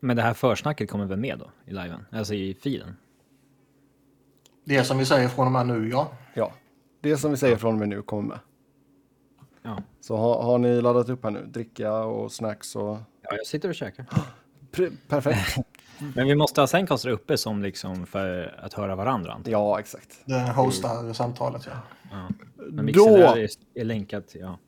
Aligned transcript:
Men 0.00 0.16
det 0.16 0.22
här 0.22 0.34
försnacket 0.34 0.90
kommer 0.90 1.06
väl 1.06 1.18
med 1.18 1.38
då 1.38 1.50
i 1.66 1.70
liven? 1.70 2.06
Alltså 2.12 2.34
i 2.34 2.54
filen? 2.54 2.96
Det 4.64 4.84
som 4.84 4.98
vi 4.98 5.04
säger 5.06 5.28
från 5.28 5.46
och 5.46 5.52
med 5.52 5.66
nu, 5.66 5.88
ja. 5.88 6.12
Ja, 6.34 6.52
det 7.00 7.16
som 7.16 7.30
vi 7.30 7.36
säger 7.36 7.56
från 7.56 7.72
och 7.74 7.78
med 7.78 7.88
nu 7.88 8.02
kommer 8.02 8.28
med. 8.28 8.38
Ja. 9.62 9.82
Så 10.00 10.16
har, 10.16 10.42
har 10.42 10.58
ni 10.58 10.80
laddat 10.80 11.08
upp 11.08 11.24
här 11.24 11.30
nu? 11.30 11.46
Dricka 11.46 11.92
och 11.94 12.32
snacks 12.32 12.76
och... 12.76 12.96
Ja, 13.22 13.36
jag 13.36 13.46
sitter 13.46 13.68
och 13.68 13.74
käkar. 13.74 14.06
Perfekt. 15.08 15.56
Men 16.14 16.26
vi 16.26 16.34
måste 16.34 16.60
ha 16.60 16.66
Zencaster 16.66 17.08
uppe 17.08 17.36
som 17.36 17.62
liksom 17.62 18.06
för 18.06 18.58
att 18.62 18.72
höra 18.72 18.96
varandra. 18.96 19.32
antar. 19.32 19.52
Ja, 19.52 19.80
exakt. 19.80 20.20
Det 20.24 20.40
hostar 20.40 21.12
samtalet, 21.12 21.68
ja. 22.10 22.28
Men 22.56 22.84
mixen 22.84 23.04
Då- 23.04 23.16
är, 23.16 24.20
till, 24.20 24.40
ja. 24.40 24.58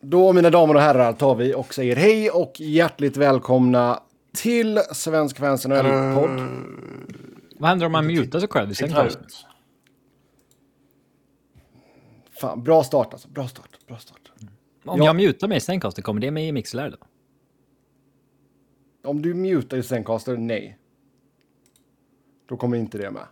Då, 0.00 0.32
mina 0.32 0.50
damer 0.50 0.74
och 0.74 0.80
herrar, 0.80 1.12
tar 1.12 1.34
vi 1.34 1.54
och 1.54 1.74
säger 1.74 1.96
hej 1.96 2.30
och 2.30 2.60
hjärtligt 2.60 3.16
välkomna 3.16 4.00
till 4.36 4.78
Svensk 4.92 5.38
Fans 5.38 5.66
NHL-podd. 5.66 6.40
Vad 7.58 7.68
händer 7.68 7.86
om 7.86 7.92
man 7.92 8.06
mutar 8.06 8.40
sig 8.40 8.48
själv 8.48 8.70
i 8.70 9.06
ut. 9.06 9.46
Fan, 12.40 12.62
bra 12.64 12.84
start 12.84 13.12
alltså. 13.12 13.28
Bra 13.28 13.48
start. 13.48 13.86
Bra 13.86 13.98
start. 13.98 14.32
Om 14.84 14.98
Ja. 14.98 15.04
jag 15.04 15.16
mutar 15.16 15.48
mig 15.48 15.56
i 15.56 15.60
Zencaster, 15.60 16.02
kommer 16.02 16.20
det 16.20 16.30
med 16.30 16.48
i 16.48 16.52
Mixlr 16.52 16.90
då? 16.90 16.96
Om 19.10 19.22
du 19.22 19.34
mutar 19.34 19.76
i 19.76 19.82
Zencaster, 19.82 20.36
nej. 20.36 20.78
Då 22.48 22.56
kommer 22.56 22.76
inte 22.76 22.98
det 22.98 23.10
med. 23.10 23.26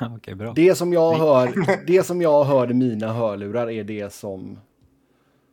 Okej, 0.16 0.34
bra. 0.34 0.52
Det 0.52 0.74
som 0.74 0.92
jag 0.92 1.14
hör, 1.14 1.52
det 1.86 2.02
som 2.02 2.22
jag 2.22 2.44
hör 2.44 2.70
i 2.70 2.74
mina 2.74 3.12
hörlurar 3.12 3.70
är 3.70 3.84
det 3.84 4.12
som, 4.12 4.58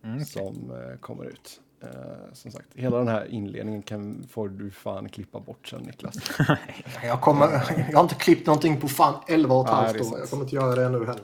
Mm. 0.03 0.25
som 0.25 0.71
eh, 0.71 0.97
kommer 0.99 1.25
ut. 1.25 1.61
Eh, 1.83 1.89
som 2.33 2.51
sagt, 2.51 2.67
hela 2.75 2.97
den 2.97 3.07
här 3.07 3.25
inledningen 3.31 3.81
kan, 3.81 4.27
får 4.31 4.49
du 4.49 4.71
fan 4.71 5.09
klippa 5.09 5.39
bort 5.39 5.67
sen 5.67 5.81
Niklas. 5.81 6.15
Jag, 7.03 7.21
kommer, 7.21 7.47
jag 7.89 7.97
har 7.97 8.03
inte 8.03 8.15
klippt 8.15 8.47
någonting 8.47 8.81
på 8.81 8.87
fan 8.87 9.15
11 9.27 9.55
och 9.55 9.65
ett 9.65 9.71
halvt 9.71 10.01
år. 10.01 10.19
Jag 10.19 10.29
kommer 10.29 10.43
inte 10.43 10.55
göra 10.55 10.75
det 10.75 10.89
nu 10.89 11.05
heller. 11.05 11.23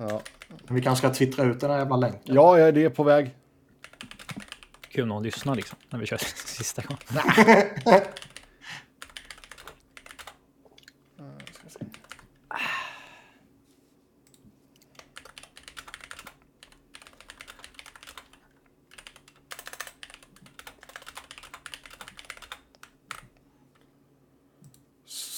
Ja, 0.00 0.20
Men 0.66 0.74
vi 0.74 0.82
kanske 0.82 1.08
ska 1.08 1.14
twittra 1.14 1.44
ut 1.44 1.60
den 1.60 1.70
här 1.70 1.78
jävla 1.78 1.96
länken. 1.96 2.34
ja 2.34 2.58
ja, 2.58 2.72
det 2.72 2.84
är 2.84 2.90
på 2.90 3.02
väg. 3.02 3.34
Kul 4.88 5.02
om 5.02 5.08
någon 5.08 5.22
lyssnar 5.22 5.54
liksom, 5.54 5.78
när 5.90 5.98
vi 5.98 6.06
kör 6.06 6.16
sista 6.46 6.82
gången. 6.82 7.24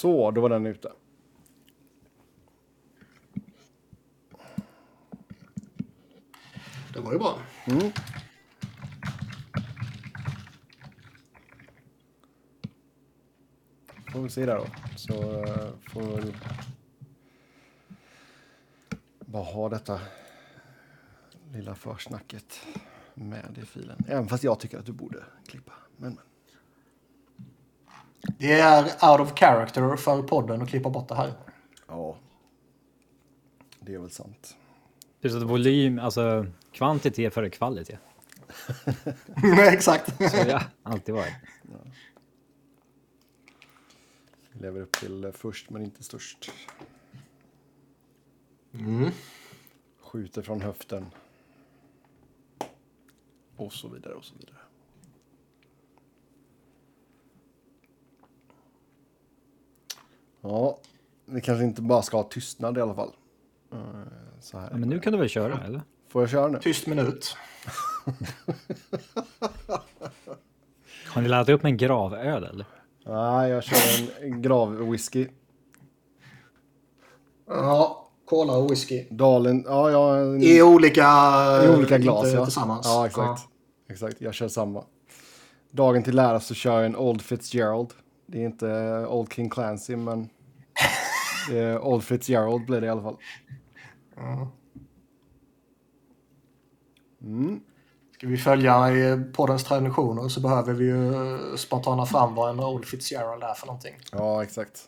Så, 0.02 0.30
då 0.30 0.40
var 0.40 0.48
den 0.48 0.66
ute. 0.66 0.92
Det 6.94 7.00
var 7.00 7.12
ju 7.12 7.18
bra. 7.18 7.38
Får 14.12 14.22
vi 14.22 14.30
se 14.30 14.46
där 14.46 14.56
då. 14.56 14.66
Så 14.96 15.12
eh, 15.12 15.70
får 15.92 16.02
vi 16.02 16.14
väl 16.14 16.34
bara 19.18 19.44
ha 19.44 19.68
detta 19.68 20.00
lilla 21.52 21.74
försnacket 21.74 22.60
med 23.14 23.58
i 23.62 23.66
filen. 23.66 24.04
Även 24.08 24.28
fast 24.28 24.44
jag 24.44 24.60
tycker 24.60 24.78
att 24.78 24.86
du 24.86 24.92
borde 24.92 25.24
klippa. 25.46 25.72
Men, 25.96 26.14
men. 26.14 26.31
Det 28.38 28.52
är 28.52 28.82
out 28.84 29.20
of 29.20 29.38
character 29.38 29.96
för 29.96 30.22
podden 30.22 30.62
att 30.62 30.68
klippa 30.68 30.90
bort 30.90 31.08
det 31.08 31.14
här. 31.14 31.32
Ja. 31.88 32.16
Det 33.80 33.94
är 33.94 33.98
väl 33.98 34.10
sant. 34.10 34.56
Det 35.20 35.28
är 35.28 35.32
så 35.32 35.36
att 35.36 35.42
volym, 35.42 35.98
alltså 35.98 36.46
kvantitet 36.72 37.34
före 37.34 37.50
kvalitet. 37.50 37.98
Exakt. 39.72 40.30
Så 40.30 40.36
har 40.36 40.62
alltid 40.82 41.14
varit. 41.14 41.34
Lever 44.52 44.80
upp 44.80 44.92
till 44.92 45.32
först 45.34 45.70
men 45.70 45.82
inte 45.82 46.02
störst. 46.02 46.50
Skjuter 50.00 50.42
från 50.42 50.60
höften. 50.60 51.06
Och 53.56 53.72
så 53.72 53.88
vidare 53.88 54.14
och 54.14 54.24
så 54.24 54.34
vidare. 54.34 54.61
Ja, 60.42 60.78
vi 61.26 61.40
kanske 61.40 61.64
inte 61.64 61.82
bara 61.82 62.02
ska 62.02 62.16
ha 62.16 62.24
tystnad 62.24 62.78
i 62.78 62.80
alla 62.80 62.94
fall. 62.94 63.10
Eh, 63.72 63.78
Så 64.40 64.58
här. 64.58 64.68
Ja, 64.70 64.76
men 64.76 64.88
nu 64.88 65.00
kan 65.00 65.12
du 65.12 65.18
väl 65.18 65.28
köra, 65.28 65.64
eller? 65.64 65.82
Får 66.08 66.22
jag 66.22 66.30
köra 66.30 66.48
nu? 66.48 66.58
Tyst 66.58 66.86
minut. 66.86 67.36
Har 71.06 71.22
ni 71.22 71.28
laddat 71.28 71.48
upp 71.48 71.62
med 71.62 71.70
en 71.70 71.76
gravöl, 71.76 72.44
eller? 72.44 72.66
Nej, 73.06 73.50
jag 73.50 73.64
kör 73.64 74.08
en, 74.22 74.42
gravwhisky. 74.42 75.28
Ja, 77.46 78.08
cola 78.24 78.52
och 78.56 78.70
whisky. 78.70 79.06
Dalen, 79.10 79.64
ja, 79.66 79.90
ja. 79.90 80.16
En, 80.16 80.42
I 80.42 80.62
olika, 80.62 81.02
I 81.64 81.68
olika 81.68 81.98
glas, 81.98 82.24
inte 82.26 82.36
ja. 82.36 82.44
tillsammans. 82.44 82.86
Ja, 82.86 83.06
exakt. 83.06 83.42
Exakt, 83.88 84.20
jag 84.20 84.34
kör 84.34 84.48
samma. 84.48 84.84
Dagen 85.70 86.02
till 86.02 86.18
ära 86.18 86.40
så 86.40 86.54
kör 86.54 86.76
jag 86.76 86.86
en 86.86 86.96
Old 86.96 87.22
Fitzgerald. 87.22 87.90
Det 88.32 88.42
är 88.42 88.46
inte 88.46 88.70
eh, 88.70 89.12
Old 89.12 89.32
King 89.32 89.50
Clancy, 89.50 89.96
men 89.96 90.28
det 91.50 91.58
är 91.58 91.78
Old 91.78 92.04
Fitzgerald 92.04 92.66
blir 92.66 92.80
det 92.80 92.86
i 92.86 92.90
alla 92.90 93.02
fall. 93.02 93.16
Ska 98.14 98.26
vi 98.26 98.36
följa 98.36 98.92
i 98.92 99.24
poddens 99.32 99.64
traditioner 99.64 100.28
så 100.28 100.40
behöver 100.40 100.72
vi 100.72 100.84
ju 100.84 101.12
spontana 101.56 102.06
fram 102.06 102.34
vad 102.34 102.50
en 102.50 102.60
Old 102.60 102.84
Fitzgerald 102.84 103.42
är 103.42 103.54
för 103.54 103.66
någonting. 103.66 103.94
Ja, 104.12 104.42
exakt. 104.42 104.80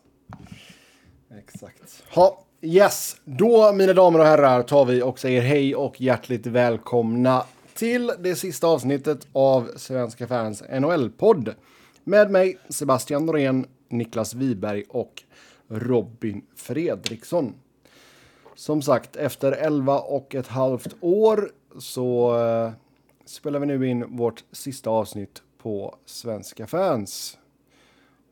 Exakt. 1.38 2.02
Ha, 2.14 2.44
yes. 2.60 3.16
Då, 3.24 3.72
mina 3.72 3.92
damer 3.92 4.18
och 4.18 4.26
herrar, 4.26 4.62
tar 4.62 4.84
vi 4.84 5.02
och 5.02 5.18
säger 5.18 5.42
hej 5.42 5.76
och 5.76 6.00
hjärtligt 6.00 6.46
välkomna 6.46 7.44
till 7.74 8.12
det 8.18 8.36
sista 8.36 8.66
avsnittet 8.66 9.26
av 9.32 9.70
Svenska 9.76 10.26
fans 10.26 10.62
NHL-podd. 10.70 11.54
Med 12.06 12.30
mig, 12.30 12.58
Sebastian 12.68 13.26
Norén, 13.26 13.66
Niklas 13.88 14.34
Wiberg 14.34 14.84
och 14.88 15.22
Robin 15.68 16.42
Fredriksson. 16.54 17.54
Som 18.54 18.82
sagt, 18.82 19.16
efter 19.16 19.52
11 19.52 19.98
och 19.98 20.34
ett 20.34 20.46
halvt 20.46 20.96
år 21.00 21.50
så 21.78 22.38
eh, 22.38 22.72
spelar 23.24 23.60
vi 23.60 23.66
nu 23.66 23.88
in 23.88 24.16
vårt 24.16 24.44
sista 24.52 24.90
avsnitt 24.90 25.42
på 25.58 25.96
Svenska 26.04 26.66
fans. 26.66 27.38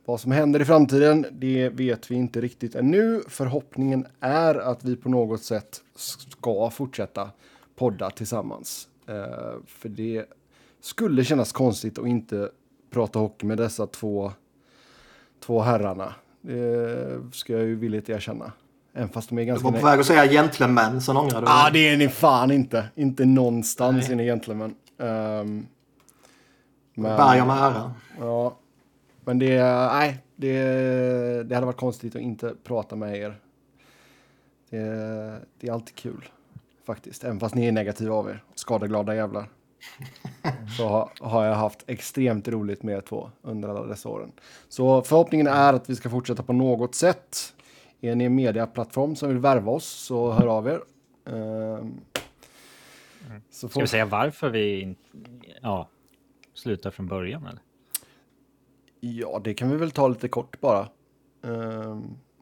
Vad 0.04 0.20
som 0.20 0.32
händer 0.32 0.62
i 0.62 0.64
framtiden, 0.64 1.26
det 1.32 1.68
vet 1.68 2.10
vi 2.10 2.14
inte 2.14 2.40
riktigt 2.40 2.74
ännu. 2.74 3.22
Förhoppningen 3.28 4.06
är 4.20 4.54
att 4.54 4.84
vi 4.84 4.96
på 4.96 5.08
något 5.08 5.42
sätt 5.42 5.82
ska 5.94 6.70
fortsätta 6.70 7.30
podda 7.74 8.10
tillsammans. 8.10 8.88
Eh, 9.06 9.54
för 9.66 9.88
det 9.88 10.26
skulle 10.80 11.24
kännas 11.24 11.52
konstigt 11.52 11.98
att 11.98 12.06
inte 12.06 12.50
prata 12.92 13.18
hockey 13.18 13.46
med 13.46 13.58
dessa 13.58 13.86
två, 13.86 14.32
två 15.40 15.60
herrarna. 15.60 16.14
Det 16.40 17.20
ska 17.32 17.52
jag 17.52 17.62
ju 17.62 17.74
villigt 17.76 18.08
erkänna. 18.08 18.52
Även 18.94 19.08
fast 19.08 19.28
de 19.28 19.38
är 19.38 19.42
Du 19.42 19.46
ganska... 19.46 19.70
var 19.70 19.80
på 19.80 19.86
väg 19.86 20.00
att 20.00 20.06
säga 20.06 20.26
gentlemän, 20.26 21.00
sen 21.00 21.16
ångrar 21.16 21.40
du 21.40 21.46
Ja, 21.46 21.70
dig. 21.70 21.82
det 21.82 21.88
är 21.88 21.96
ni 21.96 22.08
fan 22.08 22.50
inte. 22.50 22.88
Inte 22.94 23.24
någonstans 23.24 24.10
är 24.10 24.14
ni 24.16 24.24
gentlemän. 24.24 24.74
Um, 24.96 25.66
men, 26.94 27.16
Berg 27.16 27.46
med 27.46 27.56
ära. 27.56 27.94
ja, 28.20 28.56
men 29.24 29.38
det, 29.38 29.62
nej, 29.92 30.18
det, 30.36 30.62
det 31.42 31.54
hade 31.54 31.66
varit 31.66 31.76
konstigt 31.76 32.16
att 32.16 32.22
inte 32.22 32.54
prata 32.64 32.96
med 32.96 33.16
er. 33.16 33.36
Det, 34.70 34.78
det 35.60 35.68
är 35.68 35.72
alltid 35.72 35.94
kul, 35.94 36.28
faktiskt. 36.86 37.24
Även 37.24 37.40
fast 37.40 37.54
ni 37.54 37.66
är 37.66 37.72
negativa 37.72 38.14
av 38.14 38.28
er, 38.30 38.42
skadeglada 38.54 39.14
jävlar. 39.14 39.48
Så 40.76 41.10
har, 41.20 41.44
jag 41.44 41.54
haft 41.54 41.84
extremt 41.86 42.48
roligt 42.48 42.82
med 42.82 42.96
er 42.96 43.00
två 43.00 43.30
under 43.42 43.68
alla 43.68 43.86
dessa 43.86 44.08
åren. 44.08 44.32
Så 44.68 45.02
förhoppningen 45.02 45.46
är 45.46 45.72
att 45.72 45.90
vi 45.90 45.96
ska 45.96 46.10
fortsätta 46.10 46.42
på 46.42 46.52
något 46.52 46.94
sätt. 46.94 47.54
Är 48.00 48.14
ni 48.14 48.24
en 48.24 48.34
mediaplattform 48.34 49.16
som 49.16 49.28
vill 49.28 49.38
värva 49.38 49.72
oss 49.72 49.86
så 49.86 50.30
hör 50.30 50.46
av 50.46 50.66
er. 50.68 50.80
Ehm, 51.26 52.00
så 53.50 53.68
Ska 53.68 53.68
får, 53.68 53.80
vi 53.80 53.86
säga 53.86 54.06
varför 54.06 54.50
vi 54.50 54.96
ja, 55.62 55.88
slutar 56.54 56.90
från 56.90 57.06
början, 57.06 57.46
eller? 57.46 57.60
Ja, 59.00 59.40
det 59.44 59.54
kan 59.54 59.70
vi 59.70 59.76
väl 59.76 59.90
ta 59.90 60.08
lite 60.08 60.28
kort 60.28 60.60
bara. 60.60 60.88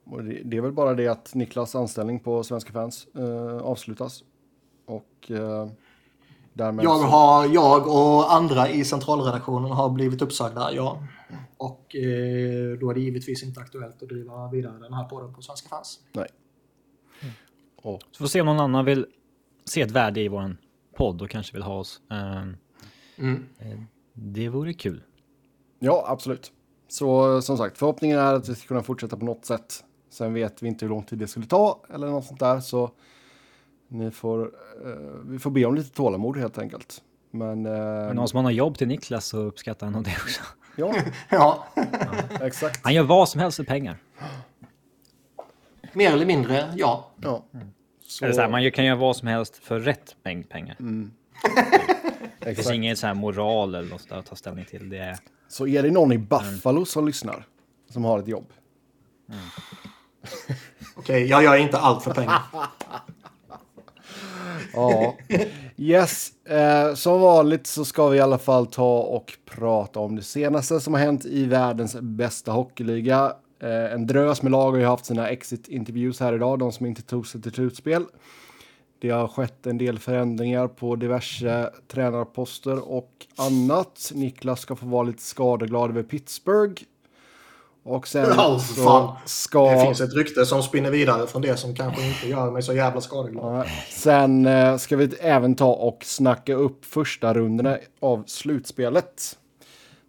Och 0.05 0.25
det, 0.25 0.43
det 0.45 0.57
är 0.57 0.61
väl 0.61 0.73
bara 0.73 0.95
det 0.95 1.09
att 1.09 1.35
Niklas 1.35 1.75
anställning 1.75 2.21
på 2.21 2.43
Svenska 2.43 2.73
fans 2.73 3.07
eh, 3.15 3.57
avslutas. 3.57 4.25
Och 4.85 5.31
eh, 5.31 5.69
Därmed 6.53 6.85
Jag, 6.85 6.99
har, 6.99 7.47
jag 7.47 7.89
och 7.89 8.33
andra 8.35 8.69
i 8.69 8.85
centralredaktionen 8.85 9.71
har 9.71 9.91
blivit 9.91 10.23
uppsagda, 10.23 10.73
ja. 10.73 11.03
Och 11.57 11.97
eh, 11.97 12.79
då 12.81 12.91
är 12.91 12.95
det 12.95 13.01
givetvis 13.01 13.43
inte 13.43 13.61
aktuellt 13.61 14.03
att 14.03 14.09
driva 14.09 14.51
vidare 14.51 14.79
den 14.79 14.93
här 14.93 15.05
podden 15.05 15.35
på 15.35 15.43
Svenska 15.43 15.69
fans. 15.69 16.01
Nej. 16.13 16.27
Och, 17.83 18.01
Så 18.11 18.19
får 18.25 18.27
se 18.29 18.41
om 18.41 18.47
någon 18.47 18.61
annan 18.61 18.85
vill 18.85 19.07
se 19.65 19.83
ett 19.83 19.91
värde 19.91 20.21
i 20.21 20.29
våran 20.29 20.57
podd 20.97 21.23
och 21.23 21.31
kanske 21.31 21.53
vill 21.53 21.63
ha 21.63 21.75
oss. 21.79 22.01
Ehm, 22.11 22.57
Mm. 23.17 23.47
Det 24.13 24.49
vore 24.49 24.73
kul. 24.75 25.03
ja, 25.79 26.05
absolut. 26.09 26.53
Så 26.89 27.43
som 27.43 27.57
sagt, 27.59 27.79
förhoppningen 27.79 28.19
är 28.19 28.35
att 28.35 28.49
vi 28.49 28.55
ska 28.55 28.69
kunna 28.69 28.83
fortsätta 28.83 29.17
på 29.17 29.25
något 29.25 29.45
sätt. 29.45 29.85
Sen 30.11 30.35
vet 30.35 30.63
vi 30.63 30.69
inte 30.69 30.85
hur 30.85 30.91
lång 30.91 31.03
tid 31.03 31.19
det 31.19 31.27
skulle 31.27 31.47
ta 31.47 31.81
eller 31.95 32.07
något 32.11 32.25
sånt 32.25 32.41
där. 32.41 32.61
Så 32.61 32.91
ni 33.93 34.11
får, 34.11 34.53
eh, 34.85 34.91
vi 35.25 35.39
får 35.39 35.51
be 35.51 35.65
om 35.65 35.75
lite 35.75 35.91
tålamod 35.91 36.37
helt 36.37 36.59
enkelt. 36.59 37.03
Men, 37.31 37.67
eh, 37.67 37.73
Men 37.73 38.17
någon 38.17 38.29
som 38.29 38.45
har 38.45 38.53
jobb 38.53 38.79
till 38.79 38.89
Niklas 38.89 39.27
så 39.27 39.39
uppskattar 39.39 39.87
han 39.87 39.93
nog 39.93 40.05
det 40.05 40.17
också. 40.23 40.43
ja, 40.77 40.95
Ja, 41.29 41.67
exakt. 42.41 42.81
Han 42.83 42.95
gör 42.95 43.03
vad 43.03 43.29
som 43.29 43.41
helst 43.41 43.57
för 43.57 43.65
pengar. 43.65 43.97
mer 45.93 46.13
eller 46.13 46.27
mindre, 46.27 46.73
ja. 46.77 47.11
Ja. 47.17 47.45
Så, 48.07 48.25
Eller 48.25 48.35
så 48.35 48.41
här, 48.41 48.49
man 48.49 48.73
kan 48.73 48.85
göra 48.85 48.97
vad 48.97 49.17
som 49.17 49.29
helst 49.29 49.57
för 49.57 49.81
rätt 49.81 50.17
mängd 50.23 50.49
pengar. 50.49 50.77
Det 52.39 52.55
finns 52.55 52.71
ingen 52.71 52.97
så 52.97 53.07
här 53.07 53.15
moral 53.15 53.75
eller 53.75 53.89
något 53.89 54.13
att 54.13 54.27
ta 54.27 54.37
ställning 54.37 54.65
till. 54.65 54.89
Det 54.89 54.99
är... 54.99 55.19
så 55.49 55.67
är 55.67 55.83
det 55.83 55.91
någon 55.91 56.13
i 56.13 56.19
Buffalo 56.19 56.85
som 56.85 57.07
lyssnar, 57.07 57.47
som 57.89 58.05
har 58.05 58.19
ett 58.19 58.29
jobb. 58.29 58.53
Okej, 60.97 61.27
jag 61.27 61.43
gör 61.43 61.57
inte 61.57 61.79
allt 61.79 62.05
för 62.05 62.15
pengar. 62.15 62.43
Ja, 64.73 65.17
yes. 65.77 66.33
Eh, 66.45 66.95
som 66.95 67.21
vanligt 67.21 67.67
så 67.67 67.85
ska 67.85 68.09
vi 68.09 68.17
i 68.17 68.21
alla 68.21 68.39
fall 68.39 68.67
ta 68.67 68.99
och 68.99 69.33
prata 69.45 70.01
om 70.01 70.17
det 70.17 70.23
senaste 70.23 70.81
som 70.81 70.95
har 70.95 71.01
hänt 71.01 71.25
i 71.25 71.45
världens 71.45 71.97
bästa 72.01 72.53
hockeyliga. 72.53 73.33
Eh, 73.63 73.93
en 73.93 74.07
drös 74.07 74.43
med 74.43 74.53
lag 74.53 74.71
har 74.71 74.79
ju 74.79 74.85
haft 74.85 75.07
sina 75.07 75.29
exit-interviews 75.29 76.21
här 76.21 76.33
idag, 76.33 76.59
de 76.59 76.73
som 76.73 76.87
inte 76.87 77.03
tog 77.03 77.27
sig 77.27 77.43
till 77.43 77.53
slutspel. 77.53 78.05
Det 79.01 79.11
har 79.11 79.29
skett 79.29 79.67
en 79.67 79.79
del 79.79 79.99
förändringar 79.99 80.69
på 80.69 80.97
diverse 80.97 81.71
tränarposter 81.89 82.91
och 82.91 83.27
annat. 83.37 84.13
Niklas 84.15 84.61
ska 84.61 84.77
få 84.77 84.87
vara 84.87 85.03
lite 85.03 85.23
skadeglad 85.23 85.91
över 85.91 86.03
Pittsburgh. 86.03 86.83
Och 87.83 88.09
sen 88.09 88.27
Ja, 88.37 88.59
så 88.59 89.17
ska... 89.25 89.71
Det 89.71 89.85
finns 89.85 90.01
ett 90.01 90.15
rykte 90.15 90.47
som 90.47 90.63
spinner 90.63 90.91
vidare 90.91 91.27
från 91.27 91.43
det 91.43 91.57
som 91.57 91.75
kanske 91.75 92.07
inte 92.07 92.29
gör 92.29 92.51
mig 92.51 92.63
så 92.63 92.73
jävla 92.73 93.01
skadeglad. 93.01 93.59
Ja, 93.59 93.65
Sen 93.89 94.47
eh, 94.47 94.77
ska 94.77 94.97
vi 94.97 95.15
även 95.21 95.55
ta 95.55 95.73
och 95.73 96.05
snacka 96.05 96.55
upp 96.55 96.85
första 96.85 97.35
rundorna 97.35 97.79
av 98.01 98.25
slutspelet. 98.27 99.39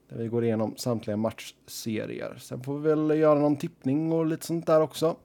Där 0.09 0.18
vi 0.18 0.27
går 0.27 0.44
igenom 0.44 0.73
samtliga 0.77 1.18
matchserier. 1.18 2.38
Sen 2.41 2.63
får 2.63 2.79
vi 2.79 2.89
väl 2.89 3.19
göra 3.19 3.39
någon 3.39 3.56
tippning 3.56 4.12
och 4.12 4.25
lite 4.25 4.45
sånt 4.45 4.68
där 4.68 4.81
också. 4.81 5.15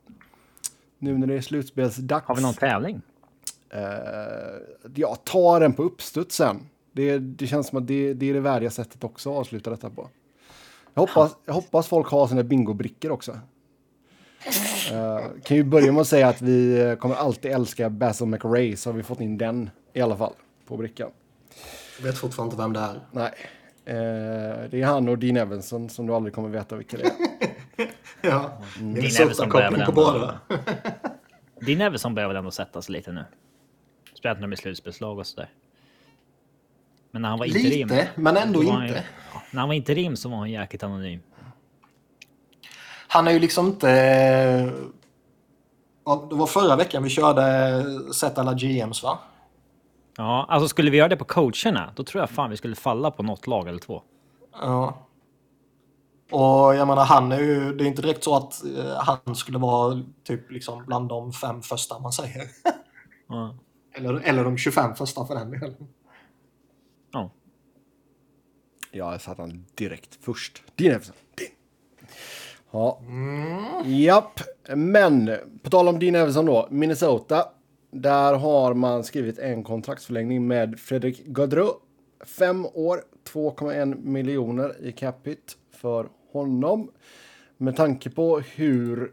Nu 0.99 1.19
när 1.19 1.27
det 1.27 1.35
är 1.35 1.41
slutspelsdags. 1.41 2.27
Har 2.27 2.37
vi 2.37 2.43
någon 2.43 2.55
tävling? 2.55 3.01
Eh, 3.71 3.81
ja, 4.95 5.17
ta 5.25 5.59
den 5.59 5.73
på 5.73 5.83
uppstuds 5.83 6.37
sen. 6.37 6.61
Det, 6.93 7.19
det 7.19 7.47
känns 7.47 7.67
som 7.69 7.79
att 7.79 7.87
det, 7.87 8.15
det 8.15 8.31
är 8.31 8.35
det 8.35 8.41
värdiga 8.41 8.71
sättet 8.71 9.05
också 9.05 9.31
att 9.31 9.37
avsluta 9.37 9.71
detta 9.71 9.91
på. 9.91 10.09
Jag 10.97 11.01
hoppas, 11.01 11.37
jag 11.45 11.55
hoppas 11.55 11.89
folk 11.89 12.07
har 12.09 12.27
sina 12.27 12.43
bingobrickor 12.43 13.11
också. 13.11 13.39
Eh, 14.93 15.21
kan 15.45 15.57
ju 15.57 15.65
börja 15.65 15.93
med 15.93 16.01
att 16.01 16.09
säga 16.09 16.29
att 16.29 16.43
vi 16.43 16.97
kommer 17.01 17.15
alltid 17.15 17.53
älska 17.53 17.91
Basil 17.91 18.27
McRae, 18.27 18.77
så 18.77 18.91
har 18.91 18.95
vi 18.95 19.03
fått 19.03 19.21
in 19.21 19.39
den 19.39 19.71
i 19.93 20.01
alla 20.01 20.17
fall 20.17 20.33
på 20.67 20.77
brickan. 20.77 21.11
Jag 21.99 22.07
vet 22.07 22.19
fortfarande 22.19 22.53
inte 22.53 22.63
vem 22.63 22.73
det 22.73 22.81
är. 22.81 23.01
Nej, 23.13 23.33
eh, 23.85 24.71
det 24.71 24.83
är 24.83 24.85
han 24.87 25.09
och 25.09 25.19
Dean 25.19 25.37
Evanson 25.37 25.89
som 25.89 26.07
du 26.07 26.15
aldrig 26.15 26.35
kommer 26.35 26.49
veta 26.49 26.77
vilka 26.77 26.97
det 26.97 27.05
är. 27.05 27.13
Ja. 28.23 28.63
Din 28.79 28.93
Minnesota-koppling 28.93 29.87
på 29.87 29.93
båda. 29.93 30.41
Din 31.61 31.81
Everson 31.81 32.15
börjar 32.15 32.29
väl 32.29 32.37
ändå 32.37 32.51
sätta 32.51 32.83
sig 32.83 32.93
lite 32.93 33.13
nu. 33.13 33.25
När 34.25 34.35
de 34.35 34.53
är 34.53 34.57
slutspelslag 34.57 35.19
och 35.19 35.27
sådär. 35.27 35.49
Men 37.11 37.23
när 37.23 37.29
han 37.29 37.39
var 37.39 37.47
interim. 37.47 37.89
Lite, 37.89 38.09
men 38.15 38.37
ändå 38.37 38.71
han 38.71 38.83
inte. 38.87 39.05
ja, 39.35 39.43
när 39.51 39.61
han 39.61 39.69
var 39.69 39.75
interim 39.75 40.17
så 40.17 40.29
var 40.29 40.37
han 40.37 40.51
jäkligt 40.51 40.83
anonym. 40.83 41.21
Han 43.09 43.29
är 43.29 43.33
ju 43.33 43.39
liksom 43.39 43.67
inte... 43.67 43.89
Ja, 46.05 46.27
Det 46.31 46.37
var 46.37 46.47
förra 46.47 46.77
veckan 46.77 47.03
vi 47.03 47.09
körde 47.11 47.85
Sätt 48.15 48.39
alla 48.39 48.55
GMs 48.55 49.03
va? 49.03 49.19
Ja, 50.17 50.47
alltså 50.49 50.69
skulle 50.69 50.91
vi 50.91 50.97
göra 50.97 51.09
det 51.09 51.17
på 51.17 51.25
coacherna, 51.25 51.93
då 51.97 52.05
tror 52.05 52.23
jag 52.23 52.31
fan 52.31 52.51
vi 52.51 52.57
skulle 52.57 52.77
falla 52.77 53.11
på 53.11 53.23
något 53.23 53.47
lag 53.47 53.69
eller 53.69 53.79
två. 53.79 54.03
Ja. 54.53 55.07
Och 56.31 56.75
jag 56.75 56.89
menar 56.89 57.05
han 57.05 57.33
är 57.33 57.41
ju... 57.41 57.75
Det 57.77 57.85
är 57.85 57.89
inte 57.89 58.03
direkt 58.03 58.25
så 58.25 58.37
att 58.37 58.65
eh, 58.65 58.97
han 58.97 59.35
skulle 59.35 59.59
vara 59.59 60.03
typ 60.25 60.51
liksom 60.51 60.85
bland 60.87 61.09
de 61.09 61.33
fem 61.33 61.63
första 61.63 61.99
man 61.99 62.13
säger. 62.13 62.43
Ja. 63.29 63.55
Eller, 63.99 64.21
eller 64.25 64.45
de 64.45 64.59
25 64.59 64.95
första 64.95 65.27
för 65.27 65.35
den 65.35 65.51
delen. 65.51 65.75
ja. 67.13 67.31
Ja, 68.86 68.86
jag 68.97 69.21
satte 69.21 69.43
han 69.43 69.65
direkt 69.75 70.19
först. 70.21 70.63
Dean 70.75 70.95
Everson. 70.95 71.17
Dean. 71.35 71.51
Ja. 72.71 73.01
Japp, 73.85 74.41
men 74.75 75.31
på 75.63 75.71
tal 75.71 75.89
om 75.89 75.99
Dean 75.99 76.15
Everson, 76.15 76.47
då, 76.47 76.69
Minnesota. 76.71 77.49
Där 77.91 78.35
har 78.35 78.75
man 78.75 79.05
skrivit 79.05 79.39
en 79.39 79.65
kontraktsförlängning 79.65 80.47
med 80.47 80.81
Fredrik 80.81 81.27
Gaudreau. 81.27 81.81
Fem 82.25 82.67
år, 82.67 83.03
2,1 83.33 84.05
miljoner 84.05 84.87
i 84.87 84.93
capita 84.93 85.53
för 85.71 86.09
honom. 86.33 86.91
Med 87.57 87.77
tanke 87.77 88.11
på 88.11 88.41
hur 88.41 89.13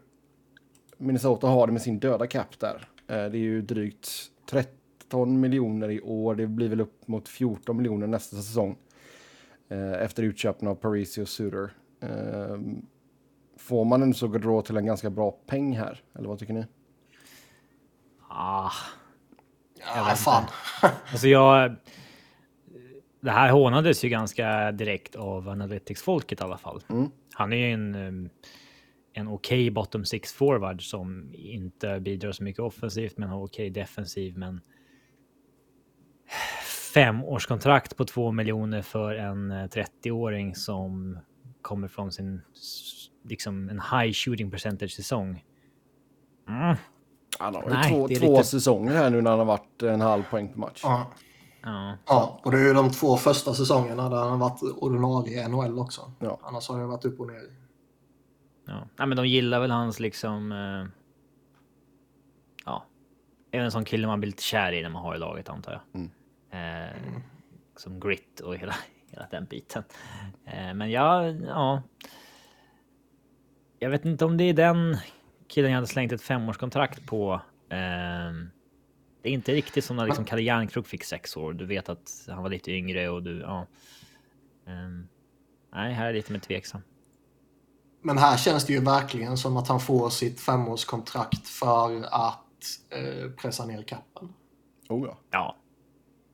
Minnesota 0.98 1.46
har 1.46 1.66
det 1.66 1.72
med 1.72 1.82
sin 1.82 1.98
döda 1.98 2.26
cap 2.26 2.58
där. 2.58 2.88
Eh, 3.08 3.14
det 3.14 3.38
är 3.38 3.42
ju 3.42 3.62
drygt 3.62 4.08
13 4.50 5.40
miljoner 5.40 5.90
i 5.90 6.00
år. 6.00 6.34
Det 6.34 6.46
blir 6.46 6.68
väl 6.68 6.80
upp 6.80 7.08
mot 7.08 7.28
14 7.28 7.76
miljoner 7.76 8.06
nästa 8.06 8.36
säsong. 8.36 8.76
Eh, 9.68 9.92
Efter 9.92 10.22
utköpen 10.22 10.68
av 10.68 10.74
Parisi 10.74 11.22
och 11.22 11.28
Suter. 11.28 11.70
Eh, 12.02 12.58
Får 13.56 13.84
man 13.84 14.02
en 14.02 14.14
så 14.14 14.28
Gaudreau 14.28 14.62
till 14.62 14.76
en 14.76 14.86
ganska 14.86 15.10
bra 15.10 15.30
peng 15.46 15.76
här? 15.76 16.02
Eller 16.18 16.28
vad 16.28 16.38
tycker 16.38 16.52
ni? 16.54 16.64
Ah, 18.28 18.70
Ja, 19.94 20.14
fan. 20.16 20.44
alltså 21.12 21.28
jag... 21.28 21.74
Det 23.20 23.30
här 23.30 23.50
hånades 23.50 24.04
ju 24.04 24.08
ganska 24.08 24.72
direkt 24.72 25.16
av 25.16 25.48
Analytics-folket 25.48 26.40
i 26.40 26.42
alla 26.44 26.58
fall. 26.58 26.82
Han 27.34 27.52
är 27.52 27.56
ju 27.56 27.72
en, 27.72 27.94
um, 27.94 28.30
en 29.12 29.28
okej 29.28 29.70
bottom 29.70 30.04
six 30.04 30.32
forward 30.32 30.82
som 30.90 31.30
inte 31.34 32.00
bidrar 32.00 32.32
så 32.32 32.42
mycket 32.42 32.60
offensivt 32.60 33.18
men 33.18 33.28
har 33.28 33.44
okej 33.44 33.70
defensiv. 33.70 34.38
Men 34.38 34.60
femårskontrakt 36.94 37.96
på 37.96 38.04
två 38.04 38.32
miljoner 38.32 38.82
för 38.82 39.14
en 39.14 39.50
eh, 39.50 39.64
30-åring 39.64 40.54
som 40.54 41.18
kommer 41.62 41.88
från 41.88 42.12
sin 42.12 42.42
liksom 43.24 43.68
en 43.68 43.80
high 43.80 44.12
shooting 44.12 44.50
percentage 44.50 44.90
säsong. 44.90 45.44
Mm. 46.48 46.76
Han 47.38 47.54
har 47.54 47.62
ju 47.62 47.68
Nej, 47.70 47.90
två, 47.90 48.06
det 48.06 48.14
är 48.14 48.20
två 48.20 48.30
lite- 48.32 48.44
säsonger 48.44 48.92
här 48.92 49.10
nu 49.10 49.20
när 49.22 49.30
han 49.30 49.38
har 49.38 49.46
varit 49.46 49.82
en 49.82 50.00
halv 50.00 50.22
poäng 50.30 50.48
per 50.48 50.58
match. 50.58 50.80
Ja. 50.82 51.06
Ja. 51.62 51.96
ja, 52.06 52.40
och 52.44 52.50
det 52.50 52.58
är 52.58 52.64
ju 52.68 52.72
de 52.74 52.90
två 52.90 53.16
första 53.16 53.54
säsongerna 53.54 54.08
där 54.08 54.16
han 54.16 54.30
har 54.30 54.38
varit 54.38 54.62
ordinarie 54.62 55.44
i 55.44 55.48
NHL 55.48 55.78
också. 55.78 56.12
Ja. 56.18 56.38
Annars 56.42 56.68
har 56.68 56.78
det 56.78 56.86
varit 56.86 57.04
upp 57.04 57.20
och 57.20 57.26
ner. 57.26 57.40
Ja. 58.66 58.88
Nej, 58.98 59.08
men 59.08 59.16
de 59.16 59.26
gillar 59.26 59.60
väl 59.60 59.70
hans 59.70 60.00
liksom... 60.00 60.52
Eh, 60.52 60.86
ja. 62.64 62.84
Är 63.50 63.60
en 63.60 63.70
sån 63.70 63.84
kille 63.84 64.06
man 64.06 64.20
blir 64.20 64.30
lite 64.30 64.42
kär 64.42 64.72
i 64.72 64.82
när 64.82 64.88
man 64.88 65.02
har 65.02 65.14
i 65.14 65.18
laget 65.18 65.48
antar 65.48 65.72
jag. 65.72 65.80
Eh, 66.54 67.20
som 67.76 68.00
grit 68.00 68.40
och 68.40 68.56
hela, 68.56 68.74
hela 69.10 69.26
den 69.30 69.44
biten. 69.44 69.82
Eh, 70.44 70.74
men 70.74 70.90
ja, 70.90 71.26
ja. 71.26 71.82
Jag 73.78 73.90
vet 73.90 74.04
inte 74.04 74.24
om 74.24 74.36
det 74.36 74.44
är 74.44 74.54
den 74.54 74.96
killen 75.48 75.70
jag 75.70 75.76
hade 75.76 75.86
slängt 75.86 76.12
ett 76.12 76.22
femårskontrakt 76.22 77.06
på. 77.06 77.40
Eh, 77.68 78.32
det 79.22 79.28
är 79.28 79.32
inte 79.32 79.52
riktigt 79.52 79.84
som 79.84 79.96
när 79.96 80.06
liksom 80.06 80.24
Kalle 80.24 80.42
Järnkrok 80.42 80.86
fick 80.86 81.04
sex 81.04 81.36
år. 81.36 81.52
Du 81.52 81.66
vet 81.66 81.88
att 81.88 82.28
han 82.28 82.42
var 82.42 82.50
lite 82.50 82.70
yngre 82.70 83.08
och 83.08 83.22
du, 83.22 83.40
ja. 83.40 83.66
Eh, 84.66 84.88
nej, 85.74 85.92
här 85.92 86.02
är 86.02 86.06
jag 86.06 86.14
lite 86.14 86.32
mer 86.32 86.40
tveksam. 86.40 86.80
Men 88.02 88.18
här 88.18 88.36
känns 88.36 88.66
det 88.66 88.72
ju 88.72 88.80
verkligen 88.80 89.36
som 89.36 89.56
att 89.56 89.68
han 89.68 89.80
får 89.80 90.10
sitt 90.10 90.40
femårskontrakt 90.40 91.48
för 91.48 92.02
att 92.02 92.40
eh, 92.90 93.30
pressa 93.30 93.66
ner 93.66 93.82
kappen. 93.82 94.32
Oh 94.88 95.06
ja. 95.08 95.18
Ja, 95.30 95.56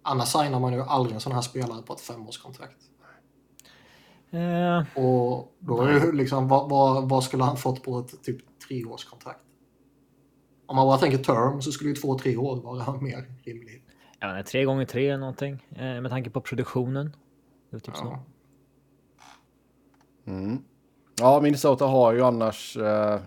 Annars 0.03 0.29
signar 0.29 0.61
man 0.61 0.73
ju 0.73 0.81
aldrig 0.83 1.15
en 1.15 1.21
sån 1.21 1.33
här 1.33 1.41
spelare 1.41 1.83
på 1.83 1.93
ett 1.93 2.01
femårskontrakt. 2.01 2.77
Eh, 4.31 5.03
Och 5.03 5.55
då 5.59 5.83
är 5.83 6.01
det 6.01 6.13
liksom, 6.13 6.49
vad, 6.49 6.71
vad, 6.71 7.09
vad 7.09 7.25
skulle 7.25 7.45
han 7.45 7.57
fått 7.57 7.83
på 7.83 7.99
ett 7.99 8.23
typ 8.23 8.61
treårskontrakt? 8.69 9.41
Om 10.67 10.77
man 10.77 10.87
bara 10.87 10.99
tänker 10.99 11.19
term 11.19 11.63
så 11.63 11.73
skulle 11.73 11.91
ju 11.91 11.97
två, 11.97 12.19
tre 12.19 12.37
år 12.37 12.57
vara 12.57 12.93
mer 13.01 13.35
rimligt. 13.45 13.85
Ja, 14.21 14.33
nej, 14.33 14.45
tre 14.45 14.65
gånger 14.65 14.85
tre 14.85 15.09
eller 15.09 15.19
någonting 15.19 15.67
eh, 15.71 16.01
med 16.01 16.11
tanke 16.11 16.31
på 16.31 16.41
produktionen. 16.41 17.17
Det 17.71 17.81
typ 17.81 17.97
så. 17.97 18.05
Ja. 18.05 18.25
Ja, 21.21 21.41
Minnesota 21.41 21.87
har 21.87 22.13
ju 22.13 22.23
annars... 22.23 22.77
Eh, 22.77 23.21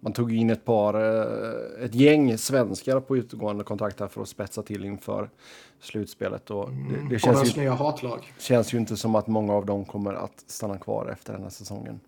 man 0.00 0.12
tog 0.12 0.32
in 0.32 0.50
ett 0.50 0.64
par, 0.64 0.94
eh, 0.94 1.84
ett 1.84 1.94
gäng 1.94 2.38
svenskar 2.38 3.00
på 3.00 3.16
utgående 3.16 3.64
kontrakt 3.64 4.00
här 4.00 4.08
för 4.08 4.22
att 4.22 4.28
spetsa 4.28 4.62
till 4.62 4.84
inför 4.84 5.30
slutspelet. 5.80 6.50
Och 6.50 6.70
det, 6.70 7.14
det 7.14 7.18
känns, 7.18 7.56
ju, 7.56 7.68
hatlag. 7.68 8.32
känns 8.38 8.74
ju 8.74 8.78
inte 8.78 8.96
som 8.96 9.14
att 9.14 9.26
många 9.26 9.54
av 9.54 9.66
dem 9.66 9.84
kommer 9.84 10.14
att 10.14 10.44
stanna 10.46 10.78
kvar 10.78 11.06
efter 11.12 11.32
den 11.32 11.42
här 11.42 11.50
säsongen. 11.50 12.00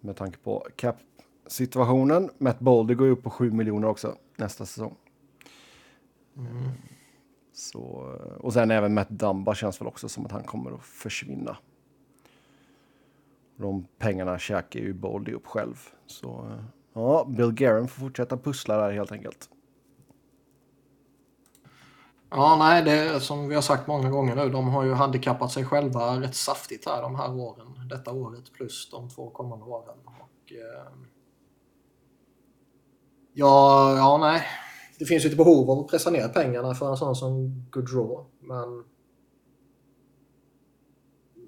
Med 0.00 0.16
tanke 0.16 0.38
på 0.38 0.66
cap-situationen. 0.76 2.30
Matt 2.38 2.58
Boldy 2.58 2.94
går 2.94 3.06
ju 3.06 3.12
upp 3.12 3.22
på 3.22 3.30
7 3.30 3.50
miljoner 3.50 3.88
också 3.88 4.16
nästa 4.36 4.66
säsong. 4.66 4.96
Så, 7.52 7.80
och 8.40 8.52
sen 8.52 8.70
även 8.70 8.94
Matt 8.94 9.08
Dumba 9.08 9.54
känns 9.54 9.80
väl 9.80 9.88
också 9.88 10.08
som 10.08 10.26
att 10.26 10.32
han 10.32 10.44
kommer 10.44 10.70
att 10.70 10.84
försvinna. 10.84 11.56
De 13.56 13.86
pengarna 13.98 14.38
käkar 14.38 14.80
ju 14.80 14.92
Boldy 14.92 15.32
upp 15.32 15.46
själv. 15.46 15.88
Så 16.06 16.28
eh, 16.28 16.64
ja, 16.92 17.24
Bill 17.28 17.52
Guerin 17.52 17.88
får 17.88 18.00
fortsätta 18.00 18.36
pussla 18.36 18.76
där 18.76 18.92
helt 18.92 19.12
enkelt. 19.12 19.48
Ja, 22.30 22.56
nej, 22.58 22.82
det 22.84 22.90
är 22.90 23.18
som 23.18 23.48
vi 23.48 23.54
har 23.54 23.62
sagt 23.62 23.86
många 23.86 24.10
gånger 24.10 24.36
nu. 24.36 24.48
De 24.48 24.68
har 24.68 24.84
ju 24.84 24.92
handikappat 24.92 25.52
sig 25.52 25.64
själva 25.64 26.20
rätt 26.20 26.34
saftigt 26.34 26.88
här 26.88 27.02
de 27.02 27.16
här 27.16 27.34
åren. 27.34 27.88
Detta 27.88 28.12
året 28.12 28.52
plus 28.52 28.90
de 28.90 29.10
två 29.10 29.30
kommande 29.30 29.64
åren. 29.64 29.96
Och, 30.04 30.52
eh, 30.52 30.92
ja, 33.32 33.96
ja, 33.96 34.18
nej. 34.18 34.42
Det 34.98 35.04
finns 35.04 35.24
ju 35.24 35.28
ett 35.28 35.36
behov 35.36 35.70
av 35.70 35.78
att 35.78 35.88
pressa 35.88 36.10
ner 36.10 36.28
pengarna 36.28 36.74
för 36.74 36.90
en 36.90 36.96
sån 36.96 37.16
som 37.16 37.64
Goodrow. 37.70 38.26
Men 38.40 38.84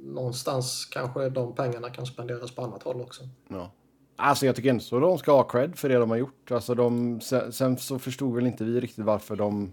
någonstans 0.01 0.85
kanske 0.85 1.29
de 1.29 1.55
pengarna 1.55 1.91
kan 1.91 2.07
spenderas 2.07 2.55
på 2.55 2.63
annat 2.63 2.83
håll 2.83 3.01
också. 3.01 3.23
Ja. 3.49 3.71
Alltså 4.17 4.47
jag 4.47 4.57
tycker 4.57 4.71
inte 4.71 4.85
så 4.85 5.01
de 5.01 5.19
ska 5.19 5.33
ha 5.33 5.43
cred 5.43 5.79
för 5.79 5.89
det 5.89 5.95
de 5.95 6.11
har 6.11 6.17
gjort. 6.17 6.51
Alltså 6.51 6.75
de, 6.75 7.21
sen, 7.21 7.53
sen 7.53 7.77
så 7.77 7.99
förstod 7.99 8.35
väl 8.35 8.47
inte 8.47 8.65
vi 8.65 8.81
riktigt 8.81 9.05
varför 9.05 9.37
de, 9.37 9.73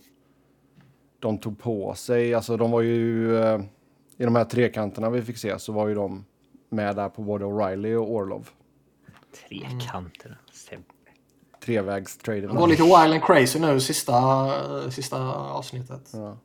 de 1.20 1.38
tog 1.38 1.60
på 1.60 1.94
sig. 1.94 2.34
Alltså 2.34 2.58
de 2.58 2.72
var 2.72 2.82
ju 2.82 3.38
eh, 3.38 3.62
i 4.18 4.24
de 4.24 4.36
här 4.36 4.46
trekanterna 4.46 5.10
vi 5.10 5.22
fick 5.22 5.38
se 5.38 5.60
så 5.60 5.74
var 5.74 5.88
ju 5.88 5.96
de 5.96 6.26
med 6.70 6.96
där 6.96 7.10
på 7.10 7.22
både 7.22 7.46
O'Reilly 7.46 7.96
och 7.96 8.12
Orlov. 8.12 8.50
Trekanter. 9.50 10.38
Sebbe. 10.52 10.84
Trevägstraden. 11.66 12.42
Det 12.42 12.60
var 12.60 12.68
lite 12.68 12.84
wild 12.84 13.14
and 13.14 13.24
crazy 13.24 13.60
nu 13.60 13.80
sista, 13.80 14.50
sista 14.92 15.36
avsnittet. 15.36 16.12
Ja. 16.14 16.38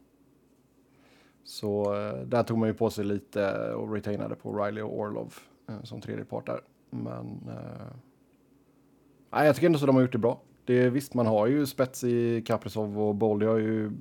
Så 1.45 1.95
eh, 1.95 2.15
där 2.15 2.43
tog 2.43 2.59
man 2.59 2.69
ju 2.69 2.75
på 2.75 2.91
sig 2.91 3.05
lite 3.05 3.73
och 3.75 3.93
retainade 3.93 4.35
på 4.35 4.65
Riley 4.65 4.83
och 4.83 4.99
Orlov 4.99 5.35
eh, 5.69 5.83
som 5.83 6.01
tredje 6.01 6.25
part 6.25 6.47
där. 6.47 6.61
Men 7.03 7.41
eh, 7.49 7.87
nej, 9.33 9.47
jag 9.47 9.55
tycker 9.55 9.67
ändå 9.67 9.79
så 9.79 9.87
de 9.87 9.95
har 9.95 10.03
gjort 10.03 10.13
det 10.13 10.19
bra. 10.19 10.41
Det 10.65 10.75
är, 10.75 10.91
visst, 10.91 11.15
man 11.15 11.27
har 11.27 11.47
ju 11.47 11.67
spets 11.67 12.05
i 12.05 12.43
Kaprizov 12.47 13.01
och 13.01 13.15
Boldy 13.15 13.47
har 13.47 13.57
ju 13.57 13.93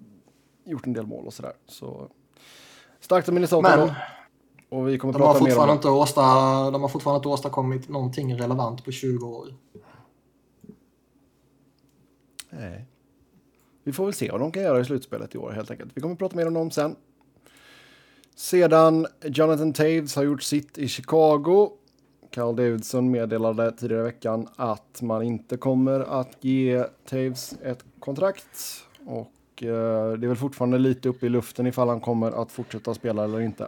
gjort 0.65 0.87
en 0.87 0.93
del 0.93 1.07
mål 1.07 1.25
och 1.25 1.33
sådär. 1.33 1.53
Så 1.67 2.09
starkt 2.99 3.27
av 3.27 3.33
Minnesota 3.33 3.77
Men 3.77 3.87
då. 3.87 3.95
Och 4.69 4.87
vi 4.87 4.97
kommer 4.97 5.13
de 5.13 5.21
har, 5.21 5.33
prata 5.33 5.43
mer 5.43 5.51
om 5.51 5.51
fortfarande 5.51 5.73
inte 5.73 5.89
åsta, 5.89 6.21
de 6.71 6.81
har 6.81 6.89
fortfarande 6.89 7.17
inte 7.17 7.29
åstadkommit 7.29 7.89
någonting 7.89 8.35
relevant 8.35 8.85
på 8.85 8.91
20 8.91 9.27
år. 9.27 9.47
Nej. 12.49 12.85
Vi 13.83 13.93
får 13.93 14.05
väl 14.05 14.13
se 14.13 14.31
vad 14.31 14.39
de 14.39 14.51
kan 14.51 14.63
göra 14.63 14.79
i 14.79 14.85
slutspelet 14.85 15.35
i 15.35 15.37
år 15.37 15.51
helt 15.51 15.71
enkelt. 15.71 15.91
Vi 15.93 16.01
kommer 16.01 16.15
prata 16.15 16.35
mer 16.35 16.47
om 16.47 16.53
dem 16.53 16.71
sen. 16.71 16.95
Sedan 18.35 19.07
Jonathan 19.23 19.73
Taves 19.73 20.15
har 20.15 20.23
gjort 20.23 20.43
sitt 20.43 20.77
i 20.77 20.87
Chicago. 20.87 21.71
Carl 22.35 22.55
Davidson 22.55 23.11
meddelade 23.11 23.71
tidigare 23.71 24.01
i 24.01 24.05
veckan 24.05 24.47
att 24.55 25.01
man 25.01 25.23
inte 25.23 25.57
kommer 25.57 25.99
att 25.99 26.37
ge 26.43 26.83
Taves 26.83 27.53
ett 27.63 27.85
kontrakt. 27.99 28.83
Och 29.05 29.63
eh, 29.63 30.13
det 30.13 30.25
är 30.25 30.27
väl 30.27 30.35
fortfarande 30.35 30.77
lite 30.77 31.09
uppe 31.09 31.25
i 31.25 31.29
luften 31.29 31.67
ifall 31.67 31.89
han 31.89 32.01
kommer 32.01 32.41
att 32.41 32.51
fortsätta 32.51 32.93
spela 32.93 33.23
eller 33.23 33.39
inte. 33.39 33.67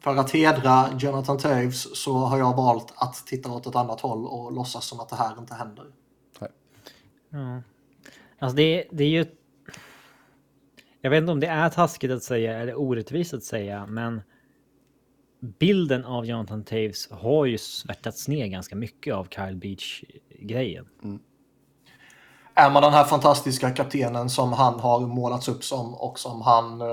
För 0.00 0.16
att 0.16 0.30
hedra 0.30 0.84
Jonathan 0.98 1.38
Taves 1.38 2.02
så 2.02 2.12
har 2.12 2.38
jag 2.38 2.56
valt 2.56 2.92
att 2.96 3.14
titta 3.26 3.50
åt 3.50 3.66
ett 3.66 3.76
annat 3.76 4.00
håll 4.00 4.26
och 4.26 4.52
låtsas 4.52 4.84
som 4.84 5.00
att 5.00 5.08
det 5.08 5.16
här 5.16 5.38
inte 5.38 5.54
händer. 5.54 5.86
Ja. 7.30 7.62
Alltså 8.38 8.56
det, 8.56 8.84
det 8.90 9.04
är 9.04 9.08
ju... 9.08 9.26
Jag 11.00 11.10
vet 11.10 11.20
inte 11.20 11.32
om 11.32 11.40
det 11.40 11.46
är 11.46 11.68
taskigt 11.68 12.10
att 12.10 12.22
säga 12.22 12.58
eller 12.58 12.78
orättvist 12.78 13.34
att 13.34 13.44
säga, 13.44 13.86
men 13.86 14.20
bilden 15.40 16.04
av 16.04 16.26
Jonathan 16.26 16.64
Taves 16.64 17.10
har 17.10 17.46
ju 17.46 17.58
svärtats 17.58 18.28
ner 18.28 18.46
ganska 18.46 18.76
mycket 18.76 19.14
av 19.14 19.26
Kyle 19.30 19.56
Beach-grejen. 19.56 20.88
Är 22.54 22.70
man 22.70 22.82
den 22.82 22.92
här 22.92 23.04
fantastiska 23.04 23.70
kaptenen 23.70 24.30
som 24.30 24.52
han 24.52 24.80
har 24.80 25.00
målats 25.00 25.48
upp 25.48 25.64
som 25.64 25.94
och 25.94 26.18
som 26.18 26.42
han 26.42 26.80
eh, 26.80 26.86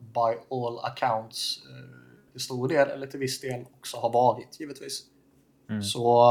by 0.00 0.56
all 0.56 0.78
accounts 0.78 1.62
eh, 1.66 2.32
till 2.32 2.40
stor 2.40 2.68
del 2.68 2.88
eller 2.88 3.06
till 3.06 3.20
viss 3.20 3.40
del 3.40 3.64
också 3.76 3.96
har 3.96 4.12
varit 4.12 4.60
givetvis. 4.60 5.02
Så 5.82 6.22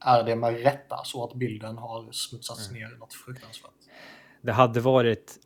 eh, 0.00 0.10
är 0.10 0.24
det 0.24 0.36
med 0.36 0.62
rätta 0.62 0.96
så 1.04 1.24
att 1.24 1.34
bilden 1.34 1.78
har 1.78 2.12
smutsats 2.12 2.70
ner 2.70 2.96
något 2.98 3.14
fruktansvärt. 3.14 3.70
Det 4.42 4.52
hade 4.52 4.80
varit 4.80 5.38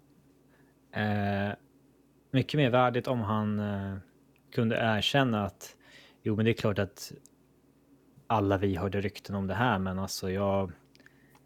mycket 2.30 2.58
mer 2.58 2.70
värdigt 2.70 3.08
om 3.08 3.20
han 3.20 3.60
kunde 4.54 4.76
erkänna 4.76 5.44
att 5.44 5.76
jo, 6.22 6.36
men 6.36 6.44
det 6.44 6.50
är 6.50 6.52
klart 6.52 6.78
att 6.78 7.12
alla 8.26 8.58
vi 8.58 8.76
hörde 8.76 9.00
rykten 9.00 9.34
om 9.34 9.46
det 9.46 9.54
här, 9.54 9.78
men 9.78 9.98
alltså 9.98 10.30
jag. 10.30 10.72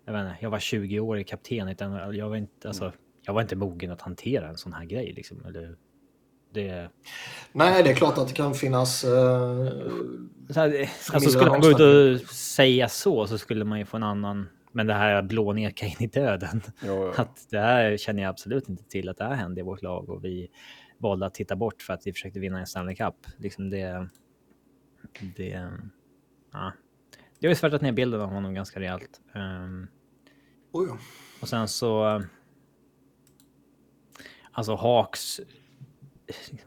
Jag 0.05 0.13
vet 0.13 0.21
inte, 0.21 0.37
jag 0.41 0.51
var 0.51 0.59
20 0.59 1.01
år 1.01 1.19
i 1.19 1.25
kapten 1.25 1.67
NHL. 1.67 2.17
Jag 2.17 2.29
var 2.29 2.37
inte, 2.37 2.69
alltså, 2.69 2.93
jag 3.23 3.35
var 3.35 3.43
inte 3.43 3.57
mogen 3.57 3.91
att 3.91 4.01
hantera 4.01 4.49
en 4.49 4.57
sån 4.57 4.73
här 4.73 4.85
grej 4.85 5.13
liksom. 5.13 5.45
Eller, 5.45 5.77
det, 6.53 6.91
Nej, 7.53 7.83
det 7.83 7.91
är 7.91 7.95
klart 7.95 8.19
att 8.19 8.29
det 8.29 8.35
kan 8.35 8.55
finnas 8.55 9.05
eh, 9.05 9.67
så 10.51 10.61
här, 10.61 10.91
alltså 11.13 11.31
skulle 11.31 11.51
man 11.51 11.61
gå 11.61 11.71
ut 11.71 11.81
och 11.81 12.31
säga 12.31 12.89
så 12.89 13.27
så 13.27 13.39
skulle 13.39 13.65
man 13.65 13.79
ju 13.79 13.85
få 13.85 13.97
en 13.97 14.03
annan. 14.03 14.49
Men 14.73 14.87
det 14.87 14.95
här 14.95 15.23
blå 15.23 15.53
neka 15.53 15.87
in 15.87 15.97
i 15.99 16.07
döden. 16.07 16.63
Jo, 16.83 17.05
jo. 17.05 17.13
Att 17.17 17.47
det 17.51 17.59
här 17.59 17.97
känner 17.97 18.23
jag 18.23 18.31
absolut 18.31 18.69
inte 18.69 18.85
till 18.85 19.09
att 19.09 19.17
det 19.17 19.25
här 19.25 19.35
hände 19.35 19.61
i 19.61 19.65
vårt 19.65 19.83
lag 19.83 20.11
och 20.11 20.25
vi 20.25 20.49
valde 21.01 21.27
att 21.27 21.35
titta 21.35 21.57
bort 21.57 21.83
för 21.83 21.93
att 21.93 22.07
vi 22.07 22.13
försökte 22.13 22.41
vinna 22.41 22.59
en 22.61 22.67
Stanley 22.67 22.97
Cup. 22.97 23.15
Liksom 23.37 23.71
det. 23.71 24.09
Det. 25.37 25.71
Ja, 26.53 26.73
det 27.39 27.47
har 27.47 27.51
ju 27.51 27.55
svärtat 27.57 27.83
ner 27.83 27.93
bilden 27.93 28.21
av 28.21 28.29
honom 28.31 28.55
ganska 28.55 28.81
rejält. 28.81 29.21
Um, 29.35 29.89
Oj, 30.73 30.87
ja. 30.89 30.99
och 31.43 31.49
sen 31.49 31.69
så. 31.69 32.23
Alltså 34.53 34.75
Hawks 34.75 35.41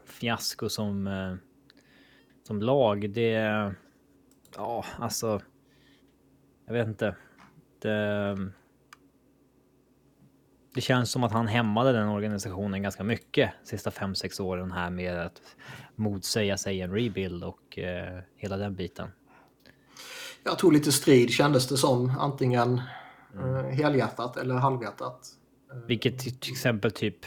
fiasko 0.04 0.68
som. 0.68 1.06
eh, 1.06 1.34
Som 2.42 2.62
lag, 2.62 3.10
det. 3.10 3.74
Ja, 4.56 4.84
alltså. 4.98 5.40
Jag 6.66 6.74
vet 6.74 6.88
inte. 6.88 7.16
Det. 7.78 8.36
Det 10.74 10.80
känns 10.80 11.10
som 11.10 11.24
att 11.24 11.32
han 11.32 11.46
hämmade 11.46 11.92
den 11.92 12.08
organisationen 12.08 12.82
ganska 12.82 13.04
mycket 13.04 13.50
sista 13.64 13.90
5-6 13.90 14.40
åren 14.40 14.72
här 14.72 14.90
med 14.90 15.18
att 15.18 15.42
motsäga 15.96 16.56
sig 16.56 16.80
en 16.80 16.92
rebuild 16.92 17.44
och 17.44 17.78
eh, 17.78 18.20
hela 18.36 18.56
den 18.56 18.74
biten. 18.74 19.08
Jag 20.44 20.58
tog 20.58 20.72
lite 20.72 20.92
strid 20.92 21.30
kändes 21.30 21.68
det 21.68 21.76
som. 21.76 22.12
Antingen 22.18 22.80
eh, 23.34 23.76
helhjärtat 23.76 24.36
eller 24.36 24.54
halvhjärtat. 24.54 25.28
Vilket 25.86 26.18
till 26.18 26.38
till 26.38 26.52
exempel 26.52 26.90
typ. 26.90 27.18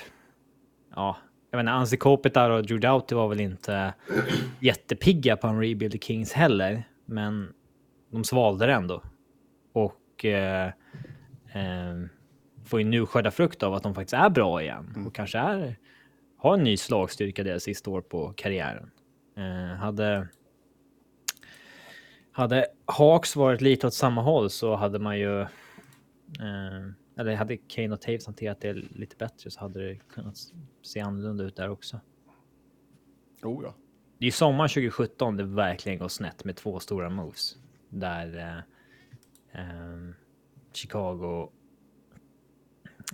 Ja, 0.95 1.17
jag 1.51 1.57
menar 1.57 1.71
Ansi 1.71 1.97
Kopitar 1.97 2.49
och 2.49 2.65
Drew 2.65 2.79
Doughty 2.79 3.15
var 3.15 3.27
väl 3.27 3.39
inte 3.39 3.93
jättepigga 4.59 5.37
på 5.37 5.47
en 5.47 5.59
rebuild 5.59 5.95
i 5.95 5.99
Kings 5.99 6.33
heller, 6.33 6.87
men 7.05 7.53
de 8.11 8.23
svalde 8.23 8.65
det 8.65 8.73
ändå. 8.73 9.03
Och 9.73 10.25
eh, 10.25 10.67
eh, 11.53 12.07
får 12.67 12.79
ju 12.81 12.85
nu 12.85 13.05
skörda 13.05 13.31
frukt 13.31 13.63
av 13.63 13.73
att 13.73 13.83
de 13.83 13.95
faktiskt 13.95 14.13
är 14.13 14.29
bra 14.29 14.61
igen 14.61 15.03
och 15.07 15.15
kanske 15.15 15.37
är 15.37 15.77
har 16.37 16.53
en 16.53 16.63
ny 16.63 16.77
slagstyrka 16.77 17.43
deras 17.43 17.63
sista 17.63 17.89
år 17.89 18.01
på 18.01 18.33
karriären. 18.37 18.91
Eh, 19.37 19.75
hade 19.77 20.27
hade 22.31 22.67
Hawks 22.85 23.35
varit 23.35 23.61
lite 23.61 23.87
åt 23.87 23.93
samma 23.93 24.21
håll 24.21 24.49
så 24.49 24.75
hade 24.75 24.99
man 24.99 25.19
ju 25.19 25.41
eh, 25.41 25.47
eller 27.17 27.35
hade 27.35 27.57
Kane 27.57 27.93
och 27.93 28.01
Taves 28.01 28.25
hanterat 28.25 28.61
det 28.61 28.73
lite 28.73 29.15
bättre 29.15 29.51
så 29.51 29.59
hade 29.59 29.87
det 29.87 29.95
kunnat 29.95 30.37
se 30.81 30.99
annorlunda 30.99 31.43
ut 31.43 31.55
där 31.55 31.69
också. 31.69 31.99
Oh, 33.43 33.63
ja. 33.63 33.75
Det 34.17 34.23
är 34.23 34.27
ju 34.27 34.31
sommar 34.31 34.67
2017 34.67 35.37
det 35.37 35.43
verkligen 35.43 35.99
går 35.99 36.07
snett 36.07 36.43
med 36.43 36.55
två 36.55 36.79
stora 36.79 37.09
moves. 37.09 37.55
Där 37.89 38.37
eh, 38.37 39.61
eh, 39.61 40.13
Chicago 40.73 41.49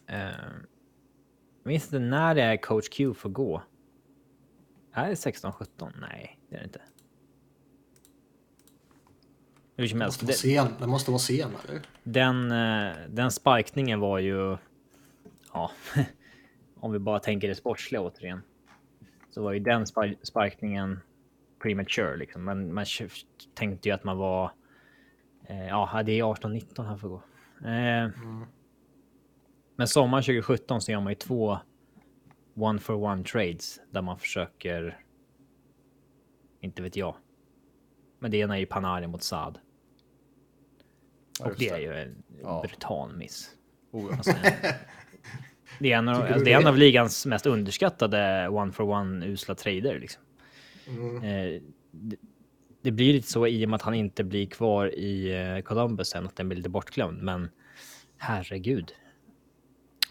jag 0.08 1.70
minns 1.70 1.84
inte 1.86 2.00
när 2.00 2.36
det 2.36 2.42
är 2.42 2.58
coach 2.58 2.90
Q 2.90 3.14
får 3.14 3.30
gå. 3.30 3.64
Är 4.94 5.08
det 5.10 5.14
16-17? 5.14 5.92
Nej, 6.02 6.40
det 6.50 6.56
är 6.56 6.60
det 6.60 6.66
inte. 6.66 6.82
Hur 9.76 9.88
som 9.88 10.00
Det 10.00 10.06
helst. 10.06 10.22
måste 10.24 10.48
vara, 10.48 10.66
sen, 10.68 10.74
det 10.80 10.88
måste 10.88 11.12
vara 11.12 11.20
senare. 11.20 11.82
Den, 12.04 12.52
eh, 12.52 12.94
den 13.10 13.32
sparkningen 13.32 14.00
var 14.00 14.20
ju... 14.20 14.58
Ja, 15.54 15.72
om 16.76 16.92
vi 16.92 17.00
bara 17.00 17.20
tänker 17.20 17.48
det 17.48 17.56
sportsliga 17.56 18.02
återigen. 18.02 18.42
Så 19.30 19.44
var 19.44 19.52
ju 19.54 19.60
den 19.60 19.86
spar 19.88 20.16
sparkningen 20.24 21.00
premature 21.62 22.18
liksom. 22.18 22.44
Men 22.44 22.74
man 22.74 22.86
tänkte 23.54 23.90
ju 23.90 23.96
att 23.96 24.04
man 24.04 24.18
var... 24.18 24.52
Eh, 25.46 25.68
ja, 25.68 26.04
det 26.06 26.20
är 26.20 26.24
18-19 26.24 26.84
här 26.88 26.98
får 26.98 27.10
gå. 27.10 27.24
Eh, 27.66 28.04
Mm. 28.04 28.46
Men 29.76 29.88
sommaren 29.88 30.24
2017 30.24 30.82
så 30.82 30.92
gör 30.92 31.00
man 31.00 31.12
ju 31.12 31.16
två 31.16 31.58
one 32.56 32.80
for 32.80 32.94
one 32.94 33.24
trades 33.24 33.80
där 33.92 34.02
man 34.02 34.20
försöker. 34.20 35.00
Inte 36.62 36.82
vet 36.82 36.96
jag. 36.96 37.16
Men 38.20 38.32
det 38.32 38.38
ena 38.38 38.56
är 38.56 38.60
ju 38.60 38.66
Panari 38.66 39.08
mot 39.08 39.24
Saad. 39.24 39.60
Och 41.40 41.48
just 41.48 41.60
det 41.60 41.70
är 41.70 41.78
ju 41.80 41.94
en 41.94 42.24
Ja. 42.42 42.62
brutal 42.68 43.16
miss. 43.16 43.50
Oh, 43.92 44.08
ja. 44.12 44.16
Alltså, 44.18 44.32
det 45.80 45.92
är 45.92 45.98
en 45.98 46.10
av, 46.10 46.22
alltså, 46.22 46.44
det 46.44 46.52
är 46.54 46.58
en 46.58 46.64
det? 46.64 46.70
av 46.70 46.78
ligans 46.78 47.26
mest 47.26 47.46
underskattade 47.46 48.48
one 48.50 48.72
for 48.72 48.84
one 48.84 49.26
usla 49.26 49.56
trader 49.56 50.00
liksom. 50.00 50.24
Mm. 50.88 51.24
Eh, 51.24 51.62
det, 51.92 52.16
det 52.82 52.92
blir 52.92 53.14
lite 53.14 53.28
så 53.28 53.48
i 53.48 53.66
och 53.66 53.70
med 53.70 53.76
att 53.76 53.82
han 53.82 53.94
inte 53.94 54.24
blir 54.24 54.46
kvar 54.46 54.96
i 54.96 55.34
eh, 55.56 55.62
Columbus 55.62 56.08
sen 56.10 56.26
att 56.26 56.36
den 56.36 56.50
blir 56.50 56.58
lite 56.58 56.70
bortglömd. 56.70 57.24
Men 57.24 57.50
herregud. 58.18 58.94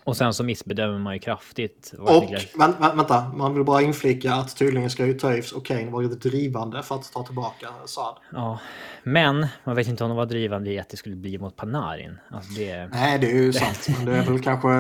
Och 0.04 0.16
sen 0.16 0.35
så 0.35 0.44
missbedömer 0.44 0.99
man 0.99 1.14
ju 1.14 1.18
kraftigt. 1.18 1.94
Och, 1.99 2.35
vänt, 2.59 2.76
vänta, 2.80 3.28
man 3.35 3.54
vill 3.54 3.64
bara 3.64 3.82
inflika 3.82 4.35
att 4.35 4.56
tydligen 4.56 4.90
ska 4.90 5.06
ju 5.06 5.14
Toews 5.14 5.52
och 5.52 5.66
Kane 5.66 5.90
vara 5.90 6.06
drivande 6.06 6.82
för 6.82 6.94
att 6.94 7.12
ta 7.12 7.23
tillbaka 7.23 7.68
Saad. 7.87 8.16
Ja, 8.32 8.59
men 9.02 9.47
man 9.64 9.76
vet 9.76 9.88
inte 9.88 10.04
om 10.04 10.11
de 10.11 10.16
var 10.16 10.26
drivande 10.26 10.71
i 10.71 10.78
att 10.78 10.88
det 10.88 10.97
skulle 10.97 11.16
bli 11.16 11.38
mot 11.38 11.56
Panarin. 11.56 12.18
Alltså 12.30 12.52
det... 12.52 12.87
Nej, 12.87 13.18
det 13.18 13.30
är 13.30 13.35
ju 13.35 13.52
sant. 13.52 13.88
Men 13.97 14.06
det 14.06 14.16
är 14.16 14.23
väl 14.23 14.42
kanske 14.42 14.71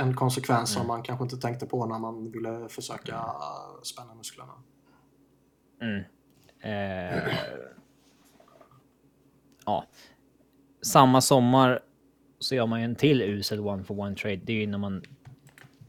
en 0.00 0.16
konsekvens 0.16 0.72
som 0.72 0.86
man 0.86 1.02
kanske 1.02 1.22
inte 1.24 1.36
tänkte 1.36 1.66
på 1.66 1.86
när 1.86 1.98
man 1.98 2.30
ville 2.30 2.68
försöka 2.68 3.20
spänna 3.82 4.14
musklerna. 4.14 4.52
Mm. 5.82 6.04
Eh, 6.60 7.22
ja. 9.66 9.84
Samma 10.82 11.20
sommar 11.20 11.80
så 12.44 12.54
gör 12.54 12.66
man 12.66 12.80
ju 12.80 12.84
en 12.84 12.94
till 12.94 13.22
usel 13.22 13.60
one 13.60 13.84
for 13.84 14.00
one 14.00 14.16
trade. 14.16 14.36
Det 14.36 14.52
är 14.52 14.56
ju 14.56 14.66
när 14.66 14.78
man 14.78 15.02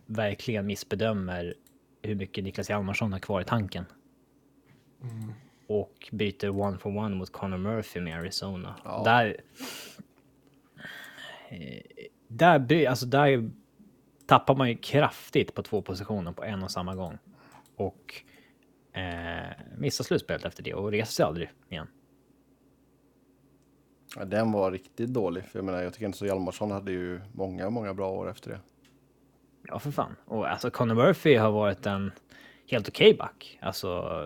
verkligen 0.05 0.65
missbedömer 0.65 1.53
hur 2.01 2.15
mycket 2.15 2.43
Niklas 2.43 2.69
Hjalmarsson 2.69 3.11
har 3.11 3.19
kvar 3.19 3.41
i 3.41 3.43
tanken. 3.43 3.85
Och 5.67 6.09
byter 6.11 6.49
one 6.49 6.77
for 6.77 6.97
one 6.97 7.15
mot 7.15 7.31
Connor 7.31 7.57
Murphy 7.57 7.99
med 7.99 8.19
Arizona. 8.19 8.75
Ja. 8.83 9.01
Där... 9.05 9.37
Eh, 11.49 11.81
där, 12.27 12.87
alltså 12.87 13.05
där 13.05 13.49
tappar 14.25 14.55
man 14.55 14.69
ju 14.69 14.77
kraftigt 14.77 15.53
på 15.53 15.63
två 15.63 15.81
positioner 15.81 16.31
på 16.31 16.43
en 16.43 16.63
och 16.63 16.71
samma 16.71 16.95
gång. 16.95 17.17
Och 17.75 18.23
eh, 18.93 19.51
missar 19.77 20.03
slutspelet 20.03 20.45
efter 20.45 20.63
det 20.63 20.73
och 20.73 20.91
reser 20.91 21.13
sig 21.13 21.25
aldrig 21.25 21.49
igen. 21.69 21.87
Ja, 24.15 24.25
den 24.25 24.51
var 24.51 24.71
riktigt 24.71 25.09
dålig. 25.09 25.43
För 25.43 25.59
jag 25.59 25.65
menar, 25.65 25.81
jag 25.81 25.93
tycker 25.93 26.05
inte 26.05 26.17
så 26.17 26.25
Hjalmarsson 26.25 26.71
hade 26.71 26.91
ju 26.91 27.21
många, 27.33 27.69
många 27.69 27.93
bra 27.93 28.11
år 28.11 28.29
efter 28.29 28.49
det. 28.49 28.59
Ja, 29.67 29.79
för 29.79 29.91
fan. 29.91 30.15
Och 30.25 30.47
alltså 30.47 30.71
Connor 30.71 30.95
Murphy 30.95 31.35
har 31.35 31.51
varit 31.51 31.85
en 31.85 32.11
helt 32.67 32.89
okej 32.89 33.13
back. 33.13 33.59
Alltså, 33.61 34.21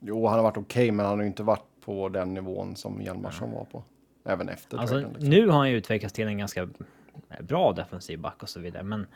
Jo, 0.00 0.26
han 0.26 0.36
har 0.36 0.42
varit 0.42 0.56
okej, 0.56 0.90
men 0.90 1.06
han 1.06 1.18
har 1.18 1.22
ju 1.22 1.28
inte 1.28 1.42
varit 1.42 1.80
på 1.80 2.08
den 2.08 2.34
nivån 2.34 2.76
som 2.76 3.02
Hjalmarsson 3.02 3.50
var 3.52 3.64
på. 3.64 3.84
Även 4.24 4.48
efter 4.48 4.78
alltså 4.78 4.94
traden, 4.94 5.12
liksom. 5.12 5.28
nu 5.28 5.48
har 5.48 5.58
han 5.58 5.70
ju 5.70 5.76
utvecklats 5.76 6.14
till 6.14 6.26
en 6.26 6.38
ganska 6.38 6.68
bra 7.40 7.72
defensiv 7.72 8.20
back 8.20 8.42
och 8.42 8.48
så 8.48 8.60
vidare. 8.60 8.82
Men 8.82 9.06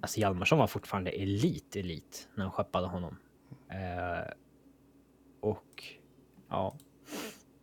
alltså 0.00 0.20
Hjalmarsson 0.20 0.58
var 0.58 0.66
fortfarande 0.66 1.10
elit, 1.10 1.76
elit 1.76 2.28
när 2.34 2.44
de 2.44 2.52
skeppade 2.52 2.86
honom. 2.86 3.16
Eh, 3.68 4.32
och 5.40 5.84
ja, 6.48 6.74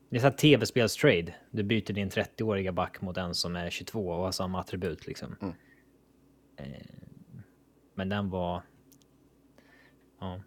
det 0.10 0.18
är 0.18 0.20
så 0.20 0.32
tv-spelstrade. 0.32 1.36
Du 1.52 1.64
byter 1.64 1.94
din 1.94 2.10
30-åriga 2.10 2.72
back 2.72 3.02
mot 3.02 3.18
en 3.18 3.36
som 3.36 3.56
är 3.56 3.70
22 3.70 4.08
och 4.10 4.24
har 4.24 4.32
samma 4.32 4.60
attribut 4.60 5.08
liksom. 5.08 5.36
Mm. 5.42 5.54
Eh, 6.58 6.82
men 7.96 8.10
den 8.10 8.30
var. 8.30 8.62
Ja. 10.20 10.42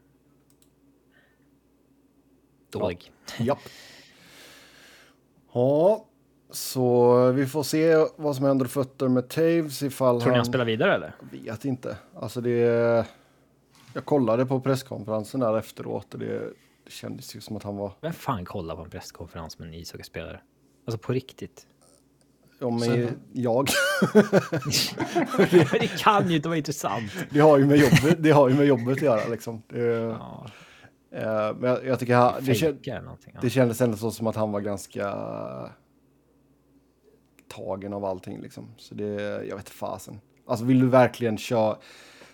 Dålig. 2.70 3.12
Japp. 3.38 3.58
Ja, 5.52 6.06
så 6.50 7.32
vi 7.32 7.46
får 7.46 7.62
se 7.62 7.94
vad 8.16 8.36
som 8.36 8.44
händer 8.44 8.66
fötter 8.66 9.08
med 9.08 9.28
Taves 9.28 9.82
ifall 9.82 10.20
Tror 10.20 10.30
ni 10.30 10.36
han... 10.36 10.46
spelar 10.46 10.64
vidare 10.64 10.94
eller? 10.94 11.14
Vet 11.32 11.64
inte. 11.64 11.96
Alltså 12.14 12.40
det... 12.40 13.06
Jag 13.94 14.04
kollade 14.04 14.46
på 14.46 14.60
presskonferensen 14.60 15.40
där 15.40 15.58
efteråt 15.58 16.14
och 16.14 16.20
det 16.20 16.52
kändes 16.90 17.36
ju 17.36 17.40
som 17.40 17.56
att 17.56 17.62
han 17.62 17.76
var... 17.76 17.92
Vem 18.00 18.12
fan 18.12 18.44
kollar 18.44 18.76
på 18.76 18.82
en 18.82 18.90
presskonferens 18.90 19.58
med 19.58 19.68
en 19.68 19.74
ishockeyspelare? 19.74 20.40
Alltså 20.86 20.98
på 20.98 21.12
riktigt. 21.12 21.66
Ja, 22.58 22.70
men 22.70 22.80
Sebbe. 22.80 23.12
jag... 23.32 23.68
det 25.72 25.98
kan 25.98 26.30
ju 26.30 26.36
inte 26.36 26.48
vara 26.48 26.58
intressant. 26.58 27.12
Det 27.30 27.40
har 27.40 27.58
ju 27.58 27.66
med 27.66 27.78
jobbet, 27.78 28.22
det 28.22 28.30
har 28.30 28.48
ju 28.48 28.54
med 28.54 28.66
jobbet 28.66 28.96
att 28.96 29.02
göra 29.02 29.28
liksom. 29.28 29.62
Det, 29.68 29.80
Ja, 31.12 31.48
eh, 31.50 31.56
men 31.56 31.70
jag, 31.70 31.86
jag 31.86 31.98
tycker 31.98 32.14
han, 32.14 32.34
det, 32.40 32.54
kän, 32.54 32.74
fejka 32.74 32.90
eller 32.90 33.02
någonting. 33.02 33.32
Ja. 33.34 33.40
det 33.42 33.50
kändes 33.50 33.80
ändå 33.80 33.96
så 33.96 34.10
som 34.10 34.26
att 34.26 34.36
han 34.36 34.52
var 34.52 34.60
ganska 34.60 35.16
tagen 37.48 37.92
av 37.92 38.04
allting 38.04 38.40
liksom. 38.40 38.74
Så 38.76 38.94
det, 38.94 39.44
jag 39.48 39.56
vet 39.56 39.70
fasen. 39.70 40.20
Alltså 40.46 40.64
vill 40.64 40.80
du 40.80 40.86
verkligen 40.86 41.38
köra? 41.38 41.76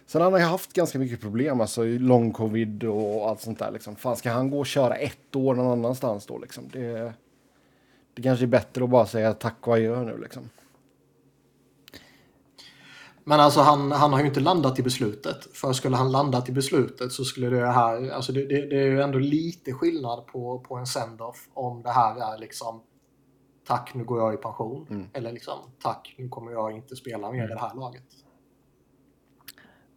Sen 0.06 0.22
har 0.22 0.30
han 0.30 0.40
haft 0.40 0.72
ganska 0.72 0.98
mycket 0.98 1.20
problem, 1.20 1.60
alltså 1.60 1.84
lång 1.84 2.32
covid 2.32 2.84
och 2.84 3.28
allt 3.28 3.40
sånt 3.40 3.58
där 3.58 3.70
liksom. 3.70 3.96
Fan, 3.96 4.16
ska 4.16 4.30
han 4.30 4.50
gå 4.50 4.58
och 4.58 4.66
köra 4.66 4.94
ett 4.94 5.36
år 5.36 5.54
någon 5.54 5.66
annanstans 5.66 6.26
då 6.26 6.38
liksom? 6.38 6.68
Det, 6.72 7.12
det 8.14 8.22
kanske 8.22 8.44
är 8.44 8.46
bättre 8.46 8.84
att 8.84 8.90
bara 8.90 9.06
säga 9.06 9.34
tack 9.34 9.66
och 9.66 9.74
adjö 9.74 10.04
nu 10.04 10.18
liksom. 10.18 10.50
Men 13.24 13.40
alltså 13.40 13.60
han, 13.60 13.92
han 13.92 14.12
har 14.12 14.20
ju 14.20 14.26
inte 14.26 14.40
landat 14.40 14.78
i 14.78 14.82
beslutet. 14.82 15.56
För 15.56 15.72
skulle 15.72 15.96
han 15.96 16.12
landat 16.12 16.48
i 16.48 16.52
beslutet 16.52 17.12
så 17.12 17.24
skulle 17.24 17.48
det 17.48 17.66
här, 17.66 18.10
alltså 18.10 18.32
det, 18.32 18.46
det, 18.46 18.66
det 18.66 18.76
är 18.76 18.86
ju 18.86 19.02
ändå 19.02 19.18
lite 19.18 19.72
skillnad 19.72 20.26
på, 20.26 20.58
på 20.58 20.74
en 20.74 20.86
send-off 20.86 21.48
om 21.54 21.82
det 21.82 21.90
här 21.90 22.34
är 22.34 22.38
liksom 22.38 22.82
tack 23.66 23.94
nu 23.94 24.04
går 24.04 24.18
jag 24.18 24.34
i 24.34 24.36
pension. 24.36 24.86
Mm. 24.90 25.06
Eller 25.12 25.32
liksom 25.32 25.58
tack 25.82 26.14
nu 26.18 26.28
kommer 26.28 26.52
jag 26.52 26.72
inte 26.72 26.96
spela 26.96 27.32
mer 27.32 27.44
i 27.44 27.46
det 27.46 27.60
här 27.60 27.74
laget. 27.74 28.25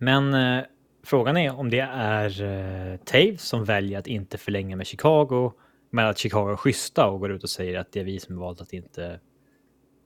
Men 0.01 0.33
eh, 0.33 0.63
frågan 1.03 1.37
är 1.37 1.55
om 1.55 1.69
det 1.69 1.79
är 1.91 2.41
eh, 2.43 2.97
Taves 2.97 3.41
som 3.41 3.63
väljer 3.65 3.99
att 3.99 4.07
inte 4.07 4.37
förlänga 4.37 4.75
med 4.75 4.87
Chicago, 4.87 5.51
men 5.89 6.05
att 6.05 6.17
Chicago 6.17 6.51
är 6.51 6.55
schyssta 6.55 7.07
och 7.09 7.19
går 7.19 7.31
ut 7.31 7.43
och 7.43 7.49
säger 7.49 7.79
att 7.79 7.91
det 7.91 7.99
är 7.99 8.03
vi 8.03 8.19
som 8.19 8.37
valt 8.37 8.61
att 8.61 8.73
inte 8.73 9.19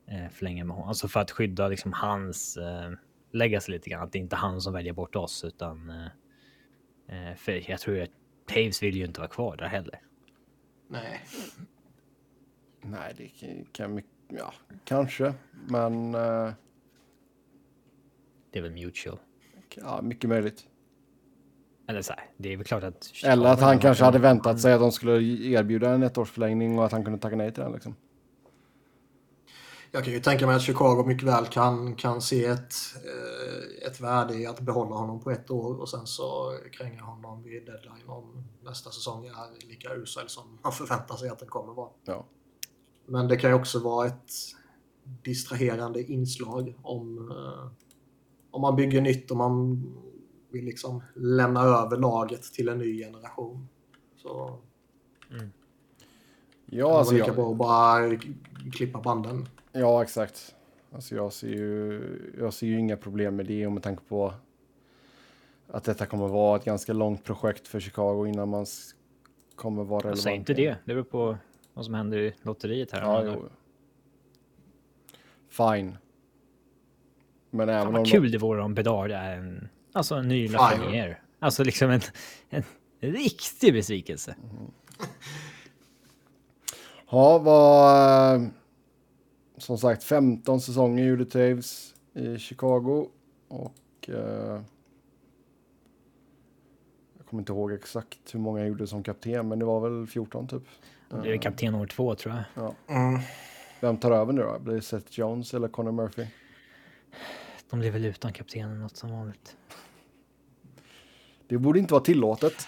eh, 0.08 0.30
förlänga 0.32 0.64
med 0.66 0.76
honom. 0.76 0.90
Alltså 0.90 1.08
för 1.08 1.20
att 1.20 1.32
skydda 1.32 1.68
liksom 1.68 1.94
hans 1.94 2.58
eh, 2.58 2.92
legacy 3.32 3.72
lite 3.72 3.90
grann. 3.90 4.04
Att 4.04 4.12
det 4.12 4.18
är 4.18 4.22
inte 4.22 4.36
han 4.36 4.62
som 4.62 4.74
väljer 4.74 4.94
bort 4.94 5.16
oss, 5.16 5.44
utan 5.44 5.90
eh, 5.90 7.30
eh, 7.30 7.36
för 7.36 7.70
jag 7.72 7.80
tror 7.80 8.02
att 8.02 8.10
Taves 8.46 8.84
vill 8.84 8.96
ju 8.98 9.06
inte 9.06 9.20
vara 9.20 9.30
kvar 9.30 9.58
där 9.58 9.68
heller. 9.68 10.02
Nej. 10.88 11.20
Nej, 12.82 13.14
det 13.18 13.28
kan- 13.72 13.94
mycket, 13.94 14.12
ja, 14.28 14.54
kanske, 14.86 15.34
men 15.68 16.16
eh, 16.16 16.52
Det 18.52 18.60
är 18.60 18.64
väl 18.64 18.72
mutual. 18.72 19.20
Ja, 19.82 20.02
mycket 20.02 20.30
möjligt. 20.30 20.64
Eller 21.88 22.02
så 22.02 22.14
här, 22.14 22.30
det 22.38 22.54
är 22.54 22.58
väl 22.58 22.66
klart 22.66 22.84
att. 22.84 23.12
Eller 23.24 23.50
att 23.50 23.62
han 23.62 23.80
kanske 23.80 24.04
hade 24.04 24.20
väntat 24.20 24.60
sig 24.60 24.74
att 24.74 24.80
de 24.80 24.92
skulle 24.92 25.24
erbjuda 25.60 25.90
en 25.90 26.04
ettårsförlängning 26.04 26.80
och 26.80 26.86
att 26.86 26.92
han 26.92 27.04
kunde 27.04 27.20
tacka 27.20 27.36
nej 27.36 27.54
till 27.54 27.64
den. 27.64 27.72
Liksom. 27.72 27.96
Jag 29.92 30.04
kan 30.04 30.14
ju 30.14 30.20
tänka 30.20 30.48
mig 30.48 30.56
att 30.56 30.62
Chicago 30.62 31.04
mycket 31.08 31.28
väl 31.28 31.46
kan, 31.46 31.96
kan 31.96 32.22
se 32.22 32.46
ett, 32.46 32.74
eh, 32.96 33.88
ett 33.88 34.02
värde 34.02 34.34
i 34.34 34.46
att 34.46 34.60
behålla 34.60 34.96
honom 34.96 35.20
på 35.20 35.32
ett 35.32 35.52
år 35.52 35.82
och 35.82 35.90
sen 35.90 36.08
så 36.08 36.58
kränga 36.72 37.02
honom 37.02 37.44
vid 37.44 37.66
deadline 37.66 38.08
om 38.08 38.44
nästa 38.64 38.92
säsong 38.92 39.26
är 39.26 39.68
lika 39.68 39.94
usel 39.96 40.30
som 40.30 40.60
man 40.64 40.72
förväntar 40.72 41.16
sig 41.16 41.30
att 41.30 41.40
den 41.40 41.48
kommer 41.48 41.74
vara. 41.74 41.90
Ja. 42.06 42.26
Men 43.06 43.28
det 43.28 43.38
kan 43.38 43.50
ju 43.50 43.56
också 43.56 43.80
vara 43.80 44.08
ett 44.08 44.32
distraherande 45.04 46.04
inslag 46.04 46.76
om, 46.82 47.32
eh, 47.32 47.83
om 48.54 48.62
man 48.62 48.76
bygger 48.76 49.02
nytt 49.02 49.32
och 49.32 49.38
man 49.38 49.84
vill 50.52 50.66
liksom 50.66 51.04
lämna 51.16 51.62
över 51.62 51.98
laget 51.98 52.44
till 52.44 52.70
en 52.70 52.78
ny 52.78 53.04
generation. 53.04 53.68
Så 54.16 54.60
Ja, 56.66 56.88
det 56.88 56.94
alltså, 56.94 57.14
lika 57.14 57.28
jag, 57.28 57.36
bra 57.36 57.52
att 57.52 57.58
bara 57.58 58.18
klippa 58.74 59.02
banden. 59.02 59.46
ja, 59.72 60.04
exakt. 60.04 60.56
Alltså 60.92 61.16
jag 61.16 61.34
ser 61.34 61.48
ju, 61.48 62.02
jag 62.40 62.54
ser 62.54 62.68
ju 62.68 62.80
inga 62.80 62.98
problem 62.98 63.36
med 63.36 63.46
det 63.46 63.66
och 63.66 63.72
med 63.72 63.84
tanke 63.84 64.04
på 64.08 64.34
att 65.68 65.84
detta 65.84 66.06
kommer 66.06 66.28
vara 66.28 66.58
ett 66.58 66.66
ganska 66.66 66.94
långt 66.94 67.24
projekt 67.24 67.68
för 67.68 67.80
Chicago 67.80 68.28
innan 68.28 68.50
man 68.50 68.66
kommer 69.56 69.84
vara 69.84 70.00
relevant. 70.00 70.22
Säg 70.22 70.36
inte 70.36 70.54
det. 70.54 70.78
Det 70.86 70.94
beror 70.94 71.04
på 71.04 71.38
vad 71.74 71.86
som 71.86 71.94
händer 71.94 72.18
i 72.18 72.34
lotteriet 72.42 72.92
här. 72.92 73.26
Ja. 73.26 73.38
Fine. 75.50 75.98
Men 77.56 77.70
även 77.70 77.80
Fan, 77.82 77.88
om 77.88 77.94
vad 77.94 78.04
de- 78.06 78.10
kul 78.12 78.32
det 78.32 78.38
vore 78.38 78.62
om 78.64 78.74
Bedard 78.74 79.12
är 79.12 79.38
en, 79.38 79.70
alltså 79.94 80.16
en 80.16 80.28
ny. 80.28 80.48
Lafreniere. 80.48 81.18
Alltså 81.40 81.64
liksom 81.64 81.90
en, 81.90 82.02
en 82.50 82.64
riktig 83.00 83.74
besvikelse. 83.74 84.36
Ja, 87.10 87.38
vad... 87.38 88.36
eh, 88.36 88.48
Som 89.58 89.78
sagt, 89.78 90.04
15 90.04 90.62
säsonger 90.62 91.04
gjorde 91.06 91.26
Taves 91.26 91.96
i 92.14 92.38
Chicago. 92.38 93.08
Och... 93.48 94.10
Eh, 94.10 94.62
jag 97.18 97.26
kommer 97.30 97.42
inte 97.42 97.52
ihåg 97.52 97.72
exakt 97.72 98.20
hur 98.36 98.40
många 98.40 98.60
jag 98.60 98.68
gjorde 98.68 98.88
som 98.88 99.04
kapten, 99.04 99.48
men 99.48 99.60
det 99.60 99.66
var 99.66 99.90
väl 99.90 100.08
14 100.08 100.48
typ. 100.48 100.64
Det 101.24 101.34
är 101.34 101.38
kapten 101.38 101.76
år 101.76 101.86
två 101.88 102.16
tror 102.16 102.44
jag. 102.56 102.76
Mm. 102.88 103.20
Vem 103.82 103.98
tar 103.98 104.12
över 104.12 104.34
nu 104.34 104.42
då? 104.42 104.60
Blir 104.60 104.76
det 104.76 104.82
Seth 104.82 105.08
Jones 105.20 105.54
eller 105.54 105.68
Conor 105.68 105.92
Murphy? 105.92 106.26
De 107.74 107.80
blir 107.80 107.92
väl 107.92 108.06
utan 108.06 108.34
kaptenen 108.34 108.82
något 108.82 108.98
som 108.98 109.12
vanligt. 109.12 109.58
Det 111.48 111.58
borde 111.58 111.80
inte 111.80 111.94
vara 111.94 112.04
tillåtet. 112.04 112.68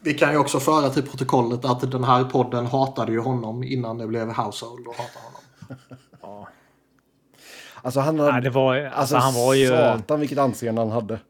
Vi 0.00 0.14
kan 0.14 0.32
ju 0.32 0.38
också 0.38 0.60
föra 0.60 0.90
till 0.90 1.02
protokollet 1.02 1.64
att 1.64 1.90
den 1.90 2.04
här 2.04 2.24
podden 2.24 2.66
hatade 2.66 3.12
ju 3.12 3.18
honom 3.18 3.64
innan 3.64 3.98
det 3.98 4.06
blev 4.06 4.32
Household 4.32 4.86
och 4.86 4.94
hatade 4.94 5.24
honom. 5.24 5.98
Ja. 6.22 6.48
Alltså 7.82 8.00
han 8.00 8.18
hade... 8.18 8.32
Nej, 8.32 8.42
det 8.42 8.50
var, 8.50 8.76
alltså, 8.76 8.98
alltså 8.98 9.16
han 9.16 9.34
var 9.34 9.54
ju... 9.54 9.68
Satan 9.68 10.20
vilket 10.20 10.38
anseende 10.38 10.80
han 10.80 10.90
hade. 10.90 11.20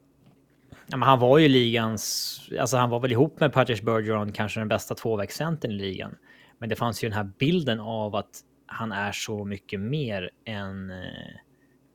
Ja, 0.87 0.97
men 0.97 1.09
han 1.09 1.19
var 1.19 1.39
ju 1.39 1.49
ligans... 1.49 2.39
Alltså 2.61 2.77
han 2.77 2.91
var 2.91 3.01
väl 3.01 3.13
ihop 3.13 3.41
med 3.41 3.53
Patrice 3.53 3.83
Bergeron 3.83 4.33
kanske 4.33 4.61
den 4.61 4.69
bästa 4.69 4.95
tvåvägscentern 4.95 5.71
i 5.71 5.75
ligan. 5.75 6.17
Men 6.59 6.69
det 6.69 6.77
fanns 6.77 7.05
ju 7.05 7.09
den 7.09 7.17
här 7.17 7.31
bilden 7.39 7.81
av 7.81 8.17
att 8.17 8.41
han 8.67 8.93
är 8.93 9.13
så 9.13 9.45
mycket 9.45 9.81
mer 9.81 10.31
än... 10.45 10.93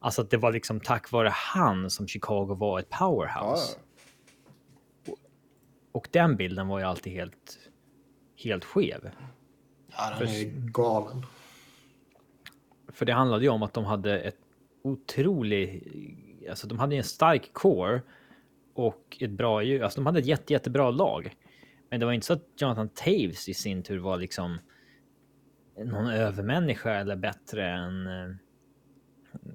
eh, 0.01 0.05
Alltså 0.05 0.21
att 0.21 0.29
det 0.29 0.37
var 0.37 0.51
liksom 0.51 0.79
tack 0.79 1.11
vare 1.11 1.29
han 1.33 1.89
som 1.89 2.07
Chicago 2.07 2.55
var 2.55 2.79
ett 2.79 2.87
Ja, 2.89 2.97
powerhouse. 2.97 3.79
Och 5.91 6.07
den 6.11 6.35
bilden 6.35 6.67
var 6.67 6.79
ju 6.79 6.85
alltid 6.85 7.13
helt, 7.13 7.59
helt 8.43 8.65
skev. 8.65 9.11
Ja, 9.91 10.15
den 10.19 10.27
är 10.27 10.71
galen. 10.71 11.23
För 12.91 13.05
det 13.05 13.13
handlade 13.13 13.43
ju 13.43 13.49
om 13.49 13.63
att 13.63 13.73
de 13.73 13.85
hade 13.85 14.19
ett 14.19 14.37
otroligt... 14.83 15.83
Alltså 16.49 16.67
de 16.67 16.79
hade 16.79 16.95
en 16.95 17.03
stark 17.03 17.53
core 17.53 18.01
och 18.73 19.17
ett 19.21 19.31
bra 19.31 19.63
ju. 19.63 19.83
Alltså 19.83 20.01
de 20.01 20.05
hade 20.05 20.19
ett 20.19 20.25
jätte, 20.25 20.53
jättebra 20.53 20.91
lag. 20.91 21.35
Men 21.89 21.99
det 21.99 22.05
var 22.05 22.13
inte 22.13 22.27
så 22.27 22.33
att 22.33 22.45
Jonathan 22.57 22.89
Taves 22.89 23.49
i 23.49 23.53
sin 23.53 23.83
tur 23.83 23.99
var 23.99 24.17
liksom 24.17 24.59
någon 25.77 26.07
övermänniska 26.09 26.93
eller 26.93 27.15
bättre 27.15 27.69
än... 27.69 28.07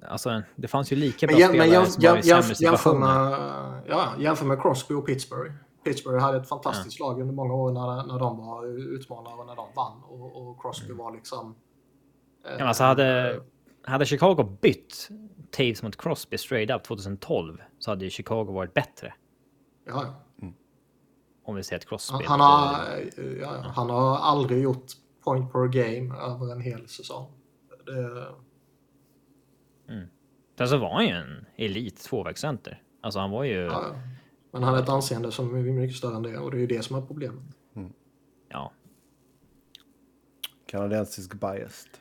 eh, 0.01 0.11
Alltså 0.11 0.41
det 0.55 0.67
fanns 0.67 0.91
ju 0.91 0.95
lika 0.95 1.27
bra 1.27 1.37
Men, 1.37 1.41
men 1.41 1.49
spelare 1.49 1.69
jäm, 1.69 1.85
som 1.85 2.01
var 2.01 2.09
jäm, 2.09 2.15
i 2.15 2.17
jäm, 2.17 2.23
sämre 2.23 2.35
jämför, 2.35 2.53
situationer. 2.53 2.99
med, 3.29 3.81
ja, 3.87 4.13
jämför 4.19 4.45
med 4.45 4.61
Crosby 4.61 4.93
och 4.93 5.05
Pittsburgh. 5.05 5.53
Pittsburgh 5.83 6.19
hade 6.23 6.37
ett 6.37 6.49
fantastiskt 6.49 6.99
lag 6.99 7.21
under 7.21 7.33
många 7.33 7.53
år 7.53 7.71
när, 7.71 8.07
när 8.13 8.19
de 8.19 8.37
var 8.37 8.65
utmanare 8.95 9.33
och 9.33 9.45
när 9.45 9.55
de 9.55 9.67
vann. 9.75 10.03
Och, 10.03 10.49
och 10.49 10.61
Crosby 10.61 10.93
var 10.93 11.11
liksom... 11.11 11.55
eh, 12.45 12.51
Ja, 12.51 12.57
men 12.57 12.67
alltså 12.67 12.83
hade, 12.83 13.39
hade 13.83 14.05
Chicago 14.05 14.57
bytt 14.61 15.09
Taves 15.51 15.83
mot 15.83 15.97
Crosby 15.97 16.37
straight 16.37 16.69
up 16.71 16.83
2012 16.83 17.57
så 17.79 17.91
hade 17.91 18.03
ju 18.05 18.09
Chicago 18.09 18.43
varit 18.51 18.73
bättre. 18.73 19.13
Ja, 19.87 20.03
ja. 20.05 20.47
Om 21.45 21.55
vi 21.55 21.63
säger 21.63 21.79
att 21.79 21.85
Crosby... 21.85 22.25
Han, 22.25 22.39
han, 22.39 22.39
har, 22.39 22.79
ja, 23.17 23.33
ja, 23.41 23.71
han 23.75 23.89
har 23.89 24.17
aldrig 24.17 24.61
gjort 24.63 24.85
point 25.23 25.51
per 25.51 25.67
game 25.67 26.15
över 26.15 26.51
en 26.51 26.61
hel 26.61 26.87
säsong. 26.87 27.31
Det, 27.85 28.27
Sen 30.57 30.67
så 30.67 30.77
var 30.77 30.93
han 30.93 31.05
ju 31.07 31.11
en 31.11 31.45
elit 31.55 31.97
tvåvägscenter. 31.97 32.81
Alltså 33.01 33.19
han 33.19 33.31
var 33.31 33.43
ju... 33.43 33.55
ja, 33.61 33.85
ja. 33.87 33.95
Men 34.51 34.63
han 34.63 34.73
har 34.73 34.81
ett 34.81 34.89
anseende 34.89 35.31
som 35.31 35.55
är 35.55 35.61
mycket 35.61 35.97
större 35.97 36.15
än 36.15 36.23
det 36.23 36.37
och 36.37 36.51
det 36.51 36.57
är 36.57 36.61
ju 36.61 36.67
det 36.67 36.81
som 36.81 36.95
är 36.95 37.01
problemet. 37.01 37.43
Ja. 38.49 38.71
Kanadensisk 40.65 41.33
biased. 41.33 41.91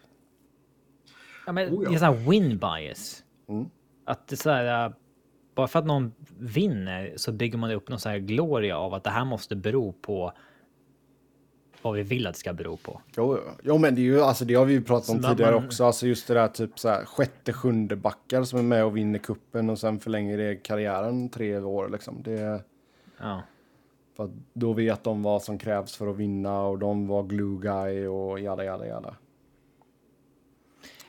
ja 1.46 1.52
men 1.52 1.68
Oh, 1.68 1.84
ja. 1.84 1.90
det 1.90 1.94
är 1.96 1.98
sån 1.98 2.30
win 2.30 2.58
bias. 2.58 3.24
Mm. 3.48 3.66
Att 4.04 4.28
det 4.28 4.34
är 4.34 4.36
så 4.36 4.50
här... 4.50 4.86
äh, 4.86 4.92
Bara 5.54 5.68
för 5.68 5.78
att 5.78 5.86
någon 5.86 6.12
vinner 6.38 7.12
så 7.16 7.32
bygger 7.32 7.58
man 7.58 7.70
upp 7.70 7.88
någon 7.88 8.00
så 8.00 8.08
här 8.08 8.18
gloria 8.18 8.78
av 8.78 8.94
att 8.94 9.04
det 9.04 9.10
här 9.10 9.24
måste 9.24 9.56
bero 9.56 9.92
på 9.92 10.32
vad 11.82 11.94
vi 11.94 12.02
vill 12.02 12.26
att 12.26 12.34
det 12.34 12.38
ska 12.40 12.52
bero 12.52 12.76
på. 12.76 13.00
Jo, 13.16 13.38
jo. 13.62 13.78
men 13.78 13.94
det 13.94 14.00
är 14.00 14.02
ju 14.02 14.20
alltså 14.20 14.44
det 14.44 14.54
har 14.54 14.64
vi 14.64 14.72
ju 14.72 14.82
pratat 14.84 15.08
om 15.10 15.22
Så 15.22 15.28
tidigare 15.28 15.54
man- 15.54 15.64
också. 15.66 15.84
Alltså 15.84 16.06
just 16.06 16.28
det 16.28 16.34
där 16.34 16.48
typ 16.48 16.78
så 16.78 16.88
här 16.88 17.04
sjätte, 17.04 17.52
sjunde 17.52 17.96
backar 17.96 18.44
som 18.44 18.58
är 18.58 18.62
med 18.62 18.84
och 18.84 18.96
vinner 18.96 19.18
kuppen 19.18 19.70
och 19.70 19.78
sen 19.78 20.00
förlänger 20.00 20.38
det 20.38 20.56
karriären 20.56 21.28
tre 21.28 21.58
år 21.58 21.88
liksom. 21.88 22.22
Det 22.22 22.62
Ja. 23.20 23.42
för 24.16 24.24
att 24.24 24.30
då 24.52 24.72
vet 24.72 25.04
de 25.04 25.22
vad 25.22 25.42
som 25.42 25.58
krävs 25.58 25.96
för 25.96 26.06
att 26.06 26.16
vinna 26.16 26.62
och 26.62 26.78
de 26.78 27.06
var 27.06 27.22
glue 27.22 27.60
guy 27.60 28.06
och 28.06 28.40
jada 28.40 28.64
jada 28.64 28.86
jada. 28.86 29.16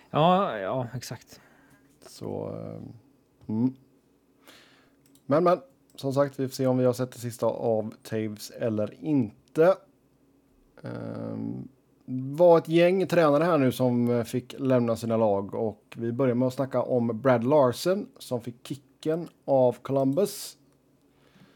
Ja, 0.10 0.58
ja, 0.58 0.88
exakt. 0.96 1.42
Så. 2.08 2.50
eh, 2.50 2.82
Mm. 3.50 3.74
Men 5.26 5.44
men 5.44 5.60
som 5.96 6.14
sagt, 6.14 6.40
vi 6.40 6.48
får 6.48 6.54
se 6.54 6.68
om 6.68 6.78
vi 6.78 6.86
har 6.86 6.94
sett 6.94 7.12
det 7.12 7.20
sista 7.20 7.46
av 7.46 7.94
Taves 8.04 8.50
eller 8.50 8.94
inte. 9.04 9.76
Um, 10.84 11.68
var 12.36 12.58
ett 12.58 12.68
gäng 12.68 13.08
tränare 13.08 13.44
här 13.44 13.58
nu 13.58 13.72
som 13.72 14.10
eh, 14.10 14.24
fick 14.24 14.56
lämna 14.60 14.96
sina 14.96 15.18
lag 15.18 15.56
och 15.56 15.94
vi 15.96 16.12
börjar 16.12 16.36
med 16.36 16.48
att 16.48 16.54
snacka 16.54 16.82
om 16.82 17.22
Brad 17.22 17.44
Larsen 17.44 18.08
som 18.20 18.42
fick 18.42 18.68
kicken 18.68 19.28
av 19.46 19.74
Columbus. 19.82 20.58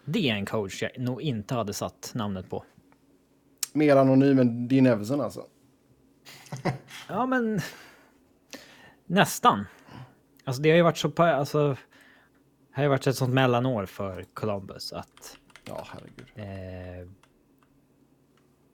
Det 0.06 0.30
är 0.30 0.34
en 0.36 0.46
coach 0.46 0.82
jag 0.82 1.00
nog 1.00 1.22
inte 1.22 1.56
hade 1.56 1.74
satt 1.74 2.12
namnet 2.16 2.50
på. 2.50 2.64
Mer 3.74 3.96
anonym 3.96 4.40
än 4.40 4.68
Dean 4.68 4.86
Evison 4.86 5.22
alltså. 5.22 5.46
Ja, 7.10 7.26
men 7.26 7.60
nästan. 9.06 9.66
Alltså 10.44 10.62
det 10.62 10.70
har 10.70 10.78
ju 10.78 10.84
varit 10.84 10.98
så 10.98 11.12
alltså. 11.24 11.70
Det 11.70 11.78
har 12.72 12.84
ju 12.84 12.90
varit 12.90 13.08
ett 13.08 13.16
sånt 13.16 13.34
mellanår 13.34 13.86
för 13.86 14.26
Columbus 14.34 14.94
att 14.94 15.38
Ja, 15.66 15.88
herregud. 15.88 16.28
eh, 16.36 17.10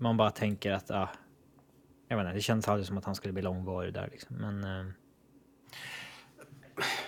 man 0.03 0.17
bara 0.17 0.31
tänker 0.31 0.71
att 0.71 0.91
ah, 0.91 1.09
jag 2.07 2.17
vet 2.17 2.23
inte, 2.25 2.35
det 2.35 2.41
känns 2.41 2.67
aldrig 2.67 2.87
som 2.87 2.97
att 2.97 3.05
han 3.05 3.15
skulle 3.15 3.33
bli 3.33 3.41
långvarig 3.41 3.93
där 3.93 4.09
liksom. 4.11 4.35
Men 4.35 4.63
eh, 4.63 4.85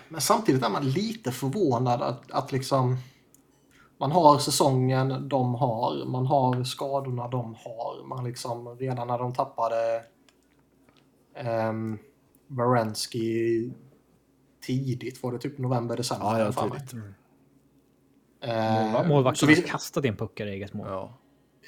Men 0.10 0.22
samtidigt 0.22 0.64
är 0.64 0.70
man 0.70 0.90
lite 0.90 1.32
förvånad 1.32 2.02
att, 2.02 2.32
att 2.32 2.52
liksom 2.52 2.98
man 3.98 4.12
har 4.12 4.38
säsongen 4.40 5.30
de 5.30 5.56
har, 5.56 6.06
man 6.06 6.26
har 6.26 6.64
skadorna 6.64 7.28
de 7.28 7.56
har. 7.56 8.08
Man 8.08 8.24
liksom 8.24 8.78
redan 8.78 9.08
när 9.08 9.18
de 9.18 9.34
tappade 9.34 10.04
um, 11.70 11.98
Varensky 12.48 13.72
tidigt, 14.62 15.24
var 15.24 15.32
det 15.32 15.40
typ 15.40 15.58
november, 15.58 15.98
december? 15.98 16.40
Ja, 16.40 16.52
ja, 16.56 16.70
tidigt. 16.70 16.94
Eh, 18.42 19.08
målvakten 19.08 19.36
så 19.40 19.46
har 19.46 19.56
vi- 19.56 19.62
kastat 19.62 20.06
in 20.06 20.18
puckar 20.18 20.46
i 20.48 20.50
eget 20.50 20.74
mål. 20.74 20.88
Ja. 20.90 21.14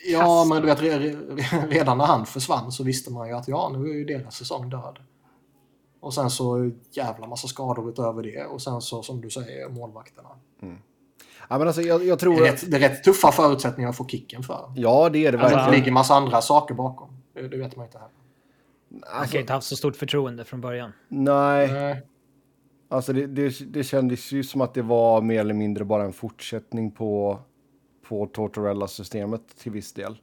Ja, 0.05 0.45
men 0.49 0.61
du 0.61 0.67
vet, 0.67 0.81
re- 0.81 1.35
re- 1.35 1.67
redan 1.69 1.97
när 1.97 2.05
han 2.05 2.25
försvann 2.25 2.71
så 2.71 2.83
visste 2.83 3.11
man 3.11 3.27
ju 3.27 3.33
att 3.33 3.47
ja, 3.47 3.71
nu 3.77 3.89
är 3.89 3.93
ju 3.93 4.05
deras 4.05 4.35
säsong 4.35 4.69
död. 4.69 4.99
Och 5.99 6.13
sen 6.13 6.29
så 6.29 6.71
jävla 6.91 7.27
massa 7.27 7.47
skador 7.47 7.89
utöver 7.89 8.23
det 8.23 8.45
och 8.45 8.61
sen 8.61 8.81
så 8.81 9.03
som 9.03 9.21
du 9.21 9.29
säger 9.29 9.69
målvakterna. 9.69 10.29
ja, 11.49 11.57
men 11.57 11.61
alltså 11.67 11.81
jag, 11.81 12.05
jag 12.05 12.17
Det 12.17 12.21
tror 12.21 12.33
är, 12.33 12.41
att... 12.49 12.63
rätt, 12.63 12.71
det 12.71 12.77
är 12.77 12.81
rätt 12.89 13.03
tuffa 13.03 13.31
förutsättningar 13.31 13.89
att 13.89 13.97
få 13.97 14.07
kicken 14.07 14.43
för. 14.43 14.71
Ja, 14.75 15.09
det 15.09 15.25
är 15.25 15.31
det 15.31 15.37
Alltså, 15.39 15.55
Det 15.55 15.55
verkligen. 15.61 15.79
ligger 15.79 15.91
massa 15.91 16.13
andra 16.15 16.41
saker 16.41 16.73
bakom. 16.75 17.09
Det, 17.33 17.47
det 17.47 17.57
vet 17.57 17.75
man 17.75 17.85
inte 17.85 17.97
heller. 17.97 18.11
Han 19.07 19.19
Alltså, 19.19 19.31
kan 19.31 19.37
ju 19.37 19.41
inte 19.41 19.53
haft 19.53 19.67
så 19.67 19.75
stort 19.75 19.95
förtroende 19.95 20.45
från 20.45 20.61
början. 20.61 20.91
nej. 21.07 21.71
Nej. 21.71 22.01
Alltså 22.89 23.13
det, 23.13 23.27
det, 23.27 23.73
det 23.73 23.83
kändes 23.83 24.31
ju 24.31 24.43
som 24.43 24.61
att 24.61 24.73
det 24.73 24.81
var 24.81 25.21
mer 25.21 25.39
eller 25.39 25.53
mindre 25.53 25.85
bara 25.85 26.03
en 26.03 26.13
fortsättning 26.13 26.91
på, 26.91 27.39
på 28.09 28.25
Tortorella-systemet 28.27 29.41
till 29.57 29.71
viss 29.71 29.93
del. 29.93 30.17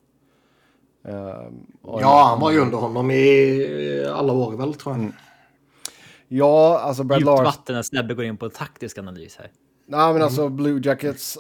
Och- 1.83 2.01
Ja, 2.03 2.25
han 2.31 2.41
var 2.41 2.51
ju 2.51 2.59
under 2.61 2.79
honom 2.79 3.11
i 3.11 4.07
alla 4.15 4.33
år 4.33 4.57
väl, 4.57 4.75
tror 4.75 4.97
jag. 4.97 5.13
Ja, 6.29 6.79
alltså 6.81 7.05
Brad 7.05 7.19
Djupt 7.19 7.27
Larsen. 7.27 7.45
vatten 7.45 7.75
när 7.75 7.83
Snebbe 7.83 8.15
går 8.15 8.25
in 8.25 8.37
på 8.37 8.49
taktisk 8.49 8.99
analys 8.99 9.37
här. 9.37 9.51
Nej, 9.87 10.13
men 10.13 10.23
alltså 10.23 10.49
Blue 10.49 10.81
Jackets. 10.85 11.39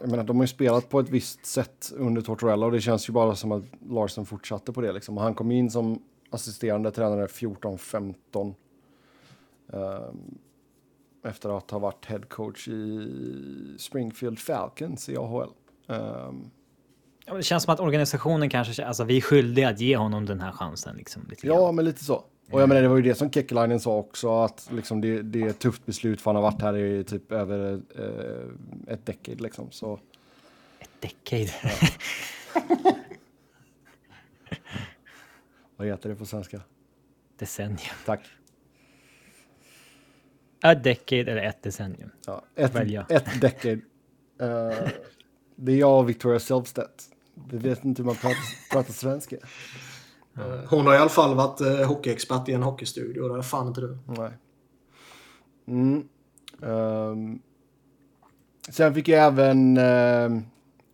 Jag 0.00 0.10
menar, 0.10 0.24
de 0.24 0.36
har 0.36 0.42
ju 0.44 0.48
spelat 0.48 0.88
på 0.88 1.00
ett 1.00 1.08
visst 1.08 1.46
sätt 1.46 1.92
under 1.96 2.22
Tortorella 2.22 2.66
och 2.66 2.72
det 2.72 2.80
känns 2.80 3.08
ju 3.08 3.12
bara 3.12 3.34
som 3.36 3.52
att 3.52 3.64
Larsen 3.90 4.26
fortsatte 4.26 4.72
på 4.72 4.80
det 4.80 4.92
liksom. 4.92 5.18
Och 5.18 5.24
han 5.24 5.34
kom 5.34 5.50
in 5.50 5.70
som 5.70 6.02
assisterande 6.30 6.90
tränare 6.90 7.26
14-15. 7.26 8.54
Um, 9.66 10.38
efter 11.24 11.56
att 11.58 11.70
ha 11.70 11.78
varit 11.78 12.04
head 12.06 12.20
coach 12.28 12.68
i 12.68 13.76
Springfield 13.78 14.38
Falcons 14.38 15.08
i 15.08 15.16
AHL. 15.16 15.50
Um, 15.88 16.50
ja, 17.26 17.34
det 17.34 17.42
känns 17.42 17.62
som 17.62 17.74
att 17.74 17.80
organisationen 17.80 18.50
kanske, 18.50 18.86
alltså 18.86 19.04
vi 19.04 19.16
är 19.16 19.20
skyldiga 19.20 19.68
att 19.68 19.80
ge 19.80 19.96
honom 19.96 20.26
den 20.26 20.40
här 20.40 20.52
chansen. 20.52 20.96
Liksom, 20.96 21.30
ja, 21.42 21.72
men 21.72 21.84
lite 21.84 22.04
så. 22.04 22.24
Och 22.50 22.62
jag 22.62 22.68
menar, 22.68 22.82
det 22.82 22.88
var 22.88 22.96
ju 22.96 23.02
det 23.02 23.14
som 23.14 23.30
Kekkelainen 23.30 23.80
sa 23.80 23.96
också, 23.96 24.40
att 24.40 24.68
liksom 24.72 25.00
det, 25.00 25.22
det, 25.22 25.42
är 25.42 25.46
ett 25.46 25.58
tufft 25.58 25.86
beslut 25.86 26.20
för 26.20 26.30
han 26.30 26.36
har 26.36 26.42
varit 26.42 26.62
här 26.62 26.76
i 26.76 27.04
typ 27.04 27.32
över 27.32 27.80
eh, 27.98 28.92
ett 28.94 29.06
decade 29.06 29.42
liksom. 29.42 29.70
Så. 29.70 30.00
Ett 30.78 30.90
decade? 31.00 31.52
Ja. 31.62 31.70
Vad 35.76 35.86
heter 35.86 36.08
det 36.08 36.14
på 36.14 36.26
svenska? 36.26 36.60
Decennium. 37.38 37.78
Tack. 38.06 38.20
A 40.62 40.74
decade 40.74 41.32
eller 41.32 41.42
ett 41.42 41.62
decennium. 41.62 42.10
Ja, 42.26 42.42
ett, 42.54 42.74
Välja. 42.74 43.06
ett 43.08 43.40
decade. 43.40 43.80
Uh, 44.42 44.88
det 45.60 45.72
är 45.72 45.76
jag 45.76 45.98
och 45.98 46.08
Victoria 46.08 46.38
Silvstedt. 46.38 47.04
Vi 47.50 47.58
vet 47.58 47.84
inte 47.84 48.02
hur 48.02 48.06
man 48.06 48.16
pratar, 48.16 48.72
pratar 48.72 48.92
svenska. 48.92 49.36
Mm. 50.36 50.66
Hon 50.70 50.86
har 50.86 50.94
i 50.94 50.98
alla 50.98 51.08
fall 51.08 51.34
varit 51.34 51.60
uh, 51.60 51.86
hockeyexpert 51.86 52.48
i 52.48 52.52
en 52.52 52.62
hockeystudio. 52.62 53.28
Det 53.28 53.38
är 53.38 53.42
fan 53.42 53.68
inte 53.68 53.80
du. 53.80 53.98
Nej. 54.06 54.30
Mm. 55.68 56.08
Um, 56.60 57.42
sen 58.68 58.94
fick 58.94 59.08
jag 59.08 59.26
även 59.26 59.78
uh, 59.78 60.40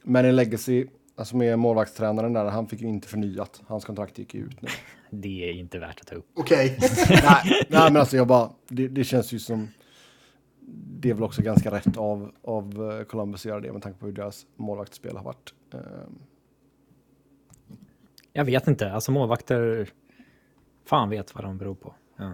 Man 0.04 0.26
in 0.26 0.36
Legacy, 0.36 0.86
alltså 1.16 1.36
med 1.36 1.58
målvaktstränaren 1.58 2.32
där, 2.32 2.44
han 2.44 2.66
fick 2.66 2.80
ju 2.80 2.88
inte 2.88 3.08
förnyat. 3.08 3.62
Hans 3.66 3.84
kontrakt 3.84 4.18
gick 4.18 4.34
ut 4.34 4.62
nu. 4.62 4.68
Det 5.10 5.48
är 5.48 5.52
inte 5.52 5.78
värt 5.78 6.00
att 6.00 6.06
ta 6.06 6.14
upp. 6.14 6.26
Okej. 6.34 6.78
Okay. 6.78 7.20
nej, 7.24 7.66
nej, 7.68 7.92
men 7.92 7.96
alltså 7.96 8.16
jag 8.16 8.26
bara, 8.26 8.50
det, 8.68 8.88
det, 8.88 9.04
känns 9.04 9.32
ju 9.32 9.38
som, 9.38 9.68
det 11.04 11.10
är 11.10 11.14
väl 11.14 11.22
också 11.22 11.42
ganska 11.42 11.70
rätt 11.70 11.96
av, 11.96 12.32
av 12.42 12.92
eh, 12.92 13.04
Columbus 13.04 13.40
att 13.40 13.44
göra 13.44 13.60
det 13.60 13.72
med 13.72 13.82
tanke 13.82 13.98
på 13.98 14.06
hur 14.06 14.12
deras 14.12 14.46
målvaktsspel 14.56 15.16
har 15.16 15.24
varit. 15.24 15.54
Um, 15.70 16.18
jag 18.32 18.44
vet 18.44 18.68
inte, 18.68 18.92
alltså 18.92 19.12
målvakter, 19.12 19.90
fan 20.84 21.10
vet 21.10 21.34
vad 21.34 21.44
de 21.44 21.58
beror 21.58 21.74
på. 21.74 21.94
Ja. 22.16 22.32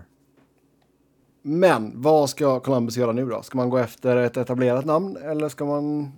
Men 1.43 2.03
vad 2.03 2.31
ska 2.31 2.61
Columbus 2.61 2.97
göra 2.97 3.13
nu 3.13 3.27
då? 3.27 3.43
Ska 3.43 3.59
man 3.59 3.71
gå 3.71 3.79
efter 3.79 4.17
ett 4.17 4.37
etablerat 4.37 4.85
namn 4.85 5.17
eller 5.17 5.49
ska 5.49 5.65
man 5.65 6.13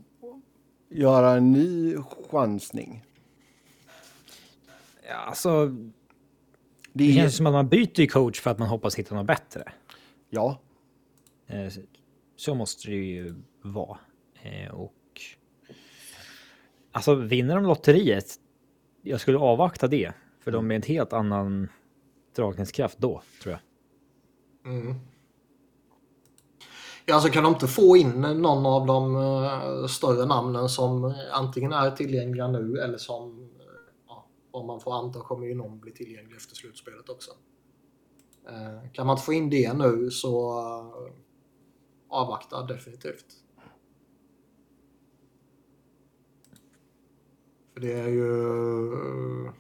göra 0.89 1.31
en 1.31 1.53
ny 1.53 1.97
chansning? 2.31 3.05
Ja, 5.09 5.17
alltså. 5.17 5.67
Det, 5.67 5.87
det 6.93 7.13
känns 7.13 7.37
som 7.37 7.47
att 7.47 7.53
man 7.53 7.69
byter 7.69 8.07
coach 8.07 8.41
för 8.41 8.51
att 8.51 8.59
man 8.59 8.69
hoppas 8.69 8.95
hitta 8.95 9.15
något 9.15 9.27
bättre. 9.27 9.73
Ja. 10.31 10.59
Så 12.45 12.55
måste 12.55 12.91
det 12.91 12.97
ju 12.97 13.35
vara. 13.63 13.99
Eh, 14.43 14.75
och. 14.75 15.21
Alltså 16.93 17.15
vinner 17.15 17.55
de 17.55 17.65
lotteriet 17.65 18.25
jag 19.03 19.21
skulle 19.21 19.39
avvakta 19.39 19.87
det, 19.87 20.13
för 20.41 20.51
de 20.51 20.71
är 20.71 20.75
en 20.75 20.83
helt 20.83 21.13
annan 21.13 21.69
dragningskraft 22.37 22.99
då, 22.99 23.23
tror 23.43 23.53
jag. 23.53 23.61
Mm. 24.73 24.95
Ja, 27.07 27.15
alltså 27.15 27.31
kan 27.31 27.45
de 27.45 27.53
inte 27.53 27.67
få 27.67 27.97
in 27.97 28.21
någon 28.21 28.67
av 28.67 28.87
de 28.87 29.17
uh, 29.17 29.87
större 29.87 30.27
namnen 30.27 30.69
som 30.69 31.15
antingen 31.33 31.73
är 31.73 31.91
tillgängliga 31.91 32.49
nu 32.49 32.79
eller 32.79 32.99
som, 32.99 33.51
eh, 33.61 33.67
ja, 34.09 34.27
om 34.51 34.67
man 34.67 34.81
får 34.81 34.99
anta, 34.99 35.21
kommer 35.21 35.47
ju 35.47 35.55
någon 35.55 35.81
bli 35.81 35.93
tillgänglig 35.93 36.37
efter 36.37 36.55
slutspelet 36.55 37.09
också. 37.09 37.31
Uh, 38.51 38.93
kan 38.93 39.07
man 39.07 39.15
inte 39.15 39.25
få 39.25 39.33
in 39.33 39.51
det 39.51 39.73
nu 39.73 40.11
så 40.11 40.63
avvakta 42.13 42.63
definitivt. 42.63 43.27
För 47.73 47.81
det 47.81 47.93
är 47.93 48.09
ju... 48.09 49.53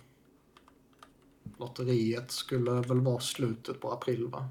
Lotteriet 1.58 2.30
skulle 2.30 2.70
väl 2.70 3.00
vara 3.00 3.20
slutet 3.20 3.80
på 3.80 3.92
april 3.92 4.26
va? 4.26 4.48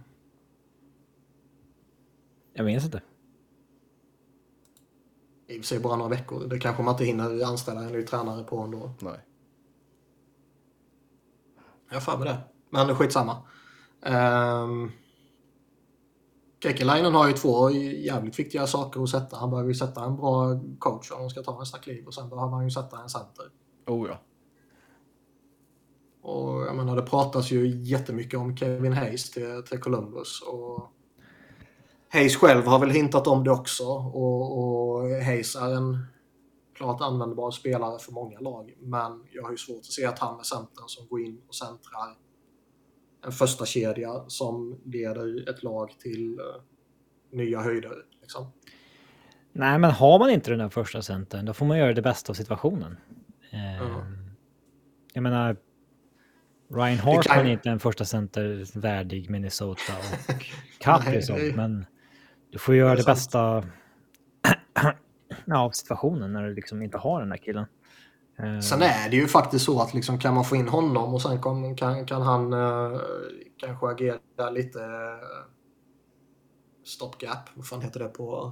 Jag 2.53 2.65
minns 2.65 2.85
inte. 2.85 3.01
I 5.47 5.53
och 5.53 5.61
för 5.61 5.67
sig 5.67 5.79
bara 5.79 5.95
några 5.95 6.09
veckor. 6.09 6.47
Det 6.47 6.59
kanske 6.59 6.83
man 6.83 6.93
inte 6.93 7.05
hinner 7.05 7.45
anställa 7.45 7.83
en 7.83 7.91
ny 7.91 8.03
tränare 8.03 8.43
på 8.43 8.57
ändå. 8.57 8.91
Nej. 8.99 9.19
Jag 11.87 11.95
har 11.95 12.01
för 12.01 12.17
mig 12.17 12.27
det. 12.27 12.37
Men 12.69 12.95
skitsamma. 12.95 13.37
Um, 14.01 14.91
Kekelainen 16.63 17.13
har 17.13 17.27
ju 17.27 17.33
två 17.33 17.69
jävligt 17.71 18.39
viktiga 18.39 18.67
saker 18.67 19.03
att 19.03 19.09
sätta. 19.09 19.37
Han 19.37 19.49
behöver 19.49 19.69
ju 19.69 19.75
sätta 19.75 20.03
en 20.03 20.15
bra 20.15 20.59
coach 20.79 21.11
om 21.11 21.21
de 21.21 21.29
ska 21.29 21.43
ta 21.43 21.59
nästa 21.59 21.77
kliv 21.77 22.05
och 22.05 22.13
sen 22.13 22.29
behöver 22.29 22.51
han 22.51 22.63
ju 22.63 22.71
sätta 22.71 23.01
en 23.01 23.09
center. 23.09 23.45
Oh 23.87 24.09
ja. 24.09 24.19
Och 26.21 26.61
jag 26.61 26.75
menar, 26.75 26.95
det 26.95 27.01
pratas 27.01 27.51
ju 27.51 27.83
jättemycket 27.83 28.39
om 28.39 28.57
Kevin 28.57 28.93
Hayes 28.93 29.31
till, 29.31 29.63
till 29.69 29.79
Columbus. 29.79 30.41
Och 30.41 30.91
Hayes 32.09 32.35
själv 32.35 32.65
har 32.65 32.79
väl 32.79 32.89
hintat 32.89 33.27
om 33.27 33.43
det 33.43 33.51
också. 33.51 33.85
Och, 33.85 34.57
och 34.59 35.01
Hayes 35.09 35.55
är 35.55 35.75
en 35.75 36.05
klart 36.75 37.01
användbar 37.01 37.51
spelare 37.51 37.99
för 37.99 38.11
många 38.11 38.39
lag. 38.39 38.73
Men 38.79 39.23
jag 39.31 39.43
har 39.43 39.51
ju 39.51 39.57
svårt 39.57 39.79
att 39.79 39.85
se 39.85 40.05
att 40.05 40.19
han 40.19 40.39
är 40.39 40.43
centern 40.43 40.87
som 40.87 41.07
går 41.07 41.21
in 41.21 41.41
och 41.47 41.55
centrar 41.55 42.17
en 43.25 43.31
första 43.31 43.65
kedja 43.65 44.23
som 44.27 44.81
leder 44.85 45.49
ett 45.49 45.63
lag 45.63 45.99
till 45.99 46.39
uh, 46.39 46.61
nya 47.31 47.61
höjder. 47.61 47.91
Liksom. 48.21 48.51
Nej, 49.53 49.79
men 49.79 49.91
har 49.91 50.19
man 50.19 50.29
inte 50.29 50.51
den 50.51 50.59
där 50.59 50.69
första 50.69 51.01
centern, 51.01 51.45
då 51.45 51.53
får 51.53 51.65
man 51.65 51.77
göra 51.77 51.93
det 51.93 52.01
bästa 52.01 52.31
av 52.31 52.33
situationen. 52.33 52.97
Uh, 53.53 53.81
mm. 53.81 54.31
Jag 55.13 55.23
menar, 55.23 55.57
Ryan 56.73 56.97
Harper 56.97 57.45
är 57.45 57.45
inte 57.45 57.69
en 57.69 57.79
första 57.79 58.05
center 58.05 58.79
värdig 58.79 59.29
Minnesota 59.29 59.93
och 59.97 60.45
Kaprizov, 60.79 61.39
men 61.55 61.85
du 62.51 62.59
får 62.59 62.75
göra 62.75 62.89
det, 62.89 63.01
det 63.01 63.05
bästa 63.05 63.63
av 65.55 65.71
situationen 65.71 66.33
när 66.33 66.47
du 66.47 66.53
liksom 66.53 66.81
inte 66.81 66.97
har 66.97 67.19
den 67.19 67.29
där 67.29 67.37
killen. 67.37 67.65
Eh, 68.43 68.59
sen 68.59 68.81
är 68.81 69.09
det 69.09 69.15
ju 69.15 69.27
faktiskt 69.27 69.65
så 69.65 69.81
att 69.81 69.93
liksom, 69.93 70.19
kan 70.19 70.33
man 70.33 70.45
få 70.45 70.55
in 70.55 70.67
honom 70.67 71.13
och 71.13 71.21
sen 71.21 71.41
kan, 71.41 71.75
kan, 71.75 72.05
kan 72.05 72.21
han 72.21 72.53
uh, 72.53 72.99
kanske 73.57 73.87
agera 73.87 74.49
lite 74.49 74.79
uh, 74.79 75.45
stopgap. 76.85 77.49
Vad 77.53 77.67
fan 77.67 77.81
heter 77.81 77.99
det 77.99 78.07
på 78.07 78.51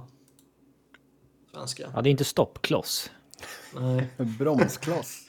svenska? 1.54 1.90
Ja, 1.94 2.02
det 2.02 2.08
är 2.08 2.10
inte 2.10 2.24
stoppkloss. 2.24 3.10
Nej. 3.74 4.10
Bromskloss. 4.38 5.20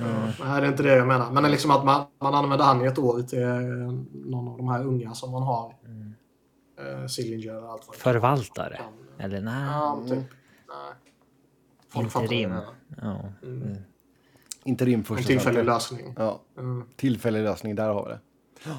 Mm. 0.00 0.30
Nej, 0.40 0.60
det 0.60 0.66
är 0.66 0.70
inte 0.70 0.82
det 0.82 0.96
jag 0.96 1.06
menar. 1.06 1.30
Men 1.30 1.42
det 1.42 1.48
liksom 1.48 1.70
att 1.70 1.84
man, 1.84 2.06
man 2.20 2.34
använder 2.34 2.64
han 2.64 2.84
i 2.84 2.86
ett 2.86 2.98
år 2.98 3.22
till 3.22 3.46
någon 4.12 4.48
av 4.48 4.56
de 4.56 4.68
här 4.68 4.84
unga 4.84 5.14
som 5.14 5.30
man 5.30 5.42
har. 5.42 5.74
Mm. 5.84 6.14
Uh, 6.80 7.06
Sillinger 7.06 7.64
och 7.64 7.72
allt 7.72 7.86
vad 7.86 7.96
Förvaltare? 7.96 8.76
Kan. 8.76 9.24
Eller 9.26 9.40
nej? 9.40 9.66
Ja, 9.66 10.02
typ. 10.08 10.18
Nej. 10.68 11.07
Folk 11.88 12.06
Interim. 12.06 12.52
Ja. 13.02 13.24
Mm. 13.42 13.62
mm. 13.62 13.76
Interim 14.64 15.04
första 15.04 15.20
En 15.20 15.26
tillfällig 15.26 15.64
lösning. 15.64 16.14
Ja. 16.16 16.40
Mm. 16.58 16.84
Tillfällig 16.96 17.42
lösning, 17.42 17.74
där 17.74 17.88
har 17.88 18.04
vi 18.04 18.10
det. 18.10 18.20
Ja. 18.64 18.78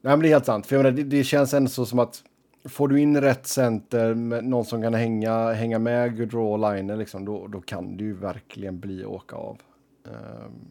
Nej, 0.00 0.12
men 0.12 0.20
det 0.20 0.28
är 0.28 0.30
helt 0.30 0.46
sant. 0.46 0.66
För 0.66 0.76
jag 0.76 0.82
menar, 0.82 0.96
det, 0.96 1.02
det 1.02 1.24
känns 1.24 1.54
ändå 1.54 1.70
så 1.70 1.86
som 1.86 1.98
att 1.98 2.22
får 2.64 2.88
du 2.88 3.00
in 3.00 3.20
rätt 3.20 3.46
center 3.46 4.14
med 4.14 4.44
någon 4.44 4.64
som 4.64 4.82
kan 4.82 4.94
hänga, 4.94 5.52
hänga 5.52 5.78
med 5.78 6.16
Gaudreau 6.16 6.56
Liner, 6.56 6.96
liksom, 6.96 7.24
då, 7.24 7.46
då 7.46 7.60
kan 7.60 7.96
det 7.96 8.04
ju 8.04 8.14
verkligen 8.14 8.80
bli 8.80 9.04
åka 9.04 9.36
av. 9.36 9.58
Um, 10.04 10.70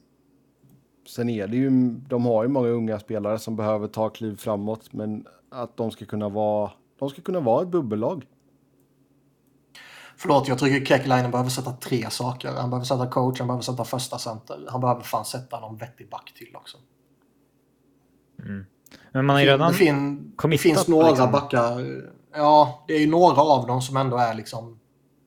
sen 1.08 1.30
är 1.30 1.48
det 1.48 1.58
ju, 1.58 1.70
de 2.08 2.26
har 2.26 2.44
ju 2.44 2.50
många 2.50 2.68
unga 2.68 3.00
spelare 3.00 3.40
som 3.40 3.56
behöver 3.56 3.88
ta 3.88 4.10
kliv 4.10 4.36
framåt, 4.36 4.94
men 4.94 5.26
att 5.50 5.78
de 5.78 5.92
ska 5.92 6.06
kunna 6.06 6.30
vara, 6.30 6.72
de 7.00 7.10
ska 7.10 7.22
kunna 7.22 7.40
vara 7.40 7.64
ett 7.64 7.70
bubbellag. 7.70 8.26
Förlåt, 10.18 10.48
jag 10.48 10.60
tycker 10.60 10.86
Kekalainen 10.86 11.32
behöver 11.32 11.50
sätta 11.50 11.72
tre 11.72 12.10
saker. 12.10 12.52
Han 12.52 12.70
behöver 12.70 12.86
sätta 12.86 13.08
coach, 13.08 13.40
han 13.40 13.48
behöver 13.48 13.64
sätta 13.64 13.84
första 13.84 14.18
center. 14.18 14.66
Han 14.70 14.82
behöver 14.82 15.02
fan 15.02 15.26
sätta 15.26 15.60
någon 15.60 15.78
vettig 15.78 16.10
back 16.10 16.34
till 16.36 16.56
också. 16.56 16.78
Mm. 18.44 18.66
Men 19.12 19.26
man 19.26 19.36
har 19.36 19.42
ju 19.42 19.50
redan 19.50 19.72
det, 19.72 19.78
fin, 19.78 20.32
det 20.44 20.58
finns 20.58 20.88
några 20.88 21.10
liksom. 21.10 21.32
backar. 21.32 21.86
Ja, 22.34 22.84
det 22.88 22.94
är 22.94 23.00
ju 23.00 23.08
några 23.08 23.42
av 23.42 23.68
dem 23.68 23.82
som 23.82 23.98
ändå 23.98 24.18
är 24.18 24.34
liksom 24.34 24.80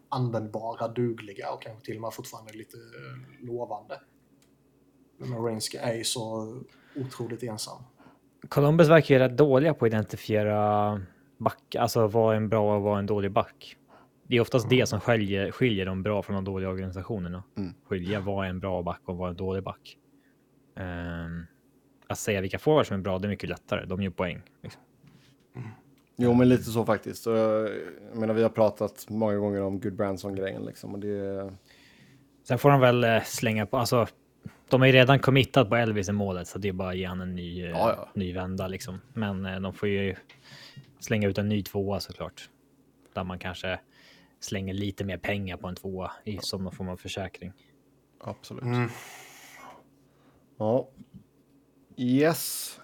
användbara, 0.08 0.88
dugliga 0.88 1.50
och 1.52 1.62
kanske 1.62 1.84
till 1.84 1.96
och 1.96 2.02
med 2.02 2.14
fortfarande 2.14 2.52
lite 2.52 2.76
eh, 2.76 3.46
lovande. 3.46 4.00
Men 5.18 5.30
Marinsky 5.30 5.78
är 5.78 5.94
ju 5.94 6.04
så 6.04 6.54
otroligt 6.96 7.42
ensam. 7.42 7.82
Columbus 8.48 8.88
verkar 8.88 9.14
ju 9.14 9.18
rätt 9.18 9.36
dåliga 9.36 9.74
på 9.74 9.84
att 9.84 9.88
identifiera 9.88 11.00
back, 11.38 11.74
alltså 11.74 12.06
vad 12.06 12.32
är 12.32 12.36
en 12.36 12.48
bra 12.48 12.76
och 12.76 12.82
vad 12.82 12.94
är 12.94 12.98
en 12.98 13.06
dålig 13.06 13.32
back. 13.32 13.76
Det 14.30 14.36
är 14.36 14.40
oftast 14.40 14.64
mm. 14.64 14.78
det 14.78 14.86
som 14.86 15.00
skiljer, 15.00 15.50
skiljer 15.50 15.86
de 15.86 16.02
bra 16.02 16.22
från 16.22 16.34
de 16.34 16.44
dåliga 16.44 16.68
organisationerna. 16.68 17.42
Mm. 17.56 17.74
Skilja 17.84 18.20
vad 18.20 18.46
är 18.46 18.50
en 18.50 18.60
bra 18.60 18.82
back 18.82 19.00
och 19.04 19.16
vad 19.16 19.26
är 19.26 19.30
en 19.30 19.36
dålig 19.36 19.62
back. 19.62 19.96
Um, 20.76 21.46
att 22.06 22.18
säga 22.18 22.40
vilka 22.40 22.58
forwards 22.58 22.88
som 22.88 22.96
är 22.96 23.02
bra, 23.02 23.18
det 23.18 23.26
är 23.26 23.28
mycket 23.28 23.48
lättare. 23.48 23.84
De 23.86 24.02
gör 24.02 24.10
poäng. 24.10 24.42
Liksom. 24.62 24.82
Jo, 26.16 26.34
men 26.34 26.48
lite 26.48 26.62
så 26.62 26.84
faktiskt. 26.84 27.26
Jag 27.26 27.70
menar, 28.14 28.34
vi 28.34 28.42
har 28.42 28.50
pratat 28.50 29.06
många 29.08 29.36
gånger 29.36 29.62
om 29.62 29.80
Good 29.80 29.96
Branson-grejen 29.96 30.62
liksom. 30.64 30.94
Och 30.94 31.00
det... 31.00 31.52
Sen 32.42 32.58
får 32.58 32.70
de 32.70 32.80
väl 32.80 33.04
eh, 33.04 33.22
slänga 33.22 33.66
på, 33.66 33.76
alltså. 33.76 34.06
De 34.68 34.80
har 34.80 34.86
ju 34.86 34.92
redan 34.92 35.18
committat 35.18 35.68
på 35.68 35.76
Elvis 35.76 36.08
i 36.08 36.12
målet, 36.12 36.48
så 36.48 36.58
det 36.58 36.68
är 36.68 36.72
bara 36.72 36.88
att 36.88 36.96
ge 36.96 37.04
han 37.04 37.20
en 37.20 37.34
ny, 37.34 37.64
eh, 37.64 37.70
Ja, 37.70 37.94
ja. 37.96 38.08
ny 38.14 38.32
vända 38.32 38.68
liksom. 38.68 39.00
Men 39.12 39.46
eh, 39.46 39.60
de 39.60 39.74
får 39.74 39.88
ju 39.88 40.14
slänga 41.00 41.28
ut 41.28 41.38
en 41.38 41.48
ny 41.48 41.62
tvåa 41.62 42.00
såklart. 42.00 42.48
Där 43.14 43.24
man 43.24 43.38
kanske 43.38 43.78
slänger 44.40 44.74
lite 44.74 45.04
mer 45.04 45.18
pengar 45.18 45.56
på 45.56 45.68
en 45.68 45.74
tvåa 45.74 46.12
i 46.24 46.38
som 46.38 46.64
någon 46.64 46.72
form 46.72 46.88
av 46.88 46.96
försäkring. 46.96 47.52
Absolut. 48.20 48.62
Mm. 48.62 48.88
Ja. 50.58 50.88
Yes. 51.96 52.76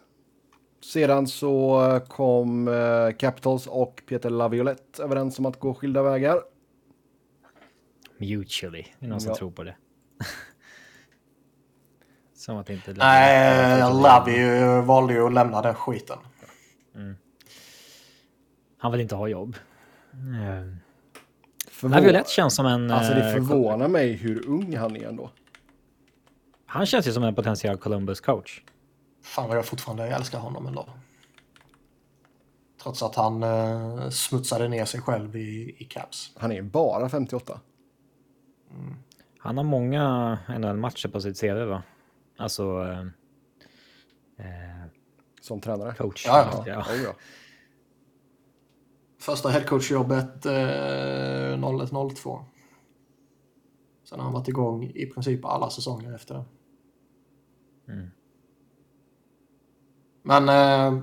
Sedan 0.81 1.27
så 1.27 2.01
kom 2.09 2.69
eh, 2.69 3.11
Capitals 3.19 3.67
och 3.67 4.03
Peter 4.09 4.31
Laviolette 4.31 5.03
överens 5.03 5.39
om 5.39 5.47
att 5.47 5.61
gå 5.61 5.75
skilda 5.75 6.03
vägar. 6.03 6.43
Mutually. 8.19 8.87
Det 8.99 9.07
är 9.07 9.11
någon 9.11 9.21
som 9.21 9.31
Ja. 9.31 9.37
tror 9.37 9.51
på 9.51 9.65
det. 9.65 9.77
som 12.35 12.57
att 12.57 12.71
inte... 12.71 12.93
Nej, 12.93 13.79
Lavi 13.81 14.41
valde 14.87 15.13
ju 15.13 15.27
att 15.27 15.35
lämna 15.35 15.63
den 15.63 15.75
skiten. 15.75 16.19
Han 18.79 18.93
vill 18.93 19.01
inte 19.01 19.15
ha 19.15 19.29
jobb. 19.29 19.57
Uh, 20.15 20.77
Förvå- 21.81 21.89
Laviolette 21.91 22.31
känns 22.31 22.55
som 22.57 22.67
en... 22.67 22.91
Alltså 22.91 23.15
det 23.15 23.27
eh, 23.27 23.33
förvånar 23.33 23.89
mig 23.89 24.13
hur 24.13 24.47
ung 24.49 24.77
han 24.77 24.97
är 24.97 25.09
ändå. 25.09 25.31
Han 26.67 26.87
känns 26.87 27.07
ju 27.09 27.13
som 27.13 27.23
en 27.25 27.35
potentiell 27.35 27.77
Columbus 27.79 28.21
coach. 28.21 28.63
Fan 29.23 29.49
vad 29.49 29.57
jag 29.57 29.65
fortfarande 29.65 30.07
älskar 30.07 30.39
honom 30.39 30.67
ändå. 30.67 30.89
Trots 32.83 33.03
att 33.03 33.15
han 33.15 33.43
eh, 33.43 34.09
smutsade 34.11 34.69
ner 34.69 34.85
sig 34.85 35.01
själv 35.01 35.37
i, 35.37 35.77
i 35.79 35.85
Caps. 35.85 36.33
Han 36.37 36.53
är 36.53 36.63
bara 36.63 37.09
58. 37.09 37.61
Han 39.39 39.57
har 39.57 39.65
många 39.65 40.39
NHL-matcher 40.59 41.09
på 41.09 41.21
sitt 41.21 41.41
CV 41.41 41.65
va? 41.65 41.83
Alltså... 42.37 42.63
eh, 42.83 43.01
eh, 44.47 44.87
Som 45.41 45.61
tränare. 45.61 45.95
coach. 45.95 46.27
Ja, 46.27 46.65
ja. 46.67 46.85
Ja. 47.05 47.15
Första 49.19 49.49
headcoachjobbet 49.49 50.47
eh, 50.47 50.53
01-02. 50.53 52.45
Sen 54.05 54.19
har 54.19 54.25
han 54.25 54.33
varit 54.33 54.49
igång 54.49 54.85
i 54.95 55.07
princip 55.07 55.45
alla 55.45 55.71
säsonger 55.71 56.15
efter 56.15 56.35
det. 56.35 56.45
Mm. 57.93 58.11
Men 60.23 60.49
eh, 60.49 61.03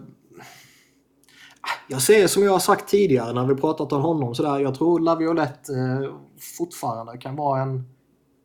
jag 1.87 2.01
ser 2.01 2.27
som 2.27 2.43
jag 2.43 2.51
har 2.51 2.59
sagt 2.59 2.89
tidigare 2.89 3.33
när 3.33 3.45
vi 3.45 3.55
pratat 3.55 3.93
om 3.93 4.01
honom 4.01 4.35
sådär. 4.35 4.59
Jag 4.59 4.75
tror 4.75 4.99
Laviolette 4.99 5.73
eh, 5.73 6.15
fortfarande 6.57 7.17
kan 7.17 7.35
vara 7.35 7.61
en, 7.61 7.83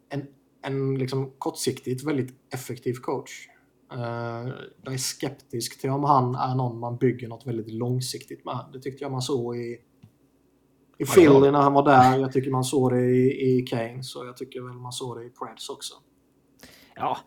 en, 0.08 0.26
en 0.62 0.98
liksom 0.98 1.32
kortsiktigt 1.38 2.04
väldigt 2.04 2.34
effektiv 2.54 2.94
coach. 2.94 3.48
Eh, 3.92 4.48
jag 4.82 4.94
är 4.94 4.98
skeptisk 4.98 5.80
till 5.80 5.90
om 5.90 6.04
han 6.04 6.34
är 6.34 6.54
någon 6.54 6.78
man 6.78 6.96
bygger 6.96 7.28
något 7.28 7.46
väldigt 7.46 7.72
långsiktigt 7.72 8.44
med. 8.44 8.64
Det 8.72 8.80
tyckte 8.80 9.04
jag 9.04 9.12
man 9.12 9.22
såg 9.22 9.56
i, 9.56 9.78
i 10.98 11.04
Philly 11.04 11.50
när 11.50 11.60
han 11.60 11.72
var 11.72 11.84
där. 11.84 12.18
Jag 12.18 12.32
tycker 12.32 12.50
man 12.50 12.64
såg 12.64 12.92
det 12.92 13.00
i, 13.00 13.58
i 13.58 13.66
Keynes 13.66 14.16
och 14.16 14.26
jag 14.26 14.36
tycker 14.36 14.60
väl 14.60 14.72
man 14.72 14.92
såg 14.92 15.18
det 15.18 15.24
i 15.24 15.30
Preds 15.30 15.68
också. 15.68 15.94
Ja, 16.94 17.18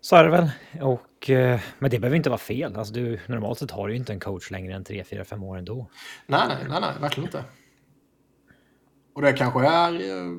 så 0.00 0.16
är 0.16 0.24
det 0.24 0.30
väl. 0.30 0.50
Och, 0.82 1.30
eh, 1.30 1.60
men 1.78 1.90
det 1.90 1.98
behöver 1.98 2.16
inte 2.16 2.30
vara 2.30 2.38
fel. 2.38 2.76
Alltså, 2.76 2.94
du, 2.94 3.20
normalt 3.26 3.58
sett 3.58 3.70
har 3.70 3.88
du 3.88 3.94
ju 3.94 3.98
inte 3.98 4.12
en 4.12 4.20
coach 4.20 4.50
längre 4.50 4.74
än 4.74 4.84
3, 4.84 5.04
4, 5.04 5.24
5 5.24 5.42
år 5.42 5.58
ändå. 5.58 5.90
Nej, 6.26 6.40
nej, 6.48 6.66
nej, 6.68 6.80
nej, 6.80 6.90
verkligen 7.00 7.28
inte. 7.28 7.44
Och 9.14 9.22
det 9.22 9.32
kanske 9.32 9.66
är, 9.66 9.92
eh, 9.94 10.32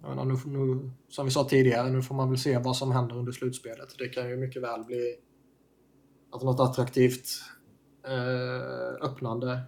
jag 0.00 0.08
menar, 0.08 0.24
nu, 0.24 0.34
nu, 0.46 0.90
som 1.08 1.24
vi 1.24 1.30
sa 1.30 1.44
tidigare, 1.44 1.90
nu 1.90 2.02
får 2.02 2.14
man 2.14 2.28
väl 2.28 2.38
se 2.38 2.58
vad 2.58 2.76
som 2.76 2.92
händer 2.92 3.16
under 3.16 3.32
slutspelet. 3.32 3.98
Det 3.98 4.08
kan 4.08 4.28
ju 4.28 4.36
mycket 4.36 4.62
väl 4.62 4.84
bli 4.84 5.16
att 6.32 6.42
något 6.42 6.60
attraktivt 6.60 7.28
eh, 8.06 9.06
öppnande 9.08 9.60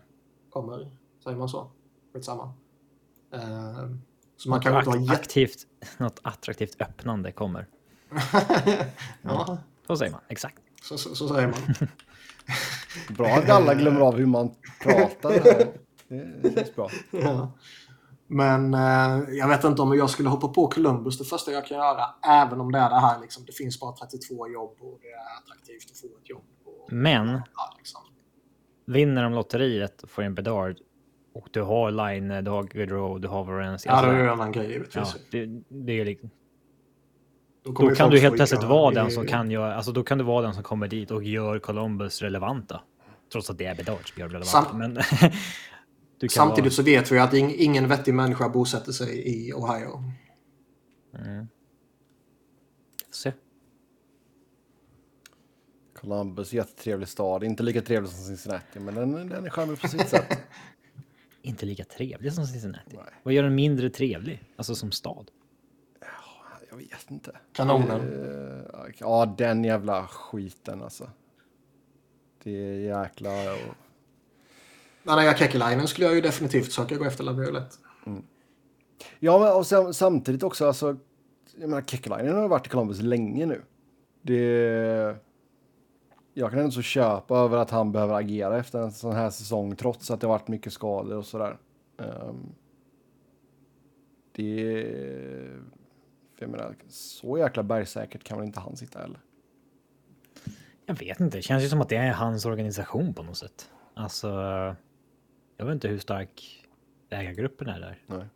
kommer, 0.51 0.91
säger 1.25 1.37
man 1.37 1.49
så? 1.49 1.71
Skitsamma. 2.13 2.55
Eh, 3.33 3.91
så 4.37 4.49
man 4.51 4.61
kan 4.61 4.77
inte 4.77 4.91
vara 4.91 5.13
aktivt, 5.13 5.67
något 5.99 6.21
attraktivt 6.23 6.81
öppnande 6.83 7.33
kommer. 7.33 7.67
ja, 9.23 9.59
Så 9.87 9.97
säger 9.97 10.13
man, 10.13 10.21
exakt. 10.29 10.59
så, 10.83 10.99
så, 10.99 11.15
så 11.15 11.29
säger 11.29 11.49
man. 11.49 11.89
Bra 13.17 13.27
att 13.27 13.51
alla 13.51 13.75
glömmer 13.75 14.01
av 14.01 14.17
hur 14.17 14.27
man 14.27 14.55
pratar. 14.83 15.31
här. 15.31 15.73
Det 16.43 16.55
känns 16.55 16.75
bra. 16.75 16.91
Ja. 17.11 17.53
Men 18.33 18.75
eh, 18.75 19.21
jag 19.31 19.49
vet 19.49 19.65
inte 19.65 19.83
om 19.83 19.97
jag 19.97 20.11
skulle 20.11 20.29
hoppa 20.29 20.49
på 20.49 20.67
Columbus 20.67 21.19
det 21.19 21.25
första 21.25 21.51
jag 21.51 21.67
kan 21.67 21.77
göra. 21.77 22.05
Även 22.29 22.61
om 22.61 22.73
det 22.73 22.79
är 22.79 22.91
det 22.91 23.01
här 23.01 23.21
liksom. 23.21 23.45
Det 23.45 23.53
finns 23.53 23.81
bara 23.81 23.93
32 23.93 24.49
jobb 24.49 24.77
och 24.81 24.99
det 25.03 25.09
är 25.09 25.39
attraktivt 25.43 25.91
att 25.91 25.99
få 25.99 26.07
ett 26.07 26.31
jobb. 26.31 26.43
Och, 26.65 26.93
Men 26.93 27.29
ja, 27.29 27.75
liksom. 27.79 28.01
vinner 28.87 29.23
de 29.23 29.33
lotteriet 29.33 30.03
och 30.03 30.11
får 30.11 30.23
en 30.23 30.35
Bedard 30.35 30.77
och 31.35 31.49
du 31.51 31.63
har 31.63 31.91
Line, 31.91 32.45
du 32.45 32.51
har 32.51 32.63
Gaudreau, 32.63 33.19
du 33.19 33.29
har 33.29 33.45
Varens. 33.45 33.87
ja, 33.87 34.03
det 34.03 34.09
är 34.09 34.15
ju 34.17 34.23
en 34.23 34.29
annan 34.31 34.53
grej 34.53 34.71
givetvis. 34.73 34.95
ja, 35.15 35.21
det, 35.31 35.47
det 35.69 36.01
är 36.01 36.05
liksom, 36.05 36.31
då 37.65 37.89
ju 37.89 37.95
kan 37.95 38.11
du 38.11 38.19
helt 38.19 38.37
plötsligt 38.37 38.63
vara 38.63 38.95
den 38.95 39.11
som 39.11 39.27
kan 39.27 39.51
göra, 39.51 39.75
alltså 39.75 39.93
då 39.93 40.03
kan 40.03 40.19
du 40.19 40.25
vara 40.25 40.43
den 40.43 40.55
som 40.55 40.63
kommer 40.63 40.89
dit 40.89 41.11
och 41.11 41.23
gör 41.25 41.59
Columbus 41.59 42.23
relevanta. 42.23 42.81
Trots 43.33 43.51
att 43.51 43.59
det 43.59 43.65
är 43.65 43.75
Bedard 43.75 44.13
som 44.13 44.21
gör 44.21 44.29
relevanta. 44.29 44.71
Sam- 44.71 44.79
men 44.79 44.99
du 46.21 46.29
kan 46.29 46.47
Samtidigt 46.47 46.73
så 46.73 46.83
vet 46.83 47.13
vi 47.13 47.19
att 47.19 47.35
ing, 47.35 47.55
ingen 47.57 47.89
vettig 47.89 48.15
människa 48.15 48.49
bosätter 48.49 48.93
sig 48.93 49.29
i 49.29 49.53
Ohio. 49.53 50.05
vara... 51.13 51.27
Mm. 51.27 51.47
Se. 53.11 53.33
Columbus, 55.95 56.53
jättetrevlig 56.53 57.09
stad. 57.09 57.45
Inte 57.45 57.63
lika 57.63 57.83
trevlig 57.83 58.11
som 58.11 58.25
Cincinnati, 58.25 58.81
men 58.81 58.95
den, 58.95 59.29
den 59.29 59.47
är 59.47 59.51
charmig 59.51 59.81
på 59.81 59.89
sitt 59.89 60.09
sätt. 60.09 60.39
Inte 61.43 61.67
lika 61.67 61.85
trevlig 61.85 62.33
som 62.33 62.47
Cincinnati. 62.47 62.97
Nej. 62.97 63.15
Vad 63.23 63.35
gör 63.35 63.43
den 63.43 63.55
mindre 63.55 63.91
trevlig? 63.91 64.43
Alltså 64.57 64.75
som 64.75 64.93
stad? 64.93 65.31
Jag 66.71 66.77
vet 66.77 67.11
inte. 67.11 67.37
Kanonen. 67.53 68.01
Eh, 68.01 68.95
ja, 68.99 69.35
den 69.39 69.65
jävla 69.65 70.07
skiten 70.07 70.83
alltså. 70.83 71.11
Det 72.43 72.51
är 72.51 72.75
jäkla... 72.75 73.31
Men 73.31 73.59
när 75.03 75.23
jag 75.23 75.39
Kekkelainen 75.39 75.89
skulle 75.89 76.07
jag 76.07 76.15
ju 76.15 76.21
definitivt 76.21 76.73
söka 76.73 76.97
gå 76.97 77.05
efter 77.05 77.25
Laviolette. 77.25 77.77
Ja, 79.19 79.39
men 79.39 79.53
och 79.53 79.67
sam, 79.67 79.95
samtidigt 79.95 80.43
också, 80.43 80.67
alltså... 80.67 80.97
Jag 81.57 81.69
menar, 81.71 81.83
Kekkelainen 81.83 82.37
har 82.37 82.49
varit 82.49 82.67
i 82.67 82.71
Columbus 82.71 83.01
länge 83.01 83.47
nu. 83.47 83.63
Det... 84.23 85.17
Jag 86.35 86.51
kan 86.51 86.59
ändå 86.59 86.71
så 86.71 86.83
köpa 86.83 87.39
över 87.39 87.59
att 87.59 87.71
han 87.71 87.93
behöver 87.93 88.15
agera 88.15 88.59
efter 88.59 88.79
en 88.79 88.93
sån 88.93 89.13
här 89.13 89.31
säsong, 89.31 89.77
trots 89.77 90.11
att 90.11 90.21
det 90.21 90.27
har 90.27 90.35
varit 90.35 90.49
mycket 90.49 90.73
skador 90.73 91.17
och 91.17 91.27
sådär. 91.27 91.59
Um, 91.97 92.55
det... 94.33 94.87
Jag 96.39 96.51
menar, 96.51 96.75
så 96.89 97.39
jäkla 97.39 97.63
bergsäkert 97.63 98.25
kan 98.25 98.39
väl 98.39 98.47
inte 98.47 98.61
han 98.61 98.77
sitta 98.77 98.99
heller. 98.99 99.21
Jag 100.87 100.95
vet 100.99 101.21
inte. 101.21 101.39
Det 101.39 101.43
känns 101.43 101.65
ju 101.65 101.69
som 101.69 101.81
att 101.81 101.89
det 101.89 101.97
är 101.97 102.13
hans 102.13 102.47
organisation 102.47 103.15
på 103.15 103.23
något 103.23 103.37
sätt. 103.37 103.71
Alltså, 103.95 104.29
jag 105.61 105.67
vet 105.67 105.75
inte 105.75 105.89
hur 105.89 105.99
stark 105.99 106.65
ägargruppen 107.11 107.69
är 107.69 107.81
där. 107.81 107.99
Nej. 108.07 108.27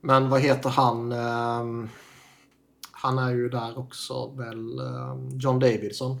Men 0.00 0.28
vad 0.28 0.40
heter 0.40 0.70
han? 0.70 1.12
ehm, 1.12 1.88
han 2.92 3.18
är 3.18 3.30
ju 3.30 3.48
där 3.48 3.78
också 3.78 4.26
väl 4.26 4.78
ehm, 4.78 5.28
John 5.38 5.58
Davidson. 5.58 6.20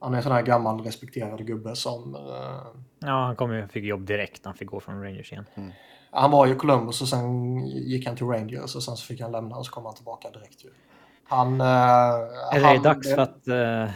Han 0.00 0.12
är 0.12 0.16
en 0.16 0.22
sån 0.22 0.32
här 0.32 0.42
gammal 0.42 0.80
respekterad 0.84 1.46
gubbe 1.46 1.76
som... 1.76 2.14
eh, 2.14 2.80
Ja, 2.98 3.24
han 3.26 3.36
kom 3.36 3.52
ju, 3.54 3.68
fick 3.68 3.84
jobb 3.84 4.06
direkt 4.06 4.44
när 4.44 4.48
han 4.50 4.56
fick 4.58 4.68
gå 4.68 4.80
från 4.80 5.02
Rangers 5.02 5.32
igen. 5.32 5.44
han 6.10 6.30
var 6.30 6.46
ju 6.46 6.54
Columbus 6.54 7.02
och 7.02 7.08
sen 7.08 7.58
gick 7.66 8.06
han 8.06 8.16
till 8.16 8.26
Rangers 8.26 8.76
och 8.76 8.82
sen 8.82 8.96
så 8.96 9.06
fick 9.06 9.20
han 9.20 9.32
lämna 9.32 9.56
och 9.56 9.66
så 9.66 9.72
kom 9.72 9.84
han 9.84 9.94
tillbaka 9.94 10.30
direkt 10.30 10.64
ju. 10.64 10.70
Han... 11.24 11.60
eh, 11.60 11.66
Är 11.66 12.60
det 12.60 12.66
han, 12.66 12.82
dags 12.82 13.08
för 13.14 13.18
att 13.18 13.48
eh, 13.48 13.90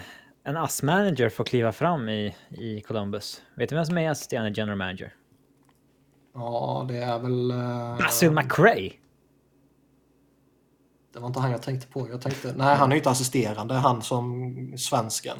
en 0.46 0.56
ASS-manager 0.56 1.28
får 1.28 1.44
kliva 1.44 1.72
fram 1.72 2.08
i, 2.08 2.36
i 2.48 2.80
Columbus? 2.80 3.42
Vet 3.54 3.68
du 3.68 3.74
vem 3.74 3.84
som 3.84 3.98
är 3.98 4.10
assisterande 4.10 4.50
general 4.50 4.78
manager? 4.78 5.14
Ja, 6.34 6.84
det 6.88 6.96
är 6.96 7.18
väl... 7.18 7.50
eh, 7.50 7.98
Basil 7.98 8.30
McRae! 8.30 8.92
Det 11.12 11.18
var 11.20 11.26
inte 11.26 11.40
han 11.40 11.50
jag 11.50 11.62
tänkte 11.62 11.86
på. 11.88 12.08
Jag 12.08 12.20
tänkte, 12.20 12.54
nej, 12.56 12.76
han 12.76 12.88
är 12.90 12.94
ju 12.94 12.98
inte 12.98 13.10
assisterande, 13.10 13.74
han 13.74 14.02
som 14.02 14.74
svensken. 14.78 15.36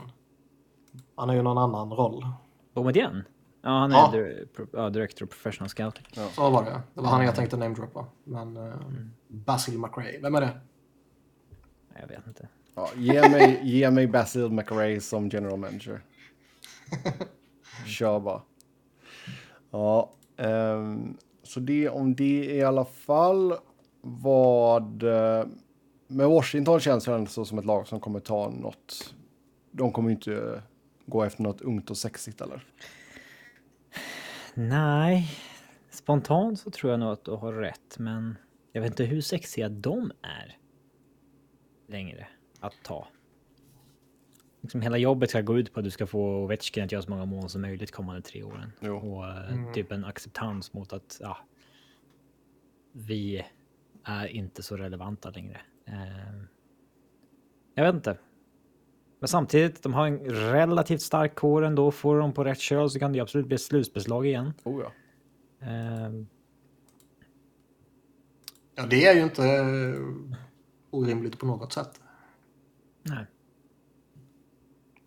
Han 1.17 1.31
är 1.31 1.35
ju 1.35 1.43
någon 1.43 1.59
annan 1.59 1.91
roll. 1.93 2.27
Boumedienne? 2.75 3.25
Ja, 3.63 3.71
han 3.71 3.93
är 3.93 3.97
Ja. 3.97 4.11
dir- 4.15 4.47
pro- 4.57 4.67
ja, 4.73 4.91
director 4.91 5.25
of 5.27 5.31
professional 5.31 5.69
scouting. 5.69 6.07
Så 6.33 6.51
var 6.51 6.65
det. 6.65 6.81
Det 6.95 7.01
var 7.01 7.09
han 7.09 7.25
jag 7.25 7.35
tänkte 7.35 7.57
namedroppa. 7.57 8.07
Men 8.25 8.57
uh, 8.57 8.75
Basil 9.29 9.79
McRae, 9.79 10.21
vem 10.23 10.35
är 10.35 10.41
det? 10.41 10.61
Jag 12.01 12.09
vet 12.09 12.27
inte. 12.27 12.49
Ja, 12.77 12.91
ge, 12.97 13.29
mig, 13.29 13.61
ge 13.63 13.91
mig 13.91 14.07
Basil 14.07 14.51
McRae 14.51 15.01
som 15.01 15.29
general 15.29 15.59
manager. 15.59 16.01
Kör 17.87 18.21
bara. 18.21 18.43
Ja, 19.71 20.13
ehm, 20.37 21.17
så 21.43 21.61
det 21.61 21.89
om 21.89 22.15
det 22.15 22.45
i 22.45 22.63
alla 22.63 22.85
fall. 22.85 23.55
Vad 24.01 25.03
eh, 25.03 25.47
med 26.07 26.29
Washington 26.29 26.81
känns 26.81 27.05
det 27.05 27.15
ändå 27.15 27.45
som 27.45 27.59
ett 27.59 27.65
lag 27.65 27.87
som 27.87 28.01
kommer 28.01 28.21
ta 28.21 28.51
något. 28.51 29.15
De 29.71 29.93
kommer 29.93 30.09
ju 30.09 30.15
inte 30.15 30.63
gå 31.07 31.25
efter 31.25 31.43
något 31.43 31.61
ungt 31.61 31.91
och 31.91 31.97
sexigt 31.97 32.41
eller? 32.41 32.65
Nej, 34.55 35.31
spontant 35.91 36.61
så 36.61 36.71
tror 36.71 36.91
jag 36.91 37.01
nog 37.01 37.13
att 37.13 37.25
du 37.25 37.31
har 37.31 37.53
rätt, 37.53 37.99
men 37.99 38.39
jag 38.73 38.83
vet 38.83 38.91
inte 38.91 39.05
hur 39.05 39.21
sexiga 39.21 39.69
de 39.69 40.13
är 40.23 40.57
längre 41.89 42.29
att 42.67 42.83
ta. 42.83 43.09
Liksom 44.61 44.81
hela 44.81 44.99
jobbet 44.99 45.31
ska 45.31 45.41
gå 45.41 45.59
ut 45.59 45.73
på 45.73 45.81
att 45.81 45.85
du 45.85 45.91
ska 45.91 46.07
få 46.07 46.45
Ovechkin 46.45 46.85
att 46.85 46.93
göra 46.93 47.03
så 47.03 47.11
många 47.11 47.25
mål 47.25 47.49
som 47.49 47.61
möjligt 47.61 47.93
kommande 47.93 48.23
tre 48.23 48.43
åren. 48.43 48.73
Jo. 48.81 48.97
Och 48.97 49.27
eh, 49.27 49.73
typ 49.73 49.93
en 49.93 50.05
acceptans 50.05 50.73
mot 50.73 50.93
att 50.93 51.19
ja, 51.21 51.39
vi 52.93 53.45
är 54.05 54.27
inte 54.27 54.63
så 54.63 54.77
relevanta 54.77 55.31
längre. 55.31 55.61
Eh, 55.85 56.43
jag 57.75 57.85
vet 57.85 57.95
inte. 57.95 58.19
Men 59.19 59.29
samtidigt, 59.29 59.83
de 59.83 59.95
har 59.95 60.07
en 60.07 60.19
relativt 60.31 61.03
stark 61.03 61.35
kår 61.35 61.63
ändå. 61.63 61.91
Får 61.91 62.19
de 62.19 62.33
på 62.33 62.45
rätt 62.45 62.61
köl 62.61 62.91
så 62.91 62.99
kan 62.99 63.13
det 63.13 63.17
ju 63.17 63.23
absolut 63.23 63.47
bli 63.47 63.59
slutspelslag 63.59 64.27
igen. 64.27 64.53
Oh 64.65 64.83
ja. 64.83 64.93
Eh, 65.67 66.11
Ja, 68.79 68.87
det 68.87 69.07
är 69.07 69.15
ju 69.15 69.23
inte 69.23 69.45
eh, 69.45 70.27
orimligt 70.91 71.39
på 71.39 71.47
något 71.47 71.73
sätt. 71.73 72.01
Nej. 73.09 73.27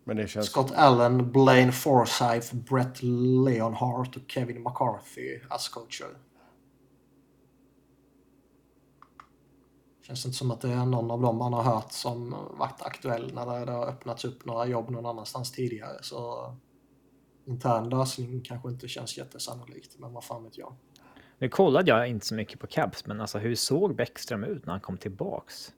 Men 0.04 0.16
det 0.16 0.28
känns... 0.28 0.46
Scott 0.46 0.72
Allen, 0.74 1.32
Blaine 1.32 1.72
Forsyth, 1.72 2.54
Brett 2.54 3.02
Leonhardt 3.02 4.16
och 4.16 4.22
Kevin 4.28 4.62
McCarthy 4.62 5.40
as 5.48 5.68
coacher. 5.68 6.18
Känns 10.02 10.26
inte 10.26 10.38
som 10.38 10.50
att 10.50 10.60
det 10.60 10.68
är 10.68 10.86
någon 10.86 11.10
av 11.10 11.20
dem 11.20 11.36
man 11.36 11.52
har 11.52 11.62
hört 11.62 11.92
som 11.92 12.30
varit 12.50 12.82
aktuell 12.82 13.34
när 13.34 13.66
det 13.66 13.72
har 13.72 13.86
öppnats 13.86 14.24
upp 14.24 14.44
några 14.44 14.66
jobb 14.66 14.90
någon 14.90 15.06
annanstans 15.06 15.52
tidigare. 15.52 15.98
Så 16.02 16.52
intern 17.44 17.88
lösning 17.88 18.40
kanske 18.40 18.68
inte 18.68 18.88
känns 18.88 19.18
jättesannolikt, 19.18 19.98
men 19.98 20.12
vad 20.12 20.24
fan 20.24 20.44
vet 20.44 20.58
jag. 20.58 20.74
Nu 21.38 21.48
kollade 21.48 21.90
jag 21.90 22.08
inte 22.08 22.26
så 22.26 22.34
mycket 22.34 22.60
på 22.60 22.66
Caps, 22.66 23.06
men 23.06 23.20
alltså 23.20 23.38
hur 23.38 23.54
såg 23.54 23.96
Bäckström 23.96 24.44
ut 24.44 24.66
när 24.66 24.72
han 24.72 24.80
kom 24.80 24.96
tillbaks? 24.96 25.72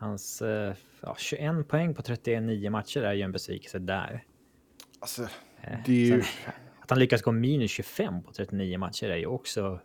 Hans 0.00 0.42
eh, 0.42 0.74
ja, 1.00 1.14
21 1.18 1.68
poäng 1.68 1.94
på 1.94 2.02
39 2.02 2.70
matcher 2.70 3.02
är 3.02 3.12
ju 3.12 3.22
en 3.22 3.32
besvikelse 3.32 3.78
där. 3.78 4.24
Alltså, 5.00 5.28
Eh, 5.62 5.78
det 5.86 5.92
är 5.92 5.96
ju... 5.96 6.22
sen, 6.22 6.52
att 6.80 6.90
han 6.90 6.98
lyckas 6.98 7.22
gå 7.22 7.32
minus 7.32 7.70
25 7.70 8.22
på 8.22 8.32
39 8.32 8.78
matcher 8.78 9.10
är 9.10 9.16
ju 9.16 9.26
också 9.26 9.80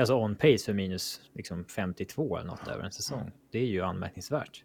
alltså 0.00 0.14
on 0.14 0.34
pace 0.34 0.64
för 0.64 0.72
minus 0.72 1.20
liksom 1.32 1.64
52 1.64 2.36
eller 2.36 2.46
något 2.46 2.68
över 2.68 2.84
en 2.84 2.92
säsong. 2.92 3.32
Det 3.50 3.58
är 3.58 3.66
ju 3.66 3.82
anmärkningsvärt. 3.82 4.64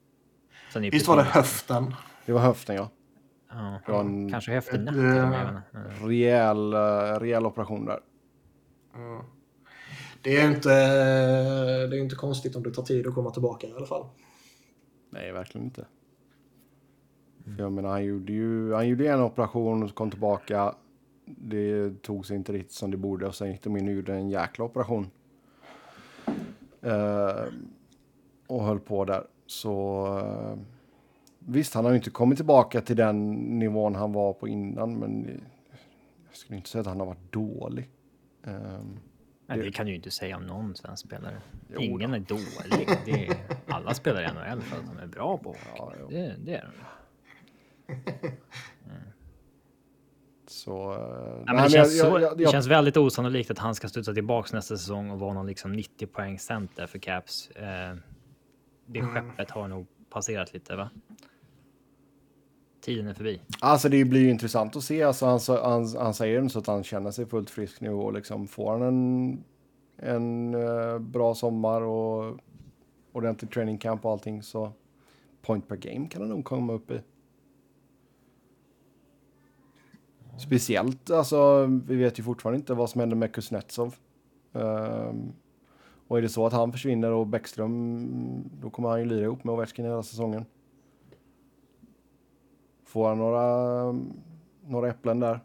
Sen 0.73 0.84
är 0.84 0.91
Visst 0.91 1.07
var 1.07 1.17
det 1.17 1.23
höften? 1.23 1.95
Det 2.26 2.32
var 2.32 2.41
höften 2.41 2.76
ja. 2.76 2.89
Ja, 3.88 3.99
en 4.01 4.32
kanske 4.32 4.51
höften 4.51 4.88
Eh, 4.88 4.93
vet 4.93 5.03
inte. 5.03 5.61
Mm. 5.73 6.09
rejäl, 6.09 6.73
eh, 6.73 7.19
rejäl 7.19 7.45
operation 7.45 7.86
där. 7.86 7.99
Det 10.21 10.38
är 10.38 10.47
inte, 10.47 10.69
det 11.88 11.97
är 11.97 12.01
inte 12.01 12.15
konstigt 12.15 12.55
om 12.55 12.63
det 12.63 12.73
tar 12.73 12.84
tid 12.84 13.07
att 13.07 13.15
komma 13.15 13.32
tillbaka 13.32 13.67
i 13.67 13.73
alla 13.73 13.86
fall. 13.86 14.07
Nej, 15.16 15.32
verkligen 15.32 15.66
inte. 15.66 15.86
För 17.43 17.63
Jag 17.63 17.72
menar, 17.72 17.89
han 17.89 18.05
gjorde 18.05 18.34
ju 18.34 18.74
han 18.74 18.88
gjorde 18.88 19.09
en 19.09 19.22
operation 19.22 19.84
och 19.84 19.95
kom 19.95 20.11
tillbaka. 20.11 20.76
Det 21.26 22.01
tog 22.01 22.26
sig 22.26 22.36
inte 22.38 22.53
riktigt 22.53 22.72
som 22.72 22.91
det 22.91 22.97
borde 22.97 23.28
och 23.28 23.36
sen 23.36 23.51
gick 23.51 23.63
de 23.63 23.78
in 23.78 23.88
och 23.88 23.93
gjorde 23.93 24.13
en 24.13 24.30
jäkla 24.30 24.66
operation. 24.66 25.07
Eh, 26.82 27.43
och 28.47 28.63
höll 28.63 28.80
på 28.80 29.05
där. 29.05 29.28
Så 29.45 30.05
eh, 30.18 30.57
visst, 31.39 31.74
han 31.74 31.86
har 31.86 31.91
ju 31.91 31.97
inte 31.97 32.09
kommit 32.09 32.38
tillbaka 32.38 32.82
till 32.82 32.95
den 32.95 33.34
nivån 33.34 33.95
han 33.95 34.13
var 34.13 34.34
på 34.34 34.47
innan, 34.47 34.93
men 34.99 35.41
jag 36.28 36.38
skulle 36.38 36.57
inte 36.57 36.70
säga 36.70 36.82
att 36.82 36.88
han 36.88 36.99
har 36.99 37.07
varit 37.07 37.32
dålig. 37.32 37.89
Eh, 38.43 38.80
Nej, 39.47 39.57
det 39.59 39.71
kan 39.71 39.85
du 39.85 39.91
ju 39.91 39.95
inte 39.95 40.11
säga 40.11 40.37
om 40.37 40.43
någon 40.43 40.75
svensk 40.75 41.05
spelare. 41.07 41.41
Jo 41.69 41.81
Ingen 41.81 42.13
är 42.13 42.19
dålig. 42.19 42.89
Det 43.05 43.27
är, 43.27 43.35
alla 43.67 43.93
spelar 43.93 44.21
i 44.21 44.27
NHL 44.27 44.61
för 44.61 44.77
att 44.77 44.85
de 44.85 44.97
är 44.97 45.07
bra 45.07 45.37
på. 45.37 45.55
Ja, 45.75 45.93
det, 46.09 46.35
det 46.39 46.55
är 46.55 46.69
de. 47.87 47.95
så... 50.47 50.93
eh, 50.93 51.43
Ja, 51.47 51.63
det, 51.63 51.69
känns 51.69 51.97
jag- 51.97 52.07
jag- 52.07 52.21
jag- 52.21 52.37
det 52.37 52.51
känns 52.51 52.67
väldigt 52.67 52.97
osannolikt 52.97 53.51
att 53.51 53.59
han 53.59 53.75
ska 53.75 53.87
studsa 53.89 54.13
tillbaks 54.13 54.53
nästa 54.53 54.77
säsong 54.77 55.09
och 55.11 55.19
vara 55.19 55.33
någon 55.33 55.47
liksom 55.47 55.71
90 55.73 56.07
poäng 56.07 56.39
center 56.39 56.87
för 56.87 56.99
Caps. 56.99 57.49
Eh, 57.49 57.95
det 58.85 59.01
skeppet 59.01 59.51
har 59.51 59.67
nog 59.67 59.87
passerat 60.09 60.53
lite, 60.53 60.75
va? 60.75 60.89
Tiden 62.86 63.07
är 63.07 63.13
förbi. 63.13 63.41
Alltså 63.59 63.89
det 63.89 64.05
blir 64.05 64.21
ju 64.21 64.29
intressant 64.29 64.75
att 64.75 64.83
se. 64.83 65.03
Alltså 65.03 65.25
han, 65.25 65.39
han, 65.63 65.95
han 65.97 66.13
säger 66.13 66.47
så 66.47 66.59
att 66.59 66.67
han 66.67 66.83
känner 66.83 67.11
sig 67.11 67.25
fullt 67.25 67.49
frisk 67.49 67.81
nu 67.81 67.89
och 67.89 68.13
liksom 68.13 68.47
får 68.47 68.71
han 68.71 68.81
en, 68.81 69.43
en 69.97 70.55
uh, 70.55 70.99
bra 70.99 71.36
sommar 71.36 71.81
och 71.81 72.39
ordentlig 73.11 73.51
training 73.51 73.77
camp 73.77 74.05
och 74.05 74.11
allting 74.11 74.43
så 74.43 74.71
point 75.41 75.67
per 75.67 75.75
game 75.75 76.07
kan 76.07 76.21
han 76.21 76.29
nog 76.29 76.45
komma 76.45 76.73
upp 76.73 76.91
i. 76.91 77.01
Speciellt, 80.38 81.11
alltså 81.11 81.65
vi 81.65 81.95
vet 81.95 82.19
ju 82.19 82.23
fortfarande 82.23 82.59
inte 82.59 82.73
vad 82.73 82.89
som 82.89 82.99
händer 82.99 83.17
med 83.17 83.33
Kuznetsov. 83.33 83.95
Um, 84.51 85.33
och 86.07 86.17
är 86.17 86.21
det 86.21 86.29
så 86.29 86.45
att 86.45 86.53
han 86.53 86.71
försvinner 86.71 87.11
och 87.11 87.27
Bäckström, 87.27 88.49
då 88.61 88.69
kommer 88.69 88.89
han 88.89 88.99
ju 88.99 89.05
lira 89.05 89.23
ihop 89.23 89.43
med 89.43 89.53
Ovechkin 89.53 89.86
hela 89.86 90.03
säsongen. 90.03 90.45
Får 92.95 93.07
han 93.07 93.17
några, 93.17 93.91
några 94.67 94.89
äpplen 94.89 95.19
där. 95.19 95.39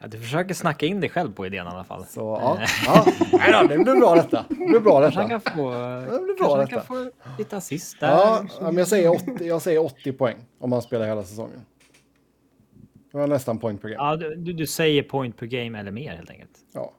Ja, 0.00 0.06
du 0.06 0.18
försöker 0.20 0.54
snacka 0.54 0.86
in 0.86 1.00
dig 1.00 1.10
själv 1.10 1.32
på 1.34 1.46
idén 1.46 1.66
i 1.66 1.70
alla 1.70 1.84
fall. 1.84 2.04
Så 2.06 2.20
ja, 2.20 2.58
ja. 2.86 3.06
Nej 3.32 3.52
då, 3.52 3.66
det 3.68 3.78
blir 3.78 4.00
bra 4.00 4.14
detta. 4.14 4.44
Det 4.48 4.54
blir 4.54 4.80
bra 4.80 5.00
Kanske 5.00 5.20
han 5.20 5.28
detta. 5.30 5.50
kan 5.50 5.56
få, 5.56 5.70
Det 5.70 6.22
blir 6.24 6.38
bra 6.44 6.56
detta. 6.56 6.70
kan 6.70 6.82
få 6.84 7.10
lite 7.38 7.56
assist 7.56 8.00
där. 8.00 8.08
Ja, 8.08 8.44
men 8.60 8.76
jag 8.76 8.88
säger, 8.88 9.10
80, 9.10 9.44
jag 9.46 9.62
säger 9.62 9.84
80 9.84 10.12
poäng 10.12 10.36
om 10.58 10.72
han 10.72 10.82
spelar 10.82 11.06
hela 11.06 11.22
säsongen. 11.22 11.60
Det 13.12 13.18
var 13.18 13.26
nästan 13.26 13.58
point 13.58 13.82
per 13.82 13.88
game. 13.88 14.04
Ja, 14.10 14.16
du, 14.16 14.34
du 14.34 14.52
du 14.52 14.66
säger 14.66 15.02
point 15.02 15.36
per 15.36 15.46
game 15.46 15.78
eller 15.80 15.90
mer 15.90 16.16
helt 16.16 16.30
enkelt. 16.30 16.58
Ja. 16.72 16.92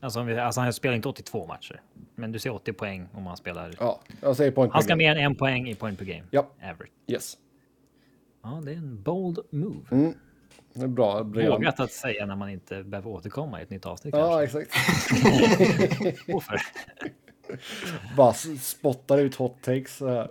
Alltså, 0.00 0.20
alltså 0.20 0.60
han 0.60 0.72
spelar 0.72 0.96
inte 0.96 1.08
82 1.08 1.46
matcher, 1.46 1.80
men 2.14 2.32
du 2.32 2.38
säger 2.38 2.54
80 2.56 2.72
poäng 2.72 3.08
om 3.14 3.26
han 3.26 3.36
spelar. 3.36 3.74
ja, 3.80 4.00
jag 4.20 4.36
säger 4.36 4.50
point 4.50 4.72
Han 4.72 4.82
ska 4.82 4.88
game. 4.90 4.98
mer 5.02 5.10
än 5.16 5.24
en 5.24 5.34
poäng 5.34 5.68
i 5.68 5.74
point 5.74 5.98
per 5.98 6.04
game. 6.04 6.24
Ja, 6.30 6.50
Average. 6.62 6.90
yes. 7.06 7.36
Ja, 8.42 8.60
det 8.64 8.72
är 8.72 8.76
en 8.76 9.02
bold 9.02 9.38
move. 9.50 9.80
Mm. 9.90 10.14
Det 10.74 10.82
är 10.84 10.88
bra. 10.88 11.22
Vågat 11.22 11.80
att 11.80 11.92
säga 11.92 12.26
när 12.26 12.36
man 12.36 12.48
inte 12.50 12.82
behöver 12.84 13.10
återkomma 13.10 13.60
i 13.60 13.62
ett 13.62 13.70
nytt 13.70 13.86
avsnitt. 13.86 14.14
Ja, 14.16 14.38
kanske. 14.38 14.60
exakt. 14.60 14.76
Varför? 16.28 16.60
Bara 18.16 18.32
spottar 18.60 19.18
ut 19.18 19.34
hot 19.34 19.62
takes. 19.62 20.02
Eh, 20.02 20.26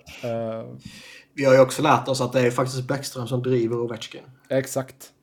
Vi 1.33 1.45
har 1.45 1.53
ju 1.53 1.59
också 1.59 1.81
lärt 1.81 2.07
oss 2.07 2.21
att 2.21 2.33
det 2.33 2.41
är 2.41 2.51
faktiskt 2.51 2.87
Bäckström 2.87 3.27
som 3.27 3.43
driver 3.43 3.75
Ovechkin. 3.79 4.21
exakt. 4.49 5.13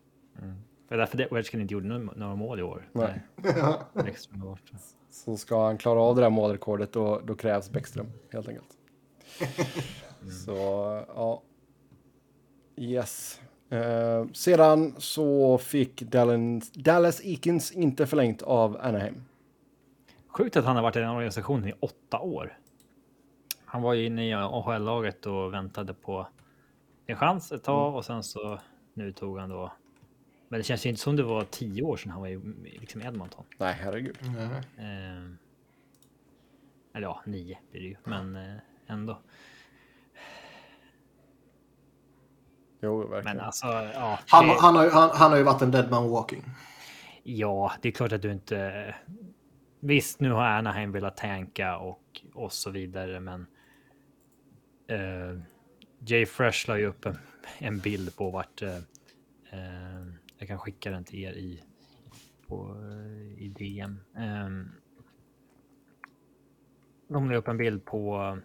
Det 0.88 0.94
är 0.94 0.98
därför 0.98 1.32
Ovechkin 1.32 1.60
inte 1.60 1.74
gjorde 1.74 1.86
några 1.86 2.12
några 2.16 2.34
mål 2.34 2.60
i 2.60 2.62
år. 2.62 2.88
Nej. 2.92 3.22
Nej. 3.36 4.04
Bäckström 4.04 4.40
var 4.40 4.50
borta. 4.50 4.76
Så 5.10 5.36
ska 5.36 5.64
han 5.64 5.78
klara 5.78 6.00
av 6.00 6.16
det 6.16 6.22
där 6.22 6.30
målrekordet 6.30 6.92
då, 6.92 7.20
då 7.24 7.34
krävs 7.34 7.70
Bäckström 7.70 8.06
helt 8.32 8.48
enkelt. 8.48 8.68
Så 10.46 10.56
ja. 11.16 11.42
Yes. 12.76 13.40
Eh, 13.68 14.26
sedan 14.32 14.94
så 14.98 15.58
fick 15.58 16.02
Dallas, 16.02 16.72
Dallas 16.72 17.20
Eakins 17.24 17.72
inte 17.72 18.06
förlängt 18.06 18.42
av 18.42 18.76
Anaheim. 18.80 19.24
Sjukt 20.28 20.56
att 20.56 20.64
han 20.64 20.76
har 20.76 20.82
varit 20.82 20.96
i 20.96 20.98
den 20.98 21.10
organisationen 21.10 21.68
i 21.68 21.72
åtta 21.80 22.18
år. 22.18 22.58
Han 23.64 23.82
var 23.82 23.94
ju 23.94 24.06
inne 24.06 24.28
i 24.28 24.32
AHL-laget 24.32 25.26
och 25.26 25.54
väntade 25.54 25.94
på 25.94 26.26
en 27.06 27.16
chans 27.16 27.52
ett 27.52 27.62
tag 27.62 27.94
och 27.94 28.04
sen 28.04 28.22
så 28.22 28.58
nu 28.94 29.12
tog 29.12 29.38
han 29.38 29.48
då. 29.48 29.72
Men 30.48 30.60
det 30.60 30.64
känns 30.64 30.86
ju 30.86 30.90
inte 30.90 31.02
som 31.02 31.16
det 31.16 31.22
var 31.22 31.44
tio 31.44 31.82
år 31.82 31.96
sedan 31.96 32.10
han 32.12 32.20
var 32.20 32.28
i 32.28 32.36
liksom 32.80 33.02
Edmonton. 33.02 33.44
Nej, 33.58 33.74
herregud. 33.80 34.18
Eh, 34.78 35.24
eller 36.94 37.06
ja, 37.06 37.22
nio 37.26 37.58
blir 37.70 37.80
det 37.80 37.86
ju, 37.88 37.96
men 38.04 38.36
eh, 38.36 38.56
ändå. 38.86 39.20
Jo, 42.80 42.98
verkligen. 43.08 43.36
Men 43.36 43.46
alltså, 43.46 43.66
ja. 43.66 44.18
Han, 44.28 44.48
det- 44.48 44.54
han, 44.60 44.76
har, 44.76 44.84
ju- 44.84 44.90
han, 44.90 45.10
han 45.12 45.30
har 45.30 45.38
ju 45.38 45.44
varit 45.44 45.62
en 45.62 45.70
dead 45.70 45.90
man 45.90 46.10
walking. 46.10 46.44
Ja, 47.22 47.72
det 47.82 47.88
är 47.88 47.92
klart 47.92 48.12
att 48.12 48.22
du 48.22 48.32
inte... 48.32 48.94
Visst, 49.80 50.20
nu 50.20 50.30
har 50.30 50.44
Anaheim 50.44 50.92
velat 50.92 51.16
tanka 51.16 51.78
och, 51.78 52.20
och 52.34 52.52
så 52.52 52.70
vidare, 52.70 53.20
men... 53.20 53.46
Eh, 54.86 55.40
Jay 56.06 56.26
Fresh 56.26 56.68
la 56.68 56.78
ju 56.78 56.86
upp 56.86 57.06
en, 57.06 57.18
en 57.58 57.78
bild 57.78 58.16
på 58.16 58.30
vart... 58.30 58.62
Eh, 58.62 58.76
eh, 59.50 59.93
jag 60.44 60.48
kan 60.48 60.58
skicka 60.58 60.90
den 60.90 61.04
till 61.04 61.18
er 61.18 61.32
i, 61.32 61.62
på, 62.46 62.76
i 63.38 63.48
DM. 63.48 64.00
De 67.08 67.30
la 67.30 67.36
upp 67.36 67.48
en 67.48 67.56
bild 67.56 67.84
på... 67.84 68.38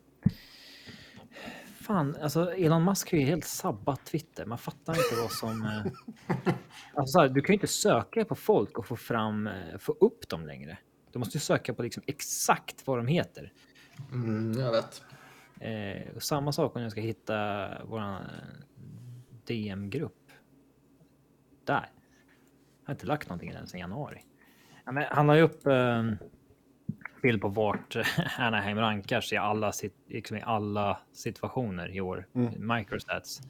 Fan, 1.89 2.16
alltså 2.22 2.54
Elon 2.54 2.84
Musk 2.84 3.12
har 3.12 3.18
ju 3.18 3.26
helt 3.26 3.45
sabbat 3.45 4.06
Twitter. 4.06 4.45
Man 4.45 4.58
fattar 4.58 4.93
inte 4.93 5.22
vad 5.22 5.32
som... 5.32 5.62
Eh, 5.62 5.91
alltså, 6.93 7.12
så 7.12 7.20
här, 7.20 7.30
du 7.30 7.41
kan 7.41 7.54
ju 7.54 7.56
inte 7.56 7.68
söka 7.68 8.26
på 8.26 8.36
folk 8.36 8.78
och 8.78 8.86
få 8.86 8.95
fram, 8.95 9.47
eh, 9.47 9.78
få 9.80 9.91
upp 9.91 10.30
dem 10.30 10.45
längre. 10.45 10.78
Du 11.12 11.20
måste 11.20 11.38
ju 11.38 11.41
söka 11.41 11.74
på 11.74 11.84
liksom 11.84 12.04
exakt 12.08 12.88
vad 12.88 12.97
de 12.97 13.08
heter. 13.08 13.54
Mm, 14.12 14.60
jag 14.60 14.72
vet. 14.72 15.04
Eh, 15.60 16.16
och 16.16 16.24
samma 16.24 16.52
sak 16.52 16.76
om 16.76 16.82
jag 16.82 16.91
ska 16.91 17.02
hitta 17.02 17.70
våran 17.86 18.24
DM-grupp. 19.45 20.18
Där. 21.70 21.89
Jag 22.82 22.88
har 22.88 22.93
inte 22.93 23.05
lagt 23.05 23.30
någonting 23.30 23.49
i 23.49 23.53
den 23.53 23.67
sedan 23.67 23.80
januari. 23.80 24.24
Ja, 24.86 24.91
men 24.91 25.03
han 25.11 25.30
har 25.30 25.36
ju 25.36 25.41
upp 25.41 25.67
eh, 25.67 26.03
bild 27.22 27.41
på 27.41 27.47
vart 27.47 27.95
Anaheim 28.38 28.78
rankar 28.78 29.22
sig 29.22 29.36
i 29.36 29.39
alla, 29.39 29.74
liksom 30.07 30.38
i 30.38 30.41
alla 30.41 30.99
situationer 31.13 31.95
i 31.95 32.01
år. 32.01 32.28
Mm. 32.36 32.78
Microstats. 32.78 33.41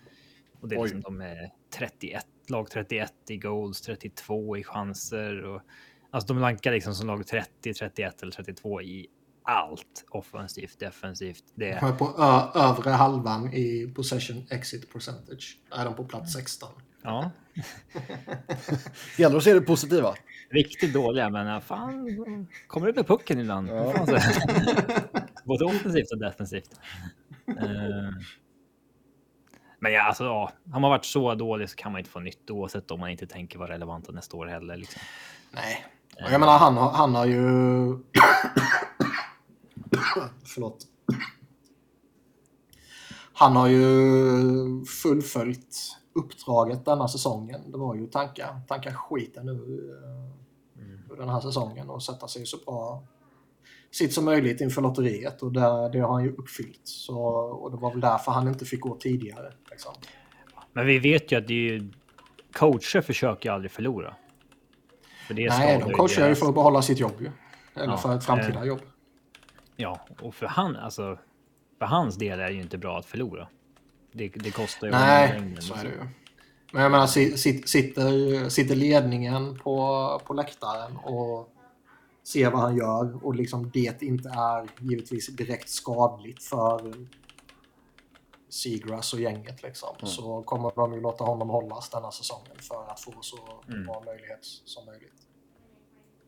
Och 0.61 0.69
det 0.69 0.75
är 0.75 0.79
Oj. 0.79 0.83
liksom 0.83 1.01
de 1.01 1.21
är 1.21 1.49
31, 1.73 2.25
lag 2.49 2.69
31 2.69 3.13
i 3.29 3.37
goals, 3.37 3.81
32 3.81 4.57
i 4.57 4.63
chanser 4.63 5.43
och 5.43 5.61
alltså 6.11 6.33
de 6.33 6.39
rankar 6.39 6.71
liksom 6.71 6.95
som 6.95 7.07
lag 7.07 7.27
30, 7.27 7.73
31 7.73 8.21
eller 8.21 8.31
32 8.31 8.81
i 8.81 9.07
allt 9.43 10.05
offensivt, 10.09 10.79
defensivt. 10.79 11.43
Det 11.55 11.65
De 11.65 11.85
är 11.85 11.91
på 11.91 12.05
övre 12.59 12.89
halvan 12.89 13.53
i 13.53 13.93
possession 13.95 14.43
exit 14.49 14.93
percentage. 14.93 15.59
Är 15.71 15.85
de 15.85 15.95
på 15.95 16.05
plats 16.05 16.33
16. 16.33 16.69
ja, 17.03 17.31
Gäller 19.17 19.37
att 19.37 19.43
se 19.43 19.53
det 19.53 19.61
positiva. 19.61 20.15
riktigt 20.51 20.93
dåliga, 20.93 21.29
men 21.29 21.61
fan, 21.61 22.17
kommer 22.67 22.87
ut 22.87 22.95
med 22.95 23.07
pucken 23.07 23.39
ibland. 23.39 23.69
Ja. 23.69 23.93
Både 25.43 25.65
offensivt 25.65 26.11
och 26.11 26.19
defensivt. 26.19 26.79
Eh, 27.47 28.13
Men 29.79 29.93
ja, 29.93 30.01
alltså, 30.03 30.23
ja, 30.23 30.51
har 30.71 30.79
man 30.79 30.89
varit 30.91 31.05
så 31.05 31.35
dålig 31.35 31.69
så 31.69 31.75
kan 31.75 31.91
man 31.91 31.99
inte 31.99 32.11
få 32.11 32.19
nytt 32.19 32.49
oavsett 32.49 32.91
om 32.91 32.99
man 32.99 33.09
inte 33.09 33.27
tänker 33.27 33.59
vara 33.59 33.73
relevanta 33.73 34.11
nästa 34.11 34.37
år 34.37 34.45
heller. 34.45 34.77
Liksom. 34.77 35.01
Nej. 35.51 35.85
Och 36.25 36.31
jag 36.31 36.39
menar, 36.39 36.57
han 36.57 36.77
har, 36.77 36.91
han 36.91 37.15
har 37.15 37.25
ju... 37.25 37.39
Förlåt. 40.45 40.85
Han 43.33 43.55
har 43.55 43.67
ju 43.67 44.85
fullföljt 44.85 45.77
uppdraget 46.13 46.85
denna 46.85 47.07
säsongen. 47.07 47.71
Det 47.71 47.77
var 47.77 47.95
ju 47.95 48.07
tanka, 48.07 48.61
tanka 48.67 48.93
skiten 48.93 49.45
nu 49.45 49.51
ur 51.11 51.15
den 51.17 51.29
här 51.29 51.39
säsongen 51.39 51.89
och 51.89 52.03
sätta 52.03 52.27
sig 52.27 52.45
så 52.45 52.57
bra 52.65 53.03
sitt 53.91 54.13
som 54.13 54.25
möjligt 54.25 54.61
inför 54.61 54.81
lotteriet 54.81 55.41
och 55.41 55.51
det, 55.51 55.89
det 55.93 55.99
har 55.99 56.13
han 56.13 56.23
ju 56.23 56.31
uppfyllt. 56.31 56.81
Så, 56.83 57.17
och 57.33 57.71
det 57.71 57.77
var 57.77 57.91
väl 57.91 58.01
därför 58.01 58.31
han 58.31 58.47
inte 58.47 58.65
fick 58.65 58.81
gå 58.81 58.95
tidigare. 58.95 59.53
Liksom. 59.71 59.93
Men 60.73 60.85
vi 60.85 60.99
vet 60.99 61.31
ju 61.31 61.37
att 61.37 61.47
det 61.47 61.53
är 61.53 61.73
ju, 61.73 61.91
coacher 62.53 63.01
försöker 63.01 63.51
aldrig 63.51 63.71
förlora. 63.71 64.15
För 65.27 65.33
det 65.33 65.49
Nej, 65.49 65.77
skadar 65.77 65.89
de 65.89 65.95
coachar 65.95 66.29
ju 66.29 66.35
för 66.35 66.47
att 66.47 66.55
behålla 66.55 66.81
sitt 66.81 66.99
jobb 66.99 67.15
ju. 67.19 67.31
Eller 67.75 67.93
Ja, 67.93 67.97
för 67.97 68.15
ett 68.15 68.23
framtida 68.23 68.59
eh, 68.59 68.65
jobb. 68.65 68.81
Ja, 69.75 69.99
och 70.21 70.35
för 70.35 70.45
han, 70.45 70.75
alltså, 70.75 71.17
för 71.79 71.85
hans 71.85 72.15
del 72.15 72.39
är 72.39 72.47
det 72.47 72.53
ju 72.53 72.61
inte 72.61 72.77
bra 72.77 72.97
att 72.97 73.05
förlora. 73.05 73.47
Det, 74.11 74.27
det 74.29 74.51
kostar 74.51 74.87
ju 74.87 74.91
Nej, 74.93 75.55
så 75.59 75.73
är 75.73 75.83
det 75.83 75.89
ju. 75.89 76.07
Men 76.73 76.81
jag 76.83 76.91
menar, 76.91 77.07
si- 77.07 77.37
sit- 77.37 77.67
sitter, 77.67 78.49
sitter 78.49 78.75
ledningen 78.75 79.59
på, 79.59 80.21
på 80.25 80.33
läktaren 80.33 80.97
och 80.97 81.49
ser 82.23 82.51
vad 82.51 82.61
han 82.61 82.77
gör 82.77 83.25
och 83.25 83.35
liksom 83.35 83.69
det 83.73 84.01
inte 84.01 84.29
är 84.29 84.69
givetvis 84.89 85.27
direkt 85.27 85.69
skadligt 85.69 86.43
för 86.43 86.93
Seagrass 88.49 89.13
och 89.13 89.19
gänget 89.19 89.63
liksom, 89.63 89.95
så 90.03 90.41
kommer 90.41 90.71
de 90.75 90.93
ju 90.93 91.01
låta 91.01 91.23
honom 91.23 91.49
hållas 91.49 91.89
denna 91.89 92.11
säsongen 92.11 92.57
för 92.59 92.87
att 92.91 92.99
få 92.99 93.13
så 93.21 93.37
Mm. 93.67 93.85
bra 93.85 94.03
möjlighet 94.05 94.39
som 94.65 94.85
möjligt. 94.85 95.27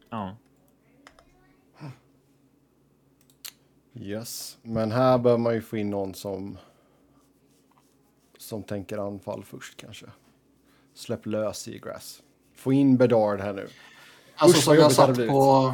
Ja. 0.09 0.35
Yes, 3.93 4.57
men 4.61 4.91
här 4.91 5.17
bör 5.17 5.37
man 5.37 5.53
ju 5.53 5.61
få 5.61 5.77
in 5.77 5.89
någon 5.89 6.13
som 6.13 6.57
som 8.51 8.63
tänker 8.63 8.97
anfall 8.97 9.43
först 9.43 9.77
kanske. 9.77 10.05
Släpp 10.93 11.25
lös 11.25 11.59
Seagrass. 11.59 12.21
Få 12.55 12.73
in 12.73 12.97
Bedard 12.97 13.39
här 13.39 13.53
nu. 13.53 13.67
Alltså 14.35 14.57
Usch, 14.57 14.63
som 14.63 14.75
jag 14.75 15.13
blivit. 15.13 15.31
på... 15.31 15.73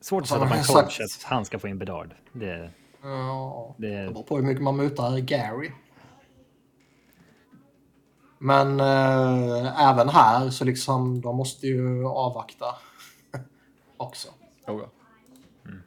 Svårt 0.00 0.22
att 0.22 0.28
sätta 0.28 0.56
jag 0.56 0.66
coach 0.66 1.00
att 1.00 1.22
han 1.22 1.44
ska 1.44 1.58
få 1.58 1.68
in 1.68 1.78
Bedard. 1.78 2.14
Det, 2.32 2.70
Ja, 3.02 3.74
det, 3.78 4.04
Det 4.04 4.12
beror 4.12 4.22
på 4.22 4.36
hur 4.36 4.42
mycket 4.42 4.62
man 4.62 4.76
mutar 4.76 5.18
Gary. 5.18 5.70
Men 8.38 8.80
eh, 8.80 9.90
även 9.90 10.08
här 10.08 10.50
så 10.50 10.64
liksom, 10.64 11.20
de 11.20 11.36
måste 11.36 11.66
ju 11.66 12.06
avvakta 12.06 12.66
också. 13.96 14.28
Oh, 14.66 14.80
ja. 14.80 15.01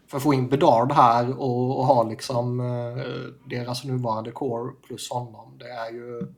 För 0.07 0.17
att 0.17 0.23
få 0.23 0.34
in 0.34 0.49
Bedard 0.49 0.91
här 0.91 1.39
och, 1.39 1.80
och 1.80 1.86
ha 1.86 2.03
liksom 2.03 2.59
eh, 2.59 3.03
deras 3.49 3.84
nuvarande 3.84 4.32
core 4.32 4.73
plus 4.88 5.09
honom. 5.09 5.57
Det 5.57 5.69
är 5.69 5.91
ju 5.91 6.34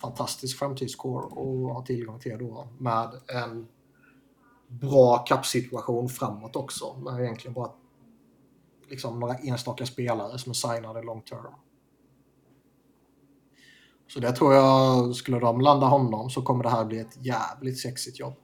fantastisk 0.00 0.58
framtidscore 0.58 1.26
att 1.26 1.74
ha 1.74 1.84
tillgång 1.86 2.20
till 2.20 2.38
då. 2.38 2.68
Med 2.78 3.10
en 3.26 3.68
bra 4.68 5.18
kappsituation 5.18 6.08
framåt 6.08 6.56
också. 6.56 6.96
Med 6.96 7.20
egentligen 7.20 7.54
bara 7.54 7.70
liksom 8.90 9.20
några 9.20 9.34
enstaka 9.34 9.86
spelare 9.86 10.38
som 10.38 10.50
är 10.50 10.54
signade 10.54 11.02
long 11.02 11.22
term. 11.22 11.54
Så 14.08 14.20
det 14.20 14.32
tror 14.32 14.54
jag, 14.54 15.16
skulle 15.16 15.38
de 15.38 15.60
landa 15.60 15.86
honom 15.86 16.30
så 16.30 16.42
kommer 16.42 16.64
det 16.64 16.70
här 16.70 16.84
bli 16.84 16.98
ett 16.98 17.26
jävligt 17.26 17.78
sexigt 17.78 18.20
jobb 18.20 18.34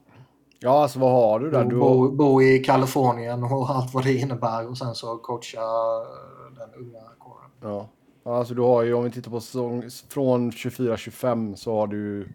ja, 0.59 0.81
alltså 0.81 0.99
vad 0.99 1.11
har 1.11 1.39
du 1.39 1.51
där? 1.51 1.63
Bo, 1.63 1.69
Du 1.69 1.75
bo, 1.75 2.01
har, 2.01 2.11
bo 2.11 2.41
i 2.41 2.59
Kalifornien 2.59 3.43
och 3.43 3.69
allt 3.69 3.93
vad 3.93 4.03
det 4.03 4.13
innebär 4.13 4.69
och 4.69 4.77
sen 4.77 4.95
så 4.95 5.17
coacha 5.17 5.61
eh, 5.61 6.53
den 6.59 6.73
unga 6.85 7.01
kåren. 7.19 7.51
ja. 7.61 7.89
Ja, 8.23 8.37
Alltså 8.37 8.53
du 8.53 8.61
har 8.61 8.83
ju, 8.83 8.93
om 8.93 9.03
vi 9.03 9.11
tittar 9.11 9.31
på 9.31 9.39
säsong 9.39 9.83
från 10.09 10.51
24-25 10.51 11.55
så 11.55 11.75
har 11.75 11.87
du 11.87 12.27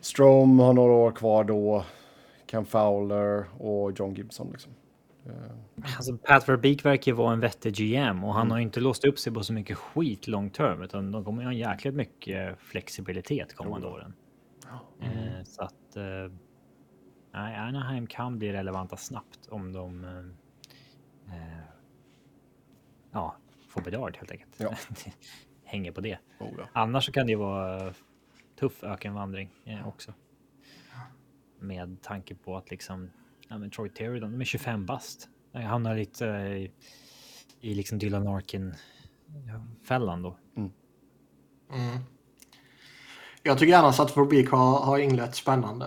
Strom 0.00 0.58
har 0.58 0.72
några 0.72 0.92
år 0.92 1.10
kvar 1.12 1.44
då. 1.44 1.84
Cam 2.46 2.64
Fowler 2.64 3.44
och 3.58 3.92
John 3.98 4.14
Gibson 4.14 4.48
liksom. 4.50 4.72
alltså 5.96 6.16
Pat 6.16 6.48
Verbeek 6.48 6.84
verkar 6.84 7.12
ju 7.12 7.16
vara 7.16 7.32
en 7.32 7.40
vettig 7.40 7.74
GM 7.74 8.24
och 8.24 8.34
han 8.34 8.50
har 8.50 8.58
ju 8.58 8.62
inte 8.62 8.80
låst 8.80 9.04
upp 9.04 9.18
sig 9.18 9.32
på 9.32 9.42
så 9.42 9.52
mycket 9.52 9.76
skit 9.78 10.28
long 10.28 10.50
term 10.50 10.82
utan 10.82 11.12
de 11.12 11.24
kommer 11.24 11.42
ju 11.42 11.46
ha 11.48 11.52
jäkligt 11.54 11.94
mycket 11.94 12.58
flexibilitet 12.58 13.54
kommande 13.56 13.86
åren. 13.86 14.12
Eh, 15.00 15.44
så 15.44 15.62
att 15.62 15.96
eh, 15.96 16.32
nej, 17.32 17.56
Anaheim 17.56 18.06
kan 18.06 18.38
bli 18.38 18.52
relevanta 18.52 18.96
snabbt 18.96 19.48
om 19.48 19.72
de 19.72 20.04
eh, 20.04 21.36
eh, 21.36 21.64
ja, 23.12 23.36
får 23.68 23.80
Bedard 23.80 24.16
helt 24.16 24.30
enkelt. 24.30 24.56
Ja. 24.58 24.74
Hänger 25.64 25.92
på 25.92 26.00
det. 26.00 26.18
Oh, 26.38 26.48
ja. 26.58 26.68
Annars 26.72 27.06
så 27.06 27.12
kan 27.12 27.26
det 27.26 27.32
ju 27.32 27.38
vara 27.38 27.94
tuff 28.58 28.84
ökenvandring 28.84 29.50
eh, 29.64 29.88
också. 29.88 30.14
Med 31.58 32.02
tanke 32.02 32.34
på 32.34 32.56
att 32.56 32.70
liksom, 32.70 33.10
ja 33.48 33.58
men 33.58 33.70
Troy 33.70 33.88
Terry, 33.88 34.20
de 34.20 34.40
är 34.40 34.44
25 34.44 34.86
bast. 34.86 35.28
Jag 35.52 35.60
hamnar 35.60 35.96
lite 35.96 36.28
eh, 36.28 36.56
i, 36.56 36.70
i 37.60 37.74
liksom 37.74 37.98
Dylan 37.98 38.24
Larkin 38.24 38.74
fällan 39.82 40.22
då. 40.22 40.36
Mm. 40.56 40.70
Jag 43.42 43.58
tycker 43.58 43.76
annars 43.76 44.00
att 44.00 44.16
Verbeek 44.16 44.50
har, 44.50 44.80
har 44.80 44.98
inlett 44.98 45.34
spännande. 45.34 45.86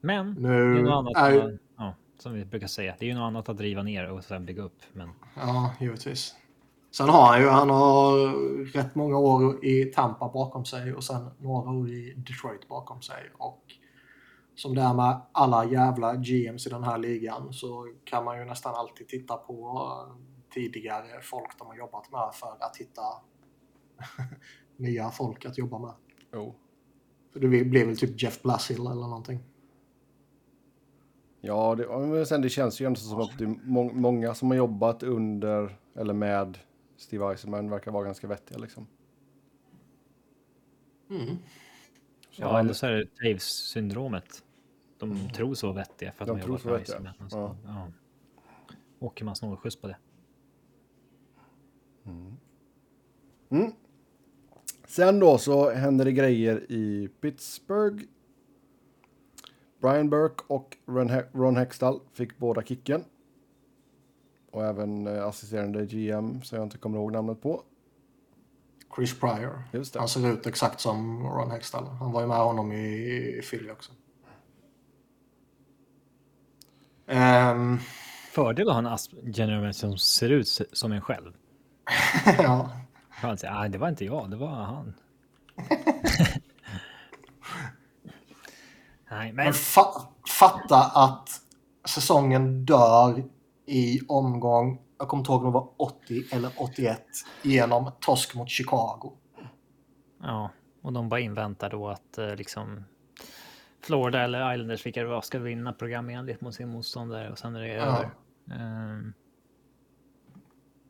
Men 0.00 0.30
Nu 0.32 0.74
det 0.74 0.80
är 0.80 0.84
något 0.84 0.92
annat, 0.92 1.16
är 1.32 1.38
att- 1.48 1.60
ja, 1.76 1.94
som 2.18 2.32
vi 2.34 2.44
brukar 2.44 2.66
säga, 2.66 2.96
det 2.98 3.04
är 3.04 3.08
ju 3.08 3.14
något 3.14 3.26
annat 3.26 3.48
att 3.48 3.56
driva 3.56 3.82
ner 3.82 4.10
och 4.10 4.24
sen 4.24 4.46
bygga 4.46 4.62
upp. 4.62 4.78
Men 4.92 5.10
Ja, 5.36 5.72
givetvis. 5.80 6.34
Sen 6.96 7.08
har 7.08 7.26
han 7.26 7.40
ju 7.40 7.48
han 7.48 7.70
har 7.70 8.32
rätt 8.72 8.94
många 8.94 9.18
år 9.18 9.64
i 9.64 9.84
Tampa 9.84 10.28
bakom 10.28 10.64
sig 10.64 10.94
och 10.94 11.04
sen 11.04 11.30
några 11.38 11.70
år 11.70 11.88
i 11.88 12.14
Detroit 12.16 12.68
bakom 12.68 13.02
sig. 13.02 13.30
Och 13.38 13.62
som 14.54 14.74
det 14.74 14.82
är 14.82 14.94
med 14.94 15.20
alla 15.32 15.64
jävla 15.64 16.16
GMs 16.16 16.66
i 16.66 16.70
den 16.70 16.84
här 16.84 16.98
ligan 16.98 17.52
så 17.52 17.92
kan 18.04 18.24
man 18.24 18.38
ju 18.38 18.44
nästan 18.44 18.74
alltid 18.74 19.08
titta 19.08 19.36
på 19.36 19.88
tidigare 20.54 21.20
folk 21.22 21.58
de 21.58 21.66
har 21.66 21.76
jobbat 21.76 22.10
med 22.12 22.30
för 22.34 22.56
att 22.60 22.76
hitta 22.76 23.02
nya 24.76 25.10
folk 25.10 25.44
att 25.44 25.58
jobba 25.58 25.78
med. 25.78 25.92
Oh. 26.40 26.52
För 27.32 27.40
det 27.40 27.48
blir 27.48 27.86
väl 27.86 27.96
typ 27.98 28.22
Jeff 28.22 28.42
Blassill 28.42 28.80
eller 28.80 28.94
någonting. 28.94 29.38
Ja, 31.40 31.74
det, 31.74 31.82
ja, 31.82 31.98
men 31.98 32.26
sen 32.26 32.42
det 32.42 32.48
känns 32.48 32.80
ju 32.80 32.86
ändå 32.86 33.00
som 33.00 33.20
att 33.20 33.38
det 33.38 33.44
är 33.44 33.54
må, 33.64 33.92
många 33.92 34.34
som 34.34 34.50
har 34.50 34.56
jobbat 34.56 35.02
under 35.02 35.78
eller 35.94 36.14
med 36.14 36.58
Steve 36.96 37.24
Eisenman 37.32 37.70
verkar 37.70 37.90
vara 37.90 38.04
ganska 38.04 38.26
vettiga 38.26 38.58
liksom. 38.58 38.86
Mm. 41.10 41.36
Så 42.30 42.42
Ja, 42.42 42.60
eller 42.60 42.72
så 42.72 42.86
är 42.86 42.90
det 42.90 43.06
Taves-syndromet. 43.16 44.44
De 44.98 45.30
tror 45.30 45.54
så 45.54 45.72
vettiga 45.72 46.12
för 46.12 46.24
att 46.24 46.28
De 46.28 46.36
de, 46.36 46.42
tror 46.42 46.48
jobbar 46.48 46.58
så 46.58 46.68
för 46.68 46.78
vettiga. 46.78 46.96
Iceman. 46.96 47.30
Så, 47.30 47.56
ja. 47.66 47.88
Åker 48.98 49.24
man 49.24 49.36
snålskjuts 49.36 49.76
på 49.76 49.88
det. 49.88 49.96
Sen 54.86 55.20
då 55.20 55.38
så 55.38 55.70
händer 55.70 56.04
det 56.04 56.12
grejer 56.12 56.72
i 56.72 57.08
Pittsburgh. 57.20 58.04
Brian 59.80 60.10
Burke 60.10 60.44
och 60.46 60.76
Ron, 60.86 61.10
He- 61.10 61.26
Ron 61.32 61.56
Hextall 61.56 62.00
fick 62.12 62.38
båda 62.38 62.62
kicken. 62.62 63.04
Och 64.50 64.64
även 64.64 65.06
eh, 65.06 65.26
assisterande 65.26 65.86
GM, 65.86 66.42
som 66.42 66.58
jag 66.58 66.66
inte 66.66 66.78
kommer 66.78 66.98
ihåg 66.98 67.12
namnet 67.12 67.42
på. 67.42 67.62
Chris 68.96 69.20
Pryor. 69.20 69.62
Just 69.72 69.92
det. 69.92 69.98
Han 69.98 70.08
ser 70.08 70.32
ut 70.32 70.46
exakt 70.46 70.80
som 70.80 71.22
Ron 71.26 71.50
Hextall. 71.50 71.84
Han 71.86 72.12
var 72.12 72.20
ju 72.20 72.26
med 72.26 72.36
honom 72.36 72.72
i, 72.72 73.40
Philly 73.50 73.70
också. 73.70 73.92
Ehm, 77.06 77.78
Fördel 78.32 78.68
att 78.68 78.74
ha 78.74 78.78
en 78.78 78.86
as- 78.86 79.10
general 79.24 79.74
som 79.74 79.98
ser 79.98 80.28
ut 80.28 80.48
som 80.72 80.92
en 80.92 81.00
själv. 81.00 81.32
ja. 82.38 82.70
Han 83.08 83.38
säger, 83.38 83.54
nej, 83.54 83.68
det 83.70 83.78
var 83.78 83.88
inte 83.88 84.04
jag, 84.04 84.30
det 84.30 84.36
var 84.36 84.48
han. 84.48 84.94
nej, 89.10 89.32
men 89.32 89.44
Men 89.44 89.54
fa 89.54 90.08
fatta 90.38 90.76
att 90.76 91.28
säsongen 91.88 92.64
dör 92.64 93.24
i 93.66 94.00
omgång, 94.08 94.80
jag 94.98 95.08
kommer 95.08 95.20
inte 95.20 95.32
ihåg 95.32 95.44
om 95.44 95.46
det 95.46 95.52
var 95.52 95.68
80 95.76 96.24
eller 96.32 96.50
81, 96.56 97.02
genom 97.42 97.92
torsk 98.00 98.34
mot 98.34 98.48
Chicago. 98.48 99.12
ja, 100.22 100.50
och 100.82 100.92
de 100.92 101.08
bara 101.08 101.20
inväntar 101.20 101.70
då 101.70 101.88
att 101.88 102.18
eh, 102.18 102.36
liksom 102.36 102.84
Florida 103.82 104.20
eller 104.20 104.54
Islanders, 104.54 104.86
vilka 104.86 105.02
det 105.02 105.08
var, 105.08 105.20
ska 105.20 105.38
vinna 105.38 105.72
programenligt 105.72 106.40
mot 106.40 106.54
sin 106.54 106.68
motståndare 106.68 107.30
och 107.30 107.38
sen 107.38 107.56
är 107.56 107.60
det 107.60 107.72
över. 107.74 108.10
Ehm. 108.50 109.12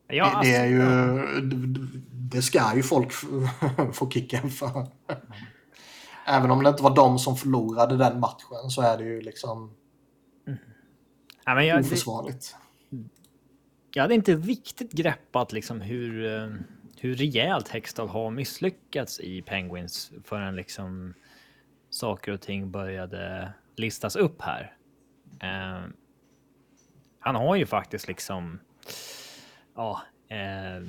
ja, 0.08 0.40
det, 0.42 0.48
det 0.48 0.56
är 0.56 0.62
alltså, 0.62 1.44
ju, 1.44 2.02
det, 2.10 2.42
ska 2.42 2.76
ju 2.76 2.82
folk 2.82 3.12
få 3.92 4.10
kicken 4.10 4.50
för. 4.50 4.86
Även 6.26 6.50
om 6.50 6.62
det 6.62 6.70
inte 6.70 6.82
var 6.82 6.96
de 6.96 7.18
som 7.18 7.36
förlorade 7.36 7.96
den 7.96 8.20
matchen 8.20 8.70
så 8.70 8.82
är 8.82 8.98
det 8.98 9.04
ju 9.04 9.20
liksom 9.20 9.74
ja, 11.44 11.54
men 11.54 11.66
jag, 11.66 11.78
det, 11.78 11.86
oförsvarligt. 11.86 12.56
jag 13.94 14.02
hade 14.02 14.14
inte 14.14 14.34
riktigt 14.34 14.92
greppat 14.92 15.52
liksom 15.52 15.80
hur, 15.80 16.36
eh, 16.36 16.48
hur 16.96 17.14
rejält 17.14 17.68
Hextall 17.68 18.08
har 18.08 18.30
misslyckats 18.30 19.20
i 19.20 19.42
Penguins 19.42 20.12
förrän 20.24 20.56
liksom 20.56 21.14
saker 21.90 22.32
och 22.32 22.40
ting 22.40 22.70
började 22.70 23.52
listas 23.76 24.16
upp 24.16 24.42
här. 24.42 24.76
Eh, 25.40 25.88
han 27.20 27.34
har 27.34 27.56
ju 27.56 27.66
faktiskt 27.66 28.08
liksom, 28.08 28.60
ja, 29.74 30.02
eh, 30.28 30.86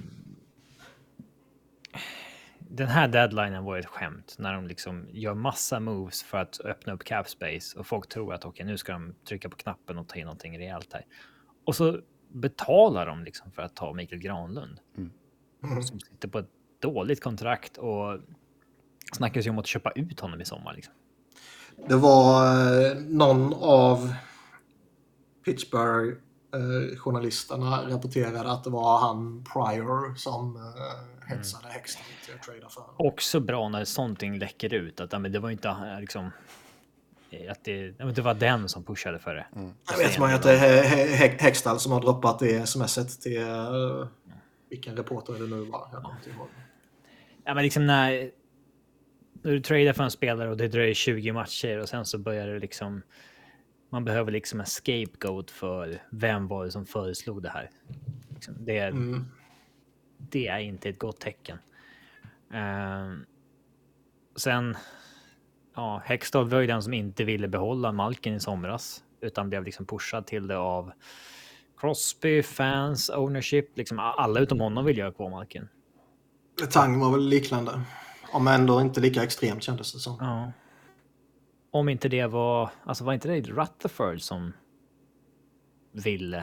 den 2.74 2.88
här 2.88 3.08
deadlinen 3.08 3.64
var 3.64 3.76
ju 3.76 3.80
ett 3.80 3.86
skämt 3.86 4.36
när 4.40 4.54
de 4.54 4.68
liksom 4.68 5.08
gör 5.12 5.34
massa 5.34 5.80
moves 5.80 6.24
för 6.24 6.38
att 6.38 6.60
öppna 6.60 6.94
upp 6.94 7.04
cap 7.04 7.30
space 7.30 7.80
och 7.80 7.88
folk 7.88 8.10
tror 8.10 8.34
att 8.34 8.46
okej, 8.46 8.66
nu 8.66 8.78
ska 8.78 8.92
de 8.92 9.16
trycka 9.28 9.50
på 9.50 9.58
knappen 9.58 9.98
och 9.98 10.08
ta 10.08 10.16
in 10.16 10.26
någonting 10.26 10.60
rejält 10.60 10.94
här. 10.94 11.06
Och 11.66 11.76
så 11.76 12.00
betalar 12.34 13.06
de 13.06 13.24
liksom 13.24 13.52
för 13.52 13.62
att 13.62 13.76
ta 13.76 13.94
Mikael 13.94 14.22
Granlund. 14.22 14.80
Som 15.84 16.00
sitter 16.00 16.28
på 16.28 16.40
ett 16.40 16.50
dåligt 16.80 17.24
kontrakt 17.24 17.78
och 17.78 18.20
snackas 19.14 19.46
ju 19.46 19.50
om 19.50 19.60
att 19.60 19.68
köpa 19.68 19.92
ut 19.92 20.20
honom 20.20 20.42
i 20.42 20.46
sommar. 20.46 20.74
Liksom. 20.74 20.94
Det 21.88 21.96
var 21.96 22.46
eh, 22.86 22.98
någon 22.98 23.54
av 23.54 24.14
Pittsburgh 25.46 26.18
eh, 26.54 26.98
journalisterna 26.98 27.90
rapporterade 27.90 28.52
att 28.52 28.64
det 28.64 28.70
var 28.70 29.00
han 29.00 29.44
Pryor 29.54 30.16
som 30.16 30.56
eh, 30.56 31.21
hetsade 31.26 31.68
Hextall 31.68 32.04
till 32.26 32.34
att 32.36 32.44
trada 32.44 32.70
för. 32.70 32.84
Också 32.98 33.40
bra 33.40 33.70
när 33.70 33.86
sånt 33.86 34.22
läcker 34.22 34.74
ut 34.74 35.00
att 35.00 35.22
men 35.22 35.32
det 35.32 35.40
var 35.40 35.50
inte 35.50 35.68
eh, 35.70 36.00
liksom. 36.00 36.32
eh, 37.32 37.52
Att 37.52 37.64
det, 37.64 37.92
det 37.92 38.22
var 38.22 38.34
den 38.34 38.70
som 38.70 38.84
pushade 38.84 39.20
för 39.20 39.36
det. 39.36 39.46
Jag 39.92 39.98
vet 39.98 40.20
man 40.20 40.30
ju 40.30 40.36
att 40.36 40.44
det 40.44 40.52
är 40.58 40.84
He- 40.84 41.16
He- 41.16 41.40
Hextall 41.42 41.80
som 41.80 41.92
har 41.92 42.02
droppat 42.02 42.40
det 42.40 42.68
smset 42.70 43.22
till 43.22 43.38
uh, 43.42 44.08
vilken 44.70 44.96
reporter 44.98 45.34
det 45.34 45.40
nu 45.48 45.62
var. 45.66 45.88
Jag 45.94 46.04
kommer 46.04 46.18
inte 46.18 46.30
ihåg. 46.30 46.48
Ja, 47.44 47.54
men 47.54 47.64
liksom 47.64 47.88
när. 47.88 48.32
När 49.44 49.52
du 49.52 49.60
tradar 49.62 49.94
för 49.94 50.04
en 50.04 50.12
spelare 50.12 50.50
och 50.50 50.58
det 50.58 50.68
dröjer 50.68 50.94
20 50.94 51.32
matcher 51.32 51.78
och 51.80 51.90
sen 51.90 52.06
så 52.06 52.18
börjar 52.18 52.48
det 52.48 52.60
liksom. 52.60 53.02
Man 53.90 54.06
behöver 54.06 54.32
liksom 54.32 54.60
en 54.60 54.66
scapegoat 54.66 55.52
för 55.52 56.02
vem 56.10 56.48
var 56.48 56.66
det 56.66 56.72
som 56.72 56.86
föreslog 56.86 57.44
det 57.44 57.50
här. 57.50 57.70
Liksom, 58.30 58.56
det, 58.60 58.78
är, 58.78 58.88
Mm. 58.88 59.26
Det 60.30 60.48
är 60.48 60.60
inte 60.60 60.90
ett 60.90 61.00
gott 61.00 61.20
tecken. 61.20 61.58
Ehm, 62.54 63.26
sen. 64.36 64.78
Ja, 65.76 66.02
Hextall 66.06 66.50
var 66.50 66.60
ju 66.60 66.68
den 66.68 66.84
som 66.84 66.94
inte 66.94 67.24
ville 67.24 67.48
behålla 67.48 67.92
Malkin 67.92 68.34
i 68.34 68.40
somras 68.40 69.04
utan 69.22 69.50
blev 69.50 69.64
liksom 69.64 69.86
pushad 69.86 70.28
till 70.28 70.48
det 70.48 70.58
av 70.58 70.92
Crosby, 71.78 72.44
fans, 72.44 73.10
ownership. 73.10 73.78
Liksom 73.78 74.00
alla 74.00 74.40
utom 74.40 74.60
honom 74.60 74.86
vill 74.86 74.98
göra 74.98 75.12
kvar 75.12 75.30
Malkin. 75.30 75.68
Tang 76.70 77.00
var 77.00 77.12
väl 77.12 77.28
liknande. 77.28 77.82
Om 78.34 78.48
ändå 78.48 78.82
inte 78.82 79.02
lika 79.02 79.24
extremt 79.24 79.64
kändes 79.64 79.94
det 79.94 80.00
som. 80.00 80.18
Ja. 80.20 80.52
Om 81.72 81.90
inte 81.90 82.10
det 82.10 82.28
var, 82.28 82.70
alltså 82.84 83.04
var 83.04 83.14
inte 83.14 83.28
det 83.28 83.42
Rutherford 83.42 84.22
som 84.22 84.54
ville 85.92 86.38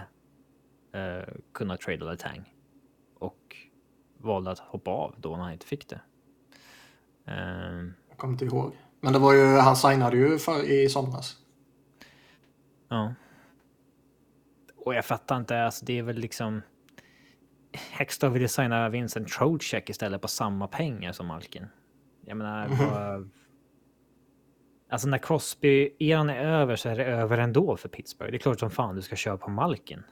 eh, 0.94 1.34
kunna 1.54 1.76
trada 1.76 2.06
Letang 2.06 2.54
och 3.18 3.56
valde 4.18 4.50
att 4.50 4.58
hoppa 4.58 4.90
av 4.90 5.14
då 5.18 5.36
när 5.36 5.42
han 5.44 5.52
inte 5.52 5.66
fick 5.66 5.88
det. 5.88 6.00
Ehm, 7.26 7.94
Jag 8.08 8.18
kommer 8.18 8.32
inte 8.32 8.44
ihåg. 8.44 8.72
Men 9.00 9.12
det 9.12 9.18
var 9.18 9.32
ju, 9.32 9.44
han 9.56 9.76
signade 9.76 10.16
ju 10.16 10.38
för, 10.38 10.70
i 10.70 10.88
somras. 10.88 11.36
ja. 12.88 13.14
Och 14.84 14.94
jag 14.94 15.04
fattar 15.04 15.36
inte, 15.36 15.62
alltså 15.62 15.84
det 15.84 15.98
är 15.98 16.02
väl 16.02 16.16
liksom 16.16 16.62
Hextall 17.90 18.30
ville 18.30 18.48
signa 18.48 18.88
Vincent 18.88 19.28
Trocheck 19.28 19.90
istället 19.90 20.22
på 20.22 20.28
samma 20.28 20.66
pengar 20.68 21.12
som 21.12 21.26
Malkin. 21.26 21.66
Jag 22.26 22.36
menar, 22.36 22.68
vad... 22.68 23.30
Alltså 24.90 25.08
när 25.08 25.18
Crosby-eran 25.18 26.30
är 26.30 26.44
över 26.44 26.76
så 26.76 26.88
är 26.88 26.96
det 26.96 27.04
över 27.04 27.38
ändå 27.38 27.76
för 27.76 27.88
Pittsburgh. 27.88 28.30
Det 28.30 28.36
är 28.36 28.38
klart 28.38 28.60
som 28.60 28.70
fan 28.70 28.94
du 28.96 29.02
ska 29.02 29.16
köra 29.16 29.36
på 29.36 29.50
Malkin. 29.50 30.02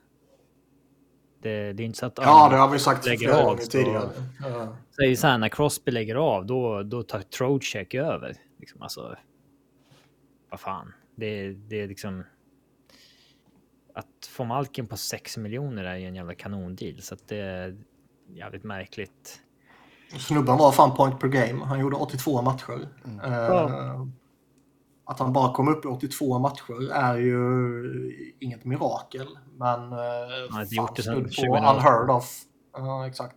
Det, 1.43 1.73
det 1.73 1.83
är 1.83 1.85
inte 1.85 1.99
så 1.99 2.07
att... 2.07 2.19
Ja, 2.23 2.49
det 2.49 2.57
har 2.57 2.69
vi 2.69 2.79
sagt 2.79 3.07
lägger 3.07 3.19
flera 3.19 3.39
av, 3.39 3.45
gånger 3.45 3.63
så- 3.63 3.71
tidigare. 3.71 4.09
Ja. 4.41 5.15
Så 5.17 5.27
här, 5.27 5.39
när 5.39 5.49
Crosby 5.49 5.91
lägger 5.93 6.15
av, 6.15 6.47
då, 6.47 6.83
då 6.83 7.03
tar 7.03 7.21
Trocheck 7.21 7.95
över. 7.95 8.37
Liksom, 8.59 8.83
alltså, 8.83 9.17
vad 10.51 10.61
fan. 10.61 10.93
Det, 11.17 11.51
det 11.53 11.81
är 11.81 11.89
liksom... 11.89 12.25
Att 13.95 14.27
få 14.29 14.45
Malkin 14.45 14.87
på 14.87 14.97
6 14.97 15.37
miljoner 15.37 15.85
är 15.85 15.97
ju 15.97 16.07
en 16.07 16.15
jävla 16.15 16.35
kanondeal. 16.35 17.03
Så 17.03 17.15
att 17.15 17.29
det 17.29 17.37
är 17.37 17.77
jävligt 18.29 18.65
märkligt. 18.65 19.41
Snubben 20.19 20.57
var 20.57 20.73
fan 20.73 20.97
point 20.97 21.21
per 21.21 21.29
game. 21.29 21.65
Han 21.65 21.81
gjorde 21.81 21.97
82 21.97 22.43
matcher. 22.43 22.89
Eh, 23.25 23.31
Ja. 23.33 24.09
Att 25.09 25.19
han 25.19 25.33
bara 25.33 25.55
kom 25.55 25.69
upp 25.69 25.85
i 25.85 25.89
82 25.89 26.39
matcher 26.39 26.93
är 26.93 27.17
ju 27.17 28.35
inget 28.41 28.65
mirakel. 28.65 29.27
Men 29.57 29.81
uh, 29.81 29.99
har 30.51 30.63
inte 30.63 30.75
gjort 30.75 30.97
det 30.97 31.03
sedan 31.03 31.23
på 31.25 31.29
2018. 31.29 31.77
unheard 31.77 32.11
of. 32.11 32.43
Ja, 32.73 33.07
exakt. 33.07 33.37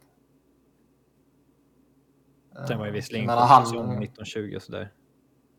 Sen 2.67 2.77
var 2.77 2.85
ju 2.85 2.89
Eh, 2.89 2.93
visserligen 2.95 3.25
jag 3.25 3.35
menar, 3.35 3.47
han- 3.47 3.65
säsong 3.65 4.03
1920 4.03 4.53
och 4.55 4.61
sådär. 4.61 4.93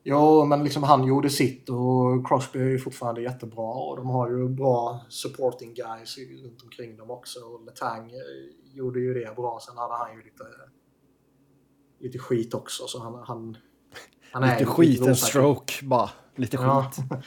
Jo, 0.04 0.44
men 0.44 0.64
liksom 0.64 0.82
han 0.82 1.04
gjorde 1.06 1.30
sitt 1.30 1.68
och 1.68 2.26
Crosby 2.28 2.58
är 2.58 2.64
ju 2.64 2.78
fortfarande 2.78 3.22
jättebra 3.22 3.72
och 3.72 3.96
de 3.96 4.10
har 4.10 4.30
ju 4.30 4.48
bra 4.48 5.00
supporting 5.08 5.74
guys 5.74 6.18
runt 6.18 6.62
omkring 6.62 6.96
dem 6.96 7.10
också. 7.10 7.40
Och 7.40 7.64
Letang 7.64 8.10
eh, 8.10 8.76
gjorde 8.76 9.00
ju 9.00 9.14
det 9.14 9.36
bra. 9.36 9.58
Sen 9.62 9.78
hade 9.78 9.94
han 9.94 10.16
ju 10.16 10.22
lite, 10.22 10.44
lite 12.00 12.18
skit 12.18 12.54
också. 12.54 12.86
Så 12.86 13.02
han, 13.02 13.22
han, 13.26 13.56
han 14.32 14.42
är 14.42 14.58
Lite 14.58 14.70
skit, 14.70 15.06
en 15.06 15.16
stroke 15.16 15.72
bara. 15.84 16.10
Lite 16.36 16.56
skit. 16.56 17.04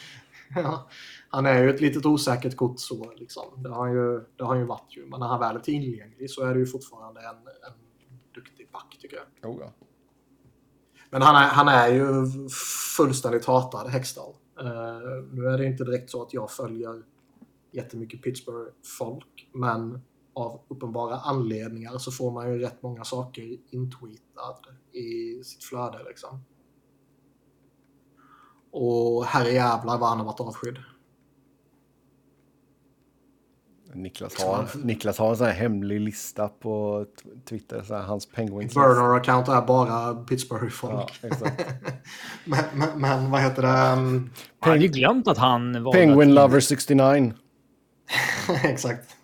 ja. 0.56 0.90
Han 1.30 1.46
är 1.46 1.64
ju 1.64 1.70
ett 1.70 1.82
litet 1.82 2.06
osäkert 2.06 2.56
kort 2.56 2.80
så 2.80 3.14
liksom. 3.16 3.64
Det 3.64 3.70
har 3.70 3.88
han 3.88 3.94
ju, 3.94 4.20
det 4.38 4.44
har 4.44 4.48
han 4.48 4.60
ju 4.60 4.66
varit 4.66 4.98
ju. 4.98 5.06
Men 5.06 5.20
när 5.20 5.28
han 5.28 5.40
väl 5.40 5.56
är 5.56 5.60
tillgänglig 5.60 6.30
så 6.30 6.44
är 6.44 6.54
det 6.54 6.60
ju 6.60 6.66
fortfarande 6.66 7.22
en, 7.22 7.36
en 7.36 7.80
duktig 8.36 8.72
back 8.72 8.98
tycker 9.02 9.18
jag. 9.18 9.52
Oh, 9.52 9.62
ja. 9.62 9.74
Men 11.10 11.22
han 11.22 11.36
är, 11.36 11.48
han 11.48 11.68
är 11.68 11.88
ju 11.88 12.26
fullständigt 12.98 13.46
hatad, 13.46 13.90
Hextall. 13.90 14.34
Uh, 14.62 14.68
nu 15.32 15.48
är 15.48 15.58
det 15.58 15.66
inte 15.66 15.84
direkt 15.84 16.10
så 16.10 16.22
att 16.22 16.34
jag 16.34 16.52
följer 16.52 17.04
jättemycket 17.72 18.22
Pittsburgh-folk, 18.22 19.50
men 19.54 20.02
av 20.34 20.62
uppenbara 20.68 21.16
anledningar 21.16 21.98
så 21.98 22.12
får 22.12 22.32
man 22.32 22.52
ju 22.52 22.60
rätt 22.60 22.82
många 22.82 23.04
saker 23.04 23.58
intweetade 23.70 24.98
i 24.98 25.44
sitt 25.44 25.64
flöde 25.64 26.04
liksom. 26.08 26.44
Och 28.74 29.26
herre 29.26 29.52
jävlar 29.52 29.98
vad 29.98 30.10
han 30.10 30.18
har 30.18 30.26
varit 30.26 30.40
avskydd. 30.40 30.78
Niklas 33.96 34.44
har, 34.44 34.68
Niklas 34.84 35.18
har 35.18 35.30
en 35.30 35.38
sån 35.38 35.48
här 35.48 35.54
hemlig 35.54 36.02
lista 36.02 36.48
på 36.48 37.06
Twitter, 37.50 37.82
så 37.82 37.96
här, 37.96 38.02
hans 38.02 38.26
penguins. 38.26 38.74
Burner-account 38.76 39.58
är 39.58 39.62
bara 39.62 40.16
Pittsburgh-folk. 40.16 41.20
Ja, 41.22 41.30
men, 42.46 42.64
men, 42.74 43.02
men 43.02 43.32
vad 43.32 43.42
heter 43.42 43.62
det? 43.62 44.02
Um, 44.02 44.32
Jag 44.60 44.68
hade 44.68 44.82
ju 44.82 44.88
glömt 44.88 45.28
att 45.28 45.38
han 45.38 45.84
valde 45.84 46.00
Penguin 46.00 46.34
Lover 46.34 46.60
69. 46.60 47.34
exakt. 48.64 49.18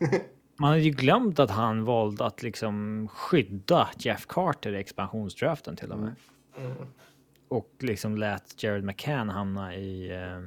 Man 0.59 0.69
hade 0.69 0.81
ju 0.81 0.91
glömt 0.91 1.39
att 1.39 1.51
han 1.51 1.85
valde 1.85 2.25
att 2.25 2.43
liksom 2.43 3.07
skydda 3.07 3.89
Jeff 3.97 4.25
Carter 4.27 4.75
i 4.75 4.79
expansionsdraften 4.79 5.75
till 5.75 5.91
och 5.91 5.99
med. 5.99 6.15
Och 7.49 7.75
liksom 7.79 8.17
lät 8.17 8.63
Jared 8.63 8.83
McCann 8.83 9.29
hamna 9.29 9.75
i 9.75 10.09
eh, 10.11 10.37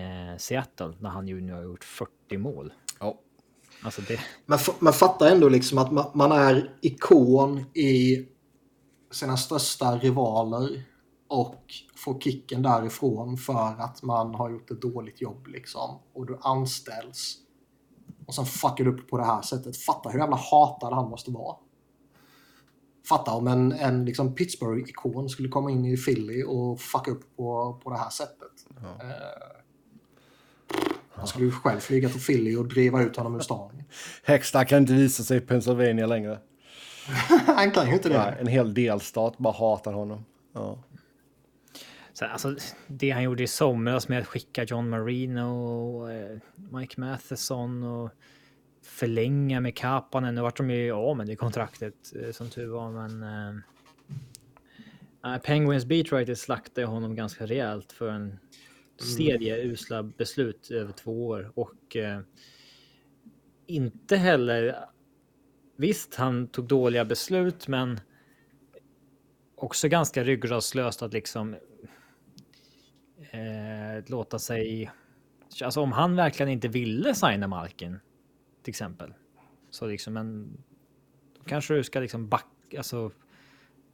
eh, 0.00 0.36
Seattle 0.38 0.94
när 1.00 1.10
han 1.10 1.28
ju 1.28 1.40
nu 1.40 1.52
har 1.52 1.62
gjort 1.62 1.84
40 1.84 2.38
mål. 2.38 2.72
Ja. 3.00 3.18
Alltså 3.82 4.02
det... 4.08 4.20
Man, 4.46 4.58
f- 4.58 4.76
man 4.78 4.92
fattar 4.92 5.30
ändå 5.30 5.48
liksom 5.48 5.78
att 5.78 5.92
man, 5.92 6.10
man 6.14 6.32
är 6.32 6.76
ikon 6.82 7.58
i 7.74 8.26
sina 9.10 9.36
största 9.36 9.96
rivaler 9.98 10.82
och 11.28 11.64
får 11.96 12.20
kicken 12.20 12.62
därifrån 12.62 13.36
för 13.36 13.80
att 13.80 14.02
man 14.02 14.34
har 14.34 14.50
gjort 14.50 14.70
ett 14.70 14.82
dåligt 14.82 15.20
jobb 15.20 15.46
liksom. 15.46 15.98
Och 16.12 16.26
du 16.26 16.38
anställs 16.40 17.36
och 18.26 18.34
sen 18.34 18.44
fuckar 18.46 18.84
du 18.84 18.90
upp 18.90 19.08
på 19.08 19.18
det 19.18 19.24
här 19.24 19.42
sättet. 19.42 19.76
Fatta 19.76 20.08
hur 20.08 20.18
jävla 20.18 20.36
hatad 20.36 20.92
han 20.92 21.10
måste 21.10 21.30
vara. 21.30 21.56
Fatta 23.08 23.30
om 23.30 23.46
en, 23.48 23.72
en 23.72 24.04
liksom 24.04 24.34
Pittsburgh-ikon 24.34 25.28
skulle 25.28 25.48
komma 25.48 25.70
in 25.70 25.84
i 25.84 25.96
Philly 25.96 26.42
och 26.42 26.80
fucka 26.80 27.10
upp 27.10 27.36
på, 27.36 27.80
på 27.84 27.90
det 27.90 27.96
här 27.96 28.10
sättet. 28.10 28.66
Eh, 28.82 29.56
han 31.10 31.26
skulle 31.26 31.44
ju 31.44 31.50
själv 31.50 31.80
flyga 31.80 32.08
till 32.08 32.20
Philly 32.20 32.56
och 32.56 32.68
driva 32.68 33.02
ut 33.02 33.16
honom 33.16 33.36
ur 33.36 33.40
stan. 33.40 33.82
Hextall 34.22 34.64
kan 34.64 34.78
inte 34.78 34.92
visa 34.92 35.22
sig 35.22 35.36
i 35.36 35.40
Pennsylvania 35.40 36.06
längre. 36.06 36.38
Han 37.46 37.70
kan 37.70 37.86
ju 37.86 37.92
inte 37.92 38.08
det. 38.08 38.18
Nej, 38.18 38.36
en 38.40 38.46
hel 38.46 38.74
delstat 38.74 39.38
bara 39.38 39.54
hatar 39.54 39.92
honom. 39.92 40.24
Ja. 40.52 40.78
Så, 42.12 42.24
alltså, 42.24 42.56
det 42.86 43.10
han 43.10 43.22
gjorde 43.22 43.42
i 43.42 43.46
somras 43.46 44.08
med 44.08 44.18
att 44.18 44.26
skicka 44.26 44.64
John 44.64 44.88
Marino 44.88 45.42
och 45.42 46.12
eh, 46.12 46.38
Mike 46.54 47.00
Matheson 47.00 47.82
och 47.82 48.10
förlänga 48.86 49.60
med 49.60 49.76
Kapanen. 49.76 50.34
Nu 50.34 50.40
vart 50.40 50.56
de 50.56 50.70
ju 50.70 50.92
av 50.92 51.16
med 51.16 51.26
det 51.26 51.36
kontraktet 51.36 51.94
eh, 52.22 52.30
som 52.30 52.50
tur 52.50 52.66
var, 52.66 52.90
men. 52.90 53.22
Eh, 53.22 53.60
nej, 55.24 55.40
Penguins 55.40 55.84
beatwriter 55.84 56.34
slaktade 56.34 56.86
honom 56.86 57.14
ganska 57.14 57.46
rejält 57.46 57.92
för 57.92 58.08
en 58.08 58.38
serie 59.16 59.62
usla 59.64 60.02
beslut 60.02 60.70
över 60.70 60.92
två 60.92 61.26
år 61.26 61.52
och 61.54 61.96
eh, 61.96 62.20
inte 63.66 64.16
heller. 64.16 64.76
Visst, 65.76 66.14
han 66.14 66.48
tog 66.48 66.66
dåliga 66.66 67.04
beslut, 67.04 67.68
men 67.68 68.00
också 69.54 69.88
ganska 69.88 70.24
ryggradslöst 70.24 71.02
att 71.02 71.12
liksom 71.12 71.54
eh, 73.30 74.04
låta 74.06 74.38
sig... 74.38 74.90
Alltså 75.62 75.80
om 75.80 75.92
han 75.92 76.16
verkligen 76.16 76.52
inte 76.52 76.68
ville 76.68 77.14
signa 77.14 77.46
Malkin, 77.46 78.00
till 78.66 78.72
exempel. 78.72 79.14
Så 79.70 79.86
liksom, 79.86 80.12
men 80.12 80.56
då 81.38 81.44
kanske 81.44 81.74
du 81.74 81.84
ska 81.84 82.00
liksom 82.00 82.28
backa, 82.28 82.78
alltså 82.78 83.10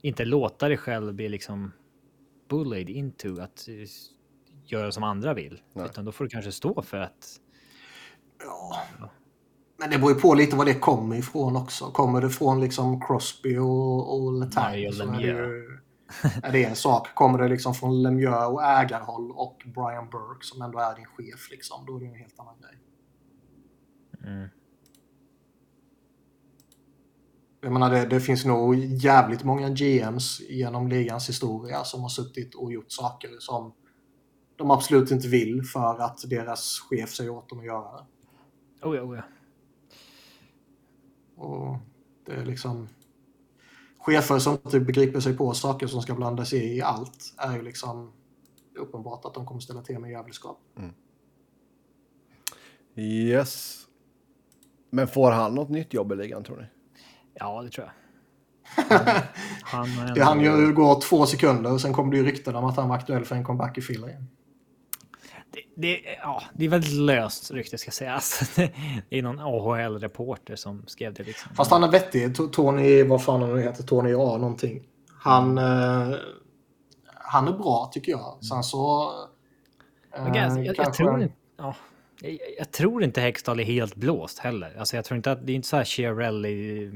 inte 0.01 0.25
låta 0.25 0.67
dig 0.67 0.77
själv 0.77 1.13
bli 1.13 1.29
liksom 1.29 1.71
bullied 2.49 2.89
into 2.89 3.41
att 3.41 3.67
göra 4.65 4.91
som 4.91 5.03
andra 5.03 5.33
vill. 5.33 5.61
Nej. 5.73 5.85
Utan 5.85 6.05
då 6.05 6.11
får 6.11 6.23
du 6.23 6.29
kanske 6.29 6.51
stå 6.51 6.81
för 6.81 6.97
att... 6.97 7.39
Ja. 8.39 8.79
Men 9.77 9.89
det 9.89 9.97
beror 9.97 10.11
ju 10.11 10.19
på 10.19 10.33
lite 10.33 10.55
var 10.55 10.65
det 10.65 10.73
kommer 10.73 11.15
ifrån 11.15 11.55
också. 11.55 11.85
Kommer 11.85 12.21
det 12.21 12.29
från 12.29 12.61
liksom 12.61 13.01
Crosby 13.01 13.57
och, 13.57 14.23
och 14.23 14.33
Letang 14.33 14.91
så 14.91 15.03
är 15.03 15.17
det, 15.17 15.21
ju, 15.21 15.79
är 16.43 16.51
det 16.51 16.65
en 16.65 16.75
sak. 16.75 17.07
Kommer 17.13 17.39
det 17.39 17.47
liksom 17.47 17.73
från 17.73 18.01
Lemieux 18.01 18.47
och 18.47 18.63
ägarhåll 18.63 19.31
och 19.31 19.63
Brian 19.65 20.09
Burke 20.09 20.45
som 20.45 20.61
ändå 20.61 20.79
är 20.79 20.95
din 20.95 21.05
chef 21.05 21.51
liksom, 21.51 21.85
då 21.85 21.95
är 21.95 21.99
det 21.99 22.05
en 22.05 22.15
helt 22.15 22.39
annan 22.39 22.55
grej. 22.61 22.79
Mm. 24.33 24.49
Jag 27.63 27.71
menar, 27.71 27.89
det, 27.89 28.05
det 28.05 28.19
finns 28.19 28.45
nog 28.45 28.75
jävligt 28.75 29.43
många 29.43 29.69
GMs 29.69 30.41
genom 30.49 30.87
ligans 30.87 31.29
historia 31.29 31.83
som 31.83 32.01
har 32.01 32.09
suttit 32.09 32.55
och 32.55 32.73
gjort 32.73 32.91
saker 32.91 33.29
som 33.39 33.73
de 34.55 34.71
absolut 34.71 35.11
inte 35.11 35.27
vill 35.27 35.63
för 35.63 35.99
att 36.01 36.29
deras 36.29 36.79
chef 36.79 37.13
säger 37.13 37.29
åt 37.29 37.49
dem 37.49 37.59
att 37.59 37.65
göra 37.65 37.97
det. 37.97 38.05
Oh 38.87 38.95
ja, 38.95 39.01
oh 39.01 39.17
ja. 39.17 39.23
Och 41.43 41.77
det 42.25 42.31
är 42.31 42.45
liksom... 42.45 42.87
Chefer 43.97 44.39
som 44.39 44.53
inte 44.53 44.79
begriper 44.79 45.19
sig 45.19 45.37
på 45.37 45.53
saker 45.53 45.87
som 45.87 46.01
ska 46.01 46.15
blanda 46.15 46.45
sig 46.45 46.77
i 46.77 46.81
allt 46.81 47.33
är 47.37 47.55
ju 47.55 47.61
liksom 47.61 48.13
uppenbart 48.75 49.25
att 49.25 49.33
de 49.33 49.45
kommer 49.45 49.61
ställa 49.61 49.81
till 49.81 49.99
med 49.99 50.11
jävelskap. 50.11 50.59
Yes. 52.95 53.85
Men 54.89 55.07
får 55.07 55.31
han 55.31 55.55
något 55.55 55.69
nytt 55.69 55.93
jobb 55.93 56.11
i 56.11 56.15
ligan 56.15 56.43
tror 56.43 56.57
ni? 56.57 56.65
Ja, 57.33 57.61
det 57.61 57.69
tror 57.69 57.87
jag. 57.87 57.93
Han, 59.63 59.89
han 59.89 60.13
Det 60.13 60.23
hann 60.23 60.41
ju 60.41 60.73
gå 60.73 61.01
två 61.01 61.25
sekunder 61.25 61.73
och 61.73 61.81
sen 61.81 61.93
kom 61.93 62.11
det 62.11 62.17
ju 62.17 62.25
rykten 62.25 62.55
om 62.55 62.65
att 62.65 62.77
han 62.77 62.89
var 62.89 62.95
aktuell 62.95 63.25
för 63.25 63.35
en 63.35 63.43
comeback 63.43 63.77
i 63.77 63.81
Philly. 63.81 64.13
Det, 65.51 65.61
det, 65.75 66.01
ja, 66.21 66.43
det 66.53 66.65
är 66.65 66.69
väldigt 66.69 66.93
löst 66.93 67.51
rykte 67.51 67.77
ska 67.77 67.91
sägas. 67.91 68.55
Det 69.09 69.17
är 69.19 69.21
någon 69.21 69.39
AHL-reporter 69.39 70.55
som 70.55 70.83
skrev 70.87 71.13
det. 71.13 71.23
Liksom. 71.23 71.55
Fast 71.55 71.71
han 71.71 71.83
är 71.83 71.87
vettig. 71.87 72.35
Tony, 72.51 73.03
vad 73.03 73.23
fan 73.23 73.41
han 73.41 73.55
nu 73.55 73.61
heter, 73.61 73.83
Tony 73.83 74.13
A 74.13 74.37
någonting. 74.37 74.83
Han, 75.19 75.57
eh, 75.57 76.15
han 77.05 77.47
är 77.47 77.51
bra 77.51 77.89
tycker 77.93 78.11
jag. 78.11 78.43
Sen 78.43 78.63
så... 78.63 79.11
eh, 80.17 80.27
jag, 80.27 80.65
jag, 80.65 80.77
jag, 80.77 80.93
tror 80.93 81.21
inte, 81.21 81.35
ja, 81.57 81.75
jag, 82.23 82.39
jag 82.57 82.71
tror 82.71 83.03
inte 83.03 83.21
Hextall 83.21 83.59
är 83.59 83.63
helt 83.63 83.95
blåst 83.95 84.39
heller. 84.39 84.75
Alltså, 84.79 84.95
jag 84.95 85.05
tror 85.05 85.15
inte 85.15 85.31
att 85.31 85.45
det 85.45 85.51
är 85.51 85.55
inte 85.55 85.67
så 85.67 85.75
här 85.75 85.83
Chiarelli 85.83 86.91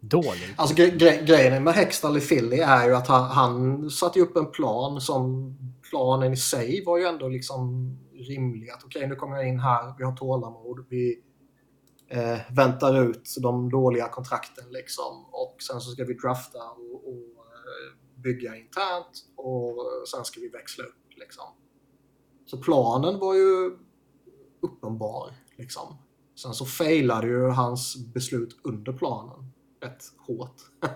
dålig. 0.00 0.54
Alltså 0.56 0.74
gre 0.76 0.90
gre 0.90 1.22
grejen 1.22 1.64
med 1.64 1.74
Hextall 1.74 2.16
i 2.16 2.20
Philly 2.20 2.56
är 2.56 2.86
ju 2.86 2.94
att 2.94 3.08
han, 3.08 3.30
han 3.30 3.90
satte 3.90 4.20
upp 4.20 4.36
en 4.36 4.50
plan 4.50 5.00
som 5.00 5.54
planen 5.90 6.32
i 6.32 6.36
sig 6.36 6.84
var 6.84 6.98
ju 6.98 7.04
ändå 7.04 7.28
liksom 7.28 7.90
rimlig. 8.14 8.70
Att 8.70 8.84
okej, 8.84 9.06
nu 9.08 9.14
kommer 9.14 9.36
jag 9.36 9.48
in 9.48 9.60
här, 9.60 9.94
vi 9.98 10.04
har 10.04 10.16
tålamod, 10.16 10.86
vi 10.88 11.22
eh, 12.08 12.38
väntar 12.56 13.02
ut 13.10 13.34
de 13.42 13.70
dåliga 13.70 14.08
kontrakten 14.08 14.64
liksom 14.70 15.24
och 15.30 15.56
sen 15.62 15.80
så 15.80 15.90
ska 15.90 16.04
vi 16.04 16.14
drafta 16.14 16.58
och, 16.58 17.08
och 17.08 17.46
eh, 17.46 18.20
bygga 18.22 18.56
internt 18.56 19.24
och 19.36 19.76
sen 20.14 20.24
ska 20.24 20.40
vi 20.40 20.48
växla 20.48 20.84
upp 20.84 21.18
liksom. 21.18 21.46
Så 22.46 22.58
planen 22.58 23.18
var 23.18 23.34
ju 23.34 23.70
uppenbar 24.62 25.30
liksom. 25.56 25.96
Sen 26.34 26.54
så 26.54 26.66
failade 26.66 27.26
ju 27.26 27.48
hans 27.48 27.96
beslut 27.96 28.56
under 28.64 28.92
planen 28.92 29.52
rätt 29.80 30.04
hårt. 30.26 30.56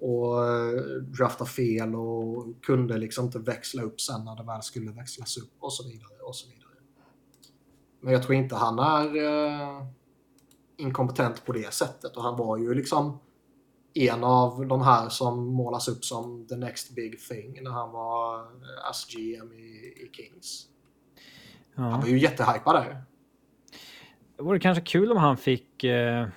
och 0.00 0.46
eh, 0.46 0.82
drafta 1.02 1.44
fel 1.44 1.94
och 1.94 2.46
kunde 2.62 2.98
liksom 2.98 3.24
inte 3.24 3.38
växla 3.38 3.82
upp 3.82 4.00
sen 4.00 4.24
när 4.24 4.36
det 4.36 4.42
väl 4.42 4.62
skulle 4.62 4.92
växlas 4.92 5.36
upp 5.36 5.52
och 5.58 5.72
så 5.72 5.88
vidare 5.88 6.18
och 6.22 6.36
så 6.36 6.48
vidare. 6.48 6.66
Men 8.00 8.12
jag 8.12 8.22
tror 8.22 8.34
inte 8.34 8.56
han 8.56 8.78
är 8.78 9.16
eh, 9.16 9.86
inkompetent 10.76 11.44
på 11.44 11.52
det 11.52 11.74
sättet 11.74 12.16
och 12.16 12.22
han 12.22 12.36
var 12.36 12.56
ju 12.58 12.74
liksom 12.74 13.18
en 13.94 14.24
av 14.24 14.66
de 14.66 14.82
här 14.82 15.08
som 15.08 15.46
målas 15.46 15.88
upp 15.88 16.04
som 16.04 16.46
the 16.46 16.56
next 16.56 16.94
big 16.94 17.20
thing 17.20 17.62
när 17.62 17.70
han 17.70 17.92
var 17.92 18.44
SGM 18.44 18.90
as 18.90 19.06
GM 19.06 19.52
i, 19.52 19.66
i 20.04 20.10
Kings. 20.12 20.68
Han 21.76 22.00
var 22.00 22.08
ju 22.08 22.18
jättehypad 22.18 22.74
där. 22.74 23.02
Det 24.36 24.42
vore 24.42 24.58
kanske 24.58 24.84
kul 24.84 25.12
om 25.12 25.18
han 25.18 25.36
fick... 25.36 25.84
Eh, 25.84 26.28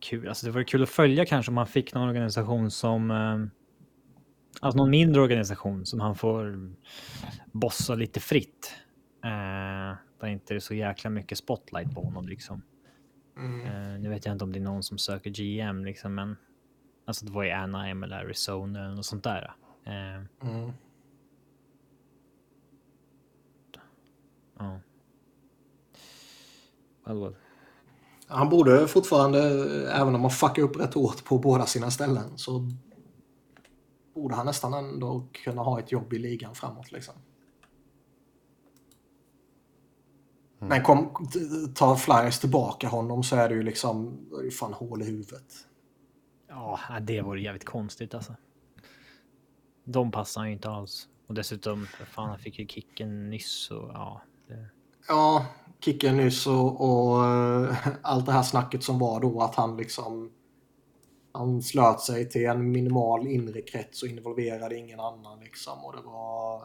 kul, 0.00 0.28
alltså 0.28 0.46
det 0.46 0.52
vore 0.52 0.64
kul 0.64 0.82
att 0.82 0.88
följa 0.88 1.26
kanske 1.26 1.50
om 1.50 1.56
han 1.56 1.66
fick 1.66 1.94
någon 1.94 2.08
organisation 2.08 2.70
som... 2.70 3.10
Eh, 3.10 3.38
alltså 4.60 4.78
någon 4.78 4.90
mindre 4.90 5.22
organisation 5.22 5.86
som 5.86 6.00
han 6.00 6.14
får 6.14 6.70
bossa 7.52 7.94
lite 7.94 8.20
fritt. 8.20 8.74
Eh, 9.24 9.96
där 10.20 10.26
inte 10.26 10.54
är 10.54 10.58
så 10.58 10.74
jäkla 10.74 11.10
mycket 11.10 11.38
spotlight 11.38 11.94
på 11.94 12.02
honom 12.02 12.28
liksom. 12.28 12.62
Mm. 13.36 13.66
Eh, 13.66 14.00
nu 14.00 14.08
vet 14.08 14.26
jag 14.26 14.34
inte 14.34 14.44
om 14.44 14.52
det 14.52 14.58
är 14.58 14.62
någon 14.62 14.82
som 14.82 14.98
söker 14.98 15.30
GM 15.30 15.84
liksom, 15.84 16.14
men 16.14 16.36
alltså 17.06 17.26
det 17.26 17.32
var 17.32 17.44
ju 17.44 17.50
Anaheim 17.50 18.02
eller 18.02 18.16
Arizona 18.16 18.88
något 18.88 19.06
sånt 19.06 19.24
där. 19.24 19.52
Eh, 19.86 20.48
Mm. 20.48 20.72
Ja. 24.58 24.80
Well. 27.04 27.36
Han 28.26 28.48
borde 28.48 28.88
fortfarande, 28.88 29.40
även 29.92 30.14
om 30.14 30.20
han 30.20 30.30
fuckar 30.30 30.62
upp 30.62 30.76
rätt 30.76 30.94
hårt 30.94 31.24
på 31.24 31.38
båda 31.38 31.66
sina 31.66 31.90
ställen, 31.90 32.38
så 32.38 32.70
borde 34.14 34.34
han 34.34 34.46
nästan 34.46 34.74
ändå 34.74 35.28
kunna 35.32 35.62
ha 35.62 35.80
ett 35.80 35.92
jobb 35.92 36.12
i 36.12 36.18
ligan 36.18 36.54
framåt. 36.54 36.92
Liksom. 36.92 37.14
Mm. 40.60 40.68
Men 40.68 40.82
kom, 40.82 41.28
tar 41.74 41.96
Flyers 41.96 42.38
tillbaka 42.38 42.88
honom 42.88 43.22
så 43.22 43.36
är 43.36 43.48
det 43.48 43.54
ju 43.54 43.62
liksom 43.62 44.26
det 44.30 44.46
är 44.46 44.50
fan 44.50 44.72
hål 44.72 45.02
i 45.02 45.04
huvudet. 45.04 45.54
Ja, 46.48 46.80
det 47.00 47.22
vore 47.22 47.40
jävligt 47.40 47.64
konstigt 47.64 48.14
alltså. 48.14 48.34
De 49.84 50.10
passar 50.10 50.44
ju 50.44 50.52
inte 50.52 50.70
alls. 50.70 51.08
Och 51.26 51.34
dessutom, 51.34 51.86
fan, 51.86 52.28
han 52.28 52.38
fick 52.38 52.58
ju 52.58 52.66
kicken 52.66 53.30
nyss 53.30 53.70
och 53.70 53.90
ja. 53.94 54.22
Ja, 55.08 55.46
kicken 55.80 56.16
nyss 56.16 56.46
och, 56.46 56.80
och 56.80 57.22
uh, 57.22 57.76
allt 58.02 58.26
det 58.26 58.32
här 58.32 58.42
snacket 58.42 58.82
som 58.82 58.98
var 58.98 59.20
då 59.20 59.42
att 59.42 59.54
han 59.54 59.76
liksom 59.76 60.32
han 61.32 61.62
slöt 61.62 62.00
sig 62.00 62.28
till 62.28 62.46
en 62.46 62.72
minimal 62.72 63.26
inre 63.26 63.62
krets 63.62 64.02
och 64.02 64.08
involverade 64.08 64.76
ingen 64.76 65.00
annan 65.00 65.40
liksom 65.40 65.84
och 65.84 65.96
det 65.96 66.02
var 66.02 66.62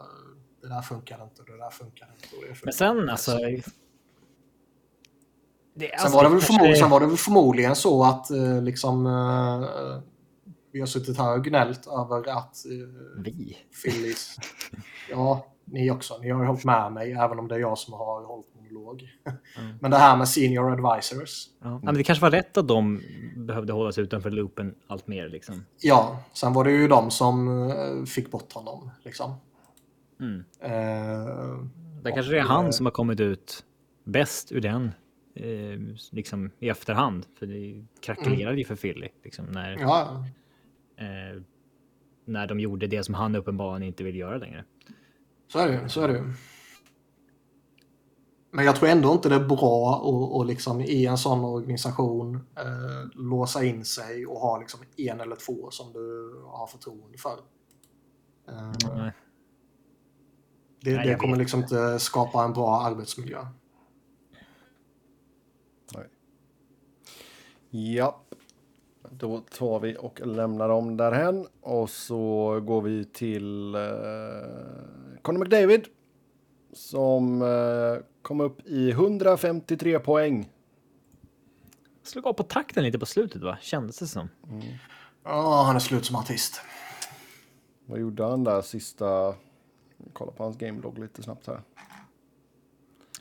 det 0.62 0.68
där 0.68 0.82
funkar 0.82 1.24
inte 1.24 1.42
och 1.42 1.48
det 1.48 1.56
där 1.56 1.70
funkar 1.70 2.08
inte. 2.14 2.36
Det 2.48 2.54
funkar 2.54 2.64
Men 2.64 2.72
sen 2.72 3.08
alltså. 3.08 3.30
Det, 5.74 5.86
sen, 5.86 5.98
alltså, 5.98 6.16
var 6.16 6.24
det 6.24 6.30
väl 6.30 6.40
kanske... 6.40 6.76
sen 6.76 6.90
var 6.90 7.00
det 7.00 7.06
väl 7.06 7.16
förmodligen 7.16 7.76
så 7.76 8.04
att 8.04 8.30
uh, 8.30 8.62
liksom 8.62 9.04
vi 10.72 10.80
har 10.80 10.86
suttit 10.86 11.18
här 11.18 11.38
och 11.38 11.44
gnällt 11.44 11.86
över 11.86 12.28
att... 12.28 12.56
Vi? 13.16 13.56
Phillies. 13.82 14.36
ja, 15.10 15.53
ni 15.64 15.90
också. 15.90 16.18
Ni 16.18 16.30
har 16.30 16.40
ju 16.40 16.46
hållit 16.46 16.64
med 16.64 16.92
mig, 16.92 17.12
även 17.12 17.38
om 17.38 17.48
det 17.48 17.54
är 17.54 17.58
jag 17.58 17.78
som 17.78 17.94
har 17.94 18.26
hållit 18.26 18.46
monolog. 18.54 19.08
Mm. 19.58 19.76
Men 19.80 19.90
det 19.90 19.96
här 19.96 20.16
med 20.16 20.28
senior 20.28 20.72
advisors. 20.72 21.46
Ja. 21.62 21.80
men 21.82 21.94
det 21.94 22.04
kanske 22.04 22.22
var 22.22 22.30
rätt 22.30 22.56
att 22.56 22.68
de 22.68 23.02
behövde 23.36 23.72
hålla 23.72 23.92
sig 23.92 24.04
utanför 24.04 24.30
loopen 24.30 24.74
allt 24.86 25.06
mer. 25.06 25.28
Liksom. 25.28 25.64
Ja, 25.80 26.24
sen 26.32 26.52
var 26.52 26.64
det 26.64 26.70
ju 26.70 26.88
de 26.88 27.10
som 27.10 27.48
uh, 27.48 28.04
fick 28.04 28.30
bort 28.30 28.52
honom. 28.52 28.90
Liksom. 29.02 29.34
Mm. 30.20 30.44
Uh, 30.64 31.64
det 32.02 32.12
kanske 32.12 32.32
det 32.32 32.38
är 32.38 32.42
han 32.42 32.72
som 32.72 32.86
har 32.86 32.90
kommit 32.90 33.20
ut 33.20 33.64
bäst 34.04 34.52
ur 34.52 34.60
den 34.60 34.90
eh, 35.34 35.78
liksom 36.12 36.50
i 36.58 36.68
efterhand. 36.68 37.26
För 37.38 37.46
det 37.46 37.86
krackelerade 38.00 38.42
mm. 38.42 38.58
ju 38.58 38.64
för 38.64 38.76
Philly. 38.76 39.08
Liksom, 39.24 39.46
när, 39.46 39.76
ja 39.80 40.24
eh, 40.96 41.42
när 42.24 42.46
de 42.46 42.60
gjorde 42.60 42.86
det 42.86 43.02
som 43.02 43.14
han 43.14 43.36
uppenbarligen 43.36 43.88
inte 43.88 44.04
vill 44.04 44.16
göra 44.16 44.36
längre. 44.36 44.64
Så 45.48 45.58
är 45.58 45.68
det 45.68 45.88
så 45.88 46.00
är 46.00 46.08
det 46.08 46.34
Men 48.50 48.64
jag 48.64 48.76
tror 48.76 48.88
ändå 48.88 49.12
inte 49.12 49.28
det 49.28 49.34
är 49.34 49.48
bra 49.48 49.94
att, 49.94 50.40
att 50.40 50.46
liksom 50.46 50.80
i 50.80 51.06
en 51.06 51.18
sån 51.18 51.44
organisation 51.44 52.34
eh, 52.34 53.08
låsa 53.14 53.64
in 53.64 53.84
sig 53.84 54.26
och 54.26 54.38
ha 54.40 54.58
liksom 54.58 54.80
en 54.96 55.20
eller 55.20 55.36
två 55.36 55.70
som 55.70 55.92
du 55.92 56.34
har 56.46 56.66
förtroende 56.66 57.18
för. 57.18 57.38
Eh, 58.48 58.72
Nej. 58.96 59.12
Det, 60.80 60.96
Nej, 60.96 61.08
det 61.08 61.14
kommer 61.14 61.36
liksom 61.36 61.62
inte 61.62 61.98
skapa 61.98 62.44
en 62.44 62.52
bra 62.52 62.80
arbetsmiljö. 62.80 63.46
Nej. 65.94 66.08
Ja, 67.70 68.20
då 69.18 69.38
tar 69.38 69.80
vi 69.80 69.96
och 70.00 70.26
lämnar 70.26 70.68
dem 70.68 70.96
därhen 70.96 71.46
och 71.60 71.90
så 71.90 72.60
går 72.60 72.82
vi 72.82 73.04
till 73.04 73.74
eh, 73.74 73.80
Conor 75.22 75.38
McDavid 75.38 75.86
som 76.72 77.42
eh, 77.42 78.04
kom 78.22 78.40
upp 78.40 78.66
i 78.66 78.90
153 78.90 79.98
poäng. 79.98 80.48
Slog 82.02 82.26
av 82.26 82.32
på 82.32 82.42
takten 82.42 82.84
lite 82.84 82.98
på 82.98 83.06
slutet 83.06 83.42
va? 83.42 83.58
Kändes 83.60 83.98
det 83.98 84.06
som. 84.06 84.28
Mm. 84.48 84.62
Ja, 85.24 85.62
han 85.66 85.76
är 85.76 85.80
slut 85.80 86.04
som 86.04 86.16
artist. 86.16 86.60
Vad 87.86 88.00
gjorde 88.00 88.24
han 88.24 88.44
där 88.44 88.62
sista? 88.62 89.34
Kolla 90.12 90.32
på 90.32 90.42
hans 90.42 90.56
gamelog 90.56 90.98
lite 90.98 91.22
snabbt 91.22 91.46
här. 91.46 91.60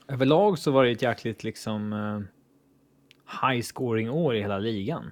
Överlag 0.08 0.60
så 0.60 0.72
var 0.72 0.84
det 0.84 0.91
ett 0.91 1.02
jäkligt 1.02 1.44
liksom 1.44 1.94
uh, 1.94 2.22
high 3.41 3.62
scoring 3.62 4.10
år 4.10 4.36
i 4.36 4.41
hela 4.41 4.58
ligan. 4.58 5.12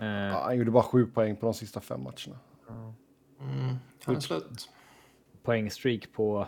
Uh, 0.00 0.06
ja, 0.06 0.42
han 0.44 0.58
gjorde 0.58 0.70
bara 0.70 0.82
sju 0.82 1.06
poäng 1.06 1.36
på 1.36 1.46
de 1.46 1.54
sista 1.54 1.80
fem 1.80 2.02
matcherna. 2.02 2.38
Mm, 3.40 3.76
han 4.04 4.16
är 4.16 4.20
slut. 4.20 4.70
Poängstreak 5.42 6.12
på 6.12 6.46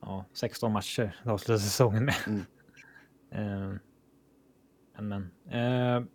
ja, 0.00 0.24
16 0.32 0.72
matcher 0.72 1.20
avslutar 1.24 1.58
säsongen 1.58 2.04
med. 2.04 2.14
Mm. 2.26 3.70
uh, 3.72 3.78
men, 5.02 5.30
uh, 5.54 6.06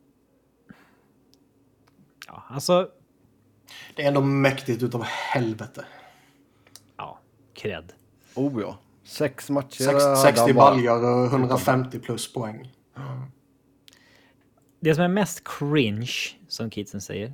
ja, 2.28 2.44
alltså. 2.50 2.90
Det 3.96 4.04
är 4.04 4.08
ändå 4.08 4.22
mäktigt 4.22 4.84
utav 4.84 5.04
helvete. 5.04 5.86
Ja, 6.98 7.20
cred. 7.54 7.94
Oh 8.36 8.62
ja. 8.62 8.80
Sex 9.04 9.50
matcher. 9.50 9.84
Sex, 9.84 10.22
60 10.22 10.54
baljor 10.54 11.04
och 11.04 11.26
150 11.26 12.00
plus 12.00 12.34
poäng. 12.34 12.72
Mm 12.96 13.32
det 14.86 14.96
som 14.96 15.04
är 15.04 15.08
mest 15.08 15.44
cringe, 15.60 16.12
som 16.48 16.70
kidsen 16.70 17.02
säger, 17.02 17.34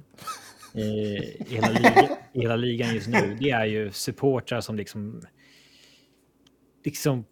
i, 0.74 0.84
hela, 1.48 1.70
liga, 1.70 2.18
i 2.34 2.42
hela 2.42 2.56
ligan 2.56 2.96
just 2.96 3.08
nu, 3.08 3.38
det 3.40 3.50
är 3.50 3.66
ju 3.66 3.92
supportrar 3.92 4.62
som 4.62 4.76
liksom 4.76 5.22
liksom 6.84 7.26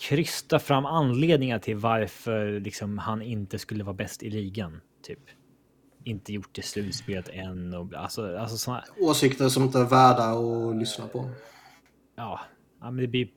krysta 0.00 0.58
fram 0.58 0.86
anledningar 0.86 1.58
till 1.58 1.76
varför 1.76 2.60
liksom 2.60 2.98
han 2.98 3.22
inte 3.22 3.58
skulle 3.58 3.84
vara 3.84 3.94
bäst 3.94 4.22
i 4.22 4.30
ligan. 4.30 4.80
Typ. 5.02 5.20
Inte 6.04 6.32
gjort 6.32 6.54
det 6.54 6.62
slutspelet 6.62 7.28
än. 7.28 7.74
Och, 7.74 7.94
alltså, 7.94 8.36
alltså 8.36 8.56
såna... 8.56 8.84
Åsikter 9.00 9.48
som 9.48 9.62
inte 9.62 9.78
är 9.78 9.84
värda 9.84 10.22
att 10.22 10.76
lyssna 10.76 11.08
på. 11.08 11.30
Ja, 12.16 12.40
ja 12.80 12.90
men 12.90 12.96
det 12.96 13.06
blir 13.06 13.28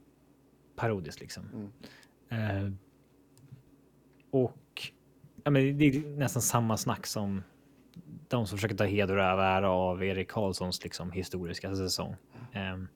parodiskt 0.75 1.21
liksom. 1.21 1.71
Mm. 2.29 2.65
Uh, 2.65 2.73
och 4.31 4.57
ja, 5.43 5.51
men 5.51 5.77
det 5.77 5.85
är 5.85 6.17
nästan 6.17 6.41
samma 6.41 6.77
snack 6.77 7.07
som 7.07 7.43
de 8.27 8.47
som 8.47 8.57
försöker 8.57 8.75
ta 8.75 8.83
heder 8.83 9.17
och 9.17 9.23
ära 9.23 9.71
av 9.71 10.03
Erik 10.03 10.31
Karlssons 10.31 10.83
liksom, 10.83 11.11
historiska 11.11 11.75
säsong. 11.75 12.15
Um, 12.73 12.87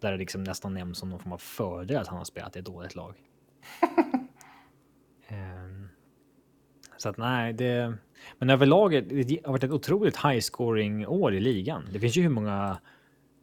där 0.00 0.12
det 0.12 0.18
liksom 0.18 0.44
nästan 0.44 0.74
nämns 0.74 0.98
som 0.98 1.10
någon 1.10 1.20
form 1.20 1.32
av 1.32 1.38
fördel 1.38 1.96
att 1.96 2.08
han 2.08 2.18
har 2.18 2.24
spelat 2.24 2.56
i 2.56 2.58
ett 2.58 2.64
dåligt 2.64 2.94
lag. 2.94 3.14
um, 5.30 5.88
så 6.96 7.08
att 7.08 7.16
nej, 7.16 7.52
det... 7.52 7.94
Men 8.38 8.50
överlag 8.50 8.92
det 8.92 9.40
har 9.44 9.52
varit 9.52 9.64
ett 9.64 9.70
otroligt 9.70 10.16
high 10.16 10.40
scoring 10.40 11.06
år 11.06 11.34
i 11.34 11.40
ligan. 11.40 11.88
Det 11.92 12.00
finns 12.00 12.16
ju 12.16 12.22
hur 12.22 12.28
många 12.28 12.78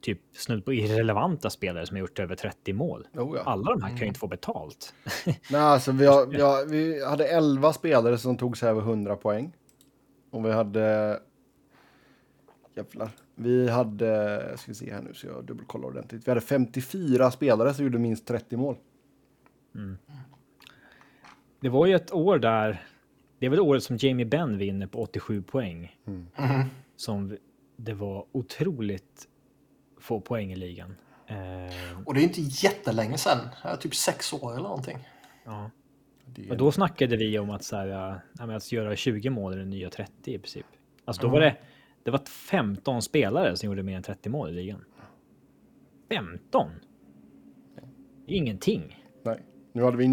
typ 0.06 0.22
snudd 0.32 0.66
på 0.66 0.74
irrelevanta 0.74 1.50
spelare 1.50 1.86
som 1.86 1.96
har 1.96 2.00
gjort 2.00 2.20
över 2.20 2.36
30 2.36 2.74
mål. 2.74 3.08
Oh 3.14 3.38
ja. 3.38 3.44
Alla 3.46 3.72
de 3.72 3.82
här 3.82 3.90
kan 3.90 4.00
ju 4.00 4.06
inte 4.06 4.20
få 4.20 4.28
betalt. 4.28 4.94
Nej, 5.26 5.62
alltså 5.62 5.92
vi, 5.92 6.06
har, 6.06 6.26
vi, 6.26 6.42
har, 6.42 6.66
vi 6.66 7.06
hade 7.06 7.28
11 7.28 7.74
spelare 7.74 8.18
som 8.18 8.38
tog 8.38 8.58
sig 8.58 8.70
över 8.70 8.82
100 8.82 9.16
poäng. 9.16 9.54
Och 10.30 10.46
vi 10.46 10.52
hade... 10.52 11.20
Jävlar. 12.76 13.10
Vi 13.36 13.70
hade, 13.70 14.54
ska 14.58 14.72
vi 14.72 14.76
se 14.76 14.94
här 14.94 15.02
nu 15.02 15.14
så 15.14 15.28
jag 15.28 15.46
dubbelkollar 15.46 15.88
ordentligt. 15.88 16.28
Vi 16.28 16.32
hade 16.32 16.42
54 16.42 17.32
spelare 17.32 17.74
som 17.74 17.86
gjorde 17.86 18.00
minst 18.00 18.28
30 18.28 18.58
mål. 18.58 18.76
Mm. 19.76 19.98
Det 21.60 21.70
var 21.70 21.86
ju 21.86 21.96
ett 21.96 22.14
år 22.14 22.40
där, 22.40 22.86
det 23.40 23.46
är 23.46 23.50
väl 23.50 23.60
året 23.60 23.84
som 23.84 23.98
Jamie 24.00 24.26
Benn 24.26 24.58
vinner 24.58 24.88
på 24.88 25.02
87 25.02 25.42
poäng. 25.42 25.98
Mm. 26.08 26.28
Mm. 26.36 26.68
Som 26.96 27.38
det 27.76 27.94
var 27.94 28.26
otroligt 28.32 29.28
få 30.06 30.22
poäng 30.22 30.52
i 30.52 30.56
ligan. 30.56 30.96
Eh, 31.28 32.02
och 32.06 32.14
det 32.14 32.20
är 32.20 32.24
inte 32.24 32.42
jättelänge 32.42 33.18
sedan, 33.18 33.38
typ 33.80 33.96
sex 33.96 34.34
år 34.34 34.54
eller 34.54 34.64
någonting. 34.64 34.98
Ja. 35.46 35.72
Och 36.50 36.58
då 36.58 36.72
snackade 36.72 37.18
vi 37.18 37.40
om 37.40 37.50
att, 37.50 37.64
så 37.64 37.76
här, 37.76 38.20
att 38.40 38.72
göra 38.72 38.96
20 38.96 39.30
mål 39.30 39.54
är 39.54 39.58
den 39.58 39.70
nya 39.70 39.90
30 39.90 40.34
i 40.34 40.38
princip. 40.38 40.66
Alltså 41.06 41.22
då 41.22 41.28
mm. 41.28 41.34
var 41.34 41.42
det, 41.42 41.58
det 42.04 42.12
var 42.12 42.20
15 42.50 43.02
spelare 43.02 43.58
som 43.58 43.70
gjorde 43.70 43.84
mer 43.84 43.98
än 43.98 44.04
30 44.04 44.30
mål 44.30 44.50
i 44.50 44.54
ligan. 44.54 44.86
15? 46.10 46.70
Ingenting. 48.28 49.04
Nej, 49.24 49.44
nu 49.74 49.84
hade 49.84 49.98
vi 49.98 50.08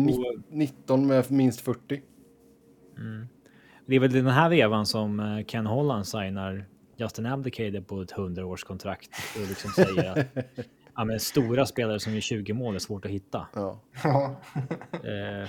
19 0.48 1.06
med 1.06 1.30
minst 1.30 1.60
40. 1.60 2.02
Mm. 2.98 3.28
Det 3.86 3.96
är 3.96 4.00
väl 4.00 4.12
den 4.12 4.26
här 4.26 4.48
vevan 4.48 4.86
som 4.86 5.20
eh, 5.20 5.44
Ken 5.44 5.66
Holland 5.66 6.06
signar 6.06 6.66
Justin 7.02 7.26
Abdicator 7.26 7.80
på 7.80 8.02
ett 8.02 8.12
100-årskontrakt 8.12 9.08
och 9.42 9.48
liksom 9.48 9.70
säger 9.70 10.10
att 10.10 10.26
ja, 10.96 11.04
men 11.04 11.20
stora 11.20 11.66
spelare 11.66 12.00
som 12.00 12.12
gör 12.12 12.20
20 12.20 12.52
mål 12.52 12.74
är 12.74 12.78
svårt 12.78 13.04
att 13.04 13.10
hitta. 13.10 13.46
Ja. 13.54 13.80
eh, 14.92 15.48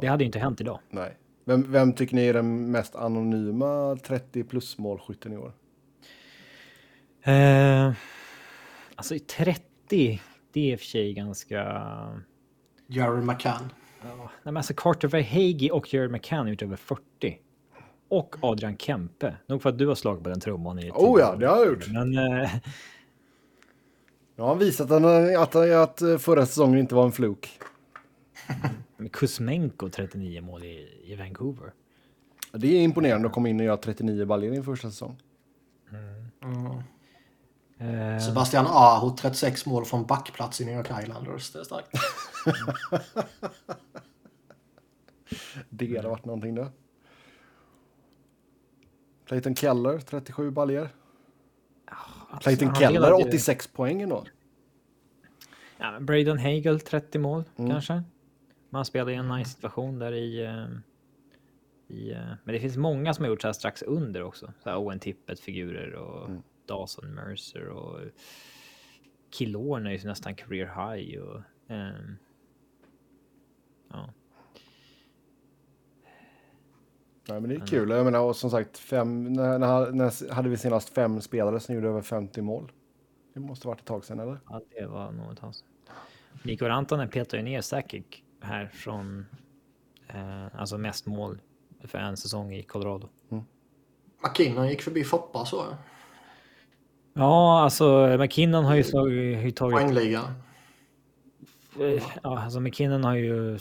det 0.00 0.06
hade 0.06 0.24
inte 0.24 0.38
hänt 0.38 0.60
idag. 0.60 0.80
Nej. 0.90 1.16
Vem, 1.44 1.72
vem 1.72 1.92
tycker 1.92 2.14
ni 2.14 2.26
är 2.26 2.34
den 2.34 2.70
mest 2.70 2.96
anonyma 2.96 3.96
30 3.96 4.44
plus 4.44 4.78
målskytten 4.78 5.32
i 5.32 5.36
år? 5.36 5.52
Eh, 7.22 7.92
alltså 8.94 9.14
30, 9.36 10.20
det 10.52 10.60
är 10.60 10.72
i 10.72 10.74
och 10.74 10.80
för 10.80 10.86
sig 10.86 11.14
ganska... 11.14 11.62
Jerry 12.86 13.22
McCann. 13.22 13.72
Ja, 14.02 14.16
nej, 14.16 14.28
men 14.42 14.56
alltså 14.56 14.74
Carter 14.76 15.08
Verhage 15.08 15.70
och 15.72 15.94
Jared 15.94 16.10
McCann 16.10 16.48
gjort 16.48 16.62
över 16.62 16.76
40. 16.76 17.38
Och 18.08 18.36
Adrian 18.40 18.76
Kempe. 18.76 19.36
Nog 19.46 19.62
för 19.62 19.68
att 19.70 19.78
du 19.78 19.86
har 19.86 19.94
slagit 19.94 20.22
på 20.22 20.28
den 20.30 20.40
trumman 20.40 20.78
i 20.78 20.90
Oh 20.90 21.20
ja, 21.20 21.36
det 21.36 21.46
har 21.46 21.56
jag 21.56 21.66
gjort. 21.66 21.88
Men 21.88 22.18
eh, 22.18 22.50
Jag 24.36 24.44
har 24.44 24.54
visat 24.54 24.90
att, 24.90 25.04
att, 25.36 26.02
att 26.02 26.22
förra 26.22 26.46
säsongen 26.46 26.78
inte 26.78 26.94
var 26.94 27.04
en 27.04 27.12
fluk. 27.12 27.60
men 28.96 29.08
Kuzmenko 29.08 29.88
39 29.88 30.40
mål 30.42 30.64
i, 30.64 31.02
i 31.04 31.14
Vancouver. 31.16 31.72
Det 32.52 32.66
är 32.66 32.80
imponerande 32.82 33.28
att 33.28 33.34
komma 33.34 33.48
in 33.48 33.60
och 33.60 33.66
göra 33.66 33.76
39 33.76 34.26
baljor 34.26 34.54
i 34.54 34.56
en 34.56 34.64
första 34.64 34.90
säsong. 34.90 35.16
Eh, 37.78 38.18
Sebastian 38.18 38.66
Aho 38.68 39.16
36 39.16 39.66
mål 39.66 39.84
från 39.84 40.06
backplats 40.06 40.60
i 40.60 40.64
New 40.64 40.76
York 40.76 40.90
Islanders. 41.02 41.52
Det 41.52 41.58
är 41.58 41.64
starkt. 41.64 41.88
Det 45.70 45.96
hade 45.96 46.08
varit 46.08 46.24
någonting 46.24 46.54
där. 46.54 46.68
Clayton 49.28 49.54
Keller, 49.54 49.98
37 49.98 50.50
baljor. 50.50 50.88
Clayton 52.40 52.66
han 52.68 52.76
Keller, 52.76 52.92
delade 53.00 53.22
ju- 53.22 53.28
86 53.28 53.66
poäng 53.66 54.02
ändå. 54.02 54.24
Ja, 55.78 55.90
men 55.92 56.06
Braden 56.06 56.38
Hagel 56.38 56.80
30 56.80 57.18
mål 57.18 57.44
Mm. 57.56 57.70
kanske. 57.70 58.02
Man 58.70 58.84
spelar 58.84 59.10
i 59.10 59.14
en 59.14 59.28
nice 59.28 59.50
situation 59.50 59.98
där 59.98 60.12
i... 60.12 60.44
eh, 60.44 60.66
i 61.96 62.10
eh, 62.12 62.18
men 62.44 62.54
det 62.54 62.60
finns 62.60 62.76
många 62.76 63.14
som 63.14 63.24
har 63.24 63.30
gjort 63.30 63.42
så 63.42 63.48
här 63.48 63.52
strax 63.52 63.82
under 63.82 64.22
också. 64.22 64.52
Så 64.62 64.70
här 64.70 64.76
Owen 64.78 64.98
Tippett-figurer 65.00 65.92
och 65.94 66.28
Mm. 66.28 66.42
Dawson 66.66 67.14
Mercer 67.14 67.68
och 67.68 68.00
Killorn 69.30 69.86
är 69.86 69.90
ju 69.90 70.04
nästan 70.08 70.34
career 70.34 70.66
high 70.96 71.18
och... 71.20 71.40
ehm, 71.68 72.16
ja. 73.90 74.10
Nej, 77.28 77.40
men 77.40 77.50
det 77.50 77.56
är 77.56 77.66
kul. 77.66 77.90
Jag 77.90 78.04
menar, 78.04 78.20
och 78.20 78.36
som 78.36 78.50
sagt, 78.50 78.78
fem, 78.78 79.32
när, 79.32 79.58
när, 79.58 79.92
när 79.92 80.32
hade 80.32 80.48
vi 80.48 80.56
senast 80.56 80.88
fem 80.88 81.20
spelare 81.20 81.60
som 81.60 81.74
gjorde 81.74 81.88
över 81.88 82.02
50 82.02 82.42
mål? 82.42 82.72
Det 83.34 83.40
måste 83.40 83.66
varit 83.66 83.80
ett 83.80 83.86
tag 83.86 84.04
sedan, 84.04 84.20
eller? 84.20 84.38
ja, 84.48 84.60
det 84.78 84.86
var 84.86 85.12
nog 85.12 85.32
ett 85.32 85.38
tag 85.38 85.54
sedan. 85.54 85.68
Niko 86.42 86.64
Rantanen 86.64 87.08
petar 87.08 87.38
ju 87.38 87.44
ner 87.44 87.60
Sakic 87.60 88.04
här 88.40 88.66
från... 88.66 89.26
Eh, 90.08 90.60
alltså 90.60 90.78
mest 90.78 91.06
mål 91.06 91.40
för 91.84 91.98
en 91.98 92.16
säsong 92.16 92.52
i 92.52 92.62
Colorado. 92.62 93.08
McKinnon 94.24 94.68
gick 94.68 94.82
förbi 94.82 95.04
Foppa 95.04 95.44
så. 95.44 95.64
Ja, 97.14 97.60
alltså 97.60 98.16
McKinnon 98.20 98.64
har 98.64 98.74
ju, 98.74 98.84
slagit, 98.84 99.56
tagit... 99.56 99.76
Poängliga. 99.76 100.34
Eh, 101.80 102.02
Ja, 102.22 102.38
alltså 102.38 102.60
McKinnon 102.60 103.04
har 103.04 103.14
ju... 103.14 103.58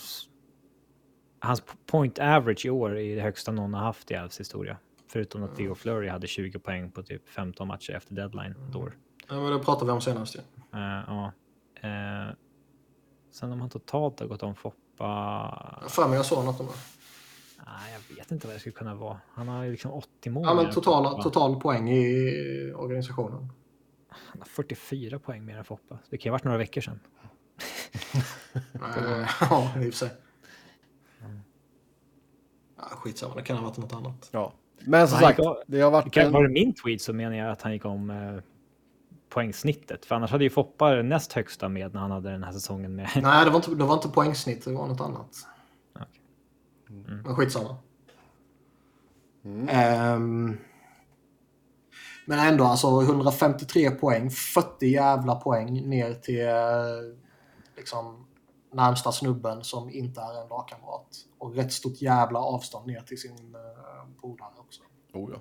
Hans 1.39 1.63
point 1.85 2.19
average 2.19 2.65
i 2.65 2.69
år 2.69 2.97
är 2.97 3.15
det 3.15 3.21
högsta 3.21 3.51
någon 3.51 3.73
har 3.73 3.81
haft 3.81 4.11
i 4.11 4.13
Elfs 4.13 4.39
historia. 4.39 4.77
Förutom 5.07 5.43
att 5.43 5.55
Theo 5.55 5.75
Fleury 5.75 6.09
hade 6.09 6.27
20 6.27 6.59
poäng 6.59 6.91
på 6.91 7.03
typ 7.03 7.29
15 7.29 7.67
matcher 7.67 7.93
efter 7.93 8.13
deadline 8.15 8.55
ett 8.69 8.75
år. 8.75 8.97
Ja, 9.29 9.35
men 9.35 9.51
det 9.51 9.59
pratade 9.59 9.85
vi 9.85 9.91
om 9.91 10.01
senast 10.01 10.35
ju. 10.35 10.39
Eh, 10.73 11.03
ja. 11.07 11.31
Eh, 11.81 12.33
sen 13.31 13.51
om 13.51 13.61
han 13.61 13.69
totalt 13.69 14.19
har 14.19 14.27
gått 14.27 14.43
om 14.43 14.55
Foppa... 14.55 15.83
För 15.87 16.07
mig 16.07 16.15
jag 16.15 16.25
såg 16.25 16.45
något 16.45 16.59
om 16.59 16.65
det. 16.65 16.73
Nej, 17.65 17.93
jag 17.93 18.15
vet 18.15 18.31
inte 18.31 18.47
vad 18.47 18.55
det 18.55 18.59
skulle 18.59 18.73
kunna 18.73 18.95
vara. 18.95 19.19
Han 19.33 19.47
har 19.47 19.63
ju 19.63 19.71
liksom 19.71 19.91
80 19.91 20.29
mål. 20.29 20.43
Ja, 20.45 20.53
men 20.53 20.71
Foppa. 20.73 21.23
total 21.23 21.61
poäng 21.61 21.89
i 21.89 22.73
organisationen. 22.75 23.49
Han 24.09 24.39
har 24.41 24.45
44 24.45 25.19
poäng 25.19 25.45
mer 25.45 25.57
än 25.57 25.63
Foppa. 25.65 25.99
Det 26.09 26.17
kan 26.17 26.29
ju 26.29 26.31
ha 26.31 26.33
varit 26.33 26.43
några 26.43 26.57
veckor 26.57 26.81
sedan. 26.81 26.99
Ja, 29.49 29.71
i 29.75 29.79
och 29.79 29.83
för 29.83 29.91
sig. 29.91 30.09
Ja, 32.77 32.83
skitsamma, 32.83 33.35
det 33.35 33.41
kan 33.41 33.57
ha 33.57 33.63
varit 33.65 33.77
något 33.77 33.93
annat. 33.93 34.29
Ja. 34.31 34.53
Men 34.79 35.07
som 35.07 35.15
Han 35.15 35.23
sagt, 35.25 35.39
gick 35.39 35.47
av- 35.47 35.57
det 35.67 35.81
har 35.81 35.91
varit 35.91 36.13
Kan, 36.13 36.25
en... 36.25 36.31
var 36.31 36.43
det 36.43 36.49
min 36.49 36.73
tweet 36.73 37.01
så 37.01 37.13
menar 37.13 37.35
jag 37.35 37.51
att 37.51 37.61
han 37.61 37.73
gick 37.73 37.85
om 37.85 38.09
eh, 38.09 38.43
poängsnittet. 39.29 40.05
För 40.05 40.15
annars 40.15 40.31
hade 40.31 40.43
ju 40.43 40.49
Foppa 40.49 40.89
det 40.95 41.03
näst 41.03 41.33
högsta 41.33 41.69
med 41.69 41.93
när 41.93 42.01
han 42.01 42.11
hade 42.11 42.31
den 42.31 42.43
här 42.43 42.51
säsongen 42.51 42.95
med. 42.95 43.09
Nej, 43.21 43.45
det 43.45 43.51
var 43.51 43.57
inte, 43.57 43.75
det 43.75 43.83
var 43.83 43.93
inte 43.93 44.09
poängsnitt, 44.09 44.65
det 44.65 44.71
var 44.73 44.87
något 44.87 45.01
annat. 45.01 45.29
Okej. 45.95 46.21
Men 47.23 47.35
skitsamma. 47.35 47.75
Ehm, 49.69 50.57
men 52.25 52.39
ändå 52.39 52.63
alltså 52.63 53.01
153 53.01 53.91
poäng, 53.91 54.29
40 54.29 54.85
jävla 54.87 55.35
poäng 55.35 55.89
ner 55.89 56.13
till 56.13 56.41
eh, 56.47 57.17
liksom 57.77 58.26
närmsta 58.71 59.11
snubben 59.11 59.63
som 59.63 59.89
inte 59.89 60.21
är 60.21 60.41
en 60.41 60.47
lagkamrat. 60.47 61.07
Och 61.37 61.55
rätt 61.55 61.73
stort 61.73 62.01
jävla 62.01 62.39
avstånd 62.39 62.87
ner 62.87 63.01
till 63.01 63.21
sin 63.21 63.55
uh, 63.55 64.21
polare 64.21 64.53
också. 64.57 64.81
Oh, 65.13 65.31
ja. 65.33 65.39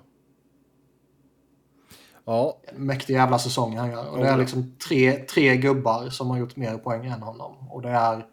Ja, 2.25 2.61
mäktig 2.73 3.13
jävla 3.13 3.39
säsong 3.39 3.77
han 3.77 3.91
gör. 3.91 4.09
Och 4.09 4.17
det 4.17 4.27
är 4.27 4.37
liksom 4.37 4.75
tre, 4.87 5.13
tre 5.13 5.57
gubbar 5.57 6.09
som 6.09 6.29
har 6.29 6.37
gjort 6.37 6.55
mer 6.55 6.77
poäng 6.77 7.05
än 7.05 7.21
honom. 7.21 7.69
Och 7.69 7.81
det 7.81 7.89
är 7.89 8.27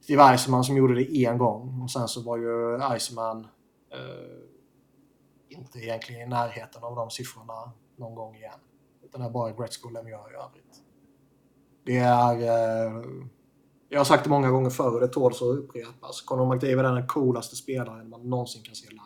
Steve 0.00 0.22
Eisenman 0.22 0.64
som 0.64 0.76
gjorde 0.76 0.94
det 0.94 1.24
en 1.24 1.38
gång. 1.38 1.82
Och 1.82 1.90
sen 1.90 2.08
så 2.08 2.22
var 2.22 2.36
ju 2.36 2.82
Eisenman 2.82 3.46
eh, 3.92 4.38
inte 5.48 5.78
egentligen 5.78 6.22
i 6.22 6.26
närheten 6.26 6.84
av 6.84 6.96
de 6.96 7.10
siffrorna 7.10 7.72
någon 7.96 8.14
gång 8.14 8.34
igen. 8.36 8.60
Utan 9.02 9.20
det 9.20 9.26
är 9.26 9.30
bara 9.30 9.52
Gretzky 9.52 9.88
och 9.88 9.92
Lemieux 9.92 10.30
i 10.32 10.34
övrigt. 10.34 10.82
Det 11.84 11.98
är... 11.98 12.86
Eh, 12.86 13.02
jag 13.92 14.00
har 14.00 14.04
sagt 14.04 14.24
det 14.24 14.30
många 14.30 14.50
gånger 14.50 14.70
förr 14.70 14.94
och 14.94 15.00
det 15.00 15.08
tål 15.08 15.34
så 15.34 15.52
att 15.52 15.58
upprepas. 15.58 16.20
Conor 16.22 16.54
McDavid 16.54 16.78
är 16.78 16.82
den 16.94 17.06
coolaste 17.06 17.56
spelaren 17.56 18.08
man 18.08 18.30
någonsin 18.30 18.62
kan 18.62 18.74
se 18.74 18.88
live. 18.90 19.00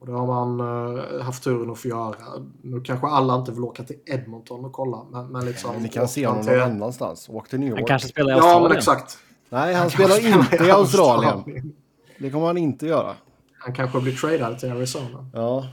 Och 0.00 0.06
det 0.06 0.12
har 0.12 0.26
man 0.26 0.60
eh, 0.60 1.20
haft 1.24 1.44
turen 1.44 1.70
att 1.70 1.78
få 1.78 1.88
göra. 1.88 2.14
Nu 2.62 2.80
kanske 2.80 3.06
alla 3.06 3.34
inte 3.36 3.52
vill 3.52 3.60
åka 3.64 3.82
till 3.84 3.96
Edmonton 4.06 4.64
och 4.64 4.72
kolla, 4.72 5.04
men, 5.10 5.26
men 5.32 5.44
liksom... 5.44 5.76
ni 5.82 5.88
kan 5.88 6.08
se 6.08 6.26
honom 6.26 6.44
till- 6.44 6.52
någon 6.52 6.62
annanstans. 6.70 7.28
Åk 7.28 7.48
till 7.48 7.60
New 7.60 7.68
Han 7.70 7.78
York. 7.78 7.88
kanske 7.88 8.08
spelar 8.08 8.30
i 8.30 8.32
Ja, 8.32 8.36
Australien. 8.42 8.68
men 8.68 8.78
exakt. 8.78 9.18
Nej, 9.48 9.72
han 9.72 9.80
Han 9.80 9.90
spelar 9.90 10.16
inte 10.26 10.56
i 10.64 10.70
Australien. 10.70 11.32
Australien. 11.34 11.72
Det 12.18 12.30
kommer 12.30 12.46
han 12.46 12.58
inte 12.58 12.86
göra. 12.86 13.14
Han 13.58 13.74
kanske 13.74 14.00
blir 14.00 14.12
tradad 14.12 14.58
till 14.58 14.72
Arizona. 14.72 15.30
Ja, 15.32 15.68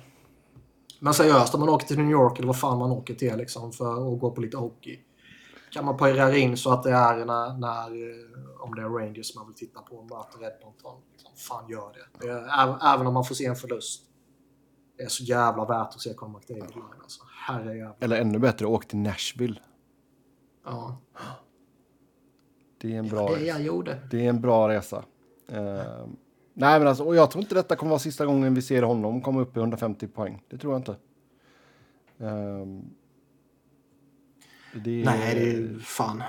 Men 1.00 1.14
seriöst, 1.14 1.54
om 1.54 1.60
man 1.60 1.70
åker 1.70 1.88
till 1.88 1.98
New 1.98 2.12
York 2.12 2.38
eller 2.38 2.48
vad 2.48 2.60
fan 2.60 2.78
man 2.80 2.92
åker 2.92 3.14
till 3.14 3.38
liksom, 3.38 3.72
för 3.72 4.14
att 4.14 4.20
gå 4.20 4.32
på 4.32 4.42
lite 4.42 4.58
hockey. 4.58 5.00
Kan 5.72 5.86
man 5.86 5.98
parera 5.98 6.38
in 6.38 6.58
så 6.58 6.74
att 6.74 6.84
det 6.84 6.92
är 6.92 7.26
när, 7.26 7.58
när 7.58 7.86
eh, 7.86 8.62
om 8.62 8.76
det 8.76 8.82
är 8.82 8.90
Rangers 8.90 9.36
man 9.36 9.48
vill 9.48 9.56
titta 9.56 9.82
på 9.82 9.96
och 9.96 10.04
möter 10.04 10.56
Edmonton. 10.56 11.02
Liksom, 11.12 11.32
fan 11.36 11.70
gör 11.70 11.94
det. 11.94 12.26
det 12.26 12.32
är, 12.32 12.94
även, 12.94 13.08
om 13.08 13.14
man 13.14 13.26
får 13.26 13.36
se 13.36 13.46
en 13.46 13.56
förlust. 13.56 14.04
Det 14.98 15.04
är 15.04 15.08
så 15.08 15.24
jävla 15.24 15.66
värt 15.66 15.88
att 15.88 16.02
se 16.02 16.14
Conor 16.14 16.40
McDavid 16.40 16.76
live. 16.76 16.88
Alltså. 17.02 17.22
Herrejävlar. 17.48 17.96
eller 18.00 18.22
ännu 18.22 18.40
bättre, 18.40 18.66
åk 18.66 18.88
till 18.88 18.98
Nashville. 18.98 19.60
Ja, 20.66 20.98
Det 22.82 22.96
är 22.96 23.00
en 23.00 23.08
bra, 23.10 23.30
det 23.36 23.46
jag 23.46 23.62
gjorde. 23.62 24.08
det 24.12 24.26
är 24.26 24.30
en 24.30 24.42
bra 24.42 24.70
resa. 24.70 25.04
Eh, 25.48 26.06
nej, 26.54 26.80
men 26.80 26.88
alltså, 26.88 27.04
och 27.04 27.16
jag 27.16 27.32
tror 27.32 27.42
inte 27.44 27.56
detta 27.56 27.76
kommer 27.76 27.90
vara 27.90 28.00
sista 28.00 28.26
gången 28.26 28.54
vi 28.54 28.62
ser 28.62 28.84
honom 28.84 29.22
komma 29.22 29.42
upp 29.42 29.58
i 29.58 29.60
150 29.60 30.08
poäng. 30.08 30.44
Det 30.50 30.58
tror 30.58 30.74
jag 30.74 30.80
inte. 30.80 30.96
Ehm, 32.20 32.90
det, 34.74 35.04
Nej, 35.06 35.36
det 35.36 35.52
är 35.52 35.80
fan. 35.80 36.24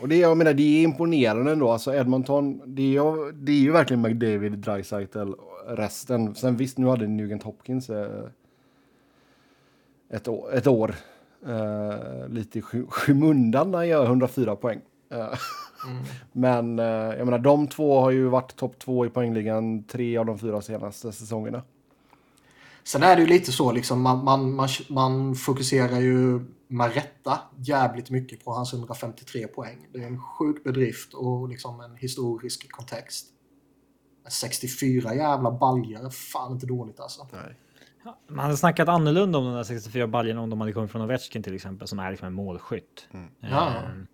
Och 0.00 0.08
det, 0.08 0.16
jag 0.16 0.36
menar, 0.36 0.54
det 0.54 0.62
är 0.62 0.82
imponerande 0.82 1.52
ändå. 1.52 1.70
Alltså 1.70 1.94
Edmonton, 1.94 2.62
det 2.66 2.82
är 2.82 2.86
ju, 3.02 3.32
det 3.32 3.52
är 3.52 3.56
ju 3.56 3.72
verkligen 3.72 4.02
McDavid, 4.02 4.52
Dreisaitl, 4.58 5.32
resten. 5.66 6.34
Sen 6.34 6.56
visst, 6.56 6.78
nu 6.78 6.86
hade 6.86 7.06
Nugent 7.06 7.42
Hopkins 7.42 7.90
eh, 7.90 8.24
ett, 10.10 10.28
år- 10.28 10.52
ett 10.54 10.66
år. 10.66 10.94
Eh, 11.46 12.28
lite 12.28 12.58
i 12.58 12.62
sky- 12.62 12.86
skymundan 12.88 13.70
när 13.70 13.78
han 13.78 13.88
gör 13.88 14.04
104 14.06 14.56
poäng. 14.56 14.80
Eh, 15.10 15.26
Men 16.32 16.78
eh, 16.78 16.84
jag 16.86 17.24
menar, 17.24 17.38
de 17.38 17.66
två 17.66 18.00
har 18.00 18.10
ju 18.10 18.24
varit 18.28 18.56
topp 18.56 18.78
två 18.78 19.06
i 19.06 19.08
poängligan 19.08 19.82
tre 19.84 20.16
av 20.18 20.26
de 20.26 20.38
fyra 20.38 20.60
senaste 20.60 21.12
säsongerna. 21.12 21.62
Sen 22.86 23.02
är 23.02 23.16
det 23.16 23.22
ju 23.22 23.28
lite 23.28 23.52
så, 23.52 23.72
liksom, 23.72 24.02
man, 24.02 24.24
man, 24.24 24.54
man, 24.54 24.68
man 24.88 25.34
fokuserar 25.34 26.00
ju 26.00 26.40
med 26.68 26.94
rätta 26.94 27.38
jävligt 27.58 28.10
mycket 28.10 28.44
på 28.44 28.52
hans 28.52 28.72
153 28.72 29.46
poäng. 29.46 29.86
Det 29.92 30.02
är 30.02 30.06
en 30.06 30.20
sjuk 30.20 30.64
bedrift 30.64 31.14
och 31.14 31.48
liksom 31.48 31.80
en 31.80 31.96
historisk 31.96 32.72
kontext. 32.72 33.26
Men 34.22 34.30
64 34.30 35.14
jävla 35.14 35.50
baljor 35.50 36.06
är 36.06 36.10
fan 36.10 36.52
inte 36.52 36.66
dåligt 36.66 37.00
alltså. 37.00 37.28
Nej. 37.32 37.56
Man 38.28 38.38
hade 38.38 38.56
snackat 38.56 38.88
annorlunda 38.88 39.38
om 39.38 39.44
de 39.44 39.54
där 39.54 39.62
64 39.62 40.06
baljorna 40.06 40.40
om 40.40 40.50
de 40.50 40.60
hade 40.60 40.72
kommit 40.72 40.90
från 40.90 41.02
Ovechkin 41.02 41.42
till 41.42 41.54
exempel, 41.54 41.88
som 41.88 41.98
är 41.98 42.10
liksom 42.10 42.26
en 42.26 42.34
målskytt. 42.34 43.08
Ja. 43.40 43.68
Ehm, 43.70 44.06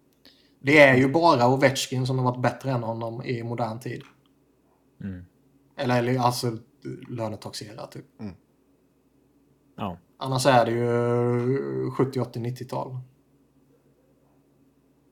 Det 0.60 0.78
är 0.78 0.96
ju 0.96 1.08
bara 1.08 1.48
Ovechkin 1.48 2.06
som 2.06 2.18
har 2.18 2.24
varit 2.24 2.42
bättre 2.42 2.70
än 2.70 2.82
honom 2.82 3.22
i 3.22 3.42
modern 3.42 3.80
tid. 3.80 4.02
Mm. 5.00 5.24
Eller, 5.76 5.98
eller 5.98 6.18
alltså 6.18 6.58
lönetaxerat 7.08 7.92
typ. 7.92 8.06
Ja. 9.80 9.96
Annars 10.16 10.46
är 10.46 10.66
det 10.66 10.72
ju 10.72 11.90
70, 11.90 12.20
80, 12.20 12.38
90-tal. 12.38 12.98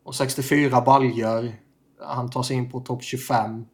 och 0.09 0.15
64 0.15 0.81
baljor. 0.81 1.53
Han 2.01 2.31
tar 2.31 2.43
sig 2.43 2.57
in 2.57 2.71
på 2.71 2.81
topp 2.81 3.03
25. 3.03 3.67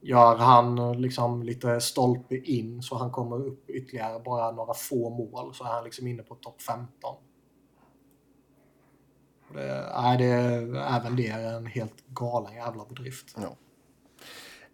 Gör 0.00 0.36
han 0.36 1.00
liksom 1.00 1.42
lite 1.42 1.80
stolpe 1.80 2.36
in 2.36 2.82
så 2.82 2.96
han 2.96 3.10
kommer 3.10 3.46
upp 3.46 3.70
ytterligare 3.70 4.20
bara 4.20 4.50
några 4.50 4.74
få 4.74 5.10
mål 5.10 5.54
så 5.54 5.64
är 5.64 5.68
han 5.68 5.84
liksom 5.84 6.06
inne 6.06 6.22
på 6.22 6.34
topp 6.34 6.62
15. 6.62 7.16
Det, 9.54 9.92
nej, 10.02 10.18
det, 10.18 10.32
även 10.78 11.16
det 11.16 11.28
är 11.28 11.56
en 11.56 11.66
helt 11.66 12.06
galen 12.08 12.54
jävla 12.54 12.84
bedrift. 12.84 13.36
Ja. 13.36 13.56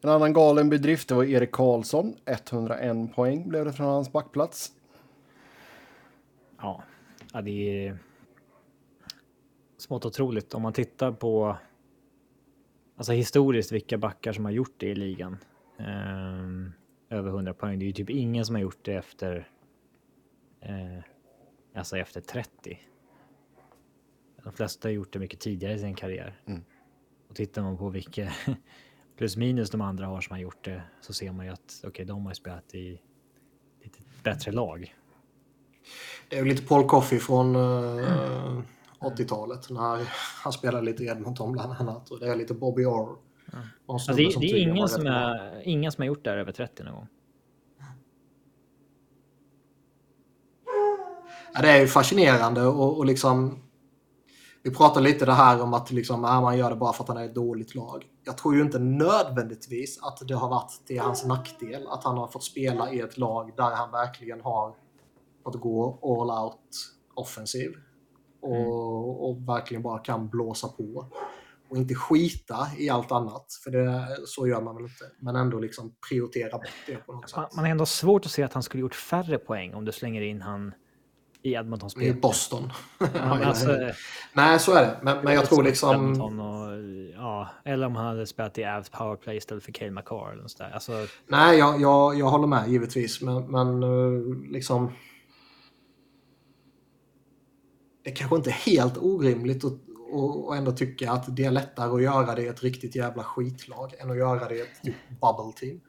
En 0.01 0.11
annan 0.11 0.33
galen 0.33 0.71
bedrift 0.71 1.09
det 1.09 1.15
var 1.15 1.25
Erik 1.25 1.53
Karlsson. 1.53 2.15
101 2.27 3.15
poäng 3.15 3.49
blev 3.49 3.65
det 3.65 3.73
från 3.73 3.87
hans 3.87 4.13
backplats. 4.13 4.73
Ja, 6.63 6.85
det 7.43 7.87
är 7.87 7.99
smått 9.77 10.05
otroligt 10.05 10.55
om 10.55 10.63
man 10.63 10.73
tittar 10.73 11.13
på 11.13 11.57
alltså 12.97 13.13
historiskt 13.13 13.73
vilka 13.73 13.99
backar 13.99 14.33
som 14.33 14.45
har 14.45 14.53
gjort 14.53 14.75
det 14.77 14.87
i 14.87 14.95
ligan. 14.95 15.39
Um, 15.79 16.73
över 17.09 17.29
100 17.29 17.55
poäng. 17.55 17.79
Det 17.79 17.85
är 17.85 17.87
ju 17.87 17.93
typ 17.93 18.11
ingen 18.11 18.45
som 18.45 18.55
har 18.55 18.63
gjort 18.63 18.85
det 18.85 18.95
efter. 18.95 19.49
Uh, 20.69 21.03
alltså 21.75 21.97
efter 21.97 22.21
30. 22.21 22.79
De 24.45 24.53
flesta 24.53 24.89
har 24.89 24.93
gjort 24.93 25.13
det 25.13 25.19
mycket 25.19 25.41
tidigare 25.41 25.75
i 25.75 25.79
sin 25.79 25.95
karriär. 25.95 26.41
Mm. 26.47 26.65
Och 27.29 27.37
tittar 27.37 27.63
man 27.63 27.79
på 27.79 27.89
vilka 27.89 28.33
plus 29.17 29.37
minus 29.37 29.71
de 29.71 29.81
andra 29.81 30.07
har 30.07 30.21
som 30.21 30.33
har 30.33 30.41
gjort 30.41 30.65
det 30.65 30.83
så 31.01 31.13
ser 31.13 31.33
man 31.33 31.47
ju 31.47 31.53
att 31.53 31.79
okej, 31.79 31.89
okay, 31.89 32.05
de 32.05 32.27
har 32.27 32.35
spelat 32.35 32.75
i 32.75 33.01
lite 33.83 33.99
bättre 34.23 34.53
lag. 34.53 34.95
Det 36.33 36.39
är 36.39 36.45
lite 36.45 36.63
Paul 36.63 36.87
Coffey 36.87 37.19
från 37.19 37.57
uh, 37.57 38.53
mm. 38.53 38.63
80-talet 39.01 39.71
när 39.71 40.09
han 40.43 40.53
spelade 40.53 40.85
lite 40.85 41.05
Edmonton 41.05 41.53
bland 41.53 41.73
annat 41.73 42.11
och 42.11 42.21
det 42.21 42.29
är 42.29 42.37
lite 42.37 42.55
Bobby 42.55 42.85
Orr. 42.85 43.17
Mm. 43.53 43.65
Alltså, 43.89 44.13
det, 44.13 44.41
det 44.41 44.47
är 44.47 44.69
ingen 44.69 44.89
som, 44.89 45.07
är, 45.07 45.63
ingen 45.65 45.93
som 45.93 46.03
har 46.03 46.07
gjort 46.07 46.25
det 46.25 46.31
här 46.31 46.37
över 46.37 46.53
30 46.53 46.83
någon 46.83 46.95
gång. 46.95 47.07
Ja, 51.55 51.63
det 51.63 51.69
är 51.69 51.81
ju 51.81 51.87
fascinerande 51.87 52.63
och, 52.63 52.99
och 52.99 53.07
liksom 53.07 53.63
vi 54.63 54.75
pratar 54.75 55.01
lite 55.01 55.27
det 55.27 55.33
här 55.33 55.63
om 55.63 55.75
att 55.75 55.91
liksom, 55.91 56.25
äh, 56.25 56.41
man 56.41 56.59
gör 56.59 56.71
det 56.71 56.77
bara 56.77 56.93
för 56.93 57.05
att 57.05 57.09
han 57.09 57.19
är 57.19 57.25
ett 57.25 57.35
dåligt 57.35 57.75
lag. 57.75 58.05
Jag 58.25 58.39
tror 58.39 58.55
ju 58.55 58.63
inte 58.63 58.79
nödvändigtvis 58.79 60.03
att 60.03 60.29
det 60.29 60.35
har 60.35 60.49
varit 60.49 60.87
till 60.87 61.01
hans 61.01 61.25
nackdel 61.25 61.87
att 61.87 62.05
han 62.05 62.19
har 62.19 62.29
fått 62.29 62.45
spela 62.45 62.93
i 62.93 63.01
ett 63.01 63.19
lag 63.19 63.53
där 63.57 63.71
han 63.71 63.91
verkligen 63.91 64.41
har 64.41 64.75
fått 65.45 65.61
gå 65.61 65.99
all 66.03 66.45
out 66.45 66.61
offensiv. 67.15 67.73
Och, 68.41 68.57
mm. 68.57 68.69
och 68.69 69.49
verkligen 69.49 69.83
bara 69.83 69.99
kan 69.99 70.29
blåsa 70.29 70.69
på. 70.69 71.07
Och 71.69 71.77
inte 71.77 71.95
skita 71.95 72.69
i 72.79 72.89
allt 72.89 73.13
annat, 73.13 73.47
för 73.65 73.71
det, 73.71 74.07
så 74.27 74.49
gör 74.49 74.61
man 74.61 74.75
väl 74.75 74.85
inte. 74.85 75.05
Men 75.19 75.37
ändå 75.37 75.59
liksom 75.59 75.95
prioritera 76.09 76.59
bort 76.59 76.69
det 76.87 76.97
på 76.97 77.13
något 77.13 77.31
sätt. 77.31 77.37
Man, 77.37 77.49
man 77.57 77.65
har 77.65 77.71
ändå 77.71 77.87
svårt 77.87 78.27
att 78.27 78.33
se 78.33 78.43
att 78.43 78.53
han 78.53 78.63
skulle 78.63 78.81
gjort 78.81 78.95
färre 78.95 79.39
poäng 79.39 79.75
om 79.75 79.85
du 79.85 79.93
slänger 79.93 80.23
in 80.23 80.43
han 80.43 80.75
i 81.43 81.53
Edmonton-spelet. 81.53 82.17
I 82.17 82.21
Boston. 82.21 82.73
Ja, 82.99 83.07
alltså, 83.45 83.79
Nej, 84.33 84.59
så 84.59 84.73
är 84.75 84.83
det. 84.83 84.99
Men, 85.03 85.25
men 85.25 85.35
jag 85.35 85.47
tror 85.47 85.63
liksom... 85.63 86.21
Och, 86.21 86.33
ja, 87.15 87.49
eller 87.65 87.87
om 87.87 87.97
han 87.97 88.07
hade 88.07 88.27
spelat 88.27 88.59
i 88.59 88.65
Avs 88.65 88.91
powerplay 88.91 89.37
istället 89.37 89.65
för 89.65 89.73
Cale 89.73 89.91
McCarr. 89.91 90.33
Eller 90.33 90.59
där. 90.59 90.71
Alltså... 90.75 90.93
Nej, 91.27 91.59
jag, 91.59 91.81
jag, 91.81 92.19
jag 92.19 92.27
håller 92.27 92.47
med 92.47 92.69
givetvis. 92.69 93.21
Men, 93.21 93.51
men 93.51 93.83
eh, 93.83 94.51
liksom... 94.51 94.93
Det 98.03 98.11
är 98.11 98.15
kanske 98.15 98.37
inte 98.37 98.51
är 98.51 98.67
helt 98.73 98.99
orimligt 98.99 99.65
att 99.65 99.73
och, 100.13 100.57
ändå 100.57 100.73
tycka 100.73 101.13
att 101.13 101.37
det 101.37 101.45
är 101.45 101.51
lättare 101.51 101.95
att 101.95 102.03
göra 102.03 102.35
det 102.35 102.43
i 102.43 102.47
ett 102.47 102.63
riktigt 102.63 102.97
jävla 102.97 103.25
skitlag 103.25 103.95
än 103.99 104.11
att 104.11 104.17
göra 104.17 104.49
det 104.49 104.55
i 104.55 104.61
ett 104.61 104.83
typ 104.83 104.95
bubble 105.09 105.53
team. 105.57 105.81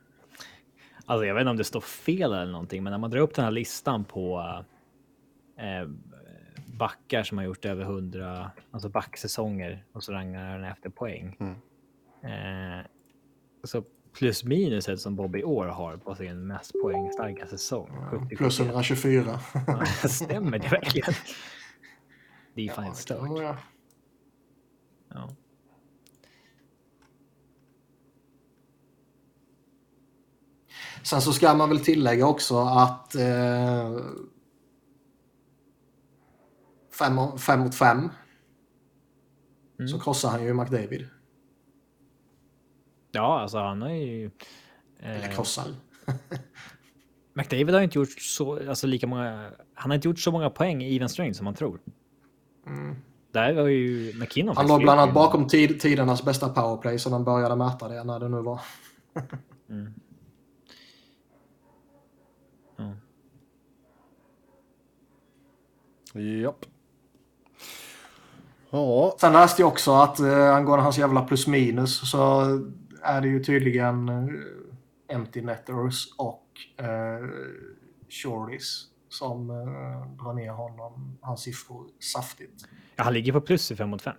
Alltså 1.05 1.25
jag 1.25 1.33
vet 1.33 1.41
inte 1.41 1.49
om 1.49 1.57
det 1.57 1.63
står 1.63 1.81
fel 1.81 2.33
eller 2.33 2.51
någonting, 2.51 2.83
men 2.83 2.91
när 2.91 2.97
man 2.97 3.09
drar 3.09 3.19
upp 3.19 3.35
den 3.35 3.45
här 3.45 3.51
listan 3.51 4.05
på 4.05 4.39
eh, 5.57 5.89
backar 6.79 7.23
som 7.23 7.37
har 7.37 7.45
gjort 7.45 7.65
över 7.65 7.83
100 7.83 8.51
alltså 8.71 8.89
backsäsonger 8.89 9.85
och 9.91 10.03
så 10.03 10.11
rangar 10.11 10.59
den 10.59 10.71
efter 10.71 10.89
poäng. 10.89 11.37
Mm. 11.39 12.79
Eh, 12.79 12.85
så 13.63 13.83
plus 14.13 14.43
minuset 14.43 14.99
som 14.99 15.15
Bobby 15.15 15.43
Orr 15.43 15.67
har 15.67 15.97
på 15.97 16.15
sin 16.15 16.47
mest 16.47 16.71
poängstarka 16.81 17.47
säsong. 17.47 17.89
Ja, 18.11 18.37
plus 18.37 18.59
124. 18.59 19.39
ja, 19.67 19.85
stämmer 20.07 20.59
det 20.59 20.67
verkligen? 20.67 21.13
Det 22.53 22.67
är 22.67 22.73
fan 22.73 22.85
ja, 22.85 22.93
stört. 22.93 23.29
Ja. 23.39 23.57
ja. 25.09 25.29
Sen 31.03 31.21
så 31.21 31.33
ska 31.33 31.53
man 31.53 31.69
väl 31.69 31.79
tillägga 31.79 32.27
också 32.27 32.57
att 32.57 33.15
eh, 33.15 33.97
fem, 36.99 37.37
fem 37.37 37.59
mot 37.59 37.75
fem. 37.75 38.09
Mm. 39.79 39.87
Så 39.87 39.99
krossar 39.99 40.29
han 40.29 40.43
ju 40.43 40.53
McDavid. 40.53 41.07
Ja, 43.11 43.39
alltså 43.39 43.57
han 43.57 43.81
har 43.81 43.89
ju... 43.89 44.25
Eh, 44.99 45.15
Eller 45.17 45.31
krossar. 45.31 45.67
McDavid 47.33 47.75
har 47.75 47.81
inte 47.81 47.99
gjort 47.99 48.21
så, 48.21 48.69
alltså 48.69 48.87
lika 48.87 49.07
många, 49.07 49.51
han 49.73 49.91
har 49.91 49.95
inte 49.95 50.07
gjort 50.07 50.19
så 50.19 50.31
många 50.31 50.49
poäng 50.49 50.83
i 50.83 50.95
even 50.95 51.09
strength 51.09 51.37
som 51.37 51.45
man 51.45 51.53
tror. 51.53 51.79
Mm. 52.67 52.95
Där 53.31 53.53
var 53.53 53.67
ju 53.67 54.13
McKinnon. 54.19 54.57
Han 54.57 54.67
låg 54.67 54.81
bland 54.81 54.99
annat 54.99 55.13
bakom 55.13 55.47
tid, 55.47 55.79
tidernas 55.79 56.25
bästa 56.25 56.49
powerplay 56.49 56.99
så 56.99 57.09
de 57.09 57.23
började 57.23 57.55
mäta 57.55 57.87
det 57.87 58.03
när 58.03 58.19
det 58.19 58.29
nu 58.29 58.41
var. 58.41 58.61
mm. 59.69 59.93
ja. 66.13 66.21
Japp. 66.21 66.65
Ja. 68.69 69.15
Sen 69.19 69.33
läste 69.33 69.61
jag 69.61 69.69
också 69.69 69.91
att 69.91 70.19
eh, 70.19 70.55
angående 70.55 70.83
hans 70.83 70.97
jävla 70.97 71.21
plus 71.21 71.47
minus 71.47 72.11
så 72.11 72.41
är 73.01 73.21
det 73.21 73.27
ju 73.27 73.43
tydligen 73.43 74.09
eh, 74.09 75.15
empty 75.15 75.41
netters 75.41 76.07
och 76.17 76.47
eh, 76.77 77.27
shorties 78.09 78.92
som 79.13 79.49
eh, 79.49 80.23
drar 80.23 80.33
ner 80.33 80.51
honom, 80.51 81.17
hans 81.21 81.41
siffror 81.41 81.87
saftigt. 81.99 82.65
Ja, 82.95 83.03
han 83.03 83.13
ligger 83.13 83.33
på 83.33 83.41
plus 83.41 83.71
i 83.71 83.75
5 83.75 83.89
mot 83.89 84.01
5. 84.01 84.15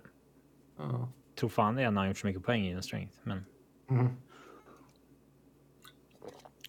Uh. 0.79 1.07
Tror 1.39 1.49
fan 1.49 1.75
det 1.75 1.83
är 1.83 1.91
när 1.91 2.01
han 2.01 2.07
gjort 2.07 2.17
så 2.17 2.27
mycket 2.27 2.43
poäng 2.43 2.67
i 2.67 2.71
en 2.71 2.83
strength. 2.83 3.17
Men... 3.23 3.45
Mm. 3.89 4.07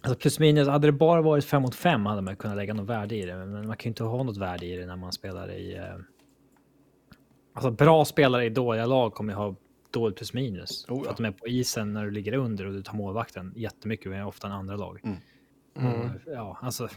Alltså 0.01 0.19
plus 0.19 0.39
minus, 0.39 0.67
hade 0.67 0.87
det 0.87 0.91
bara 0.91 1.21
varit 1.21 1.45
5 1.45 1.61
mot 1.61 1.75
5 1.75 2.05
hade 2.05 2.21
man 2.21 2.35
kunnat 2.35 2.57
lägga 2.57 2.73
något 2.73 2.89
värde 2.89 3.15
i 3.15 3.25
det. 3.25 3.35
Men 3.35 3.67
man 3.67 3.77
kan 3.77 3.83
ju 3.83 3.87
inte 3.89 4.03
ha 4.03 4.23
något 4.23 4.37
värde 4.37 4.65
i 4.65 4.77
det 4.77 4.85
när 4.85 4.95
man 4.95 5.11
spelar 5.11 5.51
i 5.51 5.75
eh, 5.75 5.83
Alltså 7.53 7.71
bra 7.71 8.05
spelare 8.05 8.45
i 8.45 8.49
dåliga 8.49 8.85
lag 8.85 9.13
kommer 9.13 9.33
ju 9.33 9.37
ha 9.37 9.55
dåligt 9.91 10.17
plus 10.17 10.33
minus. 10.33 10.85
Oh, 10.89 10.97
ja. 10.97 11.03
För 11.03 11.11
att 11.11 11.17
de 11.17 11.25
är 11.25 11.31
på 11.31 11.47
isen 11.47 11.93
när 11.93 12.05
du 12.05 12.11
ligger 12.11 12.33
under 12.33 12.65
och 12.65 12.73
du 12.73 12.83
tar 12.83 12.93
målvakten 12.93 13.53
jättemycket 13.55 14.11
mer 14.11 14.25
ofta 14.25 14.47
än 14.47 14.53
andra 14.53 14.75
lag. 14.75 14.99
Mm. 15.03 15.17
Mm. 15.75 16.09
ja, 16.25 16.57
alltså. 16.61 16.89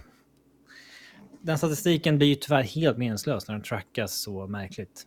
Den 1.42 1.58
statistiken 1.58 2.18
blir 2.18 2.28
ju 2.28 2.34
tyvärr 2.34 2.62
helt 2.62 2.98
meningslös 2.98 3.48
när 3.48 3.54
den 3.54 3.64
trackas 3.64 4.14
så 4.14 4.46
märkligt. 4.46 5.06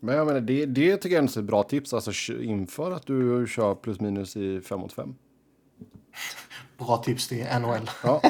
Men 0.00 0.14
jag 0.14 0.26
menar, 0.26 0.40
det, 0.40 0.66
det 0.66 0.96
tycker 0.96 1.16
jag 1.16 1.24
är 1.24 1.38
ett 1.38 1.44
bra 1.44 1.62
tips. 1.62 1.94
Alltså 1.94 2.32
inför 2.32 2.92
att 2.92 3.06
du 3.06 3.46
kör 3.48 3.74
plus 3.74 4.00
minus 4.00 4.36
i 4.36 4.60
5 4.60 4.80
mot 4.80 4.92
5. 4.92 5.14
Bra 6.78 6.96
tips 6.96 7.28
till 7.28 7.44
NHL. 7.60 7.90
Ja. 8.04 8.22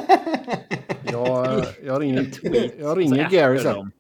Jag, 1.13 1.65
jag 1.85 2.03
ringer, 2.03 2.33
jag 2.81 2.99
ringer 2.99 3.31
Gary 3.31 3.59
sen. 3.59 3.93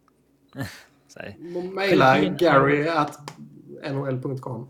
Maila 1.74 2.20
Gary 2.20 2.88
at 2.88 3.32
nhl.com. 3.92 4.68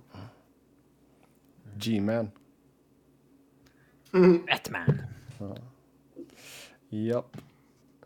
G-man. 1.76 2.30
Mm. 4.12 4.46
Batman. 4.46 5.02
Ja. 5.38 5.56
Japp. 6.88 7.36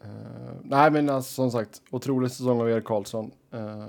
Uh, 0.04 0.52
nej, 0.62 0.90
men 0.90 1.10
alltså, 1.10 1.32
som 1.32 1.50
sagt, 1.50 1.82
otrolig 1.90 2.30
säsong 2.30 2.60
av 2.60 2.70
Erik 2.70 2.84
Karlsson. 2.84 3.30
Uh, 3.54 3.86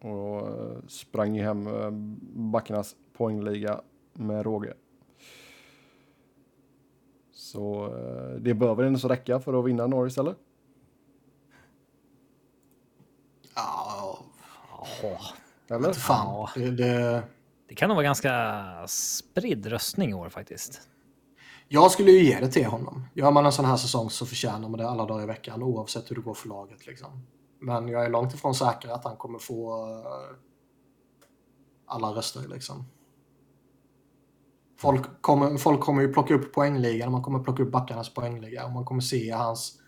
och 0.00 0.48
uh, 0.48 0.86
sprang 0.88 1.36
ju 1.36 1.42
hem 1.42 1.66
uh, 1.66 1.90
backarnas 2.50 2.96
poängliga 3.12 3.80
med 4.12 4.44
råge. 4.44 4.74
Så 7.32 7.88
det 8.40 8.54
bör 8.54 8.74
väl 8.74 8.86
ändå 8.86 8.98
så 8.98 9.08
räcka 9.08 9.40
för 9.40 9.58
att 9.58 9.66
vinna 9.66 9.86
Norris, 9.86 10.18
eller? 10.18 10.34
Eller? 15.70 15.92
Fan. 15.92 16.26
Ja. 16.26 16.50
Det, 16.54 16.70
det... 16.70 17.22
det 17.68 17.74
kan 17.74 17.88
nog 17.88 17.96
vara 17.96 18.04
ganska 18.04 18.84
spridd 18.86 19.66
röstning 19.66 20.10
i 20.10 20.14
år 20.14 20.28
faktiskt. 20.28 20.80
Jag 21.72 21.90
skulle 21.90 22.10
ju 22.10 22.24
ge 22.24 22.40
det 22.40 22.48
till 22.48 22.66
honom. 22.66 23.06
Gör 23.14 23.30
man 23.30 23.46
en 23.46 23.52
sån 23.52 23.64
här 23.64 23.76
säsong 23.76 24.10
så 24.10 24.26
förtjänar 24.26 24.68
man 24.68 24.78
det 24.78 24.88
alla 24.88 25.06
dagar 25.06 25.22
i 25.22 25.26
veckan 25.26 25.62
oavsett 25.62 26.10
hur 26.10 26.16
det 26.16 26.22
går 26.22 26.34
för 26.34 26.48
laget. 26.48 26.86
Liksom. 26.86 27.26
Men 27.60 27.88
jag 27.88 28.04
är 28.04 28.10
långt 28.10 28.34
ifrån 28.34 28.54
säker 28.54 28.88
att 28.88 29.04
han 29.04 29.16
kommer 29.16 29.38
få 29.38 29.86
eh, 29.86 30.36
alla 31.86 32.08
röster 32.08 32.48
liksom. 32.48 32.84
Folk 34.78 35.22
kommer, 35.22 35.56
folk 35.56 35.80
kommer 35.80 36.02
ju 36.02 36.12
plocka 36.12 36.34
upp 36.34 36.52
poängligan, 36.52 37.12
man 37.12 37.22
kommer 37.22 37.38
plocka 37.38 37.62
upp 37.62 37.72
backarnas 37.72 38.14
poängliga 38.14 38.64
och 38.64 38.72
man 38.72 38.84
kommer 38.84 39.00
se 39.00 39.30
hans 39.30 39.80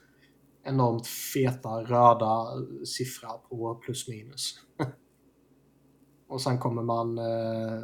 enormt 0.65 1.07
feta 1.07 1.69
röda 1.69 2.41
eh, 2.41 2.85
siffra 2.85 3.29
på 3.29 3.75
plus 3.75 4.09
minus. 4.09 4.55
och 6.29 6.41
sen 6.41 6.59
kommer 6.59 6.83
man 6.83 7.19
eh, 7.19 7.83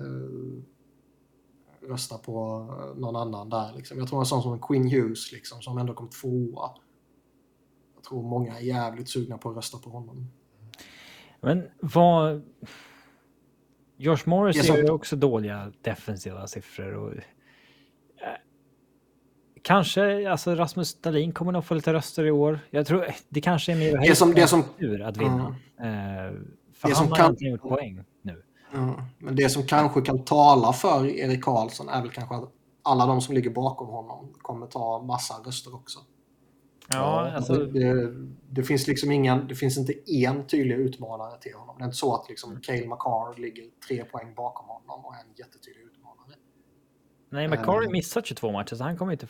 rösta 1.82 2.18
på 2.18 2.58
någon 2.96 3.16
annan 3.16 3.48
där. 3.50 3.72
Liksom. 3.76 3.98
Jag 3.98 4.08
tror 4.08 4.20
en 4.20 4.26
sån 4.26 4.42
som 4.42 4.60
Quinn 4.60 4.90
Hughes 4.90 5.32
liksom, 5.32 5.62
som 5.62 5.78
ändå 5.78 5.94
kom 5.94 6.08
tvåa. 6.10 6.70
Jag 7.94 8.04
tror 8.04 8.22
många 8.22 8.56
är 8.58 8.60
jävligt 8.62 9.08
sugna 9.08 9.38
på 9.38 9.50
att 9.50 9.56
rösta 9.56 9.78
på 9.78 9.90
honom. 9.90 10.30
Men 11.40 11.68
vad... 11.80 12.42
Josh 13.96 14.18
Morris 14.26 14.70
är 14.70 14.76
ju 14.76 14.90
också 14.90 15.16
dåliga 15.16 15.72
defensiva 15.82 16.46
siffror. 16.46 16.92
Och... 16.94 17.12
Eh, 17.12 17.22
Kanske, 19.62 20.30
alltså 20.30 20.54
Rasmus 20.54 20.94
Dahlin 21.00 21.32
kommer 21.32 21.52
nog 21.52 21.64
få 21.64 21.74
lite 21.74 21.92
röster 21.92 22.24
i 22.24 22.30
år. 22.30 22.60
Jag 22.70 22.86
tror 22.86 23.06
det 23.28 23.40
kanske 23.40 23.72
är 23.72 23.76
mer 23.76 24.08
Det 24.08 24.14
som- 24.14 24.34
det 24.34 24.46
som- 24.46 24.62
tur 24.78 25.00
att 25.02 25.16
vinna. 25.16 25.46
Eh, 25.78 25.84
för 26.72 26.88
Det 26.88 26.94
han 26.94 26.94
som 26.94 27.08
har 27.08 27.16
kan- 27.16 27.36
gjort 27.38 27.60
poäng 27.62 28.04
nu. 28.22 28.42
Mm. 28.74 28.94
Men 29.18 29.36
det 29.36 29.48
som 29.48 29.62
kanske 29.62 30.00
kan 30.00 30.24
tala 30.24 30.72
för 30.72 31.06
Erik 31.06 31.44
Karlsson 31.44 31.88
är 31.88 32.02
väl 32.02 32.10
kanske 32.10 32.34
att 32.34 32.52
alla 32.82 33.06
de 33.06 33.20
som 33.20 33.34
ligger 33.34 33.50
bakom 33.50 33.88
honom 33.88 34.34
kommer 34.38 34.66
ta 34.66 35.02
massa 35.02 35.34
röster 35.34 35.74
också. 35.74 35.98
Ja, 36.90 37.30
alltså, 37.30 37.54
det, 37.54 38.14
det 38.50 38.62
finns 38.62 38.86
liksom 38.86 39.10
ingen, 39.12 39.48
det 39.48 39.54
finns 39.54 39.78
inte 39.78 40.10
en 40.10 40.46
tydlig 40.46 40.76
utmanare 40.76 41.40
till 41.40 41.54
honom. 41.54 41.76
Det 41.78 41.82
är 41.82 41.84
inte 41.84 41.96
så 41.96 42.14
att 42.14 42.28
liksom 42.28 42.60
Cale 42.60 42.86
McCarr 42.86 43.40
ligger 43.40 43.64
tre 43.88 44.04
poäng 44.04 44.34
bakom 44.34 44.68
honom 44.68 45.04
och 45.04 45.14
är 45.14 45.20
en 45.20 45.34
jättetydlig 45.36 45.82
utmanare. 45.82 46.38
nej, 47.30 47.48
McCarry 47.48 47.86
eh, 47.86 47.90
missar 47.90 48.22
22 48.22 48.52
matcher 48.52 48.74
så 48.74 48.84
han 48.84 48.96
kommer 48.96 49.12
inte 49.12 49.26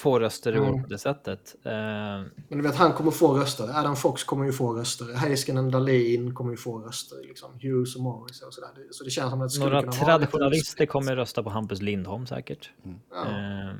få 0.00 0.18
röster 0.20 0.56
i 0.56 0.58
år 0.58 0.68
Mm. 0.68 0.82
på 0.82 0.88
det 0.88 0.98
sättet. 0.98 1.56
Eh, 1.64 1.72
Men 1.72 2.30
du 2.48 2.62
vet, 2.62 2.74
han 2.76 2.92
kommer 2.92 3.10
få 3.10 3.38
röster. 3.38 3.78
Adam 3.78 3.96
Fox 3.96 4.24
kommer 4.24 4.44
ju 4.44 4.52
få 4.52 4.74
röster. 4.74 5.14
Heiskanen 5.14 5.70
Dahlin 5.70 6.34
kommer 6.34 6.50
ju 6.50 6.56
få 6.56 6.78
röster. 6.78 7.16
Liksom. 7.28 7.52
Hughes 7.62 7.96
och 7.96 8.02
Morris 8.02 8.42
och 8.42 8.54
sådär. 8.54 8.68
Det- 8.76 8.94
Så 8.94 9.04
det 9.04 9.10
känns 9.10 9.30
som 9.30 9.40
att 9.42 9.52
det 9.54 9.60
några 9.60 9.82
traditionalister 9.92 10.86
kommer 10.86 11.16
rösta 11.16 11.42
på 11.42 11.50
Hampus 11.50 11.82
Lindholm 11.82 12.26
säkert. 12.26 12.70
Ja. 13.10 13.20
Eh, 13.28 13.74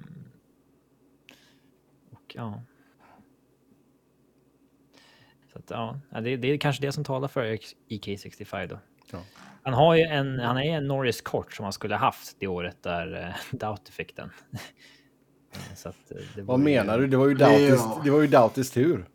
och 2.13 2.35
ja. 2.35 2.63
Så 5.53 5.59
att, 5.59 5.71
ja, 5.71 6.21
det, 6.21 6.37
det 6.37 6.49
är 6.53 6.57
kanske 6.59 6.83
det 6.83 6.93
som 6.93 7.05
talar 7.05 7.29
för 7.29 7.59
EK65 7.89 8.67
då. 8.69 8.79
Ja. 9.13 9.19
Han 9.63 9.75
har 9.75 9.95
ju 9.95 10.03
en, 10.03 10.39
han 10.41 10.57
är 10.59 10.77
en 10.77 10.87
Norris 10.87 11.21
kort 11.21 11.53
som 11.53 11.63
han 11.65 11.73
skulle 11.73 11.95
haft 11.97 12.37
det 12.41 12.47
året 12.47 12.83
där 12.83 13.35
uh, 13.53 13.59
Doughty 13.59 13.93
fick 13.93 14.17
den. 14.17 14.31
Vad 16.37 16.47
vore 16.47 16.59
ju- 16.59 16.65
menar 16.77 16.99
du? 16.99 17.07
Det 17.07 17.17
var 17.17 17.29
ju 17.29 17.37
Ja. 17.39 17.49
Doughtis, 17.49 18.05
det 18.05 18.11
var 18.11 18.21
ju 18.21 18.27
Doughtis 18.27 18.71
tur. 18.71 19.09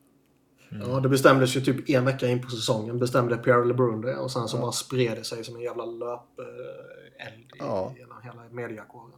Ja, 0.70 1.00
det 1.00 1.10
bestämdes 1.10 1.56
ju 1.56 1.62
typ 1.62 1.90
en 1.90 2.06
vecka 2.06 2.28
in 2.28 2.42
på 2.42 2.50
säsongen. 2.50 3.00
Bestämde 3.00 3.38
Pierre 3.38 3.66
LeBrun 3.66 4.02
det 4.02 4.16
och 4.18 4.32
sen 4.32 4.48
så 4.48 4.58
bara 4.58 4.72
spred 4.72 5.18
det 5.18 5.24
sig 5.24 5.44
som 5.44 5.56
en 5.56 5.62
jävla 5.62 5.86
löpeld 5.86 7.40
i 7.54 7.58
Ja. 7.60 7.94
hela, 7.98 8.20
hela 8.20 8.44
mediakåren. 8.52 9.12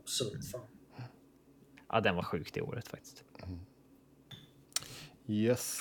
Absurt 0.00 0.44
fan. 0.52 0.60
Ja, 1.92 2.00
den 2.00 2.16
var 2.16 2.22
sjuk 2.22 2.54
det 2.54 2.60
året 2.62 2.88
faktiskt. 2.88 3.24
Yes. 5.26 5.78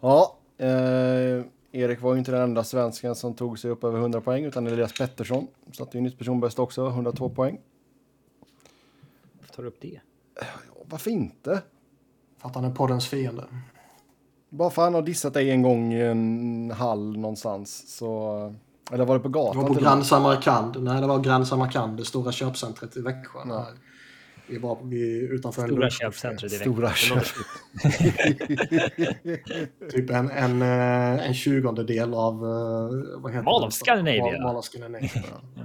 Ja, 0.00 0.38
eh, 0.58 1.44
Erik 1.72 2.00
var 2.00 2.12
ju 2.12 2.18
inte 2.18 2.32
den 2.32 2.40
enda 2.42 2.64
svensken 2.64 3.14
som 3.14 3.34
tog 3.34 3.58
sig 3.58 3.70
upp 3.70 3.84
över 3.84 3.98
100 3.98 4.20
poäng 4.20 4.44
utan 4.44 4.66
Elias 4.66 4.98
Pettersson 4.98 5.46
satte 5.72 5.96
ju 5.98 6.02
nytt 6.02 6.18
personbäst 6.18 6.58
också, 6.58 6.88
102 6.88 7.28
poäng. 7.30 7.60
Varför 9.38 9.54
tar 9.54 9.62
du 9.62 9.68
upp 9.68 9.80
det? 9.80 10.00
Ja, 10.40 10.46
varför 10.84 11.10
inte? 11.10 11.62
För 12.40 12.48
att 12.48 12.54
han 12.54 12.64
är 12.64 12.70
poddens 12.70 13.08
fiende. 13.08 13.44
Bara 14.48 14.70
för 14.70 14.82
han 14.82 14.94
har 14.94 15.02
dissat 15.02 15.34
dig 15.34 15.50
en 15.50 15.62
gång 15.62 15.92
i 15.94 16.00
en 16.00 16.70
hall 16.70 17.16
någonstans 17.18 17.96
så... 17.96 18.54
Eller 18.92 19.04
var 19.04 19.14
det 19.14 19.20
på 19.20 19.28
Det 19.28 19.32
gatan? 19.32 19.62
var 19.62 19.68
på? 19.68 19.74
Grand 19.74 20.06
Samarkand. 20.06 20.82
Nej, 20.82 21.00
det 21.00 21.06
var 21.06 21.18
Grand 21.20 21.48
Samarkand, 21.48 21.96
det 21.96 22.04
stora 22.04 22.32
köpcentret 22.32 22.96
i 22.96 23.00
Växjö. 23.00 23.38
Ja. 23.48 23.54
Där 23.54 23.64
Vi 24.46 24.58
var 24.58 24.78
vi, 24.82 25.28
utanför 25.30 25.62
en 25.62 25.68
Stora 25.68 25.86
lunch- 25.86 25.90
köpcentret 26.00 26.52
i 26.52 26.56
Stora 26.56 26.88
Växjö. 26.88 27.14
Det 27.14 27.20
låter- 27.20 27.34
Typ 29.90 30.10
en, 30.10 30.30
en, 30.30 30.62
eh, 30.62 31.26
en 31.28 31.34
tjugondedel 31.34 32.14
av... 32.14 32.34
eh, 32.34 33.20
Vad 33.20 33.32
heter 33.32 33.44
Mall 33.44 33.60
det? 33.60 33.66
of 33.66 33.72
Scandinavia. 33.74 34.42
Mall 34.42 34.56
of 34.56 34.64
Scandinavia. 34.64 35.10
Ja. 35.56 35.64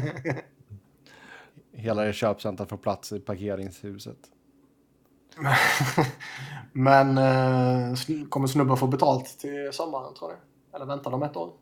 Hela 1.78 2.02
det 2.04 2.12
köpcentret 2.12 2.68
får 2.68 2.76
plats 2.76 3.12
i 3.12 3.20
parkeringshuset. 3.20 4.18
Men 6.72 7.18
eh, 7.18 8.24
kommer 8.28 8.46
snubben 8.46 8.76
få 8.76 8.86
betalt 8.86 9.38
till 9.38 9.72
sommaren 9.72 10.14
tror 10.14 10.28
ni? 10.28 10.34
Eller 10.74 10.86
väntar 10.86 11.10
de 11.10 11.22
ett 11.22 11.36
år? 11.36 11.52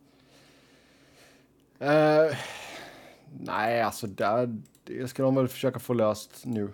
Eh, 1.79 2.37
nej, 3.41 3.83
alltså 3.83 4.07
där, 4.07 4.63
det 4.85 5.09
ska 5.09 5.23
de 5.23 5.35
väl 5.35 5.49
försöka 5.49 5.79
få 5.79 5.95
löst 5.95 6.43
nu. 6.45 6.73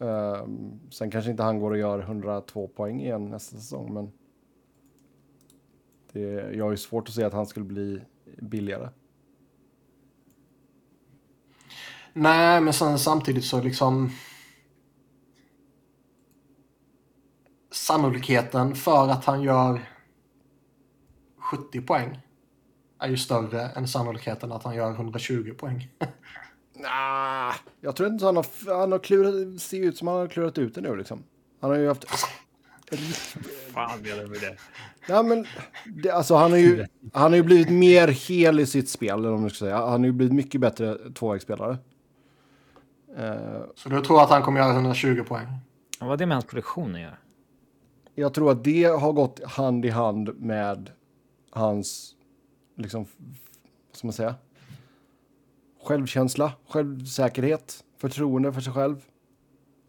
Eh, 0.00 0.46
sen 0.90 1.10
kanske 1.10 1.30
inte 1.30 1.42
han 1.42 1.58
går 1.58 1.70
och 1.70 1.78
gör 1.78 1.98
102 1.98 2.68
poäng 2.68 3.00
igen 3.00 3.30
nästa 3.30 3.56
säsong, 3.56 3.94
men 3.94 4.12
det, 6.12 6.20
jag 6.56 6.64
har 6.64 6.70
ju 6.70 6.76
svårt 6.76 7.08
att 7.08 7.14
se 7.14 7.24
att 7.24 7.32
han 7.32 7.46
skulle 7.46 7.66
bli 7.66 8.00
billigare. 8.38 8.88
Nej, 12.12 12.60
men 12.60 12.72
sen 12.72 12.98
samtidigt 12.98 13.44
så 13.44 13.60
liksom... 13.60 14.10
Sannolikheten 17.70 18.74
för 18.74 19.08
att 19.08 19.24
han 19.24 19.42
gör 19.42 19.80
70 21.38 21.80
poäng 21.80 22.20
är 22.98 23.08
ju 23.08 23.16
större 23.16 23.62
än 23.62 23.88
sannolikheten 23.88 24.52
att 24.52 24.62
han 24.62 24.74
gör 24.74 24.90
120 24.90 25.54
poäng. 25.58 25.88
Nah, 26.74 27.54
jag 27.80 27.96
tror 27.96 28.08
inte 28.08 28.24
han 28.24 28.36
har, 28.36 28.46
han 28.78 28.92
har 28.92 28.98
klurat, 28.98 29.60
ser 29.60 29.80
ut 29.80 29.96
som 29.96 30.08
han 30.08 30.16
har 30.16 30.26
klurat 30.26 30.58
ut 30.58 30.74
det 30.74 30.80
nu 30.80 30.96
liksom. 30.96 31.22
Han 31.60 31.70
har 31.70 31.78
ju 31.78 31.88
haft... 31.88 32.04
Fan, 33.72 34.02
menar 34.02 34.22
du 34.22 34.28
med 34.28 34.40
det? 34.40 34.56
Ja, 35.08 35.22
men 35.22 35.46
det, 36.02 36.10
alltså, 36.10 36.34
han, 36.34 36.50
har 36.50 36.58
ju, 36.58 36.86
han 37.12 37.32
har 37.32 37.36
ju 37.36 37.42
blivit 37.42 37.68
mer 37.68 38.08
hel 38.08 38.60
i 38.60 38.66
sitt 38.66 38.88
spel, 38.88 39.18
eller 39.18 39.32
om 39.32 39.40
man 39.40 39.50
ska 39.50 39.58
säga. 39.58 39.76
Han 39.76 40.00
har 40.00 40.06
ju 40.06 40.12
blivit 40.12 40.34
mycket 40.34 40.60
bättre 40.60 40.98
tvåvägsspelare. 41.14 41.78
Eh, 43.16 43.62
Så 43.76 43.88
du 43.88 44.00
tror 44.00 44.22
att 44.22 44.30
han 44.30 44.42
kommer 44.42 44.60
göra 44.60 44.72
120 44.72 45.24
poäng? 45.28 45.46
Vad 46.00 46.08
har 46.08 46.16
det 46.16 46.26
med 46.26 46.34
hans 46.36 46.44
produktion 46.44 46.94
att 46.94 47.00
göra? 47.00 47.16
jag 48.14 48.34
tror 48.34 48.50
att 48.52 48.64
det 48.64 48.84
har 48.84 49.12
gått 49.12 49.44
hand 49.44 49.84
i 49.84 49.88
hand 49.90 50.30
med 50.40 50.90
hans, 51.50 52.14
liksom, 52.76 53.06
vad 53.90 53.96
ska 53.96 54.06
man 54.06 54.12
säga? 54.12 54.34
Självkänsla, 55.84 56.52
självsäkerhet, 56.68 57.84
förtroende 57.98 58.52
för 58.52 58.60
sig 58.60 58.72
själv. 58.72 58.96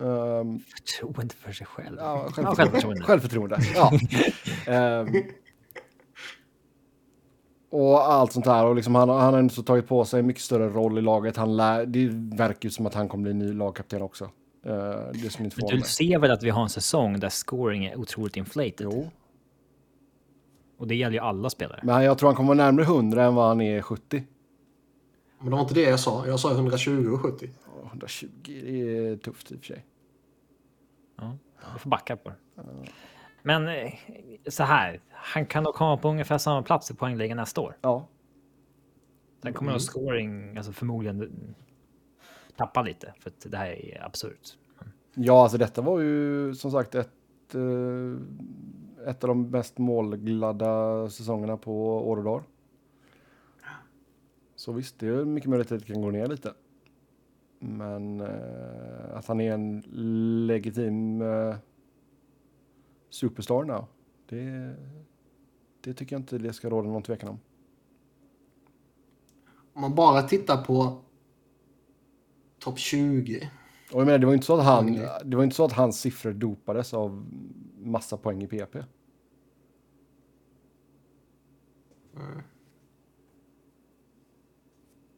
Ehm, 0.01 0.59
Förtroende 0.59 1.35
för 1.35 1.51
sig 1.51 1.67
själv. 1.67 1.97
ja, 1.99 2.29
Ja, 2.37 2.55
självförtroende. 2.55 3.01
Självförtroende, 3.03 3.57
ja. 3.75 3.91
Ehm, 4.73 5.07
och 7.73 8.11
allt 8.13 8.31
sånt 8.31 8.45
här. 8.45 8.65
Och 8.65 8.75
liksom 8.75 8.95
han, 8.95 9.09
han 9.09 9.33
har 9.33 9.39
ändå 9.39 9.53
så 9.53 9.63
tagit 9.63 9.87
på 9.87 10.05
sig 10.05 10.19
en 10.19 10.27
mycket 10.27 10.43
större 10.43 10.69
roll 10.69 10.97
i 10.97 11.01
laget. 11.01 11.37
Han 11.37 11.57
lär, 11.57 11.85
det 11.85 12.07
verkar 12.37 12.59
ju 12.61 12.69
som 12.69 12.85
att 12.85 12.93
han 12.93 13.09
kommer 13.09 13.23
bli 13.23 13.33
ny 13.33 13.53
lagkapten 13.53 14.01
också. 14.01 14.23
Uh, 14.23 14.31
det 15.13 15.29
som 15.29 15.45
inte 15.45 15.57
Men 15.57 15.69
får 15.69 15.77
du 15.77 15.81
ser 15.81 16.19
väl 16.19 16.31
att 16.31 16.43
vi 16.43 16.49
har 16.49 16.63
en 16.63 16.69
säsong 16.69 17.19
där 17.19 17.29
scoring 17.29 17.85
är 17.85 17.99
otroligt 17.99 18.37
inflated? 18.37 18.73
Jo, 18.79 19.11
Och 20.77 20.87
det 20.87 20.95
gäller 20.95 21.13
ju 21.13 21.19
alla 21.19 21.49
spelare. 21.49 21.79
men 21.83 22.03
jag 22.03 22.17
tror 22.17 22.29
han 22.29 22.35
kommer 22.35 22.55
närmare 22.55 22.85
100 22.85 23.23
än 23.23 23.35
vad 23.35 23.47
han 23.47 23.61
är 23.61 23.81
70. 23.81 24.23
Men 25.39 25.49
det 25.49 25.55
var 25.55 25.61
inte 25.61 25.73
det 25.73 25.81
jag 25.81 25.99
sa. 25.99 26.27
Jag 26.27 26.39
sa 26.39 26.51
120 26.51 27.09
och 27.13 27.21
70. 27.21 27.49
Ja, 27.65 27.87
120 27.87 28.27
det 28.43 28.97
är 28.97 29.17
tufft 29.17 29.51
i 29.51 29.55
och 29.55 29.59
för 29.59 29.65
sig. 29.65 29.85
Ja, 31.17 31.37
vi 31.73 31.79
får 31.79 31.89
backa 31.89 32.15
på 32.15 32.29
det. 32.29 32.35
Men 33.41 33.67
eh, 33.67 33.93
så 34.47 34.63
här, 34.63 34.99
han 35.25 35.45
kan 35.45 35.63
nog 35.63 35.73
komma 35.73 35.97
på 35.97 36.09
ungefär 36.09 36.37
samma 36.37 36.61
plats 36.61 36.91
i 36.91 36.95
poängligan 36.95 37.37
nästa 37.37 37.61
år. 37.61 37.77
Ja, 37.81 38.07
Sen 39.43 39.53
kommer 39.53 39.71
nog 39.71 39.81
scoring, 39.81 40.57
alltså 40.57 40.71
förmodligen 40.71 41.55
tappa 42.55 42.81
lite, 42.81 43.13
för 43.19 43.29
att 43.29 43.51
det 43.51 43.57
här 43.57 43.85
är 43.85 44.05
absurt. 44.05 44.57
ja 45.13 45.43
alltså 45.43 45.57
detta 45.57 45.81
var 45.81 45.99
ju 45.99 46.53
som 46.55 46.71
sagt 46.71 46.95
ett, 46.95 47.55
eh, 47.55 49.09
ett 49.09 49.23
av 49.23 49.27
de 49.27 49.49
mest 49.49 49.77
målgladda 49.77 51.09
säsongerna 51.09 51.57
på 51.57 51.97
år 52.09 52.17
och 52.17 52.23
dag. 52.23 52.43
Så 54.55 54.71
visst, 54.71 54.99
det 54.99 55.07
är 55.07 55.25
mycket 55.25 55.49
möjligt 55.49 55.71
att 55.71 55.79
det 55.79 55.93
kan 55.93 56.01
gå 56.01 56.11
ner 56.11 56.27
lite. 56.27 56.53
Men 57.59 58.21
eh, 58.21 59.15
att 59.15 59.25
han 59.25 59.41
är 59.41 59.53
en 59.53 59.83
legitim 60.47 61.21
eh, 61.21 61.55
superstar 63.09 63.63
nu, 63.63 63.79
Det, 64.29 64.75
det 65.83 65.93
tycker 65.93 66.15
jag 66.15 66.19
inte 66.21 66.37
det 66.37 66.53
ska 66.53 66.69
råda 66.69 66.89
någon 66.89 67.03
tvekan 67.03 67.29
om. 67.29 67.39
Om 69.73 69.81
man 69.81 69.95
bara 69.95 70.21
tittar 70.21 70.63
på 70.63 71.01
topp 72.59 72.79
20. 72.79 73.51
Och 73.93 73.99
jag 74.01 74.05
menar, 74.05 74.17
det 74.19 74.25
var 74.25 74.33
inte 74.33 74.45
så 74.45 74.57
att 74.57 74.65
han, 74.65 74.87
Mm. 74.95 75.09
det 75.25 75.37
var 75.37 75.43
inte 75.43 75.55
så 75.55 75.65
att 75.65 75.71
hans 75.73 75.99
siffror 75.99 76.33
dopades 76.33 76.93
av 76.93 77.25
massa 77.77 78.17
poäng 78.17 78.43
i 78.43 78.47
PP. 78.47 78.75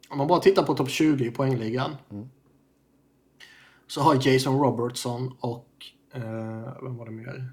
Om 0.09 0.17
man 0.17 0.27
bara 0.27 0.39
tittar 0.39 0.63
på 0.63 0.73
topp 0.73 0.89
20 0.89 1.25
i 1.25 1.31
poängligan. 1.31 1.95
Så 3.87 4.01
har 4.01 4.27
Jason 4.27 4.59
Robertson 4.59 5.35
och, 5.39 5.69
eh, 6.11 6.83
vem 6.83 6.97
var 6.97 7.05
det 7.05 7.11
mer? 7.11 7.51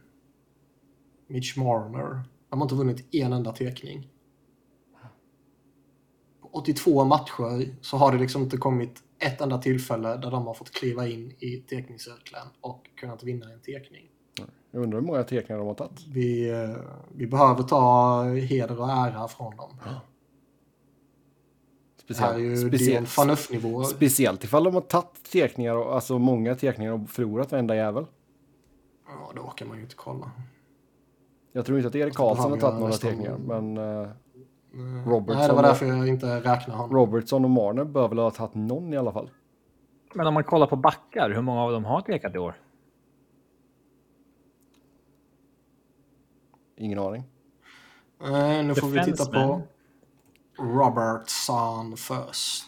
Mitch 1.27 1.57
Marner. 1.57 2.23
De 2.53 2.61
har 2.61 2.65
inte 2.67 2.75
vunnit 2.75 3.15
en 3.15 3.33
enda 3.33 3.53
tekning. 3.53 4.09
På 6.43 6.49
82 6.53 7.05
matcher 7.05 7.75
så 7.81 7.97
har 7.97 8.13
det 8.13 8.19
liksom 8.19 8.43
inte 8.43 8.57
kommit 8.57 9.03
ett 9.19 9.41
enda 9.41 9.59
tillfälle 9.59 10.17
där 10.17 10.31
de 10.31 10.47
har 10.47 10.55
fått 10.55 10.71
kliva 10.71 11.07
in 11.09 11.33
i 11.39 11.57
tekningscirkeln 11.57 12.47
och 12.61 12.91
kunnat 12.97 13.23
vinna 13.23 13.53
en 13.53 13.61
tekning. 13.61 14.09
Jag 14.71 14.83
undrar 14.83 15.01
hur 15.01 15.07
många 15.07 15.23
teckningar 15.23 15.59
de 15.59 15.67
har 15.67 15.75
tagit. 15.75 16.07
Vi, 16.07 16.51
eh, 16.51 16.77
vi 17.15 17.27
behöver 17.27 17.63
ta 17.63 18.25
heder 18.25 18.81
och 18.81 18.91
ära 18.91 19.29
från 19.29 19.57
dem. 19.57 19.71
Det 22.07 22.19
här 22.19 22.35
är 22.35 22.39
ju 22.39 22.69
speciellt, 22.69 23.09
fanuff-nivåer. 23.09 23.85
speciellt 23.85 24.45
ifall 24.45 24.65
de 24.65 24.75
har 24.75 24.81
tagit 24.81 25.31
teckningar, 25.33 25.75
och- 25.77 25.95
alltså 25.95 26.19
många 26.19 26.55
teckningar 26.55 26.93
och 26.93 27.11
förlorat 27.11 27.53
varenda 27.53 27.77
jävel. 27.77 28.07
Ja, 29.07 29.31
det 29.35 29.41
orkar 29.41 29.67
man 29.67 29.77
ju 29.77 29.83
inte 29.83 29.95
kolla. 29.97 30.31
Jag 31.53 31.67
tror 31.67 31.79
inte 31.79 31.89
att 31.89 31.95
Erik 31.95 32.15
Karlsson 32.15 32.51
har 32.51 32.59
tagit 32.59 32.81
några 32.81 32.93
teckningar, 32.93 33.39
men 33.39 33.77
eh, 33.77 34.09
Nej, 34.75 35.05
Robertson 35.07 35.43
det 35.43 35.49
var 35.49 35.57
och- 35.57 35.63
därför 35.63 35.87
jag 35.87 36.09
inte 36.09 36.41
räknar 36.41 36.75
honom. 36.77 36.97
Robertson 36.97 37.45
och 37.45 37.51
Marner 37.51 37.85
bör 37.85 38.09
väl 38.09 38.19
ha 38.19 38.31
tagit 38.31 38.55
någon 38.55 38.95
i 38.95 38.97
alla 38.97 39.13
fall. 39.13 39.31
Men 40.15 40.27
om 40.27 40.35
man 40.35 40.45
kollar 40.45 40.67
på 40.67 40.77
backar, 40.77 41.31
hur 41.31 41.43
många 41.43 41.63
av 41.63 41.73
dem 41.73 41.85
har 41.85 42.01
tekat 42.01 42.35
i 42.35 42.39
år? 42.39 42.55
Ingen 46.77 46.99
aning. 46.99 47.23
Nej, 48.21 48.63
nu 48.65 48.75
får 48.75 48.87
vi 48.89 49.05
titta 49.05 49.25
på. 49.27 49.63
Robertson 50.59 51.97
först. 51.97 52.67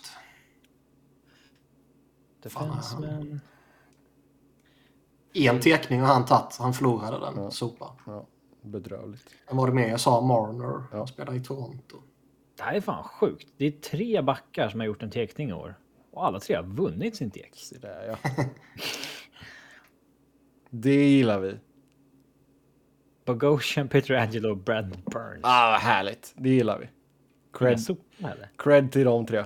Defenseman. 2.43 3.41
En 5.35 5.61
tekning 5.61 6.01
har 6.01 6.15
han 6.15 6.25
tagit. 6.25 6.57
Han 6.61 6.75
förlorade 6.75 7.19
den. 7.21 7.51
Sopa. 7.51 7.91
Ja, 8.07 8.27
bedrövligt. 8.65 9.35
Vem 9.49 9.57
var 9.57 9.67
det 9.67 9.73
mer? 9.73 9.89
Jag 9.89 10.01
sa 10.01 10.21
Marner. 10.21 10.83
Ja. 10.93 10.99
Han 10.99 11.07
spelar 11.07 11.35
i 11.35 11.41
Toronto. 11.41 11.97
Det 12.57 12.63
här 12.63 12.75
är 12.75 12.81
fan 12.81 13.05
sjukt. 13.05 13.49
Det 13.57 13.67
är 13.67 13.71
tre 13.71 14.23
backar 14.23 14.69
som 14.69 14.81
har 14.81 14.87
gjort 14.87 15.03
en 15.03 15.11
tekning 15.11 15.51
i 15.51 15.53
år. 15.53 15.75
Och 16.11 16.27
alla 16.27 16.41
tre 16.41 16.57
har 16.57 16.63
vunnit 16.63 17.17
sin 17.17 17.31
tek. 17.31 17.63
Där 17.81 18.19
ja. 18.25 18.31
det 20.71 21.11
gillar 21.11 21.41
vi. 21.41 21.57
Bogosian, 23.25 23.89
Peter 23.89 24.15
Angelo 24.15 24.51
och 24.51 24.57
Brad 24.57 24.89
Burns. 24.89 25.41
Ah, 25.43 25.71
vad 25.71 25.81
härligt. 25.81 26.35
Det 26.37 26.49
gillar 26.49 26.79
vi. 26.79 26.89
Cred. 27.53 27.79
Cred, 28.59 28.93
till 28.93 29.05
de 29.05 29.27
tre. 29.27 29.45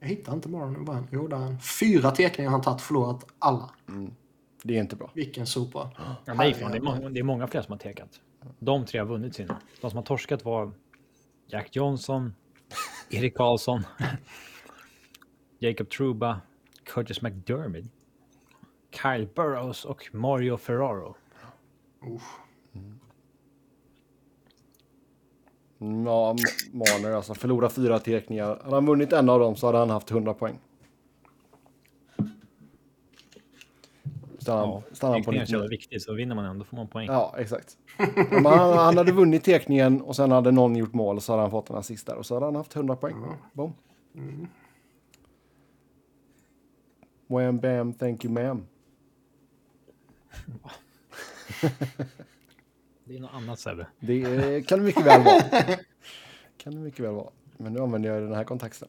Jag 0.00 0.08
hittar 0.08 0.32
inte 0.32 0.48
Marner. 0.48 1.04
Jo, 1.10 1.28
där 1.28 1.36
är 1.36 1.40
han. 1.40 1.60
Fyra 1.80 2.10
tekningar 2.10 2.50
har 2.50 2.58
han 2.58 2.64
tagit. 2.64 2.80
Förlorat 2.80 3.26
alla. 3.38 3.70
Det 4.62 4.76
är 4.76 4.80
inte 4.80 4.96
bra. 4.96 5.10
Vilken 5.14 5.46
sopa. 5.46 5.90
Ja, 6.24 6.34
nej, 6.34 6.54
fan, 6.54 6.72
det, 6.72 6.78
är 6.78 6.82
många, 6.82 7.08
det 7.08 7.20
är 7.20 7.24
många 7.24 7.46
fler 7.46 7.62
som 7.62 7.72
har 7.72 7.78
tekat. 7.78 8.20
De 8.58 8.86
tre 8.86 8.98
har 8.98 9.06
vunnit 9.06 9.34
sina. 9.34 9.60
De 9.80 9.90
som 9.90 9.96
har 9.96 10.04
torskat 10.04 10.44
var 10.44 10.72
Jack 11.46 11.76
Johnson, 11.76 12.34
Erik 13.10 13.36
Karlsson, 13.36 13.82
Jacob 15.58 15.90
Truba, 15.90 16.40
Curtis 16.84 17.22
McDermott, 17.22 17.84
Kyle 19.02 19.28
Burrows 19.34 19.84
och 19.84 20.08
Mario 20.12 20.56
Ferraro. 20.56 21.16
Uff. 22.06 22.22
Mm, 22.74 23.00
Ja, 26.06 26.36
Marner 26.72 27.12
alltså. 27.12 27.34
Förlora 27.34 27.68
fyra 27.70 27.98
teckningar. 27.98 28.60
Hade 28.62 28.74
han 28.74 28.86
vunnit 28.86 29.12
en 29.12 29.28
av 29.28 29.40
dem 29.40 29.56
så 29.56 29.66
hade 29.66 29.78
han 29.78 29.90
haft 29.90 30.10
100 30.10 30.34
poäng. 30.34 30.58
Stannar, 34.40 34.62
Ja, 34.62 34.82
stannar 34.92 35.14
han 35.14 35.22
på 35.22 35.30
tekningen 35.30 35.42
är 35.42 35.46
så 35.46 35.52
99. 35.52 35.56
jävla 35.56 35.68
viktigt, 35.68 36.02
så 36.02 36.14
vinner 36.14 36.34
man 36.34 36.44
en, 36.44 36.58
då 36.58 36.64
får 36.64 36.76
man 36.76 36.88
poäng. 36.88 37.06
Ja, 37.06 37.34
exakt. 37.38 37.76
Men 38.30 38.46
han, 38.46 38.78
han 38.78 38.96
hade 38.96 39.12
vunnit 39.12 39.44
tekningen 39.44 40.00
och 40.02 40.16
sen 40.16 40.30
hade 40.30 40.50
någon 40.50 40.76
gjort 40.76 40.92
mål 40.92 41.20
så 41.20 41.32
hade 41.32 41.42
han 41.42 41.50
fått 41.50 41.70
en 41.70 41.76
assist 41.76 42.06
där 42.06 42.16
och 42.16 42.26
så 42.26 42.34
hade 42.34 42.46
han 42.46 42.56
haft 42.56 42.76
100 42.76 42.96
poäng. 42.96 43.16
Boom. 43.52 43.72
Wham 47.26 47.58
bam, 47.58 47.92
thank 47.92 48.24
you 48.24 48.34
ma'am. 48.34 48.62
Det 53.04 53.16
är 53.16 53.20
något 53.20 53.34
annat 53.34 53.58
Sebbe. 53.60 53.86
Det 54.00 54.62
kan 54.68 54.78
det 54.78 54.84
mycket 54.84 55.06
väl 55.06 55.24
vara. 55.24 55.40
kan 56.56 56.74
det 56.74 56.80
mycket 56.80 57.00
väl 57.04 57.12
vara. 57.14 57.30
Men 57.56 57.72
nu 57.72 57.80
använder 57.80 58.10
jag 58.14 58.22
den 58.22 58.34
här 58.34 58.44
kontexten. 58.44 58.88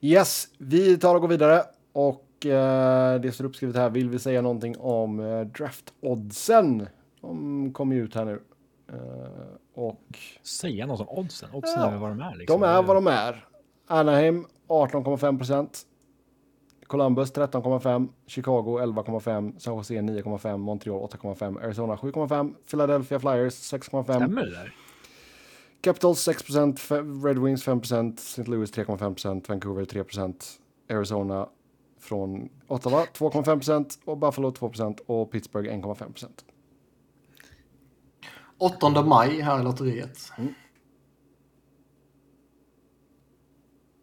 Yes, 0.00 0.48
vi 0.58 0.98
tar 0.98 1.14
och 1.14 1.20
går 1.20 1.28
vidare. 1.28 1.62
Och 1.92 2.24
eh, 2.46 3.14
det 3.20 3.32
står 3.34 3.44
uppskrivet 3.44 3.76
här. 3.76 3.90
Vill 3.90 4.10
vi 4.10 4.18
säga 4.18 4.42
någonting 4.42 4.78
om 4.78 5.20
eh, 5.20 5.40
draft-oddsen? 5.40 6.86
De 7.20 7.72
kommer 7.72 7.96
ju 7.96 8.04
ut 8.04 8.14
här 8.14 8.24
nu. 8.24 8.42
Eh, 8.92 8.98
och 9.74 10.18
Säga 10.42 10.86
något 10.86 11.00
om 11.00 11.08
oddsen. 11.18 11.48
Oddsen 11.52 11.80
Ja, 11.80 11.90
är 11.90 11.98
vad 11.98 12.10
de 12.10 12.20
är. 12.20 12.34
Liksom. 12.34 12.60
de 12.60 12.66
är 12.66 12.82
vad 12.82 12.96
de 12.96 13.06
är. 13.06 13.44
Anaheim 13.86 14.46
18,5 14.68 15.38
procent. 15.38 15.86
Columbus 16.86 17.32
13,5, 17.32 18.08
Chicago 18.26 18.78
11,5, 18.80 19.58
San 19.58 19.74
Jose 19.76 19.94
9,5, 19.94 20.56
Montreal 20.56 21.00
8,5, 21.00 21.64
Arizona 21.64 21.96
7,5, 21.96 22.54
Philadelphia 22.70 23.20
Flyers 23.20 23.54
6,5, 23.54 24.02
Stämmer 24.04 24.44
det 24.44 24.50
där? 24.50 24.74
Capitals 25.80 26.28
6% 26.28 27.24
Red 27.26 27.38
Wings 27.38 27.66
5% 27.66 28.18
St. 28.18 28.42
Louis 28.50 28.72
3,5% 28.72 29.48
Vancouver 29.48 29.84
3% 29.84 30.34
Arizona 30.90 31.48
från 32.00 32.48
Ottawa 32.66 33.04
2,5 33.04 33.98
och 34.04 34.18
Buffalo 34.18 34.50
2% 34.50 34.98
och 35.06 35.30
Pittsburgh 35.32 35.70
1,5% 35.70 36.28
8 38.58 39.02
maj 39.02 39.40
här 39.40 39.60
i 39.60 39.62
lotteriet. 39.62 40.32
Mm. 40.38 40.54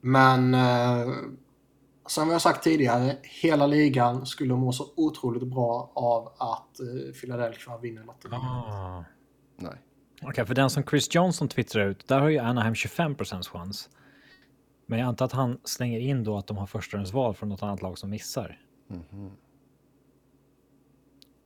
Men 0.02 0.54
eh, 0.54 1.14
som 2.06 2.30
jag 2.30 2.42
sagt 2.42 2.64
tidigare, 2.64 3.18
hela 3.24 3.68
ligan 3.68 4.26
skulle 4.26 4.54
må 4.54 4.72
så 4.72 4.86
otroligt 4.96 5.44
bra 5.44 5.92
av 5.96 6.28
att 6.28 6.80
eh, 6.80 7.14
Philadelphia 7.22 7.78
vinner 7.78 8.04
lotteriet. 8.04 8.42
Ah. 8.42 9.04
Nej. 9.56 9.82
Okej, 10.22 10.46
för 10.46 10.56
den 10.56 10.70
som 10.70 10.84
Chris 10.84 11.16
Johnson 11.16 11.48
twittrar 11.48 11.88
ut, 11.88 12.08
där 12.08 12.20
har 12.20 12.30
ju 12.30 12.38
Anaheim 12.38 12.76
25 12.76 13.16
chans. 13.52 13.90
Men 14.90 15.00
jag 15.00 15.08
antar 15.08 15.26
att 15.26 15.32
han 15.32 15.60
slänger 15.64 16.00
in 16.00 16.24
då 16.24 16.38
att 16.38 16.48
de 16.48 16.58
har 16.58 16.66
förstahandsval 16.66 17.36
från 17.36 17.50
något 17.50 17.64
annat 17.64 17.82
lag 17.82 17.98
som 17.98 18.10
missar. 18.10 18.62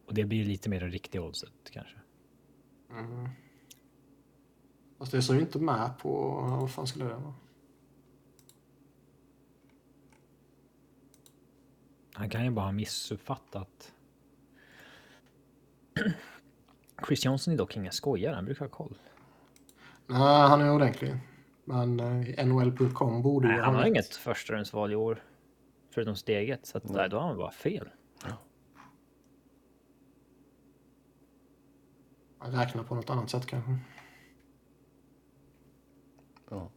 Och 0.07 0.13
det 0.13 0.25
blir 0.25 0.45
lite 0.45 0.69
mer 0.69 0.79
det 0.79 0.87
riktiga 0.87 1.21
oddset 1.21 1.51
kanske. 1.71 1.97
Fast 4.97 5.11
det 5.11 5.21
står 5.21 5.35
ju 5.35 5.41
inte 5.41 5.59
med 5.59 5.97
på... 5.97 6.31
Vad 6.61 6.71
fan 6.71 6.87
skulle 6.87 7.05
det 7.05 7.13
vara? 7.13 7.33
Han 12.13 12.29
kan 12.29 12.43
ju 12.43 12.51
bara 12.51 12.65
ha 12.65 12.71
missuppfattat. 12.71 13.93
Chris 17.07 17.25
Johnson 17.25 17.53
är 17.53 17.57
dock 17.57 17.77
ingen 17.77 17.91
skojare, 17.91 18.35
han 18.35 18.45
brukar 18.45 18.65
ha 18.65 18.69
koll. 18.69 18.97
Nej, 20.07 20.47
han 20.47 20.61
är 20.61 20.71
ordentlig. 20.71 21.17
Men 21.71 21.99
eh, 21.99 22.45
NHL.com 22.45 23.21
borde 23.21 23.47
ju 23.47 23.53
Nej, 23.53 23.61
ha 23.61 23.65
han 23.65 23.75
har 23.75 23.85
inget 23.85 24.15
förstahandsval 24.15 24.91
i 24.91 24.95
år. 24.95 25.23
Förutom 25.93 26.15
steget, 26.15 26.65
så 26.65 26.77
att, 26.77 26.89
nej, 26.89 27.09
då 27.09 27.17
har 27.17 27.27
han 27.27 27.37
bara 27.37 27.51
fel. 27.51 27.89
Han 32.37 32.51
räknar 32.51 32.83
på 32.83 32.95
något 32.95 33.09
annat 33.09 33.29
sätt 33.29 33.45
kanske. 33.45 33.77
Ja. 36.49 36.71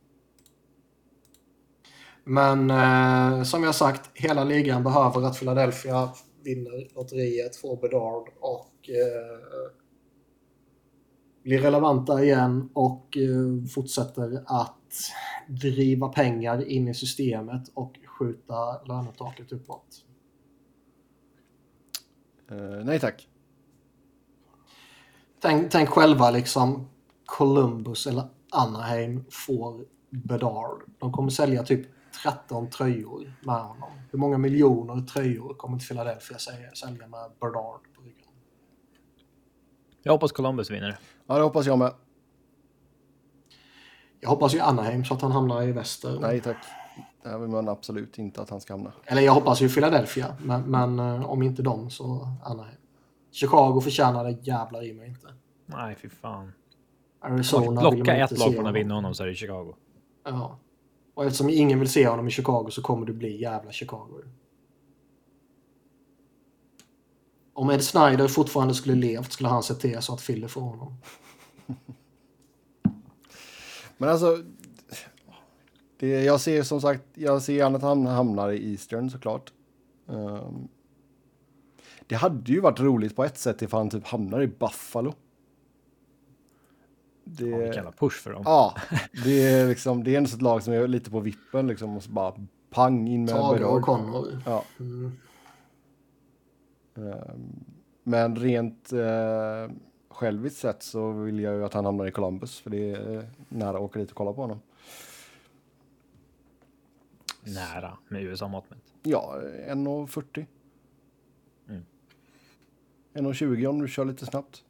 Men 2.25 2.71
eh, 2.71 3.43
som 3.43 3.62
jag 3.62 3.75
sagt, 3.75 4.11
hela 4.15 4.45
ligan 4.45 4.85
behöver 4.85 5.23
att 5.23 5.39
Philadelphia 5.39 6.09
vinner 6.43 6.95
lotteriet, 6.95 7.57
får 7.57 7.77
Bedard 7.77 8.29
och 8.41 8.91
eh, 8.91 9.75
blir 11.43 11.59
relevanta 11.59 12.25
igen 12.25 12.71
och 12.73 13.16
eh, 13.16 13.66
fortsätter 13.75 14.43
att 14.47 14.84
driva 15.49 16.09
pengar 16.09 16.69
in 16.69 16.89
i 16.89 16.95
systemet 16.95 17.69
och 17.75 17.99
skjuta 18.07 18.83
lönetaket 18.85 19.53
uppåt. 19.53 20.05
Eh, 22.51 22.85
nej 22.85 23.01
tack. 23.01 23.29
tänk, 25.41 25.73
tänk 25.73 25.89
själva 25.89 26.31
liksom 26.31 26.89
Columbus 27.25 28.07
eller 28.07 28.25
Anaheim 28.51 29.25
får 29.31 29.85
Bedard. 30.11 30.83
De 30.99 31.12
kommer 31.12 31.31
sälja 31.31 31.62
typ 31.62 31.87
13 32.23 32.71
tröjor 32.71 33.33
med 33.41 33.61
honom. 33.62 33.91
Hur 34.11 34.19
många 34.19 34.39
miljoner 34.39 35.07
tröjor 35.07 35.55
kommer 35.55 35.75
inte 35.75 35.87
Philadelphia 35.87 36.39
sälja, 36.39 36.75
sälja 36.75 37.09
med 37.09 37.31
Bedard 37.41 37.81
på 37.95 38.03
ryggen? 38.03 38.29
Jag 40.03 40.12
hoppas 40.12 40.33
Columbus 40.33 40.71
vinner. 40.71 40.99
Ja, 41.27 41.35
det 41.35 41.43
hoppas 41.43 41.66
jag 41.66 41.79
med. 41.79 41.93
Jag 44.24 44.30
hoppas 44.30 44.55
ju 44.55 44.60
Anaheim 44.60 45.05
så 45.05 45.14
att 45.14 45.22
han 45.22 45.32
hamnar 45.32 45.62
i 45.62 45.72
väster. 45.72 46.18
Nej 46.20 46.40
tack. 46.40 46.56
Det 47.22 47.38
vill 47.38 47.48
man 47.48 47.68
absolut 47.68 48.18
inte 48.18 48.42
att 48.42 48.51
han 48.51 48.60
ska 48.60 48.72
hamna. 48.72 48.92
Eller 49.05 49.22
jag 49.22 49.32
hoppas 49.32 49.60
ju 49.60 49.68
Philadelphia, 49.68 50.36
men, 50.42 50.62
men 50.62 50.98
eh, 50.98 51.30
om 51.30 51.42
inte 51.42 51.62
dem 51.62 51.90
så 51.90 52.28
Anaheim. 52.44 52.78
Chicago 53.30 53.80
förtjänar 53.80 54.24
det 54.24 54.30
jävlar 54.30 54.84
i 54.84 54.92
mig 54.92 55.09
inte. 55.09 55.26
Nej, 55.66 55.96
fy 56.02 56.09
fan. 56.09 56.52
Arizona 57.20 57.62
vill 57.62 57.72
man 57.72 57.84
Locka 57.84 57.98
inte 57.98 58.34
ett 58.34 58.38
lag 58.38 58.55
från 58.55 58.66
att 58.66 58.74
vinna 58.74 58.94
honom 58.94 59.14
så 59.14 59.22
är 59.22 59.26
det 59.26 59.34
Chicago. 59.34 59.74
Ja. 60.24 60.59
Och 61.14 61.24
eftersom 61.24 61.51
ingen 61.51 61.78
vill 61.78 61.88
se 61.88 62.09
honom 62.09 62.28
i 62.28 62.30
Chicago 62.30 62.68
så 62.70 62.82
kommer 62.82 63.06
det 63.06 63.12
bli 63.12 63.40
jävla 63.40 63.72
Chicago. 63.72 64.22
Om 67.55 67.70
Ed 67.70 67.84
Snyder 67.84 68.28
fortfarande 68.28 68.74
skulle 68.74 68.94
levt 68.94 69.32
skulle 69.32 69.48
han 69.48 69.62
se 69.62 69.74
till 69.74 70.02
så 70.02 70.14
att 70.14 70.26
Philly 70.26 70.48
får 70.48 70.60
honom. 70.60 70.96
Men 73.99 74.09
alltså. 74.09 74.43
Det, 75.97 76.25
jag 76.25 76.41
ser 76.41 76.62
som 76.62 76.81
sagt, 76.81 77.03
jag 77.15 77.43
ser 77.43 77.53
gärna 77.55 77.77
att 77.77 77.83
han 77.83 78.07
hamnar 78.07 78.51
i 78.51 78.71
Eastern 78.73 79.11
såklart. 79.11 79.53
Ehm, 80.09 80.69
det 82.07 82.15
hade 82.15 82.53
ju 82.53 82.61
varit 82.61 82.81
roligt 82.81 83.16
på 83.16 83.25
ett 83.25 83.39
sätt 83.39 83.62
ifall 83.62 83.81
han 83.81 83.91
typ 83.91 84.07
hamnar 84.07 84.41
i 84.41 84.47
Buffalo. 84.47 85.15
Det, 87.25 87.47
Ja, 87.47 87.57
vilken 87.57 87.75
jävla 87.75 87.93
push 87.93 88.23
för 88.23 88.33
dem. 88.33 88.43
ja, 88.47 88.75
det 89.25 89.43
är 89.43 89.69
liksom, 89.69 90.05
det 90.05 90.16
är 90.16 90.23
ett 90.23 90.43
lag 90.43 90.62
som 90.62 90.73
är 90.73 90.89
lite 90.89 91.11
på 91.11 91.21
vippen 91.21 91.66
liksom 91.66 91.97
och 91.97 92.03
så 92.03 92.11
bara 92.11 92.35
pang 92.71 93.09
in 93.09 93.25
med 93.25 93.35
Tage 93.35 93.62
och. 93.62 93.83
Connor. 93.83 94.43
Ja. 94.47 94.65
Mm. 94.81 95.12
Ehm, 96.97 97.65
Men 98.03 98.37
rent 98.37 98.93
eh, 98.93 99.71
själviskt 100.15 100.59
sett 100.59 100.82
så 100.82 101.12
vill 101.12 101.41
jag 101.41 101.55
ju 101.55 101.65
att 101.65 101.74
han 101.74 101.85
hamnar 101.85 102.07
i 102.07 102.11
Columbus 102.11 102.61
för 102.61 102.70
det 102.70 102.91
är 102.91 103.16
eh, 103.16 103.24
nära 103.49 103.77
att 103.77 103.82
åka 103.82 103.99
dit 103.99 104.11
och 104.11 104.16
kolla 104.16 104.32
på 104.32 104.41
honom. 104.41 104.61
Nära 107.45 107.99
med 108.09 108.23
USA-mått 108.23 108.70
mätt. 108.70 108.78
Ja, 109.03 109.41
1,40. 109.69 110.47
Mm. 111.69 111.85
1,20 113.15 113.66
om 113.66 113.78
du 113.78 113.89
kör 113.89 114.05
lite 114.05 114.27
snabbt. 114.27 114.65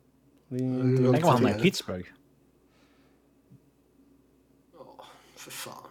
Det 0.49 0.57
är 0.57 0.61
Mm. 0.61 1.12
Tänk 1.12 1.25
om 1.25 1.31
han 1.31 1.43
hamnar 1.43 1.59
i. 1.59 1.62
Pittsburgh. 1.62 2.09
För 5.37 5.51
fan. 5.51 5.89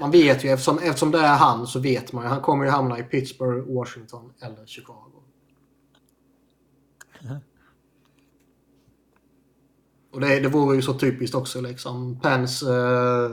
Man 0.00 0.10
vet 0.10 0.44
ju, 0.44 0.48
eftersom, 0.48 0.78
eftersom 0.78 1.10
det 1.10 1.18
är 1.18 1.36
han 1.36 1.66
så 1.66 1.80
vet 1.80 2.12
man 2.12 2.24
ju. 2.24 2.28
Han 2.28 2.40
kommer 2.40 2.64
ju 2.64 2.70
hamna 2.70 2.98
i 2.98 3.02
Pittsburgh, 3.02 3.74
Washington 3.74 4.32
eller 4.40 4.66
Chicago. 4.66 5.22
Och 10.12 10.20
det, 10.20 10.40
det 10.40 10.48
vore 10.48 10.76
ju 10.76 10.82
så 10.82 10.94
typiskt 10.94 11.34
också 11.36 11.60
liksom. 11.60 12.20
Pens 12.20 12.62
eh, 12.62 13.24
eh, 13.24 13.30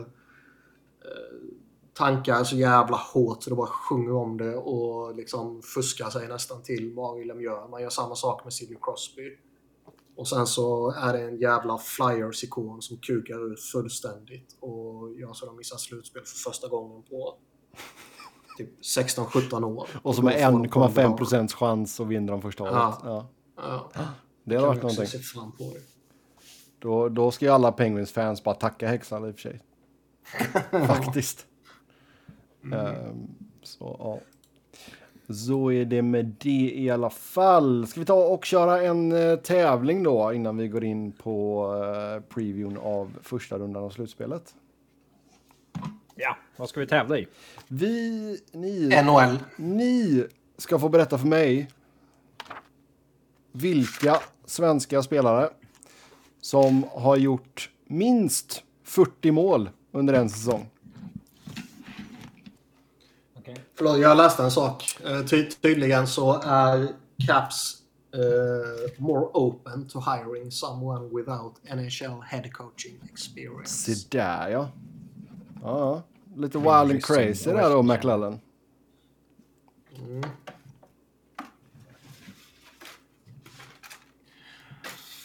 tankar 1.94 2.44
så 2.44 2.56
jävla 2.56 2.98
hårt 2.98 3.44
så 3.44 3.50
det 3.50 3.56
bara 3.56 3.68
sjunger 3.68 4.14
om 4.14 4.38
det 4.38 4.56
och 4.56 5.16
liksom 5.16 5.62
fuskar 5.62 6.10
sig 6.10 6.28
nästan 6.28 6.64
till 6.64 6.94
vad 6.96 7.18
William 7.18 7.42
gör. 7.42 7.68
Man 7.68 7.82
gör 7.82 7.90
samma 7.90 8.16
sak 8.16 8.44
med 8.44 8.54
Sidney 8.54 8.78
Crosby. 8.82 9.38
Och 10.16 10.28
sen 10.28 10.48
så 10.48 10.92
är 10.92 11.14
det 11.14 11.22
en 11.22 11.38
jävla 11.38 11.78
Flyers-ikon 11.78 12.82
som 12.82 12.98
kukar 12.98 13.54
ut 13.54 13.60
fullständigt 13.62 14.58
och 14.60 15.20
gör 15.20 15.34
så 15.34 15.46
de 15.46 15.58
missar 15.58 15.78
slutspel 15.78 16.22
för 16.26 16.50
första 16.50 16.68
gången 16.68 17.04
på 17.04 17.38
typ 18.58 18.82
16-17 18.82 19.64
år. 19.64 19.88
Och 20.02 20.16
som 20.16 20.28
är 20.28 20.32
får 20.32 20.40
de 20.52 20.66
1,5 20.68 20.96
Bedard. 20.96 21.18
procents 21.18 21.54
chans 21.54 22.00
att 22.00 22.08
vinna 22.08 22.32
de 22.32 22.42
första 22.42 22.64
året. 22.64 22.74
Ja. 22.76 23.00
Ja. 23.04 23.30
Ja, 23.96 24.08
Det 24.44 24.56
har 24.56 24.68
varit 24.68 24.82
någonting. 24.82 25.08
se 25.08 25.20
fram 25.20 25.52
på 25.52 25.64
det. 25.64 25.82
Då, 26.80 27.10
då 27.10 27.32
ska 27.32 27.46
ju 27.46 27.52
alla 27.52 27.72
Penguins-fans 27.72 28.44
bara 28.44 28.56
tacka 28.56 28.88
häxan 28.88 29.28
i 29.28 29.32
och 29.32 29.36
för 29.36 29.42
sig. 29.42 29.60
Faktiskt. 30.88 31.46
Ehm, 32.64 33.28
så 33.64 33.96
ja. 34.00 34.20
Så 35.34 35.72
är 35.72 35.86
det 35.86 36.02
med 36.02 36.36
det 36.40 36.72
i 36.76 36.90
alla 36.90 37.10
fall. 37.10 37.88
Ska 37.88 38.00
vi 38.00 38.06
ta 38.06 38.14
och 38.14 38.46
köra 38.46 38.82
en 38.82 39.12
eh, 39.12 39.36
tävling 39.36 40.04
då 40.04 40.34
innan 40.34 40.58
vi 40.58 40.68
går 40.68 40.84
in 40.84 41.12
på 41.12 41.66
eh, 41.76 42.24
previewn 42.34 42.78
av 42.78 43.18
första 43.22 43.58
rundan 43.58 43.84
av 43.84 43.90
slutspelet? 43.90 44.56
Ja, 46.16 46.38
vad 46.58 46.70
ska 46.70 46.80
vi 46.80 46.88
tävla 46.88 47.18
i? 47.18 47.28
Vi, 47.68 48.40
ni, 48.52 49.04
NHL. 49.04 49.40
ni 49.56 50.26
ska 50.58 50.80
få 50.80 50.90
berätta 50.90 51.18
för 51.18 51.28
mig 51.28 51.68
vilka 53.52 54.18
svenska 54.46 55.02
spelare 55.02 55.50
som 56.42 56.86
har 56.92 57.18
gjort 57.18 57.70
minst 57.88 58.64
40 58.84 59.32
mål 59.32 59.70
under 59.92 60.14
en 60.14 60.30
säsong. 60.30 60.70
Förlåt, 63.76 64.00
jag 64.00 64.18
läste 64.18 64.44
en 64.44 64.52
sak. 64.52 64.98
Eh, 65.06 65.26
Ty 65.26 65.50
tydligen 65.50 66.08
så 66.08 66.42
är 66.44 66.88
Caps 67.28 67.78
eh, 68.14 68.92
more 68.98 69.26
open 69.34 69.88
to 69.88 70.00
hiring 70.00 70.52
someone 70.52 71.10
without 71.16 71.54
NHL 71.76 72.22
head 72.26 72.50
coaching 72.54 73.00
experience. 73.14 73.94
Se 73.94 74.08
där 74.18 74.50
ja. 74.50 74.70
Ja, 75.62 75.80
ja. 75.80 76.04
Lite 76.38 76.58
wild 76.58 76.70
and 76.70 77.04
crazy 77.04 77.52
där 77.52 77.70
då, 77.70 77.84
McLellan. 77.84 78.40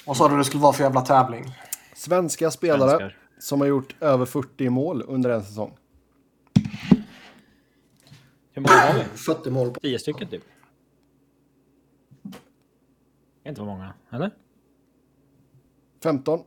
Vad 0.07 0.17
sa 0.17 0.29
du 0.29 0.37
det 0.37 0.45
skulle 0.45 0.63
vara 0.63 0.73
för 0.73 0.83
jävla 0.85 1.01
tävling? 1.01 1.45
Svenska 1.95 2.51
spelare 2.51 2.89
Svenskar. 2.91 3.17
som 3.39 3.61
har 3.61 3.69
gjort 3.69 3.97
över 4.03 4.27
40 4.27 4.71
mål 4.71 5.05
under 5.09 5.31
en 5.31 5.45
säsong. 5.45 5.77
Hur 8.53 8.63
många 8.63 8.75
har 8.81 8.95
vi? 8.99 9.05
40 9.05 9.51
mål 9.51 9.71
på... 9.71 9.81
10 9.81 9.99
stycken 9.99 10.29
typ. 10.29 10.43
Det 12.23 13.49
är 13.49 13.49
inte 13.49 13.59
för 13.59 13.67
många, 13.67 13.95
eller? 14.13 14.31
15. 16.03 16.41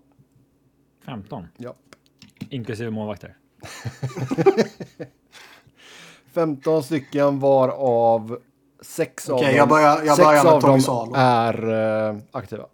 15. 1.05 1.47
Ja. 1.57 1.75
Inklusive 2.49 2.89
målvakter. 2.91 3.37
15 6.33 6.83
stycken 6.83 7.39
varav 7.39 8.39
6 8.81 9.29
av 9.29 9.35
Okej, 9.35 9.47
dem, 9.47 9.55
jag 9.57 9.69
börjar- 9.69 10.03
jag 10.03 10.15
sex 10.17 10.45
av 10.45 10.61
dem 10.61 11.13
är 11.15 11.69
eh, 12.09 12.17
aktiva. 12.31 12.65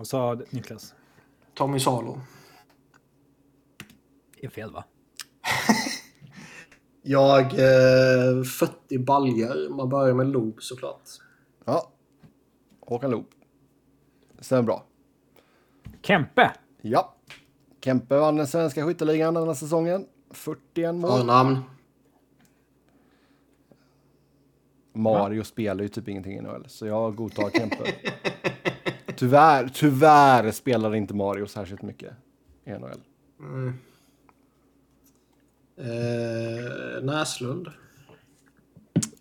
Vad 0.00 0.06
sa 0.06 0.38
Niklas? 0.50 0.94
Tommy 1.54 1.80
Salo. 1.80 2.20
Det 4.40 4.46
är 4.46 4.50
fel 4.50 4.72
va? 4.72 4.84
Jag... 7.02 7.44
Eh, 7.44 8.42
40 8.42 8.98
baljer. 8.98 9.68
Man 9.68 9.88
börjar 9.88 10.14
med 10.14 10.26
Lob 10.26 10.62
såklart. 10.62 11.02
Ja. 11.64 11.92
Håkan 12.80 13.10
Loob. 13.10 13.26
Stämmer 14.38 14.62
bra. 14.62 14.84
Kempe! 16.02 16.50
Ja. 16.82 17.14
Kempe 17.80 18.16
vann 18.16 18.36
den 18.36 18.46
svenska 18.46 18.86
skytteligan 18.86 19.34
den 19.34 19.46
här 19.46 19.54
säsongen. 19.54 20.06
41 20.30 20.94
mål. 20.94 21.18
Förnamn. 21.18 21.58
Mario 24.92 25.44
spelar 25.44 25.82
ju 25.82 25.88
typ 25.88 26.08
ingenting 26.08 26.32
i 26.36 26.40
NHL, 26.40 26.64
så 26.68 26.86
jag 26.86 27.16
godtar 27.16 27.50
Kempe. 27.50 27.84
tyvärr, 29.20 29.68
tyvärr 29.68 30.50
spelar 30.50 30.94
inte 30.94 31.14
Mario 31.14 31.46
särskilt 31.46 31.82
mycket 31.82 32.12
i 32.64 32.70
NHL. 32.70 33.00
Eh, 35.76 37.02
Näslund. 37.02 37.68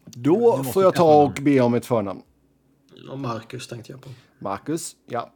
Då 0.06 0.64
får 0.64 0.84
jag 0.84 0.96
ta 0.96 1.24
och 1.24 1.40
be 1.42 1.62
om 1.62 1.74
ett 1.74 1.86
förnamn. 1.86 2.22
Och 3.10 3.20
Marcus 3.20 3.68
tänkte 3.68 3.92
jag 3.92 4.02
på. 4.02 4.10
Marcus. 4.40 4.96
Ja. 5.06 5.34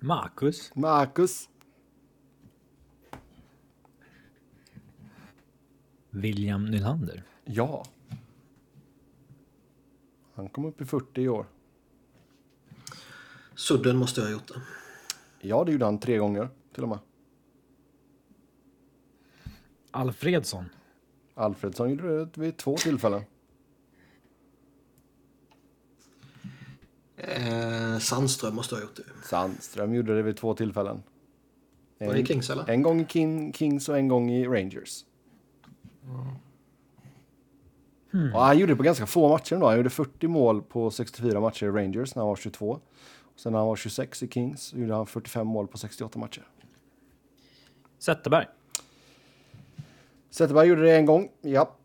Marcus. 0.00 0.74
Marcus. 0.74 1.48
William 6.10 6.64
Nylander. 6.64 7.22
Ja. 7.44 7.84
Han 10.34 10.48
kom 10.48 10.64
upp 10.64 10.80
i 10.80 10.84
40 10.84 11.22
i 11.22 11.28
år. 11.28 11.46
Sudden 13.60 13.96
måste 13.96 14.20
jag 14.20 14.26
ha 14.26 14.32
gjort 14.32 14.48
det. 14.48 14.60
Ja, 15.48 15.64
det 15.64 15.72
gjorde 15.72 15.84
han 15.84 15.98
tre 15.98 16.18
gånger 16.18 16.48
till 16.74 16.82
och 16.82 16.88
med. 16.88 16.98
Alfredsson. 19.90 20.64
Alfredsson 21.34 21.90
gjorde 21.90 22.24
det 22.24 22.40
vid 22.40 22.56
två 22.56 22.76
tillfällen. 22.76 23.22
Eh, 27.16 27.98
Sandström 27.98 28.54
måste 28.54 28.74
ha 28.74 28.82
gjort 28.82 28.96
det. 28.96 29.26
Sandström 29.28 29.94
gjorde 29.94 30.16
det 30.16 30.22
vid 30.22 30.36
två 30.36 30.54
tillfällen. 30.54 31.02
Var 31.98 32.12
det 32.12 32.20
i 32.20 32.26
Kings 32.26 32.50
eller? 32.50 32.70
En 32.70 32.82
gång 32.82 33.00
i 33.00 33.06
King, 33.06 33.52
Kings 33.52 33.88
och 33.88 33.98
en 33.98 34.08
gång 34.08 34.30
i 34.30 34.46
Rangers. 34.46 35.04
Och 38.34 38.40
han 38.40 38.58
gjorde 38.58 38.72
det 38.72 38.76
på 38.76 38.82
ganska 38.82 39.06
få 39.06 39.28
matcher 39.28 39.56
då. 39.56 39.66
Han 39.66 39.76
gjorde 39.76 39.90
40 39.90 40.28
mål 40.28 40.62
på 40.62 40.90
64 40.90 41.40
matcher 41.40 41.66
i 41.66 41.70
Rangers 41.70 42.14
när 42.14 42.22
han 42.22 42.28
var 42.28 42.36
22. 42.36 42.80
Sen 43.40 43.52
när 43.52 43.58
han 43.58 43.68
var 43.68 43.76
26 43.76 44.22
i 44.22 44.28
Kings 44.28 44.72
gjorde 44.72 44.94
han 44.94 45.06
45 45.06 45.46
mål 45.46 45.68
på 45.68 45.78
68 45.78 46.18
matcher. 46.18 46.48
Zetterberg. 47.98 48.46
Zetterberg 50.30 50.68
gjorde 50.68 50.82
det 50.82 50.96
en 50.96 51.06
gång, 51.06 51.30
ja. 51.40 51.76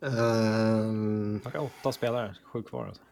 Ehm, 0.00 1.40
Han 1.44 1.52
har 1.52 1.60
åtta 1.60 1.92
spelare. 1.92 2.36
Sju 2.44 2.62
kvar 2.62 2.86
alltså. 2.86 3.02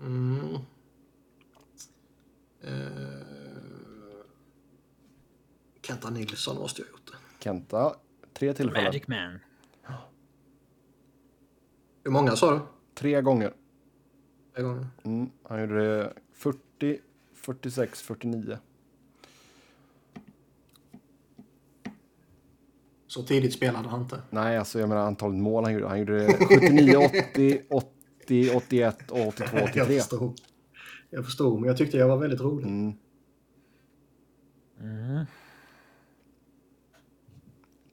mm. 0.00 0.54
Eh, 2.60 2.74
Kenta 5.82 6.10
Nilsson 6.10 6.56
måste 6.56 6.82
ju 6.82 6.86
ha 6.88 6.90
gjort 6.92 7.06
det. 7.12 7.44
Kenta, 7.44 7.96
tre 8.34 8.54
tillfällen. 8.54 8.84
Magic 8.84 9.08
Man. 9.08 9.38
Hur 12.04 12.10
många 12.10 12.36
sa 12.36 12.50
du? 12.54 12.60
Tre 12.94 13.20
gånger. 13.22 13.52
En 14.56 14.64
gång. 14.64 14.86
Mm, 15.02 15.30
han 15.42 15.60
gjorde 15.60 15.98
det 15.98 16.12
40, 16.32 16.98
46, 17.34 18.02
49. 18.02 18.58
Så 23.06 23.22
tidigt 23.22 23.52
spelade 23.52 23.88
han 23.88 24.00
inte. 24.02 24.22
Nej, 24.30 24.58
alltså 24.58 24.80
jag 24.80 24.88
menar 24.88 25.02
antalet 25.06 25.36
mål 25.40 25.64
han 25.64 25.72
gjorde. 25.72 25.88
Han 25.88 25.98
gjorde 25.98 26.26
det 26.26 26.32
79, 26.32 26.96
80, 27.32 27.62
80, 27.70 28.50
81 28.56 29.10
och 29.10 29.26
82, 29.28 29.48
Jag 29.56 29.64
83. 29.70 29.98
förstod. 29.98 30.40
Jag 31.10 31.24
förstod, 31.24 31.60
men 31.60 31.68
jag 31.68 31.76
tyckte 31.76 31.96
jag 31.96 32.08
var 32.08 32.16
väldigt 32.16 32.40
rolig. 32.40 32.66
Mm. 32.66 32.92
Mm. 34.80 35.24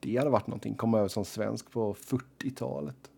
Det 0.02 0.16
hade 0.16 0.30
varit 0.30 0.46
någonting. 0.46 0.74
Komma 0.74 0.98
över 0.98 1.08
som 1.08 1.24
svensk 1.24 1.70
på 1.70 1.94
40-talet. 1.94 3.10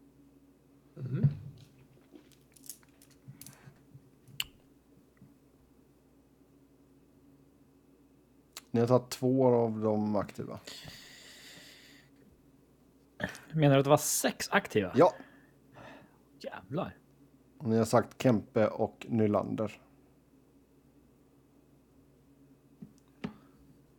Ni 8.70 8.80
har 8.80 8.86
tagit 8.86 9.10
två 9.10 9.46
av 9.46 9.80
de 9.80 10.16
aktiva. 10.16 10.60
Menar 13.52 13.74
du 13.74 13.78
att 13.78 13.84
det 13.84 13.90
var 13.90 13.96
sex 13.96 14.48
aktiva? 14.50 14.92
Ja, 14.94 15.14
Jävlar. 16.40 16.96
och 17.58 17.68
ni 17.68 17.76
har 17.76 17.84
sagt 17.84 18.22
Kempe 18.22 18.68
och 18.68 19.06
Nylander. 19.08 19.80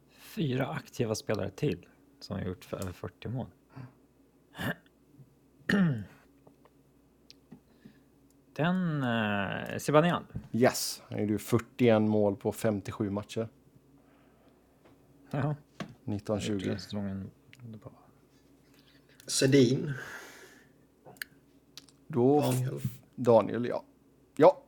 Fyra 0.10 0.68
aktiva 0.68 1.16
spelare 1.16 1.50
till 1.50 1.88
som 2.20 2.36
har 2.38 2.44
gjort 2.46 2.66
för 2.66 2.78
över 2.78 2.92
40 2.92 3.28
mål. 3.28 3.48
Den... 8.56 9.04
Eh, 9.04 9.78
Zibanejad. 9.78 10.24
Yes, 10.52 11.02
han 11.10 11.20
gjorde 11.20 11.32
ju 11.34 11.38
41 11.40 12.02
mål 12.02 12.36
på 12.36 12.52
57 12.52 13.10
matcher. 13.10 13.50
Jaha. 15.32 15.56
1920. 16.06 16.78
Säsongen. 16.80 17.32
Sedin. 19.28 19.94
Då... 22.08 22.42
Daniel. 22.42 22.82
Daniel, 23.16 23.66
ja. 23.66 23.84
Ja, 24.36 24.62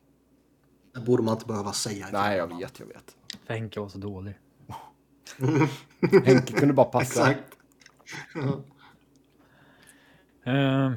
Det 0.94 1.00
borde 1.00 1.24
man 1.24 1.34
inte 1.34 1.46
behöva 1.46 1.74
säga. 1.74 2.08
nej 2.12 2.38
jag 2.38 2.58
vet, 2.60 2.80
jag 2.80 2.88
vet. 2.88 3.18
För 3.46 3.54
Henke 3.54 3.80
var 3.80 3.90
så 3.90 3.98
dålig. 3.98 4.34
Henke 6.26 6.54
kunde 6.54 6.74
bara 6.74 6.86
passa. 6.86 7.32
Exakt. 7.32 7.58
Uh, 10.48 10.96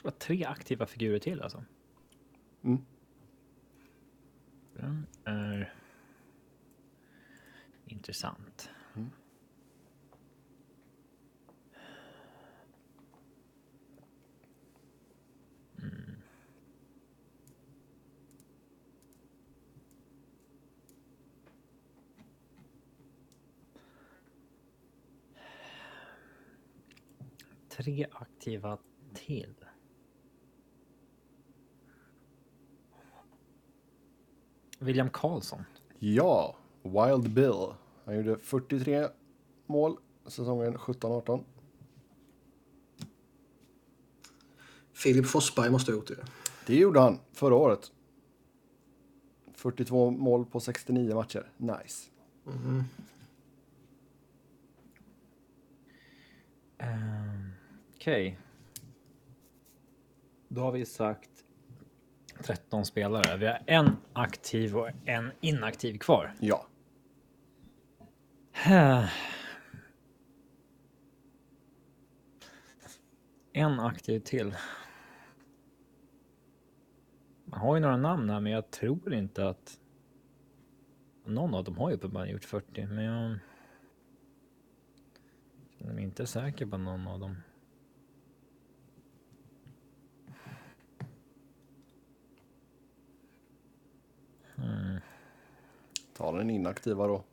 ska 0.00 0.08
vara 0.08 0.16
tre 0.18 0.44
aktiva 0.44 0.86
figurer 0.86 1.18
till 1.18 1.42
alltså. 1.42 1.64
Mm. 2.64 2.84
Den 4.74 5.06
är 5.24 5.74
intressant. 7.86 8.70
Tre 27.84 28.06
aktiva 28.12 28.78
till. 29.14 29.54
William 34.78 35.10
Karlsson. 35.10 35.64
Ja, 35.98 36.56
Wild 36.82 37.34
Bill. 37.34 37.66
Han 38.04 38.16
gjorde 38.16 38.38
43 38.38 39.08
mål 39.66 39.96
säsongen 40.26 40.76
17-18. 40.76 41.44
Filip 44.92 45.26
Forsberg 45.26 45.70
måste 45.70 45.92
ha 45.92 45.96
gjort 45.96 46.08
det. 46.08 46.24
Det 46.66 46.76
gjorde 46.76 47.00
han 47.00 47.18
förra 47.32 47.54
året. 47.54 47.92
42 49.54 50.10
mål 50.10 50.46
på 50.46 50.60
69 50.60 51.14
matcher. 51.14 51.52
Nice. 51.56 52.10
Ehm, 56.78 57.19
Okej. 58.00 58.38
Då 60.48 60.60
har 60.60 60.72
vi 60.72 60.86
sagt 60.86 61.44
13 62.42 62.84
spelare. 62.84 63.36
Vi 63.36 63.46
har 63.46 63.62
en 63.66 63.96
aktiv 64.12 64.76
och 64.76 64.88
en 65.04 65.32
inaktiv 65.40 65.98
kvar. 65.98 66.34
Ja. 66.40 66.66
En 73.52 73.80
aktiv 73.80 74.20
till. 74.20 74.54
Man 77.44 77.60
har 77.60 77.76
ju 77.76 77.80
några 77.80 77.96
namn 77.96 78.30
här, 78.30 78.40
men 78.40 78.52
jag 78.52 78.70
tror 78.70 79.14
inte 79.14 79.48
att 79.48 79.80
någon 81.24 81.54
av 81.54 81.64
dem 81.64 81.78
har 81.78 81.90
ju 81.90 81.96
uppenbarligen 81.96 82.32
gjort 82.32 82.44
40, 82.44 82.86
men 82.86 83.04
jag 83.04 83.38
känner 85.78 85.94
mig 85.94 86.04
inte 86.04 86.26
säker 86.26 86.66
på 86.66 86.78
någon 86.78 87.06
av 87.06 87.20
dem. 87.20 87.36
Ta 96.16 96.32
den 96.32 96.50
inaktiva 96.50 97.06
då. 97.06 97.24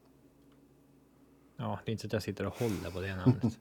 Ja, 1.57 1.79
det 1.85 1.89
är 1.89 1.91
inte 1.91 2.01
så 2.01 2.07
att 2.07 2.13
jag 2.13 2.23
sitter 2.23 2.45
och 2.45 2.53
håller 2.59 2.91
på 2.91 3.01
det 3.01 3.15
namnet. 3.15 3.57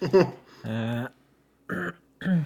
Eh, 0.64 1.04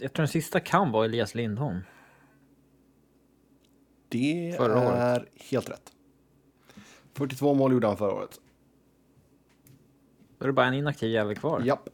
jag 0.00 0.12
tror 0.12 0.22
den 0.22 0.28
sista 0.28 0.60
kan 0.60 0.92
vara 0.92 1.04
Elias 1.04 1.34
Lindholm. 1.34 1.80
Det 4.08 4.54
Förra 4.58 4.78
året. 4.78 4.98
är 4.98 5.28
helt 5.50 5.70
rätt. 5.70 5.92
42 7.12 7.54
mål 7.54 7.72
gjorde 7.72 7.86
han 7.86 7.96
förra 7.96 8.12
året. 8.12 8.40
Då 10.38 10.44
är 10.44 10.46
det 10.46 10.52
bara 10.52 10.66
en 10.66 10.74
inaktiv 10.74 11.10
jävel 11.10 11.36
kvar. 11.36 11.60
Japp. 11.64 11.88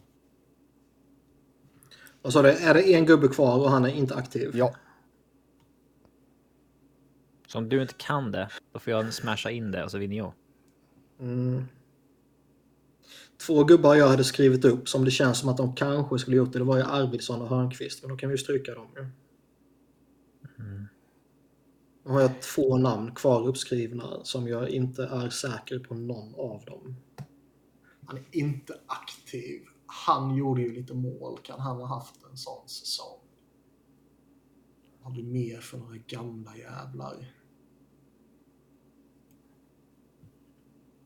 Och 2.23 2.33
så 2.33 2.43
det, 2.43 2.53
är 2.53 2.75
det 2.75 2.95
en 2.95 3.07
gubbe 3.07 3.29
kvar 3.29 3.59
och 3.59 3.71
han 3.71 3.85
är 3.85 3.89
inte 3.89 4.15
aktiv? 4.15 4.51
Ja. 4.55 4.75
Så 7.47 7.59
om 7.59 7.69
du 7.69 7.83
inte 7.83 7.95
kan 7.95 8.33
det, 8.33 8.49
då 8.73 8.79
får 8.79 8.93
jag 8.93 9.15
smasha 9.15 9.51
in 9.51 9.71
det 9.71 9.85
och 9.85 9.91
så 9.91 9.99
vinner 9.99 10.17
jag. 10.17 10.33
Två 13.47 13.65
gubbar 13.65 13.95
jag 13.95 14.09
hade 14.09 14.25
skrivit 14.25 14.65
upp 14.65 14.89
som 14.89 15.05
det 15.05 15.11
känns 15.11 15.39
som 15.39 15.49
att 15.49 15.57
de 15.57 15.75
kanske 15.75 16.19
skulle 16.19 16.37
gjort 16.37 16.53
det. 16.53 16.59
Det 16.59 16.65
var 16.65 16.77
ju 16.77 16.83
Arvidsson 16.83 17.43
och 17.43 17.49
Hörnqvist. 17.49 18.03
Men 18.03 18.11
då 18.11 18.17
kan 18.17 18.29
vi 18.29 18.35
ju 18.35 18.39
stryka 18.39 18.75
dem 18.75 18.89
ju. 18.97 19.07
Nu 22.05 22.11
har 22.11 22.21
jag 22.21 22.43
två 22.43 22.77
namn 22.77 23.15
kvar 23.15 23.49
uppskrivna 23.49 24.25
som 24.25 24.49
jag 24.49 24.69
inte 24.69 25.05
är 25.05 25.31
säker 25.31 25.79
på 25.79 25.95
någon 25.95 26.35
av 26.35 26.65
dem. 26.65 26.97
Han 28.07 28.17
är 28.17 28.25
inte 28.31 28.75
aktiv. 28.87 29.63
Han 29.93 30.37
gjorde 30.37 30.63
ju 30.63 30.73
lite 30.73 30.95
mål. 30.95 31.39
Kan 31.43 31.61
han 31.61 31.77
ha 31.77 31.87
haft 31.87 32.25
en 32.31 32.37
sån 32.37 32.69
säsong? 32.69 33.19
Vad 34.99 35.13
har 35.13 35.23
vi 35.23 35.23
mer 35.23 35.61
för 35.61 35.79
några 35.79 35.97
gamla 35.97 36.57
jävlar? 36.57 37.35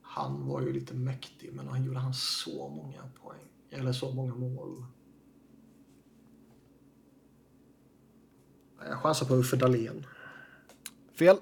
Han 0.02 0.46
var 0.46 0.60
ju 0.62 0.72
lite 0.72 0.94
mäktig, 0.94 1.52
men 1.52 1.68
han 1.68 1.84
gjorde 1.84 1.98
han 1.98 2.14
så 2.14 2.68
många 2.68 3.10
poäng? 3.22 3.48
Eller 3.70 3.92
så 3.92 4.14
många 4.14 4.34
mål? 4.34 4.84
Jag 8.78 8.98
chansar 8.98 9.26
på 9.26 9.34
Uffe 9.34 9.56
Dahlén. 9.56 10.06
Fel. 11.12 11.36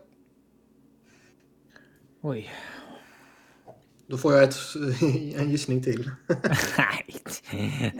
Oj. 2.21 2.51
Då 4.07 4.17
får 4.17 4.33
jag 4.33 4.43
ett, 4.43 4.57
en 5.37 5.51
gissning 5.51 5.83
till. 5.83 6.11
Nej. 6.79 7.23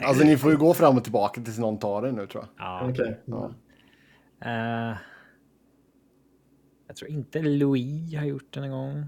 Alltså 0.03 0.25
ni 0.25 0.37
får 0.37 0.51
ju 0.51 0.57
gå 0.57 0.75
fram 0.75 0.97
och 0.97 1.03
tillbaka 1.03 1.41
tills 1.41 1.59
någon 1.59 1.79
tar 1.79 2.03
det 2.03 2.13
nu 2.13 2.27
tror 2.27 2.45
jag. 2.57 2.67
Ja. 2.67 2.89
Okej. 2.91 3.21
Ja. 3.25 3.55
Eh, 4.45 4.97
jag 6.87 6.97
tror 6.97 7.11
inte 7.11 7.43
Louis 7.43 8.15
har 8.15 8.25
gjort 8.25 8.55
det 8.55 8.61
någon 8.61 8.71
gång. 8.71 9.07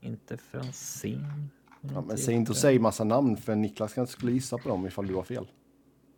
Inte 0.00 0.36
Franzén. 0.36 1.50
Ja, 1.80 2.00
men 2.00 2.18
säg 2.18 2.34
inte 2.34 2.50
och 2.52 2.56
säg 2.56 2.78
massa 2.78 3.04
namn 3.04 3.36
för 3.36 3.54
Niklas 3.54 3.94
kanske 3.94 4.12
skulle 4.12 4.32
gissa 4.32 4.58
på 4.58 4.68
dem 4.68 4.86
ifall 4.86 5.06
du 5.06 5.14
har 5.14 5.22
fel. 5.22 5.46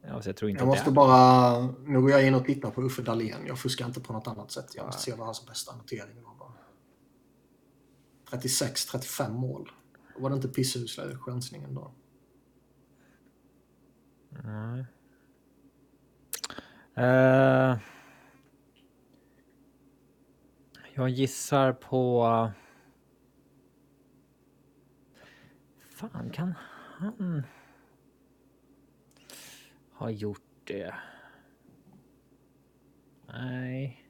Ja, 0.07 0.21
jag 0.25 0.37
tror 0.37 0.51
inte 0.51 0.63
Jag 0.63 0.69
måste 0.69 0.91
bara... 0.91 1.61
Nu 1.87 2.01
går 2.01 2.11
jag 2.11 2.27
in 2.27 2.35
och 2.35 2.45
tittar 2.45 2.71
på 2.71 2.83
Uffe 2.83 3.03
Dahlén. 3.03 3.47
Jag 3.47 3.59
fuskar 3.59 3.87
inte 3.87 4.01
på 4.01 4.13
något 4.13 4.27
annat 4.27 4.51
sätt. 4.51 4.67
Jag 4.75 4.87
måste 4.87 5.03
se 5.03 5.13
vad 5.15 5.27
hans 5.27 5.47
bästa 5.47 5.77
notering 5.77 6.23
var. 6.25 6.35
bara. 6.39 6.53
36-35 8.41 9.33
mål. 9.33 9.71
Var 10.19 10.31
det 10.31 10.37
inte 10.37 10.49
pisshusla 10.49 11.19
chansningen 11.19 11.75
då. 11.75 11.93
Nej. 14.31 14.85
Eh, 16.95 17.79
jag 20.95 21.09
gissar 21.09 21.73
på... 21.73 22.53
Fan, 25.79 26.31
kan 26.31 26.55
han 26.99 27.43
ha 29.93 30.11
gjort 30.11 30.43
det? 30.65 30.95
Nej. 33.27 34.08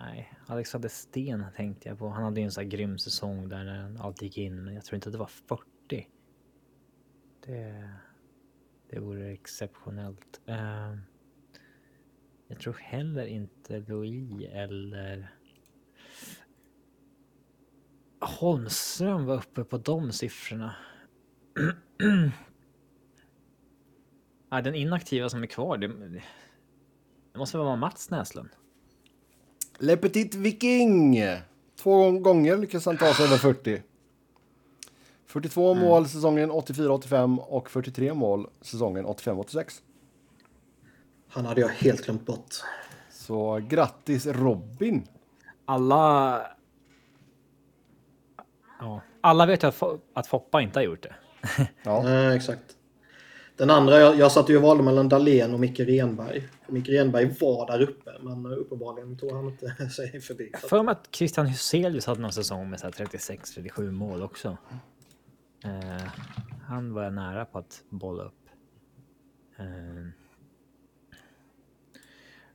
Nej, 0.00 0.32
Alexander 0.46 0.88
Sten 0.88 1.44
tänkte 1.56 1.88
jag 1.88 1.98
på. 1.98 2.08
Han 2.08 2.24
hade 2.24 2.40
ju 2.40 2.44
en 2.44 2.52
sån 2.52 2.64
här 2.64 2.70
grym 2.70 2.98
säsong 2.98 3.48
där 3.48 3.96
allt 4.00 4.22
gick 4.22 4.38
in, 4.38 4.64
men 4.64 4.74
jag 4.74 4.84
tror 4.84 4.94
inte 4.94 5.08
att 5.08 5.12
det 5.12 5.18
var 5.18 5.26
40. 5.26 6.08
Det... 7.46 7.90
Det 8.90 9.00
vore 9.00 9.32
exceptionellt. 9.32 10.40
Ehm, 10.46 11.00
jag 12.48 12.60
tror 12.60 12.74
heller 12.74 13.26
inte 13.26 13.78
Louis 13.78 14.48
eller 14.52 15.34
Holmström 18.20 19.24
var 19.24 19.36
uppe 19.36 19.64
på 19.64 19.78
de 19.78 20.12
siffrorna. 20.12 20.76
Nej, 24.50 24.62
den 24.62 24.74
inaktiva 24.74 25.28
som 25.28 25.42
är 25.42 25.46
kvar, 25.46 25.78
det, 25.78 25.88
det 27.32 27.38
måste 27.38 27.58
vara 27.58 27.76
Mats 27.76 28.10
Näslund. 28.10 28.50
Le 29.82 29.96
Petit 29.96 30.34
Viking! 30.34 31.16
Två 31.76 32.10
gånger 32.10 32.56
lyckas 32.56 32.86
han 32.86 32.96
ta 32.96 33.14
sig 33.14 33.24
över 33.26 33.36
40. 33.36 33.82
42 35.26 35.74
mål 35.74 36.08
säsongen 36.08 36.50
84-85 36.52 37.38
och 37.38 37.70
43 37.70 38.14
mål 38.14 38.46
säsongen 38.60 39.06
85-86. 39.06 39.80
Han 41.28 41.46
hade 41.46 41.60
jag 41.60 41.68
helt 41.68 42.04
glömt 42.04 42.26
bort. 42.26 42.54
Så 43.10 43.60
grattis 43.68 44.26
Robin! 44.26 45.08
Alla... 45.64 46.40
Ja, 48.80 49.00
alla 49.20 49.46
vet 49.46 49.62
ju 49.62 49.66
att, 49.68 49.74
Fo- 49.78 50.00
att 50.14 50.26
Foppa 50.26 50.60
inte 50.62 50.78
har 50.78 50.84
gjort 50.84 51.02
det. 51.02 51.14
Ja, 51.82 52.34
exakt. 52.34 52.76
Den 53.60 53.70
andra, 53.70 53.98
jag, 53.98 54.16
jag 54.18 54.32
satt 54.32 54.48
ju 54.50 54.56
och 54.56 54.62
valde 54.62 54.82
mellan 54.82 55.08
Dahlén 55.08 55.54
och 55.54 55.60
Micke 55.60 55.80
Renberg. 55.80 56.48
Micke 56.68 56.88
Renberg 56.88 57.36
var 57.40 57.66
där 57.66 57.80
uppe, 57.82 58.10
men 58.20 58.46
uppenbarligen 58.46 59.18
tog 59.18 59.32
han 59.32 59.48
inte 59.48 59.88
sig 59.96 60.20
förbi. 60.20 60.50
Att- 60.54 60.60
För 60.60 60.82
mig 60.82 60.92
att 60.92 61.08
Christian 61.14 61.46
Huselius 61.46 62.06
hade 62.06 62.20
någon 62.20 62.32
säsong 62.32 62.70
med 62.70 62.78
36-37 62.80 63.90
mål 63.90 64.22
också. 64.22 64.56
Eh, 65.64 66.02
han 66.66 66.92
var 66.94 67.10
nära 67.10 67.44
på 67.44 67.58
att 67.58 67.82
bolla 67.88 68.22
upp. 68.24 68.48
Eh, 69.58 69.64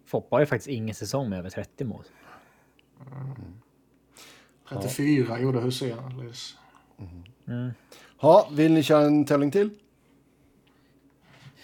Foppa 0.06 0.36
har 0.36 0.40
ju 0.40 0.46
faktiskt 0.46 0.70
ingen 0.70 0.96
säsong 0.96 1.30
med 1.30 1.40
över 1.40 1.50
30 1.50 1.84
mål. 1.86 2.04
34 4.70 5.40
gjorde 5.40 5.60
Huselius. 5.60 6.58
ha, 8.18 8.50
vill 8.52 8.72
ni 8.74 8.84
köra 8.84 9.06
en 9.06 9.26
tävling 9.26 9.52
till? 9.52 9.70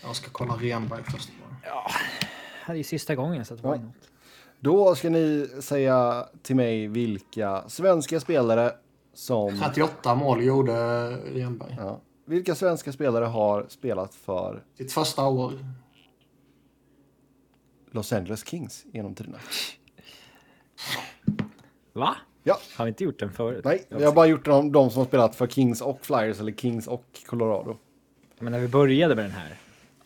Jag 0.04 0.16
ska 0.16 0.30
kolla 0.32 0.54
Renberg 0.54 1.04
först. 1.04 1.30
bara. 1.66 2.74
Det 2.74 2.80
är 2.80 2.84
sista 2.84 3.16
gången 3.16 3.46
så 3.46 3.54
att 3.54 3.60
Ja. 3.64 3.80
Då 4.60 4.96
ska 4.96 5.10
ni 5.10 5.48
säga 5.62 6.28
till 6.42 6.56
mig 6.56 6.88
vilka 6.88 7.64
svenska 7.70 8.20
spelare 8.20 8.72
som... 9.14 9.60
38 9.60 10.16
mål 10.16 10.44
gjorde 10.44 11.08
Renberg. 11.18 11.76
Ja, 11.80 12.02
vilka 12.26 12.56
svenska 12.56 12.92
spelare 12.92 13.26
har 13.26 13.66
spelat 13.70 14.16
för 14.16 14.64
Sitt 14.78 14.94
första 14.94 15.26
år. 15.28 15.54
Los 17.92 18.14
Angeles 18.14 18.48
Kings 18.48 18.86
genom 18.94 19.16
tiderna? 19.16 19.38
Va? 21.94 22.16
Ja, 22.44 22.58
Har 22.78 22.86
vi 22.86 22.90
inte 22.90 23.04
gjort 23.04 23.20
den 23.20 23.32
förut? 23.32 23.66
nej, 23.66 23.86
vi 23.90 24.04
har 24.04 24.14
bara 24.14 24.26
gjort 24.26 24.46
de, 24.46 24.72
de 24.72 24.90
som 24.90 25.00
har 25.00 25.06
spelat 25.06 25.36
för 25.36 25.48
Kings 25.48 25.82
och 25.82 26.06
Flyers 26.06 26.40
eller 26.40 26.52
Kings 26.52 26.88
och 26.88 27.06
Colorado. 27.26 27.78
Men 28.40 28.52
när 28.52 28.60
vi 28.60 28.68
började 28.68 29.16
med 29.16 29.26
den 29.26 29.32
här. 29.32 29.58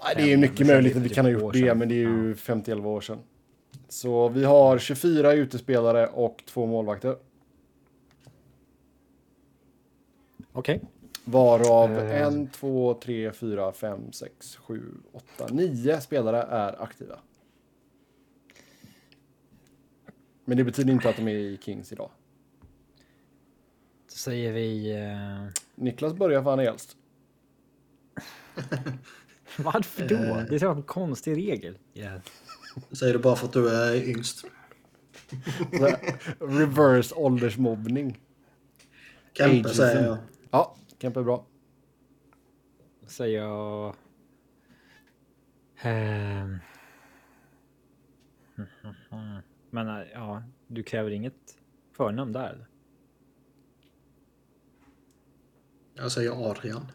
Nej, 0.06 0.16
det 0.16 0.34
är 0.34 0.38
mycket 0.38 0.68
möjligt 0.68 0.96
att 0.96 1.02
vi 1.02 1.08
typ 1.08 1.16
kan 1.16 1.26
ha 1.26 1.32
gjort 1.32 1.54
det, 1.54 1.76
men 1.76 1.90
det 1.90 1.96
är 1.96 2.00
ju 2.00 2.34
50-11 2.34 2.86
år 2.86 3.02
sedan. 3.02 3.20
Så 3.90 4.30
vi 4.30 4.44
har 4.44 4.78
24 4.78 5.34
utespelare 5.34 6.08
och 6.08 6.44
två 6.48 6.66
målvakter. 6.66 7.18
Okej. 10.52 10.82
Varav 11.26 11.92
Eh. 11.92 12.22
en, 12.22 12.48
två, 12.48 12.94
tre, 12.94 13.32
fyra, 13.32 13.72
fem, 13.72 14.12
sex, 14.12 14.56
sju, 14.56 14.94
åtta, 15.12 15.48
nio 15.54 16.02
spelare 16.02 16.42
är 16.42 16.84
aktiva. 16.84 17.20
Men 20.46 20.58
det 20.58 20.64
betyder 20.64 20.94
inte 20.94 21.10
att 21.10 21.16
de 21.16 21.28
är 21.28 21.32
i 21.36 21.58
Kings 21.62 21.92
idag. 21.92 22.12
Så 24.08 24.18
säger 24.18 24.52
vi... 24.54 24.92
Eh, 24.92 25.62
Niklas 25.76 26.14
börjar 26.14 26.44
för 26.44 26.50
han 26.50 26.60
är 26.60 26.64
äldst. 26.64 26.98
varför 29.64 30.08
då? 30.08 30.46
Det 30.50 30.62
är 30.62 30.72
en 30.72 30.84
konstig 30.84 31.38
regel. 31.38 31.78
Yeah. 31.94 32.20
Säger 32.92 33.14
du 33.14 33.20
bara 33.20 33.36
för 33.36 33.48
att 33.48 33.54
du 33.54 33.70
är 33.70 34.10
yngst. 34.10 34.46
Reverse 36.40 37.16
åldersmobbning. 37.16 38.20
Kempe 39.34 39.52
Ageism. 39.52 39.78
säger 39.78 40.06
jag. 40.06 40.18
Ja, 40.52 40.76
Kempe 41.02 41.20
är 41.20 41.24
bra. 41.24 41.46
säger 43.08 43.42
jag... 43.42 43.96
Ehm. 45.82 46.58
Men 49.70 49.88
äh, 49.88 50.08
ja, 50.14 50.44
du 50.68 50.84
kräver 50.84 51.12
inget 51.12 51.58
förnamn 51.98 52.32
där? 52.32 52.68
Jag 55.94 56.12
säger 56.12 56.50
Adrian. 56.50 56.92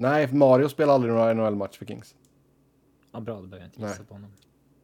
Nej, 0.00 0.32
Mario 0.34 0.68
spelar 0.68 0.94
aldrig 0.94 1.12
några 1.14 1.32
NHL-match 1.34 1.78
för 1.78 1.86
Kings. 1.86 2.14
Ja, 3.12 3.20
bra, 3.20 3.34
då 3.40 3.46
behöver 3.46 3.58
jag 3.58 3.66
inte 3.66 3.80
gissa 3.80 3.98
Nej. 3.98 4.06
på 4.06 4.14
honom. 4.14 4.30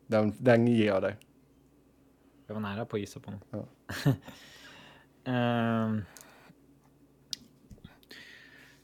Den, 0.07 0.33
den 0.39 0.67
ger 0.67 0.87
jag 0.87 1.03
dig. 1.03 1.17
Jag 2.47 2.55
var 2.55 2.61
nära 2.63 2.85
på 2.85 2.97
att 2.97 3.01
gissa 3.01 3.21
på 3.21 3.31
honom. 3.31 3.41
Ja. 4.05 4.13
Ehm, 5.33 6.03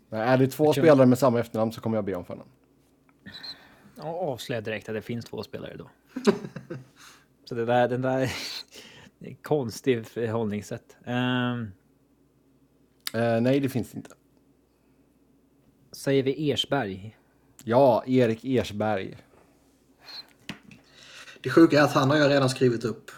Nej, 0.09 0.21
är 0.21 0.39
det 0.39 0.47
två 0.47 0.65
Jag 0.65 0.75
tror- 0.75 0.85
spelare 0.85 1.07
med 1.07 1.19
samma 1.19 1.41
efternamn 1.41 1.73
så 1.73 1.81
kommer 1.81 1.97
jag 1.97 2.05
be 2.05 2.15
om 2.15 2.25
förnamn. 2.25 2.51
ja, 3.97 4.03
avslöja 4.05 4.61
direkt 4.61 4.89
att 4.89 4.95
det 4.95 5.03
finns 5.03 5.25
två 5.25 5.43
spelare 5.43 5.77
då. 5.77 5.91
Så 7.45 7.55
det 7.55 7.65
där, 7.65 7.89
den 7.89 8.03
där... 8.03 8.31
konstigt 9.43 10.09
förhållningssätt. 10.09 10.97
Ehm, 11.05 11.71
Eh, 13.15 13.41
nej, 13.41 13.61
det 13.61 13.69
finns 13.69 13.95
inte. 13.95 14.11
Säger 15.93 16.23
vi 16.23 16.51
Ersberg? 16.51 17.17
Ja, 17.65 18.05
Erik 18.07 18.45
Ersberg. 18.45 19.17
Det 21.43 21.51
sjuka 21.51 21.79
är 21.81 21.83
att 21.85 21.93
han 21.93 22.11
har 22.11 22.17
jag 22.17 22.31
redan 22.31 22.49
skrivit 22.49 22.85
upp. 22.85 23.11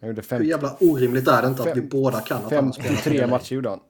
Han 0.00 0.08
gjorde 0.08 0.20
Hur 0.20 0.22
fem, 0.22 0.44
jävla 0.44 0.76
orimligt 0.80 1.28
är 1.28 1.42
det 1.42 1.48
inte 1.48 1.62
att 1.62 1.68
vi 1.76 1.80
Fem- 1.80 1.88
båda 1.88 2.20
kan 2.20 2.44
att 2.44 2.52
han 2.52 2.72
spelat 2.72 2.88
53 2.98 3.18
för 3.20 3.26
matcher 3.28 3.54
gjorde 3.54 3.68
han. 3.68 3.80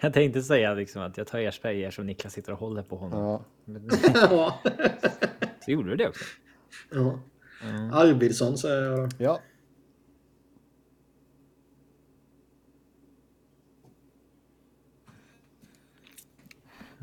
Jag 0.00 0.14
tänkte 0.14 0.42
säga 0.42 0.74
liksom 0.74 1.02
att 1.02 1.16
jag 1.18 1.26
tar 1.26 1.38
Ersberg 1.38 1.84
eftersom 1.84 2.06
Niklas 2.06 2.32
sitter 2.32 2.52
och 2.52 2.58
håller 2.58 2.82
på 2.82 2.96
honom. 2.96 3.20
Ja. 3.24 3.44
Men- 3.64 3.90
ja. 4.14 4.60
Så 5.64 5.70
gjorde 5.70 5.90
du 5.90 5.96
det 5.96 6.08
också. 6.08 6.24
ja. 6.90 7.18
Arvidsson 7.92 8.58
säger 8.58 8.82
jag 8.82 8.98
då. 9.18 9.40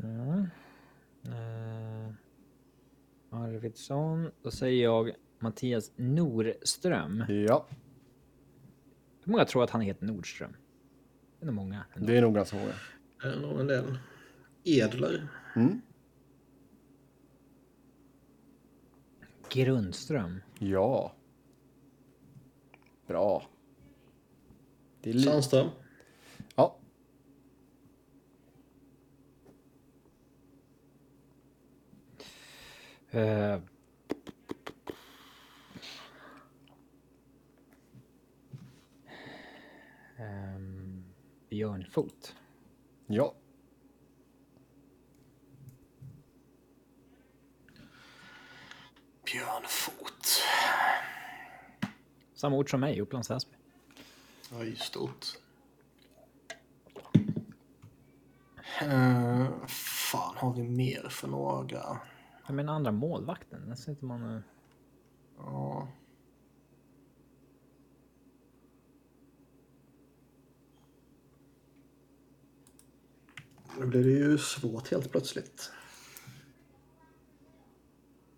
Ja. 0.06 0.46
Uh, 1.30 2.12
Arvidsson. 3.30 4.30
Då 4.42 4.50
säger 4.50 4.82
jag 4.84 5.10
Mattias 5.38 5.92
Norström. 5.96 7.24
Ja. 7.28 7.66
Hur 9.24 9.32
många 9.32 9.44
tror 9.44 9.64
att 9.64 9.70
han 9.70 9.80
heter 9.80 10.06
Nordström? 10.06 10.56
Det 11.38 11.44
är 11.44 11.46
nog 11.46 11.54
många. 11.54 11.84
ändå. 11.94 12.06
Det 12.06 12.16
är 12.16 12.22
nog 12.22 12.34
ganska 12.34 12.56
många. 12.56 12.72
Det 13.22 13.28
är 13.28 13.40
nog 13.40 13.60
en 13.60 13.66
del. 13.66 13.98
Edler. 14.64 15.28
Mm. 15.56 15.80
Grundström. 19.50 20.40
Ja. 20.58 21.12
Bra. 23.06 23.46
Det 25.00 25.20
Sandström. 25.20 25.68
Uh, 33.14 33.60
um, 40.18 41.04
Björn 41.48 41.86
Fot. 41.90 42.34
Ja. 43.06 43.34
Björn 49.24 49.64
Fot. 49.68 50.42
Samma 52.34 52.56
ort 52.56 52.70
som 52.70 52.80
mig, 52.80 53.00
Upplands 53.00 53.30
Väsby. 53.30 53.56
Ja, 54.50 54.64
just 54.64 54.82
stort. 54.82 55.26
Uh, 58.82 59.66
fan 59.66 60.36
har 60.36 60.52
vi 60.52 60.62
mer 60.62 61.08
för 61.08 61.28
några? 61.28 62.00
Jag 62.46 62.54
menar 62.54 62.72
andra 62.74 62.92
målvakten. 62.92 63.66
Den 63.66 63.76
sitter 63.76 64.06
man... 64.06 64.34
eh, 64.34 64.40
Ja. 65.38 65.88
Nu 73.78 73.86
blir 73.86 74.04
det 74.04 74.10
ju 74.10 74.38
svårt 74.38 74.90
helt 74.90 75.10
plötsligt. 75.10 75.72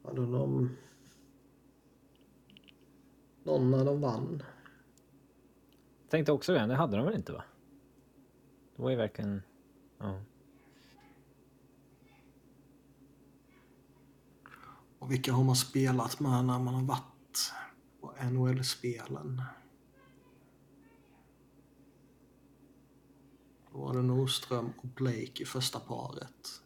Hade 0.03 0.21
de... 0.21 0.77
Någon 3.43 3.71
när 3.71 3.85
de 3.85 4.01
vann. 4.01 4.43
Tänkte 6.09 6.33
också 6.33 6.53
det, 6.53 6.67
det 6.67 6.75
hade 6.75 6.97
de 6.97 7.07
väl 7.07 7.15
inte 7.15 7.33
va? 7.33 7.45
Det 8.77 8.83
var 8.83 8.91
ju 8.91 8.97
verkligen... 8.97 9.43
Ja. 9.99 10.21
Och 15.09 15.13
vilka 15.13 15.33
har 15.33 15.45
man 15.45 15.57
spelat 15.57 16.21
med 16.21 16.45
när 16.45 16.59
man 16.59 16.75
har 16.75 16.83
varit 16.83 17.53
på 18.01 18.15
NHL-spelen? 18.31 19.43
Då 23.73 23.79
var 23.79 23.95
det 23.95 24.03
Nordström 24.03 24.73
och 24.77 24.89
Blake 24.89 25.43
i 25.43 25.45
första 25.45 25.81
paret. 25.81 26.63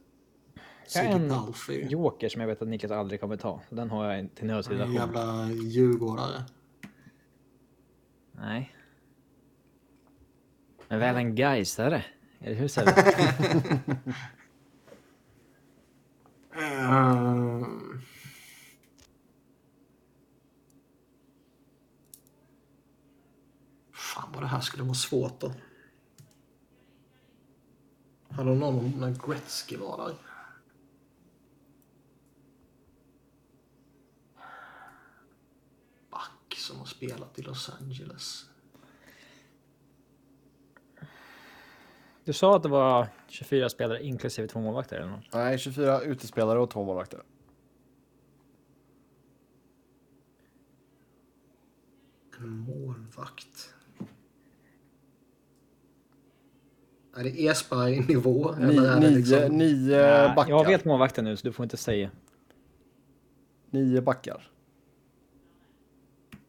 Jag 0.95 1.05
har 1.05 1.13
en 1.21 1.29
Palfi. 1.29 1.87
joker 1.91 2.29
som 2.29 2.41
jag 2.41 2.49
vet 2.49 2.63
att 2.63 2.69
Niklas 2.69 2.93
aldrig 2.93 3.21
kommer 3.21 3.37
ta. 3.37 3.61
Den 3.71 3.91
har 3.91 4.13
jag 4.13 4.35
till 4.35 4.45
En 4.45 4.47
nödsituation. 4.47 4.95
jävla 4.95 5.51
djurgårdare. 5.51 6.45
Nej. 8.33 8.77
Men 10.89 10.99
väl 10.99 11.17
en 11.17 11.35
Gaisare. 11.35 12.05
Eller 12.41 12.57
hur 12.57 12.69
Sebbe? 12.69 12.93
Ehm. 16.55 17.82
Fan 24.15 24.33
vad 24.33 24.43
det 24.43 24.47
här 24.47 24.61
skulle 24.61 24.83
vara 24.83 24.95
svårt 24.95 25.41
då. 25.41 25.53
Hade 28.31 28.55
någon 28.55 28.63
om 28.63 28.91
när 28.91 29.27
Gretzky 29.27 29.77
var 29.77 29.99
där? 29.99 30.17
Back 36.11 36.55
som 36.57 36.79
har 36.79 36.87
spelat 36.87 37.39
i 37.39 37.43
Los 37.43 37.71
Angeles. 37.81 38.47
Du 42.25 42.33
sa 42.33 42.57
att 42.57 42.63
det 42.63 42.69
var 42.69 43.09
24 43.29 43.69
spelare 43.69 44.05
inklusive 44.05 44.49
två 44.49 44.61
målvakter 44.61 44.97
eller 44.97 45.11
något. 45.11 45.25
Nej, 45.33 45.59
24 45.59 46.01
utespelare 46.01 46.59
och 46.59 46.71
två 46.71 46.85
målvakter. 46.85 47.23
En 52.39 52.59
målvakt. 52.59 53.72
Är 57.15 57.25
det 57.25 57.47
Esberg-nivå? 57.47 58.55
Ni, 58.59 58.67
nio, 58.67 59.11
liksom... 59.11 59.59
nio 59.59 60.35
backar. 60.37 60.51
jag 60.51 60.65
vet 60.65 60.85
målvakten 60.85 61.25
nu 61.25 61.37
så 61.37 61.47
du 61.47 61.53
får 61.53 61.65
inte 61.65 61.77
säga. 61.77 62.11
Nio 63.71 64.01
backar. 64.01 64.51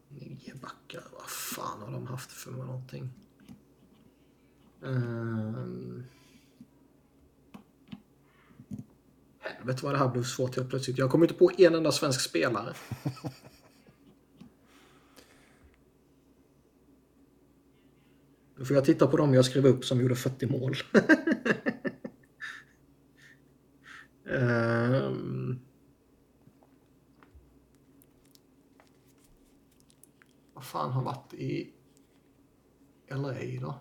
Nio 0.10 0.56
backar. 0.62 1.04
Vad 1.12 1.30
fan 1.30 1.82
har 1.82 1.92
de 1.92 2.08
haft 2.08 2.32
för 2.32 2.52
någonting? 2.52 3.10
Um... 4.82 6.04
Helvete 9.40 9.86
vad 9.86 9.94
det 9.94 9.98
här 9.98 10.08
blev 10.08 10.24
svårt 10.24 10.56
helt 10.56 10.70
plötsligt. 10.70 10.98
Jag 10.98 11.12
kommer 11.12 11.26
inte 11.26 11.40
på 11.40 11.52
en 11.58 11.76
enda 11.76 11.92
svensk 11.92 12.22
spelare. 12.22 12.74
Nu 18.56 18.66
får 18.66 18.76
jag 18.76 18.86
titta 18.86 19.08
på 19.08 19.18
dem 19.18 19.34
jag 19.34 19.46
skrev 19.46 19.66
upp 19.66 19.86
som 19.86 20.02
gjorde 20.02 20.16
40 20.16 20.48
mål. 20.48 20.76
Ehm. 24.30 25.60
Vad 30.54 30.64
fan 30.64 30.92
har 30.92 31.04
varit 31.04 31.34
i 31.34 31.74
LA 33.10 33.62
då? 33.62 33.76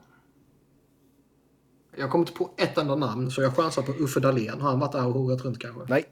Jag 1.96 2.10
kommer 2.10 2.22
inte 2.22 2.38
på 2.38 2.50
ett 2.56 2.78
enda 2.78 2.96
namn 2.96 3.30
så 3.30 3.42
jag 3.42 3.56
chansar 3.56 3.82
på 3.82 3.92
Uffe 3.92 4.20
Dahlén. 4.20 4.60
Har 4.60 4.70
han 4.70 4.80
varit 4.80 4.92
där 4.92 5.06
och 5.06 5.12
horat 5.12 5.44
runt 5.44 5.58
kanske? 5.58 5.84
Nej. 5.88 6.04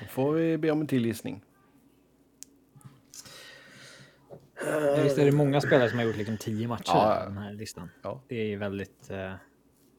Då 0.00 0.06
får 0.10 0.32
vi 0.32 0.58
be 0.58 0.70
om 0.70 0.80
en 0.80 0.86
till 0.86 1.06
gissning. 1.06 1.44
Visst 5.16 5.26
är 5.26 5.30
det 5.30 5.36
många 5.36 5.60
spelare 5.60 5.88
som 5.90 5.98
har 5.98 6.06
gjort 6.06 6.16
liksom 6.16 6.36
10 6.36 6.68
matcher 6.68 6.82
Ja, 6.86 7.16
på 7.24 7.28
den 7.28 7.38
här 7.38 7.52
listan. 7.52 7.90
Ja. 8.02 8.20
Det 8.28 8.36
är 8.40 8.44
ju 8.46 8.56
väldigt 8.56 9.10
eh, 9.10 9.32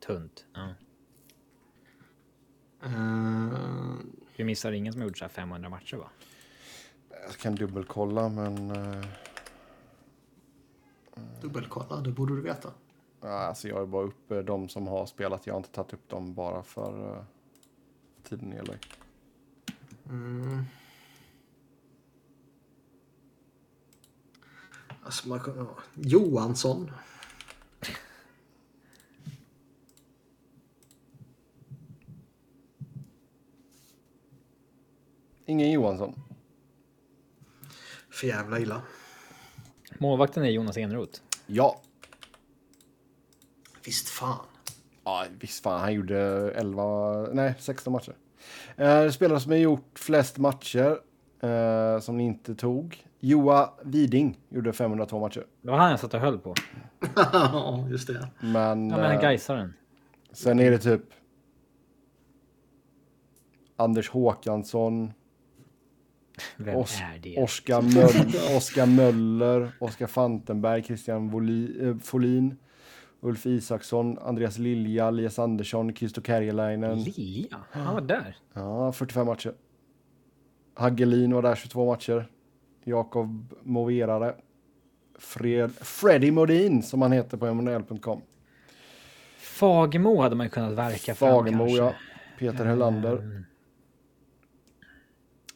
tunt. 0.07 0.45
Ja. 0.53 0.73
Ehm, 2.83 4.11
Vi 4.35 4.43
missar 4.43 4.71
ingen 4.71 4.93
som 4.93 5.01
har 5.01 5.07
gjort 5.07 5.17
så 5.17 5.23
här 5.25 5.29
500 5.29 5.69
matcher 5.69 5.97
va? 5.97 6.09
Jag 7.09 7.31
kan 7.37 7.55
dubbelkolla, 7.55 8.29
men... 8.29 8.71
eh, 8.71 9.05
dubbelkolla, 11.41 12.01
det 12.01 12.11
borde 12.11 12.35
du 12.35 12.41
veta. 12.41 12.69
ja, 13.21 13.27
alltså 13.29 13.67
jag 13.67 13.81
är 13.81 13.85
bara 13.85 14.03
upp 14.05 14.31
eh, 14.31 14.37
de 14.39 14.69
som 14.69 14.87
har 14.87 15.05
spelat. 15.05 15.47
Jag 15.47 15.53
har 15.53 15.57
inte 15.59 15.71
tagit 15.71 15.93
upp 15.93 16.09
dem 16.09 16.33
bara 16.33 16.63
för 16.63 17.15
eh, 17.17 17.23
tiden 18.23 18.53
i 18.53 18.61
LA. 18.61 18.73
Mm. 20.09 20.63
Alltså 25.07 25.27
man, 25.27 25.39
ja. 25.45 25.67
Johansson. 25.95 26.91
Ingen 35.45 35.71
Johansson. 35.71 36.15
För 38.09 38.27
jävla 38.27 38.59
illa. 38.59 38.81
Målvakten 39.97 40.43
är 40.43 40.49
Jonas 40.49 40.77
Enroth. 40.77 41.21
Ja. 41.45 41.81
Visst 43.85 44.09
fan. 44.09 44.45
Ja, 45.03 45.25
visst 45.39 45.63
fan. 45.63 45.79
Han 45.79 45.93
gjorde 45.93 46.51
11, 46.51 47.27
nej 47.33 47.55
16 47.59 47.93
matcher. 47.93 48.15
Eh, 48.75 49.09
spelare 49.09 49.39
som 49.39 49.51
har 49.51 49.59
gjort 49.59 49.99
flest 49.99 50.37
matcher 50.37 50.99
eh, 51.39 51.99
som 51.99 52.17
ni 52.17 52.23
inte 52.23 52.55
tog. 52.55 53.06
Joa 53.19 53.73
Widing 53.83 54.37
gjorde 54.49 54.73
502 54.73 55.19
matcher. 55.19 55.43
Det 55.61 55.71
var 55.71 55.77
han 55.77 55.89
jag 55.91 55.99
satt 55.99 56.13
och 56.13 56.19
höll 56.19 56.39
på. 56.39 56.53
Ja, 57.33 57.87
just 57.89 58.07
det. 58.07 58.27
Men, 58.39 58.89
Ja 58.89 58.97
men 58.97 59.11
eh, 59.11 59.21
Gaisaren. 59.21 59.73
sen 60.31 60.59
är 60.59 60.71
det 60.71 60.77
typ 60.79 61.01
Anders 63.75 64.09
Håkansson, 64.09 65.13
Vem 66.57 66.75
Os 66.77 66.99
är 67.01 67.19
det? 67.19 67.43
Oskar, 67.43 67.81
Möll, 67.81 68.57
Oskar 68.57 68.85
Möller, 68.85 69.71
Oskar 69.79 70.07
Fantenberg, 70.07 70.83
Christian 70.83 71.29
Voli, 71.29 71.87
eh, 71.87 71.97
Folin, 71.97 72.55
Ulf 73.19 73.45
Isaksson, 73.45 74.17
Andreas 74.19 74.57
Lilja, 74.57 75.07
Elias 75.07 75.39
Andersson, 75.39 75.95
Christo 75.95 76.21
Kärjelainen. 76.21 77.03
Lilja? 77.03 77.57
Han 77.71 77.93
var 77.93 78.01
där. 78.01 78.37
Ja, 78.53 78.91
45 78.91 79.25
matcher. 79.27 79.53
Hagelin 80.73 81.33
var 81.33 81.41
där 81.41 81.55
22 81.55 81.85
matcher. 81.85 82.27
Jakob 82.87 83.53
Moverare. 83.63 84.35
Fred, 85.19 85.71
Freddy 85.75 86.31
Modin 86.31 86.83
som 86.83 87.01
han 87.01 87.11
heter 87.11 87.37
på 87.37 87.53
mnl.com. 87.53 88.21
Fagemo 89.37 90.21
hade 90.21 90.35
man 90.35 90.49
kunnat 90.49 90.73
verka 90.73 91.15
fram 91.15 91.29
Fagemo, 91.29 91.65
kanske. 91.65 91.77
ja. 91.77 91.93
Peter 92.39 92.65
Hellander. 92.65 93.17
Mm. 93.17 93.43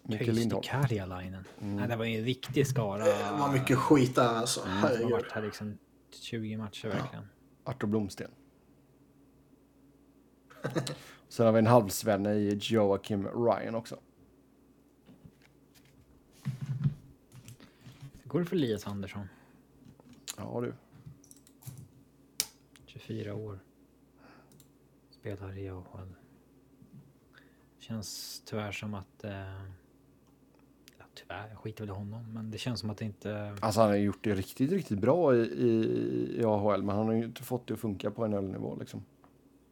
Mikael 0.03 0.33
Lindholm. 0.35 0.63
Karjalainen. 0.63 1.47
Nej, 1.59 1.87
det 1.87 1.95
var 1.95 2.05
en 2.05 2.23
riktig 2.23 2.67
skara. 2.67 3.03
Det 3.03 3.31
var 3.39 3.53
mycket 3.53 3.77
skit 3.77 4.15
där 4.15 4.35
alltså. 4.35 4.59
som 4.61 4.71
har 4.71 5.11
varit 5.11 5.31
här 5.31 5.41
liksom 5.41 5.77
20 6.13 6.57
matcher 6.57 6.87
verkligen. 6.87 7.27
Artur 7.63 7.87
Blomsten. 7.87 8.31
Sen 11.29 11.45
har 11.45 11.53
vi 11.53 11.59
en 11.59 11.67
halvsvenne 11.67 12.33
i 12.33 12.57
Joakim 12.61 13.27
Ryan 13.27 13.75
också. 13.75 13.99
Det 18.33 18.45
för 18.45 18.55
Elias 18.55 18.87
Andersson? 18.87 19.27
Ja 20.37 20.61
du. 20.61 20.73
24 22.85 23.35
år. 23.35 23.59
Spelar 25.09 25.57
i 25.57 25.69
AHL. 25.69 26.15
Känns 27.79 28.41
tyvärr 28.45 28.71
som 28.71 28.93
att... 28.93 29.23
Eh, 29.23 29.31
ja, 30.97 31.05
tyvärr, 31.13 31.49
jag 31.49 31.57
skiter 31.57 31.83
väl 31.83 31.89
i 31.89 31.93
honom. 31.93 32.33
Men 32.33 32.51
det 32.51 32.57
känns 32.57 32.79
som 32.79 32.89
att 32.89 32.97
det 32.97 33.05
inte... 33.05 33.57
Alltså 33.61 33.81
han 33.81 33.89
har 33.89 33.97
gjort 33.97 34.23
det 34.23 34.35
riktigt, 34.35 34.71
riktigt 34.71 34.99
bra 34.99 35.35
i, 35.35 35.39
i, 35.39 36.39
i 36.39 36.43
AHL. 36.45 36.83
Men 36.83 36.95
han 36.95 37.05
har 37.05 37.13
ju 37.13 37.23
inte 37.23 37.43
fått 37.43 37.67
det 37.67 37.73
att 37.73 37.79
funka 37.79 38.11
på 38.11 38.27
NHL-nivå 38.27 38.77
liksom. 38.79 39.05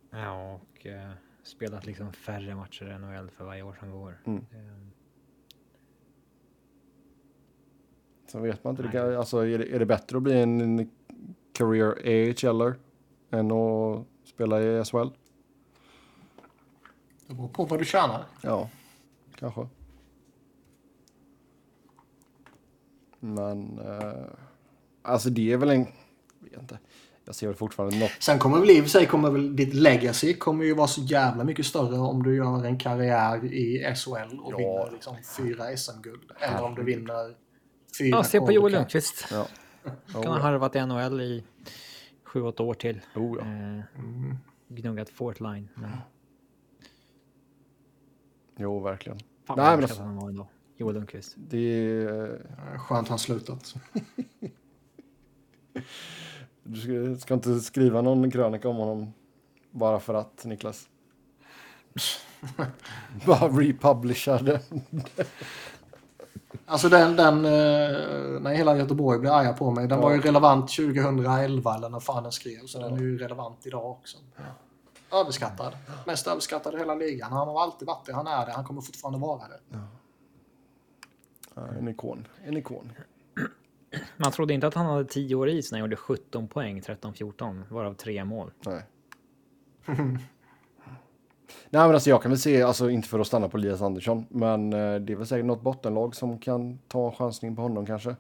Ja, 0.10 0.54
och 0.54 0.86
eh, 0.86 1.12
spelat 1.44 1.86
liksom 1.86 2.14
färre 2.14 2.56
matcher 2.56 2.96
i 2.96 3.00
NHL 3.00 3.30
för 3.30 3.46
varje 3.46 3.62
år 3.62 3.78
som 3.80 3.92
går. 3.92 4.18
Mm. 4.26 4.46
Så 8.32 8.40
vet 8.40 8.64
man 8.64 8.72
inte. 8.72 8.84
Det 8.84 8.92
kan, 8.92 9.16
alltså, 9.18 9.38
är, 9.38 9.58
det, 9.58 9.76
är 9.76 9.80
det 9.80 9.86
bättre 9.86 10.18
att 10.18 10.24
bli 10.24 10.42
en, 10.42 10.62
en 10.62 10.90
career 11.54 11.92
AHLer 12.50 12.76
än 13.32 13.52
att 13.52 14.06
spela 14.26 14.62
i 14.62 14.84
SHL? 14.86 15.08
Det 17.28 17.34
beror 17.34 17.48
på 17.48 17.66
vad 17.66 17.80
du 17.80 17.86
tjänar. 17.86 18.26
Ja, 18.42 18.70
kanske. 19.36 19.68
Men 23.20 23.80
eh, 23.80 24.24
alltså 25.02 25.30
det 25.30 25.54
är 25.54 25.58
väl 25.58 25.70
en... 25.70 25.86
Jag 26.40 26.50
vet 26.50 26.62
inte. 26.62 26.80
Jag 27.26 27.36
ser 27.36 27.48
väl 27.48 27.56
fortfarande 27.56 28.00
något. 28.00 28.12
Sen 28.20 28.40
kommer 28.40 28.60
väl 28.60 28.70
i 28.70 28.80
och 28.80 28.84
för 28.84 28.90
sig 28.90 29.06
kommer 29.06 29.32
väl 29.32 29.56
ditt 29.56 29.74
legacy 29.74 30.34
kommer 30.34 30.66
ju 30.66 30.74
vara 30.74 30.88
så 30.88 31.02
jävla 31.02 31.44
mycket 31.44 31.66
större 31.66 31.98
om 31.98 32.24
du 32.24 32.36
gör 32.36 32.66
en 32.66 32.78
karriär 32.80 33.46
i 33.46 33.96
SHL 33.96 34.40
och 34.40 34.54
Ja. 34.54 34.58
vinner 34.58 34.92
liksom 34.92 35.16
fyra 35.38 35.78
SM-guld. 35.78 36.32
Eller 36.40 36.64
om 36.64 36.76
du 36.76 36.84
vinner 36.84 37.36
fyra 37.98 38.18
Ja, 38.18 38.24
se 38.24 38.40
på 38.40 38.52
Joel. 38.52 38.72
Lundqvist. 38.74 39.26
Ja. 39.32 39.48
Kan 40.12 40.24
ha 40.26 40.40
harvat 40.40 40.76
i 40.76 40.80
NHL 40.86 41.22
i 41.22 41.44
7-8 42.26 42.62
år 42.62 42.74
till. 42.74 43.02
Oh, 43.16 43.38
ja. 43.40 43.46
Eh, 43.46 43.82
Mm. 44.00 44.38
gnuggat 44.68 45.10
Fort 45.10 45.40
Line. 45.40 45.70
Men 45.76 45.92
Jo, 48.58 48.80
verkligen. 48.80 49.20
fan 49.46 49.58
Nej, 49.58 49.76
men 49.76 49.84
alltså- 49.84 50.02
han 50.04 50.16
var 50.16 50.30
ändå. 50.30 50.48
Joel 50.78 50.96
Lundqvist. 50.96 51.36
Det 51.38 51.58
är... 51.58 52.40
Eh, 52.74 52.80
Skönt 52.80 53.08
han 53.08 53.20
slutat. 53.20 53.76
Du 56.64 56.80
ska, 56.82 57.20
ska 57.22 57.34
inte 57.34 57.60
skriva 57.60 58.02
någon 58.02 58.32
krönika 58.32 58.70
om 58.70 58.76
honom 58.76 59.14
bara 59.72 60.00
för 60.00 60.14
att, 60.14 60.46
Niklas. 60.46 60.90
bara 63.26 63.48
republisha 63.48 64.38
det. 64.42 64.62
Alltså 66.66 66.90
den, 66.90 67.16
den 67.16 67.46
eh, 67.46 67.52
när 68.42 68.54
hela 68.54 68.78
Göteborg 68.78 69.20
blev 69.20 69.34
arga 69.34 69.54
på 69.54 69.72
mig, 69.72 69.88
den 69.88 69.98
Ja. 70.00 70.04
var 70.06 70.12
ju 70.14 70.22
relevant 70.22 70.70
2011 70.70 71.76
eller 71.76 71.90
när 71.90 72.00
fan 72.00 72.24
den 72.24 72.32
skrevs. 72.32 72.72
Så 72.72 72.80
den 72.80 72.94
är 72.94 73.00
ju 73.00 73.18
relevant 73.18 73.66
idag 73.68 73.92
också. 73.92 74.18
Överskattad. 75.14 75.74
Mest 76.06 76.28
överskattad 76.28 76.76
i 76.76 76.78
hela 76.78 76.96
ligan. 76.96 77.32
Han 77.32 77.48
har 77.48 77.62
alltid 77.64 77.88
varit 77.88 78.06
det, 78.06 78.14
han 78.14 78.28
är 78.28 78.46
det, 78.46 78.52
han 78.52 78.64
kommer 78.66 78.82
fortfarande 78.82 79.20
vara 79.20 79.42
det. 79.48 79.60
Ja, 81.56 81.68
en 81.80 81.88
ikon. 81.88 82.28
En 82.46 82.58
ikon. 82.58 82.92
Man 84.18 84.32
trodde 84.32 84.54
inte 84.54 84.68
att 84.68 84.74
han 84.74 84.86
hade 84.86 85.06
10 85.06 85.36
år 85.36 85.50
is 85.50 85.72
när 85.72 85.80
han 85.80 85.86
gjorde 85.86 85.96
17 85.96 86.48
poäng, 86.48 86.82
13-14, 86.82 87.64
varav 87.70 87.94
tre 87.94 88.24
mål. 88.26 88.52
Nej. 88.66 88.84
Nej 91.70 91.82
men 91.82 91.94
alltså 91.94 92.10
jag 92.10 92.22
kan 92.22 92.32
väl 92.32 92.40
se, 92.40 92.62
alltså 92.62 92.90
inte 92.90 93.08
för 93.08 93.20
att 93.20 93.28
stanna 93.28 93.50
på 93.50 93.58
Elias 93.58 93.82
Andersson, 93.82 94.26
men 94.30 94.74
eh, 94.74 94.96
det 94.96 95.14
är 95.14 95.16
väl 95.16 95.28
säkert 95.28 95.46
något 95.46 95.62
bottenlag 95.62 96.16
som 96.16 96.40
kan 96.40 96.80
ta 96.88 97.08
en 97.08 97.16
chansning 97.16 97.56
på 97.56 97.62
honom 97.62 97.86
kanske. 97.86 98.16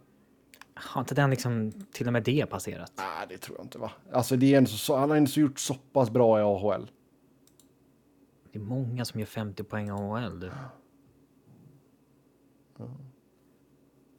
Har 0.73 1.01
inte 1.01 1.15
den 1.15 1.29
liksom 1.29 1.71
till 1.91 2.07
och 2.07 2.13
med 2.13 2.23
det 2.23 2.45
passerat? 2.45 2.93
Nej, 2.97 3.27
det 3.29 3.37
tror 3.37 3.57
jag 3.57 3.65
inte 3.65 3.77
va. 3.77 3.91
Alltså 4.11 4.35
det 4.35 4.53
är 4.53 4.57
ändå 4.57 4.69
så, 4.69 4.97
han 4.97 5.09
har 5.09 5.17
ändå 5.17 5.31
gjort 5.31 5.59
så 5.59 5.73
pass 5.73 6.09
bra 6.09 6.39
i 6.39 6.41
AHL. 6.41 6.91
Det 8.51 8.59
är 8.59 8.63
många 8.63 9.05
som 9.05 9.19
gör 9.19 9.27
50 9.27 9.63
poäng 9.63 9.87
i 9.87 9.91
AHL. 9.91 10.39
Du. 10.39 10.51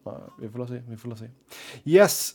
Ja, 0.04 0.32
vi 0.40 0.48
får 0.48 0.58
la 0.58 0.66
se, 0.66 0.82
vi 0.88 0.96
får 0.96 1.08
la 1.08 1.16
se. 1.16 1.30
Yes, 1.84 2.34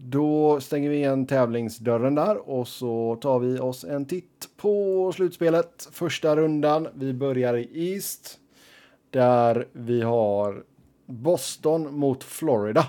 då 0.00 0.60
stänger 0.60 0.90
vi 0.90 0.96
igen 0.96 1.26
tävlingsdörren 1.26 2.14
där 2.14 2.48
och 2.50 2.68
så 2.68 3.16
tar 3.16 3.38
vi 3.38 3.58
oss 3.58 3.84
en 3.84 4.06
titt 4.06 4.48
på 4.56 5.12
slutspelet. 5.12 5.88
Första 5.92 6.36
rundan, 6.36 6.88
vi 6.94 7.12
börjar 7.12 7.54
i 7.56 7.92
East. 7.94 8.38
Där 9.10 9.68
vi 9.72 10.02
har 10.02 10.64
Boston 11.06 11.98
mot 11.98 12.24
Florida. 12.24 12.86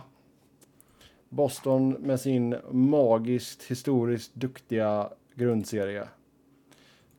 Boston 1.29 1.89
med 1.89 2.19
sin 2.19 2.55
magiskt 2.71 3.63
historiskt 3.63 4.35
duktiga 4.35 5.09
grundserie. 5.35 6.07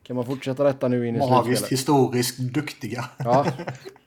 Kan 0.03 0.17
man 0.17 0.27
fortsätta 0.27 0.65
detta 0.65 0.89
nu 0.89 1.09
in 1.09 1.17
i 1.17 1.19
Magiskt, 1.19 1.45
slutspelet? 1.45 1.73
historiskt 1.73 2.39
duktiga. 2.39 3.05
Ja. 3.19 3.47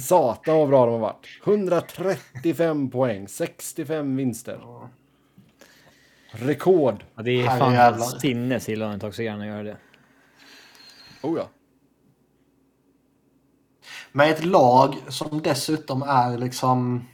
Satan 0.00 0.56
vad 0.56 0.68
bra 0.68 0.86
de 0.86 0.92
har 0.92 0.98
varit. 0.98 1.26
135 1.44 2.90
poäng, 2.90 3.28
65 3.28 4.16
vinster. 4.16 4.60
Rekord. 6.32 7.04
Ja, 7.14 7.22
det 7.22 7.30
är 7.30 7.58
fan 7.58 8.00
sinnes 8.02 8.68
i 8.68 8.76
lönetagsligan 8.76 9.40
att 9.40 9.46
göra 9.46 9.62
det. 9.62 9.76
Oh 11.22 11.38
ja. 11.38 11.48
Med 14.12 14.30
ett 14.30 14.44
lag 14.44 14.96
som 15.08 15.42
dessutom 15.42 16.02
är 16.02 16.38
liksom... 16.38 17.06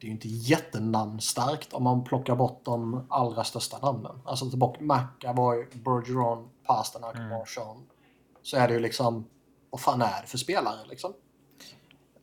Det 0.00 0.06
är 0.06 0.08
ju 0.08 0.12
inte 0.12 0.28
jättenamnstarkt 0.28 1.72
om 1.72 1.82
man 1.82 2.04
plockar 2.04 2.36
bort 2.36 2.64
de 2.64 3.06
allra 3.10 3.44
största 3.44 3.78
namnen. 3.78 4.20
Alltså 4.24 4.50
tillbaka 4.50 4.80
McAvoy, 4.84 5.66
Bergeron, 5.72 6.48
Pasternak, 6.66 7.16
Marchand. 7.16 7.86
Så 8.42 8.56
är 8.56 8.68
det 8.68 8.74
ju 8.74 8.80
liksom... 8.80 9.24
Vad 9.76 9.80
fan 9.80 10.02
är 10.02 10.22
det 10.22 10.26
för 10.26 10.38
spelare 10.38 10.86
liksom? 10.88 11.14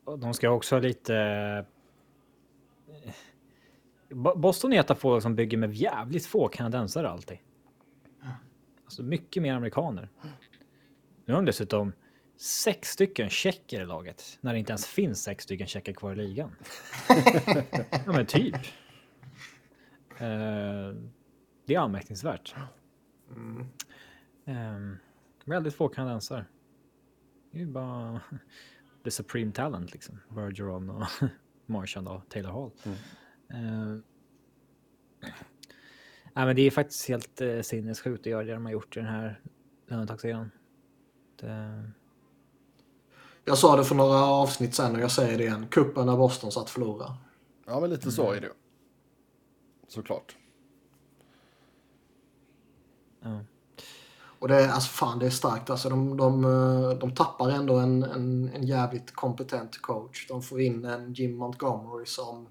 De 0.05 0.33
ska 0.33 0.49
också 0.49 0.75
ha 0.75 0.79
lite... 0.81 1.65
Bo- 4.09 4.35
Boston 4.35 4.73
är 4.73 4.79
ett 4.79 4.91
av 4.91 4.95
få 4.95 5.21
som 5.21 5.35
bygger 5.35 5.57
med 5.57 5.73
jävligt 5.73 6.25
få 6.25 6.47
kanadensare 6.47 7.09
alltid. 7.09 7.37
Alltså 8.83 9.03
mycket 9.03 9.43
mer 9.43 9.53
amerikaner. 9.53 10.09
Nu 11.25 11.33
har 11.33 11.41
de 11.41 11.45
dessutom 11.45 11.93
sex 12.37 12.89
stycken 12.89 13.29
tjecker 13.29 13.81
i 13.81 13.85
laget. 13.85 14.37
När 14.41 14.53
det 14.53 14.59
inte 14.59 14.71
ens 14.71 14.85
finns 14.85 15.23
sex 15.23 15.43
stycken 15.43 15.67
tjecker 15.67 15.93
kvar 15.93 16.11
i 16.11 16.15
ligan. 16.15 16.55
ja 18.05 18.11
men 18.13 18.25
typ. 18.25 18.55
Eh, 20.17 20.95
det 21.65 21.75
är 21.75 21.79
anmärkningsvärt. 21.79 22.55
Ehm, 24.45 24.97
väldigt 25.45 25.75
få 25.75 25.89
kanadensare. 25.89 26.45
Det 27.53 27.59
är 27.59 27.65
ju 27.65 27.71
bara 27.71 28.21
the 29.03 29.11
supreme 29.11 29.51
talent 29.51 29.93
liksom. 29.93 30.19
Bergeron 30.29 30.89
och 30.89 31.07
Marchand 31.65 32.07
och 32.07 32.29
Taylor 32.29 32.51
Hall. 32.51 32.71
Eh, 33.49 33.97
nej, 36.33 36.45
men 36.45 36.55
det 36.55 36.61
är 36.61 36.71
faktiskt 36.71 37.07
helt 37.07 37.41
uh, 37.41 37.61
sinnessjukt 37.61 38.21
att 38.21 38.25
göra 38.25 38.43
det 38.43 38.53
de 38.53 38.65
har 38.65 38.71
gjort 38.71 38.97
i 38.97 38.99
den 38.99 39.09
här 39.09 39.41
lönetaxeringen. 39.87 40.51
Det, 41.39 41.91
Jag 43.45 43.57
sa 43.57 43.77
det 43.77 43.83
för 43.83 43.95
några 43.95 44.25
avsnitt 44.25 44.75
sen 44.75 44.95
och 44.95 45.01
jag 45.01 45.11
säger 45.11 45.37
det 45.37 45.43
igen. 45.43 45.67
Kuppen 45.67 46.07
där 46.07 46.17
Boston 46.17 46.51
satt 46.51 46.69
förlora. 46.69 47.17
Ja, 47.65 47.79
men 47.79 47.89
lite 47.89 48.11
så 48.11 48.31
är 48.31 48.41
det. 48.41 48.51
Såklart. 49.87 50.37
ja. 53.21 53.39
Och 54.43 54.49
det 54.49 54.55
är, 54.55 54.69
alltså 54.69 54.89
fan, 54.89 55.19
det 55.19 55.25
är 55.25 55.29
starkt. 55.29 55.69
Alltså, 55.69 55.89
de, 55.89 56.17
de, 56.17 56.45
eh, 56.45 56.97
de 56.97 57.15
tappar 57.15 57.49
ändå 57.49 57.75
en, 57.75 58.03
en, 58.03 58.51
en 58.55 58.63
jävligt 58.63 59.15
kompetent 59.15 59.81
coach. 59.81 60.27
De 60.27 60.41
får 60.41 60.61
in 60.61 60.85
en 60.85 61.13
Jim 61.13 61.37
Montgomery 61.37 62.05
som... 62.05 62.47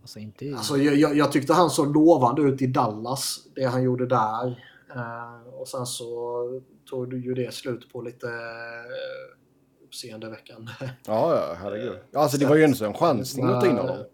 Alltså 0.00 0.18
inte... 0.18 0.54
Alltså, 0.56 0.76
jag, 0.76 0.96
jag, 0.96 1.16
jag 1.16 1.32
tyckte 1.32 1.52
han 1.52 1.70
såg 1.70 1.94
lovande 1.94 2.42
ut 2.42 2.62
i 2.62 2.66
Dallas, 2.66 3.38
det 3.54 3.64
han 3.64 3.82
gjorde 3.82 4.06
där. 4.06 4.64
Eh, 4.94 5.60
och 5.60 5.68
sen 5.68 5.86
så 5.86 6.60
tog 6.90 7.14
ju 7.14 7.34
det 7.34 7.54
slut 7.54 7.92
på 7.92 8.02
lite 8.02 8.26
eh, 8.26 9.84
uppseendeväckande. 9.84 10.72
Ja, 11.06 11.34
ja, 11.34 11.54
herregud. 11.58 11.98
Alltså 12.14 12.38
det 12.38 12.46
var 12.46 12.56
ju 12.56 12.64
ändå 12.64 12.84
en 12.84 12.94
chansning 12.94 13.46
att 13.46 13.60
ta 13.60 13.66
in 13.66 13.78
honom. 13.78 14.04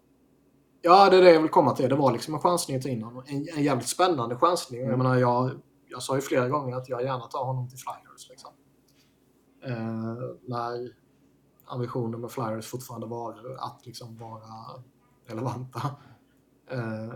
Ja, 0.81 1.09
det 1.09 1.17
är 1.17 1.21
det 1.21 1.33
jag 1.33 1.41
vill 1.41 1.51
komma 1.51 1.75
till. 1.75 1.89
Det 1.89 1.95
var 1.95 2.11
liksom 2.11 2.33
en 2.33 2.39
chansning 2.39 2.77
att 2.77 2.83
ta 2.83 2.89
in 2.89 3.03
honom. 3.03 3.23
En, 3.27 3.47
en 3.57 3.63
jävligt 3.63 3.87
spännande 3.87 4.35
chansning. 4.35 4.81
Jag 4.81 4.97
menar, 4.97 5.15
jag, 5.15 5.51
jag 5.97 6.03
sa 6.03 6.15
ju 6.15 6.21
flera 6.21 6.49
gånger 6.49 6.75
att 6.75 6.89
jag 6.89 7.03
gärna 7.03 7.27
tar 7.27 7.45
honom 7.45 7.69
till 7.69 7.77
Flyers. 7.77 8.29
Liksom. 8.29 8.51
Eh, 9.63 10.15
när 10.45 10.95
ambitionen 11.65 12.21
med 12.21 12.31
Flyers 12.31 12.67
fortfarande 12.67 13.07
var 13.07 13.57
att 13.59 13.85
liksom 13.85 14.17
vara 14.17 14.43
relevanta. 15.25 15.81
Eh, 16.69 17.13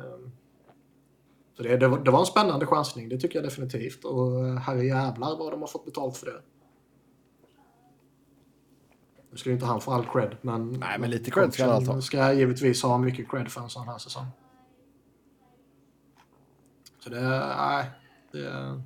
så 1.57 1.63
det, 1.63 1.77
det, 1.77 1.87
var, 1.87 1.99
det 1.99 2.11
var 2.11 2.19
en 2.19 2.25
spännande 2.25 2.65
chansning, 2.65 3.09
det 3.09 3.17
tycker 3.17 3.35
jag 3.35 3.45
definitivt. 3.45 4.05
Och 4.05 4.59
herre 4.59 4.85
jävlar 4.85 5.37
vad 5.37 5.53
de 5.53 5.61
har 5.61 5.67
fått 5.67 5.85
betalt 5.85 6.17
för 6.17 6.25
det. 6.25 6.41
Nu 9.31 9.37
skulle 9.37 9.53
inte 9.53 9.65
han 9.65 9.81
få 9.81 9.91
all 9.91 10.05
cred, 10.05 10.37
men... 10.41 10.71
Nej, 10.71 10.99
men 10.99 11.09
lite 11.09 11.31
cred 11.31 11.53
ska 11.53 11.71
han 11.71 11.87
ha. 11.87 12.01
ska 12.01 12.33
givetvis 12.33 12.83
ha 12.83 12.97
mycket 12.97 13.31
cred 13.31 13.51
för 13.51 13.61
en 13.61 13.69
sån 13.69 13.87
här 13.87 13.97
säsong. 13.97 14.25
Så 16.99 17.09
det, 17.09 17.55
nej, 17.57 17.91
det 18.31 18.47
är 18.47 18.81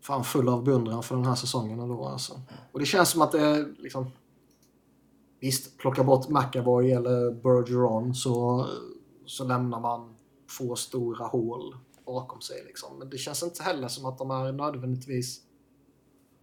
fan 0.00 0.24
full 0.24 0.48
av 0.48 0.64
beundran 0.64 1.02
för 1.02 1.16
den 1.16 1.24
här 1.24 1.34
säsongen 1.34 1.80
ändå 1.80 2.04
alltså. 2.04 2.40
Och 2.72 2.78
det 2.78 2.86
känns 2.86 3.10
som 3.10 3.22
att 3.22 3.32
det 3.32 3.40
är 3.40 3.74
liksom... 3.78 4.10
Visst, 5.40 5.78
plocka 5.78 6.04
bort 6.04 6.28
McAvoy 6.28 6.92
eller 6.92 7.30
Bergeron 7.30 8.14
så, 8.14 8.66
så 9.26 9.44
lämnar 9.44 9.80
man 9.80 10.16
två 10.58 10.76
stora 10.76 11.26
hål 11.26 11.74
bakom 12.06 12.40
sig 12.40 12.64
liksom. 12.66 12.98
Men 12.98 13.10
det 13.10 13.18
känns 13.18 13.42
inte 13.42 13.62
heller 13.62 13.88
som 13.88 14.06
att 14.06 14.18
de 14.18 14.30
är 14.30 14.52
nödvändigtvis 14.52 15.40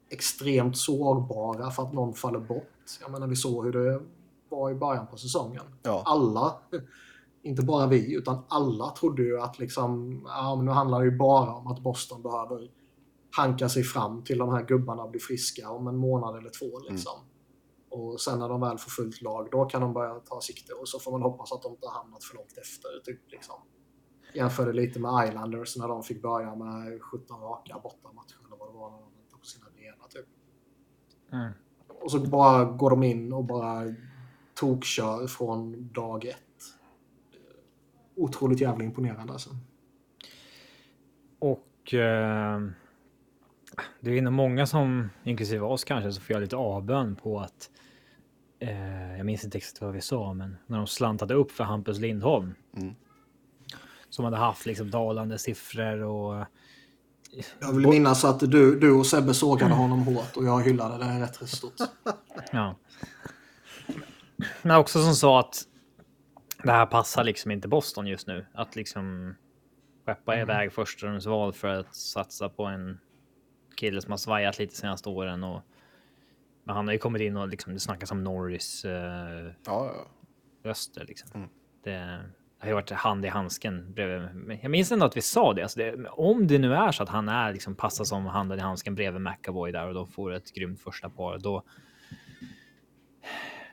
extremt 0.09 0.77
sårbara 0.77 1.72
för 1.72 1.84
att 1.84 1.93
någon 1.93 2.13
faller 2.13 2.39
bort. 2.39 2.99
Jag 3.01 3.11
menar, 3.11 3.27
vi 3.27 3.35
såg 3.35 3.65
hur 3.65 3.73
det 3.73 4.01
var 4.49 4.72
i 4.72 4.76
början 4.76 5.07
på 5.07 5.17
säsongen. 5.17 5.63
Ja. 5.84 6.03
Alla, 6.05 6.55
inte 7.45 7.61
bara 7.61 7.88
vi, 7.88 8.15
utan 8.15 8.43
alla 8.47 8.89
trodde 8.89 9.23
ju 9.23 9.39
att 9.39 9.59
liksom, 9.59 10.22
ja, 10.26 10.55
men 10.55 10.65
nu 10.65 10.72
handlar 10.72 10.99
det 10.99 11.05
ju 11.05 11.17
bara 11.17 11.53
om 11.53 11.67
att 11.67 11.80
Boston 11.80 12.22
behöver 12.22 12.72
hanka 13.38 13.69
sig 13.69 13.84
fram 13.84 14.23
till 14.23 14.38
de 14.38 14.49
här 14.49 14.65
gubbarna 14.65 15.07
blir 15.07 15.22
friska 15.22 15.69
om 15.69 15.88
en 15.88 15.97
månad 15.97 16.38
eller 16.38 16.49
två. 16.49 16.80
Liksom. 16.89 17.19
Och 17.89 18.22
sen 18.22 18.39
när 18.39 18.49
de 18.49 18.61
väl 18.61 18.77
får 18.77 18.89
fullt 18.89 19.22
lag, 19.22 19.47
då 19.51 19.65
kan 19.65 19.81
de 19.81 19.93
börja 19.93 20.13
ta 20.13 20.41
sikte 20.41 20.73
och 20.73 20.88
så 20.88 20.99
får 20.99 21.11
man 21.11 21.22
hoppas 21.22 21.51
att 21.51 21.61
de 21.61 21.72
inte 21.72 21.88
har 21.88 21.93
hamnat 21.93 22.23
för 22.23 22.35
långt 22.35 22.57
efter. 22.57 22.89
Typ, 23.03 23.31
liksom. 23.31 23.55
Jämförde 24.34 24.73
lite 24.73 24.99
med 24.99 25.27
Islanders 25.27 25.77
när 25.77 25.88
de 25.88 26.03
fick 26.03 26.22
börja 26.22 26.55
med 26.55 27.01
17 27.01 27.41
raka 27.41 27.80
bortamatcher 27.84 28.38
eller 28.47 28.57
vad 28.57 28.69
det 28.69 28.77
var 28.77 28.91
när 28.91 28.97
de 28.97 29.13
väntade 29.13 29.39
på 29.39 29.45
sina 29.45 29.65
rena. 29.65 30.03
Typ. 30.09 30.26
Mm. 31.31 31.51
Och 32.01 32.11
så 32.11 32.19
bara 32.19 32.65
går 32.65 32.89
de 32.89 33.03
in 33.03 33.34
och 33.34 33.45
bara 33.45 33.95
tokkör 34.53 35.27
från 35.27 35.89
dag 35.93 36.26
ett. 36.26 36.44
Otroligt 38.16 38.62
jävla 38.62 38.84
imponerande 38.84 39.34
alltså. 39.34 39.50
Och 41.40 41.94
eh, 41.94 42.62
det 44.00 44.18
är 44.18 44.22
nog 44.22 44.34
många 44.34 44.66
som, 44.66 45.10
inklusive 45.24 45.66
oss 45.66 45.84
kanske, 45.84 46.12
så 46.12 46.22
får 46.22 46.34
jag 46.34 46.42
lite 46.42 46.56
avbön 46.56 47.16
på 47.16 47.40
att 47.40 47.70
eh, 48.60 49.18
jag 49.18 49.26
minns 49.26 49.44
inte 49.44 49.58
exakt 49.58 49.82
vad 49.82 49.94
vi 49.94 50.02
sa, 50.02 50.34
men 50.34 50.58
när 50.68 50.78
de 50.78 50.88
slantade 50.88 51.34
upp 51.34 51.52
för 51.52 51.64
Hampus 51.64 52.00
Lindholm. 52.00 52.56
Mm. 52.78 52.96
Som 54.10 54.26
hade 54.26 54.38
haft 54.38 54.66
liksom 54.66 54.92
dalande 54.92 55.38
siffror 55.38 56.04
och 56.04 56.46
Jag 57.60 57.74
vill 57.74 57.88
minnas 57.88 58.26
att 58.26 58.40
du, 58.40 58.80
du 58.80 58.92
och 58.92 59.06
Sebbe 59.06 59.34
sågade 59.34 59.74
honom 59.74 60.00
hårt 60.04 60.38
och 60.38 60.46
jag 60.46 60.62
hyllade 60.64 61.06
det 61.06 61.22
rätt 61.22 61.50
stort. 61.50 61.74
Ja. 62.52 62.76
Men 64.62 64.78
också 64.78 65.04
som 65.04 65.16
sa 65.16 65.40
att 65.40 65.64
det 66.66 66.72
här 66.72 66.86
passar 66.86 67.24
liksom 67.24 67.52
inte 67.52 67.68
Boston 67.68 68.08
just 68.08 68.28
nu. 68.28 68.46
Att 68.54 68.76
liksom 68.76 69.36
skeppa 70.06 70.40
iväg 70.40 70.74
förstahundsval 70.74 71.54
för 71.54 71.68
att 71.68 71.96
satsa 71.96 72.50
på 72.50 72.64
en 72.66 73.00
kille 73.76 74.02
som 74.02 74.12
har 74.12 74.18
svajat 74.18 74.60
lite 74.60 74.76
senaste 74.76 75.10
åren. 75.10 75.44
Och, 75.44 75.62
men 76.64 76.76
han 76.76 76.88
har 76.88 76.94
ju 76.94 77.00
kommit 77.00 77.22
in 77.22 77.38
och 77.38 77.48
liksom, 77.48 77.74
det 77.74 77.80
snackas 77.80 78.12
om 78.12 78.24
Norris 78.24 78.86
eh, 78.86 78.92
Ja, 79.66 79.92
ja. 79.96 80.08
Öster. 80.70 81.06
Liksom. 81.06 81.30
Mm. 81.36 81.50
Det 81.84 82.20
har 82.60 82.68
ju 82.68 82.74
varit 82.74 82.92
hand 82.92 83.26
i 83.26 83.28
handsken. 83.28 83.94
bredvid- 83.94 84.34
men 84.36 84.60
Jag 84.62 84.72
minns 84.72 84.92
ändå 84.92 85.06
att 85.06 85.18
vi 85.18 85.22
sa 85.22 85.54
det. 85.54 85.62
Alltså 85.64 85.80
det 85.80 86.08
om 86.10 86.48
det 86.48 86.60
nu 86.60 86.74
är 86.74 86.92
så 86.92 87.04
att 87.04 87.10
han 87.10 87.30
är 87.30 87.54
liksom 87.54 87.76
passar 87.76 88.04
som 88.04 88.26
handen 88.26 88.60
i 88.60 88.62
handsken 88.62 88.96
bredvid 88.96 89.22
McAvoy 89.22 89.72
där 89.72 89.88
och 89.88 89.94
de 89.94 90.08
får 90.08 90.34
ett 90.34 90.54
grymt 90.54 90.82
första 90.82 91.10
par, 91.10 91.38
då. 91.38 91.64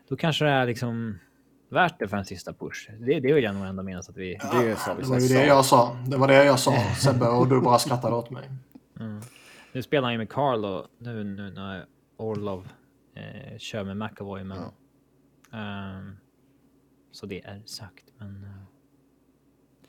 Då 0.08 0.16
kanske 0.16 0.44
det 0.44 0.50
är 0.50 0.66
liksom 0.66 1.18
värt 1.72 1.98
det 1.98 2.08
för 2.08 2.16
en 2.16 2.24
sista 2.24 2.52
push. 2.52 2.90
Det, 3.00 3.20
det 3.20 3.32
vill 3.32 3.44
jag 3.44 3.54
nog 3.54 3.64
ändå 3.66 3.82
minnas 3.82 4.08
att 4.08 4.16
vi. 4.16 4.34
Det 4.34 4.76
sa 4.76 4.94
vi 4.94 5.02
Det 5.02 5.08
var 5.08 5.18
ju 5.18 5.28
det 5.28 5.46
jag 5.46 5.64
sa. 5.64 5.96
Det 6.06 6.16
var 6.16 6.28
det 6.28 6.44
jag 6.44 6.58
sa 6.58 6.72
Sebbe 7.04 7.28
och 7.28 7.48
du 7.48 7.60
bara 7.60 7.78
skrattade 7.78 8.16
åt 8.16 8.30
mig. 8.30 8.50
Nu 9.72 9.82
spelar 9.82 10.02
han 10.02 10.12
ju 10.12 10.18
med 10.18 10.30
Carl 10.30 10.64
och 10.64 10.86
nu, 10.98 11.24
nu 11.24 11.50
när 11.50 11.84
Orlov 12.16 12.68
eh, 13.14 13.58
kör 13.58 13.84
med 13.84 13.96
McAvoy, 13.96 14.44
men. 14.44 14.58
ehm, 15.52 16.16
så 17.12 17.26
det 17.26 17.44
är 17.44 17.62
sagt, 17.66 18.04
men. 18.18 18.44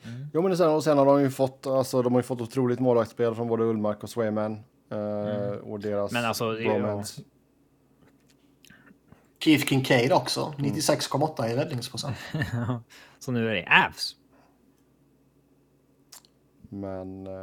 eh, 0.03 0.09
Jo, 0.33 0.41
men 0.41 0.57
sen, 0.57 0.69
och 0.69 0.83
sen 0.83 0.97
har 0.97 1.05
de 1.05 1.21
ju 1.21 1.29
fått, 1.29 1.67
alltså, 1.67 2.01
de 2.01 2.13
har 2.13 2.19
ju 2.19 2.23
fått 2.23 2.41
otroligt 2.41 2.79
målvaktsspel 2.79 3.35
från 3.35 3.47
både 3.47 3.63
Ullmark 3.63 4.03
och 4.03 4.09
Swayman. 4.09 4.53
Eh, 4.91 5.51
Och 5.63 5.79
deras 5.79 6.11
Men 6.11 6.25
alltså, 6.25 6.51
det. 6.51 7.03
Keith 9.43 9.65
Kincaid 9.65 10.11
också. 10.11 10.53
96,8 10.57 11.51
i 11.51 11.55
räddningsprocent. 11.55 12.17
så 13.19 13.31
nu 13.31 13.49
är 13.49 13.53
det 13.53 13.85
Avs. 13.87 14.15
Men... 16.69 17.27
Eh, 17.27 17.33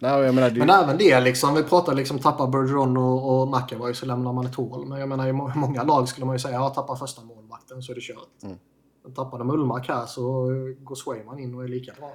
nej, 0.00 0.20
jag 0.20 0.34
menar, 0.34 0.50
det, 0.50 0.58
Men 0.58 0.70
även 0.70 0.98
det 0.98 1.20
liksom. 1.20 1.54
Vi 1.54 1.62
pratar 1.62 1.94
liksom 1.94 2.18
tappa 2.18 2.46
Bergeron 2.46 2.96
och, 2.96 3.40
och 3.40 3.48
McAvoy 3.48 3.94
så 3.94 4.06
lämnar 4.06 4.32
man 4.32 4.46
ett 4.46 4.54
hål. 4.54 4.86
Men 4.86 5.00
jag 5.00 5.08
menar 5.08 5.28
i 5.28 5.32
må- 5.32 5.52
många 5.54 5.82
lag 5.82 6.08
skulle 6.08 6.26
man 6.26 6.34
ju 6.34 6.38
säga 6.38 6.54
ja, 6.54 6.68
tappa 6.68 6.96
första 6.96 7.22
målvakten 7.22 7.82
så 7.82 7.92
är 7.92 7.94
det 7.94 8.00
kört. 8.00 8.42
Mm. 8.42 8.56
Men 9.02 9.14
tappar 9.14 9.38
de 9.38 9.50
Ullmark 9.50 9.88
här 9.88 10.06
så 10.06 10.46
går 10.78 10.94
Swayman 10.94 11.38
in 11.38 11.54
och 11.54 11.64
är 11.64 11.68
lika 11.68 11.92
bra. 11.98 12.12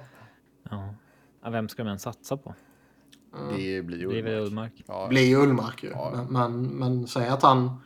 Ja. 0.70 0.94
ja, 1.42 1.50
vem 1.50 1.68
ska 1.68 1.84
man 1.84 1.98
satsa 1.98 2.36
på? 2.36 2.54
det 3.56 3.82
blir 3.82 4.14
är 4.14 4.22
väl 4.22 4.32
Ullmark. 4.32 4.46
Ullmark. 4.46 4.84
Ja, 4.86 5.06
blir 5.08 5.26
ju 5.26 5.36
Ullmark 5.36 5.82
ju. 5.82 5.90
Ja. 5.90 6.12
Men, 6.14 6.26
men, 6.26 6.66
men 6.66 7.06
säg 7.06 7.28
att 7.28 7.42
han 7.42 7.80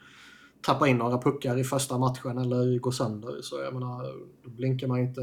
tappar 0.62 0.86
in 0.86 0.98
några 0.98 1.18
puckar 1.18 1.59
i 1.59 1.64
första 1.64 1.98
matchen 1.98 2.39
eller 2.39 2.78
går 2.78 2.90
sönder. 2.90 3.43
Så 3.43 3.62
jag 3.62 3.74
menar, 3.74 4.02
då 4.43 4.51
blinkar 4.51 4.86
man 4.86 4.98
inte 4.98 5.20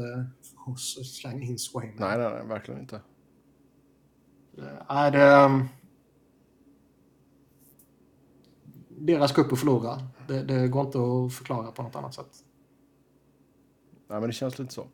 och 0.66 0.80
slänger 0.80 1.42
in 1.42 1.58
Swayman. 1.58 1.96
nej, 1.98 2.18
nej, 2.18 2.30
nej, 2.30 2.46
verkligen 2.46 2.80
inte. 2.80 3.00
Nej, 4.88 5.10
det... 5.10 5.66
Deras 8.98 9.32
cup 9.32 9.52
att 9.52 9.58
förlora. 9.58 10.02
Det, 10.28 10.42
det 10.42 10.68
går 10.68 10.86
inte 10.86 10.98
att 10.98 11.34
förklara 11.34 11.72
på 11.72 11.82
något 11.82 11.96
annat 11.96 12.14
sätt. 12.14 12.30
Nej, 14.08 14.20
men 14.20 14.28
det 14.28 14.32
känns 14.32 14.58
lite 14.58 14.74
så. 14.74 14.86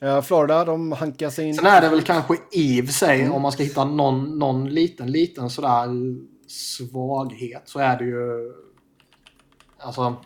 Eh, 0.00 0.22
Florida, 0.22 0.64
de 0.64 0.92
hankar 0.92 1.30
sig 1.30 1.48
in. 1.48 1.54
Sen 1.54 1.66
är 1.66 1.80
det 1.80 1.88
väl 1.88 2.02
kanske 2.02 2.36
i 2.52 2.82
och 2.82 2.86
för 2.86 2.92
sig, 2.92 3.28
om 3.28 3.42
man 3.42 3.52
ska 3.52 3.62
hitta 3.62 3.84
någon, 3.84 4.38
någon 4.38 4.68
liten, 4.68 5.12
liten 5.12 5.50
sådär 5.50 5.88
svaghet 6.46 7.62
så 7.64 7.78
är 7.78 7.98
det 7.98 8.04
ju... 8.04 8.52
Alltså... 9.78 10.16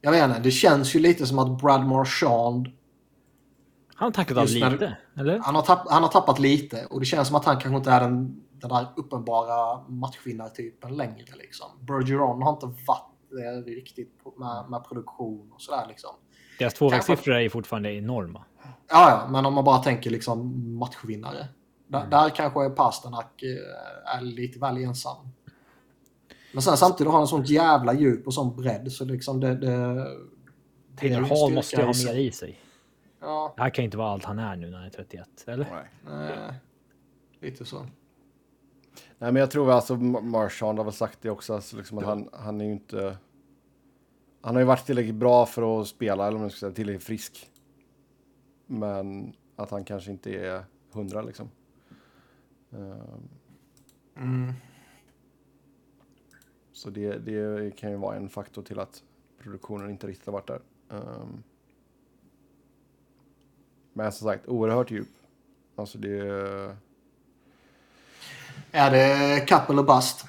Jag 0.00 0.10
vet 0.10 0.24
inte, 0.24 0.40
det 0.40 0.50
känns 0.50 0.96
ju 0.96 1.00
lite 1.00 1.26
som 1.26 1.38
att 1.38 1.60
Brad 1.60 1.86
Marchand 1.86 2.66
Han 3.94 4.06
har 4.06 4.10
tackat 4.10 4.36
av 4.36 4.46
lite, 4.46 4.96
eller? 5.16 5.38
Han 5.38 5.54
har, 5.54 5.62
tapp, 5.62 5.86
han 5.88 6.02
har 6.02 6.10
tappat 6.10 6.38
lite 6.38 6.86
och 6.86 7.00
det 7.00 7.06
känns 7.06 7.28
som 7.28 7.36
att 7.36 7.44
han 7.44 7.56
kanske 7.56 7.76
inte 7.76 7.90
är 7.90 8.00
den, 8.00 8.42
den 8.52 8.70
där 8.70 8.86
uppenbara 8.96 9.80
matchvinnartypen 9.88 10.96
längre. 10.96 11.36
Liksom. 11.38 11.66
Bergeron 11.80 12.42
har 12.42 12.52
inte 12.52 12.66
varit 12.86 13.14
det 13.30 13.70
riktigt 13.70 14.20
med, 14.38 14.70
med 14.70 14.84
produktion 14.88 15.52
och 15.54 15.60
sådär. 15.60 15.86
Liksom. 15.88 16.10
Deras 16.58 16.74
tvåvägssiffror 16.74 17.34
är 17.34 17.48
fortfarande 17.48 17.92
enorma. 17.92 18.44
Ja, 18.88 19.10
ja, 19.10 19.28
men 19.30 19.46
om 19.46 19.54
man 19.54 19.64
bara 19.64 19.78
tänker 19.78 20.10
liksom 20.10 20.78
matchvinnare. 20.78 21.48
Där, 21.86 22.06
där 22.06 22.28
kanske 22.28 22.70
Pasternak 22.70 23.42
eh, 23.42 24.16
är 24.16 24.20
lite 24.20 24.58
väl 24.58 24.76
ensam. 24.76 25.16
Men 26.54 26.62
sen 26.62 26.76
samtidigt 26.76 27.10
har 27.12 27.18
han 27.18 27.28
sånt 27.28 27.48
jävla 27.48 27.94
djup 27.94 28.26
och 28.26 28.34
sån 28.34 28.56
bredd 28.56 28.92
så 28.92 29.04
liksom 29.04 29.40
det... 29.40 29.54
det 29.56 30.06
Taylor 30.96 31.20
Hall 31.20 31.54
måste 31.54 31.76
ju 31.76 31.82
ha 31.82 31.92
mer 32.06 32.14
i 32.14 32.32
sig. 32.32 32.60
Ja, 33.20 33.52
Det 33.56 33.62
här 33.62 33.70
kan 33.70 33.82
ju 33.82 33.84
inte 33.84 33.96
vara 33.96 34.08
allt 34.10 34.24
han 34.24 34.38
är 34.38 34.56
nu 34.56 34.70
när 34.70 34.78
han 34.78 34.86
är 34.86 34.90
31, 34.90 35.28
eller? 35.46 35.88
Nej. 36.06 36.32
eh, 36.32 36.54
lite 37.40 37.64
så. 37.64 37.78
Nej, 39.18 39.32
men 39.32 39.36
jag 39.36 39.50
tror 39.50 39.70
alltså 39.72 39.94
Ma- 39.94 40.20
Marshawn 40.22 40.78
har 40.78 40.84
väl 40.84 40.92
sagt 40.92 41.18
det 41.22 41.30
också, 41.30 41.54
alltså 41.54 41.76
liksom 41.76 41.98
att 41.98 42.04
han, 42.04 42.28
han 42.32 42.60
är 42.60 42.64
ju 42.64 42.72
inte... 42.72 43.16
Han 44.40 44.54
har 44.54 44.60
ju 44.60 44.66
varit 44.66 44.86
tillräckligt 44.86 45.14
bra 45.14 45.46
för 45.46 45.80
att 45.80 45.88
spela, 45.88 46.26
eller 46.26 46.34
om 46.36 46.40
man 46.40 46.50
ska 46.50 46.58
säga 46.58 46.72
tillräckligt 46.72 47.04
frisk. 47.04 47.50
Men 48.66 49.32
att 49.56 49.70
han 49.70 49.84
kanske 49.84 50.10
inte 50.10 50.30
är 50.34 50.64
hundra 50.92 51.22
liksom. 51.22 51.50
Ehm, 52.72 53.28
Mm. 54.16 54.52
Så 56.74 56.90
det, 56.90 57.18
det 57.18 57.76
kan 57.76 57.90
ju 57.90 57.96
vara 57.96 58.16
en 58.16 58.28
faktor 58.28 58.62
till 58.62 58.78
att 58.78 59.02
produktionen 59.42 59.90
inte 59.90 60.06
riktigt 60.06 60.26
har 60.26 60.32
varit 60.32 60.46
där. 60.46 60.60
Ehm, 60.90 61.42
men 63.92 64.12
som 64.12 64.28
sagt, 64.28 64.46
oerhört 64.48 64.90
djup. 64.90 65.08
Alltså 65.76 65.98
det... 65.98 66.18
Är 68.72 68.90
det 68.90 69.40
kapp 69.46 69.70
eller 69.70 69.82
bast? 69.82 70.26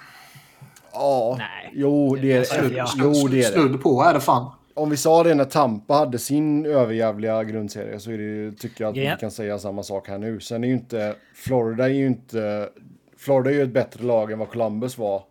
Ja, 0.94 1.36
Nej. 1.40 1.72
jo 1.74 2.16
det 2.16 2.32
är 2.52 2.70
det. 2.70 2.76
ja. 2.76 2.88
Jo, 2.98 3.14
det 3.28 3.44
är. 3.44 3.52
Snudd 3.52 3.82
på 3.82 4.02
är 4.04 4.14
det 4.14 4.20
fan. 4.20 4.52
Om 4.74 4.90
vi 4.90 4.98
sa 4.98 5.24
det 5.24 5.36
när 5.36 5.46
Tampa 5.46 5.94
hade 5.94 6.20
sin 6.20 6.66
överjävliga 6.66 7.44
grundserie 7.44 8.00
så 8.00 8.12
är 8.12 8.18
det, 8.18 8.52
tycker 8.58 8.84
jag 8.84 8.92
att 8.92 8.98
Ja. 8.98 9.12
vi 9.16 9.20
kan 9.20 9.32
säga 9.32 9.60
samma 9.60 9.84
sak 9.84 10.08
här 10.08 10.18
nu. 10.18 10.40
Sen 10.40 10.64
är 10.64 10.68
ju 10.68 10.74
inte 10.74 11.16
Florida 11.34 11.86
är 11.86 11.94
ju 11.94 12.08
inte... 12.08 12.70
Florida 13.18 13.50
är 13.50 13.54
ju 13.54 13.64
ett 13.64 13.74
bättre 13.74 14.04
lag 14.04 14.32
än 14.32 14.40
vad 14.40 14.50
Columbus 14.50 14.98
var 14.98 15.24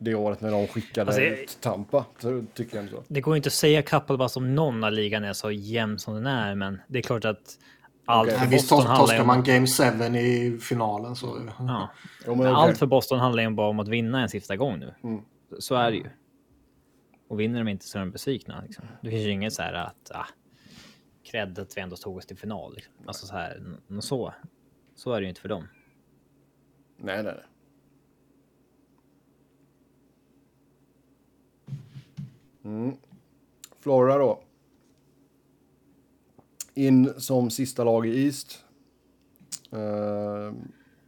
det 0.00 0.14
året 0.14 0.40
när 0.40 0.50
de 0.50 0.66
skickade 0.66 1.06
Alltså, 1.06 1.22
ut 1.22 1.58
Tampa. 1.60 2.04
Så 2.18 2.44
tycker 2.54 2.76
jag 2.76 2.84
ändå. 2.86 3.02
Det 3.08 3.20
går 3.20 3.34
ju 3.34 3.36
inte 3.36 3.46
att 3.46 3.52
säga 3.52 4.00
bara 4.06 4.28
som 4.28 4.54
någon 4.54 4.84
av 4.84 4.92
ligan 4.92 5.24
är 5.24 5.32
så 5.32 5.50
jämn 5.50 5.98
som 5.98 6.14
den 6.14 6.26
är, 6.26 6.54
men 6.54 6.80
det 6.88 6.98
är 6.98 7.02
klart 7.02 7.24
att 7.24 7.58
allt 8.04 8.26
Okej. 8.28 8.38
för 8.38 8.46
Nej, 8.46 8.54
visst 8.54 8.70
Boston 8.70 8.86
tor- 8.86 8.96
handlar 8.96 9.20
om... 9.20 9.26
man 9.26 9.42
Game 9.42 9.66
7 10.10 10.16
i 10.18 10.58
finalen 10.58 11.16
så... 11.16 11.48
Ja. 11.58 11.90
Jo, 12.26 12.34
men 12.34 12.40
okej. 12.46 12.52
allt 12.54 12.78
för 12.78 12.86
Boston 12.86 13.18
handlar 13.18 13.42
ju 13.42 13.50
bara 13.50 13.68
om 13.68 13.80
att 13.80 13.88
vinna 13.88 14.22
en 14.22 14.28
sista 14.28 14.56
gång 14.56 14.78
nu. 14.78 14.94
Mm. 15.04 15.22
Så 15.58 15.74
är 15.74 15.90
det 15.90 15.96
ju. 15.96 16.06
Och 17.28 17.40
vinner 17.40 17.58
de 17.58 17.68
inte 17.68 17.84
så 17.84 17.98
är 17.98 18.00
de 18.00 18.10
besvikna. 18.10 18.62
Liksom. 18.66 18.84
Det 19.02 19.10
finns 19.10 19.26
ju 19.26 19.30
inget 19.30 19.52
så 19.52 19.62
här 19.62 19.72
att... 19.72 20.10
Ah, 20.14 20.26
cred 21.30 21.58
att 21.58 21.76
vi 21.76 21.80
ändå 21.80 21.96
tog 21.96 22.16
oss 22.16 22.26
till 22.26 22.36
final. 22.38 22.74
Liksom. 22.74 22.94
Alltså 23.06 23.26
så 23.26 23.34
här, 23.34 23.62
så. 24.00 24.34
Så 24.96 25.12
är 25.12 25.20
det 25.20 25.22
ju 25.24 25.28
inte 25.28 25.40
för 25.40 25.48
dem. 25.48 25.68
Nej, 26.96 27.22
nej, 27.22 27.32
nej. 27.36 27.44
Mm. 32.70 32.96
Florida 33.80 34.18
då. 34.18 34.40
In 36.74 37.14
som 37.20 37.50
sista 37.50 37.84
lag 37.84 38.06
i 38.06 38.24
East. 38.26 38.64
Uh, 39.72 40.52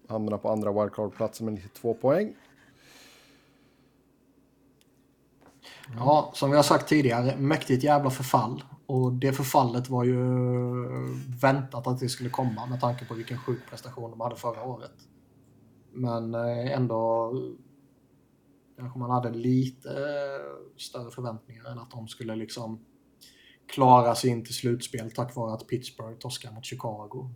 hamnar 0.09 0.39
på 0.39 0.49
andra 0.49 0.73
wildcard-platsen 0.73 1.45
med 1.45 1.55
92 1.55 1.95
poäng. 1.95 2.35
Ja, 5.97 6.31
som 6.35 6.51
vi 6.51 6.57
har 6.57 6.63
sagt 6.63 6.89
tidigare, 6.89 7.37
mäktigt 7.37 7.85
jävla 7.85 8.11
förfall. 8.11 8.65
Och 8.87 9.13
det 9.13 9.33
förfallet 9.33 9.89
var 9.91 10.05
ju 10.05 10.17
väntat 11.41 11.87
att 11.87 12.01
det 12.01 12.09
skulle 12.09 12.31
komma 12.31 12.67
med 12.67 12.81
tanke 12.81 13.05
på 13.05 13.15
vilken 13.15 13.39
sjuk 13.39 13.61
prestation 13.71 14.11
de 14.11 14.21
hade 14.21 14.37
förra 14.37 14.65
året. 14.65 14.95
Men 15.93 16.35
eh, 16.35 16.73
ändå 16.73 17.33
kanske 18.77 18.99
man 18.99 19.11
hade 19.11 19.31
lite 19.31 19.91
eh, 19.91 20.77
större 20.77 21.11
förväntningar 21.11 21.65
än 21.65 21.79
att 21.79 21.91
de 21.91 22.09
skulle 22.09 22.37
liksom 22.37 22.85
klara 23.67 24.15
sig 24.15 24.31
in 24.31 24.45
till 24.45 24.55
slutspel 24.55 25.11
tack 25.11 25.37
vare 25.37 25.55
att 25.55 25.67
Pittsburgh 25.67 26.19
torskar 26.19 26.53
mot 26.53 26.65
Chicago. 26.65 27.31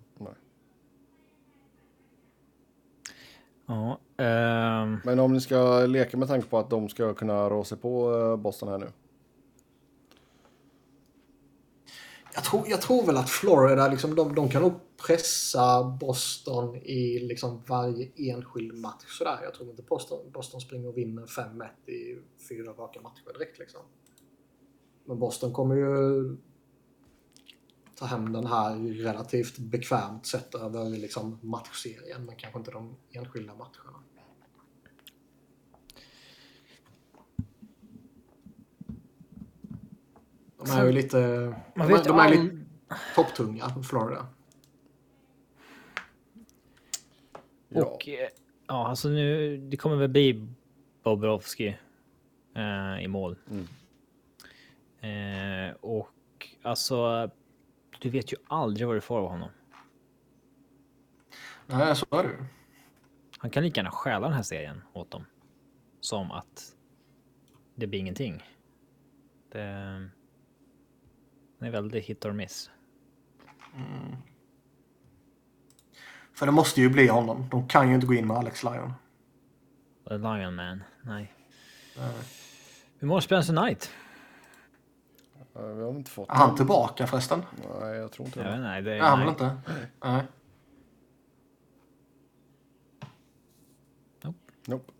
Ja. 3.67 3.99
ehm, 4.17 5.01
Men 5.05 5.19
om 5.19 5.33
ni 5.33 5.41
ska 5.41 5.87
leka 5.87 6.17
med 6.17 6.29
tanke 6.29 6.49
på 6.49 6.59
att 6.59 6.71
de 6.71 6.89
ska 6.89 7.15
kunna 7.15 7.51
rå 7.51 7.65
sig 7.65 7.79
på 7.79 8.15
eh, 8.15 8.37
Boston 8.37 8.69
här 8.69 8.79
nu. 8.79 8.87
Jag 12.37 12.45
tror, 12.45 12.69
jag 12.69 12.83
tror 12.83 13.07
väl 13.07 13.17
att 13.17 13.31
Florida, 13.31 13.89
liksom, 13.89 14.15
de, 14.15 14.35
de 14.35 14.49
kan 14.49 14.63
nog 14.63 14.73
pressa 15.07 15.85
Boston 16.01 16.77
i 16.77 17.19
liksom 17.19 17.63
varje 17.67 18.11
enskild 18.17 18.75
match. 18.75 19.19
Sådär. 19.19 19.39
Jag 19.43 19.55
tror 19.55 19.71
inte 19.71 19.83
Boston, 19.83 20.31
Boston 20.33 20.61
springer 20.61 20.89
och 20.89 20.99
vinner 20.99 21.27
5-1 21.27 21.91
i 21.91 22.19
fyra 22.49 22.73
raka 22.73 23.01
matcher 23.01 23.33
direkt. 23.39 23.59
Liksom. 23.59 23.81
Men 25.05 25.19
Boston 25.19 25.53
kommer 25.53 25.77
ju 25.77 26.37
ta 27.95 28.07
hem 28.07 28.33
den 28.33 28.47
här 28.47 29.03
relativt 29.03 29.59
bekvämt 29.59 30.27
sett 30.27 30.55
över 30.55 30.85
liksom, 30.85 31.39
matchserien, 31.43 32.25
men 32.25 32.37
kanske 32.37 32.59
inte 32.59 32.71
de 32.71 32.97
enskilda 33.11 33.55
matcherna. 33.55 34.03
De 40.67 40.73
är 40.81 40.87
ju 40.87 40.93
lite, 40.93 41.17
man 41.75 41.89
de, 41.89 41.95
är- 41.95 41.97
vet 41.97 42.07
ju 42.07 42.09
de 42.11 42.19
är 42.19 42.23
all... 42.25 42.31
lite 42.31 42.57
topptunga, 43.15 43.69
Florida. 43.83 44.27
Ja. 47.69 47.85
Och 47.85 48.09
eh, 48.09 48.29
ja, 48.67 48.89
alltså 48.89 49.09
nu, 49.09 49.57
det 49.57 49.77
kommer 49.77 49.97
väl 49.97 50.09
bli 50.09 50.49
Bobrovski 51.03 51.79
eh, 52.55 53.05
i 53.05 53.09
mål. 53.09 53.37
Eh, 55.01 55.75
och 55.81 56.49
alltså, 56.63 57.31
du 58.01 58.11
vet 58.11 58.33
ju 58.33 58.37
aldrig 58.47 58.87
vad 58.87 58.97
du 58.97 59.01
får 59.01 59.19
av 59.19 59.29
honom. 59.29 59.49
Nej, 61.67 61.97
så 61.97 62.07
är 62.11 62.23
det. 62.23 62.45
Han 63.39 63.51
kan 63.51 63.63
lika 63.63 63.79
gärna 63.81 63.91
stjäla 63.91 64.27
den 64.27 64.37
här 64.37 64.43
serien 64.43 64.83
åt 64.93 65.11
dem. 65.11 65.25
Som 66.01 66.31
att 66.31 66.77
det 67.75 67.87
blir 67.87 68.01
ingenting. 68.01 68.43
Det, 69.53 70.09
det 71.59 71.67
är 71.67 71.71
väldigt 71.71 72.05
hit 72.05 72.25
or 72.25 72.33
miss. 72.33 72.71
För 76.33 76.47
det 76.47 76.53
måste 76.53 76.81
ju 76.81 76.89
bli 76.91 77.07
honom. 77.09 77.49
De 77.51 77.69
kan 77.69 77.89
ju 77.89 77.95
inte 77.95 78.07
gå 78.07 78.15
in 78.15 78.27
med 78.27 78.37
Alex 78.37 78.63
Lyon. 78.65 78.93
The 80.09 80.15
Lion 80.19 80.55
Man, 80.55 80.83
nej. 81.03 81.33
Nej. 81.99 82.13
Hur 82.99 83.09
mår 83.09 83.21
Spencer 83.21 83.57
Knight? 83.57 83.91
Vi 85.55 85.83
har 85.83 85.91
inte 85.91 86.11
fått 86.11 86.29
Är 86.31 86.35
han 86.35 86.57
tillbaka 86.57 87.07
förresten? 87.07 87.43
Nej, 87.81 87.97
jag 87.97 88.13
tror 88.13 88.27
inte 88.27 88.41
Jag 88.41 88.49
det. 88.49 88.79
inte, 88.79 88.91
det, 88.91 88.97
Är 88.97 89.01
han 89.03 89.19
väl 89.19 89.27
nej. 89.27 89.33
inte? 89.33 89.57
Nej. 90.05 90.23
Nope. 94.69 94.93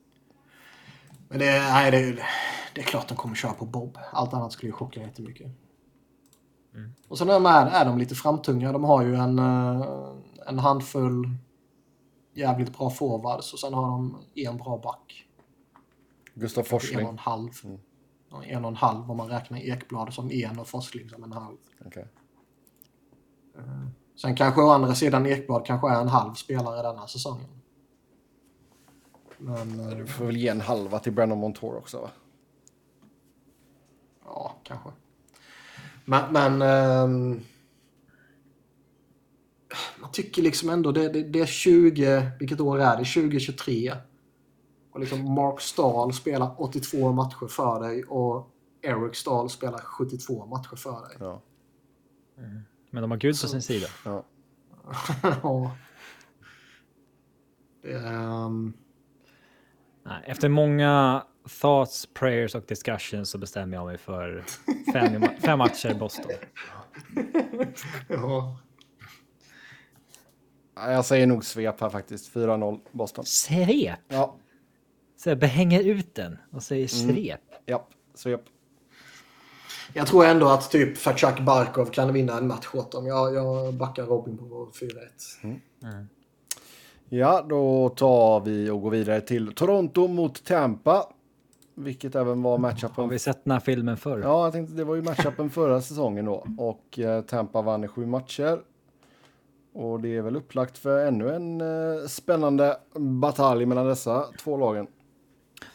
Men 1.29 1.39
det, 1.39 1.61
nej, 1.61 1.91
det, 1.91 1.97
är- 1.99 2.23
det 2.75 2.81
är 2.81 2.85
klart 2.85 3.09
de 3.09 3.15
kommer 3.17 3.35
köra 3.35 3.53
på 3.53 3.65
Bob. 3.65 3.99
Allt 4.13 4.35
annat 4.35 4.53
skulle 4.53 4.69
ju 4.69 4.73
chocka 4.73 5.01
jättemycket. 5.01 5.47
Och 7.09 7.19
sen 7.19 7.29
är 7.29 7.33
de, 7.33 7.47
är, 7.47 7.67
är 7.67 7.85
de 7.85 7.99
lite 7.99 8.15
framtunga. 8.15 8.73
De 8.73 8.85
har 8.85 9.03
ju 9.03 9.15
en, 9.15 9.39
eh, 9.39 9.87
en 10.47 10.59
handfull 10.59 11.29
jävligt 12.35 12.79
bra 12.79 12.91
forwards 12.91 13.53
och 13.53 13.59
sen 13.59 13.75
har 13.75 13.83
de 13.87 14.17
en 14.35 14.57
bra 14.57 14.79
back. 14.79 15.27
Gustav 16.35 16.61
En 16.61 16.65
och 16.65 16.69
Forsling. 16.83 17.09
en 17.09 17.19
halv. 17.19 17.51
Ja, 18.31 18.45
En 18.45 18.65
och 18.65 18.71
en 18.71 18.77
halv 18.77 19.11
om 19.11 19.17
man 19.17 19.29
räknar 19.29 19.59
Ekblad 19.59 20.15
som 20.15 20.31
en 20.31 20.59
och 20.59 20.67
Forsling 20.69 21.09
som 21.11 21.25
en 21.25 21.33
halv. 21.33 21.57
Okej. 21.87 22.09
Sen 24.17 24.37
kanske 24.37 24.61
å 24.63 24.71
andra 24.71 24.95
sidan 24.95 25.27
Ekblad 25.27 25.67
kanske 25.67 25.89
är 25.89 26.01
en 26.01 26.09
halv 26.09 26.35
spelare 26.35 26.83
denna 26.89 27.07
säsongen. 27.07 27.63
Men 29.39 29.81
eh, 29.81 29.97
Du 29.97 30.07
får 30.07 30.25
väl 30.25 30.37
ge 30.37 30.49
en 30.49 30.61
halva 30.61 30.99
till 30.99 31.13
Brennan 31.13 31.39
Montour 31.39 31.77
också 31.77 32.01
va? 32.01 32.11
ja, 34.25 34.55
kanske. 34.63 34.91
Men, 36.07 36.33
men 36.33 36.63
ehm, 36.63 37.41
man 40.01 40.13
tycker 40.13 40.43
liksom 40.43 40.69
ändå 40.69 40.93
det, 40.93 41.09
det, 41.09 41.23
det 41.23 41.41
är 41.41 41.47
20, 41.47 42.31
vilket 42.39 42.61
år 42.61 42.81
är 42.81 42.97
det? 42.97 43.05
2023. 43.05 43.95
Och 44.93 45.01
liksom 45.01 45.35
Mark 45.35 45.61
Stahl 45.61 46.13
spelar 46.13 46.63
82 46.63 47.13
matcher 47.13 47.47
för 47.47 47.81
dig 47.81 48.05
och 48.05 48.51
Eric 48.83 49.17
Stahl 49.17 49.51
spelar 49.51 49.79
72 49.79 50.47
matcher 50.47 50.77
för 50.77 51.09
dig. 51.09 51.17
Ja. 51.21 51.43
Men 52.91 53.03
de 53.03 53.11
har 53.11 53.19
Gud 53.19 53.41
på 53.41 53.49
sin 53.49 53.63
sida. 53.63 53.87
ja. 54.05 54.25
Ja. 55.43 55.77
Det 57.83 57.93
är, 57.93 58.49
Nej, 60.07 60.25
efter 60.27 60.49
många 60.49 61.23
thoughts, 61.61 62.07
prayers 62.15 62.55
och 62.55 62.65
discussions 62.69 63.31
så 63.31 63.39
bestämmer 63.39 63.77
jag 63.77 63.87
mig 63.87 63.99
för 63.99 64.45
fem, 64.93 65.25
fem 65.41 65.59
matcher 65.59 65.91
i 65.91 65.95
Boston. 65.95 66.31
ja. 68.09 68.59
Ja, 70.77 70.93
Jag 70.93 71.05
säger 71.05 71.27
nog 71.27 71.45
svep 71.45 71.81
här 71.81 71.91
faktiskt. 71.91 72.35
4-0 72.35 72.81
Boston. 72.93 73.25
Svep! 73.25 73.99
Ja, 74.09 74.37
Så 75.17 75.29
jag 75.29 75.39
behänger 75.39 75.83
ut 75.83 76.15
den 76.15 76.39
och 76.53 76.63
säger 76.63 76.87
svep. 76.89 77.41
ja, 77.67 77.87
svep. 78.15 78.41
Jag 79.93 80.07
tror 80.07 80.25
ändå 80.25 80.49
att 80.49 80.71
typ 80.71 80.99
Fatjak 80.99 81.41
Barkov 81.41 81.87
kan 81.87 82.13
vinna 82.13 82.39
en 82.39 82.47
match 82.49 82.67
åt 82.75 82.93
dem. 82.93 83.07
Jag, 83.07 83.35
jag 83.35 83.75
backar 83.75 84.03
Robin 84.07 84.39
på 84.39 84.71
4-1. 85.81 86.07
Ja, 87.09 87.47
då 87.49 87.89
tar 87.89 88.41
vi 88.41 88.71
och 88.71 88.83
går 88.83 88.91
vidare 88.91 89.21
till 89.21 89.53
Toronto 89.55 90.09
mot 90.09 90.45
Tampa. 90.45 91.13
Vilket 91.79 92.15
även 92.15 92.43
var 92.43 92.51
Har 92.51 92.59
matchupen. 92.59 93.09
vi 93.09 93.19
sett 93.19 93.45
den 93.45 93.51
här 93.51 93.61
filmen 93.61 93.97
förr? 93.97 94.19
Ja, 94.19 94.45
jag 94.45 94.53
tänkte 94.53 94.75
det 94.75 94.85
var 94.85 94.95
ju 94.95 95.03
matchupen 95.03 95.51
förra 95.51 95.81
säsongen 95.83 96.25
då. 96.25 96.47
Och 96.59 96.99
eh, 96.99 97.23
Tampa 97.23 97.63
vann 97.63 97.85
i 97.85 97.89
sju 97.89 98.07
matcher. 98.07 98.59
Och 99.73 100.01
det 100.01 100.17
är 100.17 100.23
väl 100.23 100.37
upplagt 100.37 100.79
för 100.79 101.07
ännu 101.07 101.35
en 101.35 101.61
eh, 101.61 102.07
spännande 102.09 102.77
batalj 102.95 103.67
mellan 103.67 103.87
dessa 103.87 104.25
två 104.43 104.57
lagen. 104.57 104.87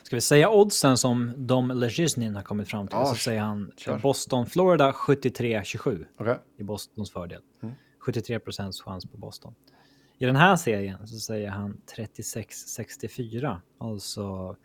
Ska 0.03 0.15
vi 0.15 0.21
säga 0.21 0.49
oddsen 0.49 0.97
som 0.97 1.33
Dom 1.37 1.71
Legisnin 1.71 2.35
har 2.35 2.43
kommit 2.43 2.67
fram 2.67 2.87
till? 2.87 2.97
Ja, 2.97 3.05
så 3.05 3.15
säger 3.15 3.41
han 3.41 3.71
kör. 3.77 3.99
Boston, 3.99 4.45
Florida 4.45 4.91
73-27 4.91 6.05
Okej? 6.19 6.37
i 6.57 6.63
Bostons 6.63 7.11
fördel. 7.11 7.41
Mm. 7.63 7.75
73 7.99 8.39
procents 8.39 8.81
chans 8.81 9.05
på 9.05 9.17
Boston. 9.17 9.55
I 10.17 10.25
den 10.25 10.35
här 10.35 10.55
serien 10.55 11.07
så 11.07 11.19
säger 11.19 11.49
han 11.49 11.81
36-64, 11.97 13.57
alltså 13.77 14.55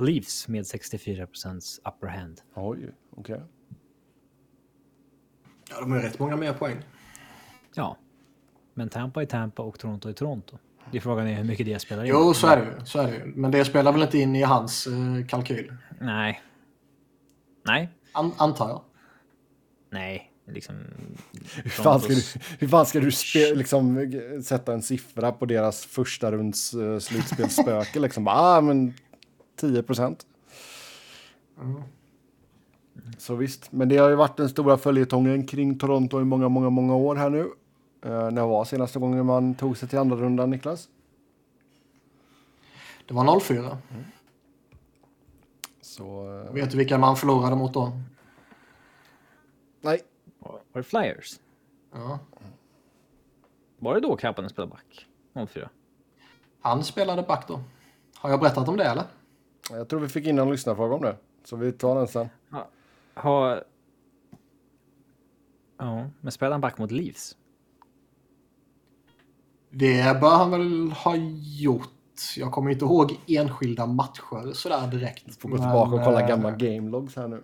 Leafs 0.00 0.48
med 0.48 0.66
64 0.66 1.26
procents 1.26 1.78
upper 1.78 2.06
hand. 2.06 2.40
Oj, 2.54 2.90
okej. 3.16 3.42
Ja, 5.70 5.80
de 5.80 5.92
har 5.92 5.98
rätt 5.98 6.18
många 6.18 6.36
mer 6.36 6.52
poäng. 6.52 6.76
Ja, 7.74 7.96
men 8.74 8.88
Tampa 8.88 9.22
är 9.22 9.26
Tampa 9.26 9.62
och 9.62 9.78
Toronto 9.78 10.08
är 10.08 10.12
Toronto. 10.12 10.58
Det 10.92 10.98
är 10.98 11.02
frågan 11.02 11.26
är 11.26 11.34
hur 11.34 11.44
mycket 11.44 11.66
det 11.66 11.78
spelar 11.78 12.04
in. 12.04 12.10
Jo, 12.10 12.34
så 12.34 12.46
är 12.46 12.56
det 12.56 12.64
ju. 12.64 12.84
Så 12.84 12.98
är 12.98 13.06
det 13.06 13.14
ju. 13.16 13.24
Men 13.24 13.50
det 13.50 13.64
spelar 13.64 13.92
väl 13.92 14.02
inte 14.02 14.18
in 14.18 14.36
i 14.36 14.42
hans 14.42 14.86
eh, 14.86 15.26
kalkyl? 15.28 15.72
Nej. 16.00 16.42
Nej, 17.66 17.88
An 18.12 18.32
antar 18.36 18.68
jag. 18.68 18.82
nej, 19.90 20.32
liksom. 20.46 20.76
Hur 21.54 21.70
fan 21.70 22.00
ska 22.00 22.08
du, 22.08 22.22
hur 22.58 22.68
fan 22.68 22.86
ska 22.86 23.00
du 23.00 23.10
spe, 23.10 23.54
liksom, 23.54 23.98
eh, 23.98 24.40
sätta 24.42 24.72
en 24.72 24.82
siffra 24.82 25.32
på 25.32 25.46
deras 25.46 25.84
första 25.84 26.32
runds 26.32 26.74
uh, 26.74 26.98
slutspelsspöke? 26.98 28.00
liksom 28.00 28.28
ah, 28.28 28.60
men 28.60 28.94
10 29.58 29.82
procent. 29.82 30.26
Så 33.18 33.34
visst, 33.34 33.72
men 33.72 33.88
det 33.88 33.96
har 33.96 34.08
ju 34.08 34.14
varit 34.14 34.36
den 34.36 34.48
stora 34.48 34.78
följetongen 34.78 35.46
kring 35.46 35.78
Toronto 35.78 36.20
i 36.20 36.24
många, 36.24 36.48
många, 36.48 36.70
många 36.70 36.94
år 36.94 37.16
här 37.16 37.30
nu. 37.30 37.42
Uh, 38.06 38.30
när 38.30 38.46
var 38.46 38.64
senaste 38.64 38.98
gången 38.98 39.26
man 39.26 39.54
tog 39.54 39.76
sig 39.76 39.88
till 39.88 39.98
andra 39.98 40.16
rundan, 40.16 40.50
Niklas? 40.50 40.88
Det 43.06 43.14
var 43.14 43.40
04. 43.40 43.78
Så, 45.80 46.40
eh, 46.46 46.52
Vet 46.52 46.70
du 46.70 46.76
vilka 46.76 46.98
man 46.98 47.16
förlorade 47.16 47.56
mot 47.56 47.74
då? 47.74 47.92
nej. 49.80 50.00
Var 50.38 50.60
det 50.72 50.82
Flyers? 50.82 51.40
Ja. 51.92 52.18
Var 53.78 53.94
det 53.94 54.00
då 54.00 54.16
Kapanen 54.16 54.50
spelade 54.50 54.70
back? 54.70 55.06
04? 55.50 55.68
Han 56.60 56.84
spelade 56.84 57.22
back 57.22 57.48
då. 57.48 57.60
Har 58.14 58.30
jag 58.30 58.40
berättat 58.40 58.68
om 58.68 58.76
det 58.76 58.84
eller? 58.84 59.04
Jag 59.70 59.88
tror 59.88 60.00
vi 60.00 60.08
fick 60.08 60.26
in 60.26 60.38
en 60.38 60.50
lyssnarfråga 60.50 60.94
om 60.94 61.02
det. 61.02 61.16
Så 61.44 61.56
vi 61.56 61.72
tar 61.72 61.94
den 61.96 62.08
sen. 62.08 62.28
Har... 63.14 63.64
Ja, 65.78 66.06
men 66.20 66.32
spelade 66.32 66.54
han 66.54 66.60
back 66.60 66.78
mot 66.78 66.90
Leafs? 66.90 67.36
Det 69.70 70.20
bör 70.20 70.36
han 70.36 70.50
väl 70.50 70.92
ha 70.92 71.16
gjort. 71.60 71.92
Jag 72.36 72.52
kommer 72.52 72.70
inte 72.70 72.84
ihåg 72.84 73.20
enskilda 73.26 73.86
matcher 73.86 74.52
sådär 74.52 74.86
direkt. 74.90 75.40
Får 75.40 75.48
gå 75.48 75.56
tillbaka 75.56 75.94
och 75.96 76.04
kolla 76.04 76.20
eh, 76.20 76.28
gamla 76.28 76.50
gamelogs 76.50 77.16
här 77.16 77.28
nu. 77.28 77.42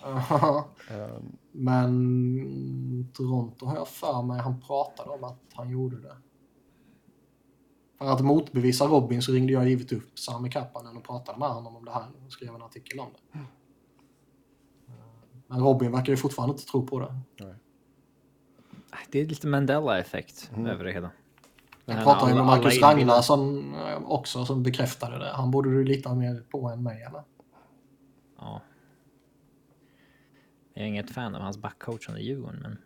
Ja, 0.00 0.68
Ehm, 0.90 1.36
Men 1.52 3.08
Toronto 3.12 3.66
har 3.66 3.76
jag 3.76 3.88
för 3.88 4.22
mig 4.22 4.40
han 4.40 4.60
pratade 4.60 5.10
om 5.10 5.24
att 5.24 5.40
han 5.52 5.70
gjorde 5.70 6.00
det. 6.00 6.16
För 7.98 8.06
att 8.06 8.20
motbevisa 8.20 8.86
Robin 8.86 9.22
så 9.22 9.32
ringde 9.32 9.52
jag 9.52 9.68
givet 9.68 9.92
upp 9.92 10.18
Sami 10.18 10.50
Kapanen 10.50 10.96
och 10.96 11.04
pratade 11.04 11.38
med 11.38 11.48
honom 11.48 11.76
om 11.76 11.84
det 11.84 11.92
här 11.92 12.06
och 12.26 12.32
skrev 12.32 12.54
en 12.54 12.62
artikel 12.62 13.00
om 13.00 13.08
det. 13.12 13.38
Men 15.46 15.60
Robin 15.60 15.92
verkar 15.92 16.12
ju 16.12 16.16
fortfarande 16.16 16.52
inte 16.52 16.64
tro 16.64 16.86
på 16.86 17.00
det. 17.00 17.14
Det 19.10 19.20
är 19.20 19.26
lite 19.26 19.46
Mandela-effekt 19.46 20.50
över 20.56 20.84
det 20.84 20.92
hela. 20.92 21.10
Jag 21.84 21.94
Men 21.94 22.04
pratade 22.04 22.30
ju 22.30 22.36
med 22.36 22.46
Marcus 22.46 22.82
Ragnarsson 22.82 23.74
eh, 23.74 24.02
också 24.10 24.44
som 24.44 24.62
bekräftade 24.62 25.18
det. 25.18 25.30
Han 25.34 25.50
borde 25.50 25.70
du 25.70 25.84
lita 25.84 26.14
mer 26.14 26.44
på 26.50 26.68
än 26.68 26.82
mig 26.82 27.02
eller? 27.02 27.22
Ja. 28.38 28.60
Jag 30.74 30.84
är 30.84 30.88
inget 30.88 31.10
fan 31.10 31.34
av 31.34 31.42
hans 31.42 31.58
backcoach 31.58 32.08
under 32.08 32.20
Djurgården, 32.20 32.58
men 32.62 32.78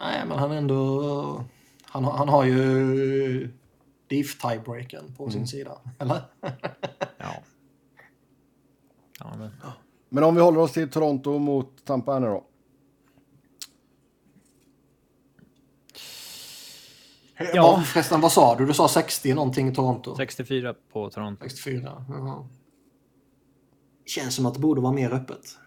Nej, 0.00 0.22
men 0.28 0.38
han 0.38 0.50
är 0.50 0.56
ändå... 0.56 1.44
Han, 1.82 2.04
han 2.04 2.28
har 2.28 2.44
ju 2.44 3.50
diff 4.16 4.38
tiebreakern 4.38 5.14
på 5.14 5.30
sin 5.30 5.46
sida. 5.46 5.78
Eller? 5.98 6.22
ja. 7.18 7.42
Ja, 9.18 9.34
men 9.38 9.50
Men 10.08 10.24
om 10.24 10.34
vi 10.34 10.40
håller 10.40 10.60
oss 10.60 10.72
till 10.72 10.90
Toronto 10.90 11.38
mot 11.38 11.84
Tampa 11.84 12.18
nu 12.18 12.26
då. 12.26 12.44
Ja. 17.54 17.62
Vad- 17.62 17.86
Förresten, 17.86 18.20
vad 18.20 18.32
sa 18.32 18.56
du? 18.56 18.66
Du 18.66 18.74
sa 18.74 18.88
60 18.88 19.34
någonting 19.34 19.68
i 19.68 19.74
Toronto. 19.74 20.14
64 20.16 20.74
på 20.92 21.10
Toronto. 21.10 21.42
64. 21.48 22.04
Jaha. 22.08 22.48
Känns 24.06 24.34
som 24.34 24.46
att 24.46 24.54
det 24.54 24.60
borde 24.60 24.80
vara 24.80 24.92
mer 24.92 25.10
öppet. 25.12 25.58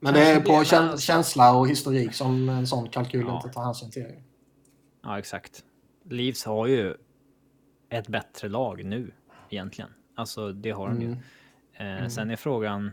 Men 0.00 0.14
det 0.14 0.20
är 0.20 0.40
på 0.40 0.58
det, 0.58 0.64
käns- 0.64 0.88
men 0.90 0.98
känsla 0.98 1.56
och 1.56 1.68
historik 1.68 2.14
som 2.14 2.48
en 2.48 2.66
sån 2.66 2.88
kalkyl 2.88 3.24
Ja. 3.26 3.36
inte 3.36 3.48
tar 3.48 3.64
hänsyn 3.64 3.90
till. 3.90 4.06
Ja, 5.02 5.18
exakt. 5.18 5.64
Leafs 6.10 6.44
har 6.44 6.66
ju 6.66 6.94
ett 7.88 8.08
bättre 8.08 8.48
lag 8.48 8.84
nu 8.84 9.12
egentligen. 9.50 9.90
Alltså, 10.14 10.52
det 10.52 10.70
har 10.70 10.88
de 10.88 11.00
ju. 11.02 11.16
Eh, 11.86 12.08
Sen 12.08 12.30
är 12.30 12.36
frågan. 12.36 12.90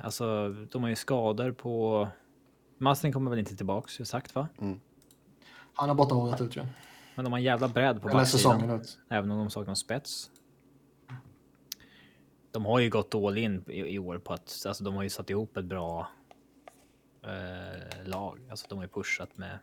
Alltså, 0.00 0.48
de 0.70 0.82
har 0.82 0.88
ju 0.90 0.96
skador 0.96 1.52
på. 1.52 2.08
Mastin 2.78 3.12
kommer 3.12 3.30
väl 3.30 3.38
inte 3.38 3.56
tillbaks, 3.56 3.98
jag 3.98 4.08
sagt 4.08 4.34
va? 4.34 4.48
Han 5.74 5.88
har 5.88 5.94
borta 5.96 6.14
året 6.14 6.40
ut 6.40 6.56
ju. 6.56 6.66
Men 7.14 7.24
de 7.24 7.32
har 7.32 7.38
en 7.38 7.44
jävla 7.44 7.68
bredd 7.68 8.02
på 8.02 8.08
backsidan. 8.08 8.82
Även 9.08 9.30
om 9.30 9.38
de 9.38 9.50
saknar 9.50 9.74
spets. 9.74 10.30
De 12.50 12.64
har 12.64 12.78
ju 12.78 12.90
gått 12.90 13.14
all 13.14 13.38
in 13.38 13.64
i, 13.68 13.94
i 13.94 13.98
år 13.98 14.18
på 14.18 14.32
att 14.32 14.62
alltså, 14.66 14.84
de 14.84 14.94
har 14.94 15.02
ju 15.02 15.10
satt 15.10 15.30
ihop 15.30 15.56
ett 15.56 15.64
bra 15.64 16.08
eh, 17.22 18.08
lag. 18.08 18.40
Alltså, 18.50 18.66
de 18.68 18.78
har 18.78 18.84
ju 18.84 18.88
pushat 18.88 19.36
med 19.38 19.58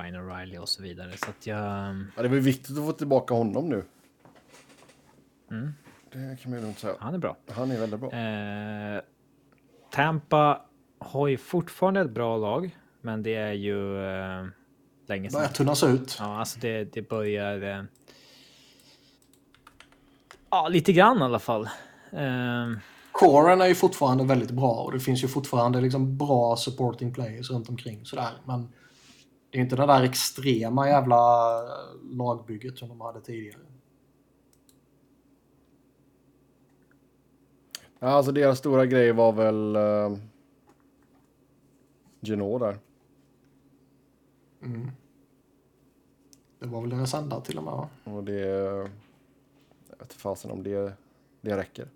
Ryan 0.00 0.16
O'Reilly 0.16 0.58
och 0.58 0.68
så 0.68 0.82
vidare. 0.82 1.12
Så 1.16 1.30
att 1.30 1.46
jag... 1.46 1.58
Ja, 2.16 2.22
det 2.22 2.28
var 2.28 2.34
ju 2.36 2.40
viktigt 2.40 2.78
att 2.78 2.84
få 2.84 2.92
tillbaka 2.92 3.34
honom 3.34 3.68
nu. 3.68 3.84
Mm. 5.50 5.74
Det 6.12 6.42
kan 6.42 6.50
man 6.50 6.58
ju 6.60 6.64
lugnt 6.64 6.78
säga. 6.78 6.94
Han 6.98 7.14
är 7.14 7.18
bra. 7.18 7.36
Han 7.50 7.70
är 7.70 7.80
väldigt 7.80 8.00
bra. 8.00 8.12
Eh, 8.12 9.02
Tampa 9.90 10.62
har 10.98 11.28
ju 11.28 11.36
fortfarande 11.36 12.00
ett 12.00 12.10
bra 12.10 12.36
lag, 12.36 12.78
men 13.00 13.22
det 13.22 13.34
är 13.34 13.52
ju 13.52 14.04
eh, 14.04 14.46
länge 15.06 15.30
sedan. 15.30 15.38
Börjar 15.38 15.52
tunnas 15.52 15.84
ut. 15.84 16.16
Ja, 16.18 16.38
alltså 16.38 16.58
det, 16.60 16.92
det 16.92 17.08
börjar... 17.08 17.62
Eh, 17.62 17.84
ja, 20.50 20.68
lite 20.68 20.92
grann 20.92 21.18
i 21.18 21.22
alla 21.22 21.38
fall. 21.38 21.64
Eh, 22.12 22.70
Coren 23.12 23.60
är 23.60 23.66
ju 23.66 23.74
fortfarande 23.74 24.24
väldigt 24.24 24.50
bra 24.50 24.72
och 24.72 24.92
det 24.92 25.00
finns 25.00 25.24
ju 25.24 25.28
fortfarande 25.28 25.80
liksom 25.80 26.18
bra 26.18 26.56
supporting 26.56 27.14
players 27.14 27.50
runt 27.50 27.68
omkring 27.68 28.04
sådär. 28.04 28.30
Men 28.44 28.68
det 29.50 29.58
är 29.58 29.62
inte 29.62 29.76
det 29.76 29.86
där 29.86 30.02
extrema 30.02 30.88
jävla 30.88 31.62
lagbygget 32.02 32.78
som 32.78 32.88
de 32.88 33.00
hade 33.00 33.20
tidigare. 33.20 33.60
Ja, 37.98 38.08
alltså 38.08 38.32
deras 38.32 38.58
stora 38.58 38.86
grej 38.86 39.12
var 39.12 39.32
väl 39.32 39.76
uh, 39.76 40.18
Genot 42.20 42.60
där. 42.60 42.78
Det 46.58 46.66
var 46.66 46.80
väl 46.80 46.90
deras 46.90 47.14
enda 47.14 47.40
till 47.40 47.58
och 47.58 47.64
med 47.64 47.72
va? 47.72 47.88
Och 48.04 48.24
det... 48.24 48.40
Jag 48.40 49.98
vet 49.98 50.02
inte 50.02 50.14
fasen 50.14 50.50
om 50.50 50.62
det, 50.62 50.92
det 51.40 51.56
räcker. 51.56 51.88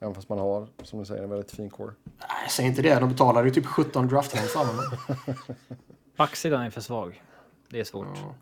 Även 0.00 0.14
fast 0.14 0.28
man 0.28 0.38
har, 0.38 0.68
som 0.82 0.98
du 0.98 1.04
säger, 1.04 1.22
en 1.22 1.30
väldigt 1.30 1.50
fin 1.50 1.70
core. 1.70 1.92
Nej, 2.04 2.50
säg 2.50 2.66
inte 2.66 2.82
det. 2.82 3.00
De 3.00 3.08
betalade 3.08 3.48
ju 3.48 3.54
typ 3.54 3.66
17 3.66 4.08
draftval 4.08 4.42
för 4.42 4.58
honom. 4.58 4.84
backsidan 6.18 6.62
är 6.62 6.70
för 6.70 6.80
svag. 6.80 7.22
Det 7.68 7.80
är 7.80 7.84
svårt. 7.84 8.06
Ja. 8.14 8.34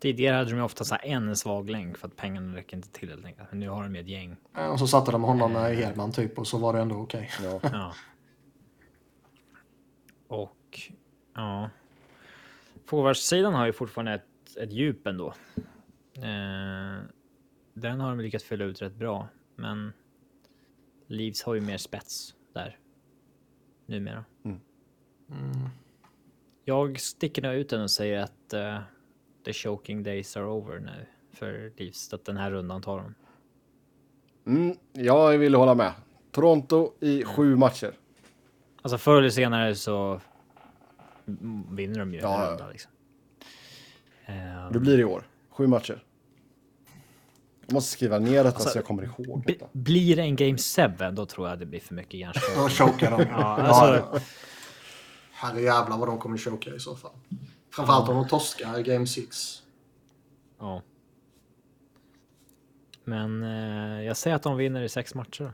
Tidigare 0.00 0.36
hade 0.36 0.50
de 0.50 0.56
ju 0.56 0.62
ofta 0.62 0.84
så 0.84 0.96
en 1.02 1.36
svag 1.36 1.70
länk 1.70 1.98
för 1.98 2.08
att 2.08 2.16
pengarna 2.16 2.56
räcker 2.56 2.76
inte 2.76 2.88
till 2.88 3.08
helt 3.08 3.24
enkelt. 3.24 3.48
Men 3.50 3.60
nu 3.60 3.68
har 3.68 3.82
de 3.82 3.94
ju 3.94 4.00
ett 4.00 4.08
gäng. 4.08 4.36
Ja, 4.54 4.68
Och 4.70 4.78
så 4.78 4.86
satte 4.86 5.12
de 5.12 5.22
honom 5.22 5.52
med 5.52 5.76
Hedman 5.76 6.12
typ 6.12 6.38
och 6.38 6.46
så 6.46 6.58
var 6.58 6.72
det 6.72 6.80
ändå 6.80 6.96
okej. 6.96 7.30
Ja. 7.42 7.60
Ja. 7.72 7.94
Och 10.28 10.80
ja. 11.34 11.70
Forwardsidan 12.86 13.54
har 13.54 13.66
ju 13.66 13.72
fortfarande 13.72 14.12
ett, 14.14 14.56
ett 14.56 14.72
djup 14.72 15.06
ändå. 15.06 15.34
Eh, 16.16 17.02
Den 17.74 18.00
har 18.00 18.08
de 18.08 18.20
lyckats 18.20 18.44
fylla 18.44 18.64
ut 18.64 18.82
rätt 18.82 18.94
bra, 18.94 19.28
men 19.56 19.92
Leeds 21.06 21.42
har 21.42 21.54
ju 21.54 21.60
mer 21.60 21.76
spets 21.76 22.34
där. 22.52 22.78
Numera. 23.88 24.24
Mm. 24.44 24.58
Jag 26.64 27.00
sticker 27.00 27.42
nog 27.42 27.54
ut 27.54 27.68
den 27.68 27.82
och 27.82 27.90
säger 27.90 28.18
att 28.18 28.54
uh, 28.54 28.78
the 29.44 29.52
choking 29.52 30.02
days 30.02 30.36
are 30.36 30.44
over 30.46 30.78
nu 30.78 31.06
för 31.32 31.72
Leeds. 31.76 32.12
Att 32.12 32.24
den 32.24 32.36
här 32.36 32.50
rundan 32.50 32.82
tar 32.82 32.98
de. 32.98 33.14
Mm, 34.52 34.76
jag 34.92 35.38
vill 35.38 35.54
hålla 35.54 35.74
med. 35.74 35.92
Toronto 36.30 36.92
i 37.00 37.24
sju 37.24 37.56
matcher. 37.56 37.92
Alltså 38.82 38.98
förr 38.98 39.18
eller 39.18 39.30
senare 39.30 39.74
så 39.74 40.20
vinner 41.70 41.98
de 41.98 42.14
ju 42.14 42.20
Ja, 42.20 42.42
en 42.44 42.50
runda 42.50 42.68
liksom. 42.70 42.90
Ehm, 44.26 44.72
Det 44.72 44.78
blir 44.80 44.96
det 44.96 45.00
i 45.00 45.04
år. 45.04 45.26
Sju 45.50 45.66
matcher. 45.66 46.04
Jag 47.70 47.74
måste 47.74 47.92
skriva 47.92 48.18
ner 48.18 48.44
detta 48.44 48.56
Alltså, 48.56 48.68
så 48.70 48.78
jag 48.78 48.84
kommer 48.84 49.02
ihåg 49.02 49.42
detta. 49.46 49.66
blir 49.72 50.16
det 50.16 50.22
en 50.22 50.36
game 50.36 50.58
7 50.58 51.10
då 51.12 51.26
tror 51.26 51.48
jag 51.48 51.58
det 51.58 51.66
blir 51.66 51.80
för 51.80 51.94
mycket 51.94 52.20
hjärnskada. 52.20 52.62
Då 52.62 52.68
chokar 52.68 53.10
de. 53.10 53.20
Ja, 53.30 53.36
alltså- 53.56 54.20
Herre 55.32 55.60
jävlar 55.60 55.98
vad 55.98 56.08
de 56.08 56.18
kommer 56.18 56.38
choka 56.38 56.70
i 56.74 56.80
så 56.80 56.96
fall. 56.96 57.10
Framförallt 57.70 58.08
om 58.08 58.16
de 58.16 58.28
torskar 58.28 58.78
Game 58.82 59.06
6. 59.06 59.62
Ja. 60.58 60.82
Men 63.04 63.42
eh, 63.42 64.02
jag 64.02 64.16
säger 64.16 64.36
att 64.36 64.42
de 64.42 64.56
vinner 64.56 64.82
i 64.82 64.88
sex 64.88 65.14
matcher. 65.14 65.52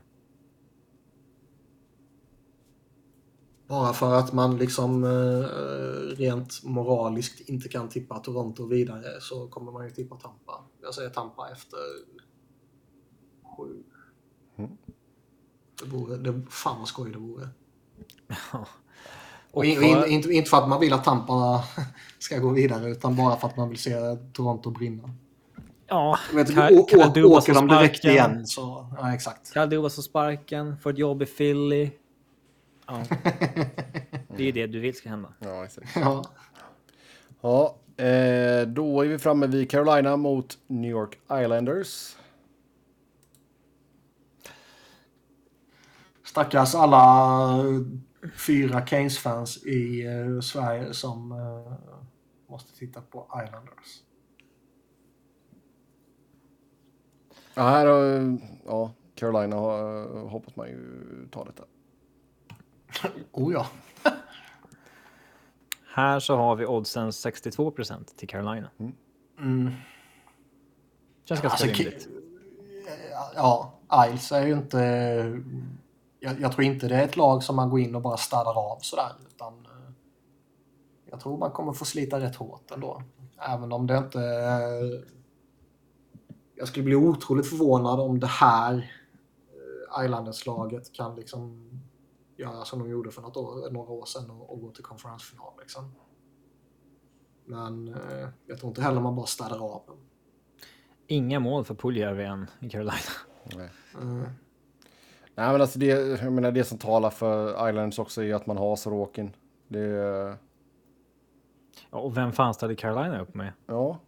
Bara 3.67 3.93
för 3.93 4.13
att 4.13 4.33
man 4.33 4.57
liksom 4.57 5.03
eh, 5.03 6.17
rent 6.17 6.63
moraliskt 6.63 7.49
inte 7.49 7.69
kan 7.69 7.89
tippa 7.89 8.19
Toronto 8.19 8.65
vidare 8.65 9.21
så 9.21 9.47
kommer 9.47 9.71
man 9.71 9.85
ju 9.85 9.91
tippa 9.91 10.15
Tampa. 10.15 10.63
Jag 10.81 10.93
säger 10.93 11.09
Tampa 11.09 11.49
efter 11.51 11.79
sju. 13.57 13.83
Det 15.81 15.89
vore, 15.89 16.17
det, 16.17 16.41
fan 16.49 16.79
vad 16.79 16.87
skoj 16.87 17.11
det 17.11 17.19
vore. 17.19 17.49
Och 19.51 19.65
in, 19.65 19.83
in, 19.83 20.05
inte, 20.05 20.33
inte 20.33 20.49
för 20.49 20.57
att 20.57 20.69
man 20.69 20.79
vill 20.79 20.93
att 20.93 21.03
Tampa 21.03 21.63
ska 22.19 22.37
gå 22.37 22.49
vidare 22.49 22.89
utan 22.89 23.15
bara 23.15 23.37
för 23.37 23.47
att 23.47 23.57
man 23.57 23.69
vill 23.69 23.79
se 23.79 24.15
Toronto 24.33 24.71
brinna. 24.71 25.09
Ja, 25.87 26.19
vet, 26.33 26.47
Dubas 26.47 27.43
åker 27.43 27.53
de 27.53 27.67
direkt 27.67 28.05
igen 28.05 28.47
så... 28.47 28.87
Ja, 28.97 29.13
exakt. 29.13 29.53
Dubas 29.69 29.95
får 29.95 30.01
sparken, 30.01 30.77
får 30.77 30.89
ett 30.89 30.97
jobb 30.97 31.21
i 31.21 31.25
Philly. 31.25 31.91
Ja. 32.87 33.03
Det 34.27 34.43
är 34.43 34.45
ju 34.45 34.51
det 34.51 34.67
du 34.67 34.79
vill 34.79 34.95
ska 34.95 35.09
hända. 35.09 35.33
Ja, 35.39 35.65
exakt. 35.65 35.95
Ja. 35.95 36.25
Ja, 37.41 37.77
eh, 38.03 38.67
då 38.67 39.01
är 39.01 39.07
vi 39.07 39.19
framme 39.19 39.47
vid 39.47 39.71
Carolina 39.71 40.17
mot 40.17 40.57
New 40.67 40.91
York 40.91 41.19
Islanders. 41.31 42.15
Stackars 46.23 46.75
alla 46.75 47.63
fyra 48.47 48.85
Keynes-fans 48.85 49.65
i 49.65 50.05
eh, 50.05 50.39
Sverige 50.39 50.93
som 50.93 51.31
eh, 51.31 51.73
måste 52.47 52.79
titta 52.79 53.01
på 53.01 53.27
Islanders. 53.45 54.01
Ja, 57.53 57.63
här 57.63 57.85
har, 57.85 58.37
ja, 58.65 58.91
Carolina 59.15 59.55
har, 59.55 60.05
hoppas 60.29 60.55
man 60.55 60.67
ju 60.67 61.01
ta 61.31 61.43
detta. 61.45 61.63
Oh 63.31 63.53
ja. 63.53 63.67
Här 65.93 66.19
så 66.19 66.35
har 66.35 66.55
vi 66.55 66.65
oddsen 66.65 67.09
62% 67.09 68.15
till 68.15 68.27
Carolina. 68.27 68.69
Mm. 69.39 69.71
Känns 71.25 71.41
ganska 71.41 71.65
Alltså, 71.65 71.65
rimligt. 71.65 72.07
Ja, 73.35 73.79
Isles 74.07 74.31
är 74.31 74.45
ju 74.47 74.53
inte... 74.53 74.77
Jag, 76.19 76.41
jag 76.41 76.51
tror 76.51 76.63
inte 76.63 76.87
det 76.87 76.95
är 76.95 77.03
ett 77.03 77.17
lag 77.17 77.43
som 77.43 77.55
man 77.55 77.69
går 77.69 77.79
in 77.79 77.95
och 77.95 78.01
bara 78.01 78.17
städar 78.17 78.71
av 78.71 78.79
sådär. 78.81 79.11
Utan, 79.27 79.53
eh, 79.53 79.91
jag 81.09 81.19
tror 81.19 81.37
man 81.37 81.51
kommer 81.51 81.73
få 81.73 81.85
slita 81.85 82.19
rätt 82.19 82.35
hårt 82.35 82.71
ändå. 82.71 83.01
Även 83.49 83.71
om 83.71 83.87
det 83.87 83.97
inte... 83.97 84.19
Jag 86.55 86.67
skulle 86.67 86.85
bli 86.85 86.95
otroligt 86.95 87.49
förvånad 87.49 87.99
om 87.99 88.19
det 88.19 88.27
här 88.27 88.91
eh, 89.97 90.05
Islanders-laget 90.05 90.93
kan 90.93 91.15
liksom 91.15 91.69
göra 92.37 92.65
som 92.65 92.79
de 92.79 92.89
gjorde 92.89 93.11
för 93.11 93.21
något 93.21 93.37
år, 93.37 93.71
några 93.71 93.91
år 93.91 94.05
sedan 94.05 94.29
och, 94.29 94.53
och 94.53 94.61
gå 94.61 94.71
till 94.71 94.83
konferensfinal. 94.83 95.53
Liksom. 95.59 95.91
Men 97.45 97.87
eh, 97.87 98.29
jag 98.45 98.59
tror 98.59 98.69
inte 98.69 98.81
heller 98.81 99.01
man 99.01 99.15
bara 99.15 99.25
städar 99.25 99.75
av 99.75 99.83
dem. 99.87 99.97
Inga 101.07 101.39
mål 101.39 101.65
för 101.65 101.75
Puljärvi 101.75 102.23
än 102.23 102.47
i 102.59 102.69
Carolina. 102.69 102.93
Nej. 103.55 103.69
Mm. 104.01 104.29
Nej, 105.35 105.51
men 105.51 105.61
alltså 105.61 105.79
det, 105.79 105.85
jag 106.21 106.33
menar, 106.33 106.51
det 106.51 106.63
som 106.63 106.77
talar 106.77 107.09
för 107.09 107.69
Islanders 107.69 107.99
också 107.99 108.23
är 108.23 108.35
att 108.35 108.45
man 108.45 108.57
har 108.57 108.75
Sorokin. 108.75 109.35
Det 109.67 110.37
Ja, 111.91 111.99
och 111.99 112.17
vem 112.17 112.31
fan 112.31 112.53
ställde 112.53 112.75
Carolina 112.75 113.21
upp 113.21 113.33
med? 113.33 113.53
ja, 113.65 113.99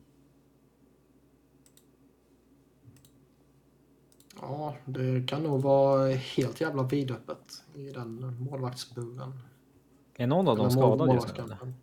Ja, 4.42 4.76
det 4.86 5.28
kan 5.28 5.44
nog 5.44 5.62
vara 5.62 6.10
helt 6.10 6.62
jävla 6.62 6.84
vidöppet 6.84 7.64
i 7.78 7.92
den 7.92 8.36
målvaktsburen. 8.44 9.40
Är 10.16 10.28
någon 10.28 10.48
av 10.48 10.58
dem 10.58 10.72
skadad 10.72 11.14
just 11.14 11.38
nu? 11.38 11.44
Eller? 11.44 11.74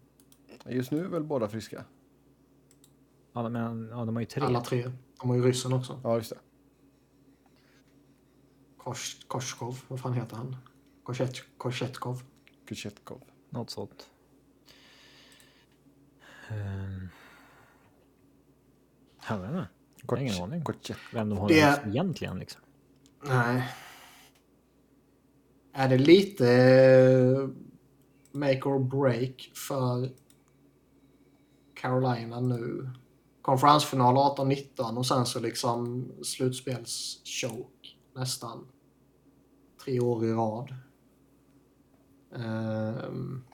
just 0.76 0.90
nu 0.90 1.04
är 1.04 1.08
väl 1.08 1.22
båda 1.24 1.48
friska. 1.48 1.84
Ja, 3.32 3.48
men 3.48 3.88
ja, 3.90 4.04
de 4.04 4.16
har 4.16 4.20
ju 4.20 4.26
tre. 4.26 4.42
Alla 4.42 4.60
tre. 4.60 4.90
De 5.20 5.28
har 5.28 5.36
ju 5.36 5.42
ryssen 5.42 5.72
också. 5.72 6.00
Ja, 6.04 6.16
just 6.16 6.30
det. 6.30 6.38
Kors, 8.78 9.24
Korskov, 9.28 9.78
vad 9.88 10.00
fan 10.00 10.12
heter 10.12 10.36
han? 10.36 10.56
Korset, 11.02 11.58
Korsetkov. 11.58 12.22
Kuchetkov. 12.66 13.20
Något 13.50 13.70
sånt. 13.70 14.10
Um... 16.50 17.08
Jag 19.28 19.38
vet 19.38 19.50
inte. 19.50 19.68
Jag 20.02 20.10
har 20.10 20.16
ingen 20.16 20.42
aning. 20.42 20.64
Vem 21.12 21.28
de 21.28 21.38
har 21.38 21.48
Det- 21.48 21.82
egentligen 21.86 22.38
liksom. 22.38 22.60
Nej. 23.22 23.68
Är 25.76 25.88
det 25.88 25.98
lite 25.98 26.48
eh, 26.48 27.48
make 28.32 28.62
or 28.62 28.78
break 28.78 29.50
för 29.68 30.10
Carolina 31.74 32.40
nu? 32.40 32.90
Konferensfinal 33.42 34.16
18-19 34.16 34.96
och 34.96 35.06
sen 35.06 35.26
så 35.26 35.40
liksom 35.40 36.08
slutspelschoke 36.22 37.88
nästan. 38.14 38.66
Tre 39.84 40.00
år 40.00 40.24
i 40.24 40.32
rad. 40.32 40.74
Um, 42.30 43.44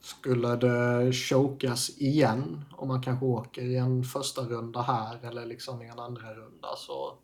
skulle 0.00 0.56
det 0.56 1.12
chokas 1.12 1.90
igen 1.98 2.64
om 2.72 2.88
man 2.88 3.02
kanske 3.02 3.26
åker 3.26 3.62
i 3.62 3.76
en 3.76 4.04
första 4.04 4.42
runda 4.42 4.82
här 4.82 5.18
eller 5.22 5.46
liksom 5.46 5.82
i 5.82 5.88
en 5.88 5.98
andra 5.98 6.34
runda 6.34 6.76
så 6.76 7.18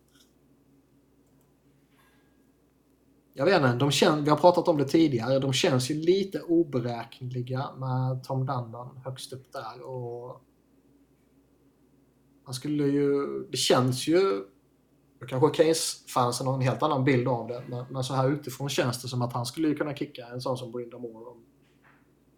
jag 3.38 3.44
vet 3.44 3.56
inte, 3.56 3.72
de 3.72 3.90
kän, 3.90 4.24
vi 4.24 4.30
har 4.30 4.36
pratat 4.36 4.68
om 4.68 4.76
det 4.76 4.84
tidigare. 4.84 5.38
De 5.38 5.52
känns 5.52 5.90
ju 5.90 5.94
lite 5.94 6.40
oberäkneliga 6.40 7.70
med 7.76 8.24
Tom 8.24 8.46
Dundon 8.46 9.00
högst 9.04 9.32
upp 9.32 9.52
där. 9.52 9.82
Och 9.82 10.42
han 12.44 12.54
skulle 12.54 12.84
ju, 12.84 13.26
det 13.50 13.56
känns 13.56 14.08
ju, 14.08 14.44
kanske 15.28 15.62
Case-fansen 15.62 16.46
har 16.46 16.54
en 16.54 16.60
helt 16.60 16.82
annan 16.82 17.04
bild 17.04 17.28
av 17.28 17.48
det, 17.48 17.62
men, 17.68 17.84
men 17.90 18.04
så 18.04 18.14
här 18.14 18.30
utifrån 18.30 18.68
känns 18.68 19.02
det 19.02 19.08
som 19.08 19.22
att 19.22 19.32
han 19.32 19.46
skulle 19.46 19.68
ju 19.68 19.74
kunna 19.74 19.94
kicka 19.94 20.26
en 20.26 20.40
sån 20.40 20.58
som 20.58 20.72
Brindha 20.72 20.98
Moore 20.98 21.30
om, 21.30 21.44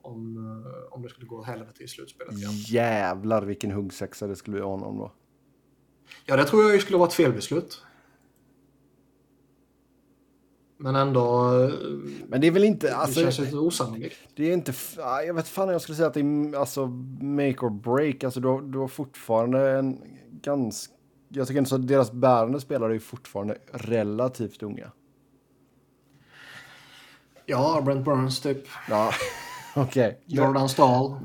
om, 0.03 0.37
eh, 0.37 0.93
om 0.93 1.03
det 1.03 1.09
skulle 1.09 1.27
gå 1.27 1.43
helvete 1.43 1.83
i 1.83 1.89
slutspelet. 1.89 2.35
Jävlar 2.69 3.43
vilken 3.43 3.71
huggsexa 3.71 4.27
det 4.27 4.37
skulle 4.37 4.55
bli 4.55 4.63
honom 4.63 4.99
då. 4.99 5.13
Ja, 6.27 6.37
det 6.37 6.45
tror 6.45 6.63
jag 6.63 6.75
ju 6.75 6.81
skulle 6.81 6.99
vara 6.99 7.09
ett 7.09 7.15
felbeslut. 7.15 7.83
Men 10.83 10.97
ändå, 10.97 11.53
eh, 11.65 11.75
Men 12.29 12.41
det 12.41 12.47
är 12.47 12.51
väl 12.51 12.65
inte, 12.65 12.87
det 12.87 12.97
alltså, 12.97 13.21
känns 13.21 13.39
lite 13.39 13.57
osannolikt. 13.57 14.17
det 14.35 14.49
är 14.49 14.53
inte, 14.53 14.73
ah, 14.99 15.21
jag 15.23 15.35
vet 15.35 15.49
fan 15.49 15.69
jag 15.69 15.81
skulle 15.83 15.97
säga 15.97 16.09
att 16.09 16.15
det 16.15 16.21
är 16.21 16.57
alltså 16.59 16.87
make 17.21 17.57
or 17.67 17.71
break. 17.71 18.25
Alltså 18.25 18.41
du 18.41 18.49
har, 18.49 18.61
du 18.63 18.79
har 18.79 18.89
fortfarande 18.89 19.71
en 19.79 20.03
ganska, 20.43 20.95
jag 21.29 21.47
tycker 21.49 21.59
inte 21.59 21.69
så 21.69 21.75
att 21.75 21.89
deras 21.89 22.13
bärande 22.13 22.61
spelare 22.61 22.95
är 22.95 22.99
fortfarande 22.99 23.59
relativt 23.73 24.63
unga. 24.63 24.93
Ja, 27.47 27.83
Brent 27.85 28.05
Burns 28.05 28.41
typ. 28.41 28.65
Ja, 28.89 29.13
okej. 29.77 30.21
Men- 30.27 30.37
Jordan 30.37 30.69
Stahl. 30.69 31.17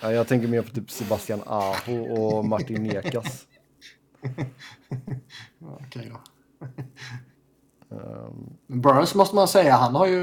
Ja, 0.00 0.12
jag 0.12 0.28
tänker 0.28 0.48
mer 0.48 0.62
på 0.62 0.70
typ 0.70 0.90
Sebastian 0.90 1.40
Aho 1.46 2.14
och 2.14 2.44
Martin 2.44 2.82
Nekas. 2.82 3.46
Okej 5.60 6.12
då. 6.12 6.20
Ehm, 7.90 8.56
Men 8.66 8.80
Burns 8.80 9.14
måste 9.14 9.34
man 9.36 9.48
säga, 9.48 9.72
han 9.74 9.94
har 9.94 10.06
ju 10.06 10.22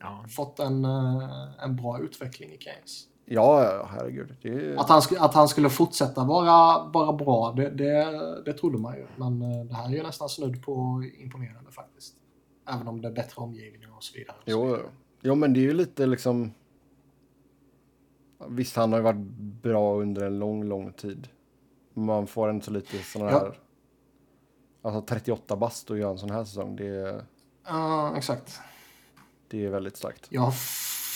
Ja. 0.00 0.24
fått 0.36 0.58
en, 0.58 0.84
eh, 0.84 1.64
en 1.64 1.76
bra 1.76 1.98
utveckling 2.00 2.50
i 2.50 2.58
Keynes. 2.58 3.04
Ja, 3.24 3.84
herregud. 3.90 4.36
Det. 4.42 4.76
Att 4.78 4.88
han, 4.88 5.02
att 5.18 5.34
han 5.34 5.48
skulle 5.48 5.70
fortsätta 5.70 6.24
vara, 6.24 6.84
vara 6.88 7.12
bra, 7.12 7.52
det, 7.56 7.70
det, 7.70 8.04
det 8.44 8.52
trodde 8.52 8.78
man 8.78 8.94
ju. 8.96 9.06
Men 9.16 9.42
eh, 9.42 9.64
det 9.64 9.74
här 9.74 9.86
är 9.88 9.90
ju 9.96 10.02
nästan 10.02 10.28
snudd 10.28 10.62
på 10.62 11.02
imponerande 11.18 11.70
faktiskt. 11.70 12.14
Även 12.74 12.88
om 12.88 13.02
det 13.02 13.08
är 13.08 13.12
bättre 13.12 13.42
omgivningar 13.42 13.96
och 13.96 14.04
så 14.04 14.18
vidare. 14.18 14.36
Jo, 14.44 14.76
jo, 15.22 15.34
men 15.34 15.52
det 15.52 15.60
är 15.60 15.62
ju 15.62 15.72
lite 15.72 16.06
liksom... 16.06 16.52
Visst, 18.48 18.76
han 18.76 18.92
har 18.92 18.98
ju 18.98 19.02
varit 19.02 19.26
bra 19.62 19.94
under 20.00 20.26
en 20.26 20.38
lång, 20.38 20.64
lång 20.64 20.92
tid. 20.92 21.28
Man 21.94 22.26
får 22.26 22.50
inte 22.50 22.66
så 22.66 22.72
lite 22.72 22.98
sådana 22.98 23.30
Ja. 23.30 23.38
här... 23.38 23.58
Alltså 24.86 25.00
38 25.00 25.56
bast 25.56 25.90
och 25.90 25.98
göra 25.98 26.10
en 26.10 26.18
sån 26.18 26.30
här 26.30 26.44
säsong, 26.44 26.76
det 26.76 26.86
är, 26.86 27.24
Ja, 27.64 28.16
exakt. 28.16 28.60
det 29.48 29.64
är 29.64 29.70
väldigt 29.70 29.96
starkt. 29.96 30.26
Jag 30.30 30.54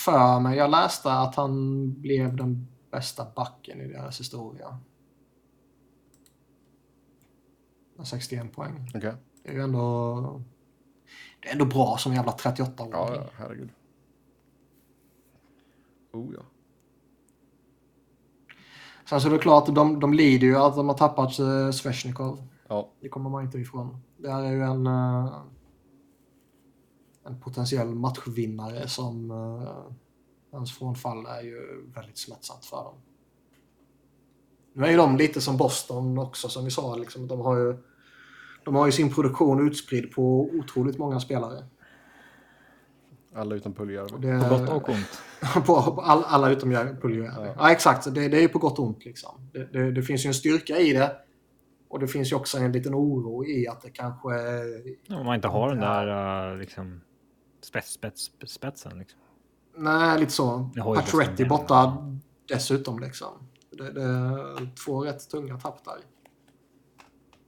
för 0.05 0.41
mig, 0.41 0.59
jag 0.59 0.71
läste 0.71 1.13
att 1.13 1.35
han 1.35 1.93
blev 2.01 2.37
den 2.37 2.69
bästa 2.91 3.27
backen 3.37 3.81
i 3.81 3.89
deras 3.89 4.21
historia. 4.21 4.79
Med 7.97 8.07
61 8.07 8.53
poäng. 8.53 8.91
Okej? 8.95 9.15
Det 9.43 9.51
är 9.51 9.55
ju 9.55 9.63
ändå... 9.63 10.43
Det 11.41 11.49
är 11.49 11.53
ändå 11.53 11.65
bra 11.65 11.97
som 11.99 12.15
jävla 12.15 12.33
38-åring. 12.33 12.91
Ja, 12.93 13.15
ja, 13.15 13.31
herregud. 13.37 13.71
Oh 16.13 16.35
ja. 16.35 16.43
Sen 19.05 19.21
så 19.21 19.29
är 19.29 19.33
det 19.33 19.39
klart, 19.39 19.75
de, 19.75 20.01
de 20.01 20.15
lider 20.15 20.47
ju 20.47 20.57
att 20.57 20.77
de 20.77 20.89
har 20.89 20.97
tappat 20.97 21.41
uh, 21.41 21.71
Sveshnikov. 21.71 22.47
Ja, 22.71 22.93
Det 23.01 23.09
kommer 23.09 23.31
man 23.31 23.45
inte 23.45 23.59
ifrån. 23.59 23.97
Det 24.17 24.31
här 24.31 24.43
är 24.43 24.51
ju 24.51 24.63
en, 24.63 24.87
eh, 24.87 25.43
en 27.25 27.41
potentiell 27.41 27.95
matchvinnare 27.95 28.89
som 28.89 29.31
hans 30.53 30.79
frånfall 30.79 31.27
är 31.27 31.43
ju 31.43 31.85
väldigt 31.95 32.19
smärtsamt 32.19 32.65
för 32.65 32.77
dem. 32.77 32.95
Nu 34.73 34.85
är 34.85 34.91
ju 34.91 34.97
de 34.97 35.17
lite 35.17 35.41
som 35.41 35.57
Boston 35.57 36.19
också 36.19 36.49
som 36.49 36.65
vi 36.65 36.71
sa. 36.71 36.97
Liksom, 36.97 37.29
de, 37.29 37.41
har 37.41 37.57
ju, 37.59 37.77
de 38.65 38.75
har 38.75 38.87
ju 38.87 38.93
sin 38.93 39.15
produktion 39.15 39.69
utspridd 39.69 40.13
på 40.13 40.41
otroligt 40.41 40.99
många 40.99 41.21
spelare. 41.21 41.65
alla 43.35 43.55
utom 43.55 43.73
Puljärvi. 43.73 44.43
På 44.43 44.49
gott 44.49 44.69
och 44.69 44.89
ont. 44.89 45.23
på, 45.67 45.83
på 45.95 46.01
all, 46.01 46.25
alla 46.25 46.51
utom 46.51 46.71
Puljujärvi. 47.03 47.47
Ja. 47.47 47.55
ja, 47.59 47.71
exakt. 47.71 48.15
Det, 48.15 48.29
det 48.29 48.37
är 48.37 48.43
ju 48.43 48.49
på 48.49 48.59
gott 48.59 48.79
och 48.79 48.87
ont. 48.87 49.05
Liksom. 49.05 49.51
Det, 49.53 49.73
det, 49.73 49.93
det 49.93 50.03
finns 50.03 50.25
ju 50.25 50.29
en 50.29 50.35
styrka 50.35 50.79
i 50.79 50.93
det. 50.93 51.17
Och 51.91 51.99
det 51.99 52.09
finns 52.09 52.33
ju 52.33 52.37
också 52.37 52.59
en 52.59 52.73
liten 52.73 52.95
oro 52.95 53.45
i 53.45 53.69
att 53.69 53.81
det 53.81 53.91
kanske... 53.91 54.29
Om 55.11 55.27
man 55.27 55.35
inte 55.35 55.49
har 55.49 55.69
den 55.69 55.81
där 55.81 56.53
uh, 56.53 56.59
liksom 56.59 57.01
spets, 57.63 57.93
spets, 57.93 58.31
spetsen. 58.47 58.99
Liksom. 58.99 59.21
Nej, 59.77 60.21
lite 60.21 60.33
så. 60.33 60.71
Pacioretty 60.75 61.45
Boston 61.45 61.49
borta 61.49 61.97
dessutom. 62.49 62.99
Liksom. 62.99 63.29
Det, 63.71 63.93
det 63.93 64.03
är 64.03 64.85
två 64.85 65.05
rätt 65.05 65.31
tunga 65.31 65.59
tapp 65.59 65.85
där. 65.85 65.99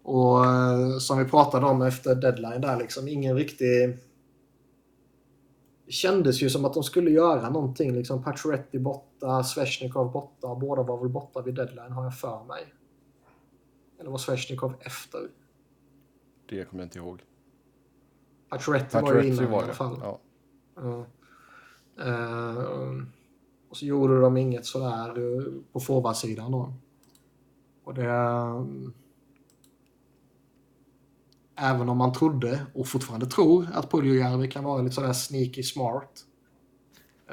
Och 0.03 0.45
eh, 0.45 0.99
som 0.99 1.19
vi 1.19 1.25
pratade 1.25 1.67
om 1.67 1.83
efter 1.83 2.15
deadline 2.15 2.61
där, 2.61 2.77
liksom 2.77 3.09
ingen 3.09 3.37
riktig... 3.37 3.99
Det 5.87 5.93
kändes 5.93 6.43
ju 6.43 6.51
som 6.51 6.65
att 6.65 6.75
de 6.75 6.83
skulle 6.83 7.11
göra 7.11 7.51
någonting. 7.51 7.93
Liksom 7.95 8.23
Pacioretty 8.23 8.79
borta, 8.79 9.43
Sveshnikov 9.43 10.13
borta. 10.13 10.55
Båda 10.55 10.83
var 10.83 10.99
väl 11.01 11.09
borta 11.09 11.43
vid 11.43 11.55
deadline 11.55 11.93
har 11.93 12.05
jag 12.05 12.19
för 12.19 12.45
mig. 12.45 12.75
Eller 14.03 14.11
var 14.11 14.19
Sveshnikov 14.19 14.75
efter? 14.81 15.29
Det 16.49 16.65
kommer 16.65 16.83
jag 16.83 16.87
inte 16.87 16.99
ihåg. 16.99 17.23
Pacioretty 18.49 18.99
var 19.01 19.15
ju 19.23 19.29
innan 19.29 19.45
i 19.45 19.47
var 19.49 19.59
alla 19.59 19.67
det. 19.67 19.73
fall. 19.75 19.99
Ja. 20.03 20.21
Ja. 20.77 21.07
Eh, 22.05 23.03
och 23.69 23.77
så 23.77 23.87
gjorde 23.87 24.21
de 24.21 24.37
inget 24.37 24.67
sådär 24.67 25.09
eh, 25.09 25.45
på 25.73 25.81
forwardsidan 25.81 26.53
då. 26.53 26.75
Och 27.85 27.95
det... 27.95 28.07
eh, 28.11 28.65
även 31.57 31.89
om 31.89 31.97
man 31.99 32.13
trodde, 32.13 32.67
och 32.75 32.89
fortfarande 32.89 33.27
tror, 33.27 33.69
att 33.75 33.91
Puljujärvi 33.91 34.51
kan 34.51 34.65
vara 34.65 34.83
lite 34.83 34.95
sådär 34.95 35.13
sneaky 35.13 35.63
smart. 35.63 36.25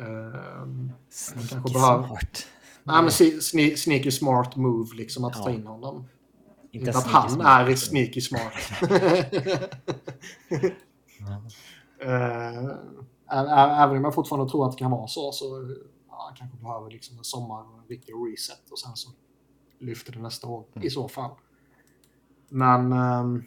Uh, 0.02 0.06
kanske 1.50 1.74
behöver- 1.74 2.08
smart. 2.08 2.48
nej 2.84 3.02
men 3.02 3.12
sneaky 3.78 4.12
smart 4.12 4.56
move 4.56 4.96
liksom 4.96 5.24
att 5.26 5.34
ta 5.34 5.50
Ja. 5.50 5.56
in 5.56 5.68
honom. 5.68 6.06
Inte 6.72 6.88
Inte 6.88 7.00
att 7.00 7.08
han 7.08 7.30
smart. 7.30 7.70
är 7.70 7.76
sneaky 7.76 8.22
smart. 8.22 8.54
Eh, 12.02 13.84
även 13.84 13.98
om 13.98 14.04
jag 14.04 14.16
fortfarande 14.16 14.52
tror 14.52 14.66
att 14.66 14.72
det 14.72 14.78
kan 14.78 14.92
vara 14.92 15.08
så, 15.08 15.32
så 15.32 15.76
ja, 16.10 16.26
han 16.28 16.36
kanske 16.36 16.58
behöver 16.58 16.90
liksom 16.92 17.18
en 17.18 17.24
sommar 17.24 17.74
och 17.74 17.80
en 17.80 17.88
riktig 17.88 18.14
reset 18.14 18.72
och 18.72 18.80
sen 18.80 18.96
så 18.96 19.10
lyfter 19.80 20.12
det 20.14 20.20
nästa 20.20 20.48
år 20.48 20.66
i 20.82 20.90
så 20.90 21.08
fall. 21.08 21.32
Men... 22.50 22.92
ehm, 22.92 23.44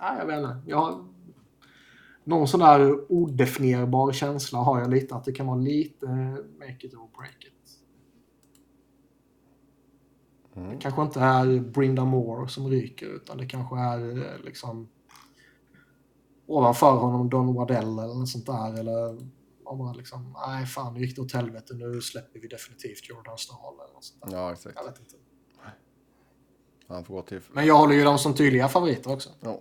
nej, 0.00 0.18
jag 0.18 0.26
vet 0.26 0.38
inte. 0.38 0.60
Jag 0.66 1.06
någon 2.24 2.48
sån 2.48 2.60
där 2.60 3.12
odefinierbar 3.12 4.12
känsla 4.12 4.58
har 4.58 4.80
jag 4.80 4.90
lite 4.90 5.14
att 5.14 5.24
det 5.24 5.32
kan 5.32 5.46
vara 5.46 5.58
lite 5.58 6.06
make 6.58 6.86
it 6.86 6.94
or 6.94 7.08
break 7.18 7.44
it. 7.44 7.52
Det 10.56 10.76
kanske 10.80 11.02
inte 11.02 11.20
är 11.20 11.60
Brinda 11.60 12.04
Moore 12.04 12.48
som 12.48 12.68
ryker 12.68 13.06
utan 13.06 13.38
det 13.38 13.46
kanske 13.46 13.76
är 13.76 14.18
eh, 14.18 14.44
liksom 14.44 14.88
ovanför 16.46 16.92
honom 16.92 17.30
Don 17.30 17.54
Waddell 17.54 17.98
eller 17.98 18.14
något 18.14 18.28
sånt 18.28 18.46
där. 18.46 18.78
Eller 18.80 19.18
om 19.64 19.78
man 19.78 19.96
liksom, 19.96 20.36
nej 20.46 20.66
fan 20.66 20.94
nu 20.94 21.00
gick 21.00 21.16
det 21.16 21.22
åt 21.22 21.32
helvete, 21.32 21.74
nu 21.74 22.00
släpper 22.00 22.40
vi 22.40 22.48
definitivt 22.48 23.08
Jordan 23.08 23.38
Stahl 23.38 23.74
eller 23.74 23.94
något 23.94 24.04
sånt 24.04 24.22
där. 24.22 24.38
ja, 24.38 24.52
exakt. 24.52 24.76
Jag 24.76 24.84
vet 24.84 24.98
inte. 24.98 25.14
Han 26.88 27.04
får 27.04 27.14
gå 27.14 27.22
till... 27.22 27.40
Men 27.52 27.66
jag 27.66 27.78
håller 27.78 27.94
ju 27.94 28.04
dem 28.04 28.18
som 28.18 28.34
tydliga 28.34 28.68
favoriter 28.68 29.12
också. 29.12 29.30
Ja. 29.40 29.60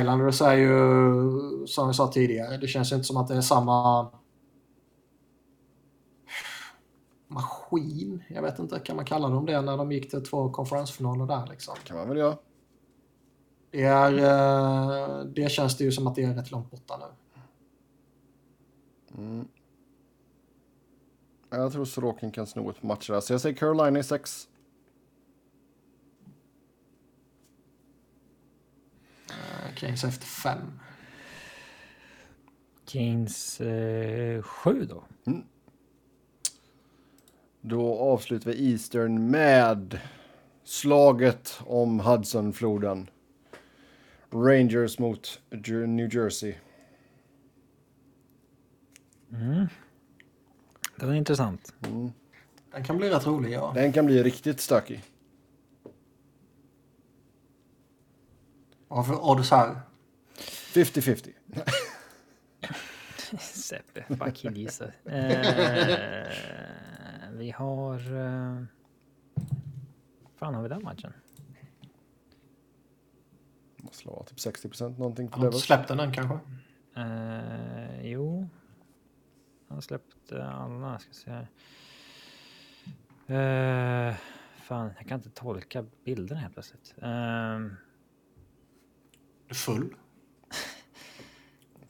Islanders 0.00 0.42
är 0.42 0.54
ju, 0.56 1.66
som 1.66 1.88
vi 1.88 1.94
sa 1.94 2.12
tidigare, 2.12 2.56
det 2.56 2.66
känns 2.66 2.92
inte 2.92 3.04
som 3.04 3.16
att 3.16 3.28
det 3.28 3.34
är 3.34 3.40
samma 3.40 4.08
maskin. 7.28 8.22
Jag 8.28 8.42
vet 8.42 8.58
inte, 8.58 8.78
kan 8.78 8.96
man 8.96 9.04
kalla 9.04 9.28
dem 9.28 9.46
det 9.46 9.60
när 9.60 9.76
de 9.76 9.92
gick 9.92 10.10
till 10.10 10.24
två 10.24 10.50
konferensfinaler 10.50 11.26
där 11.26 11.46
liksom? 11.46 11.74
kan 11.84 11.96
man 11.96 12.08
väl 12.08 12.18
göra. 12.18 12.36
Det, 13.70 13.82
är, 13.82 14.12
eh, 14.12 15.24
det 15.24 15.50
känns 15.50 15.76
det 15.76 15.84
ju 15.84 15.92
som 15.92 16.06
att 16.06 16.14
det 16.14 16.22
är 16.22 16.34
rätt 16.34 16.50
långt 16.50 16.70
borta 16.70 16.96
nu. 16.96 17.06
Mm. 19.18 19.48
Jag 21.50 21.72
tror 21.72 21.84
Sorokin 21.84 22.30
kan 22.30 22.46
sno 22.46 22.70
ett 22.70 22.80
par 22.80 22.88
matcher 22.88 23.12
där. 23.12 23.20
Så 23.20 23.32
jag 23.32 23.40
säger 23.40 23.56
Carolina 23.56 23.98
i 23.98 24.02
sex. 24.02 24.48
Eh, 29.30 29.74
Kings 29.74 30.04
efter 30.04 30.26
fem. 30.26 30.80
Kings 32.86 33.60
eh, 33.60 34.42
sju 34.42 34.84
då. 34.84 35.04
Då 37.68 37.98
avslutar 37.98 38.50
vi 38.50 38.72
Eastern 38.72 39.30
med 39.30 40.00
slaget 40.64 41.60
om 41.66 42.00
Hudsonfloden. 42.00 43.10
Rangers 44.30 44.98
mot 44.98 45.40
New 45.86 46.14
Jersey. 46.14 46.54
Den 50.96 51.08
är 51.10 51.14
intressant. 51.14 51.74
Den 52.72 52.84
kan 52.84 52.96
bli 52.96 53.10
rätt 53.10 53.26
rolig, 53.26 53.52
ja. 53.52 53.72
Den 53.74 53.92
kan 53.92 54.06
bli 54.06 54.22
riktigt 54.22 54.60
stökig. 54.60 55.02
Vad 58.88 59.06
för 59.06 59.30
odds 59.30 59.50
här? 59.50 59.80
50-50. 60.38 61.30
Seppe, 63.40 64.04
bara 64.08 64.30
killgissar. 64.30 64.92
eh, 65.04 66.26
vi 67.36 67.50
har... 67.50 67.94
Eh, 68.14 68.62
fan 70.36 70.54
har 70.54 70.62
vi 70.62 70.68
den 70.68 70.82
matchen? 70.82 71.12
Måste 73.76 74.08
vara 74.08 74.24
typ 74.24 74.38
60% 74.38 74.98
någonting 74.98 75.28
på 75.28 75.38
Har 75.38 75.46
inte 75.46 75.58
släppt 75.58 75.88
den 75.88 76.00
än 76.00 76.12
kanske? 76.12 76.38
Eh, 76.96 78.06
jo. 78.10 78.48
Jag 79.68 79.74
har 79.74 79.80
släppt 79.80 80.32
alla. 80.32 80.98
Ska 80.98 81.12
se 81.12 81.30
här. 81.30 81.48
Eh, 83.28 84.14
fan, 84.62 84.90
jag 84.98 85.08
kan 85.08 85.18
inte 85.18 85.30
tolka 85.30 85.84
bilderna 86.04 86.40
helt 86.40 86.52
plötsligt. 86.54 86.94
Eh, 87.02 87.60
Du 89.48 89.54
full? 89.54 89.94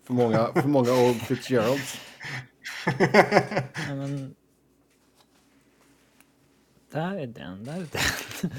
För 0.03 0.15
många, 0.15 0.53
för 0.53 0.69
många 0.69 0.91
Old 0.93 1.23
Fitzgeralds. 1.23 2.01
ja, 3.89 3.95
men... 3.95 4.35
Där 6.93 7.19
är 7.19 7.27
den, 7.27 7.65
där 7.65 7.73
är 7.73 7.87
den. 7.93 8.51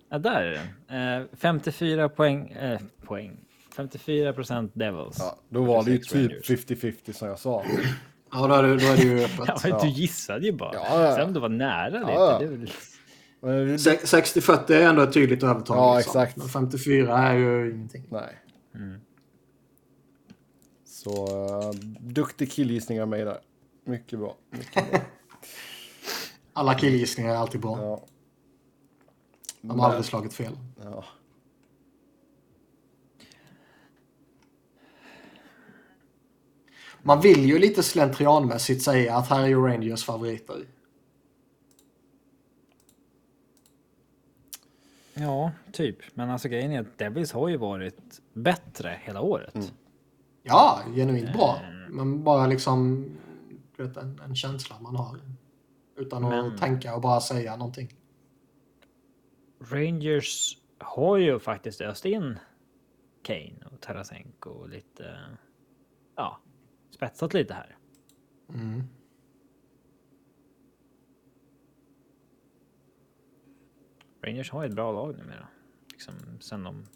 ja, 0.08 0.18
där 0.18 0.42
är 0.42 0.60
den. 0.88 1.20
Eh, 1.22 1.26
54 1.36 2.08
poäng, 2.08 2.50
eh, 2.50 2.80
poäng. 3.04 3.36
54 3.76 4.32
procent 4.32 4.72
Devils. 4.74 5.16
Ja, 5.18 5.38
då 5.48 5.64
var 5.64 5.84
det 5.84 5.90
ju 5.90 5.98
46 5.98 6.64
typ 6.64 6.84
Rangers. 6.84 7.04
50-50 7.06 7.12
som 7.12 7.28
jag 7.28 7.38
sa. 7.38 7.64
Ja, 8.32 8.46
då 8.46 8.54
är 8.54 8.62
det, 8.62 8.68
då 8.76 8.86
är 8.86 8.96
det 8.96 9.02
ju 9.02 9.24
öppet. 9.24 9.44
Ja, 9.46 9.58
men 9.64 9.80
du 9.80 9.88
gissade 9.88 10.46
ju 10.46 10.52
bara. 10.52 10.74
Ja, 10.74 11.04
ja. 11.06 11.14
Sen 11.16 11.26
om 11.26 11.32
du 11.32 11.40
var 11.40 11.48
nära 11.48 11.88
lite. 11.98 12.12
Ja, 12.12 12.32
ja. 12.32 12.38
Det 12.38 12.44
är 12.44 12.48
väl... 12.48 12.70
Men 13.42 13.66
det- 13.68 13.78
Se- 13.78 13.96
60-40 13.96 14.72
är 14.72 14.80
ändå 14.88 15.02
ett 15.02 15.12
tydligt 15.12 15.42
övertag. 15.42 15.76
Ja, 15.76 15.96
liksom. 15.96 16.20
exakt. 16.22 16.36
Men 16.36 16.48
54 16.48 17.18
är 17.18 17.34
ju 17.34 17.70
ingenting. 17.74 18.04
Nej. 18.10 18.38
Mm. 18.74 19.00
Så 20.84 21.26
uh, 21.26 21.70
duktig 22.00 22.52
killgissning 22.52 23.02
av 23.02 23.08
mig 23.08 23.24
där. 23.24 23.38
Mycket 23.86 24.18
bra. 24.18 24.36
Mycket 24.50 24.74
bra. 24.90 25.00
Alla 26.60 26.74
killgissningar 26.74 27.30
är 27.30 27.36
alltid 27.36 27.60
bra. 27.60 27.78
Ja. 27.78 28.04
De 29.60 29.80
har 29.80 29.86
aldrig 29.86 30.04
slagit 30.04 30.32
fel. 30.32 30.58
Ja. 30.82 31.04
Man 37.02 37.20
vill 37.20 37.44
ju 37.44 37.58
lite 37.58 37.82
slentrianmässigt 37.82 38.82
säga 38.82 39.16
att 39.16 39.28
här 39.28 39.42
är 39.42 39.46
ju 39.46 39.66
Rangers 39.66 40.04
favoriter. 40.04 40.66
Ja, 45.14 45.52
typ. 45.72 45.98
Men 46.14 46.30
alltså 46.30 46.48
grejen 46.48 46.72
är 46.72 46.80
att 46.80 46.98
Devils 46.98 47.32
har 47.32 47.48
ju 47.48 47.56
varit 47.56 48.20
bättre 48.32 49.00
hela 49.02 49.20
året. 49.20 49.54
Mm. 49.54 49.66
Ja, 50.42 50.80
genuint 50.94 51.32
bra. 51.32 51.60
Men 51.88 52.24
bara 52.24 52.46
liksom 52.46 53.06
du 53.76 53.86
vet, 53.86 53.96
en, 53.96 54.20
en 54.24 54.36
känsla 54.36 54.76
man 54.80 54.96
har. 54.96 55.18
Utan 56.00 56.24
att 56.24 56.30
Men- 56.30 56.56
tänka 56.58 56.94
och 56.94 57.00
bara 57.00 57.20
säga 57.20 57.56
någonting. 57.56 57.94
Rangers 59.60 60.58
har 60.78 61.16
ju 61.16 61.38
faktiskt 61.38 61.80
öst 61.80 62.04
in 62.04 62.38
Kane 63.22 63.58
och 63.72 63.80
Tarasenko 63.80 64.50
och 64.50 64.68
lite... 64.68 65.16
Ja, 66.16 66.40
spetsat 66.90 67.34
lite 67.34 67.54
här. 67.54 67.76
Mm. 68.48 68.82
Rangers 74.22 74.50
har 74.50 74.62
ju 74.62 74.68
ett 74.68 74.74
bra 74.74 74.92
lag 74.92 75.18
numera. 75.18 75.48
Liksom 75.92 76.14
sen 76.40 76.62
de 76.62 76.86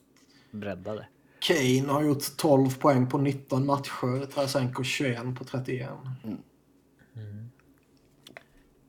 breddade. 0.50 1.08
Kane 1.40 1.92
har 1.92 2.02
gjort 2.02 2.36
12 2.36 2.78
poäng 2.78 3.10
på 3.10 3.18
19 3.18 3.66
matcher. 3.66 4.26
Tarasenko 4.26 4.82
21 4.82 5.38
på 5.38 5.44
31. 5.44 5.90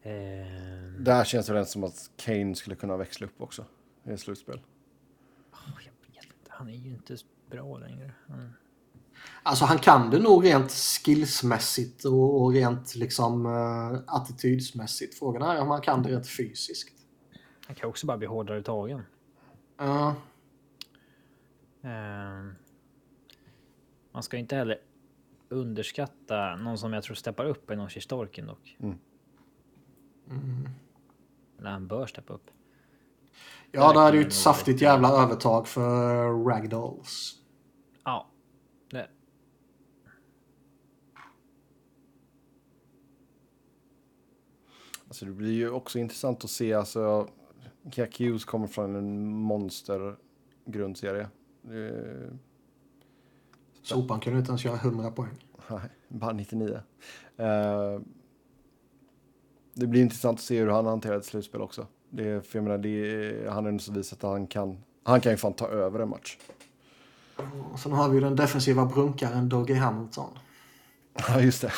Ehm, 0.05 1.03
Där 1.03 1.23
känns 1.23 1.47
det 1.47 1.53
väl 1.53 1.65
som 1.65 1.83
att 1.83 2.11
Kane 2.15 2.55
skulle 2.55 2.75
kunna 2.75 2.97
växla 2.97 3.27
upp 3.27 3.41
också 3.41 3.65
i 4.03 4.11
ett 4.11 4.19
slutspel. 4.19 4.61
jag 5.51 6.13
vet 6.13 6.23
inte, 6.23 6.49
han 6.49 6.69
är 6.69 6.73
ju 6.73 6.89
inte 6.89 7.17
bra 7.49 7.77
längre. 7.77 8.11
Han... 8.27 8.53
Alltså 9.43 9.65
han 9.65 9.77
kan 9.77 10.09
det 10.09 10.19
nog 10.19 10.45
rent 10.45 10.71
skillsmässigt 10.71 12.05
och, 12.05 12.41
och 12.41 12.53
rent 12.53 12.95
liksom 12.95 13.45
uh, 13.45 13.99
attitydsmässigt. 14.07 15.19
Frågan 15.19 15.41
är 15.41 15.61
om 15.61 15.67
han 15.67 15.81
kan 15.81 16.03
det 16.03 16.09
rent 16.09 16.27
fysiskt. 16.27 16.93
han 17.67 17.75
kan 17.75 17.89
också 17.89 18.07
bara 18.07 18.17
bli 18.17 18.27
hårdare 18.27 18.63
tagen. 18.63 19.01
Ja, 19.77 20.15
Ehm, 21.85 22.55
man 24.11 24.23
ska 24.23 24.37
inte 24.37 24.55
heller 24.55 24.77
underskatta 25.49 26.55
någon 26.55 26.77
som 26.77 26.93
jag 26.93 27.03
tror 27.03 27.15
steppar 27.15 27.45
upp 27.45 27.71
i 27.71 27.75
Noshi 27.75 28.01
Storken 28.01 28.47
dock. 28.47 28.77
Mm. 28.79 28.97
Eller 31.59 31.69
han 31.69 31.87
bör 31.87 32.05
steppa 32.05 32.33
upp. 32.33 32.49
ja 33.71 33.93
då 33.93 33.99
är 33.99 34.11
det 34.11 34.17
ju 34.17 34.27
ett 34.27 34.33
saftigt 34.33 34.81
jävla 34.81 35.09
övertag 35.09 35.67
för 35.67 36.43
Ragdolls. 36.45 37.35
Ja, 38.03 38.27
det. 38.91 39.07
Alltså 45.07 45.25
det 45.25 45.31
blir 45.31 45.53
ju 45.53 45.69
också 45.69 45.99
intressant 45.99 46.43
att 46.43 46.49
se. 46.49 46.73
Alltså, 46.73 47.29
Jack 47.93 48.19
Hughes 48.19 48.45
kommer 48.45 48.67
från 48.67 48.95
en 48.95 49.27
monstergrundserie. 49.27 51.27
Det- 51.61 52.37
Sopan 53.81 54.19
kunde 54.19 54.39
inte 54.39 54.49
ens 54.51 54.65
göra 54.65 54.75
100 54.77 55.11
poäng. 55.11 55.47
Nej, 55.69 55.79
bara 56.07 56.33
99. 56.33 56.79
Eh, 57.37 57.99
det 59.75 59.87
blir 59.87 60.01
intressant 60.01 60.39
att 60.39 60.45
se 60.45 60.59
hur 60.59 60.69
han 60.69 60.85
hanterar 60.85 61.17
ett 61.17 61.25
slutspel 61.25 61.61
också. 61.61 61.87
Det, 62.09 62.47
för 62.47 62.57
jag 62.59 62.63
menar, 62.63 62.77
det, 62.77 62.89
är- 62.89 63.47
han 63.49 63.63
har 63.63 63.69
ändå 63.69 63.81
så 63.81 63.91
visat 63.91 64.23
att 64.23 64.29
han 64.31 64.47
kan, 64.47 64.77
han 65.03 65.21
kan 65.21 65.31
ju 65.31 65.37
fan 65.37 65.53
ta 65.53 65.67
över 65.67 65.99
en 65.99 66.09
match. 66.09 66.37
Och 67.73 67.79
sen 67.79 67.91
har 67.91 68.09
vi 68.09 68.15
ju 68.15 68.21
den 68.21 68.35
defensiva 68.35 68.85
brunkaren 68.85 69.49
Dougie 69.49 69.75
Hamilton. 69.77 70.29
Ja, 71.27 71.41
just 71.41 71.61
det. 71.61 71.71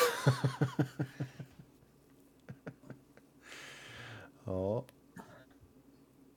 ja, 4.44 4.84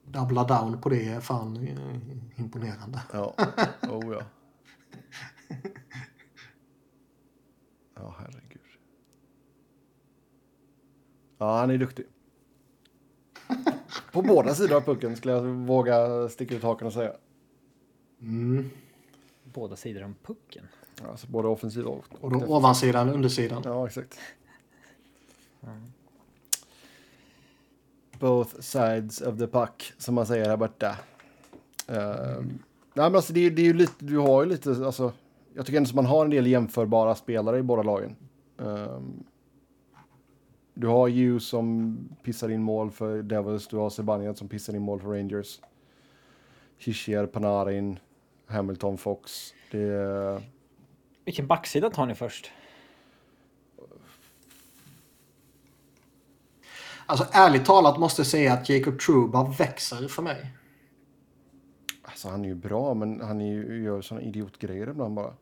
Dubbla 0.04 0.44
down 0.44 0.80
på 0.80 0.88
det 0.88 1.08
är 1.08 1.20
fan 1.20 1.56
eh, 1.56 2.40
imponerande. 2.40 3.00
ja. 3.12 3.34
Oh 3.90 4.14
ja. 4.14 4.22
Ja, 7.94 8.14
herregud. 8.18 8.41
Ja, 11.42 11.58
han 11.58 11.70
är 11.70 11.78
duktig. 11.78 12.06
På 14.12 14.22
båda 14.22 14.54
sidor 14.54 14.76
av 14.76 14.80
pucken 14.80 15.16
skulle 15.16 15.34
jag 15.34 15.42
våga 15.42 16.28
sticka 16.28 16.54
ut 16.54 16.62
hakan 16.62 16.86
och 16.86 16.92
säga. 16.92 17.12
Mm. 18.20 18.70
Båda 19.44 19.76
sidor 19.76 20.04
om 20.04 20.14
pucken. 20.22 20.64
Alltså 21.10 21.26
både 21.26 21.48
offensiv 21.48 21.84
och... 21.86 22.04
Och 22.20 22.30
då 22.32 22.46
ovansidan, 22.46 23.08
undersidan. 23.10 23.62
Ja, 23.64 23.86
exakt. 23.86 24.18
Both 28.18 28.60
sides 28.60 29.20
of 29.20 29.38
the 29.38 29.46
puck, 29.46 29.92
som 29.98 30.14
man 30.14 30.26
säger 30.26 30.48
här 30.48 30.56
borta. 30.56 30.96
Ehm, 31.88 32.46
nej, 32.94 33.10
men 33.10 33.14
alltså 33.14 33.32
det, 33.32 33.46
är- 33.46 33.50
det 33.50 33.62
är 33.62 33.66
ju 33.66 33.72
lite, 33.74 34.04
du 34.04 34.18
har 34.18 34.42
ju 34.42 34.48
lite, 34.48 34.70
alltså, 34.70 35.12
jag 35.54 35.66
tycker 35.66 35.76
ändå 35.76 35.88
att 35.88 35.94
man 35.94 36.06
har 36.06 36.24
en 36.24 36.30
del 36.30 36.46
jämförbara 36.46 37.14
spelare 37.14 37.58
i 37.58 37.62
båda 37.62 37.82
lagen. 37.82 38.16
Ehm, 38.58 39.24
du 40.74 40.86
har 40.86 41.08
ju 41.08 41.40
som 41.40 41.98
pissar 42.22 42.48
in 42.48 42.62
mål 42.62 42.90
för 42.90 43.22
Devils, 43.22 43.66
du 43.66 43.76
har 43.76 43.90
Sebanian 43.90 44.36
som 44.36 44.48
pissar 44.48 44.74
in 44.74 44.82
mål 44.82 45.00
för 45.00 45.08
Rangers. 45.08 45.60
Hischier, 46.78 47.26
Panarin, 47.26 47.98
Hamilton, 48.46 48.98
Fox. 48.98 49.54
Det 49.70 49.82
är... 49.82 50.42
Vilken 51.24 51.46
backsida 51.46 51.90
tar 51.90 52.06
ni 52.06 52.14
först? 52.14 52.50
Alltså 57.06 57.26
ärligt 57.32 57.64
talat 57.64 57.98
måste 57.98 58.20
jag 58.20 58.26
säga 58.26 58.52
att 58.52 58.68
Jacob 58.68 59.00
Truba 59.00 59.44
växer 59.58 60.08
för 60.08 60.22
mig. 60.22 60.52
Alltså 62.02 62.28
han 62.28 62.44
är 62.44 62.48
ju 62.48 62.54
bra, 62.54 62.94
men 62.94 63.20
han 63.20 63.40
är 63.40 63.52
ju, 63.52 63.82
gör 63.82 64.00
såna 64.00 64.22
idiotgrejer 64.22 64.88
ibland 64.88 65.14
bara. 65.14 65.34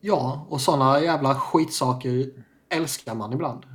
Ja, 0.00 0.46
och 0.48 0.60
sådana 0.60 1.00
jävla 1.00 1.34
skitsaker 1.34 2.30
älskar 2.68 3.14
man 3.14 3.32
ibland. 3.32 3.66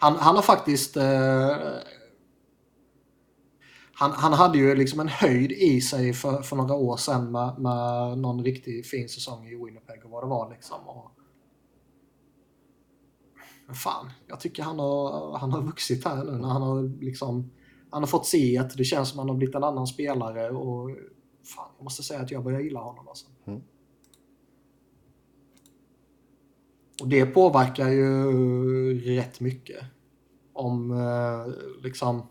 Han, 0.00 0.16
han 0.16 0.34
har 0.36 0.42
faktiskt... 0.42 0.96
Eh, 0.96 1.56
han, 3.92 4.12
han 4.12 4.32
hade 4.32 4.58
ju 4.58 4.74
liksom 4.74 5.00
en 5.00 5.08
höjd 5.08 5.52
i 5.52 5.80
sig 5.80 6.12
för, 6.12 6.42
för 6.42 6.56
några 6.56 6.74
år 6.74 6.96
sedan 6.96 7.32
med, 7.32 7.58
med 7.58 8.18
någon 8.18 8.44
riktigt 8.44 8.86
fin 8.86 9.08
säsong 9.08 9.46
i 9.46 9.64
Winnipeg 9.64 10.04
och 10.04 10.10
vad 10.10 10.22
det 10.22 10.26
var 10.26 10.50
liksom. 10.50 10.88
Och, 10.88 11.10
men 13.66 13.74
fan, 13.74 14.10
jag 14.26 14.40
tycker 14.40 14.62
han 14.62 14.78
har, 14.78 15.38
han 15.38 15.52
har 15.52 15.62
vuxit 15.62 16.04
här 16.04 16.24
nu 16.24 16.32
när 16.32 16.48
han 16.48 16.62
har 16.62 17.02
liksom... 17.04 17.50
Han 17.90 18.02
har 18.02 18.06
fått 18.06 18.26
se 18.26 18.58
att 18.58 18.76
det 18.76 18.84
känns 18.84 19.08
som 19.08 19.18
att 19.18 19.22
han 19.22 19.28
har 19.28 19.36
blivit 19.36 19.54
en 19.54 19.64
annan 19.64 19.86
spelare 19.86 20.50
och... 20.50 20.90
Fan, 21.44 21.70
jag 21.76 21.84
måste 21.84 22.02
säga 22.02 22.20
att 22.20 22.30
jag 22.30 22.44
börjar 22.44 22.60
gilla 22.60 22.80
honom 22.80 23.08
alltså. 23.08 23.26
Mm. 23.46 23.62
Och 27.00 27.08
det 27.08 27.26
påverkar 27.26 27.88
ju 27.88 29.16
rätt 29.16 29.40
mycket. 29.40 29.84
Om 30.52 30.90
eh, 30.90 31.52
liksom 31.82 32.26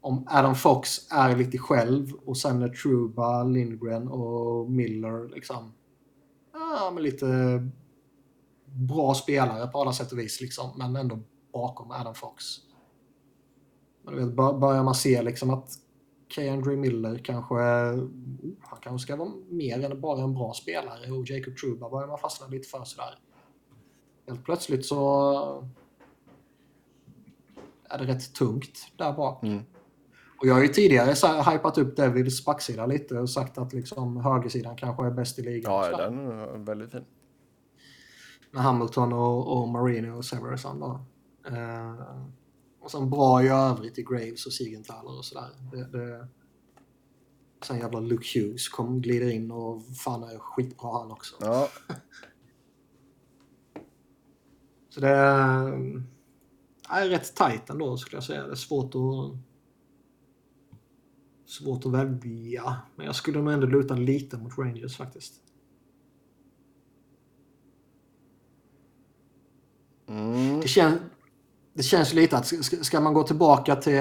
om 0.00 0.26
Adam 0.30 0.54
Fox 0.54 0.88
är 1.10 1.36
lite 1.36 1.58
själv 1.58 2.12
och 2.24 2.36
sen 2.36 2.62
är 2.62 2.68
Truba, 2.68 3.44
Lindgren 3.44 4.08
och 4.08 4.70
Miller 4.70 5.28
liksom 5.34 5.72
ja, 6.52 6.90
men 6.94 7.02
lite 7.02 7.26
bra 8.64 9.14
spelare 9.14 9.66
på 9.66 9.80
alla 9.80 9.92
sätt 9.92 10.12
och 10.12 10.18
vis 10.18 10.40
liksom, 10.40 10.70
men 10.76 10.96
ändå 10.96 11.18
bakom 11.52 11.90
Adam 11.90 12.14
Fox. 12.14 12.44
Men 14.04 14.16
vet, 14.16 14.34
börjar 14.34 14.82
man 14.82 14.94
se 14.94 15.22
liksom 15.22 15.50
att 15.50 15.68
K. 16.36 16.42
Miller 16.76 17.18
kanske, 17.18 17.54
oh, 17.54 18.08
han 18.60 18.80
kanske 18.80 19.06
ska 19.06 19.16
vara 19.16 19.32
mer 19.48 19.84
än 19.84 20.00
bara 20.00 20.22
en 20.22 20.34
bra 20.34 20.52
spelare 20.52 21.10
och 21.10 21.30
Jacob 21.30 21.56
Truba 21.56 21.90
börjar 21.90 22.08
man 22.08 22.18
fastna 22.18 22.46
lite 22.46 22.68
för 22.68 22.84
sådär. 22.84 23.18
Helt 24.26 24.44
plötsligt 24.44 24.86
så 24.86 25.68
är 27.84 27.98
det 27.98 28.04
rätt 28.04 28.34
tungt 28.34 28.92
där 28.96 29.12
bak. 29.12 29.42
Mm. 29.42 29.62
Och 30.42 30.48
jag 30.48 30.54
har 30.54 30.62
ju 30.62 30.68
tidigare 30.68 31.14
så 31.14 31.42
hypat 31.42 31.78
upp 31.78 31.96
Devils 31.96 32.44
backsida 32.44 32.86
lite 32.86 33.18
och 33.18 33.30
sagt 33.30 33.58
att 33.58 33.72
liksom 33.72 34.16
högersidan 34.16 34.76
kanske 34.76 35.06
är 35.06 35.10
bäst 35.10 35.38
i 35.38 35.42
ligan. 35.42 35.72
Ja, 35.72 35.96
den 35.96 36.18
är 36.18 36.58
väldigt 36.58 36.90
fin. 36.90 37.04
med 38.50 38.62
Hamilton 38.62 39.12
och, 39.12 39.56
och 39.56 39.68
Marino 39.68 40.16
och 40.16 40.24
Severson 40.24 40.80
då. 40.80 41.00
Eh, 41.48 41.94
och 42.80 42.90
sen 42.90 43.10
bra 43.10 43.42
i 43.42 43.48
övrigt 43.48 43.98
i 43.98 44.02
Graves 44.02 44.46
och 44.46 44.52
Siegenthaler 44.52 45.18
och 45.18 45.24
sådär. 45.24 45.48
Det, 45.72 45.98
det... 45.98 46.28
Sen 47.64 47.78
jävla 47.78 48.00
Luke 48.00 48.38
Hughes 48.38 48.68
kom, 48.68 49.00
glider 49.00 49.30
in 49.30 49.50
och 49.50 49.82
fan 50.04 50.22
är 50.22 50.38
skitbra 50.38 50.98
han 50.98 51.10
också. 51.10 51.36
Ja. 51.40 51.68
Så 54.92 55.00
det 55.00 55.08
är, 55.08 56.02
är 56.88 57.08
rätt 57.08 57.34
tajt 57.34 57.70
ändå 57.70 57.96
skulle 57.96 58.16
jag 58.16 58.24
säga. 58.24 58.46
Det 58.46 58.52
är 58.52 58.54
svårt 58.54 58.94
att 58.94 59.38
svårt 61.46 61.86
att 61.86 61.92
välja. 61.92 62.76
Men 62.96 63.06
jag 63.06 63.14
skulle 63.14 63.42
nog 63.42 63.52
ändå 63.52 63.66
luta 63.66 63.94
lite 63.94 64.36
mot 64.36 64.58
Rangers 64.58 64.96
faktiskt. 64.96 65.34
Mm. 70.08 70.60
Det, 70.60 70.68
kän, 70.68 70.98
det 71.74 71.82
känns 71.82 72.14
lite 72.14 72.36
att 72.36 72.46
ska, 72.84 73.00
man 73.00 73.14
gå 73.14 73.22
tillbaka 73.22 73.76
till, 73.76 74.00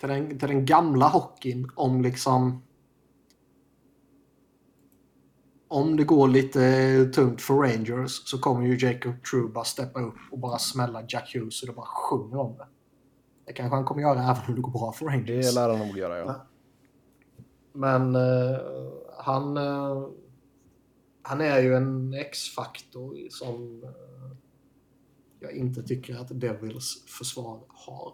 till, 0.00 0.08
den, 0.08 0.38
till 0.38 0.48
den 0.48 0.66
gamla 0.66 1.08
hockeyn 1.08 1.70
om 1.74 2.02
liksom 2.02 2.62
om 5.68 5.96
det 5.96 6.04
går 6.04 6.28
lite 6.28 7.04
tungt 7.14 7.42
för 7.42 7.54
Rangers 7.54 8.10
så 8.10 8.38
kommer 8.38 8.66
ju 8.66 8.86
Jacob 8.86 9.24
Truba 9.30 9.64
steppa 9.64 10.00
upp 10.00 10.14
och 10.30 10.38
bara 10.38 10.58
smälla 10.58 11.04
Jack 11.08 11.34
Hughes 11.34 11.62
och 11.62 11.68
det 11.68 11.74
bara 11.74 11.86
sjunger 11.86 12.38
om 12.38 12.56
det. 12.56 12.66
Det 13.46 13.52
kanske 13.52 13.76
han 13.76 13.84
kommer 13.84 14.02
göra 14.02 14.22
även 14.22 14.42
om 14.48 14.54
det 14.54 14.60
går 14.60 14.70
bra 14.70 14.92
för 14.92 15.06
Rangers. 15.06 15.46
Det 15.46 15.60
lär 15.60 15.68
han 15.68 15.86
nog 15.86 15.98
göra, 15.98 16.18
ja. 16.18 16.46
Men 17.72 18.16
uh, 18.16 18.58
han, 19.18 19.56
uh, 19.56 20.08
han 21.22 21.40
är 21.40 21.60
ju 21.60 21.74
en 21.74 22.14
X-faktor 22.14 23.16
som 23.30 23.82
uh, 23.84 24.36
jag 25.40 25.52
inte 25.52 25.82
tycker 25.82 26.16
att 26.16 26.40
Devils 26.40 27.04
försvar 27.06 27.60
har. 27.68 28.12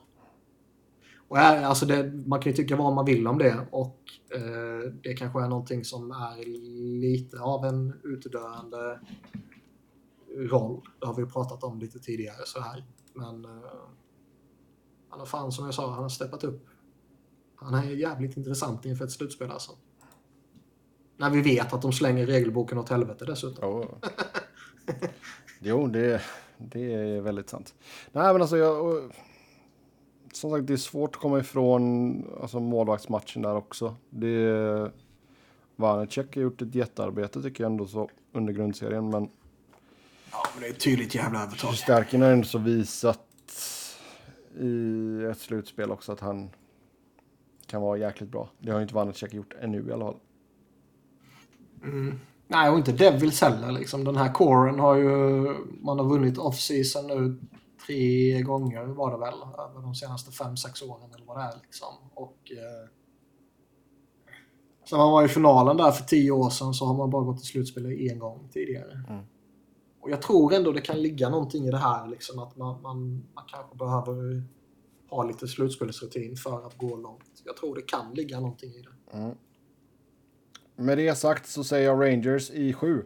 Och 1.32 1.38
här, 1.38 1.64
alltså 1.64 1.86
det, 1.86 2.12
man 2.26 2.40
kan 2.40 2.52
ju 2.52 2.56
tycka 2.56 2.76
vad 2.76 2.92
man 2.92 3.04
vill 3.04 3.26
om 3.26 3.38
det 3.38 3.66
och 3.70 3.98
eh, 4.34 4.92
det 5.02 5.14
kanske 5.14 5.42
är 5.42 5.48
någonting 5.48 5.84
som 5.84 6.10
är 6.10 6.44
lite 7.00 7.40
av 7.40 7.64
en 7.64 8.00
utdöende 8.04 9.00
roll. 10.36 10.80
Det 11.00 11.06
har 11.06 11.14
vi 11.14 11.26
pratat 11.26 11.64
om 11.64 11.78
lite 11.78 11.98
tidigare 11.98 12.36
så 12.44 12.60
här. 12.60 12.84
Men 13.14 13.44
eh, 13.44 13.50
han 15.08 15.18
har 15.18 15.26
fan 15.26 15.52
som 15.52 15.64
jag 15.64 15.74
sa, 15.74 15.90
han 15.90 16.02
har 16.02 16.08
steppat 16.08 16.44
upp. 16.44 16.66
Han 17.56 17.74
är 17.74 17.90
jävligt 17.90 18.36
intressant 18.36 18.84
inför 18.84 19.04
ett 19.04 19.12
slutspel 19.12 19.50
alltså. 19.50 19.72
När 21.16 21.30
vi 21.30 21.40
vet 21.42 21.72
att 21.72 21.82
de 21.82 21.92
slänger 21.92 22.26
regelboken 22.26 22.78
åt 22.78 22.88
helvete 22.88 23.24
dessutom. 23.24 23.70
Oh. 23.70 23.86
jo, 25.60 25.86
det, 25.86 26.22
det 26.58 26.94
är 26.94 27.20
väldigt 27.20 27.50
sant. 27.50 27.74
Nej, 28.12 28.32
men 28.32 28.42
alltså 28.42 28.56
jag... 28.56 29.02
Som 30.32 30.50
sagt, 30.50 30.66
det 30.66 30.72
är 30.72 30.76
svårt 30.76 31.16
att 31.16 31.22
komma 31.22 31.38
ifrån 31.38 32.24
alltså, 32.42 32.60
målvaktsmatchen 32.60 33.42
där 33.42 33.56
också. 33.56 33.96
Det... 34.10 34.90
Vanecek 35.76 36.34
har 36.34 36.42
gjort 36.42 36.62
ett 36.62 36.74
jättearbete 36.74 37.42
tycker 37.42 37.64
jag 37.64 37.70
ändå 37.70 37.86
så 37.86 38.10
under 38.32 38.52
grundserien, 38.52 39.10
men... 39.10 39.28
Ja, 40.32 40.38
men 40.54 40.62
det 40.62 40.68
är 40.68 40.70
ett 40.70 40.80
tydligt 40.80 41.14
jävla 41.14 41.42
övertag. 41.42 41.70
Förstärkningen 41.70 42.26
har 42.26 42.32
ändå 42.32 42.46
så 42.46 42.58
visat 42.58 43.20
i 44.60 45.24
ett 45.30 45.38
slutspel 45.38 45.90
också 45.90 46.12
att 46.12 46.20
han 46.20 46.50
kan 47.66 47.82
vara 47.82 47.98
jäkligt 47.98 48.30
bra. 48.30 48.48
Det 48.58 48.70
har 48.70 48.78
ju 48.78 48.82
inte 48.82 48.94
Vanecek 48.94 49.34
gjort 49.34 49.54
ännu 49.60 49.88
i 49.88 49.92
alla 49.92 50.04
fall. 50.04 50.16
Mm. 51.84 52.20
Nej, 52.48 52.70
och 52.70 52.78
inte 52.78 52.92
Devils 52.92 53.40
heller. 53.40 53.72
Liksom. 53.72 54.04
Den 54.04 54.16
här 54.16 54.32
coren 54.32 54.80
har 54.80 54.96
ju... 54.96 55.08
Man 55.80 55.98
har 55.98 56.08
vunnit 56.08 56.38
off-season 56.38 57.06
nu 57.06 57.36
tre 57.86 58.42
gånger 58.42 58.84
var 58.84 59.10
det 59.10 59.18
väl. 59.18 59.34
Över 59.34 59.82
de 59.82 59.94
senaste 59.94 60.32
fem, 60.32 60.56
sex 60.56 60.82
åren 60.82 61.10
eller 61.14 61.26
vad 61.26 61.36
det 61.36 61.42
är. 61.42 61.60
Liksom. 61.62 61.94
Och... 62.14 62.52
Eh, 62.52 62.88
sen 64.88 64.98
man 64.98 65.12
var 65.12 65.24
i 65.24 65.28
finalen 65.28 65.76
där 65.76 65.90
för 65.90 66.04
tio 66.04 66.30
år 66.30 66.50
sedan 66.50 66.74
så 66.74 66.86
har 66.86 66.94
man 66.94 67.10
bara 67.10 67.24
gått 67.24 67.38
till 67.38 67.46
slutspel 67.46 67.86
en 67.86 68.18
gång 68.18 68.48
tidigare. 68.52 69.04
Mm. 69.08 69.24
Och 70.00 70.10
jag 70.10 70.22
tror 70.22 70.54
ändå 70.54 70.72
det 70.72 70.80
kan 70.80 71.02
ligga 71.02 71.28
någonting 71.28 71.64
i 71.64 71.70
det 71.70 71.78
här, 71.78 72.08
liksom, 72.08 72.38
att 72.38 72.56
man, 72.56 72.82
man, 72.82 73.26
man 73.34 73.44
kanske 73.46 73.76
behöver 73.76 74.44
ha 75.10 75.24
lite 75.24 75.48
slutspelsrutin 75.48 76.36
för 76.36 76.66
att 76.66 76.78
gå 76.78 76.96
långt. 76.96 77.42
Jag 77.44 77.56
tror 77.56 77.74
det 77.74 77.82
kan 77.82 78.14
ligga 78.14 78.40
någonting 78.40 78.70
i 78.70 78.82
det. 78.82 79.18
Mm. 79.18 79.36
Med 80.76 80.98
det 80.98 81.14
sagt 81.14 81.48
så 81.48 81.64
säger 81.64 81.88
jag 81.88 82.00
Rangers 82.00 82.50
i 82.50 82.72
sju. 82.72 82.98
Uh, 82.98 83.04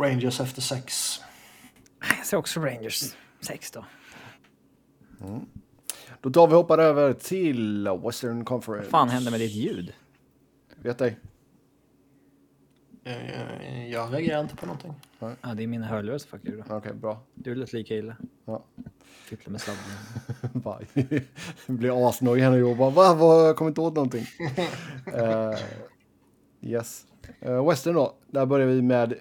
Rangers 0.00 0.40
efter 0.40 0.62
sex. 0.62 1.16
Jag 2.00 2.26
säger 2.26 2.38
också 2.38 2.60
Rangers. 2.60 3.14
Sex 3.40 3.70
då. 3.70 3.84
Mm. 5.20 5.46
Då 6.20 6.30
tar 6.30 6.46
vi 6.48 6.54
hoppar 6.54 6.78
över 6.78 7.12
till 7.12 7.88
Western 8.04 8.44
Conference. 8.44 8.90
Vad 8.90 8.90
fan 8.90 9.08
hände 9.08 9.30
med 9.30 9.40
ditt 9.40 9.52
ljud? 9.52 9.92
Vet 10.76 11.00
ej. 11.00 11.18
Jag, 13.04 13.88
jag 13.88 14.14
reagerar 14.14 14.40
inte 14.40 14.56
på 14.56 14.66
någonting. 14.66 14.94
Ja, 15.18 15.54
det 15.54 15.62
är 15.62 15.66
mina 15.66 15.86
hörlurar 15.86 16.18
som 16.18 16.30
fuckar. 16.30 16.60
Okej, 16.60 16.76
okay, 16.76 16.92
bra. 16.92 17.20
Du 17.34 17.54
lät 17.54 17.72
lika 17.72 17.94
illa. 17.94 18.16
Ja. 18.44 18.64
Fippla 19.24 19.52
med 19.52 19.60
sladden. 19.60 19.82
blir 21.78 22.08
asnöjd 22.08 22.42
här 22.42 22.50
nu 22.50 22.64
och 22.64 22.76
bara 22.76 22.90
va? 22.90 23.14
Vad, 23.14 23.48
jag 23.48 23.56
kommer 23.56 23.70
inte 23.70 23.80
åt 23.80 23.94
någonting. 23.94 24.26
uh, 25.14 25.58
yes. 26.70 27.06
Uh, 27.46 27.68
Western 27.68 27.94
då. 27.94 28.14
Där 28.26 28.46
börjar 28.46 28.66
vi 28.66 28.82
med 28.82 29.14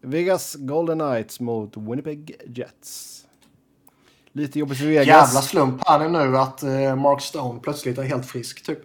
Vegas 0.00 0.54
Golden 0.54 0.98
Knights 0.98 1.40
mot 1.40 1.76
Winnipeg 1.76 2.40
Jets. 2.46 3.26
Lite 4.32 4.58
jobbigt 4.58 4.78
för 4.78 4.86
Vegas. 4.86 5.06
Jävla 5.06 5.42
slump 5.42 5.82
här 5.86 6.08
nu 6.08 6.38
att 6.38 6.62
uh, 6.62 6.96
Mark 6.96 7.20
Stone 7.20 7.60
plötsligt 7.60 7.98
är 7.98 8.02
helt 8.02 8.26
frisk 8.26 8.66
typ. 8.66 8.80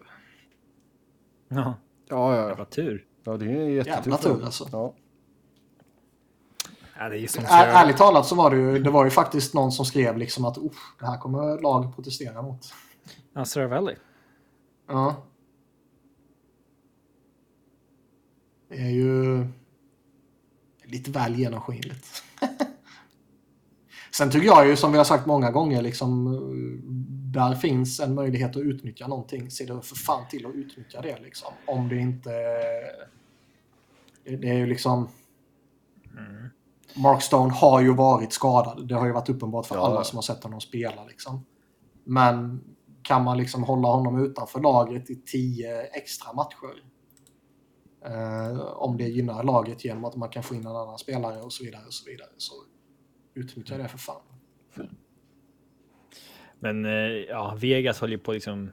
Ja. 1.47 1.73
Ja, 2.09 2.35
ja. 2.35 2.47
Jävla 2.47 2.65
tur. 2.65 3.05
Ja, 3.23 3.37
det 3.37 3.45
är 3.45 3.69
jättetur. 3.69 4.11
Jävla 4.11 4.17
tur 4.17 4.45
alltså. 4.45 4.69
Ja. 4.71 4.93
Ja, 6.97 7.09
det 7.09 7.17
är 7.17 7.39
Är, 7.39 7.67
ärligt 7.67 7.97
talat 7.97 8.27
så 8.27 8.35
var 8.35 8.51
det 8.51 8.57
ju, 8.57 8.79
det 8.79 8.89
var 8.89 9.03
ju 9.03 9.09
faktiskt 9.11 9.53
någon 9.53 9.71
som 9.71 9.85
skrev 9.85 10.17
liksom 10.17 10.45
att 10.45 10.57
det 10.99 11.05
här 11.05 11.17
kommer 11.17 11.61
lag 11.61 11.95
protestera 11.95 12.41
mot. 12.41 12.73
Ja, 13.33 13.45
Saravelli. 13.45 13.95
Ja. 14.87 15.15
Det 18.69 18.75
är 18.75 18.89
ju 18.89 19.47
lite 20.93 21.11
väl 21.11 21.35
genomskinligt. 21.35 22.23
Sen 24.11 24.31
tycker 24.31 24.47
jag 24.47 24.67
ju 24.67 24.75
som 24.75 24.91
vi 24.91 24.97
har 24.97 25.05
sagt 25.05 25.25
många 25.25 25.51
gånger 25.51 25.81
liksom 25.81 26.39
där 27.33 27.55
finns 27.55 27.99
en 27.99 28.15
möjlighet 28.15 28.55
att 28.55 28.61
utnyttja 28.61 29.07
någonting. 29.07 29.51
Se 29.51 29.65
det 29.65 29.81
för 29.81 29.95
fan 29.95 30.27
till 30.29 30.45
att 30.45 30.55
utnyttja 30.55 31.01
det 31.01 31.19
liksom. 31.19 31.53
Om 31.67 31.89
det 31.89 31.97
inte... 31.97 32.29
Det, 34.23 34.35
det 34.35 34.49
är 34.49 34.53
ju 34.53 34.65
liksom... 34.65 35.09
Mm. 36.17 36.49
Mark 36.95 37.21
Stone 37.21 37.53
har 37.53 37.81
ju 37.81 37.93
varit 37.93 38.33
skadad. 38.33 38.87
Det 38.87 38.95
har 38.95 39.05
ju 39.05 39.11
varit 39.11 39.29
uppenbart 39.29 39.65
för 39.65 39.75
ja. 39.75 39.85
alla 39.85 40.03
som 40.03 40.17
har 40.17 40.21
sett 40.21 40.43
honom 40.43 40.61
spela. 40.61 41.05
Liksom. 41.05 41.45
Men 42.03 42.63
kan 43.01 43.23
man 43.23 43.37
liksom 43.37 43.63
hålla 43.63 43.87
honom 43.87 44.25
utanför 44.25 44.59
laget 44.59 45.09
i 45.09 45.15
tio 45.15 45.81
extra 45.81 46.33
matcher? 46.33 46.83
Eh, 48.05 48.59
om 48.59 48.97
det 48.97 49.03
gynnar 49.03 49.43
laget 49.43 49.85
genom 49.85 50.05
att 50.05 50.15
man 50.15 50.29
kan 50.29 50.43
få 50.43 50.55
in 50.55 50.61
en 50.61 50.67
annan 50.67 50.97
spelare 50.97 51.41
och 51.41 51.53
så 51.53 51.63
vidare. 51.63 51.85
Och 51.85 51.93
så 51.93 52.09
vidare 52.09 52.29
så 52.37 52.53
utnyttja 53.33 53.77
det 53.77 53.87
för 53.87 53.97
fan. 53.97 54.21
Men 56.59 56.83
ja, 57.29 57.57
Vegas 57.59 57.99
håller 57.99 58.13
ju 58.13 58.19
på 58.19 58.33
liksom 58.33 58.71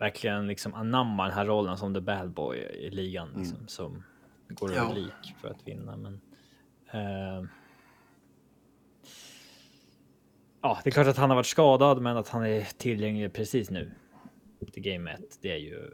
verkligen 0.00 0.46
liksom 0.46 0.74
anamma 0.74 1.24
den 1.24 1.32
här 1.32 1.46
rollen 1.46 1.78
som 1.78 1.94
the 1.94 2.00
bad 2.00 2.30
boy 2.30 2.58
i 2.58 2.90
ligan 2.90 3.28
liksom, 3.36 3.56
mm. 3.56 3.68
som 3.68 4.02
går 4.48 4.72
över 4.72 4.94
lik 4.94 5.34
för 5.40 5.48
att 5.48 5.68
vinna. 5.68 5.96
Men 5.96 6.20
uh, 6.94 7.48
ja, 10.62 10.80
det 10.84 10.90
är 10.90 10.92
klart 10.92 11.06
att 11.06 11.16
han 11.16 11.30
har 11.30 11.36
varit 11.36 11.46
skadad, 11.46 12.02
men 12.02 12.16
att 12.16 12.28
han 12.28 12.46
är 12.46 12.64
tillgänglig 12.78 13.32
precis 13.32 13.70
nu 13.70 13.92
till 14.72 14.82
game 14.82 15.12
1. 15.12 15.20
Det 15.40 15.52
är 15.52 15.56
ju. 15.56 15.90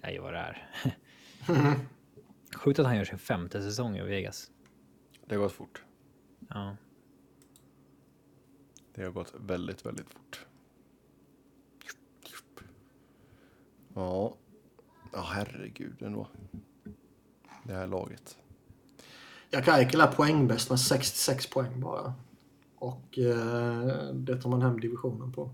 Det 0.00 0.06
är 0.06 0.12
ju 0.12 0.18
vad 0.18 0.32
det 0.32 0.38
är. 0.38 0.68
Sjukt 2.54 2.78
att 2.78 2.86
han 2.86 2.96
gör 2.96 3.04
sin 3.04 3.18
femte 3.18 3.62
säsong 3.62 3.96
i 3.96 4.02
Vegas. 4.02 4.50
Det 5.26 5.34
har 5.34 5.42
gått 5.42 5.52
fort. 5.52 5.84
Ja. 6.48 6.76
Det 8.94 9.02
har 9.02 9.10
gått 9.10 9.34
väldigt, 9.38 9.86
väldigt 9.86 10.08
fort. 10.08 10.46
Ja, 13.94 14.36
ja 15.12 15.20
herregud 15.20 16.02
ändå. 16.02 16.28
Det 17.64 17.74
här 17.74 17.86
laget. 17.86 18.38
Jakaikil 19.50 20.00
är 20.00 20.06
poängbäst 20.06 20.70
med 20.70 20.80
66 20.80 21.50
poäng 21.50 21.80
bara. 21.80 22.14
Och 22.76 23.18
eh, 23.18 24.14
det 24.14 24.40
tar 24.40 24.50
man 24.50 24.62
hem 24.62 24.80
divisionen 24.80 25.32
på. 25.32 25.50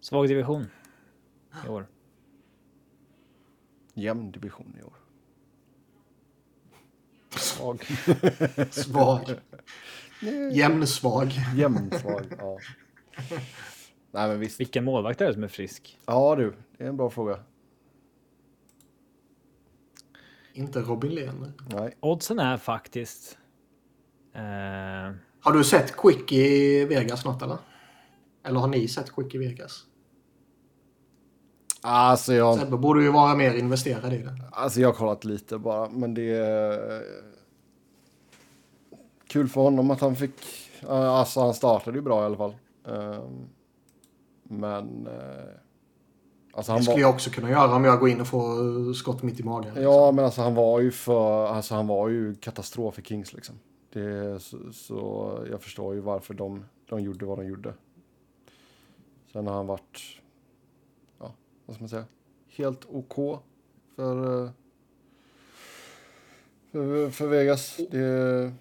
Svag 0.00 0.28
division 0.28 0.66
i 1.66 1.68
år. 1.68 1.86
Jämn 3.94 4.30
division 4.32 4.76
i 4.80 4.82
år. 4.82 4.94
Svag. 7.30 7.84
Svag. 8.70 9.40
Jämnsvag. 10.52 11.32
Jämnsvag, 11.56 12.26
ja. 12.38 12.58
Nej 14.10 14.28
men 14.28 14.40
visst. 14.40 14.60
Vilken 14.60 14.84
målvakt 14.84 15.20
är 15.20 15.26
det 15.26 15.34
som 15.34 15.42
är 15.44 15.48
frisk? 15.48 16.00
Ja 16.06 16.36
du, 16.36 16.54
det 16.78 16.84
är 16.84 16.88
en 16.88 16.96
bra 16.96 17.10
fråga. 17.10 17.40
Inte 20.52 20.80
Robin 20.80 21.14
Lehner. 21.14 21.52
Nej. 21.72 21.96
Oddsen 22.00 22.38
är 22.38 22.56
faktiskt... 22.56 23.38
Eh, 24.32 24.42
Har 25.40 25.52
du 25.52 25.64
sett 25.64 25.96
Quick 25.96 26.32
i 26.32 26.84
Vegas 26.84 27.24
något 27.24 27.42
eller? 27.42 27.58
Eller 28.42 28.60
har 28.60 28.68
ni 28.68 28.88
sett 28.88 29.12
Quick 29.14 29.34
i 29.34 29.38
Vegas? 29.38 29.84
Alltså 31.86 32.34
jag, 32.34 32.58
Sebbe 32.58 32.76
borde 32.76 33.02
ju 33.02 33.10
vara 33.12 33.34
mer 33.34 33.54
investerad 33.54 34.12
i 34.12 34.18
det. 34.18 34.34
alltså 34.52 34.80
jag 34.80 34.88
har 34.88 34.94
kollat 34.94 35.24
lite 35.24 35.58
bara, 35.58 35.88
men 35.90 36.14
det 36.14 36.30
är 36.36 37.02
kul 39.26 39.48
för 39.48 39.60
honom 39.60 39.90
att 39.90 40.00
han 40.00 40.16
fick, 40.16 40.32
alltså 40.88 41.40
han 41.40 41.54
startade 41.54 41.96
ju 41.98 42.02
bra 42.02 42.22
i 42.22 42.24
alla 42.26 42.36
fall. 42.36 42.54
Ehm, 42.88 43.48
Men, 44.42 45.06
eh, 45.06 45.54
alltså 46.52 46.72
han 46.72 46.78
Det 46.78 46.84
skulle 46.84 46.94
var, 46.94 47.00
jag 47.00 47.10
också 47.10 47.30
kunna 47.30 47.50
göra 47.50 47.74
om 47.76 47.84
jag 47.84 48.00
går 48.00 48.08
in 48.08 48.20
och 48.20 48.26
får 48.26 48.92
skott 48.94 49.22
mitt 49.22 49.40
i 49.40 49.42
magen. 49.42 49.82
ja 49.82 50.12
men 50.12 50.24
alltså 50.24 50.42
han 50.42 50.54
var 50.54 50.80
ju 50.80 50.90
för, 50.90 51.46
alltså 51.46 51.74
han 51.74 51.86
var 51.86 52.08
ju 52.08 52.34
katastrof 52.34 52.98
i 52.98 53.02
Kings 53.02 53.32
liksom. 53.32 53.54
Det, 53.92 54.42
så, 54.42 54.58
så 54.72 55.38
jag 55.50 55.62
förstår 55.62 55.94
ju 55.94 56.00
varför 56.00 56.34
de, 56.34 56.64
de 56.88 57.00
gjorde 57.00 57.26
vad 57.26 57.38
de 57.38 57.46
gjorde. 57.46 57.74
Sen 59.32 59.46
har 59.46 59.54
han 59.54 59.66
varit, 59.66 60.00
vad 61.66 61.76
ska 61.76 61.82
man 61.82 61.88
säga, 61.88 62.04
helt 62.48 62.84
OK 62.88 63.42
för, 63.96 64.44
eh, 64.44 64.50
för, 66.72 67.10
för 67.10 67.28
Vegas. 67.28 67.76
Det, 67.90 68.52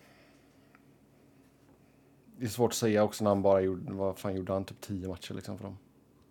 det 2.37 2.45
är 2.45 2.49
svårt 2.49 2.71
att 2.71 2.75
säga 2.75 3.03
också 3.03 3.23
när 3.23 3.31
han 3.31 3.41
bara 3.41 3.61
gjorde, 3.61 3.93
vad 3.93 4.17
fan 4.17 4.35
gjorde 4.35 4.53
han, 4.53 4.65
typ 4.65 4.81
10 4.81 5.07
matcher 5.07 5.33
liksom 5.33 5.57
för 5.57 5.63
dem. 5.63 5.77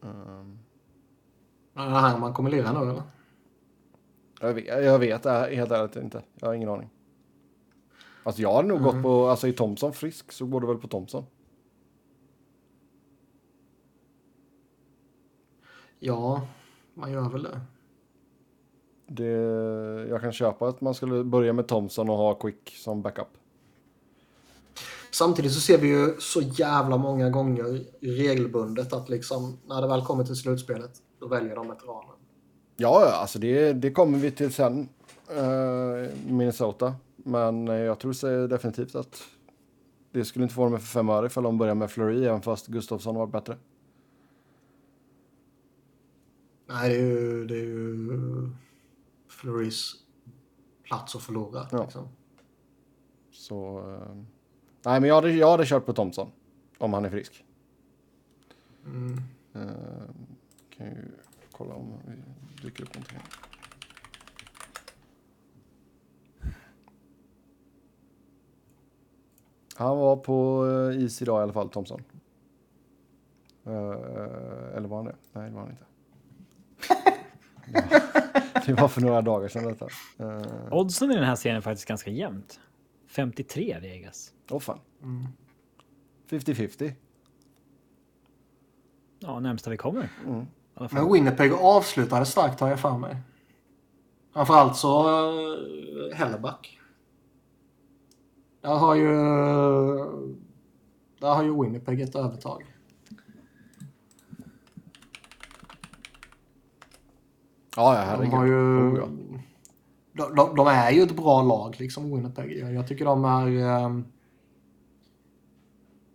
Um, 0.00 0.58
det 1.74 1.80
här 1.80 2.18
man 2.18 2.34
kommer 2.34 2.50
lira 2.50 2.72
nu 2.72 2.90
eller? 2.90 3.02
jag 4.42 4.54
vet, 4.54 4.66
jag 4.66 4.98
vet 4.98 5.26
äh, 5.26 5.42
helt 5.42 5.70
ärligt 5.70 5.96
inte, 5.96 6.22
jag 6.34 6.48
har 6.48 6.54
ingen 6.54 6.68
aning. 6.68 6.90
Alltså 8.22 8.42
jag 8.42 8.54
hade 8.54 8.68
nog 8.68 8.82
gått 8.82 9.02
på, 9.02 9.26
alltså 9.26 9.48
i 9.48 9.52
Thompson 9.52 9.92
frisk 9.92 10.32
så 10.32 10.46
går 10.46 10.60
det 10.60 10.66
väl 10.66 10.78
på 10.78 10.88
Thompson. 10.88 11.24
Ja, 15.98 16.46
man 17.02 17.12
gör 17.12 17.28
väl 17.28 17.42
det. 17.42 17.60
Det, 19.06 19.28
jag 20.08 20.20
kan 20.20 20.32
köpa 20.32 20.68
att 20.68 20.80
man 20.80 20.94
skulle 20.94 21.24
börja 21.24 21.52
med 21.52 21.66
Thompson 21.68 22.10
och 22.10 22.16
ha 22.16 22.34
Quick 22.34 22.76
som 22.76 23.02
backup. 23.02 23.28
Samtidigt 25.10 25.52
så 25.52 25.60
ser 25.60 25.78
vi 25.78 25.88
ju 25.88 26.14
så 26.20 26.40
jävla 26.40 26.96
många 26.96 27.30
gånger 27.30 27.84
regelbundet 28.00 28.92
att 28.92 29.08
liksom 29.08 29.58
när 29.66 29.82
det 29.82 29.88
väl 29.88 30.02
kommer 30.04 30.24
till 30.24 30.36
slutspelet 30.36 30.90
då 31.20 31.26
väljer 31.26 31.54
de 31.56 31.68
veteranen. 31.68 32.16
Ja, 32.76 33.10
alltså 33.12 33.38
det, 33.38 33.72
det 33.72 33.90
kommer 33.90 34.18
vi 34.18 34.30
till 34.30 34.52
sen. 34.52 34.88
eh, 35.28 36.10
Minnesota. 36.26 36.94
Men 37.16 37.66
jag 37.66 37.98
tror 37.98 38.46
definitivt 38.48 38.94
att 38.94 39.22
det 40.12 40.24
skulle 40.24 40.42
inte 40.42 40.54
få 40.54 40.64
dem 40.64 40.80
för 40.80 40.86
fem 40.86 41.08
öre 41.08 41.26
ifall 41.26 41.44
de 41.44 41.58
börjar 41.58 41.74
med 41.74 41.90
Fleury 41.90 42.24
även 42.24 42.42
fast 42.42 42.66
Gustafsson 42.66 43.14
var 43.14 43.26
bättre. 43.26 43.56
Nej, 46.72 46.88
det 46.88 46.96
är 46.96 47.00
ju, 47.00 47.46
det 47.46 47.54
är 47.54 47.64
ju 47.64 48.50
Flurys 49.28 49.94
plats 50.82 51.16
att 51.16 51.22
förlora. 51.22 51.66
Ja. 51.70 51.82
Liksom. 51.82 52.08
Så... 53.30 53.78
eh, 53.78 54.16
nej, 54.84 55.00
men 55.00 55.08
jag 55.08 55.14
hade, 55.14 55.32
jag 55.32 55.50
hade 55.50 55.66
kört 55.66 55.86
på 55.86 55.92
Thompson. 55.92 56.30
Om 56.78 56.92
han 56.92 57.04
är 57.04 57.10
frisk. 57.10 57.44
Mm. 58.86 59.20
Eh, 59.54 59.70
kan 60.76 60.86
ju 60.86 61.10
kolla 61.50 61.74
om 61.74 61.92
det 62.06 62.62
dyker 62.62 62.82
upp 62.82 62.94
någonting. 62.94 63.18
Han 69.74 69.98
var 69.98 70.16
på 70.16 70.66
eh, 70.66 71.02
is 71.04 71.22
idag 71.22 71.40
i 71.40 71.42
alla 71.42 71.52
fall, 71.52 71.68
Thompson. 71.68 72.02
Eller 73.64 74.88
var 74.88 74.96
han 74.96 75.04
det? 75.04 75.16
Nej, 75.32 75.48
det 75.48 75.54
var 75.54 75.60
han 75.60 75.70
inte. 75.70 75.84
Det 78.66 78.72
var- 78.72 78.88
för 78.88 79.00
några 79.00 79.22
dagar 79.22 79.48
sedan 79.48 79.64
detta. 79.64 79.84
Eh, 80.18 80.42
Åh 80.70 80.78
oddsen 80.80 81.10
i 81.10 81.14
den 81.14 81.24
här 81.24 81.36
serien 81.36 81.56
är 81.56 81.60
faktiskt 81.60 81.88
ganska 81.88 82.10
jämnt. 82.10 82.60
53 83.06 83.78
Vegas. 83.80 84.32
fan. 84.60 84.78
Mm. 85.02 85.26
50-50. 86.30 86.92
Ja, 89.18 89.40
närmsta 89.40 89.70
vi 89.70 89.76
kommer. 89.76 90.08
Mm. 90.26 90.46
Men 90.90 91.12
Winnipeg 91.12 91.52
avslutade 91.52 92.24
starkt 92.26 92.60
har 92.60 92.68
jag 92.68 92.80
för 92.80 92.98
mig. 92.98 93.16
Framförallt 94.32 94.76
så 94.76 95.08
uh, 95.08 96.14
Helleback. 96.14 96.78
Där 98.60 98.74
har 98.74 98.94
ju... 98.94 99.08
Där 101.20 101.34
har 101.34 101.42
ju 101.42 101.62
Winnipeg 101.62 102.00
ett 102.00 102.14
övertag. 102.14 102.71
Ja, 107.76 107.94
ja, 107.96 108.00
De 108.00 108.06
herregud. 108.06 108.32
har 108.34 108.46
ju... 108.46 108.92
Oh, 108.92 108.98
ja. 108.98 109.08
De, 110.14 110.34
de, 110.36 110.56
de 110.56 110.66
är 110.66 110.90
ju 110.90 111.02
ett 111.02 111.16
bra 111.16 111.42
lag, 111.42 111.76
liksom 111.80 112.14
Winnipeg. 112.16 112.58
Jag, 112.58 112.88
tycker 112.88 113.04
de 113.04 113.24
är 113.24 113.46
ehm, 113.48 114.04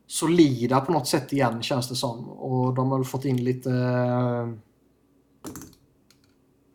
solida 0.08 0.82
på 0.82 0.92
något 0.92 1.08
sätt 1.08 1.34
igen, 1.34 1.62
känns 1.62 1.90
det 1.90 1.96
som. 1.96 2.30
Och 2.30 2.74
de 2.74 2.92
har 2.92 3.04
fått 3.04 3.26
in 3.26 3.44
lite... 3.44 3.72
eh, 3.72 4.50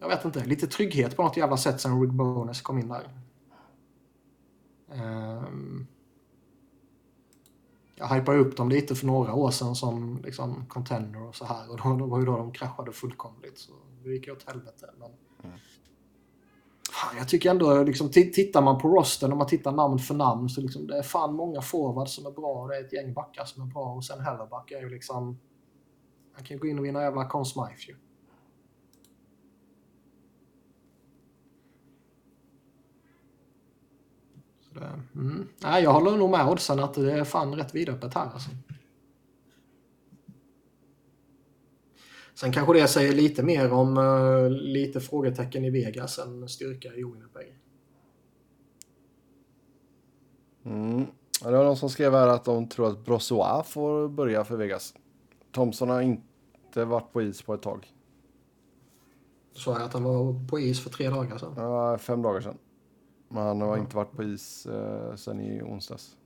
jag 0.00 0.08
vet 0.08 0.24
inte, 0.24 0.44
lite 0.44 0.66
trygghet 0.66 1.16
på 1.16 1.22
något 1.22 1.36
jävla 1.36 1.56
sätt 1.56 1.80
sen 1.80 2.00
Rick 2.02 2.12
Bones 2.12 2.60
kom 2.60 2.78
in 2.78 2.88
där. 2.88 3.08
Ehm, 4.94 5.86
jag 8.02 8.08
hypade 8.08 8.38
upp 8.38 8.56
dem 8.56 8.68
lite 8.68 8.94
för 8.94 9.06
några 9.06 9.34
år 9.34 9.50
sedan 9.50 9.74
som 9.74 10.20
liksom 10.24 10.66
contender 10.68 11.28
och 11.28 11.34
så 11.34 11.44
här. 11.44 11.70
Och 11.70 11.76
då, 11.76 11.96
då 11.96 12.06
var 12.06 12.18
ju 12.18 12.24
då 12.24 12.36
de 12.36 12.52
kraschade 12.52 12.92
fullkomligt. 12.92 13.58
Så 13.58 13.72
det 14.04 14.10
gick 14.10 14.26
ju 14.26 14.32
åt 14.32 14.48
helvete. 14.48 14.86
Men... 14.98 15.10
Fan, 16.92 17.16
jag 17.16 17.28
tycker 17.28 17.50
ändå, 17.50 17.82
liksom, 17.82 18.08
ti- 18.08 18.32
tittar 18.32 18.62
man 18.62 18.78
på 18.78 18.88
rosten 18.88 19.32
och 19.32 19.38
man 19.38 19.46
tittar 19.46 19.72
namn 19.72 19.98
för 19.98 20.14
namn 20.14 20.48
så 20.48 20.60
liksom, 20.60 20.86
det 20.86 20.98
är 20.98 21.02
fan 21.02 21.34
många 21.34 21.62
forwards 21.62 22.14
som 22.14 22.26
är 22.26 22.30
bra 22.30 22.62
och 22.62 22.68
det 22.68 22.76
är 22.76 22.84
ett 22.84 22.92
gäng 22.92 23.12
backar 23.12 23.44
som 23.44 23.62
är 23.62 23.66
bra 23.66 23.94
och 23.94 24.04
sen 24.04 24.20
Hellerback 24.20 24.70
är 24.70 24.80
ju 24.80 24.88
liksom... 24.88 25.38
Han 26.34 26.44
kan 26.44 26.56
ju 26.56 26.60
gå 26.60 26.66
in 26.66 26.78
och 26.78 26.84
vinna 26.84 27.02
jävla 27.02 27.28
Conn 27.28 27.44
Smythe 27.44 27.88
ju. 27.88 27.96
Så 34.72 34.80
det, 34.80 35.00
mm. 35.14 35.48
Nej, 35.62 35.82
jag 35.82 35.92
håller 35.92 36.16
nog 36.16 36.30
med 36.30 36.48
oddsen 36.48 36.80
att 36.80 36.94
det 36.94 37.12
är 37.12 37.24
fan 37.24 37.54
rätt 37.54 37.74
vidöppet 37.74 38.14
här 38.14 38.30
alltså. 38.32 38.50
Sen 42.34 42.52
kanske 42.52 42.72
det 42.72 42.88
säger 42.88 43.12
lite 43.12 43.42
mer 43.42 43.72
om 43.72 43.98
eh, 43.98 44.50
lite 44.50 45.00
frågetecken 45.00 45.64
i 45.64 45.70
Vegas 45.70 46.18
än 46.18 46.48
styrka 46.48 46.88
i 46.88 47.04
Winnipeg. 47.04 47.58
Mm. 50.64 51.06
Det 51.42 51.50
var 51.50 51.64
någon 51.64 51.76
som 51.76 51.90
skrev 51.90 52.12
här 52.12 52.28
att 52.28 52.44
de 52.44 52.68
tror 52.68 52.88
att 52.88 53.04
Brossois 53.04 53.66
får 53.66 54.08
börja 54.08 54.44
för 54.44 54.56
Vegas. 54.56 54.94
Thompson 55.52 55.88
har 55.88 56.02
inte 56.02 56.84
varit 56.84 57.12
på 57.12 57.22
is 57.22 57.42
på 57.42 57.54
ett 57.54 57.62
tag. 57.62 57.92
Så 59.52 59.70
jag 59.70 59.82
att 59.82 59.92
han 59.92 60.02
var 60.02 60.48
på 60.48 60.60
is 60.60 60.80
för 60.80 60.90
tre 60.90 61.08
dagar 61.08 61.38
sedan. 61.38 61.54
Ja, 61.56 61.98
fem 61.98 62.22
dagar 62.22 62.40
sedan. 62.40 62.58
Men 63.32 63.42
han 63.46 63.60
har 63.60 63.76
inte 63.76 63.96
varit 63.96 64.12
på 64.12 64.22
is 64.22 64.66
eh, 64.66 65.14
sedan 65.14 65.40
i 65.40 65.62
onsdags. 65.62 66.16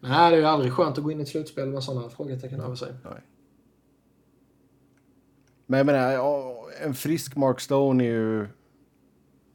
Nej, 0.00 0.30
det 0.30 0.36
är 0.36 0.40
ju 0.40 0.44
aldrig 0.44 0.72
skönt 0.72 0.98
att 0.98 1.04
gå 1.04 1.10
in 1.10 1.18
i 1.20 1.22
ett 1.22 1.28
slutspel 1.28 1.68
med 1.68 1.82
sådana 1.82 2.08
frågetecken 2.08 2.60
över 2.60 2.74
sig. 2.74 2.94
Nej. 3.04 3.20
Men 5.66 5.76
jag 5.78 5.86
menar, 5.86 6.18
en 6.82 6.94
frisk 6.94 7.36
Mark 7.36 7.60
Stone 7.60 8.04
är 8.04 8.08
ju... 8.08 8.48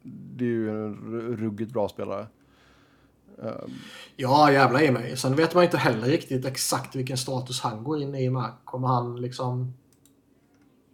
Det 0.02 0.44
är 0.44 0.48
ju 0.48 0.70
en 0.70 0.94
ru- 0.96 1.36
ruggigt 1.36 1.72
bra 1.72 1.88
spelare. 1.88 2.26
Ehm, 3.42 3.70
Ja, 4.16 4.52
jävla 4.52 4.82
i 4.82 4.90
mig. 4.90 5.16
Sen 5.16 5.36
vet 5.36 5.54
man 5.54 5.64
inte 5.64 5.76
heller 5.76 6.06
riktigt 6.06 6.44
exakt 6.44 6.96
vilken 6.96 7.16
status 7.16 7.60
han 7.60 7.84
går 7.84 7.98
in 8.02 8.14
i 8.14 8.30
med. 8.30 8.52
Kommer 8.64 8.88
han 8.88 9.20
liksom 9.20 9.74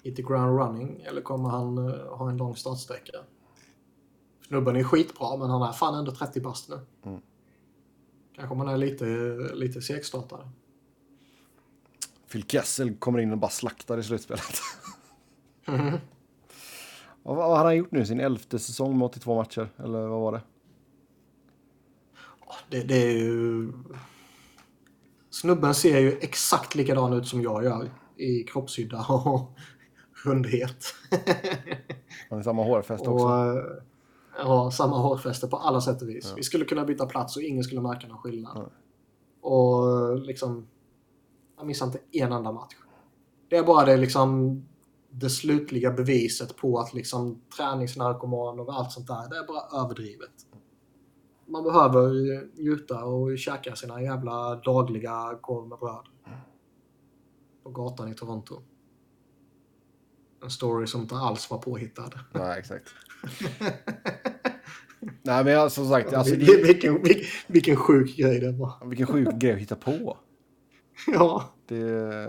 hit 0.02 0.16
the 0.16 0.22
ground 0.22 0.58
running 0.58 1.02
eller 1.08 1.20
kommer 1.20 1.48
han 1.48 1.78
eh, 1.78 2.16
ha 2.16 2.30
en 2.30 2.36
lång 2.36 2.56
startsträcka? 2.56 3.18
Snubben 4.48 4.76
är 4.76 4.84
skitbra, 4.84 5.36
men 5.36 5.50
han 5.50 5.62
är 5.62 5.72
fan 5.72 5.94
ändå 5.94 6.12
30 6.12 6.40
bast 6.40 6.68
nu. 6.68 6.80
Mm. 7.04 7.20
Kanske 8.36 8.54
man 8.54 8.68
är 8.68 8.76
lite, 8.76 9.04
lite 9.54 9.82
segstartare. 9.82 10.48
Phil 12.32 12.44
Kessel 12.48 12.96
kommer 12.96 13.18
in 13.18 13.32
och 13.32 13.38
bara 13.38 13.50
slaktar 13.50 13.98
i 13.98 14.02
slutspelet. 14.02 14.60
Vad, 17.22 17.36
vad 17.36 17.58
har 17.58 17.64
han 17.64 17.76
gjort 17.76 17.90
nu? 17.90 18.06
Sin 18.06 18.20
elfte 18.20 18.58
säsong 18.58 18.98
med 18.98 19.06
82 19.06 19.36
matcher? 19.36 19.68
Eller 19.76 20.06
vad 20.06 20.20
var 20.20 20.32
det? 20.32 20.42
Det, 22.70 22.82
det 22.82 23.02
är 23.02 23.12
ju... 23.12 23.72
Snubben 25.30 25.74
ser 25.74 25.98
ju 25.98 26.18
exakt 26.20 26.74
likadan 26.74 27.12
ut 27.12 27.26
som 27.26 27.42
jag 27.42 27.64
gör 27.64 27.90
i 28.16 28.42
kroppshydda 28.42 29.06
och 29.08 29.50
rundhet. 30.24 30.84
Han 32.28 32.38
har 32.38 32.42
samma 32.42 32.64
hårfäste 32.64 33.10
också. 33.10 33.26
och 33.26 33.82
ja, 34.38 34.70
samma 34.70 34.98
hårfäste 34.98 35.46
på 35.46 35.56
alla 35.56 35.80
sätt 35.80 36.02
och 36.02 36.08
vis. 36.08 36.32
Vi 36.36 36.42
skulle 36.42 36.64
kunna 36.64 36.84
byta 36.84 37.06
plats 37.06 37.36
och 37.36 37.42
ingen 37.42 37.64
skulle 37.64 37.80
märka 37.80 38.08
någon 38.08 38.18
skillnad. 38.18 38.70
Och 39.40 40.18
liksom... 40.18 40.66
Han 41.56 41.66
missar 41.66 41.86
inte 41.86 42.00
en 42.12 42.32
enda 42.32 42.52
match. 42.52 42.74
Det 43.48 43.56
är 43.56 43.64
bara 43.64 43.84
det 43.84 43.96
liksom 43.96 44.62
det 45.10 45.30
slutliga 45.30 45.90
beviset 45.90 46.56
på 46.56 46.78
att 46.78 46.94
liksom 46.94 47.40
träningsnarkoman 47.56 48.60
och 48.60 48.74
allt 48.74 48.92
sånt 48.92 49.06
där, 49.06 49.28
det 49.28 49.36
är 49.36 49.46
bara 49.46 49.84
överdrivet. 49.84 50.46
Man 51.46 51.64
behöver 51.64 52.10
njuta 52.62 53.04
och 53.04 53.38
käka 53.38 53.76
sina 53.76 54.02
jävla 54.02 54.54
dagliga 54.54 55.38
korv 55.40 55.68
med 55.68 55.78
bröd. 55.78 56.06
På 57.62 57.70
gatan 57.70 58.12
i 58.12 58.14
Toronto. 58.14 58.62
En 60.42 60.50
story 60.50 60.86
som 60.86 61.00
inte 61.00 61.14
alls 61.14 61.50
var 61.50 61.58
påhittad. 61.58 62.10
Nej, 62.32 62.58
exakt. 62.58 62.88
Nej, 65.22 65.44
men 65.44 65.52
jag, 65.52 65.72
som 65.72 65.88
sagt, 65.88 66.12
alltså, 66.12 66.34
vilken, 66.34 66.56
det, 66.56 66.62
vilken, 66.62 67.02
vilken, 67.02 67.24
vilken 67.46 67.76
sjuk 67.76 68.16
grej 68.16 68.40
det 68.40 68.52
var. 68.52 68.86
vilken 68.86 69.06
sjuk 69.06 69.34
grej 69.34 69.52
att 69.52 69.58
hitta 69.58 69.76
på. 69.76 70.16
Ja, 71.06 71.54
Det, 71.66 71.76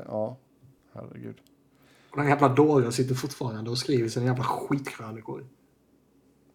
ja, 0.07 0.37
herregud. 0.93 1.35
och 2.11 2.17
den 2.17 2.27
jävla 2.27 2.49
dåren 2.49 2.91
sitter 2.91 3.15
fortfarande 3.15 3.71
och 3.71 3.77
skriver 3.77 4.09
sina 4.09 4.25
jävla 4.25 4.43
skitkrönikor. 4.43 5.45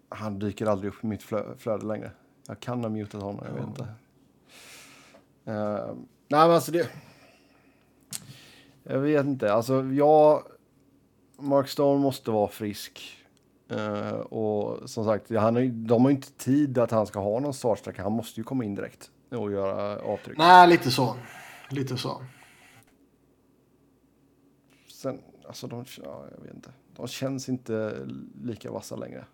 Han 0.08 0.38
dyker 0.38 0.66
aldrig 0.66 0.92
upp 0.92 1.04
i 1.04 1.06
mitt 1.06 1.22
flö, 1.22 1.56
flöde 1.58 1.86
längre. 1.86 2.10
Jag 2.46 2.60
kan 2.60 2.82
ha 2.82 2.90
mutat 2.90 3.22
honom, 3.22 3.44
jag 3.48 3.54
vet 3.54 3.66
inte. 3.68 3.82
Uh, 5.48 5.94
nej, 6.28 6.46
men 6.46 6.50
alltså 6.50 6.72
det... 6.72 6.88
Jag 8.82 8.98
vet 8.98 9.26
inte. 9.26 9.52
Alltså, 9.52 9.84
jag... 9.84 10.42
Mark 11.38 11.68
Stone 11.68 12.00
måste 12.00 12.30
vara 12.30 12.48
frisk. 12.48 13.21
Eh, 13.68 14.12
och 14.12 14.90
som 14.90 15.04
sagt, 15.04 15.30
han 15.30 15.56
ju- 15.56 15.70
de 15.70 16.02
har 16.02 16.10
ju 16.10 16.16
inte 16.16 16.32
tid 16.32 16.78
att 16.78 16.90
han 16.90 17.06
ska 17.06 17.20
ha 17.20 17.40
någon 17.40 17.54
startsträcka. 17.54 18.02
Han 18.02 18.12
måste 18.12 18.40
ju 18.40 18.44
komma 18.44 18.64
in 18.64 18.74
direkt 18.74 19.10
och 19.30 19.52
göra 19.52 19.98
avtryck. 20.02 20.38
Nej, 20.38 20.68
lite 20.68 20.90
så. 20.90 21.16
Lite 21.70 21.96
så. 21.96 22.22
Sen, 24.92 25.20
alltså 25.46 25.66
de, 25.66 25.84
ja, 26.04 26.24
jag 26.36 26.44
vet 26.44 26.54
inte. 26.54 26.72
De 26.96 27.08
känns 27.08 27.48
inte 27.48 28.06
lika 28.42 28.70
vassa 28.72 28.96
längre. 28.96 29.24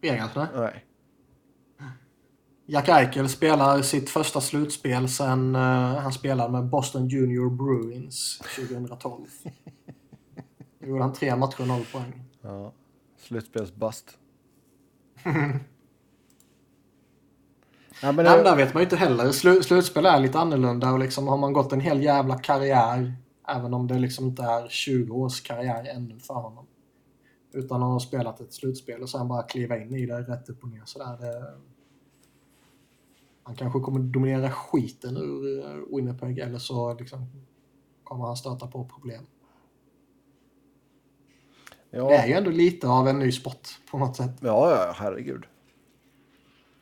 Vegas, 0.00 0.30
nej. 0.56 0.84
Jack 2.66 2.88
Eichel 2.88 3.28
spelar 3.28 3.82
sitt 3.82 4.10
första 4.10 4.40
slutspel 4.40 5.08
sen 5.08 5.54
eh, 5.54 5.60
han 5.96 6.12
spelade 6.12 6.52
med 6.52 6.64
Boston 6.68 7.08
Junior 7.08 7.50
Bruins 7.50 8.38
2012. 8.56 9.26
Då 10.80 10.86
gjorde 10.86 11.02
han 11.02 11.12
tre 11.12 11.36
matcher 11.36 11.60
och 11.60 11.68
noll 11.68 11.84
poäng. 11.92 12.24
Ja. 12.42 12.72
Slutspelsbust. 13.16 14.18
Nej, 15.24 15.34
men, 15.34 15.60
Nej, 18.02 18.14
men 18.14 18.24
där 18.24 18.56
vet 18.56 18.74
man 18.74 18.80
ju 18.80 18.84
inte 18.84 18.96
heller. 18.96 19.32
Slu 19.32 19.62
slutspel 19.62 20.06
är 20.06 20.20
lite 20.20 20.38
annorlunda 20.38 20.92
och 20.92 20.98
liksom 20.98 21.28
har 21.28 21.36
man 21.36 21.52
gått 21.52 21.72
en 21.72 21.80
hel 21.80 22.02
jävla 22.02 22.38
karriär, 22.38 23.14
även 23.48 23.74
om 23.74 23.86
det 23.86 23.98
liksom 23.98 24.26
inte 24.26 24.42
är 24.42 24.68
20 24.68 25.16
års 25.16 25.40
karriär 25.40 25.84
ännu 25.94 26.18
för 26.18 26.34
honom. 26.34 26.66
Utan 27.52 27.82
han 27.82 27.92
har 27.92 27.98
spelat 27.98 28.40
ett 28.40 28.52
slutspel 28.52 29.02
och 29.02 29.10
sen 29.10 29.28
bara 29.28 29.42
kliva 29.42 29.78
in 29.78 29.94
i 29.94 30.06
det 30.06 30.20
rätt 30.20 30.48
upp 30.48 30.62
och 30.62 30.68
ner 30.68 30.82
sådär. 30.84 31.16
Det... 31.20 31.54
Han 33.42 33.54
kanske 33.54 33.80
kommer 33.80 34.00
dominera 34.00 34.50
skiten 34.50 35.16
ur 35.16 35.64
eh, 35.66 35.96
Winnipeg 35.96 36.38
eller 36.38 36.58
så 36.58 36.94
liksom 36.94 37.26
kommer 38.04 38.26
han 38.26 38.36
stöta 38.36 38.66
på 38.66 38.84
problem. 38.84 39.26
Ja, 41.90 42.08
Det 42.08 42.14
är 42.16 42.26
ju 42.26 42.32
ändå 42.32 42.50
lite 42.50 42.88
av 42.88 43.08
en 43.08 43.18
ny 43.18 43.32
sport 43.32 43.68
på 43.90 43.98
något 43.98 44.16
sätt. 44.16 44.30
Ja, 44.40 44.70
ja, 44.70 44.92
herregud. 44.96 45.44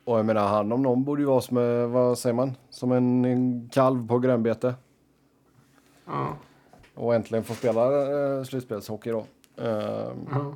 Och 0.03 0.17
jag 0.19 0.25
menar, 0.25 0.47
han 0.47 0.71
om 0.71 0.81
någon 0.81 1.03
borde 1.03 1.21
ju 1.21 1.25
vara 1.27 1.41
som, 1.41 1.57
eh, 1.57 1.87
vad 1.87 2.17
säger 2.19 2.33
man, 2.33 2.55
som 2.69 2.91
en, 2.91 3.25
en 3.25 3.69
kalv 3.69 4.07
på 4.07 4.19
grönbete. 4.19 4.75
Ja. 6.05 6.37
Och 6.95 7.15
äntligen 7.15 7.43
få 7.43 7.53
spela 7.53 8.11
eh, 8.37 8.43
slutspelshockey 8.43 9.09
då. 9.11 9.19
Ehm, 9.57 10.27
Ja. 10.31 10.55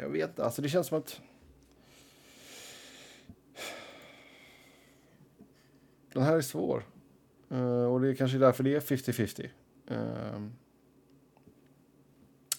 jag 0.00 0.08
vet 0.08 0.40
alltså 0.40 0.62
det 0.62 0.68
känns 0.68 0.86
som 0.86 0.98
att... 0.98 1.20
Den 6.12 6.22
här 6.22 6.36
är 6.36 6.40
svår. 6.40 6.84
Eh, 7.50 7.84
och 7.84 8.00
det 8.00 8.08
är 8.08 8.14
kanske 8.14 8.38
därför 8.38 8.64
det 8.64 8.74
är 8.74 8.80
50-50. 8.80 9.48
Ehm, 9.88 10.52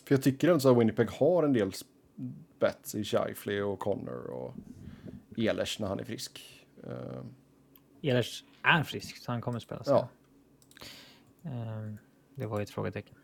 för 0.05 0.15
jag 0.15 0.21
tycker 0.23 0.47
ändå 0.51 0.69
att 0.69 0.77
Winnipeg 0.77 1.09
har 1.11 1.43
en 1.43 1.53
del 1.53 1.71
bets 2.59 2.95
i 2.95 3.03
Shifley 3.03 3.61
och 3.61 3.79
Connor 3.79 4.27
och 4.31 4.53
Ehlers 5.37 5.79
när 5.79 5.87
han 5.87 5.99
är 5.99 6.03
frisk. 6.03 6.41
Ehm, 6.83 7.25
Ehlers 8.01 8.43
är 8.63 8.83
frisk, 8.83 9.17
så 9.17 9.31
han 9.31 9.41
kommer 9.41 9.59
spela. 9.59 9.83
Så. 9.83 9.91
ja, 9.91 10.07
Ehm, 11.49 11.97
Det 12.35 12.45
var 12.45 12.59
ju 12.59 12.63
ett 12.63 12.69
frågetecken. 12.69 13.15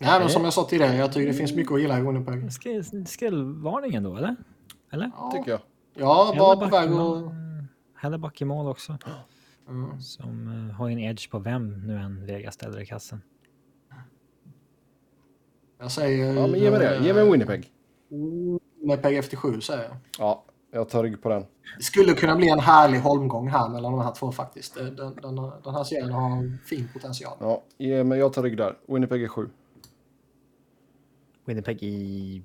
Nej, 0.00 0.20
men 0.20 0.28
som 0.28 0.44
jag 0.44 0.52
sa 0.52 0.64
tidigare, 0.64 0.96
jag 0.96 1.12
tycker 1.12 1.26
det 1.28 1.34
finns 1.34 1.52
mycket 1.54 1.72
att 1.72 1.80
gilla 1.80 1.98
i 1.98 2.02
Winnipeg. 2.02 2.34
Sk- 2.48 3.04
Skrällvarningen 3.04 4.02
då, 4.02 4.16
eller? 4.16 4.36
Eller? 4.90 5.10
tycker 5.32 5.50
jag. 5.50 5.60
Ja, 5.94 6.34
var 6.38 6.56
på 6.56 6.66
väg 6.66 6.90
att... 6.90 7.32
Helleback 8.02 8.40
i 8.40 8.44
mål 8.44 8.66
också. 8.66 8.98
Mm. 9.68 10.00
Som 10.00 10.48
eh, 10.68 10.74
har 10.76 10.90
en 10.90 10.98
edge 10.98 11.30
på 11.30 11.38
vem 11.38 11.86
nu 11.86 11.96
än 11.96 12.26
Vegas 12.26 12.54
ställer 12.54 12.80
i 12.80 12.86
kassen. 12.86 13.22
Jag 15.78 15.90
säger... 15.92 16.34
Ja, 16.34 16.46
men 16.46 16.60
ge 16.60 16.70
mig 16.70 16.80
det. 16.80 16.98
Ge 17.04 17.12
mig 17.12 17.22
en 17.22 17.32
Winnipeg. 17.32 17.72
Winnipeg 18.80 19.18
efter 19.18 19.36
sju 19.36 19.60
säger 19.60 19.82
jag. 19.82 19.96
Ja, 20.18 20.44
jag 20.70 20.88
tar 20.88 21.02
rygg 21.02 21.22
på 21.22 21.28
den. 21.28 21.46
Det 21.78 21.84
skulle 21.84 22.12
kunna 22.12 22.36
bli 22.36 22.48
en 22.48 22.60
härlig 22.60 22.98
holmgång 22.98 23.48
här 23.48 23.68
mellan 23.68 23.92
de 23.92 24.00
här 24.00 24.14
två 24.14 24.32
faktiskt. 24.32 24.74
Den, 24.74 24.96
den, 24.96 25.36
den 25.64 25.74
här 25.74 25.84
serien 25.84 26.10
har 26.10 26.58
fin 26.66 26.88
potential. 26.92 27.36
Ja, 27.40 27.62
ge 27.78 28.04
mig, 28.04 28.18
jag 28.18 28.32
tar 28.32 28.42
rygg 28.42 28.56
där. 28.56 28.78
Winnipeg 28.86 29.22
är 29.22 29.28
sju. 29.28 29.48
Winnipeg 31.44 31.82
i 31.82 32.42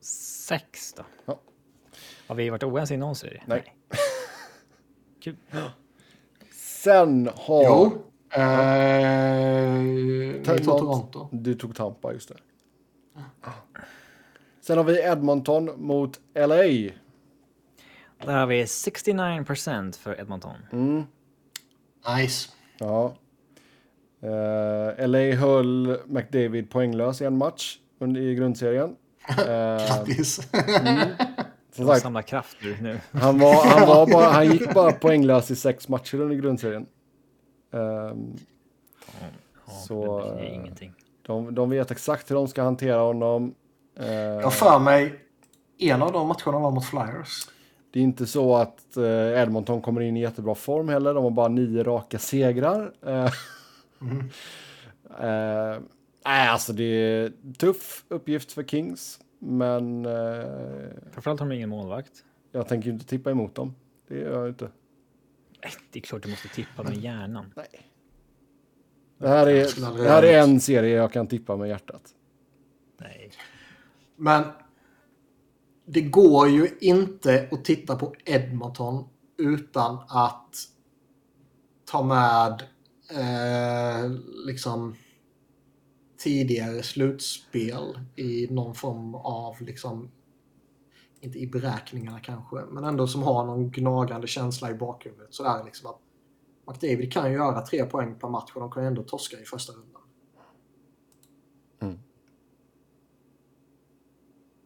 sex 0.00 0.94
då. 0.94 1.02
Ja. 1.24 1.40
Har 2.26 2.34
vi 2.34 2.50
varit 2.50 2.62
oense 2.62 2.94
i 2.94 2.96
någon 2.96 3.16
serie? 3.16 3.42
Nej. 3.46 3.76
Kul. 5.20 5.36
Sen 6.52 7.30
har... 7.34 7.64
Jo. 7.64 8.02
Eh, 8.30 8.42
Toronto. 10.64 11.28
Du 11.32 11.54
tog 11.54 11.74
Tampa, 11.76 12.12
just 12.12 12.28
det. 12.28 12.36
Sen 14.60 14.76
har 14.76 14.84
vi 14.84 15.00
Edmonton 15.02 15.70
mot 15.76 16.20
LA. 16.34 16.62
Där 18.24 18.38
har 18.38 18.46
vi 18.46 18.64
69% 18.64 19.98
för 19.98 20.20
Edmonton. 20.20 20.56
Nice. 22.16 22.48
Ja. 22.78 23.14
Eh, 24.22 25.08
LA 25.08 25.34
höll 25.36 25.98
McDavid 26.06 26.70
poänglös 26.70 27.20
i 27.20 27.24
en 27.24 27.36
match 27.38 27.78
under, 27.98 28.20
i 28.20 28.34
grundserien. 28.34 28.96
Eh, 29.28 29.44
Grattis. 29.86 30.34
som 30.34 30.50
Jag 31.74 31.86
sagt, 31.88 32.02
samlar 32.02 32.22
kraft 32.22 32.56
nu. 32.80 33.00
han, 33.12 33.38
var, 33.38 33.66
han, 33.66 33.88
var 33.88 34.06
bara, 34.12 34.26
han 34.26 34.46
gick 34.52 34.74
bara 34.74 34.92
poänglös 34.92 35.50
i 35.50 35.56
sex 35.56 35.88
matcher 35.88 36.20
under 36.20 36.36
grundserien. 36.36 36.86
Ehm, 37.70 38.36
Ja, 39.66 39.72
Så, 39.72 40.20
eh, 40.38 40.72
de, 41.22 41.54
de 41.54 41.70
vet 41.70 41.90
exakt 41.90 42.30
hur 42.30 42.34
de 42.36 42.48
ska 42.48 42.62
hantera 42.62 43.00
honom. 43.00 43.54
Eh, 43.98 44.10
Jag 44.12 44.52
för 44.54 44.78
mig 44.78 45.14
en 45.78 46.02
av 46.02 46.12
de 46.12 46.28
matcherna 46.28 46.58
var 46.58 46.70
mot 46.70 46.84
Flyers. 46.84 47.48
Det 47.90 47.98
är 47.98 48.02
inte 48.04 48.26
så 48.26 48.56
att 48.56 48.96
eh, 48.96 49.42
Edmonton 49.42 49.80
kommer 49.82 50.00
in 50.00 50.16
i 50.16 50.20
jättebra 50.20 50.54
form 50.54 50.88
heller. 50.88 51.14
De 51.14 51.24
har 51.24 51.30
bara 51.30 51.48
nio 51.48 51.82
raka 51.82 52.18
segrar. 52.18 52.92
Eh, 53.06 53.30
nej, 56.24 56.48
alltså 56.48 56.72
det 56.72 56.84
är 56.84 57.32
tuff 57.58 58.04
uppgift 58.08 58.52
för 58.52 58.62
Kings. 58.62 59.20
Men 59.38 60.06
eh, 60.06 60.44
Framförallt 61.12 61.40
har 61.40 61.48
de 61.48 61.54
ingen 61.54 61.68
målvakt. 61.68 62.12
jag 62.52 62.68
tänker 62.68 62.90
inte 62.90 63.06
tippa 63.06 63.30
emot 63.30 63.54
dem. 63.54 63.74
Det 64.08 64.18
gör 64.18 64.38
jag 64.40 64.48
inte. 64.48 64.68
Det 65.90 65.98
är 65.98 66.00
klart 66.00 66.22
du 66.22 66.28
måste 66.28 66.48
tippa 66.48 66.82
med 66.82 66.96
hjärnan. 66.96 67.52
Nej. 67.56 67.90
Det 69.18 69.28
här, 69.28 69.46
är, 69.46 69.96
det 69.96 70.08
här 70.08 70.22
är 70.22 70.40
en 70.40 70.60
serie 70.60 70.96
jag 70.96 71.12
kan 71.12 71.26
tippa 71.26 71.56
med 71.56 71.68
hjärtat. 71.68 72.02
Nej. 72.98 73.30
Men 74.16 74.44
det 75.86 76.00
går 76.00 76.48
ju 76.48 76.68
inte 76.80 77.48
att 77.50 77.64
titta 77.64 77.96
på 77.96 78.14
Edmonton 78.24 79.04
utan 79.38 79.98
att 80.08 80.54
ta 81.84 82.02
med 82.02 82.62
eh, 83.10 84.10
liksom 84.46 84.96
tidigare 86.18 86.82
slutspel 86.82 87.98
i 88.16 88.46
någon 88.50 88.74
form 88.74 89.14
av, 89.14 89.62
liksom, 89.62 90.10
inte 91.20 91.38
i 91.38 91.46
beräkningarna 91.46 92.20
kanske, 92.20 92.56
men 92.56 92.84
ändå 92.84 93.06
som 93.06 93.22
har 93.22 93.46
någon 93.46 93.70
gnagande 93.70 94.26
känsla 94.26 94.70
i 94.70 94.74
bakhuvudet 94.74 95.34
så 95.34 95.44
är 95.44 95.58
det 95.58 95.64
liksom 95.64 95.90
att 95.90 96.00
McDavid 96.66 97.12
kan 97.12 97.30
ju 97.30 97.36
göra 97.36 97.60
tre 97.60 97.84
poäng 97.84 98.18
per 98.18 98.28
match 98.28 98.50
och 98.54 98.60
de 98.60 98.70
kan 98.70 98.82
ju 98.82 98.86
ändå 98.86 99.02
torska 99.02 99.40
i 99.40 99.44
första 99.44 99.72
rundan. 99.72 100.02
Mm. 101.80 101.98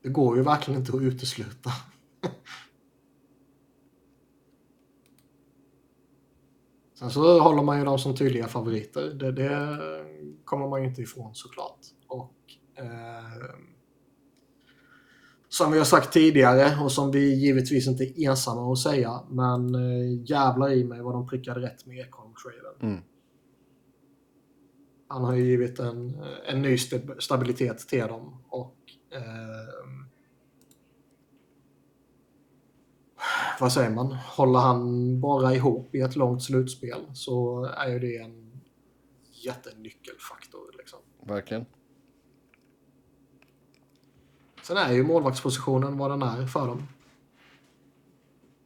Det 0.03 0.09
går 0.09 0.37
ju 0.37 0.43
verkligen 0.43 0.81
inte 0.81 0.97
att 0.97 1.03
utesluta. 1.03 1.71
Sen 6.95 7.11
så 7.11 7.41
håller 7.41 7.63
man 7.63 7.79
ju 7.79 7.85
dem 7.85 7.99
som 7.99 8.17
tydliga 8.17 8.49
favoriter. 8.49 9.11
Det, 9.11 9.33
det 9.33 9.79
kommer 10.45 10.69
man 10.69 10.83
ju 10.83 10.89
inte 10.89 11.03
ifrån 11.03 11.35
såklart. 11.35 11.79
Och 12.07 12.35
eh, 12.75 13.55
som 15.53 15.73
vi 15.73 15.79
har 15.79 15.85
sagt 15.85 16.13
tidigare 16.13 16.85
och 16.85 16.93
som 16.93 17.11
vi 17.11 17.35
givetvis 17.35 17.87
inte 17.87 18.05
är 18.05 18.29
ensamma 18.31 18.73
att 18.73 18.79
säga, 18.79 19.21
men 19.29 19.75
eh, 19.75 20.31
jävlar 20.31 20.73
i 20.73 20.85
mig 20.85 21.01
vad 21.01 21.15
de 21.15 21.27
prickade 21.27 21.61
rätt 21.61 21.87
med 21.87 21.99
Ekholm-traden. 21.99 22.75
Mm. 22.91 23.03
Han 25.09 25.25
har 25.25 25.35
ju 25.35 25.45
givit 25.45 25.79
en, 25.79 26.23
en 26.47 26.63
ny 26.63 26.75
st- 26.75 27.21
stabilitet 27.21 27.79
till 27.79 28.07
dem 28.07 28.43
och 28.49 28.77
eh, 29.11 29.21
vad 33.61 33.73
säger 33.73 33.91
man? 33.91 34.13
Håller 34.13 34.59
han 34.59 35.21
bara 35.21 35.55
ihop 35.55 35.95
i 35.95 36.01
ett 36.01 36.17
långt 36.17 36.43
slutspel 36.43 37.01
så 37.15 37.65
är 37.65 37.89
ju 37.89 37.99
det 37.99 38.17
en 38.17 38.61
jättenyckelfaktor. 39.45 40.75
Liksom. 40.79 40.99
Verkligen. 41.23 41.67
Sen 44.71 44.79
är 44.79 44.93
ju 44.93 45.03
målvaktspositionen 45.03 45.99
vad 45.99 46.11
den 46.11 46.23
är 46.23 46.47
för 46.47 46.67
dem. 46.67 46.83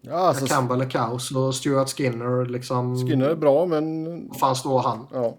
Ja, 0.00 0.14
alltså, 0.14 0.46
Campbell 0.46 0.80
är 0.80 0.90
kaos 0.90 1.30
och 1.30 1.54
Stuart 1.54 1.88
Skinner 1.88 2.44
liksom... 2.46 2.96
Skinner 2.96 3.28
är 3.28 3.36
bra, 3.36 3.66
men... 3.66 4.04
Var 4.28 4.34
fan 4.34 4.56
står 4.56 4.82
han? 4.82 5.06
Ja. 5.12 5.36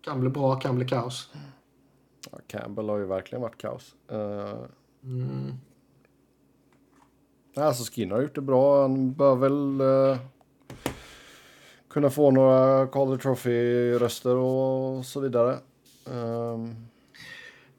Kan 0.00 0.20
bli 0.20 0.30
bra, 0.30 0.56
kan 0.56 0.76
bli 0.76 0.84
kaos. 0.88 1.30
ja. 2.32 2.38
Campbell 2.46 2.88
har 2.88 2.98
ju 2.98 3.06
verkligen 3.06 3.42
varit 3.42 3.58
kaos. 3.58 3.94
Uh, 4.12 4.64
Mm. 5.04 5.52
alltså 7.56 7.92
Skinner 7.92 8.14
har 8.14 8.22
gjort 8.22 8.34
det 8.34 8.40
bra. 8.40 8.82
Han 8.82 9.12
bör 9.12 9.34
väl 9.34 9.80
eh, 9.80 10.18
kunna 11.88 12.10
få 12.10 12.30
några 12.30 12.86
Calder 12.86 13.16
Trophy-röster 13.16 14.36
och 14.36 15.04
så 15.04 15.20
vidare. 15.20 15.58
Ehm, 16.10 16.76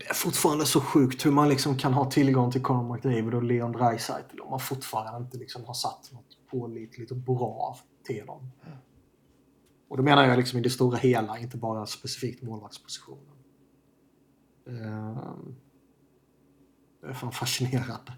Det 0.06 0.10
är 0.10 0.14
fortfarande 0.14 0.66
så 0.66 0.82
sjukt 0.82 1.26
hur 1.26 1.32
man 1.32 1.50
liksom 1.50 1.78
kan 1.78 1.94
ha 1.94 2.12
tillgång 2.12 2.52
till 2.52 2.62
Conor 2.62 2.94
McDavid 2.94 3.34
och 3.34 3.44
Leon 3.44 3.72
Draisaitl 3.72 4.40
och 4.40 4.52
man 4.52 4.60
fortfarande 4.60 5.26
inte 5.26 5.38
liksom 5.38 5.66
har 5.66 5.74
satt 5.74 6.12
något 6.12 6.38
pålitligt 6.52 7.12
och 7.12 7.18
bra 7.18 7.78
till 8.04 8.26
dem. 8.26 8.52
Och 9.88 9.98
då 9.98 10.04
menar 10.04 10.28
jag 10.28 10.38
liksom 10.38 10.60
i 10.60 10.62
det 10.62 10.70
stora 10.70 10.98
hela, 10.98 11.40
inte 11.40 11.58
bara 11.58 11.86
specifikt 11.86 12.42
målvaktspositionen. 12.44 13.36
Ehm, 14.68 15.56
Det 17.02 17.08
är 17.08 17.14
fan 17.14 17.32
fascinerande. 17.32 18.14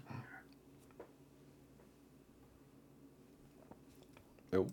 jo. 4.52 4.68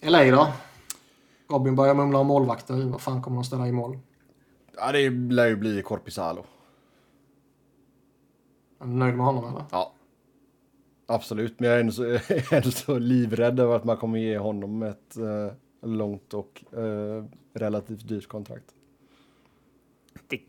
LA 0.00 0.24
då? 0.24 0.52
Robin 1.48 1.76
börjar 1.76 1.94
mumla 1.94 2.18
om 2.18 2.26
målvakter. 2.26 2.84
Vad 2.90 3.00
fan 3.00 3.22
kommer 3.22 3.36
de 3.36 3.44
ställa 3.44 3.68
i 3.68 3.72
mål? 3.72 3.98
Ja, 4.76 4.92
det 4.92 5.10
lär 5.10 5.46
ju 5.46 5.56
bli 5.56 5.82
Korpisalo. 5.82 6.44
Är 8.80 8.84
du 8.86 8.90
nöjd 8.92 9.16
med 9.16 9.26
honom 9.26 9.44
eller? 9.54 9.64
Ja. 9.70 9.92
Absolut, 11.06 11.60
men 11.60 11.68
jag 11.68 11.76
är 11.76 11.80
ändå 11.80 11.92
så, 11.92 12.04
ändå 12.54 12.70
så 12.70 12.98
livrädd 12.98 13.60
över 13.60 13.76
att 13.76 13.84
man 13.84 13.96
kommer 13.96 14.18
ge 14.18 14.38
honom 14.38 14.82
ett 14.82 15.16
eh, 15.16 15.52
långt 15.82 16.34
och 16.34 16.64
eh, 16.78 17.24
relativt 17.54 18.08
dyrt 18.08 18.28
kontrakt. 18.28 18.74
Det 20.28 20.40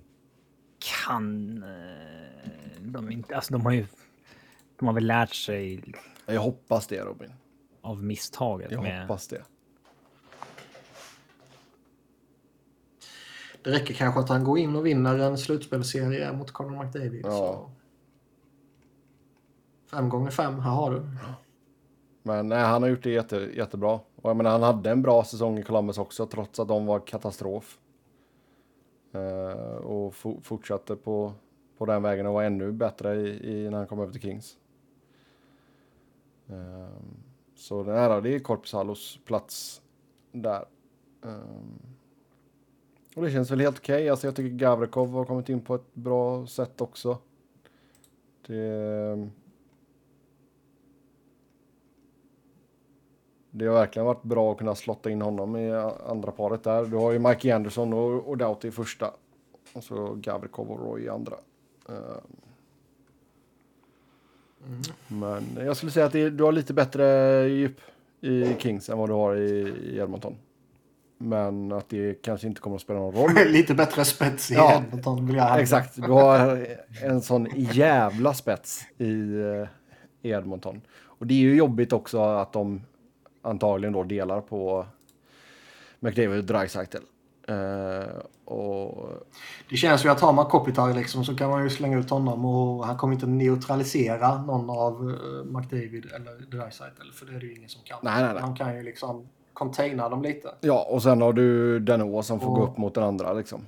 kan 1.04 1.64
eh, 1.64 2.82
de 2.82 3.12
inte. 3.12 3.36
Alltså 3.36 3.54
de 3.54 3.62
har 3.66 3.72
ju. 3.72 3.86
De 4.80 4.86
har 4.88 4.94
väl 4.94 5.08
lärt 5.08 5.34
sig 5.34 5.84
Jag 6.26 6.42
hoppas 6.42 6.88
det, 6.88 7.02
Robin. 7.02 7.34
av 7.82 8.04
misstaget 8.04 8.72
Jag 8.72 8.84
med. 8.84 9.02
hoppas 9.02 9.28
det. 9.28 9.44
Det 13.66 13.72
räcker 13.72 13.94
kanske 13.94 14.20
att 14.20 14.30
han 14.30 14.44
går 14.44 14.58
in 14.58 14.76
och 14.76 14.86
vinner 14.86 15.20
en 15.20 15.38
slutspelserie 15.38 16.34
mot 16.34 16.52
Conor 16.52 16.84
McDavid. 16.84 17.26
Ja. 17.26 17.32
Så. 17.32 17.72
Fem 19.92 20.10
gånger 20.10 20.32
fem, 20.32 20.60
här 20.60 20.72
har 20.72 20.92
du. 20.92 21.02
Men 22.24 22.48
nej, 22.50 22.64
han 22.64 22.82
har 22.84 22.90
gjort 22.90 23.04
det 23.04 23.10
jätte, 23.10 23.36
jättebra. 23.36 23.94
Och 24.16 24.30
jag 24.30 24.38
menar, 24.38 24.52
han 24.52 24.64
hade 24.64 24.92
en 24.92 25.02
bra 25.02 25.24
säsong 25.24 25.60
i 25.60 25.64
Columbus 25.64 25.98
också, 25.98 26.26
trots 26.26 26.60
att 26.60 26.68
de 26.68 26.86
var 26.86 27.00
katastrof. 27.00 27.80
Eh, 29.12 29.76
och 29.76 30.14
fo- 30.14 30.42
fortsatte 30.42 30.96
på, 30.96 31.34
på 31.78 31.86
den 31.86 32.04
vägen 32.04 32.26
och 32.26 32.34
var 32.34 32.44
ännu 32.44 32.72
bättre 32.72 33.16
i, 33.16 33.52
i, 33.52 33.70
när 33.70 33.78
han 33.78 33.88
kom 33.88 34.00
över 34.00 34.12
till 34.12 34.22
Kings. 34.22 34.58
Eh, 36.48 36.98
så 37.56 37.84
det 37.84 37.94
här, 37.94 38.22
det 38.22 38.36
är 38.36 38.40
Korpisalos 38.40 39.20
plats 39.26 39.82
där. 40.32 40.66
Eh, 41.26 41.32
och 43.16 43.24
det 43.24 43.32
känns 43.32 43.52
väl 43.52 43.60
helt 43.60 43.78
okej. 43.78 44.10
Alltså 44.10 44.28
jag 44.28 44.36
tycker 44.36 44.56
Gavrikov 44.56 45.12
har 45.12 45.26
kommit 45.26 45.50
in 45.50 45.62
på 45.62 45.76
ett 45.76 45.94
bra 45.94 46.48
sätt 46.48 46.82
också. 46.82 47.18
Det... 48.48 49.30
Det 53.52 53.66
har 53.66 53.74
verkligen 53.74 54.06
varit 54.06 54.24
bra 54.24 54.52
att 54.52 54.58
kunna 54.58 54.76
slotta 54.76 55.10
in 55.10 55.22
honom 55.22 55.56
i 55.56 55.72
andra 56.08 56.32
paret 56.32 56.64
där. 56.64 56.86
Du 56.86 56.96
har 56.96 57.12
ju 57.12 57.20
Mikey 57.20 57.52
Anderson 57.52 57.94
och, 57.94 58.30
och 58.30 58.38
Doughty 58.38 58.68
i 58.68 58.72
första. 58.72 59.14
Och 59.74 59.84
så 59.84 60.14
Gavrikov 60.14 60.72
och 60.72 60.80
Roy 60.80 61.04
i 61.04 61.10
andra. 61.10 61.36
Eh, 61.90 62.18
Men 65.08 65.44
jag 65.56 65.78
skulle 65.78 65.92
säga 65.92 66.06
att 66.06 66.12
det, 66.12 66.30
du 66.30 66.44
har 66.44 66.52
lite 66.52 66.74
bättre 66.74 67.04
djup 67.48 67.82
i 68.22 68.56
Kings 68.60 68.90
än 68.90 68.98
vad 68.98 69.10
du 69.10 69.14
har 69.14 69.36
i, 69.36 69.74
i 69.84 69.98
Edmonton. 69.98 70.36
Men 71.18 71.72
att 71.72 71.90
det 71.90 72.22
kanske 72.22 72.48
inte 72.48 72.62
kommer 72.62 72.76
att 72.76 72.82
spela 72.82 73.00
någon 73.00 73.14
roll. 73.14 73.32
Lite 73.48 73.74
bättre 73.74 74.06
spets 74.06 74.52
i 74.52 74.54
Ja, 74.54 74.84
Edmonton 74.86 75.28
vill 75.28 75.36
jag. 75.36 75.60
Exakt, 75.60 75.96
du 75.96 76.12
har 76.12 76.68
en 77.04 77.22
sån 77.22 77.48
jävla 77.56 78.34
spets 78.34 78.86
i 78.98 79.36
eh, 79.42 80.32
Edmonton. 80.32 80.82
Och 81.04 81.28
det 81.28 81.34
är 81.34 81.40
ju 81.40 81.56
jobbigt 81.56 81.94
också 81.94 82.22
att 82.22 82.54
de 82.54 82.82
antagligen 83.42 83.94
då 83.94 84.04
delar 84.04 84.42
på 84.42 84.86
McDavid 86.00 86.40
och 86.40 86.46
Dreisaitl. 86.46 86.98
Eh, 87.48 88.18
och 88.46 89.10
Det 89.70 89.76
känns 89.76 90.06
ju 90.06 90.10
att 90.10 90.22
har 90.22 90.34
man 90.34 90.46
Kopitar 90.46 90.94
liksom 90.94 91.26
så 91.26 91.36
kan 91.36 91.50
man 91.50 91.64
ju 91.64 91.70
slänga 91.70 91.98
ut 91.98 92.10
honom 92.10 92.46
och 92.46 92.86
han 92.86 92.98
kommer 92.98 93.14
inte 93.14 93.28
neutralisera 93.28 94.42
någon 94.42 94.70
av 94.70 95.06
uh, 95.06 95.44
McDavid 95.46 96.06
eller 96.06 96.58
Dreisaitl 96.58 97.12
för 97.14 97.26
det 97.26 97.36
är 97.36 97.40
det 97.40 97.46
ju 97.46 97.56
ingen 97.56 97.70
som 97.70 97.82
kan. 97.84 98.00
Nej, 98.04 98.24
nej, 98.24 98.34
nej. 98.34 98.42
Han 98.42 98.56
kan 98.56 98.76
ju 98.76 98.84
liksom 98.84 99.28
containa 99.56 100.10
dem 100.10 100.22
lite. 100.22 100.56
ja, 100.62 100.88
och 100.90 101.04
sen 101.04 101.22
har 101.22 101.34
du 101.34 101.80
Dano 101.80 102.24
som 102.24 102.40
får 102.40 102.48
Och- 102.50 102.56
gå 102.56 102.64
upp 102.64 102.78
mot 102.78 102.94
den 102.94 103.04
andra 103.04 103.34
liksom. 103.34 103.62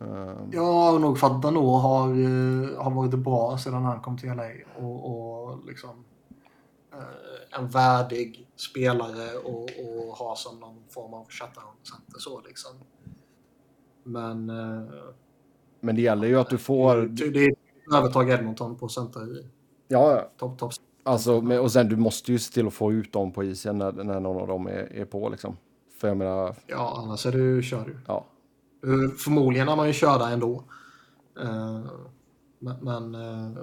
Eh, 0.00 0.34
Ja, 0.52 0.92
och 0.92 1.00
nog 1.00 1.18
för 1.18 1.26
att 1.26 1.42
Dano 1.42 1.60
har, 1.70 2.08
eh, 2.08 2.82
har 2.82 2.90
varit 2.90 3.14
bra 3.14 3.58
sedan 3.58 3.84
han 3.84 4.00
kom 4.00 4.18
till 4.18 4.28
LA 4.28 4.48
och, 4.78 5.10
och 5.50 5.64
liksom 5.66 5.90
eh, 6.92 7.58
en 7.60 7.68
värdig 7.68 8.48
spelare 8.56 9.38
och, 9.44 9.62
och 9.62 10.16
ha 10.16 10.36
som 10.36 10.60
någon 10.60 10.82
form 10.88 11.14
av 11.14 11.26
shutdown-center 11.28 12.18
så 12.18 12.40
liksom. 12.40 12.70
Men 14.04 14.50
eh, 14.50 14.82
men 15.80 15.96
det 15.96 16.02
gäller 16.02 16.28
ju 16.28 16.40
att 16.40 16.50
du 16.50 16.58
får... 16.58 16.96
det 16.96 17.44
är 17.44 17.54
övertag 17.96 18.30
Edmonton 18.30 18.76
på 18.76 18.88
center 18.88 19.20
Ja, 19.88 20.12
ja. 20.16 20.28
topp, 20.38 20.58
topp. 20.58 20.72
Alltså, 21.08 21.40
men- 21.40 21.60
och 21.60 21.72
sen 21.72 21.88
du 21.88 21.96
måste 21.96 22.32
ju 22.32 22.38
se 22.38 22.52
till 22.54 22.66
att 22.66 22.74
få 22.74 22.92
ut 22.92 23.12
dem 23.12 23.32
på 23.32 23.44
isen 23.44 23.78
när, 23.78 23.92
när 23.92 24.20
någon 24.20 24.42
av 24.42 24.48
dem 24.48 24.66
är, 24.66 24.92
är 24.92 25.04
på 25.04 25.28
liksom. 25.28 25.56
För 26.00 26.08
jag 26.08 26.16
menar, 26.16 26.54
Ja, 26.66 26.98
annars 27.02 27.26
är 27.26 27.32
du 27.32 27.62
kör 27.62 27.84
du. 27.84 27.96
ja. 28.06 28.26
Eh, 28.84 29.10
Förmodligen 29.16 29.68
är 29.68 29.76
man 29.76 29.86
ju 29.86 29.92
körda 29.92 30.28
ändå. 30.30 30.64
Eh, 31.40 31.80
Men, 32.58 32.76
men 32.82 33.14
eh, 33.14 33.62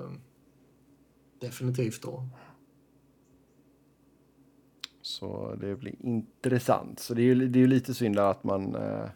definitivt 1.40 2.02
då. 2.02 2.24
Så 5.02 5.56
det 5.56 5.76
blir 5.76 5.96
intressant. 6.06 7.00
Så 7.00 7.14
det 7.14 7.22
är 7.22 7.24
ju 7.24 7.48
det 7.48 7.64
är 7.64 7.68
lite 7.68 7.94
synd 7.94 8.20
att 8.20 8.44
man, 8.44 8.76
eh, 8.76 9.10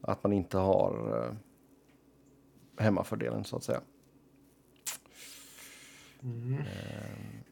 att 0.00 0.22
man 0.24 0.32
inte 0.32 0.58
har 0.58 1.34
hemmafördelen 2.78 3.44
så 3.44 3.56
att 3.56 3.64
säga. 3.64 3.80
Eh, 6.22 7.42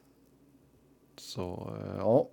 så 1.17 1.75
eh, 1.79 1.95
ja. 1.97 2.29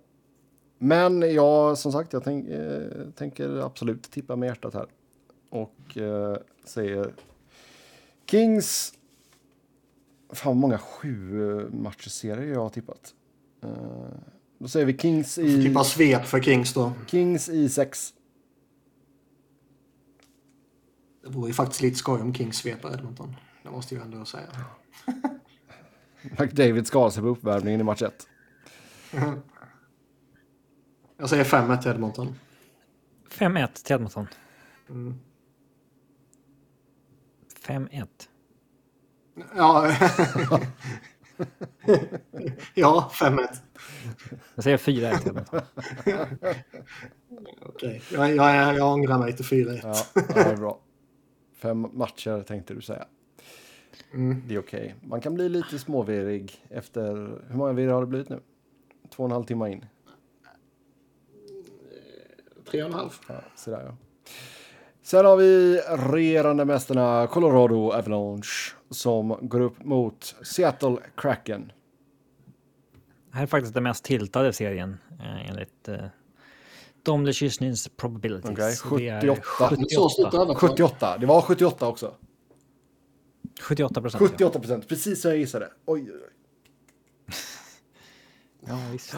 Men 0.77 1.21
jag, 1.21 1.77
som 1.77 1.91
sagt, 1.91 2.13
jag 2.13 2.23
tänk, 2.23 2.47
eh, 2.47 3.09
tänker 3.15 3.57
absolut 3.65 4.11
tippa 4.11 4.35
med 4.35 4.47
hjärtat 4.47 4.73
här. 4.73 4.87
Och 5.49 5.97
eh, 5.97 6.37
säger 6.63 7.13
Kings... 8.25 8.93
Fan 10.31 10.49
vad 10.49 10.57
många 10.57 10.77
sju 10.77 11.41
eh, 11.59 11.69
matchserier 11.73 12.53
jag 12.53 12.59
har 12.59 12.69
tippat. 12.69 13.13
Eh, 13.63 13.69
då 14.57 14.67
säger 14.67 14.85
vi 14.85 14.97
Kings 14.97 15.37
i... 15.37 15.63
Tippa 15.63 15.83
svep 15.83 16.25
för 16.25 16.41
Kings 16.41 16.73
då. 16.73 16.93
Kings 17.07 17.49
i 17.49 17.69
sex. 17.69 18.13
Det 21.23 21.29
vore 21.29 21.47
ju 21.47 21.53
faktiskt 21.53 21.81
lite 21.81 21.95
skoj 21.95 22.21
om 22.21 22.33
Kings 22.33 22.57
svepar 22.57 22.93
Edmonton. 22.93 23.35
Det 23.63 23.69
måste 23.69 23.95
jag 23.95 24.03
ändå 24.03 24.25
säga. 24.25 24.47
McDavid 26.39 26.87
skadar 26.87 27.09
sig 27.09 27.23
på 27.23 27.29
uppvärmningen 27.29 27.81
i 27.81 27.83
match 27.83 28.01
1. 28.01 28.27
Jag 31.17 31.29
säger 31.29 31.43
5-1 31.43 31.81
till 31.81 31.91
Edmonton. 31.91 32.35
5-1 33.29 33.67
till 33.83 33.93
Edmonton. 33.95 34.27
Mm. 34.89 35.19
5-1. 37.65 38.07
Ja, 39.55 39.87
ja 42.73 43.11
5-1. 43.13 43.47
Jag 44.55 44.63
säger 44.63 44.77
4-1 44.77 45.17
till 45.17 45.27
Edmonton. 45.27 45.61
Okej, 47.61 48.01
jag, 48.11 48.35
jag, 48.35 48.77
jag 48.77 48.93
ångrar 48.93 49.19
mig 49.19 49.35
till 49.35 49.45
4-1. 49.45 49.79
Ja, 49.83 49.95
ja, 50.13 50.21
det 50.33 50.39
är 50.39 50.57
bra. 50.57 50.79
Fem 51.55 51.87
matcher 51.93 52.43
tänkte 52.43 52.73
du 52.73 52.81
säga. 52.81 53.05
Mm. 54.13 54.43
Det 54.47 54.55
är 54.55 54.59
okej. 54.59 54.95
Man 55.01 55.21
kan 55.21 55.33
bli 55.33 55.49
lite 55.49 55.79
småvirrig 55.79 56.65
efter... 56.69 57.13
Hur 57.47 57.55
många 57.55 57.73
virrar 57.73 57.93
har 57.93 58.01
det 58.01 58.07
blivit 58.07 58.29
nu? 58.29 58.39
Två 59.09 59.23
och 59.23 59.29
en 59.29 59.33
halv 59.33 59.43
timme 59.43 59.71
in. 59.71 59.85
3,5. 62.71 63.11
Ja, 63.27 63.33
sådär 63.55 63.83
ja. 63.85 63.95
Sen 65.01 65.25
har 65.25 65.37
vi 65.37 65.81
regerande 65.87 66.65
mästarna 66.65 67.27
Colorado 67.27 67.91
Avalanche 67.91 68.75
som 68.89 69.37
går 69.41 69.59
upp 69.59 69.83
mot 69.83 70.35
Seattle 70.41 70.97
Kraken. 71.15 71.71
Det 73.31 73.35
här 73.35 73.43
är 73.43 73.47
faktiskt 73.47 73.73
den 73.73 73.83
mest 73.83 74.03
tiltade 74.03 74.53
serien 74.53 74.97
eh, 75.19 75.49
enligt 75.49 75.87
eh, 75.87 77.23
LeChusnins 77.25 77.87
probabilities. 77.87 78.59
Är 78.59 78.89
78. 78.89 79.41
Så 79.89 80.09
stort 80.09 80.25
78. 80.25 80.37
övertag. 80.37 80.57
78. 80.57 81.17
Det 81.17 81.25
var 81.25 81.41
78 81.41 81.87
också. 81.87 82.13
78 83.61 84.01
procent. 84.01 84.23
78 84.29 84.59
procent, 84.59 84.87
precis 84.87 85.21
som 85.21 85.31
jag 85.31 85.39
gissade. 85.39 85.71
Oj, 85.85 86.11
oj, 86.13 86.21
oj. 86.27 86.33
Ja, 88.67 88.77
visst. 88.91 89.15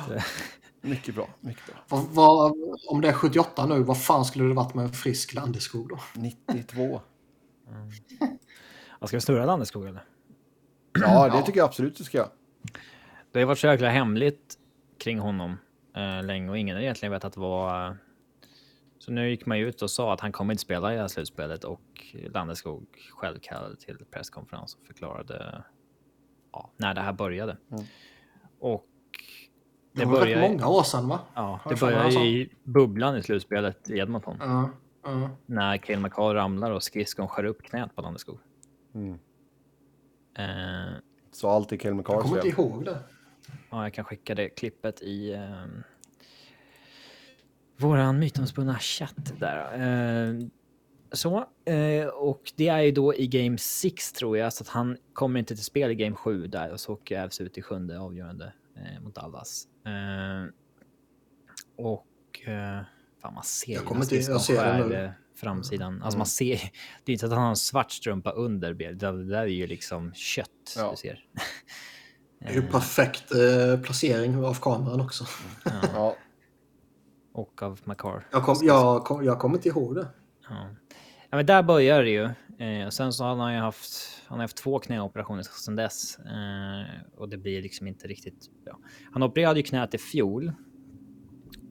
Mycket 0.82 1.16
bra, 1.16 1.30
mycket 1.40 1.66
bra. 1.66 1.76
Vad, 1.88 2.04
vad, 2.04 2.54
om 2.88 3.02
det 3.02 3.08
är 3.08 3.14
78 3.14 3.66
nu, 3.66 3.84
vad 3.84 4.04
fan 4.04 4.26
skulle 4.26 4.46
det 4.46 4.54
varit 4.54 4.74
med 4.74 4.86
en 4.86 4.92
frisk 4.92 5.34
Landeskog 5.34 5.90
då? 5.90 6.00
92. 6.14 7.02
Ja, 9.00 9.08
ska 9.08 9.18
vi 9.18 9.22
snurra 9.22 9.46
Landeskog 9.46 9.88
eller? 9.88 10.04
Ja, 11.00 11.30
det 11.30 11.46
tycker 11.46 11.60
jag 11.60 11.68
absolut 11.68 11.98
du 11.98 12.04
ska 12.04 12.18
göra. 12.18 12.30
Det 13.32 13.40
har 13.40 13.46
varit 13.46 13.60
så 13.60 13.68
jäkla 13.68 13.90
hemligt 13.90 14.58
kring 14.98 15.20
honom 15.20 15.58
eh, 15.96 16.24
länge 16.24 16.50
och 16.50 16.58
ingen 16.58 16.76
har 16.76 16.84
egentligen 16.84 17.12
vetat 17.12 17.38
vad... 17.38 17.98
Så 19.02 19.12
nu 19.12 19.30
gick 19.30 19.46
man 19.46 19.58
ut 19.58 19.82
och 19.82 19.90
sa 19.90 20.14
att 20.14 20.20
han 20.20 20.32
kommer 20.32 20.54
inte 20.54 20.62
spela 20.62 20.92
i 20.92 20.96
det 20.96 21.02
här 21.02 21.08
slutspelet 21.08 21.64
och 21.64 21.82
Landeskog 22.14 22.86
själv 23.12 23.40
kallade 23.42 23.76
till 23.76 23.98
presskonferens 24.12 24.76
och 24.76 24.88
förklarade 24.88 25.64
ja, 26.52 26.72
när 26.78 26.94
det 26.94 27.02
här 27.02 27.14
började. 27.14 27.58
Mm. 27.72 27.84
Och 28.60 28.86
Det, 29.94 30.00
det 30.00 30.06
var 30.06 30.14
rätt 30.14 30.22
började, 30.22 30.50
många 30.50 30.68
år 30.68 30.84
sedan 30.84 31.08
va? 31.08 31.20
ja, 31.36 31.60
det 31.64 31.70
jag 31.70 31.80
började 31.80 32.14
i 32.14 32.54
bubblan 32.64 33.18
i 33.18 33.24
slutspelet 33.24 33.90
i 33.90 33.98
Edmonton. 33.98 34.38
Ja, 34.40 34.70
ja. 35.04 35.30
När 35.46 35.78
Cale 35.78 36.00
McCall 36.00 36.34
ramlar 36.36 36.72
och 36.72 36.84
skridskon 36.84 37.28
skär 37.28 37.44
upp 37.44 37.64
knät 37.64 37.96
på 37.96 38.02
Landeskog. 38.02 38.40
Mm. 38.94 39.20
Eh, 40.38 40.94
Så 41.32 41.50
allt 41.50 41.72
är 41.72 41.78
Cale 41.78 41.90
Jag 41.90 41.98
McCarrs 41.98 42.22
kommer 42.22 42.36
inte 42.46 42.62
ihåg 42.62 42.86
det. 42.86 42.98
Ja, 43.70 43.84
jag 43.84 43.94
kan 43.94 44.06
skicka 44.06 44.36
det 44.36 44.50
klippet 44.50 45.02
i 45.02 45.34
eh, 45.34 45.66
våran 47.82 48.20
mytomspunna 48.20 48.80
chatt 48.80 49.34
där. 49.40 49.74
Eh, 50.30 50.36
så, 51.12 51.38
eh, 51.66 52.06
och 52.08 52.54
det 52.56 52.68
är 52.68 52.80
ju 52.82 52.92
då 52.92 53.16
i 53.16 53.28
Game 53.28 53.58
6 53.58 54.14
tror 54.14 54.38
jag, 54.38 54.54
så 54.54 54.64
att 54.64 54.68
han 54.70 54.98
kommer 55.14 55.40
inte 55.40 55.56
till 55.56 55.64
spel 55.66 55.92
i 55.92 55.96
Game 55.96 56.16
7 56.16 56.48
där 56.48 56.72
och 56.72 56.80
så 56.80 56.94
åker 56.94 57.24
Avs 57.24 57.42
ut 57.42 57.58
i 57.58 57.62
sjunde 57.62 58.00
avgörande 58.00 58.54
eh, 58.78 59.04
mot 59.04 59.16
Dallas. 59.16 59.68
Eh, 59.86 60.54
och 61.78 62.48
eh, 62.50 62.82
fan, 63.22 63.34
man 63.34 63.44
ser 63.44 63.74
Jag 63.74 63.86
kommer 63.86 64.02
inte- 64.02 64.16
jag 64.16 64.42
ser 64.42 64.90
det 64.90 65.04
eh, 65.04 65.12
framsidan. 65.36 65.94
Alltså 65.94 66.08
Mm. 66.08 66.18
man 66.20 66.26
ser, 66.28 66.72
det 67.04 67.12
är 67.12 67.14
inte 67.14 67.26
att 67.26 67.32
han 67.32 67.42
har 67.42 67.50
en 67.50 67.56
svart 67.56 67.92
strumpa 67.92 68.32
under, 68.32 68.74
det 68.74 68.92
det 68.94 69.26
där 69.26 69.42
är 69.42 69.46
ju 69.46 69.68
liksom 69.68 70.14
kött 70.14 70.48
Ja. 70.78 70.92
du 70.92 70.98
ser. 70.98 71.26
Det 72.40 72.46
är 72.48 72.54
ju 72.54 72.62
perfekt 72.62 73.24
placering 73.84 74.36
av 74.46 74.54
kameran 74.54 75.02
också. 75.02 75.26
Ja, 75.94 76.16
Och 77.34 77.64
av 77.64 77.80
Macar. 77.84 78.28
Jag, 78.32 78.44
kom, 78.44 78.56
jag, 78.62 79.04
kom, 79.04 79.26
jag 79.26 79.40
kommer 79.40 79.56
inte 79.56 79.70
ihåg 79.70 79.96
det. 79.96 80.08
Ja. 80.50 80.68
ja, 81.30 81.38
men 81.38 81.46
där 81.46 81.64
börjar 81.64 82.04
det 82.04 82.10
ju. 82.10 82.30
Eh, 82.66 82.86
och 82.86 82.94
sen 82.94 83.14
så 83.14 83.24
har 83.24 83.36
han 83.36 83.54
ju 83.54 83.60
haft, 83.60 84.24
han 84.28 84.40
har 84.40 84.44
haft 84.44 84.58
två 84.58 84.80
knäoperationer 84.80 85.44
sedan 85.44 85.76
dess. 85.76 86.20
Eh, 86.20 87.02
och 87.16 87.30
det 87.30 87.38
blir 87.38 87.62
liksom 87.62 87.88
inte 87.88 88.08
riktigt 88.08 88.50
bra. 88.66 88.80
Han 89.12 89.24
opererade 89.24 89.60
ju 89.60 89.64
knät 89.64 89.94
i 89.94 89.98
fjol. 89.98 90.52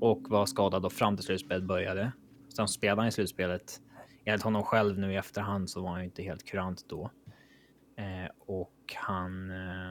Och 0.00 0.22
var 0.28 0.46
skadad 0.46 0.82
då 0.82 0.90
fram 0.90 1.16
till 1.16 1.24
slutspelet 1.24 1.64
började. 1.64 2.12
Sen 2.56 2.68
spelade 2.68 3.00
han 3.00 3.08
i 3.08 3.12
slutspelet. 3.12 3.80
Enligt 4.24 4.42
honom 4.42 4.62
själv 4.62 4.98
nu 4.98 5.12
i 5.12 5.16
efterhand 5.16 5.70
så 5.70 5.82
var 5.82 5.90
han 5.90 5.98
ju 5.98 6.04
inte 6.04 6.22
helt 6.22 6.44
kurant 6.44 6.84
då. 6.88 7.10
Eh, 7.96 8.30
och 8.38 8.94
han... 8.94 9.50
Eh, 9.50 9.90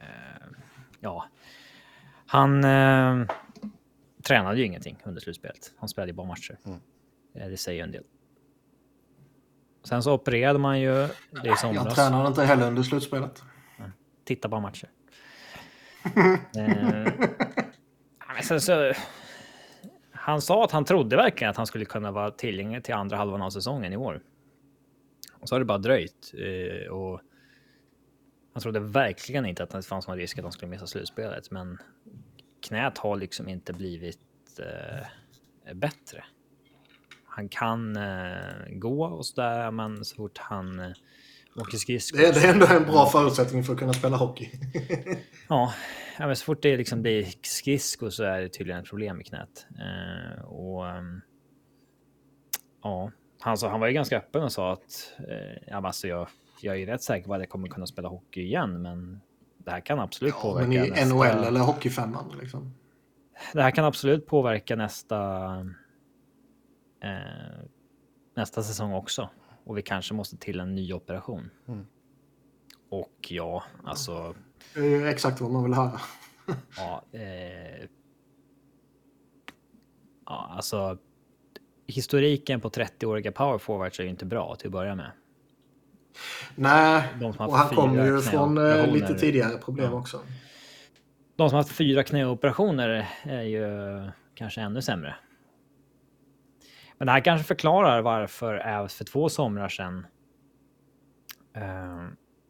eh, 0.00 0.46
ja. 1.00 1.28
Han 2.26 2.64
eh, 2.64 3.26
tränade 4.26 4.58
ju 4.58 4.64
ingenting 4.64 4.96
under 5.04 5.20
slutspelet. 5.20 5.72
Han 5.76 5.88
spelade 5.88 6.10
ju 6.10 6.16
bara 6.16 6.26
matcher. 6.26 6.58
Eh, 7.34 7.48
Det 7.48 7.56
säger 7.56 7.84
en 7.84 7.90
del. 7.92 8.04
Sen 9.84 10.02
så 10.02 10.12
opererade 10.12 10.58
man 10.58 10.80
ju 10.80 10.90
det 10.90 11.08
i 11.46 11.54
Jag 11.62 11.94
tränade 11.94 12.28
inte 12.28 12.42
heller 12.44 12.66
under 12.66 12.82
slutspelet. 12.82 13.42
Titta 14.24 14.48
på 14.48 14.60
matcher. 14.60 14.88
eh, 16.56 17.12
sen 18.42 18.60
så, 18.60 18.92
han 20.10 20.40
sa 20.40 20.64
att 20.64 20.70
han 20.70 20.84
trodde 20.84 21.16
verkligen 21.16 21.50
att 21.50 21.56
han 21.56 21.66
skulle 21.66 21.84
kunna 21.84 22.10
vara 22.10 22.30
tillgänglig 22.30 22.84
till 22.84 22.94
andra 22.94 23.16
halvan 23.16 23.42
av 23.42 23.50
säsongen 23.50 23.92
i 23.92 23.96
år. 23.96 24.22
Och 25.32 25.48
så 25.48 25.54
har 25.54 25.60
det 25.60 25.64
bara 25.64 25.78
dröjt. 25.78 26.34
Eh, 26.34 26.92
och 26.92 27.20
han 28.52 28.62
trodde 28.62 28.80
verkligen 28.80 29.46
inte 29.46 29.62
att 29.62 29.70
det 29.70 29.82
fanns 29.82 30.08
någon 30.08 30.16
risk 30.16 30.38
att 30.38 30.44
han 30.44 30.52
skulle 30.52 30.70
missa 30.70 30.86
slutspelet. 30.86 31.50
Men 31.50 31.78
knät 32.64 32.98
har 32.98 33.16
liksom 33.16 33.48
inte 33.48 33.72
blivit 33.72 34.18
eh, 34.58 35.74
bättre. 35.74 36.24
Han 37.26 37.48
kan 37.48 37.96
eh, 37.96 38.68
gå 38.70 39.04
och 39.04 39.26
sådär, 39.26 39.70
men 39.70 40.04
så 40.04 40.16
fort 40.16 40.38
han 40.38 40.80
eh, 40.80 40.92
åker 41.56 41.78
skridskor. 41.78 42.18
Det 42.18 42.26
är, 42.26 42.32
det 42.32 42.40
är 42.40 42.52
ändå 42.52 42.66
en 42.66 42.84
bra 42.84 43.06
förutsättning 43.06 43.64
för 43.64 43.72
att 43.72 43.78
kunna 43.78 43.92
spela 43.92 44.16
hockey. 44.16 44.50
Ja, 45.48 45.72
men 46.18 46.36
så 46.36 46.44
fort 46.44 46.62
det 46.62 46.76
liksom 46.76 47.02
blir 47.02 47.26
skridskor 47.42 48.10
så 48.10 48.24
är 48.24 48.40
det 48.40 48.48
tydligen 48.48 48.80
ett 48.82 48.88
problem 48.88 49.20
i 49.20 49.24
knät. 49.24 49.66
Eh, 49.78 50.44
och 50.44 50.88
ehm, 50.88 51.20
ja, 52.82 53.10
han, 53.40 53.58
sa, 53.58 53.68
han 53.68 53.80
var 53.80 53.86
ju 53.86 53.92
ganska 53.92 54.16
öppen 54.16 54.42
och 54.42 54.52
sa 54.52 54.72
att 54.72 55.12
eh, 55.18 55.62
ja, 55.66 55.86
alltså 55.86 56.08
jag, 56.08 56.28
jag 56.60 56.80
är 56.80 56.86
rätt 56.86 57.02
säker 57.02 57.26
på 57.26 57.34
att 57.34 57.40
jag 57.40 57.48
kommer 57.48 57.68
kunna 57.68 57.86
spela 57.86 58.08
hockey 58.08 58.42
igen, 58.42 58.82
men 58.82 59.20
det 59.64 59.70
här 59.70 59.80
kan 59.80 59.98
absolut 59.98 60.34
Ja, 60.36 60.42
påverka 60.42 60.68
men 60.68 60.86
i 60.86 60.90
nästa... 60.90 61.14
NHL 61.14 61.44
eller 61.44 61.60
Hockeyfemman 61.60 62.38
liksom. 62.40 62.74
Det 63.52 63.62
här 63.62 63.70
kan 63.70 63.84
absolut 63.84 64.26
påverka 64.26 64.76
nästa 64.76 65.50
eh, 67.00 67.64
nästa 68.34 68.62
säsong 68.62 68.92
också. 68.92 69.30
Och 69.64 69.78
vi 69.78 69.82
kanske 69.82 70.14
måste 70.14 70.36
till 70.36 70.60
en 70.60 70.74
ny 70.74 70.92
operation. 70.92 71.50
Mm. 71.68 71.86
Och 72.88 73.28
ja, 73.28 73.64
alltså 73.84 74.34
Det 74.74 74.80
är 74.80 74.84
ju 74.84 75.08
exakt 75.08 75.40
vad 75.40 75.50
man 75.50 75.64
vill 75.64 75.74
höra. 75.74 76.00
Ja, 76.76 77.02
eh, 77.12 77.88
ja, 80.26 80.50
alltså 80.50 80.98
historiken 81.86 82.60
på 82.60 82.68
30-åriga 82.68 83.32
power 83.32 83.58
forwards 83.58 84.00
är 84.00 84.04
ju 84.04 84.10
inte 84.10 84.26
bra 84.26 84.56
till 84.56 84.68
att 84.68 84.72
börja 84.72 84.94
med. 84.94 85.10
Nej, 86.54 87.02
och 87.20 87.34
han 87.56 87.68
kommer 87.76 88.06
ju 88.06 88.20
från 88.20 88.58
eh, 88.58 88.92
lite 88.92 89.14
tidigare 89.14 89.58
problem 89.58 89.90
Ja. 89.92 89.98
också. 89.98 90.20
De 91.36 91.48
som 91.50 91.56
har 91.56 91.62
haft 91.62 91.76
fyra 91.76 92.02
knäoperationer 92.02 93.08
är 93.22 93.42
ju 93.42 93.66
kanske 94.34 94.60
ännu 94.60 94.82
sämre. 94.82 95.14
Men 96.98 97.06
det 97.06 97.12
här 97.12 97.20
kanske 97.20 97.46
förklarar 97.46 98.02
varför 98.02 98.54
Avs 98.78 98.94
för 98.94 99.04
två 99.04 99.28
somrar 99.28 99.68
sedan 99.68 100.06
eh, 101.56 102.04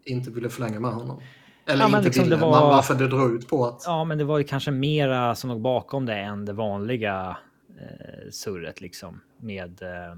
Inte 0.04 0.30
ville 0.30 0.48
förlänga 0.48 0.80
med 0.80 0.90
honom. 0.90 1.20
Eller 1.66 1.82
Ja, 1.84 1.88
men 1.88 1.98
inte 1.98 2.08
liksom 2.08 2.24
ville, 2.24 2.36
det 2.36 2.40
men 2.40 2.50
var- 2.50 2.60
varför 2.70 2.94
det 2.94 3.08
drog 3.08 3.34
ut 3.34 3.48
på 3.48 3.66
att... 3.66 3.82
Ja, 3.86 4.04
men 4.04 4.18
det 4.18 4.24
var 4.24 4.38
ju 4.38 4.44
kanske 4.44 4.70
mera 4.70 5.34
som 5.34 5.50
låg 5.50 5.60
bakom 5.60 6.06
det 6.06 6.14
än 6.14 6.44
det 6.44 6.52
vanliga 6.52 7.36
eh, 7.80 8.30
surret 8.30 8.80
liksom 8.80 9.20
med. 9.38 9.82
Eh, 9.82 10.16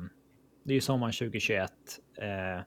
det 0.65 0.73
är 0.73 0.75
ju 0.75 0.81
sommaren 0.81 1.13
2021. 1.13 1.73
Eh, 2.19 2.63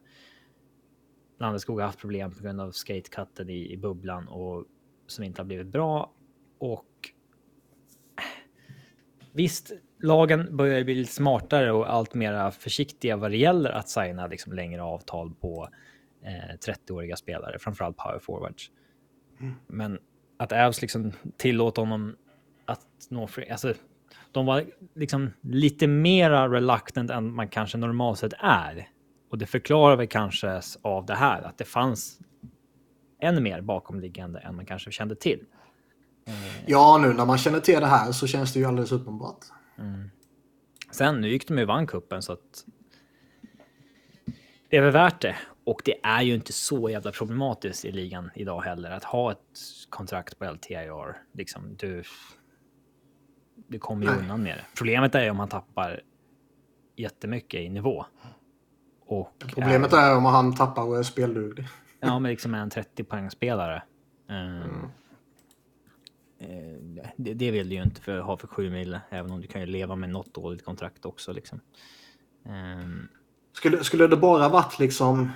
Landeskog 1.40 1.80
har 1.80 1.86
haft 1.86 2.00
problem 2.00 2.32
på 2.32 2.44
grund 2.44 2.62
av 2.62 2.72
skatekatten 2.72 3.50
i, 3.50 3.72
i 3.72 3.78
bubblan 3.78 4.28
och 4.28 4.66
som 5.08 5.24
inte 5.24 5.42
har 5.42 5.46
blivit 5.46 5.68
bra. 5.68 6.14
Och 6.58 6.86
visst, 9.32 9.72
lagen 10.00 10.58
börjar 10.58 10.84
bli 10.84 10.96
lite 10.96 11.14
smartare 11.14 11.72
och 11.72 11.94
allt 11.94 12.14
mera 12.14 12.52
försiktiga 12.52 13.18
vad 13.18 13.32
det 13.32 13.38
gäller 13.38 13.70
att 13.70 13.90
signa 13.90 14.28
liksom 14.28 14.54
längre 14.54 14.84
avtal 14.84 15.34
på 15.42 15.70
eh, 16.24 16.56
30-åriga 16.68 17.16
spelare, 17.16 17.60
framförallt 17.60 17.98
power 17.98 18.20
forwards. 18.20 18.72
Men 19.68 20.00
att 20.38 20.52
Avs 20.52 20.82
liksom 20.82 21.12
tillåta 21.38 21.82
honom 21.82 22.16
att 22.66 22.88
nå 23.10 23.28
fri, 23.28 23.50
alltså 23.50 23.74
de 24.32 24.46
var 24.46 24.66
liksom 24.96 25.30
lite 25.42 25.88
mera 25.88 26.50
reluctant 26.50 27.12
än 27.12 27.34
man 27.34 27.48
kanske 27.48 27.78
normalt 27.78 28.20
sett 28.20 28.34
är. 28.40 28.90
Och 29.30 29.38
det 29.38 29.46
förklarar 29.46 29.96
väl 29.96 30.08
kanske 30.08 30.62
av 30.82 31.06
det 31.06 31.16
här 31.16 31.42
att 31.42 31.58
det 31.58 31.66
fanns 31.66 32.20
ännu 33.22 33.42
mer 33.42 33.62
bakomliggande 33.62 34.40
än 34.40 34.56
man 34.56 34.66
kanske 34.66 34.92
kände 34.92 35.16
till. 35.16 35.46
Ja, 36.66 36.98
nu 36.98 37.14
när 37.14 37.26
man 37.26 37.38
känner 37.38 37.60
till 37.60 37.80
det 37.80 37.88
här 37.88 38.12
så 38.12 38.28
känns 38.28 38.54
det 38.54 38.60
ju 38.60 38.66
alldeles 38.66 38.92
uppenbart. 38.92 39.46
Sen, 40.92 41.22
nu 41.22 41.30
gick 41.30 41.48
de 41.48 41.58
ju 41.58 41.66
vann 41.66 41.88
kuppen 41.88 42.22
så 42.22 42.34
att 42.34 42.66
det 44.70 44.78
är 44.78 44.82
väl 44.82 44.92
värt 44.92 45.22
det. 45.22 45.36
Och 45.64 45.82
det 45.86 46.00
är 46.04 46.22
ju 46.22 46.36
inte 46.36 46.54
så 46.54 46.90
jävla 46.90 47.12
problematiskt 47.12 47.86
i 47.86 47.92
ligan 47.92 48.32
idag 48.36 48.62
heller 48.62 48.92
att 48.92 49.04
ha 49.04 49.32
ett 49.32 49.60
kontrakt 49.90 50.40
på 50.40 50.52
LTIR. 50.52 51.18
Liksom, 51.34 51.76
du, 51.78 52.04
du 53.68 53.80
kommer 53.80 54.06
ju 54.06 54.12
undan 54.12 54.44
med 54.44 54.58
det. 54.58 54.66
Problemet 54.78 55.16
är 55.16 55.24
ju 55.24 55.30
om 55.30 55.38
man 55.38 55.50
tappar 55.50 56.02
jättemycket 56.96 57.62
i 57.62 57.70
nivå. 57.70 58.06
Och 59.10 59.34
Problemet 59.40 59.94
är 59.94 60.18
om 60.18 60.26
han 60.26 60.56
tappar 60.56 60.84
och 60.84 60.98
är 60.98 61.04
spelduglig. 61.04 61.68
Ja, 62.00 62.20
men 62.20 62.32
liksom 62.32 62.54
en 62.54 62.70
30 62.70 63.04
poängspelare. 63.04 63.84
Um, 64.30 64.92
eh, 66.40 67.08
det, 67.16 67.34
det 67.34 67.52
vill 67.52 67.70
du 67.70 67.76
ju 67.76 67.84
inte 67.84 68.02
för, 68.02 68.20
ha 68.20 68.38
för 68.38 68.48
7 68.48 68.70
mil, 68.70 69.00
även 69.10 69.32
om 69.32 69.42
du 69.42 69.48
kan 69.48 69.62
ju 69.62 69.68
leva 69.68 69.96
med 69.96 70.10
något 70.10 70.34
dåligt 70.34 70.66
kontrakt 70.66 71.06
också. 71.06 71.34
Liksom. 71.34 71.60
Ehm, 72.46 73.08
Skulle, 73.54 73.84
skulle 73.84 74.08
det 74.08 74.18
bara 74.18 74.50
varit 74.50 74.80
liksom 74.80 75.32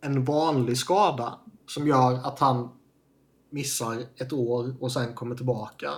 en 0.00 0.24
vanlig 0.24 0.78
skada 0.78 1.38
som 1.66 1.86
gör 1.86 2.12
att 2.12 2.38
han 2.38 2.68
missar 3.50 3.96
ett 4.16 4.32
år 4.32 4.74
och 4.80 4.92
sen 4.92 5.14
kommer 5.14 5.36
tillbaka. 5.36 5.90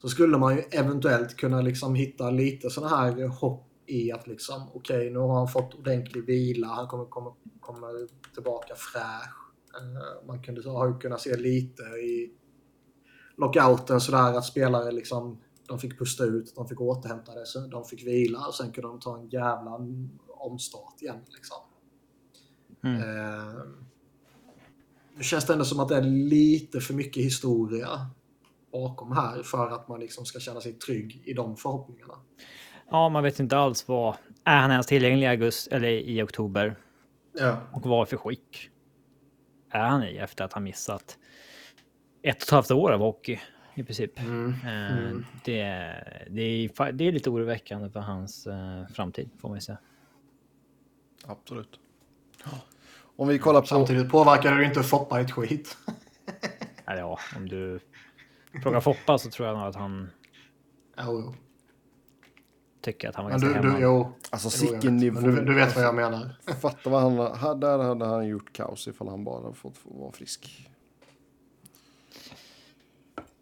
Så 0.00 0.08
skulle 0.08 0.38
man 0.38 0.56
ju 0.56 0.62
eventuellt 0.70 1.36
kunna 1.36 1.60
liksom 1.60 1.94
hitta 1.94 2.30
lite 2.30 2.70
sådana 2.70 2.96
här 2.96 3.28
hopp 3.28 3.65
i 3.86 4.12
att 4.12 4.26
liksom 4.26 4.70
okej 4.74 5.10
nu 5.10 5.18
har 5.18 5.34
han 5.34 5.48
fått 5.48 5.74
ordentlig 5.74 6.24
vila, 6.24 6.66
han 6.66 6.88
kommer, 6.88 7.04
kommer, 7.04 7.32
kommer 7.60 8.08
tillbaka 8.34 8.74
fräsch. 8.74 9.36
Eh, 9.80 10.26
Man 10.26 10.42
kunde, 10.42 10.70
har 10.70 10.88
ju 10.88 10.98
kunnat 10.98 11.20
se 11.20 11.36
lite 11.36 11.82
i 11.82 12.32
lockouten 13.36 14.00
sådär 14.00 14.38
att 14.38 14.44
spelare 14.44 14.92
liksom 14.92 15.42
de 15.68 15.78
fick 15.78 15.98
pusta 15.98 16.24
ut, 16.24 16.54
de 16.56 16.68
fick 16.68 16.80
återhämta 16.80 17.32
det, 17.34 17.68
de 17.70 17.84
fick 17.84 18.06
vila 18.06 18.46
och 18.46 18.54
sen 18.54 18.72
kunde 18.72 18.88
de 18.88 19.00
ta 19.00 19.18
en 19.18 19.28
jävla 19.28 19.78
omstart 20.28 21.02
igen. 21.02 21.20
Liksom. 21.28 21.56
Mm. 22.84 23.00
Eh, 23.00 23.54
nu 25.16 25.22
känns 25.22 25.46
det 25.46 25.52
ändå 25.52 25.64
som 25.64 25.80
att 25.80 25.88
det 25.88 25.96
är 25.96 26.02
lite 26.02 26.80
för 26.80 26.94
mycket 26.94 27.24
historia 27.24 28.10
bakom 28.72 29.12
här 29.12 29.42
för 29.42 29.70
att 29.70 29.88
man 29.88 30.00
liksom 30.00 30.24
ska 30.24 30.38
känna 30.38 30.60
sig 30.60 30.72
trygg 30.72 31.22
i 31.24 31.32
de 31.32 31.56
förhoppningarna. 31.56 32.14
Ja, 32.90 33.08
man 33.08 33.22
vet 33.22 33.40
inte 33.40 33.56
alls 33.56 33.88
vad... 33.88 34.16
Är 34.44 34.56
han 34.60 34.70
ens 34.70 34.86
tillgänglig 34.86 35.26
i 35.26 35.28
augusti 35.28 35.74
eller 35.74 35.88
i 35.88 36.22
oktober? 36.22 36.76
Ja. 37.38 37.60
Och 37.72 37.86
vad 37.86 38.08
för 38.08 38.16
skick 38.16 38.70
är 39.70 39.84
han 39.84 40.04
i 40.04 40.16
efter 40.16 40.44
att 40.44 40.52
ha 40.52 40.60
missat 40.60 41.18
ett 42.22 42.36
och 42.36 42.42
ett 42.42 42.50
halvt 42.50 42.70
år 42.70 42.92
av 42.92 43.00
hockey 43.00 43.40
i 43.74 43.82
princip? 43.82 44.18
Mm. 44.20 44.50
Eh, 44.50 45.16
Det, 45.44 45.62
det, 46.30 46.42
är, 46.42 46.92
det 46.92 47.04
är 47.04 47.12
lite 47.12 47.30
oroväckande 47.30 47.90
för 47.90 48.00
hans 48.00 48.46
eh, 48.46 48.86
framtid 48.86 49.30
får 49.40 49.48
man 49.48 49.56
ju 49.56 49.60
säga. 49.60 49.78
Absolut. 51.26 51.80
Om 53.16 53.28
vi 53.28 53.38
kollar 53.38 53.60
på... 53.60 53.66
Samtidigt 53.66 54.10
påverkar 54.10 54.54
det 54.54 54.60
ju 54.60 54.66
inte 54.66 54.82
Foppa 54.82 55.20
ett 55.20 55.30
skit. 55.30 55.76
Ja, 56.88 57.18
om 57.36 57.48
du 57.48 57.80
frågar 58.62 58.80
Foppa 58.80 59.18
så 59.18 59.30
tror 59.30 59.48
jag 59.48 59.58
nog 59.58 59.66
att 59.66 59.76
han 59.76 60.10
Jo, 60.98 61.34
tycker 62.86 63.08
att 63.08 63.14
han 63.14 63.24
var 63.24 63.32
Men 63.32 63.40
ganska 63.40 63.60
du, 63.62 63.68
hemma. 63.68 63.78
du, 63.78 63.84
jo, 63.84 64.12
Alltså 64.30 64.50
sicken 64.50 64.80
vet. 64.80 64.92
nivå. 64.92 65.20
Du, 65.20 65.44
du 65.44 65.54
vet 65.54 65.76
vad 65.76 65.84
jag 65.84 65.94
menar. 65.94 66.36
Fatta 66.60 66.90
vad 66.90 67.02
han... 67.02 67.16
ha- 67.18 67.54
Där 67.54 67.78
hade 67.78 68.04
han 68.06 68.26
gjort 68.26 68.52
kaos 68.52 68.88
ifall 68.88 69.08
han 69.08 69.24
bara 69.24 69.52
fått 69.52 69.76
få 69.78 69.90
vara 69.94 70.12
frisk. 70.12 70.68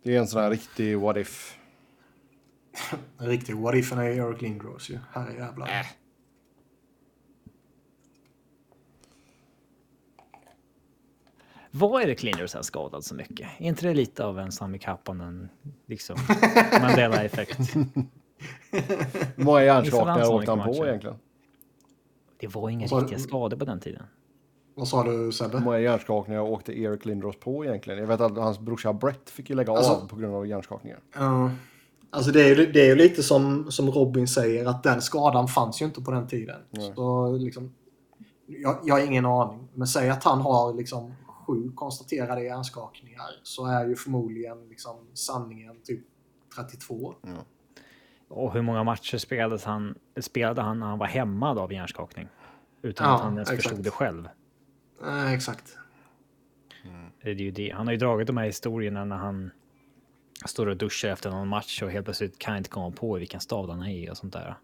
Det 0.03 0.15
är 0.17 0.19
en 0.21 0.27
sån 0.27 0.43
här 0.43 0.51
riktig 0.51 0.99
what 0.99 1.17
if. 1.17 1.59
En 3.19 3.27
riktig 3.27 3.57
what 3.57 3.75
if 3.75 3.93
är 3.93 4.03
Eric 4.03 4.41
Lindros 4.43 4.91
ju. 4.91 4.99
Herrejävlar. 5.13 5.69
Äh. 5.69 5.87
Vad 11.71 12.03
är 12.03 12.07
det 12.07 12.15
Cleaners 12.15 12.55
är 12.55 12.63
skadad 12.63 13.05
så 13.05 13.15
mycket? 13.15 13.49
Är 13.59 13.65
inte 13.67 13.87
det 13.87 13.95
lite 13.95 14.25
av 14.25 14.39
en 14.39 14.53
Sami 14.53 14.79
Kapanen, 14.79 15.49
liksom 15.87 16.17
Mandela-effekt? 16.81 17.59
Hur 19.37 19.45
många 19.45 19.65
hjärnskakningar 19.65 20.25
så 20.25 20.35
åkte 20.37 20.51
han 20.51 20.61
på 20.61 20.67
matcher? 20.67 20.87
egentligen? 20.87 21.17
Det 22.37 22.47
var 22.55 22.71
inga 22.71 22.89
sa 22.89 22.97
riktiga 22.97 23.19
skador 23.19 23.57
på 23.57 23.65
den 23.65 23.81
tiden. 23.81 24.03
Vad 24.75 24.89
sa 24.89 25.03
du 25.05 25.11
Hur 25.11 25.31
Sebbe? 25.31 25.61
många 25.61 25.79
hjärnskakningar 25.79 26.41
åkte 26.41 26.79
Erik 26.79 27.05
Lindros 27.05 27.37
på 27.41 27.65
egentligen? 27.65 28.01
Jag 28.01 28.07
vet 28.07 28.21
att 28.21 28.37
hans 28.37 28.59
brorsa 28.59 28.93
Brett 28.93 29.31
fick 29.31 29.51
ju 29.51 29.57
lägga 29.57 29.73
Alltså- 29.73 29.93
av 29.93 30.09
på 30.09 30.17
grund 30.17 30.35
av 30.35 30.47
hjärnskakningar. 30.47 30.99
Ja. 31.15 31.51
Alltså 32.11 32.31
det 32.33 32.43
är 32.43 32.57
ju, 32.57 32.73
det 32.73 32.81
är 32.81 32.87
ju 32.87 32.95
lite 32.95 33.23
som, 33.23 33.71
som 33.73 33.91
Robin 33.91 34.29
säger 34.29 34.67
att 34.67 34.83
den 34.83 35.03
skadan 35.03 35.49
fanns 35.49 35.83
ju 35.83 35.87
inte 35.87 36.01
på 36.03 36.11
den 36.11 36.27
tiden. 36.27 36.61
Nej. 36.71 36.93
Så 36.95 37.33
liksom, 37.37 37.75
jag, 38.47 38.79
jag 38.85 38.95
har 38.95 39.07
ingen 39.07 39.27
aning. 39.27 39.69
Men 39.75 39.87
säg 39.87 40.11
att 40.11 40.25
han 40.25 40.41
har 40.41 40.73
liksom 40.73 41.15
sju 41.47 41.73
konstaterade 41.75 42.43
hjärnskakningar 42.45 43.27
så 43.43 43.67
är 43.67 43.87
ju 43.87 43.97
förmodligen 43.97 44.69
liksom 44.69 44.97
sanningen 45.15 45.77
typ 45.85 46.01
32. 46.57 47.15
Och 48.35 48.53
hur 48.53 48.63
många 48.63 48.85
matcher 48.85 49.19
spelades 49.19 49.65
han, 49.65 49.95
spelade 50.21 50.63
han 50.63 50.81
när 50.81 50.87
han 50.87 50.99
var 50.99 51.07
hämmad 51.07 51.59
av 51.59 51.73
hjärnskakning? 51.73 52.29
Utan 52.83 53.09
Ja, 53.09 53.15
att 53.15 53.21
han 53.21 53.35
ens 53.35 53.51
exakt. 53.51 53.63
förstod 53.63 53.85
det 53.85 53.91
själv. 53.91 54.29
Eh, 55.07 55.33
exakt. 55.33 55.79
Det 57.23 57.31
är 57.31 57.35
ju 57.35 57.51
det. 57.51 57.71
Han 57.71 57.87
har 57.87 57.93
ju 57.93 57.99
dragit 57.99 58.27
de 58.27 58.37
här 58.37 58.45
historierna 58.45 59.05
när 59.05 59.17
han 59.17 59.51
står 60.45 60.67
och 60.67 60.77
duschar 60.77 61.09
efter 61.09 61.31
någon 61.31 61.49
match 61.49 61.83
och 61.83 61.91
helt 61.91 62.05
plötsligt 62.05 62.39
kan 62.39 62.57
inte 62.57 62.71
komma 62.71 62.91
på 62.91 63.15
vilken 63.15 63.41
stad 63.41 63.71
han 63.71 63.83
är 63.83 63.91
i 63.91 64.11
och 64.11 64.17
sånt 64.17 64.33
där. 64.33 64.55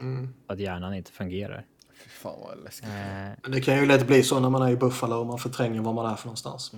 Mm. 0.00 0.34
Att 0.46 0.58
hjärnan 0.58 0.94
inte 0.94 1.12
fungerar. 1.12 1.66
Fy 1.94 2.08
fan 2.10 2.40
vad 2.40 2.64
läskigt. 2.64 2.88
Eh, 2.88 3.50
det 3.50 3.60
kan 3.60 3.76
ju 3.76 3.86
lätt 3.86 4.06
bli 4.06 4.22
så 4.22 4.40
när 4.40 4.50
man 4.50 4.62
är 4.62 4.70
i 4.70 4.76
Buffalo 4.76 5.16
och 5.16 5.26
man 5.26 5.38
förtränger 5.38 5.80
var 5.80 5.92
man 5.92 6.12
är 6.12 6.16
för 6.16 6.26
någonstans. 6.26 6.72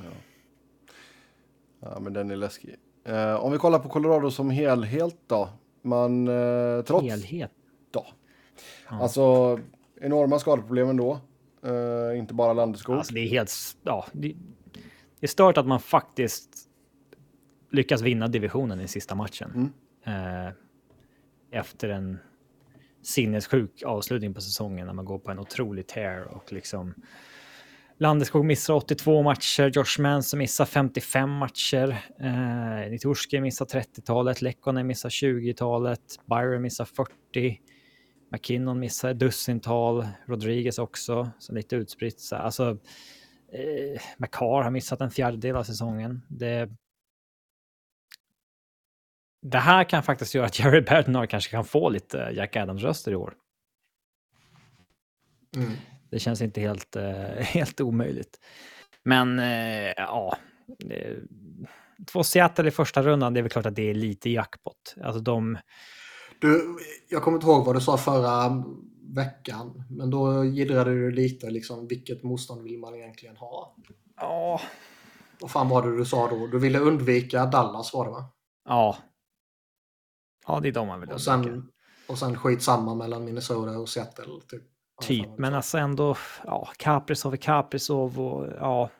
Ja, 1.80 1.98
men 2.00 2.12
den 2.12 2.30
är 2.30 2.36
läskig. 2.36 2.76
Eh, 3.04 3.34
om 3.34 3.52
vi 3.52 3.58
kollar 3.58 3.78
på 3.78 3.88
Colorado 3.88 4.30
som 4.30 4.50
helhet 4.50 5.16
då. 5.26 5.48
Man, 5.86 6.28
eh, 6.28 6.82
trots 6.84 7.04
helhet. 7.04 7.50
då. 7.90 8.06
Alltså 8.86 9.60
enorma 10.00 10.38
skadeproblem 10.38 10.88
ändå. 10.88 11.20
Eh, 11.62 12.18
inte 12.18 12.34
bara 12.34 12.52
Landeskog. 12.52 12.96
Alltså 12.96 13.14
det 13.14 13.20
är 13.20 13.28
helt... 13.28 13.50
Ja, 13.82 14.06
det, 14.12 14.34
det 15.20 15.26
är 15.26 15.28
stört 15.28 15.58
att 15.58 15.66
man 15.66 15.80
faktiskt 15.80 16.50
lyckas 17.70 18.02
vinna 18.02 18.28
divisionen 18.28 18.80
i 18.80 18.88
sista 18.88 19.14
matchen. 19.14 19.72
Eh, 20.04 20.52
efter 21.50 21.88
en 21.88 22.18
sinnessjuk 23.02 23.82
avslutning 23.82 24.34
på 24.34 24.40
säsongen 24.40 24.86
när 24.86 24.94
man 24.94 25.04
går 25.04 25.18
på 25.18 25.30
en 25.30 25.38
otrolig 25.38 25.86
tear 25.86 26.20
och 26.20 26.52
liksom 26.52 26.94
Landeskog 27.98 28.44
missar 28.44 28.74
82 28.74 29.22
matcher, 29.22 29.70
Josh 29.74 30.00
Manson 30.00 30.38
missar 30.38 30.64
55 30.64 31.38
matcher, 31.38 31.96
eh, 32.20 32.90
Nitorski 32.90 33.40
missar 33.40 33.66
30-talet, 33.66 34.42
Lekkonen 34.42 34.86
missar 34.86 35.08
20-talet, 35.08 36.20
Byron 36.26 36.62
missar 36.62 36.84
40, 36.84 37.60
McKinnon 38.32 38.78
missar 38.78 39.14
dussintal, 39.14 40.06
Rodriguez 40.26 40.78
också, 40.78 41.30
så 41.38 41.52
lite 41.52 41.76
utspritt. 41.76 42.20
Så, 42.20 42.36
alltså, 42.36 42.78
eh, 43.52 44.02
McCarr 44.18 44.62
har 44.62 44.70
missat 44.70 45.00
en 45.00 45.10
fjärdedel 45.10 45.56
av 45.56 45.64
säsongen. 45.64 46.22
Det, 46.28 46.70
det 49.42 49.58
här 49.58 49.84
kan 49.84 50.02
faktiskt 50.02 50.34
göra 50.34 50.46
att 50.46 50.58
Jerry 50.64 50.80
Bednar 50.80 51.26
kanske 51.26 51.50
kan 51.50 51.64
få 51.64 51.88
lite 51.88 52.30
Jack 52.34 52.56
Adams-röster 52.56 53.12
i 53.12 53.16
år. 53.16 53.34
Mm. 55.56 55.72
Det 56.10 56.18
känns 56.18 56.42
inte 56.42 56.60
helt, 56.60 56.96
eh, 56.96 57.04
helt 57.40 57.80
omöjligt. 57.80 58.40
Men 59.02 59.38
eh, 59.38 59.92
ja, 59.96 60.36
eh, 60.90 61.16
två 62.12 62.24
Seattle 62.24 62.68
i 62.68 62.70
första 62.70 63.02
rundan, 63.02 63.34
det 63.34 63.40
är 63.40 63.42
väl 63.42 63.50
klart 63.50 63.66
att 63.66 63.74
det 63.76 63.90
är 63.90 63.94
lite 63.94 64.30
jackpot. 64.30 64.94
Alltså 65.04 65.20
de... 65.20 65.58
Du, 66.40 66.76
jag 67.08 67.22
kommer 67.22 67.36
inte 67.36 67.46
ihåg 67.46 67.64
vad 67.66 67.76
du 67.76 67.80
sa 67.80 67.96
förra 67.98 68.64
veckan, 69.16 69.84
men 69.90 70.10
då 70.10 70.44
gillrade 70.44 70.90
du 70.90 71.10
lite 71.10 71.50
liksom 71.50 71.86
vilket 71.88 72.22
motstånd 72.22 72.62
vill 72.62 72.78
man 72.78 72.94
egentligen 72.94 73.36
ha? 73.36 73.76
Ja. 74.16 74.60
Vad 75.40 75.50
fan 75.50 75.68
var 75.68 75.82
det 75.90 75.96
du 75.96 76.04
sa 76.04 76.28
då? 76.28 76.46
Du 76.46 76.58
ville 76.58 76.78
undvika 76.78 77.46
Dallas 77.46 77.94
var 77.94 78.04
det 78.04 78.10
va? 78.10 78.32
Ja. 78.64 78.96
Ja, 80.46 80.60
det 80.60 80.68
är 80.68 80.72
de 80.72 80.86
man 80.86 81.00
vill 81.00 81.08
Och 81.08 81.28
undvika. 81.28 81.50
sen, 81.52 81.68
och 82.08 82.18
sen 82.18 82.36
skitsamma 82.38 82.94
mellan 82.94 83.24
Minnesota 83.24 83.78
och 83.78 83.88
Seattle. 83.88 84.24
Typ, 84.48 84.62
Typ, 85.02 85.38
men 85.38 85.54
alltså 85.54 85.78
ändå, 85.78 86.16
ja, 86.44 86.68
Kaprizov 86.76 87.32
är 87.32 87.36
Kaprizov 87.36 88.20
och 88.20 88.46
ja. 88.60 88.90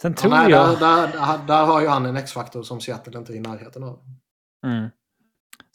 Sen 0.00 0.12
Ja, 0.12 0.16
tror 0.22 0.30
nej, 0.30 0.50
jag... 0.50 0.78
där, 0.78 1.12
där, 1.12 1.46
där 1.46 1.64
har 1.66 1.80
ju 1.80 1.86
han 1.86 2.06
en 2.06 2.16
X-faktor 2.16 2.62
som 2.62 2.80
Seattle 2.80 3.18
inte 3.18 3.32
är 3.32 3.36
i 3.36 3.40
närheten 3.40 3.82
av. 3.84 4.04
Mm. 4.66 4.88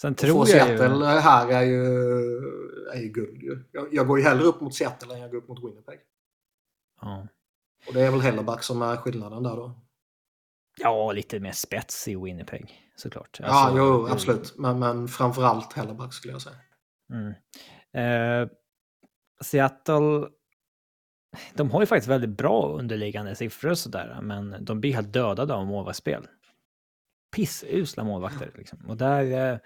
Sen 0.02 0.16
tror 0.16 0.38
jag 0.38 0.48
Seattle 0.48 1.14
ju... 1.14 1.20
här 1.20 1.48
är 1.48 1.62
ju, 1.62 1.86
är 2.94 3.00
ju 3.02 3.08
guld 3.08 3.42
ju. 3.44 3.64
Jag, 3.72 3.88
jag 3.92 4.08
går 4.08 4.20
ju 4.20 4.26
hellre 4.26 4.44
upp 4.44 4.62
mot 4.62 4.76
Seattle 4.76 5.14
än 5.14 5.22
jag 5.22 5.32
går 5.32 5.38
upp 5.38 5.48
mot 5.48 5.64
Winnipeg. 5.64 6.00
Ja. 7.02 7.28
Och 7.88 7.94
det 7.94 8.02
är 8.02 8.12
väl 8.12 8.22
Hellerback 8.22 8.64
som 8.64 8.82
är 8.82 8.96
skillnaden 8.98 9.44
där 9.44 9.56
då. 9.56 9.80
ja, 10.78 11.12
lite 11.12 11.40
mer 11.40 11.52
spets 11.52 12.08
i 12.08 12.16
Winnipeg 12.16 12.80
såklart. 12.96 13.38
Ja, 13.42 13.48
Alltså, 13.48 13.78
jo, 13.78 14.08
absolut. 14.08 14.58
Men, 14.58 14.80
men 14.80 15.08
framförallt 15.08 15.74
Hellerback 15.74 16.14
skulle 16.14 16.34
jag 16.34 16.42
säga. 16.42 16.56
Mm. 17.14 17.34
Eh, 17.94 18.48
Seattle, 19.42 20.28
de 21.54 21.72
har 21.72 21.82
ju 21.82 21.86
faktiskt 21.86 22.10
väldigt 22.10 22.38
bra 22.38 22.68
underliggande 22.68 23.36
siffror 23.36 23.72
och 23.72 23.78
sådär, 23.78 24.20
men 24.22 24.66
de 24.66 24.80
blir 24.80 24.94
helt 24.94 25.14
dödade 25.14 25.54
av 25.54 25.66
målvaktsspel. 25.66 26.28
Pissusla 27.36 28.04
målvakter 28.04 28.52
liksom. 28.58 28.86
Och 28.88 28.98
där, 28.98 29.52
eh, 29.54 29.58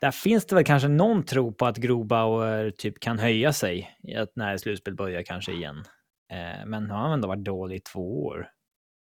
där 0.00 0.10
finns 0.10 0.46
det 0.46 0.54
väl 0.54 0.64
kanske 0.64 0.88
någon 0.88 1.22
tro 1.22 1.52
på 1.52 1.66
att 1.66 1.76
Grobauer 1.76 2.70
typ 2.70 3.00
kan 3.00 3.18
höja 3.18 3.52
sig 3.52 3.98
när 4.34 4.56
slutspel 4.56 4.94
börjar 4.94 5.22
kanske 5.22 5.52
igen. 5.52 5.84
Eh, 6.32 6.66
men 6.66 6.90
han 6.90 7.06
har 7.06 7.14
ändå 7.14 7.28
varit 7.28 7.44
dålig 7.44 7.76
i 7.76 7.80
två 7.80 8.24
år. 8.26 8.48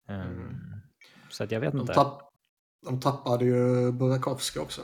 Um, 0.09 0.15
Mm. 0.15 0.55
Så 1.29 1.43
att 1.43 1.51
jag 1.51 1.59
vet 1.59 1.71
De, 1.71 1.81
inte. 1.81 1.93
tapp, 1.93 2.21
de 2.85 2.99
tappade 2.99 3.45
ju 3.45 3.91
Burakovsky 3.91 4.59
också. 4.59 4.81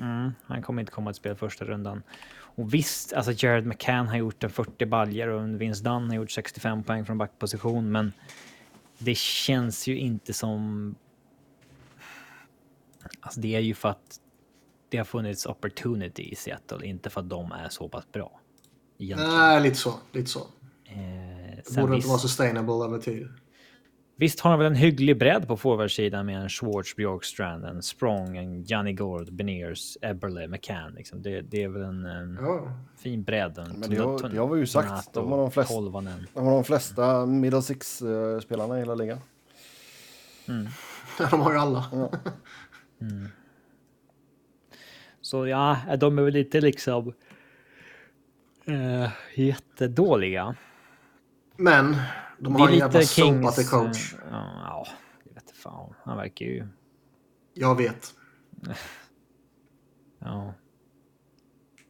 Mm, 0.00 0.32
han 0.44 0.62
kommer 0.62 0.82
inte 0.82 0.92
komma 0.92 1.10
att 1.10 1.16
spela 1.16 1.34
första 1.36 1.64
rundan. 1.64 2.02
Och 2.56 2.74
visst, 2.74 3.12
alltså 3.12 3.32
Jared 3.46 3.66
McCann 3.66 4.08
har 4.08 4.16
gjort 4.16 4.44
en 4.44 4.50
40 4.50 4.86
baljer 4.86 5.28
och 5.28 5.60
Vince 5.60 5.84
Dunn 5.84 6.08
har 6.08 6.16
gjort 6.16 6.30
65 6.30 6.82
poäng 6.82 7.06
från 7.06 7.18
backposition, 7.18 7.92
men 7.92 8.12
det 8.98 9.16
känns 9.16 9.86
ju 9.86 9.98
inte 9.98 10.32
som... 10.32 10.94
Alltså 13.20 13.40
det 13.40 13.54
är 13.56 13.60
ju 13.60 13.74
för 13.74 13.88
att 13.88 14.20
det 14.88 14.98
har 14.98 15.04
funnits 15.04 15.46
opportunity 15.46 16.22
i 16.22 16.34
Seattle, 16.36 16.86
inte 16.86 17.10
för 17.10 17.20
att 17.20 17.28
de 17.28 17.52
är 17.52 17.68
så 17.68 17.88
pass 17.88 18.12
bra. 18.12 18.40
Egentligen. 18.98 19.32
Nej, 19.32 19.60
lite 19.62 19.76
så. 19.76 19.94
Lite 20.12 20.30
så. 20.30 20.40
Eh, 20.84 20.96
Det 21.74 21.80
borde 21.80 21.96
inte 21.96 22.08
vara 22.08 22.18
sustainable 22.18 22.74
över 22.84 22.98
tid. 22.98 23.28
Visst 24.16 24.40
har 24.40 24.50
de 24.50 24.58
väl 24.58 24.66
en 24.66 24.74
hygglig 24.74 25.18
bredd 25.18 25.48
på 25.48 25.56
forwardsidan 25.56 26.26
med 26.26 26.36
en 26.42 26.48
Schwartz, 26.48 26.96
Bjorkstrand, 26.96 27.64
en 27.64 27.82
Sprong, 27.82 28.36
en 28.36 28.62
Johnny 28.64 28.92
Gord, 28.92 29.32
Beniers, 29.32 29.96
Eberle, 30.02 30.48
McCann. 30.48 30.94
Liksom. 30.94 31.22
Det, 31.22 31.40
det 31.40 31.62
är 31.62 31.68
väl 31.68 31.82
en... 31.82 32.04
en 32.04 32.38
Ja. 32.40 32.72
fin 32.98 33.22
bredd. 33.22 33.58
En 33.58 33.70
Men 33.80 33.90
det 33.90 33.96
har- 33.96 34.28
det 34.28 34.38
har 34.38 34.46
vi 34.54 34.60
ju 34.60 34.66
sagt. 34.66 35.12
De 35.12 35.32
har 35.32 35.38
de 35.38 35.50
flesta- 35.50 35.74
Tolvanen. 35.74 36.26
De 36.34 36.44
har 36.46 36.54
de 36.54 36.64
flesta 36.64 37.26
middle 37.26 37.62
six-spelarna 37.62 38.76
i 38.76 38.78
hela 38.80 38.94
ligan. 38.94 39.18
De 41.30 41.40
har 41.40 41.52
ju 41.52 41.58
alla. 41.58 41.84
Ja. 41.92 42.10
Så 45.20 45.46
ja, 45.46 45.78
de 45.98 46.18
är 46.18 46.22
väl 46.22 46.34
lite 46.34 46.60
liksom 46.60 47.12
eh, 48.66 49.10
jättedåliga. 49.34 50.54
Men 51.56 51.96
de 52.38 52.52
Det 52.52 52.58
har 52.60 52.68
en 52.68 52.74
jävla 52.78 52.98
lite 53.00 53.12
Kings... 53.12 53.54
till 53.54 53.68
coach. 53.68 54.14
eh, 54.14 54.20
Ja, 54.30 54.86
jag 55.24 55.34
vet 55.34 55.50
fan. 55.50 55.94
Han 56.04 56.16
verkar 56.16 56.46
ju... 56.46 56.68
Jag 57.54 57.74
vet. 57.76 58.14
Ja. 60.18 60.54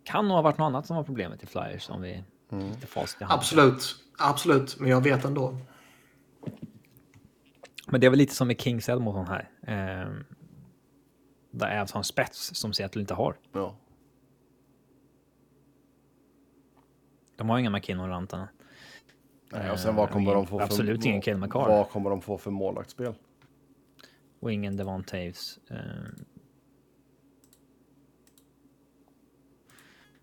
Kan 0.05 0.29
nog 0.29 0.35
ha 0.35 0.43
varit 0.43 0.59
något 0.59 0.67
annat 0.67 0.87
som 0.87 0.97
var 0.97 1.05
problemet 1.05 1.43
i 1.43 1.47
Flyers 1.47 1.91
om 1.91 2.01
vi 2.01 2.25
Mm. 2.53 2.67
i 3.21 3.25
hand. 3.25 3.39
Absolut. 3.39 3.97
Absolut. 4.19 4.81
Men 4.81 4.91
jag 4.91 5.01
vet 5.01 5.25
ändå. 5.25 5.57
Men 7.87 8.01
det 8.01 8.07
är 8.07 8.11
väl 8.11 8.19
lite 8.19 8.35
som 8.35 8.47
med 8.49 8.61
Kings 8.61 8.89
Edmonton 8.89 9.27
här. 9.27 9.51
Eh, 9.63 10.13
där 11.51 11.81
Avs 11.81 11.93
har 11.93 12.01
en 12.01 12.05
spets 12.05 12.55
som 12.55 12.73
Seattle 12.73 13.01
inte 13.01 13.15
har. 13.15 13.37
Ja. 13.53 13.77
De 17.37 17.49
har 17.49 17.59
inga 17.59 17.71
McKinnon 17.71 18.05
och 18.05 18.11
Rantanen. 18.11 18.49
Nej, 19.53 19.71
och 19.71 19.79
sen 19.79 19.95
vad 19.97 20.11
kommer 20.11 20.35
de 20.35 20.47
få 20.47 20.59
för... 20.59 20.65
Absolut 20.65 21.05
ingen 21.05 21.23
Cale 21.23 21.37
McCarr. 21.37 21.69
Vad 21.69 21.89
kommer 21.91 22.11
de 22.11 22.21
få 22.21 22.39
för 22.39 22.51
målvaktsspel? 22.51 23.15
Och 24.41 24.53
ingen 24.53 24.77
Devon 24.77 25.05
Taves. 25.05 25.59
Eh, 25.71 25.77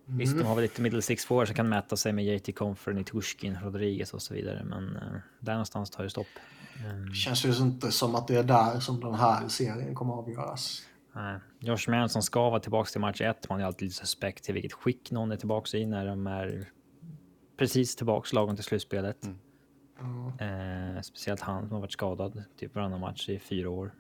Visst, 0.06 0.38
de 0.38 0.44
har 0.44 0.56
väl 0.56 0.62
lite 0.62 0.82
middle 0.82 1.02
six 1.02 1.26
forward 1.26 1.48
som 1.48 1.56
kan 1.56 1.70
mäta 1.70 1.98
sig 1.98 2.14
med 2.14 2.26
JT 2.26 2.52
Comfer, 2.56 2.94
Nitushkin, 2.94 3.58
Rodriguez 3.64 4.14
och 4.14 4.22
så 4.22 4.34
vidare. 4.34 4.64
Men 4.64 4.96
eh, 4.96 5.02
där 5.40 5.54
någonstans 5.54 5.90
tar 5.90 6.04
det 6.04 6.10
stopp. 6.10 6.28
Eh, 6.76 7.14
Känns 7.14 7.46
ju 7.46 7.56
inte 7.58 7.92
som 7.92 8.16
att 8.16 8.28
det 8.28 8.36
är 8.36 8.44
där 8.44 8.80
som 8.80 9.00
den 9.00 9.14
här 9.16 9.48
serien 9.48 9.96
kommer 9.96 10.14
att 10.14 10.20
avgöras. 10.20 10.82
nej. 11.16 11.40
Josh 11.60 11.90
Manson 11.90 12.24
ska 12.24 12.50
vara 12.50 12.60
tillbaka 12.60 12.90
till 12.90 13.02
match 13.02 13.22
ett. 13.22 13.50
Man 13.50 13.62
är 13.62 13.66
alltid 13.66 13.88
lite 13.88 13.98
suspekt 13.98 14.44
till 14.44 14.54
vilket 14.54 14.74
skick 14.74 15.12
någon 15.12 15.32
är 15.32 15.36
tillbaka 15.38 15.78
i 15.78 15.86
när 15.86 16.06
de 16.06 16.28
är 16.28 16.70
precis 17.58 17.96
tillbaka 17.96 18.36
lagom 18.36 18.56
till 18.56 18.66
slutspelet. 18.66 19.30
Ja. 20.00 20.46
Eh, 20.46 21.02
speciellt 21.02 21.42
han 21.42 21.68
som 21.68 21.72
har 21.72 21.80
varit 21.82 21.92
skadad 21.92 22.44
typ 22.58 22.76
varannan 22.76 23.00
match 23.00 23.30
i 23.30 23.40
fyra 23.40 23.70
år. 23.70 23.94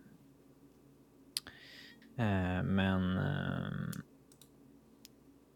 Eh, 2.15 2.63
men 2.63 3.17
eh, 3.17 4.01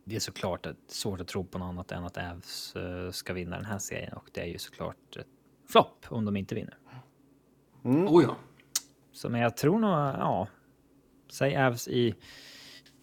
det 0.04 0.16
är 0.16 0.20
såklart 0.20 0.66
att 0.66 0.78
svårt 0.88 1.22
att 1.22 1.28
tro 1.28 1.44
på 1.46 1.58
något 1.58 1.68
annat 1.68 1.92
än 1.92 2.04
att 2.06 2.18
Avs 2.18 2.76
eh, 2.76 3.12
ska 3.12 3.34
vinna 3.34 3.56
den 3.56 3.66
här 3.66 3.80
serien 3.80 4.14
och 4.14 4.30
det 4.34 4.42
är 4.42 4.46
ju 4.46 4.58
såklart 4.58 5.18
ett 5.18 5.28
flopp 5.70 6.06
om 6.10 6.26
de 6.26 6.36
inte 6.38 6.56
vinner. 6.56 6.78
Oh 7.84 8.24
ja. 8.24 8.36
Så 9.12 9.30
men 9.30 9.42
jag 9.42 9.58
tror 9.58 9.80
nog, 9.80 9.90
ja, 9.92 10.48
säg 11.30 11.58
Avs 11.58 11.88
i 11.88 12.16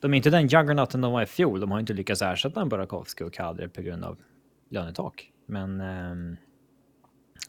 de 0.00 0.14
är 0.14 0.16
inte 0.16 0.30
den 0.30 0.46
juggernauten 0.46 1.00
de 1.00 1.12
var 1.12 1.22
i 1.22 1.26
fjol. 1.26 1.60
De 1.60 1.70
har 1.70 1.80
inte 1.80 1.92
lyckats 1.92 2.22
ersätta 2.22 2.60
en 2.60 2.68
Burakovsky 2.68 3.24
och 3.24 3.32
Kadri 3.32 3.68
på 3.68 3.82
grund 3.82 4.04
av 4.04 4.18
lönetak. 4.74 5.32
Men 5.46 5.80
ehm, 5.80 6.36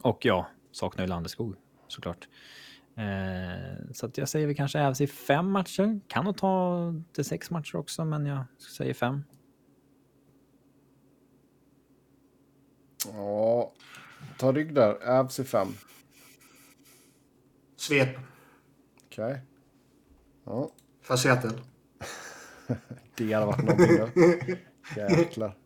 och 0.02 0.26
ja, 0.26 0.48
saknar 0.72 1.04
ju 1.04 1.10
Landeskog 1.10 1.56
såklart. 1.88 2.28
Eh, 2.96 3.92
så 3.94 4.06
att 4.06 4.18
jag 4.18 4.30
säger 4.30 4.48
vi 4.48 4.56
kanske 4.56 4.88
Avs 4.88 5.02
i 5.02 5.08
fem 5.08 5.52
matcher. 5.52 6.00
Kan 6.08 6.26
nog 6.26 6.38
ta 6.38 6.94
till 7.14 7.26
sex 7.26 7.52
matcher 7.52 7.76
också, 7.76 8.06
men 8.06 8.26
jag 8.26 8.46
säger 8.78 8.94
fem. 8.94 9.24
Ja, 13.14 13.74
ta 14.38 14.52
rygg 14.52 14.74
där. 14.74 15.20
Avs 15.20 15.40
i 15.40 15.44
fem. 15.44 15.68
Svep 17.76 18.18
Okej. 19.06 19.42
Ja, 20.46 20.72
för 21.02 21.16
Seattle. 21.16 21.52
det 23.18 23.34
hade 23.34 23.46
varit 23.46 23.66
någonting 23.66 23.98
då. 23.98 24.22
Jäklar. 25.16 25.65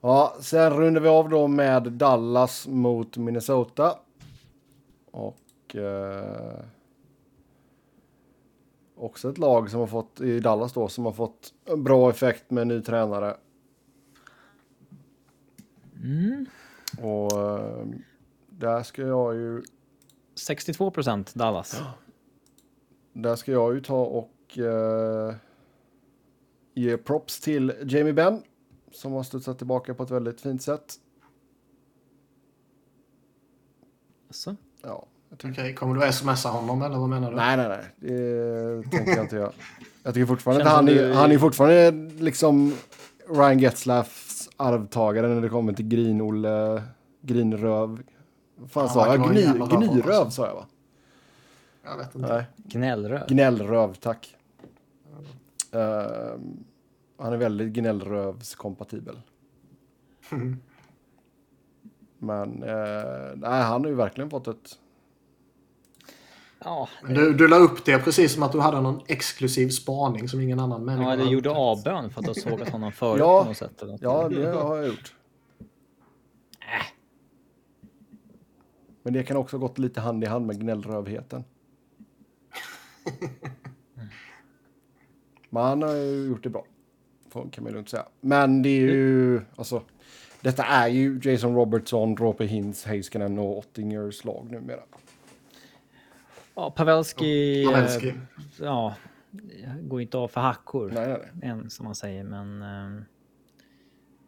Ja, 0.00 0.36
sen 0.40 0.72
rundar 0.72 1.00
vi 1.00 1.08
av 1.08 1.28
då 1.28 1.46
med 1.46 1.92
Dallas 1.92 2.66
mot 2.68 3.16
Minnesota. 3.16 3.98
Och... 5.10 5.76
Eh, 5.76 6.60
också 9.00 9.30
ett 9.30 9.38
lag 9.38 9.70
som 9.70 9.80
har 9.80 9.86
fått, 9.86 10.20
i 10.20 10.40
Dallas 10.40 10.72
då, 10.72 10.88
som 10.88 11.04
har 11.04 11.12
fått 11.12 11.54
bra 11.76 12.10
effekt 12.10 12.50
med 12.50 12.66
ny 12.66 12.82
tränare. 12.82 13.36
Och 17.00 17.40
eh, 17.40 17.86
där 18.46 18.82
ska 18.82 19.02
jag 19.02 19.34
ju 19.34 19.62
62 20.34 20.90
procent 20.90 21.34
Dallas. 21.34 21.80
Där 23.12 23.36
ska 23.36 23.52
jag 23.52 23.74
ju 23.74 23.80
ta 23.80 24.04
och 24.04 24.58
eh, 24.58 25.34
ge 26.74 26.96
props 26.96 27.40
till 27.40 27.72
Jamie 27.82 28.12
Benn 28.12 28.42
som 28.92 29.12
har 29.12 29.22
studsat 29.22 29.58
tillbaka 29.58 29.94
på 29.94 30.02
ett 30.02 30.10
väldigt 30.10 30.40
fint 30.40 30.62
sätt. 30.62 30.94
Så. 34.30 34.56
Ja, 34.82 35.06
Okej, 35.44 35.74
kommer 35.74 36.06
du 36.06 36.12
smsa 36.12 36.48
honom 36.48 36.82
eller 36.82 36.98
vad 36.98 37.08
menar 37.08 37.30
du? 37.30 37.36
nej, 37.36 37.56
nej, 37.56 37.68
nej, 37.68 37.84
det 37.98 38.90
tänker 38.90 39.16
jag 39.16 39.24
inte 39.24 39.36
göra. 39.36 39.52
Jag 40.02 40.14
tycker 40.14 40.26
fortfarande 40.26 40.64
Känns 40.64 40.72
att 40.72 40.76
han 40.76 40.88
är, 40.88 41.12
han 41.12 41.32
är 41.32 41.38
fortfarande 41.38 41.90
liksom 42.22 42.74
Ryan 43.28 43.58
Getzlaffs 43.58 44.50
arvtagare 44.56 45.28
när 45.28 45.40
det 45.40 45.48
kommer 45.48 45.72
till 45.72 45.88
Grin-Olle 45.88 46.82
Grinröv. 47.20 48.02
Vad 48.56 48.70
fan 48.70 48.88
Han 48.88 48.94
sa 48.94 49.16
jag? 49.16 49.30
Gny, 49.30 49.42
gnyröv 49.76 50.30
sa 50.30 50.46
jag 50.46 50.54
va? 50.54 50.66
Jag 51.84 51.96
vet 51.96 52.14
inte. 52.14 52.34
Nej. 52.34 52.44
Gnällröv. 52.56 53.26
Gnällröv, 53.28 53.94
tack. 53.94 54.36
Ehm, 55.72 56.64
han 57.20 57.32
är 57.32 57.36
väldigt 57.36 57.72
gnällrövskompatibel. 57.72 59.20
Men 62.18 62.62
eh, 62.62 63.32
nej, 63.36 63.62
han 63.62 63.82
har 63.82 63.88
ju 63.88 63.94
verkligen 63.94 64.30
fått 64.30 64.48
ett... 64.48 64.78
Ja, 66.64 66.88
Men 67.02 67.14
du, 67.14 67.34
du 67.34 67.48
la 67.48 67.56
upp 67.56 67.84
det 67.84 67.98
precis 67.98 68.32
som 68.34 68.42
att 68.42 68.52
du 68.52 68.60
hade 68.60 68.80
någon 68.80 69.00
exklusiv 69.06 69.68
spaning 69.68 70.28
som 70.28 70.40
ingen 70.40 70.60
annan 70.60 70.84
människa 70.84 71.10
ja, 71.10 71.16
det 71.16 71.22
hade 71.22 71.34
gjorde 71.34 71.50
avbön 71.50 72.10
för 72.10 72.20
att 72.20 72.26
du 72.26 72.40
såg 72.40 72.62
att 72.62 72.68
honom 72.68 72.92
förut 72.96 73.18
Ja. 73.20 73.42
på 73.42 73.48
något 73.48 73.56
sätt. 73.56 73.82
Eller 73.82 73.92
något. 73.92 74.02
Ja, 74.02 74.28
det 74.28 74.46
har 74.52 74.76
jag 74.76 74.86
gjort. 74.86 75.14
Men 79.02 79.12
det 79.12 79.22
kan 79.22 79.36
också 79.36 79.58
gått 79.58 79.78
lite 79.78 80.00
hand 80.00 80.24
i 80.24 80.26
hand 80.26 80.46
med 80.46 80.60
gnällrövheten. 80.60 81.44
Men 85.50 85.62
han 85.62 85.82
har 85.82 85.94
ju 85.94 86.26
gjort 86.26 86.42
det 86.42 86.50
bra. 86.50 86.64
Kan 87.50 87.64
man 87.64 87.72
lugnt 87.72 87.88
säga. 87.88 88.06
Men 88.20 88.62
det 88.62 88.68
är 88.68 88.80
ju, 88.80 89.40
alltså. 89.56 89.82
Detta 90.40 90.64
är 90.64 90.88
ju 90.88 91.20
Jason 91.22 91.54
Robertson, 91.54 92.16
Rope 92.16 92.44
Hintz, 92.44 92.84
Heiskanen 92.84 93.38
och 93.38 93.58
Ottingers 93.58 94.24
lag 94.24 94.50
numera. 94.50 94.80
Ja, 96.54 96.70
Pavelski, 96.70 97.64
Pavelski. 97.66 98.08
eh, 98.08 98.14
ja, 98.60 98.94
går 99.82 100.00
inte 100.00 100.18
av 100.18 100.28
för 100.28 100.40
hackor 100.40 100.90
Nej, 100.94 101.08
nej, 101.08 101.18
nej. 101.32 101.50
än 101.50 101.70
som 101.70 101.84
man 101.84 101.94
säger, 101.94 102.24
men 102.24 102.62
eh, 102.62 103.02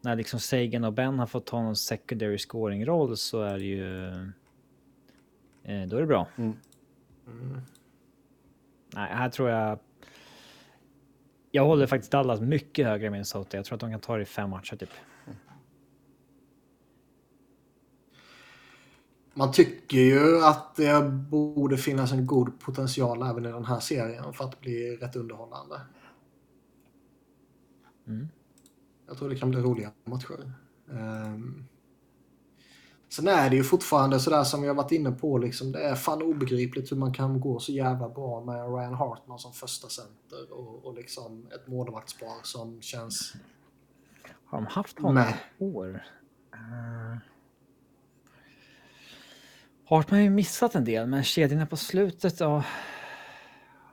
när 0.01 0.17
liksom 0.17 0.41
Sagan 0.41 0.85
och 0.85 0.93
Ben 0.93 1.19
har 1.19 1.27
fått 1.27 1.47
ta 1.47 1.63
någon 1.63 1.77
secondary 1.77 2.39
scoring 2.39 2.87
roll 2.87 3.17
så 3.17 3.43
är 3.43 3.59
det 3.59 3.65
ju. 3.65 4.07
Eh, 5.65 5.87
då 5.89 5.97
är 5.97 6.01
det 6.01 6.07
bra. 6.07 6.27
Mm. 6.37 6.57
Nej, 8.95 9.09
här 9.13 9.29
tror 9.29 9.51
jag. 9.51 9.79
Jag 11.55 11.67
håller 11.67 11.87
faktiskt 11.87 12.13
Dallas 12.13 12.41
mycket 12.41 12.87
högre 12.87 13.07
än 13.07 13.13
Minnesota. 13.13 13.57
Jag 13.57 13.65
tror 13.67 13.75
att 13.77 13.81
de 13.81 13.91
kan 13.91 14.01
ta 14.01 14.17
det 14.17 14.23
i 14.23 14.25
fem 14.25 14.51
matcher 14.51 14.77
typ. 14.77 14.91
Man 19.35 19.53
tycker 19.53 19.99
ju 19.99 20.45
att 20.45 20.77
det 20.77 21.11
borde 21.11 21.77
finnas 21.77 22.13
en 22.13 22.27
god 22.27 22.61
potential 22.61 23.23
även 23.23 23.47
i 23.47 23.49
den 23.49 23.65
här 23.65 23.81
serien 23.81 24.33
för 24.33 24.45
att 24.45 24.61
bli 24.61 24.97
rätt 24.97 25.17
underhållande. 25.17 25.81
Mm. 28.07 28.29
Jag 29.07 29.17
tror 29.19 29.29
det 29.29 29.37
kan 29.37 29.51
bli 29.51 29.61
roliga 29.61 29.93
matcher. 30.05 30.53
Um, 30.87 31.69
sen 33.13 33.29
är 33.29 33.51
det 33.51 33.57
ju 33.57 33.65
fortfarande 33.65 34.21
sådär 34.21 34.45
som 34.45 34.65
har 34.65 34.75
varit 34.75 34.93
inne 34.93 35.13
på. 35.13 35.39
Liksom, 35.39 35.73
det 35.73 35.83
är 35.83 35.95
fan 35.95 36.23
obegripligt 36.23 36.93
hur 36.93 36.97
man 36.97 37.13
kan 37.13 37.41
gå 37.41 37.59
så 37.59 37.73
jävla 37.73 38.09
bra 38.09 38.45
med 38.45 38.75
Ryan 38.75 38.95
Hartman 38.95 39.39
som 39.39 39.53
första 39.53 39.89
center 39.89 40.53
och, 40.53 40.85
och 40.85 40.95
liksom 40.95 41.47
ett 41.55 41.67
målvaktspar 41.67 42.43
som 42.43 42.83
känns... 42.83 43.35
Har 44.45 44.59
de 44.59 44.67
haft 44.67 44.99
honom 44.99 45.15
Nej. 45.15 45.37
i 45.59 45.65
år? 45.65 46.05
Uh... 46.55 47.17
Hartman 49.85 50.19
har 50.19 50.25
ju 50.25 50.31
missat 50.31 50.75
en 50.75 50.85
del, 50.85 51.07
men 51.07 51.23
kedjorna 51.25 51.67
på 51.67 51.77
slutet, 51.77 52.41
ja. 52.41 52.65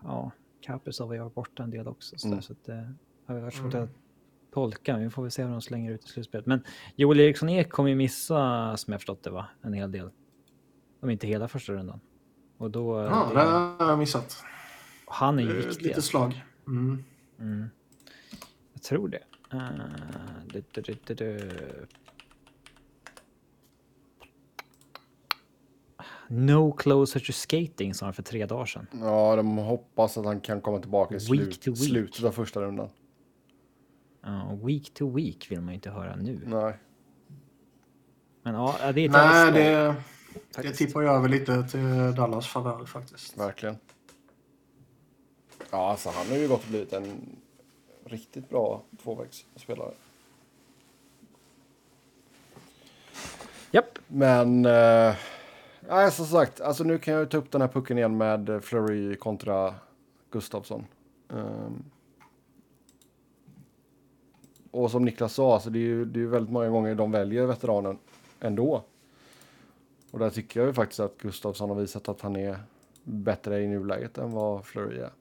Ja, 0.03 0.31
Kaprizov 0.61 1.07
har 1.07 1.15
ju 1.15 1.21
varit 1.21 1.35
borta 1.35 1.63
en 1.63 1.71
del 1.71 1.87
också. 1.87 2.17
Så, 2.17 2.27
Mm. 2.27 2.41
så 2.41 2.53
att 2.53 2.65
det 2.65 2.93
har 3.25 3.35
väl 3.35 3.43
varit 3.43 3.53
svårt 3.53 3.73
att 3.73 3.89
tolka. 4.51 4.97
Vi 4.97 5.09
får 5.09 5.21
väl 5.21 5.31
se 5.31 5.43
hur 5.43 5.49
de 5.51 5.61
slänger 5.61 5.91
ut 5.91 6.05
i 6.05 6.07
slutspelet. 6.07 6.45
Men 6.45 6.63
Joel 6.95 7.19
Eriksson 7.19 7.49
Ek 7.49 7.69
kommer 7.69 7.89
ju 7.89 7.95
missa, 7.95 8.77
som 8.77 8.91
jag 8.91 9.01
förstått 9.01 9.23
det, 9.23 9.29
va? 9.29 9.45
En 9.61 9.73
hel 9.73 9.91
del. 9.91 10.09
Om 11.01 11.09
inte 11.09 11.27
hela 11.27 11.47
första 11.47 11.73
rundan. 11.73 11.99
Och 12.57 12.71
då... 12.71 12.97
Ja, 12.99 13.31
det- 13.33 13.39
har 13.83 13.89
jag 13.91 13.99
missat. 13.99 14.43
han 15.05 15.39
är 15.39 15.43
ju 15.43 15.49
Eh, 15.59 15.65
viktig. 15.67 15.85
Lite 15.85 16.01
slag. 16.01 16.43
Mm. 16.67 17.03
Mm. 17.39 17.69
Jag 18.73 18.83
tror 18.83 19.07
det. 19.07 19.23
Uh, 19.53 19.59
du, 20.53 20.63
du, 20.71 20.81
du, 20.81 20.95
du, 21.05 21.13
du. 21.13 21.49
No 26.27 26.71
closer 26.71 27.19
to 27.19 27.31
skating 27.33 27.93
sa 27.93 28.05
han 28.05 28.13
för 28.13 28.23
tre 28.23 28.45
dagar 28.45 28.65
sedan. 28.65 28.87
Ja, 29.01 29.35
de 29.35 29.57
hoppas 29.57 30.17
att 30.17 30.25
han 30.25 30.41
kan 30.41 30.61
komma 30.61 30.79
tillbaka 30.79 31.15
i 31.15 31.17
Week 31.17 31.27
slut, 31.27 31.61
to 31.61 31.71
week. 31.71 31.83
slutet 31.89 32.23
av 32.25 32.31
första 32.31 32.61
rundan. 32.61 32.89
Ja, 34.21 34.57
week 34.63 34.93
to 34.93 35.15
week 35.15 35.51
vill 35.51 35.61
man 35.61 35.69
ju 35.69 35.75
inte 35.75 35.89
höra 35.89 36.15
nu. 36.15 36.41
Nej. 36.45 36.73
Men 38.43 38.55
ja, 38.55 38.91
det 38.93 39.05
är 39.05 39.09
Nej, 39.09 39.51
det, 39.51 39.59
det 39.59 39.95
faktiskt. 40.55 40.77
tippar 40.77 41.01
jag 41.01 41.15
över 41.15 41.29
lite 41.29 41.63
till 41.63 42.15
Dallas 42.15 42.47
favör 42.47 42.85
faktiskt. 42.85 43.37
Verkligen. 43.37 43.77
Ja, 45.71 45.91
alltså 45.91 46.09
han 46.09 46.27
har 46.27 46.35
ju 46.35 46.47
gått 46.47 46.63
och 46.63 46.69
blivit 46.69 46.93
en 46.93 47.35
riktigt 48.05 48.49
bra 48.49 48.83
tvåvägsspelare. 49.03 49.91
Japp. 53.71 53.99
Men, 54.07 54.65
eh, 54.65 55.15
nej, 55.89 56.11
som 56.11 56.25
sagt, 56.25 56.61
alltså 56.61 56.83
nu 56.83 56.97
kan 56.97 57.13
jag 57.13 57.21
ju 57.21 57.29
ta 57.29 57.37
upp 57.37 57.51
den 57.51 57.61
här 57.61 57.67
pucken 57.67 57.97
igen 57.97 58.17
med 58.17 58.63
Fleury 58.63 59.15
kontra 59.15 59.75
Gustafsson. 60.31 60.85
Ehm. 61.33 61.83
Och 64.71 64.91
som 64.91 65.05
Niklas 65.05 65.33
sa, 65.33 65.53
alltså 65.53 65.69
det 65.69 65.79
är 65.79 65.81
ju 65.81 66.05
det 66.05 66.21
är 66.21 66.25
väldigt 66.25 66.51
många 66.51 66.69
gånger 66.69 66.95
de 66.95 67.11
väljer 67.11 67.45
veteranen 67.45 67.97
ändå. 68.39 68.83
Och 70.11 70.19
där 70.19 70.29
tycker 70.29 70.59
jag 70.59 70.67
ju 70.67 70.73
faktiskt 70.73 70.99
att 70.99 71.17
Gustafsson 71.17 71.69
har 71.69 71.77
visat 71.77 72.09
att 72.09 72.21
han 72.21 72.35
är 72.35 72.59
bättre 73.03 73.61
i 73.61 73.67
nuläget 73.67 74.17
än 74.17 74.31
vad 74.31 74.65
Fleury 74.65 74.99
är. 74.99 75.11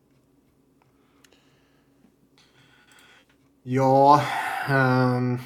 Ja, 3.63 4.23
ehm, 4.69 5.39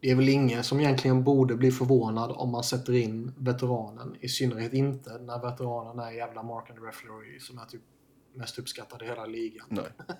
det 0.00 0.10
är 0.10 0.14
väl 0.14 0.28
ingen 0.28 0.64
som 0.64 0.80
egentligen 0.80 1.24
borde 1.24 1.54
bli 1.54 1.70
förvånad 1.70 2.32
om 2.36 2.50
man 2.50 2.64
sätter 2.64 2.92
in 2.92 3.34
veteranen. 3.38 4.16
I 4.20 4.28
synnerhet 4.28 4.72
inte 4.72 5.18
när 5.18 5.38
veteranen 5.38 5.98
är 5.98 6.10
jävla 6.10 6.42
Mark 6.42 6.70
and 6.70 6.84
Referee 6.84 7.40
som 7.40 7.58
är 7.58 7.64
typ 7.64 7.82
mest 8.34 8.58
uppskattad 8.58 9.02
i 9.02 9.04
hela 9.04 9.26
ligan. 9.26 9.66
Nej. 9.68 9.84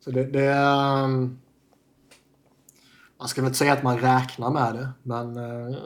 Så 0.00 0.10
det, 0.10 0.24
det 0.24 0.44
är... 0.44 1.04
ehm, 1.04 1.38
Man 3.18 3.28
ska 3.28 3.40
väl 3.40 3.48
inte 3.48 3.58
säga 3.58 3.72
att 3.72 3.82
man 3.82 3.98
räknar 3.98 4.50
med 4.50 4.74
det, 4.74 4.88
men 5.02 5.36
eh, 5.36 5.76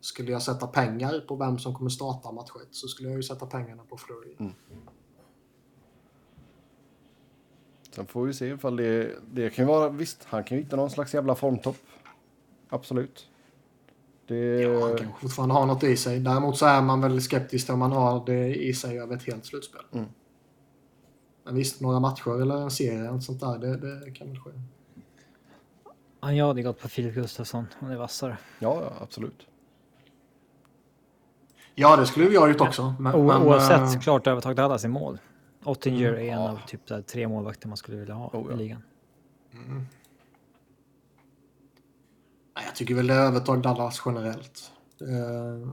skulle 0.00 0.32
jag 0.32 0.42
sätta 0.42 0.66
pengar 0.66 1.20
på 1.28 1.36
vem 1.36 1.58
som 1.58 1.74
kommer 1.74 1.90
starta 1.90 2.32
match 2.32 2.50
ett, 2.62 2.74
så 2.74 2.88
skulle 2.88 3.08
jag 3.08 3.16
ju 3.16 3.22
sätta 3.22 3.46
pengarna 3.46 3.82
på 3.88 3.96
Flurry. 3.96 4.36
Sen 7.94 8.06
får 8.06 8.24
vi 8.26 8.32
se 8.34 8.46
ifall 8.46 8.76
det, 8.76 9.12
det 9.32 9.50
kan 9.50 9.66
vara, 9.66 9.88
visst, 9.88 10.24
han 10.24 10.44
kan 10.44 10.56
ju 10.58 10.62
hitta 10.64 10.76
någon 10.76 10.90
slags 10.90 11.14
jävla 11.14 11.34
formtopp. 11.34 11.76
Absolut. 12.68 13.28
Det, 14.26 14.36
Ja, 14.60 14.86
han 14.88 14.96
kan 14.96 15.08
fortfarande 15.20 15.54
ha 15.54 15.64
något 15.66 15.82
i 15.84 15.96
sig. 15.96 16.20
Däremot 16.20 16.58
så 16.58 16.66
är 16.66 16.82
man 16.82 17.00
väl 17.00 17.20
skeptisk 17.20 17.70
om 17.70 17.78
man 17.78 17.92
har 17.92 18.26
det 18.26 18.54
i 18.54 18.74
sig 18.74 19.00
över 19.00 19.16
ett 19.16 19.22
helt 19.22 19.44
slutspel. 19.46 19.82
Mm. 19.92 20.06
Men 21.46 21.54
visst, 21.54 21.80
några 21.80 22.00
matcher 22.00 22.42
eller 22.42 22.56
en 22.56 22.70
serie 22.70 23.08
eller 23.08 23.20
sånt 23.20 23.40
där, 23.40 23.58
det, 23.58 23.76
det 24.04 24.10
kan 24.10 24.28
väl 24.28 24.38
ske. 24.40 24.50
Ja, 26.20 26.32
jag 26.32 26.46
hade 26.46 26.62
gått 26.62 26.80
på 26.80 26.88
Filip 26.88 27.14
Gustafsson 27.14 27.66
om 27.80 27.88
det 27.88 27.94
är 27.94 27.98
vassare. 27.98 28.38
ja, 28.58 28.82
ja, 28.82 28.92
absolut. 29.00 29.46
Ja, 31.74 31.96
det 31.96 32.06
skulle 32.06 32.28
vi 32.28 32.36
ha 32.36 32.48
gjort 32.48 32.60
också. 32.60 32.94
Men, 33.00 33.14
O- 33.14 33.26
men, 33.26 33.42
Oavsett 33.42 33.78
eh, 33.80 33.88
såklart 33.88 34.26
övertag 34.26 34.56
Dallas 34.56 34.84
i 34.84 34.88
mål. 34.88 35.18
Ottinger 35.64 36.12
är 36.12 36.16
en 36.18 36.26
ja. 36.26 36.50
av 36.50 36.58
typ 36.66 36.90
här 36.90 37.02
tre 37.02 37.28
målvakter 37.28 37.68
man 37.68 37.76
skulle 37.76 37.96
vilja 37.98 38.14
ha 38.14 38.26
Oh, 38.32 38.46
ja. 38.48 38.54
i 38.54 38.56
ligan. 38.58 38.82
nej, 42.56 42.64
jag 42.66 42.74
tycker 42.74 42.94
väl 42.94 43.06
det 43.06 43.14
är 43.14 43.20
övertag 43.26 43.62
Dallas 43.62 44.02
generellt. 44.06 44.72
Eh, 45.00 45.68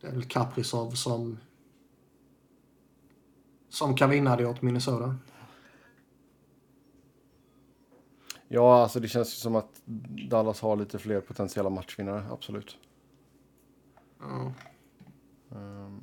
Det 0.00 0.06
är 0.06 0.12
väl 0.12 0.24
Kaprizov 0.24 0.90
som 0.90 1.38
som 3.76 3.96
kan 3.96 4.10
vinna 4.10 4.36
det 4.36 4.46
åt 4.46 4.62
Minnesota. 4.62 5.16
Ja, 8.48 8.82
alltså 8.82 9.00
det 9.00 9.08
känns 9.08 9.28
ju 9.28 9.36
som 9.36 9.56
att 9.56 9.82
Dallas 10.30 10.60
har 10.60 10.76
lite 10.76 10.98
fler 10.98 11.20
potentiella 11.20 11.70
matchvinnare, 11.70 12.24
absolut. 12.30 12.78
Ja. 14.20 14.52
Ehm. 15.50 16.00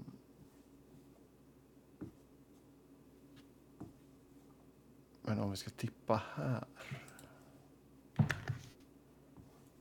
Men 5.22 5.40
om 5.40 5.52
vi 5.52 5.58
ska 5.58 5.70
tippa 5.70 6.22
här. 6.36 6.64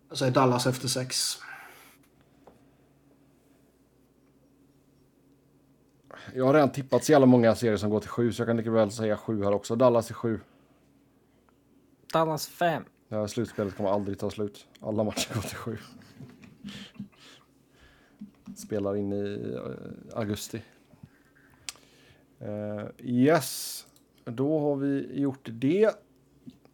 Jag 0.08 0.18
säger 0.18 0.32
Dallas 0.32 0.66
efter 0.66 0.88
sex. 0.88 1.38
Jag 6.34 6.44
har 6.44 6.54
redan 6.54 6.72
tippat 6.72 7.04
så 7.04 7.12
jävla 7.12 7.26
många 7.26 7.54
serier 7.54 7.76
som 7.76 7.90
går 7.90 8.00
till 8.00 8.08
sju, 8.08 8.32
så 8.32 8.40
jag 8.40 8.48
kan 8.48 8.56
lika 8.56 8.70
väl 8.70 8.90
säga 8.90 9.16
sju 9.16 9.44
här 9.44 9.52
också. 9.52 9.76
Dallas 9.76 10.10
är 10.10 10.14
sju. 10.14 10.40
Dallas 12.12 12.46
5. 12.46 12.84
Det 13.08 13.14
här 13.14 13.26
slutspelet 13.26 13.76
kommer 13.76 13.90
aldrig 13.90 14.18
ta 14.18 14.30
slut. 14.30 14.66
Alla 14.80 15.04
matcher 15.04 15.34
går 15.34 15.42
till 15.42 15.56
sju. 15.56 15.78
Spelar 18.56 18.96
in 18.96 19.12
i 19.12 19.54
eh, 19.54 20.18
augusti. 20.18 20.62
Eh, 22.38 22.84
yes, 22.98 23.86
då 24.24 24.58
har 24.60 24.76
vi 24.76 25.20
gjort 25.20 25.48
det. 25.52 25.90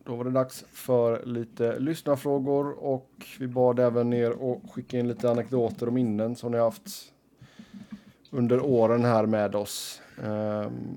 Då 0.05 0.17
var 0.17 0.25
det 0.25 0.31
dags 0.31 0.65
för 0.68 1.27
lite 1.27 1.78
lyssnarfrågor 1.78 2.73
och 2.73 3.10
vi 3.39 3.47
bad 3.47 3.78
även 3.78 4.12
er 4.12 4.31
att 4.31 4.70
skicka 4.70 4.99
in 4.99 5.09
lite 5.09 5.31
anekdoter 5.31 5.86
och 5.86 5.93
minnen 5.93 6.36
som 6.36 6.52
ni 6.52 6.59
haft 6.59 7.12
under 8.31 8.61
åren 8.61 9.05
här 9.05 9.27
med 9.27 9.55
oss. 9.55 10.03
Ehm, 10.23 10.97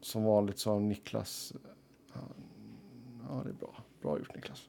som 0.00 0.24
vanligt 0.24 0.58
så 0.58 0.72
har 0.72 0.80
Niklas... 0.80 1.52
Ja, 3.28 3.40
det 3.44 3.50
är 3.50 3.54
bra. 3.54 3.74
Bra 4.02 4.18
gjort 4.18 4.34
Niklas. 4.34 4.68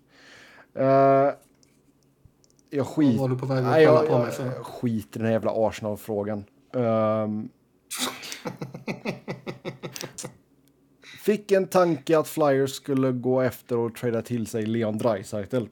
Eh, 0.74 1.34
jag 2.70 2.88
skit... 2.88 3.20
Vad 3.20 3.30
var 3.30 3.36
du 3.36 3.42
på 3.42 3.46
väg 3.46 3.58
att 3.58 3.64
Nej, 3.64 3.86
kolla 3.86 4.00
jag, 4.00 4.10
på 4.10 4.18
mig 4.18 4.32
för? 4.32 4.46
jag 4.46 4.66
skiter 4.66 5.20
i 5.20 5.22
den 5.22 5.26
här 5.26 5.34
jävla 5.34 5.52
Arsenal-frågan. 5.68 6.44
Ehm, 6.74 7.50
fick 11.24 11.52
en 11.52 11.68
tanke 11.68 12.18
att 12.18 12.28
Flyers 12.28 12.72
skulle 12.72 13.12
gå 13.12 13.42
efter 13.42 13.78
och 13.78 13.96
trada 13.96 14.22
till 14.22 14.48
sig 14.48 14.66
Leon 14.66 14.98
Draisaitl. 14.98 15.66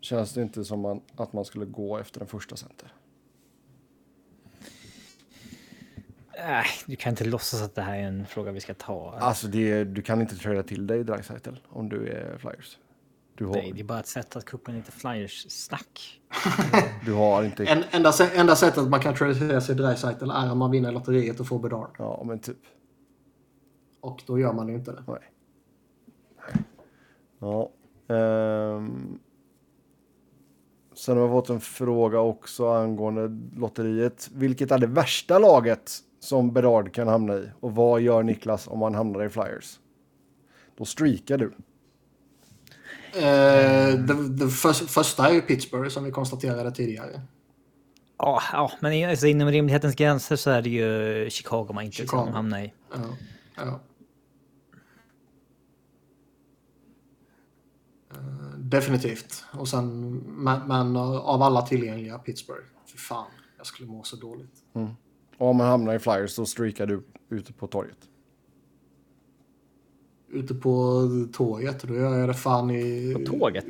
Känns 0.00 0.32
det 0.32 0.42
inte 0.42 0.64
som 0.64 0.80
man, 0.80 1.00
att 1.16 1.32
man 1.32 1.44
skulle 1.44 1.64
gå 1.64 1.98
efter 1.98 2.18
den 2.18 2.28
första 2.28 2.56
center? 2.56 2.92
Äh, 6.40 6.64
du 6.86 6.96
kan 6.96 7.10
inte 7.10 7.24
låtsas 7.24 7.62
att 7.62 7.74
det 7.74 7.82
här 7.82 7.98
är 7.98 8.02
en 8.02 8.26
fråga 8.26 8.52
vi 8.52 8.60
ska 8.60 8.74
ta. 8.74 9.14
Alltså, 9.20 9.46
det, 9.46 9.84
du 9.84 10.02
kan 10.02 10.20
inte 10.20 10.36
trada 10.36 10.62
till 10.62 10.86
dig 10.86 11.04
Draisaitl 11.04 11.54
om 11.68 11.88
du 11.88 12.08
är 12.08 12.38
Flyers. 12.38 12.78
Du 13.34 13.46
har, 13.46 13.54
Nej, 13.54 13.72
det 13.74 13.80
är 13.80 13.84
bara 13.84 14.00
ett 14.00 14.06
sätt 14.06 14.36
att 14.36 14.44
kuppa 14.44 14.72
lite 14.72 14.92
flyers-snack. 14.92 16.20
du 17.04 17.12
har 17.12 17.44
inte... 17.44 17.64
En, 17.64 17.84
enda, 17.90 18.12
enda 18.34 18.56
sättet 18.56 18.88
man 18.88 19.00
kan 19.00 19.14
tradera 19.14 19.60
sig 19.60 19.74
Dreisaitl 19.74 20.30
är 20.30 20.52
om 20.52 20.58
man 20.58 20.70
vinner 20.70 20.92
lotteriet 20.92 21.40
och 21.40 21.46
får 21.46 21.58
Bedard. 21.58 21.96
Ja, 21.98 22.22
men 22.26 22.38
typ. 22.38 22.58
Och 24.00 24.22
då 24.26 24.38
gör 24.38 24.52
man 24.52 24.68
ju 24.68 24.74
inte 24.74 24.92
det. 24.92 25.04
Nej. 25.06 25.18
Ja. 27.38 27.70
ehm. 28.14 29.18
Sen 30.94 31.16
har 31.16 31.26
vi 31.26 31.30
fått 31.30 31.50
en 31.50 31.60
fråga 31.60 32.20
också 32.20 32.68
angående 32.68 33.58
lotteriet. 33.60 34.30
Vilket 34.34 34.70
är 34.70 34.78
det 34.78 34.86
värsta 34.86 35.38
laget 35.38 35.92
som 36.20 36.52
Berard 36.52 36.94
kan 36.94 37.08
hamna 37.08 37.34
i? 37.34 37.50
Och 37.60 37.74
vad 37.74 38.00
gör 38.00 38.22
Niklas 38.22 38.68
om 38.68 38.82
han 38.82 38.94
hamnar 38.94 39.24
i 39.24 39.28
Flyers? 39.28 39.78
Då 40.76 40.84
streakar 40.84 41.38
du. 41.38 41.52
Eh, 43.14 43.94
det, 43.98 44.28
det 44.28 44.48
för, 44.48 44.72
första 44.72 45.28
är 45.28 45.32
ju 45.34 45.40
Pittsburgh 45.40 45.88
som 45.88 46.04
vi 46.04 46.10
konstaterade 46.10 46.70
tidigare. 46.72 47.20
Ja, 48.18 48.42
ja 48.52 48.72
men 48.80 48.92
i- 48.92 49.04
alltså, 49.04 49.26
inom 49.26 49.48
rimlighetens 49.50 49.94
gränser 49.94 50.36
så 50.36 50.50
är 50.50 50.62
det 50.62 50.70
ju 50.70 51.30
Chicago 51.30 51.66
man 51.72 51.84
inte 51.84 51.96
Chicago. 51.96 52.22
ska 52.22 52.30
hamna 52.32 52.64
i. 52.64 52.72
Ja, 52.92 52.98
ja. 53.56 53.80
Eh, 58.10 58.58
definitivt. 58.58 59.44
Och 59.52 59.68
sen, 59.68 60.16
men, 60.26 60.68
men 60.68 60.96
av 60.96 61.42
alla 61.42 61.62
tillgängliga 61.62 62.18
Pittsburgh. 62.18 62.64
För 62.86 62.98
fan, 62.98 63.30
jag 63.56 63.66
skulle 63.66 63.88
må 63.88 64.02
så 64.02 64.16
dåligt. 64.16 64.54
Och 65.40 65.48
om 65.48 65.56
man 65.56 65.66
hamnar 65.66 65.94
i 65.94 65.98
Flyers 65.98 66.30
så 66.30 66.46
streakar 66.46 66.86
du 66.86 67.02
ute 67.28 67.52
på 67.52 67.66
torget. 67.66 67.98
Ute 70.28 70.54
på 70.54 71.08
tåget, 71.32 71.82
då 71.82 71.94
gör 71.94 72.18
jag 72.18 72.28
det 72.28 72.34
fan 72.34 72.70
i... 72.70 73.14
På 73.14 73.20
tåget? 73.20 73.66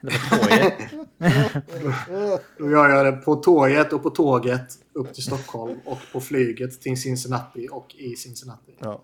Eller 0.00 0.30
på 0.30 0.36
tåget? 0.36 0.74
Då 2.58 2.70
gör 2.70 2.88
jag 2.88 3.06
det 3.06 3.12
på 3.12 3.36
tåget 3.36 3.92
och 3.92 4.02
på 4.02 4.10
tåget 4.10 4.78
upp 4.92 5.14
till 5.14 5.22
Stockholm 5.22 5.78
och 5.84 5.98
på 6.12 6.20
flyget 6.20 6.80
till 6.80 7.00
Cincinnati 7.00 7.68
och 7.70 7.94
i 7.94 8.16
Cincinnati. 8.16 8.72
Ja. 8.78 9.02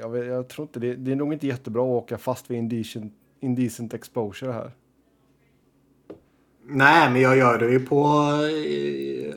Jag, 0.00 0.10
vet, 0.10 0.26
jag 0.26 0.48
tror 0.48 0.66
inte 0.66 0.80
det. 0.80 0.96
Det 0.96 1.12
är 1.12 1.16
nog 1.16 1.32
inte 1.32 1.46
jättebra 1.46 1.82
att 1.82 2.02
åka 2.02 2.18
fast 2.18 2.50
vid 2.50 2.58
indecent, 2.58 3.14
indecent 3.40 3.94
exposure 3.94 4.52
här. 4.52 4.72
Nej, 6.70 7.10
men 7.10 7.20
jag 7.22 7.36
gör 7.36 7.58
det 7.58 7.70
ju 7.70 7.86
på 7.86 8.04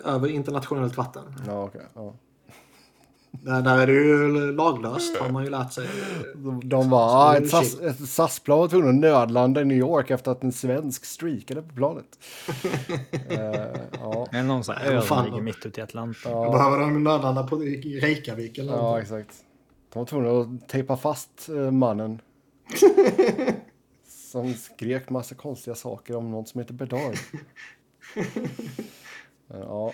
eh, 0.05 0.13
över 0.13 0.27
internationellt 0.29 0.97
vatten. 0.97 1.23
Ja, 1.47 1.63
okej. 1.63 1.81
ja. 1.93 2.13
Där, 3.41 3.61
där 3.61 3.77
är 3.77 3.87
det 3.87 3.93
ju 3.93 4.51
laglöst 4.51 5.17
har 5.17 5.29
man 5.29 5.43
ju 5.43 5.49
lärt 5.49 5.73
sig. 5.73 5.87
De, 6.63 6.89
var, 6.89 7.29
ah, 7.29 7.35
ett, 7.37 7.49
SAS, 7.49 7.79
ett 7.81 8.09
SAS-plan 8.09 8.59
var 8.59 8.67
tvungen 8.67 8.89
att 8.89 8.95
nödlanda 8.95 9.61
i 9.61 9.65
New 9.65 9.77
York 9.77 10.11
efter 10.11 10.31
att 10.31 10.43
en 10.43 10.51
svensk 10.51 11.05
streakade 11.05 11.61
på 11.61 11.75
planet. 11.75 12.05
Eh, 13.29 13.79
ja, 13.99 14.27
Eller 14.31 14.43
någon 14.43 14.63
sån 14.63 14.75
här 14.75 14.85
vad 14.85 14.95
ö 14.95 15.01
fan 15.01 15.17
som 15.17 15.25
ligger 15.25 15.37
då? 15.37 15.43
mitt 15.43 15.65
ute 15.65 15.79
i 15.79 15.83
Atlanten. 15.83 16.31
Då 16.31 16.51
behöver 16.51 16.79
de 16.79 17.03
nödlanda 17.03 17.43
på 17.43 17.55
Reykjavik 18.01 18.57
eller 18.57 18.71
ja, 18.73 18.77
någonting. 18.77 19.17
exakt. 19.17 19.35
De 19.93 19.99
var 19.99 20.05
tvungna 20.05 20.41
att 20.41 20.69
tejpa 20.69 20.97
fast 20.97 21.49
eh, 21.49 21.71
mannen. 21.71 22.21
som 24.33 24.53
skrek 24.53 25.09
massa 25.09 25.35
konstiga 25.35 25.75
saker 25.75 26.15
om 26.15 26.31
någon 26.31 26.45
som 26.45 26.59
heter 26.59 26.73
Bedard. 26.73 27.15
ja. 29.47 29.93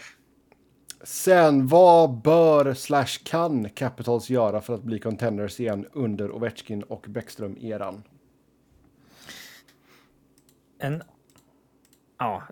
Sen, 1.03 1.67
vad 1.67 2.21
bör 2.21 2.73
slash 2.73 3.23
kan 3.23 3.69
Capitals 3.69 4.29
göra 4.29 4.61
för 4.61 4.73
att 4.73 4.83
bli 4.83 4.99
contenders 4.99 5.59
igen 5.59 5.87
under 5.93 6.31
Ovechkin 6.31 6.83
och 6.83 7.05
Bäckström-eran? 7.09 8.03
En... 10.79 11.03
Ja. 12.17 12.43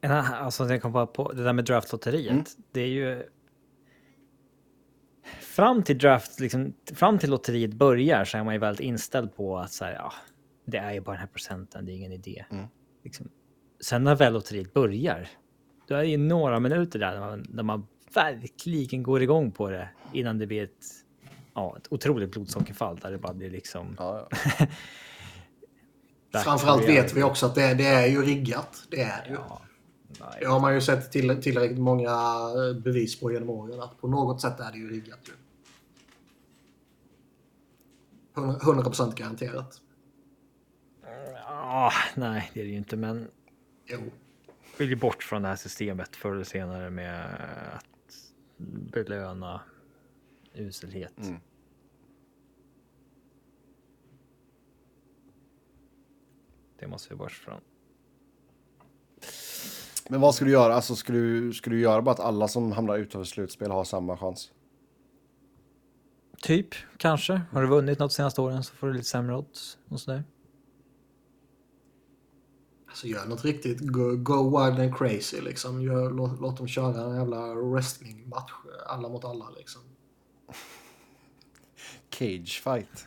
En, 0.00 0.10
alltså 0.12 0.64
det 0.64 0.78
kom 0.78 0.92
bara 0.92 1.06
på 1.06 1.32
det 1.32 1.44
där 1.44 1.52
med 1.52 1.64
draftlotteriet. 1.64 2.30
Mm. 2.30 2.44
Det 2.72 2.80
är 2.80 2.86
ju... 2.86 3.28
Fram 5.40 5.82
till 5.82 5.98
draft, 5.98 6.40
liksom, 6.40 6.74
fram 6.94 7.18
till 7.18 7.30
lotteriet 7.30 7.72
börjar 7.72 8.24
så 8.24 8.38
är 8.38 8.44
man 8.44 8.54
ju 8.54 8.60
väldigt 8.60 8.86
inställd 8.86 9.36
på 9.36 9.58
att 9.58 9.72
så 9.72 9.84
här, 9.84 9.92
ja, 9.92 10.12
det 10.64 10.78
är 10.78 10.92
ju 10.92 11.00
bara 11.00 11.12
den 11.12 11.20
här 11.20 11.26
procenten, 11.26 11.86
det 11.86 11.92
är 11.92 11.96
ingen 11.96 12.12
idé. 12.12 12.44
Mm. 12.50 12.66
Liksom. 13.04 13.30
Sen 13.80 14.04
när 14.04 14.14
väl 14.14 14.32
lotteriet 14.32 14.74
börjar, 14.74 15.28
då 15.86 15.94
är 15.94 15.98
det 15.98 16.08
ju 16.08 16.16
några 16.16 16.60
minuter 16.60 16.98
där 16.98 17.12
när 17.12 17.20
man, 17.20 17.46
när 17.48 17.62
man 17.62 17.86
verkligen 18.14 19.02
går 19.02 19.22
igång 19.22 19.52
på 19.52 19.70
det 19.70 19.88
innan 20.12 20.38
det 20.38 20.46
blir 20.46 20.64
ett, 20.64 20.86
ja, 21.54 21.76
ett 21.76 21.92
otroligt 21.92 22.30
blodsockerfall 22.30 22.96
där 22.96 23.10
det 23.10 23.18
bara 23.18 23.34
blir 23.34 23.50
liksom... 23.50 23.96
Ja, 23.98 24.28
ja. 24.30 24.36
Framförallt 26.44 26.88
vet 26.88 27.16
vi 27.16 27.22
också 27.22 27.46
att 27.46 27.54
det, 27.54 27.74
det 27.74 27.86
är 27.86 28.06
ju 28.06 28.22
riggat. 28.22 28.86
Det 28.90 29.02
är 29.02 29.22
det 29.24 29.28
ju. 29.28 29.34
Ja, 29.34 29.62
nej. 30.20 30.38
Det 30.40 30.46
har 30.46 30.60
man 30.60 30.74
ju 30.74 30.80
sett 30.80 31.12
till, 31.12 31.42
tillräckligt 31.42 31.78
många 31.78 32.10
eh, 32.10 32.82
bevis 32.82 33.20
på 33.20 33.32
genom 33.32 33.50
åren. 33.50 33.80
Att 33.80 34.00
på 34.00 34.08
något 34.08 34.40
sätt 34.40 34.60
är 34.60 34.72
det 34.72 34.78
ju 34.78 34.90
riggat. 34.90 35.18
Ju. 35.26 35.32
100%, 38.34 38.60
100% 38.60 39.14
garanterat. 39.16 39.80
Ja, 41.70 41.92
nej, 42.14 42.50
det 42.54 42.60
är 42.60 42.64
det 42.64 42.70
ju 42.70 42.76
inte, 42.76 42.96
men 42.96 43.30
Jo. 43.86 43.98
vill 44.78 44.88
ju 44.88 44.96
bort 44.96 45.22
från 45.22 45.42
det 45.42 45.48
här 45.48 45.56
systemet 45.56 46.16
förr 46.16 46.32
eller 46.32 46.44
senare 46.44 46.90
med 46.90 47.24
att 47.74 48.20
belöna 48.92 49.60
uselhet. 50.54 51.18
Mm. 51.18 51.40
Det 56.78 56.86
måste 56.86 57.08
vi 57.10 57.16
bort 57.16 57.32
från. 57.32 57.60
Men 60.08 60.20
vad 60.20 60.34
ska 60.34 60.44
du 60.44 60.50
göra? 60.50 60.74
Alltså, 60.74 60.96
ska, 60.96 61.12
du, 61.12 61.52
ska 61.52 61.70
du 61.70 61.80
göra 61.80 62.02
bara 62.02 62.12
att 62.12 62.20
alla 62.20 62.48
som 62.48 62.72
hamnar 62.72 62.96
utanför 62.96 63.24
slutspel 63.24 63.70
har 63.70 63.84
samma 63.84 64.16
chans? 64.16 64.52
Typ, 66.42 66.74
kanske. 66.96 67.40
Har 67.52 67.62
du 67.62 67.68
vunnit 67.68 67.98
något 67.98 68.12
senaste 68.12 68.40
åren 68.40 68.64
så 68.64 68.74
får 68.74 68.86
du 68.86 68.92
lite 68.92 69.08
sämre 69.08 69.36
odds 69.36 69.78
och 69.88 70.00
sådär. 70.00 70.24
Alltså 72.90 73.06
gör 73.06 73.26
något 73.26 73.44
riktigt. 73.44 73.80
Go, 73.80 74.16
go 74.16 74.58
wild 74.58 74.80
and 74.80 74.96
crazy 74.96 75.40
liksom. 75.40 75.82
Gör, 75.82 76.10
låt, 76.10 76.40
låt 76.40 76.56
dem 76.56 76.68
köra 76.68 77.04
en 77.04 77.16
jävla 77.16 77.54
wrestlingmatch. 77.54 78.52
Alla 78.86 79.08
mot 79.08 79.24
alla 79.24 79.50
liksom. 79.50 79.82
Cage 82.10 82.62
fight. 82.64 83.06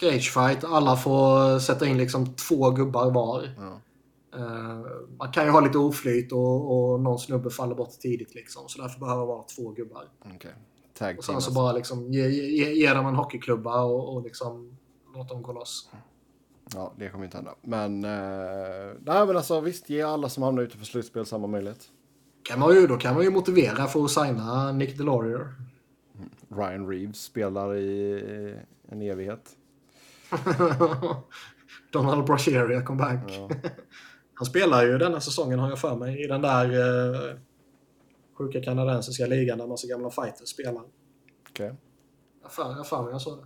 Cage 0.00 0.32
fight. 0.32 0.64
Alla 0.64 0.96
får 0.96 1.58
sätta 1.58 1.86
in 1.86 1.98
liksom 1.98 2.34
två 2.34 2.70
gubbar 2.70 3.10
var. 3.10 3.54
Ja. 3.56 3.80
Eh, 4.38 4.86
man 5.18 5.32
kan 5.32 5.44
ju 5.44 5.50
ha 5.50 5.60
lite 5.60 5.78
oflyt 5.78 6.32
och, 6.32 6.92
och 6.92 7.00
någon 7.00 7.18
snubbe 7.18 7.50
faller 7.50 7.74
bort 7.74 8.00
tidigt 8.00 8.34
liksom. 8.34 8.68
Så 8.68 8.82
därför 8.82 9.00
behöver 9.00 9.20
det 9.20 9.26
vara 9.26 9.42
två 9.42 9.70
gubbar. 9.70 10.08
Okej. 10.34 10.54
Tag 10.94 11.18
Och 11.18 11.24
sen 11.24 11.32
så 11.32 11.36
alltså. 11.36 11.52
bara 11.52 11.72
liksom 11.72 12.12
ge, 12.12 12.28
ge, 12.28 12.72
ge 12.72 12.94
dem 12.94 13.06
en 13.06 13.14
hockeyklubba 13.14 13.82
och, 13.82 14.14
och 14.14 14.22
liksom 14.22 14.78
låt 15.14 15.28
dem 15.28 15.42
gå 15.42 15.52
loss. 15.52 15.90
Ja, 16.74 16.92
det 16.96 17.08
kommer 17.08 17.24
inte 17.24 17.36
hända. 17.36 17.54
Men, 17.62 18.04
eh, 18.04 18.92
nej, 19.00 19.26
men 19.26 19.36
alltså 19.36 19.60
visst, 19.60 19.90
ge 19.90 20.02
alla 20.02 20.28
som 20.28 20.42
hamnar 20.42 20.62
utanför 20.62 20.86
slutspel 20.86 21.26
samma 21.26 21.46
möjlighet. 21.46 21.88
kan 22.42 22.60
man 22.60 22.74
ju, 22.74 22.86
då 22.86 22.96
kan 22.96 23.14
man 23.14 23.24
ju 23.24 23.30
motivera 23.30 23.86
för 23.86 24.04
att 24.04 24.10
signa 24.10 24.72
Nick 24.72 24.98
DeLaurier. 24.98 25.54
Ryan 26.48 26.88
Reeves 26.88 27.22
spelar 27.22 27.76
i 27.76 28.56
en 28.88 29.02
evighet. 29.02 29.56
Donald 31.92 32.24
Brasheria 32.26 32.82
come 32.82 32.98
back. 32.98 33.18
Ja. 33.28 33.50
Han 34.34 34.46
spelar 34.46 34.84
ju 34.86 34.98
denna 34.98 35.20
säsongen 35.20 35.58
har 35.58 35.68
jag 35.68 35.78
för 35.78 35.96
mig 35.96 36.24
i 36.24 36.26
den 36.26 36.42
där 36.42 36.64
eh, 36.64 37.36
sjuka 38.38 38.62
kanadensiska 38.62 39.26
ligan 39.26 39.58
där 39.58 39.66
massa 39.66 39.86
gamla 39.88 40.10
fighters 40.10 40.48
spelar. 40.48 40.82
Okej. 41.50 41.74
För- 42.48 42.62
jag 42.62 42.72
har 42.72 42.84
för 42.84 43.02
mig 43.02 43.12
jag 43.12 43.22
såg 43.22 43.38
det. 43.38 43.44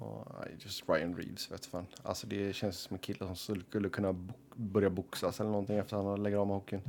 Ja, 0.00 0.26
nej, 0.40 0.56
just 0.58 0.88
Ryan 0.88 1.14
Reeves 1.16 1.52
vet 1.52 1.66
fan. 1.66 1.86
Alltså 2.02 2.26
det 2.26 2.52
känns 2.52 2.78
som 2.78 2.94
en 2.94 2.98
kille 2.98 3.18
som 3.18 3.36
skulle 3.36 3.88
kunna 3.88 4.12
bo 4.12 4.32
börja 4.54 4.90
boxas 4.90 5.40
eller 5.40 5.50
någonting 5.50 5.78
efter 5.78 5.96
att 5.96 6.04
han 6.04 6.22
lägger 6.22 6.36
av 6.36 6.46
med 6.46 6.56
hockeyn. 6.56 6.80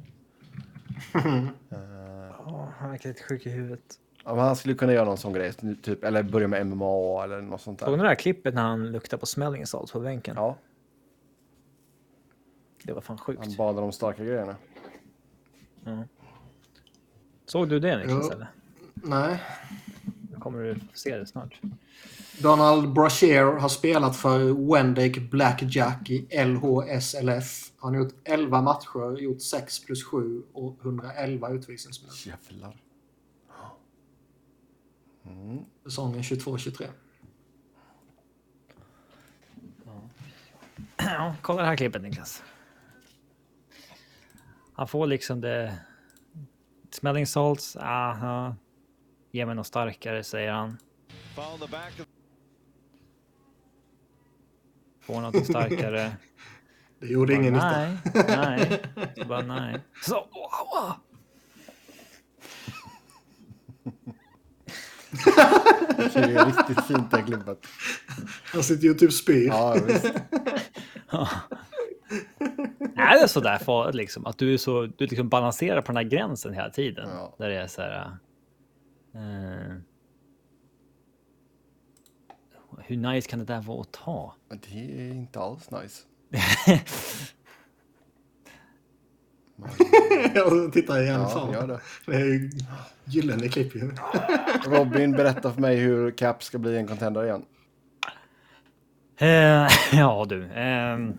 Eh, 1.71 1.79
Ja, 2.45 2.73
han 2.77 2.89
verkar 2.89 3.09
lite 3.09 3.23
sjuk 3.23 3.45
i 3.45 3.49
huvudet. 3.49 3.99
ja, 4.23 4.35
men 4.35 4.45
han 4.45 4.55
skulle 4.55 4.73
kunna 4.75 4.93
göra 4.93 5.05
någon 5.05 5.17
sån 5.17 5.33
grej, 5.33 5.53
typ, 5.81 6.03
eller 6.03 6.23
börja 6.23 6.47
med 6.47 6.67
MMA 6.67 7.23
eller 7.23 7.41
något 7.41 7.61
sånt 7.61 7.79
Såg 7.79 7.89
ni 7.91 7.95
där. 7.97 8.03
det 8.03 8.09
här 8.09 8.15
klippet 8.15 8.53
när 8.53 8.61
han 8.61 8.91
luktar 8.91 9.17
på 9.17 9.25
smelling 9.25 9.65
salt 9.67 9.91
på 9.91 9.99
bänken? 9.99 10.35
Ja, 10.37 10.55
Det 12.83 12.93
var 12.93 13.01
fan 13.01 13.17
sjukt. 13.17 13.39
han 13.45 13.55
badar 13.55 13.81
de 13.81 13.91
starka 13.91 14.23
grejerna. 14.23 14.55
Såg 17.45 17.69
du 17.69 17.79
det 17.79 17.97
Niklas 17.97 18.25
Ja. 18.29 18.33
eller? 18.33 18.47
Nej. 18.93 19.41
Kommer 20.39 20.63
du 20.63 20.79
se 20.93 21.17
det 21.17 21.25
snart? 21.25 21.61
Donald 22.41 22.93
Brashear 22.93 23.59
har 23.59 23.69
spelat 23.69 24.15
för 24.15 24.69
Wendake 24.73 25.19
Blackjack 25.19 26.09
i 26.09 26.45
LHSLF. 26.45 27.71
Han 27.77 27.95
har 27.95 28.01
gjort 28.01 28.13
11 28.23 28.61
matcher, 28.61 29.17
gjort 29.21 29.41
6 29.41 29.85
plus 29.85 30.03
7 30.03 30.43
och 30.53 30.79
111 30.81 31.49
utvisningsminuter. 31.49 32.29
Jävlar. 32.29 32.75
Säsongen 35.83 36.21
22-23. 36.21 36.87
Ja, 40.97 41.35
kolla 41.41 41.61
det 41.61 41.67
här 41.67 41.75
klippet 41.75 42.01
Niklas. 42.01 42.43
Han 44.73 44.87
får 44.87 45.07
liksom 45.07 45.41
det... 45.41 45.79
Smelling 46.91 47.27
salts, 47.27 47.75
aha. 47.75 48.55
Ge 49.31 49.45
mig 49.45 49.55
något 49.55 49.67
starkare, 49.67 50.23
säger 50.23 50.51
han. 50.51 50.77
Får 55.09 55.21
något 55.21 55.45
starkare. 55.45 56.11
Det 56.99 57.07
gjorde 57.07 57.33
ingen 57.33 57.53
nytta. 57.53 57.71
nej, 57.79 57.97
nej. 58.27 58.81
Så 59.17 59.25
bara 59.25 59.41
nej. 59.41 59.79
Så, 60.01 60.13
wow. 60.13 60.93
Det 66.13 66.19
är 66.19 66.45
riktigt 66.45 66.85
fint 66.85 67.11
det 67.11 67.21
klippet. 67.21 67.59
Han 68.53 68.63
sitter 68.63 68.87
ju 68.87 68.93
typ 68.93 69.13
spyr. 69.13 69.47
Ja, 69.47 69.77
visst. 69.87 70.05
Är 72.95 73.21
det 73.21 73.27
så 73.27 73.39
där 73.39 73.57
farligt 73.57 73.95
liksom? 73.95 74.25
Att 74.25 74.37
du 74.37 74.53
är 74.53 74.57
så, 74.57 74.85
du 74.85 75.07
liksom 75.07 75.29
balanserar 75.29 75.81
på 75.81 75.87
den 75.91 75.97
här 75.97 76.03
gränsen 76.03 76.53
hela 76.53 76.69
tiden? 76.69 77.09
Ja. 77.09 77.35
Där 77.37 77.49
det 77.49 77.55
är 77.55 77.67
så 77.67 77.81
här... 77.81 78.11
eh, 79.15 79.75
hur 82.89 82.97
nice 82.97 83.29
kan 83.29 83.39
det 83.39 83.45
där 83.45 83.61
vara 83.61 83.81
att 83.81 83.91
ta? 83.91 84.33
Det 84.49 84.79
är 84.79 85.11
inte 85.13 85.39
alls 85.39 85.71
nice. 85.71 86.03
Jag 90.35 90.73
tittar 90.73 91.01
igen. 91.01 91.19
Ja, 91.21 91.27
fan. 91.29 91.53
gör 91.53 91.67
det. 91.67 91.79
Det 92.05 92.15
är 92.15 92.25
ju 92.25 92.49
gyllene 93.05 93.49
klipp 93.49 93.75
ju. 93.75 93.91
Robin, 94.65 95.11
berätta 95.11 95.53
för 95.53 95.61
mig 95.61 95.75
hur 95.75 96.11
Cap 96.11 96.43
ska 96.43 96.57
bli 96.57 96.77
en 96.77 96.87
contender 96.87 97.23
igen. 97.23 97.45
Eh, 99.17 99.67
ja 99.99 100.25
du. 100.29 100.45
ehm, 100.53 101.17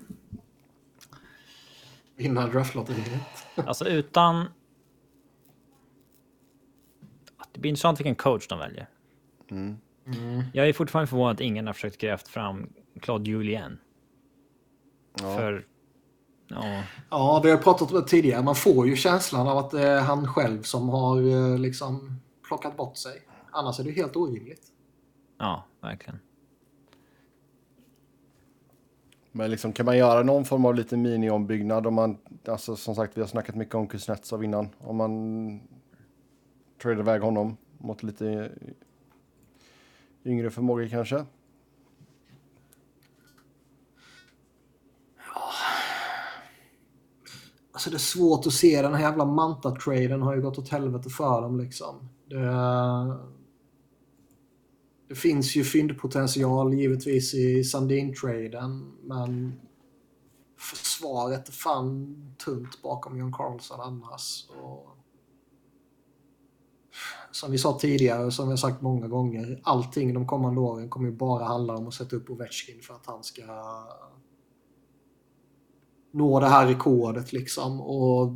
Vinna 2.17 2.47
draftlotteriet. 2.47 3.23
alltså 3.55 3.89
utan... 3.89 4.47
Det 7.53 7.61
blir 7.61 7.69
intressant 7.69 8.01
vilken 8.01 8.15
coach 8.15 8.49
de 8.49 8.59
väljer. 8.59 8.89
Jag 10.53 10.69
är 10.69 10.73
fortfarande 10.73 11.07
förvånad 11.07 11.35
att 11.35 11.41
ingen 11.41 11.67
har 11.67 11.75
försökt 11.75 11.99
grävt 11.99 12.29
fram 12.29 12.73
Claude 13.01 13.31
Julien. 13.31 13.79
Ja. 15.20 15.37
För... 15.37 15.67
Ja, 16.49 16.83
Ja, 17.11 17.41
vi 17.45 17.51
har 17.51 17.59
pratat 17.59 17.93
om 17.93 18.01
det 18.01 18.07
tidigare. 18.07 18.43
Man 18.43 18.55
får 18.55 18.89
ju 18.89 18.97
känslan 18.97 19.49
av 19.49 19.59
att 19.59 19.70
det 19.70 19.83
är 19.83 20.01
han 20.01 20.27
själv 20.27 20.62
som 20.62 20.89
har 20.89 21.23
eh, 21.23 21.59
liksom 21.59 22.20
plockat 22.49 22.77
bort 22.77 22.97
sig. 22.97 23.23
Annars 23.51 23.81
är 23.81 23.85
det 23.85 23.91
ju 23.91 23.97
helt 23.97 24.17
orimligt. 24.17 24.62
ja, 25.39 25.65
verkligen. 25.81 26.19
Men 29.33 29.51
liksom, 29.51 29.73
kan 29.73 29.87
man 29.87 29.99
göra 29.99 30.23
någon 30.23 30.45
form 30.45 30.65
av 30.65 30.75
lite 30.75 30.97
mini-ombyggnad 30.97 31.87
om 31.87 31.95
man, 31.95 32.19
alltså 32.49 32.77
som 32.77 32.95
sagt 32.95 33.17
vi 33.17 33.20
har 33.20 33.29
snackat 33.29 33.55
mycket 33.55 33.75
om 33.75 33.87
Kuznetsov 33.87 34.45
innan. 34.45 34.69
Om 34.79 34.97
man 34.97 35.61
tradar 36.83 37.01
iväg 37.01 37.20
honom 37.23 37.57
mot 37.79 38.03
lite 38.03 38.51
yngre 40.25 40.51
förmågor 40.51 40.89
kanske. 40.89 41.25
Alltså 47.73 47.91
det 47.91 47.97
är 47.97 47.99
svårt 47.99 48.47
att 48.47 48.53
se. 48.53 48.83
Den 48.83 48.95
här 48.95 49.01
jävla 49.01 49.25
Manta-traden 49.25 50.23
har 50.23 50.35
ju 50.35 50.43
gått 50.43 50.59
åt 50.59 50.69
helvete 50.69 51.11
för 51.11 51.43
dem 51.43 51.61
liksom. 51.61 52.09
Det, 52.27 52.45
det 55.09 55.15
finns 55.15 55.57
ju 55.57 55.65
fyndpotential 55.65 56.75
givetvis 56.75 57.35
i 57.35 57.65
Sandin-traden, 57.65 58.93
men 59.03 59.61
försvaret 60.59 61.49
är 61.49 61.53
fan 61.53 62.17
tunt 62.45 62.83
bakom 62.83 63.19
John 63.19 63.33
Carlson 63.33 63.81
annars. 63.81 64.47
Och 64.63 64.97
som 67.33 67.50
vi 67.50 67.59
sa 67.59 67.78
tidigare 67.78 68.25
och 68.25 68.33
som 68.33 68.47
vi 68.47 68.52
har 68.52 68.57
sagt 68.57 68.83
många 68.83 69.09
gånger, 69.09 69.60
allting 69.62 70.15
de 70.15 70.26
kommande 70.26 70.60
åren 70.60 70.89
kommer 70.89 71.09
ju 71.09 71.17
bara 71.17 71.44
handla 71.44 71.76
om 71.76 71.89
att 71.89 71.94
sätta 71.94 72.17
upp 72.17 72.31
Ovechkin 72.31 72.83
för 72.83 72.94
att 72.94 73.07
han 73.07 73.25
ska 73.25 73.42
nå 76.12 76.41
det 76.41 76.47
här 76.47 76.67
rekordet 76.67 77.33
liksom 77.33 77.81
och 77.81 78.33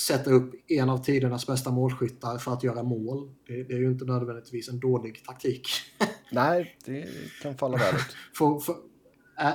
sätta 0.00 0.30
upp 0.30 0.54
en 0.68 0.90
av 0.90 0.98
tidernas 0.98 1.46
bästa 1.46 1.70
målskyttar 1.70 2.38
för 2.38 2.52
att 2.52 2.62
göra 2.62 2.82
mål. 2.82 3.30
Det, 3.46 3.62
det 3.62 3.74
är 3.74 3.78
ju 3.78 3.90
inte 3.90 4.04
nödvändigtvis 4.04 4.68
en 4.68 4.80
dålig 4.80 5.24
taktik. 5.24 5.68
Nej, 6.32 6.76
det 6.84 7.08
kan 7.42 7.58
falla 7.58 7.76
väl 7.76 7.94
ut. 7.94 8.16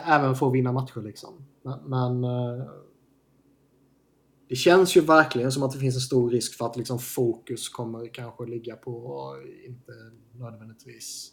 även 0.05 0.35
för 0.35 0.47
att 0.47 0.53
vinna 0.53 0.71
matcher 0.71 1.01
liksom. 1.01 1.45
Men, 1.63 1.79
men 1.85 2.23
eh, 2.23 2.65
det 4.50 4.56
känns 4.56 4.98
ju 4.98 5.02
verkligen 5.02 5.52
som 5.52 5.64
att 5.64 5.72
det 5.72 5.80
finns 5.80 5.95
en 5.95 6.02
stor 6.02 6.30
risk 6.30 6.58
för 6.58 6.66
att 6.66 6.78
liksom 6.78 7.00
fokus 7.00 7.69
kommer 7.69 8.14
kanske 8.14 8.45
ligga 8.45 8.76
på 8.76 9.36
inte 9.66 9.92
nödvändigtvis 10.32 11.32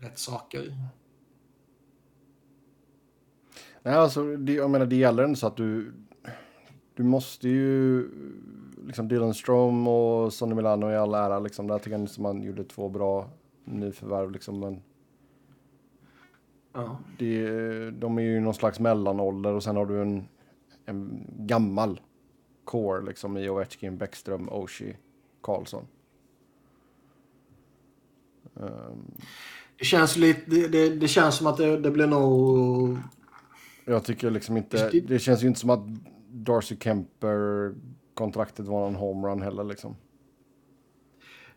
rätt 0.00 0.18
saker. 0.18 0.76
Nej, 3.82 3.94
alltså, 3.94 4.36
det, 4.36 4.52
jag 4.52 4.70
menar, 4.70 4.86
det 4.86 4.96
gäller 4.96 5.22
ändå 5.22 5.36
så 5.36 5.46
att 5.46 5.56
du... 5.56 5.92
Du 6.94 7.02
måste 7.02 7.48
ju... 7.48 8.08
Liksom 8.86 9.08
Dylan 9.08 9.34
Strom 9.34 9.88
och 9.88 10.32
Sonny 10.32 10.54
Milano 10.54 10.90
i 10.90 10.96
all 10.96 11.14
ära. 11.14 11.38
Liksom, 11.38 11.66
där 11.66 11.78
tycker 11.78 11.90
jag 11.98 12.04
att 12.04 12.18
man 12.18 12.42
gjorde 12.42 12.64
två 12.64 12.88
bra 12.88 13.30
nyförvärv. 13.64 14.30
Liksom, 14.30 14.60
men 14.60 14.82
Ja. 16.72 16.98
det, 17.18 17.90
de 17.90 18.18
är 18.18 18.22
ju 18.22 18.40
någon 18.40 18.54
slags 18.54 18.80
mellanålder 18.80 19.52
och 19.52 19.62
sen 19.62 19.76
har 19.76 19.86
du 19.86 20.02
en, 20.02 20.28
en 20.86 21.26
gammal 21.38 22.00
core 22.64 23.02
liksom 23.04 23.36
i 23.36 23.48
Ovechkin, 23.48 23.98
Bäckström, 23.98 24.48
Oshie, 24.48 24.96
Karlsson. 25.42 25.86
Ehm, 28.60 29.14
Det 29.78 29.84
känns 29.84 30.16
lite, 30.16 30.50
det, 30.50 30.68
det, 30.68 30.88
det 30.88 31.08
känns 31.08 31.34
som 31.36 31.46
att 31.46 31.56
det, 31.56 31.76
det 31.80 31.90
blir 31.90 32.06
nog 32.06 32.98
jag 33.84 34.04
tycker 34.04 34.30
liksom 34.30 34.56
inte... 34.56 34.90
Det- 34.90 35.00
Det 35.00 35.18
känns 35.18 35.42
ju 35.44 35.48
inte 35.48 35.60
som 35.60 35.70
att 35.70 35.86
Darcy 36.30 36.76
Kemper 36.80 37.74
kontraktet 38.14 38.66
var 38.66 38.80
någon 38.80 38.94
homerun 38.94 39.42
heller 39.42 39.64
liksom. 39.64 39.96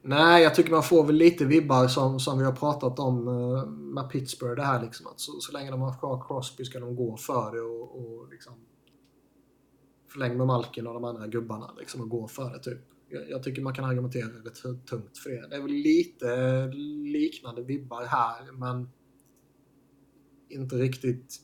Nej, 0.01 0.43
jag 0.43 0.56
tycker 0.56 0.72
man 0.72 0.83
får 0.83 1.03
väl 1.03 1.16
lite 1.16 1.45
vibbar 1.45 1.88
som, 1.88 2.19
som 2.19 2.40
vi 2.40 2.45
har 2.45 2.51
pratat 2.51 2.99
om 2.99 3.27
eh, 3.27 3.66
med 3.69 4.09
Pittsburgh. 4.09 4.56
Det 4.56 4.64
här 4.64 4.82
liksom 4.82 5.08
att 5.08 5.19
så, 5.19 5.32
så 5.40 5.51
länge 5.51 5.72
de 5.72 5.82
har 5.82 5.99
kvar 5.99 6.24
Crosby 6.27 6.66
ska 6.66 6.80
de 6.80 6.95
gå 6.95 7.17
för 7.17 7.51
det 7.56 7.61
och, 7.61 7.95
och 7.99 8.30
liksom 8.32 8.53
förläng 10.09 10.38
med 10.38 10.47
Malkin 10.47 10.88
och 10.88 10.93
de 10.93 11.03
andra 11.03 11.27
gubbarna 11.27 11.73
liksom 11.79 12.01
och 12.01 12.09
gå 12.09 12.27
för 12.27 12.53
det 12.53 12.59
typ. 12.59 12.79
Jag, 13.09 13.29
jag 13.29 13.43
tycker 13.43 13.61
man 13.61 13.73
kan 13.73 13.85
argumentera 13.85 14.27
rätt 14.27 14.85
tungt 14.85 15.17
för 15.17 15.29
det. 15.29 15.47
Det 15.49 15.55
är 15.55 15.61
väl 15.61 15.71
lite 15.71 16.67
liknande 17.03 17.63
vibbar 17.63 18.05
här, 18.05 18.51
men 18.51 18.89
inte 20.49 20.75
riktigt. 20.75 21.35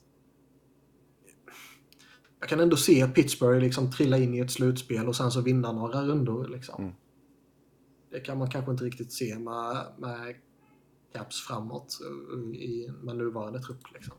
jag 2.40 2.50
kan 2.50 2.60
ändå 2.60 2.78
se 2.78 3.08
Pittsburgh 3.08 3.60
liksom 3.60 3.92
trilla 3.92 4.18
in 4.18 4.34
i 4.34 4.40
ett 4.40 4.52
slutspel 4.52 5.08
och 5.08 5.16
sen 5.16 5.32
så 5.32 5.42
vinna 5.42 5.72
några 5.72 6.02
rundor. 6.02 6.48
Liksom. 6.48 6.84
Mm. 6.84 6.96
Det 8.12 8.20
kan 8.20 8.38
man 8.38 8.50
kanske 8.50 8.72
inte 8.72 8.84
riktigt 8.84 9.14
se 9.14 9.40
med, 9.40 9.86
med 9.98 10.36
Caps 11.14 11.48
framåt 11.48 11.98
i, 12.54 12.90
med 13.04 13.16
nuvarande 13.16 13.60
trupp. 13.60 13.94
Liksom. 13.94 14.14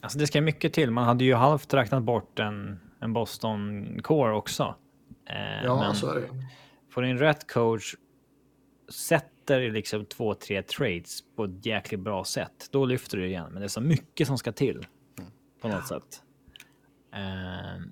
Alltså 0.00 0.18
det 0.18 0.26
ska 0.26 0.40
mycket 0.40 0.72
till. 0.72 0.90
Man 0.90 1.04
hade 1.04 1.24
ju 1.24 1.34
halvt 1.34 1.74
räknat 1.74 2.02
bort 2.02 2.38
en, 2.38 2.78
en 3.00 3.12
Boston 3.12 3.86
Core 4.02 4.32
också. 4.32 4.74
Eh, 5.24 5.64
Ja, 5.64 5.94
så 5.94 6.10
är 6.10 6.14
det. 6.20 6.28
får 6.90 7.04
in 7.04 7.18
rätt 7.18 7.52
coach, 7.52 7.94
sätter 8.88 9.70
liksom 9.70 10.04
två, 10.04 10.34
tre 10.34 10.62
trades 10.62 11.20
på 11.36 11.44
ett 11.44 11.66
jäkligt 11.66 12.00
bra 12.00 12.24
sätt, 12.24 12.68
då 12.70 12.84
lyfter 12.84 13.16
du 13.18 13.26
igen. 13.26 13.48
Men 13.52 13.60
det 13.60 13.66
är 13.66 13.68
så 13.68 13.80
mycket 13.80 14.26
som 14.26 14.38
ska 14.38 14.52
till 14.52 14.86
på 15.60 15.68
något 15.68 15.86
sätt. 15.86 16.22
Eh, 17.14 17.82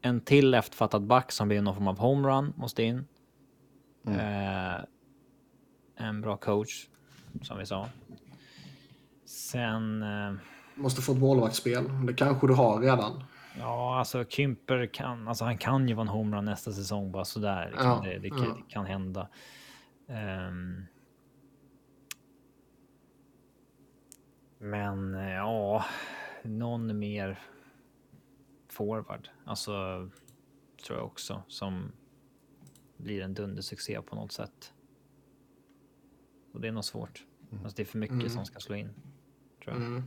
en 0.00 0.20
till 0.20 0.54
efterfattad 0.54 1.06
back 1.06 1.32
som 1.32 1.48
blir 1.48 1.62
någon 1.62 1.74
form 1.74 1.88
av 1.88 1.98
homerun 1.98 2.52
måste 2.56 2.82
in. 2.82 3.04
Eh, 4.06 4.84
en 5.96 6.20
bra 6.20 6.36
coach, 6.36 6.88
som 7.42 7.58
vi 7.58 7.66
sa. 7.66 7.88
Sen... 9.24 10.02
Eh, 10.02 10.32
Måste 10.74 11.02
få 11.02 11.12
ett 11.12 11.18
målvaktsspel. 11.18 11.84
Det 12.06 12.14
kanske 12.14 12.46
du 12.46 12.54
har 12.54 12.80
redan. 12.80 13.24
Ja, 13.58 13.98
alltså 13.98 14.24
Kymper 14.24 14.86
kan, 14.86 15.28
alltså 15.28 15.44
han 15.44 15.58
kan 15.58 15.88
ju 15.88 15.94
vara 15.94 16.02
en 16.02 16.08
homerun 16.08 16.44
nästa 16.44 16.72
säsong 16.72 17.12
bara 17.12 17.24
sådär. 17.24 17.70
Liksom. 17.70 17.88
Ja, 17.88 18.00
det, 18.04 18.18
det, 18.18 18.28
ja. 18.28 18.36
kan, 18.36 18.56
det 18.56 18.62
kan 18.68 18.86
hända. 18.86 19.28
Ehm. 20.08 20.84
men 24.58 25.14
eh, 25.14 25.32
ja, 25.32 25.84
någon 26.42 26.98
mer 26.98 27.38
forward, 28.68 29.28
alltså 29.44 29.72
tror 30.86 30.98
jag 30.98 31.06
också 31.06 31.42
som 31.48 31.92
blir 32.96 33.22
en 33.22 33.34
dundersuccé 33.34 34.02
på 34.02 34.16
något 34.16 34.32
sätt. 34.32 34.72
Och 36.52 36.60
det 36.60 36.68
är 36.68 36.72
nog 36.72 36.84
svårt. 36.84 37.26
Alltså 37.50 37.76
det 37.76 37.82
är 37.82 37.86
för 37.86 37.98
mycket 37.98 38.14
Mm. 38.14 38.28
som 38.28 38.44
ska 38.44 38.60
slå 38.60 38.74
in. 38.76 38.90
Tror 39.64 39.76
jag. 39.76 39.86
Mm. 39.86 40.02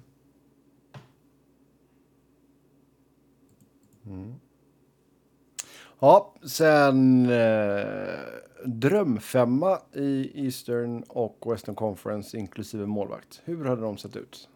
Ja, 5.99 6.33
sen 6.43 7.25
eh, 7.29 8.19
drömfemma 8.65 9.79
i 9.93 10.31
Eastern 10.45 11.03
och 11.03 11.51
Western 11.51 11.75
Conference 11.75 12.37
inklusive 12.37 12.85
målvakt. 12.85 13.41
Hur 13.45 13.65
hade 13.65 13.81
de 13.81 13.97
sett 13.97 14.15
ut? 14.15 14.49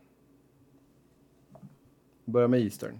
Börja 2.25 2.47
med 2.47 2.59
Eastern. 2.59 2.99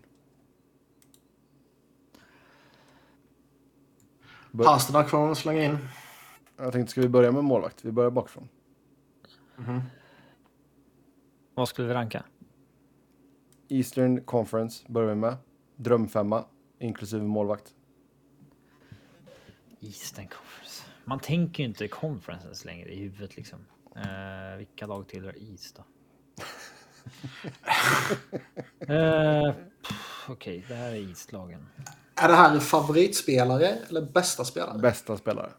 Bör- 4.51 4.65
Pasternak 4.65 5.09
får 5.09 5.17
man 5.17 5.35
slänga 5.35 5.63
in. 5.63 5.77
Jag 6.57 6.73
tänkte, 6.73 6.91
ska 6.91 7.01
vi 7.01 7.09
börja 7.09 7.31
med 7.31 7.43
målvakt? 7.43 7.85
Vi 7.85 7.91
börjar 7.91 8.11
bakifrån. 8.11 8.49
Vad 11.53 11.67
skulle 11.69 11.87
vi 11.87 11.93
ranka? 11.93 12.23
Eastern 13.69 14.23
Conference 14.23 14.85
börjar 14.91 15.09
vi 15.09 15.15
med. 15.15 15.37
Drömfemma 15.75 16.45
inklusive 16.79 17.23
målvakt. 17.23 17.73
Eastern 19.79 20.27
Conference. 20.27 20.83
Man 21.05 21.19
tänker 21.19 21.63
ju 21.63 21.69
inte 21.69 21.87
conferences 21.87 22.65
längre 22.65 22.89
i 22.89 22.99
huvudet 22.99 23.37
liksom. 23.37 23.59
Eh, 23.95 24.57
vilka 24.57 24.85
lag 24.87 25.07
tillhör 25.07 25.35
East 25.51 25.75
då? 25.75 25.83
Eh, 28.79 29.53
Okej, 30.29 30.65
det 30.67 30.73
här 30.75 30.91
är 30.91 31.09
East-lagen. 31.09 31.65
Är 32.15 32.27
det 32.27 32.33
här 32.33 32.59
favoritspelare 32.59 33.67
eller 33.67 34.01
bästa 34.01 34.45
spelare? 34.45 34.79
Bästa 34.79 35.17
spelare. 35.17 35.51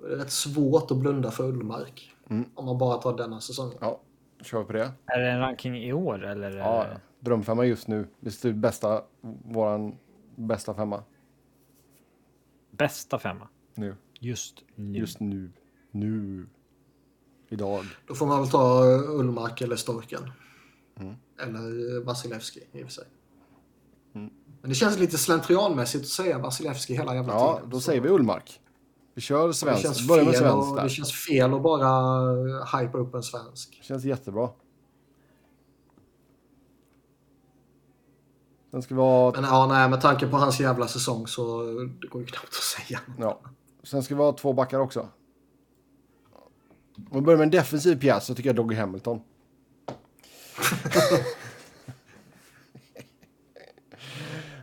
Det 0.00 0.12
är 0.12 0.16
rätt 0.16 0.30
svårt 0.30 0.90
att 0.90 0.96
blunda 0.96 1.30
för 1.30 1.44
Ullmark. 1.44 2.14
Mm. 2.30 2.50
Om 2.54 2.64
man 2.64 2.78
bara 2.78 2.98
tar 2.98 3.16
denna 3.16 3.40
säsong. 3.40 3.72
Ja, 3.80 4.00
kör 4.40 4.58
vi 4.58 4.64
på 4.64 4.72
det. 4.72 4.92
Är 5.06 5.20
det 5.20 5.30
en 5.30 5.40
ranking 5.40 5.76
i 5.76 5.92
år 5.92 6.24
eller? 6.24 6.56
Ja, 6.56 6.86
ja. 6.92 7.00
Drömfemma 7.26 7.64
just 7.64 7.88
nu. 7.88 8.08
Det 8.20 8.44
är 8.44 8.52
bästa, 8.52 9.02
våran 9.44 9.96
bästa 10.36 10.74
femma 10.74 11.02
Bästa 12.70 13.18
femma 13.18 13.48
nu. 13.74 13.96
just 14.20 14.64
nu. 14.74 14.98
Just 14.98 15.20
nu. 15.20 15.50
Nu. 15.90 16.46
Idag. 17.48 17.84
Då 18.06 18.14
får 18.14 18.26
man 18.26 18.40
väl 18.40 18.50
ta 18.50 18.84
Ullmark 19.08 19.60
eller 19.60 19.76
Storken. 19.76 20.30
Mm. 21.00 21.14
Eller 21.42 22.00
Vasilevski 22.04 22.60
i 22.72 22.78
och 22.82 22.86
för 22.86 22.92
sig. 22.92 23.04
Mm. 24.14 24.30
Men 24.60 24.68
det 24.68 24.74
känns 24.74 24.98
lite 24.98 25.18
slentrianmässigt 25.18 26.02
att 26.04 26.08
säga 26.08 26.38
Vasilevski 26.38 26.94
hela 26.94 27.14
jävla 27.14 27.32
Ja, 27.32 27.54
tiden. 27.56 27.70
då 27.70 27.76
Så 27.76 27.80
säger 27.80 28.00
vi 28.00 28.08
Ullmark. 28.08 28.60
Vi 29.14 29.20
kör 29.20 29.46
det 29.48 29.54
känns, 29.82 30.08
Börjar 30.08 30.24
med 30.24 30.34
fel 30.34 30.42
svenskt 30.42 30.70
och, 30.70 30.76
där. 30.76 30.82
det 30.82 30.88
känns 30.90 31.12
fel 31.12 31.54
att 31.54 31.62
bara 31.62 31.88
hypa 32.80 32.98
upp 32.98 33.14
en 33.14 33.22
svensk. 33.22 33.78
Känns 33.82 34.04
jättebra. 34.04 34.50
Sen 38.70 38.82
ska 38.82 38.94
vi 38.94 39.00
ha, 39.00 39.32
Men 39.32 39.44
ja, 39.44 39.66
nej, 39.66 39.88
med 39.88 40.00
tanke 40.00 40.26
på 40.26 40.36
hans 40.36 40.60
jävla 40.60 40.88
säsong 40.88 41.26
så 41.26 41.62
det 42.00 42.06
går 42.08 42.20
ju 42.20 42.26
knappt 42.26 42.48
att 42.48 42.52
säga. 42.54 43.00
ja. 43.18 43.40
Sen 43.82 44.02
ska 44.02 44.14
vi 44.14 44.20
ha 44.22 44.32
två 44.32 44.52
backar 44.52 44.78
också. 44.78 45.08
Om 47.10 47.18
vi 47.18 47.20
börjar 47.20 47.38
med 47.38 47.44
en 47.44 47.50
defensiv 47.50 48.00
pjäs 48.00 48.24
så 48.26 48.34
tycker 48.34 48.48
jag 48.48 48.56
Doggy 48.56 48.76
Hamilton. 48.76 49.20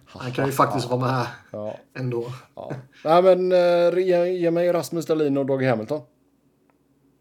Han 0.05 0.31
kan 0.31 0.45
ju 0.45 0.51
faktiskt 0.51 0.89
vara 0.89 0.99
med 0.99 1.27
Ja, 1.51 1.77
ändå. 1.93 2.25
ja. 2.55 2.71
Nej 3.05 3.23
men 3.23 3.51
eh, 3.51 3.99
ge, 4.05 4.25
ge 4.37 4.51
mig 4.51 4.71
Rasmus 4.73 5.05
Dahlin 5.05 5.37
och 5.37 5.45
Doggy 5.45 5.65
Hamilton. 5.65 6.01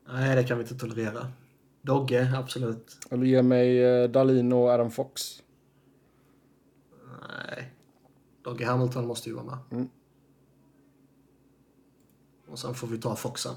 Nej, 0.09 0.37
det 0.37 0.45
kan 0.45 0.59
vi 0.59 0.63
inte 0.65 0.75
tolerera. 0.79 1.27
Dogge, 1.83 2.33
absolut. 2.39 2.97
Eller 3.11 3.25
ge 3.27 3.43
mig 3.43 3.85
eh, 3.85 4.09
Dahlin 4.11 4.53
och 4.53 4.69
Adam 4.69 4.91
Fox. 4.91 5.43
Nej. 7.29 7.73
Dogge 8.43 8.67
Hamilton 8.67 9.07
måste 9.07 9.29
ju 9.29 9.35
vara 9.35 9.45
med. 9.45 9.59
Mm. 9.71 9.89
Och 12.47 12.59
sen 12.59 12.75
får 12.75 12.87
vi 12.87 12.99
ta 12.99 13.17
Foxen. 13.17 13.55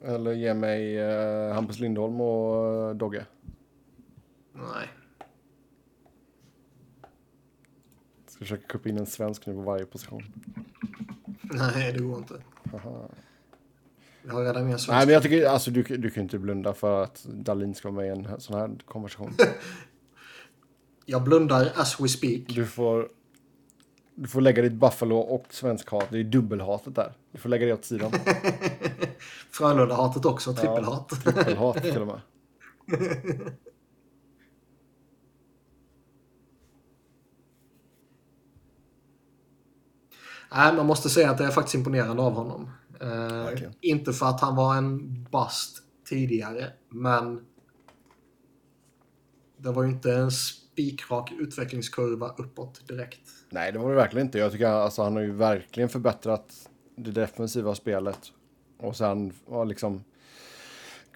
Eller 0.00 0.32
ge 0.32 0.54
mig 0.54 0.98
eh, 0.98 1.54
Hampus 1.54 1.78
Lindholm 1.78 2.20
och 2.20 2.88
eh, 2.88 2.94
Dogge. 2.94 3.26
Nej. 4.52 4.88
Ska 8.26 8.38
försöka 8.38 8.66
kuppa 8.66 8.88
in 8.88 8.98
en 8.98 9.06
svensk 9.06 9.46
nu 9.46 9.54
på 9.54 9.60
varje 9.60 9.86
position. 9.86 10.22
Nej, 11.42 11.92
det 11.92 11.98
går 11.98 12.18
inte. 12.18 12.42
Aha. 12.74 13.08
Vi 14.22 14.30
har 14.30 14.44
redan 14.44 14.62
en 14.62 14.68
svensk. 14.70 14.88
Nej 14.88 15.06
men 15.06 15.12
jag 15.12 15.22
tycker, 15.22 15.46
alltså 15.46 15.70
du, 15.70 15.82
du 15.82 16.10
kan 16.10 16.22
inte 16.22 16.38
blunda 16.38 16.74
för 16.74 17.02
att 17.02 17.24
Dahlin 17.24 17.74
ska 17.74 17.90
vara 17.90 18.06
med 18.06 18.06
i 18.06 18.18
en 18.18 18.40
sån 18.40 18.56
här 18.56 18.76
konversation. 18.84 19.32
Jag 21.06 21.22
blundar 21.22 21.72
as 21.76 22.00
we 22.00 22.08
speak. 22.08 22.42
Du 22.48 22.66
får, 22.66 23.08
du 24.14 24.28
får 24.28 24.40
lägga 24.40 24.62
ditt 24.62 24.72
Buffalo 24.72 25.16
och 25.16 25.46
svensk 25.50 25.90
hat. 25.90 26.06
Det 26.10 26.18
är 26.18 26.24
dubbelhatet 26.24 26.94
där. 26.94 27.12
Du 27.32 27.38
får 27.38 27.48
lägga 27.48 27.66
det 27.66 27.72
åt 27.72 27.84
sidan. 27.84 28.12
Frölunda-hatet 29.50 30.24
också, 30.24 30.54
trippelhat. 30.54 31.08
Trippelhat 31.08 31.82
till 31.82 32.00
och 32.00 32.06
med. 32.06 32.20
Nej, 40.54 40.74
man 40.76 40.86
måste 40.86 41.10
säga 41.10 41.30
att 41.30 41.38
det 41.38 41.44
är 41.44 41.50
faktiskt 41.50 41.74
imponerande 41.74 42.22
av 42.22 42.32
honom. 42.32 42.70
Eh, 43.00 43.48
inte 43.80 44.12
för 44.12 44.26
att 44.26 44.40
han 44.40 44.56
var 44.56 44.76
en 44.76 45.22
bust 45.24 45.82
tidigare, 46.08 46.72
men 46.88 47.44
det 49.56 49.72
var 49.72 49.82
ju 49.82 49.88
inte 49.88 50.12
en 50.12 50.30
spikrak 50.72 51.32
utvecklingskurva 51.38 52.28
uppåt 52.38 52.88
direkt. 52.88 53.20
Nej 53.50 53.72
det 53.72 53.78
var 53.78 53.90
det 53.90 53.96
verkligen 53.96 54.26
inte. 54.26 54.38
Jag 54.38 54.52
tycker 54.52 54.66
alltså, 54.66 55.02
han 55.02 55.14
har 55.16 55.22
ju 55.22 55.32
verkligen 55.32 55.88
förbättrat 55.88 56.70
det 56.96 57.10
defensiva 57.10 57.74
spelet. 57.74 58.32
Och 58.78 58.96
sen 58.96 59.32
var 59.46 59.64
liksom 59.64 60.04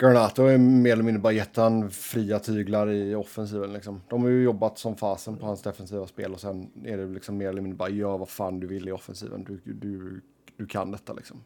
Garnato 0.01 0.43
är 0.43 0.59
mer 0.59 0.93
eller 0.93 1.03
mindre 1.03 1.21
bara 1.21 1.33
gett 1.33 1.57
han 1.57 1.91
fria 1.91 2.39
tyglar 2.39 2.91
i 2.91 3.15
offensiven. 3.15 3.73
Liksom. 3.73 4.01
De 4.09 4.23
har 4.23 4.29
ju 4.29 4.43
jobbat 4.43 4.79
som 4.79 4.97
fasen 4.97 5.37
på 5.37 5.47
hans 5.47 5.63
defensiva 5.63 6.07
spel 6.07 6.33
och 6.33 6.41
sen 6.41 6.71
är 6.85 6.97
det 6.97 7.07
liksom 7.07 7.37
mer 7.37 7.49
eller 7.49 7.63
mindre 7.63 7.77
bara 7.77 7.89
gör 7.89 8.19
vad 8.19 8.29
fan 8.29 8.61
du 8.61 8.67
vill 8.67 8.89
i 8.89 8.93
offensiven. 8.93 9.45
Du, 9.45 9.61
du, 9.73 10.21
du 10.57 10.67
kan 10.67 10.91
detta 10.91 11.13
liksom. 11.13 11.45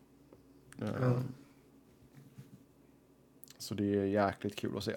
Eh, 0.83 1.21
Så 3.59 3.75
det 3.75 3.95
är 3.95 4.05
jäkligt 4.05 4.57
kul 4.57 4.77
att 4.77 4.85
se. 4.85 4.97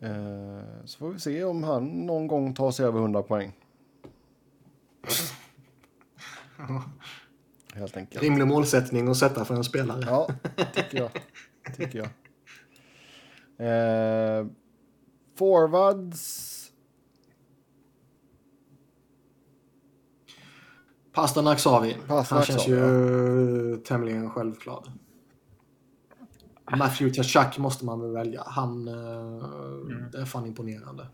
Eh, 0.00 0.84
så 0.84 0.98
får 0.98 1.10
vi 1.10 1.20
se 1.20 1.44
om 1.44 1.64
han 1.64 1.86
någon 1.86 2.26
gång 2.26 2.54
tar 2.54 2.70
sig 2.70 2.86
över 2.86 3.00
100 3.00 3.22
poäng. 3.22 3.52
Helt 7.74 7.96
enkelt. 7.96 8.22
Rimlig 8.22 8.46
målsättning 8.46 9.08
att 9.08 9.16
sätta 9.16 9.44
för 9.44 9.54
en 9.54 9.64
spelare. 9.64 10.00
Ja, 10.06 10.28
tycker 10.74 10.98
jag. 10.98 11.10
tycker 11.76 11.98
jag. 11.98 12.08
Eh, 13.60 14.46
forwards... 15.36 16.56
Pastanak 21.12 21.58
sa 21.58 21.80
vi. 21.80 21.96
Han 22.08 22.44
känns 22.44 22.68
ju 22.68 22.76
ja. 22.76 23.76
tämligen 23.86 24.30
självklar. 24.30 24.92
Matthew 26.78 27.14
Tachak 27.14 27.58
måste 27.58 27.84
man 27.84 28.00
väl 28.00 28.12
välja. 28.12 28.42
Han 28.46 28.88
eh, 28.88 30.20
är 30.20 30.24
fan 30.24 30.46
imponerande. 30.46 31.06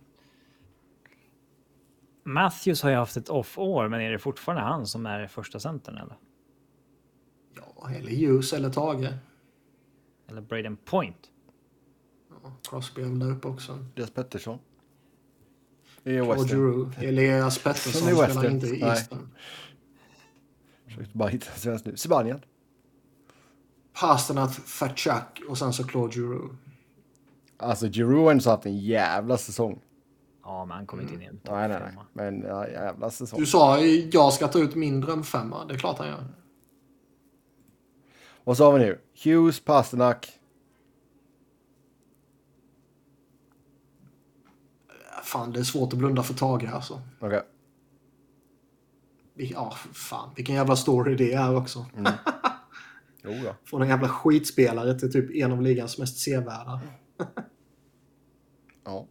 Matthews 2.24 2.82
har 2.82 2.90
ju 2.90 2.96
haft 2.96 3.16
ett 3.16 3.28
off-år, 3.28 3.88
men 3.88 4.00
är 4.00 4.10
det 4.10 4.18
fortfarande 4.18 4.62
han 4.62 4.86
som 4.86 5.06
är 5.06 5.26
första 5.26 5.60
centern 5.60 5.96
eller? 5.96 6.16
Ja, 7.56 7.90
eller 7.90 8.10
Hughes 8.10 8.52
eller 8.52 8.70
Tage. 8.70 9.08
Eller 10.28 10.40
Braden 10.40 10.76
Point? 10.76 11.30
Ja, 12.42 12.52
Crosby 12.70 13.02
är 13.02 13.06
väl 13.06 13.18
där 13.18 13.30
uppe 13.30 13.48
också. 13.48 13.78
Elias 13.94 14.10
Pettersson. 14.10 14.58
Western. 16.04 16.48
Giroux. 16.48 16.98
Elias 16.98 17.58
Pettersson 17.58 18.16
spelar 18.16 18.50
inte 18.50 18.66
i. 18.66 18.80
Eastern. 18.80 19.28
Försökte 20.86 21.18
bara 21.18 21.28
hitta 21.28 21.50
svenskt 21.50 21.86
nu. 21.86 21.96
Spanien. 21.96 22.40
Pasternak, 24.00 24.50
Tachak 24.78 25.40
och 25.48 25.58
sen 25.58 25.72
så 25.72 25.84
Claude 25.84 26.14
Giroux. 26.14 26.54
Alltså 27.56 27.86
Giroud 27.88 28.24
har 28.24 28.30
ändå 28.30 28.50
haft 28.50 28.66
en 28.66 28.78
jävla 28.78 29.36
säsong. 29.38 29.80
Ja, 30.42 30.64
men 30.64 30.76
han 30.76 30.86
kommer 30.86 31.02
inte 31.02 31.14
in 31.14 31.22
i 31.22 31.24
en 31.24 31.38
topp 31.38 31.54
Nej, 31.54 31.68
nej, 31.68 31.78
nej. 31.80 31.88
femma. 31.90 32.06
Men 32.12 32.40
ja, 32.42 32.68
jävla 32.68 33.10
säsong. 33.10 33.40
Du 33.40 33.46
sa 33.46 33.80
jag 33.80 34.32
ska 34.32 34.48
ta 34.48 34.58
ut 34.58 34.74
min 34.74 35.00
drömfemma. 35.00 35.64
Det 35.64 35.74
är 35.74 35.78
klart 35.78 35.98
han 35.98 36.08
gör. 36.08 36.24
Vad 38.44 38.56
sa 38.56 38.70
vi 38.70 38.78
nu? 38.78 39.00
Hughes, 39.24 39.60
Pasternak. 39.60 40.38
Fan, 45.24 45.52
det 45.52 45.60
är 45.60 45.64
svårt 45.64 45.92
att 45.92 45.98
blunda 45.98 46.22
för 46.22 46.34
Tage 46.34 46.72
alltså. 46.74 47.00
Okej. 47.20 47.42
Vil- 49.34 49.52
Ja, 49.54 49.74
fan. 49.92 50.30
Vilken 50.36 50.54
jävla 50.54 50.76
story 50.76 51.14
det 51.14 51.32
är 51.32 51.56
också. 51.56 51.86
Jo 51.96 52.04
då. 53.26 53.56
Från 53.64 53.82
en 53.82 53.88
jävla 53.88 54.08
skitspelare 54.08 54.98
till 54.98 55.12
typ 55.12 55.34
en 55.34 55.52
av 55.52 55.62
ligans 55.62 55.98
mest 55.98 56.18
sevärda. 56.18 56.80
Ja. 58.86 59.08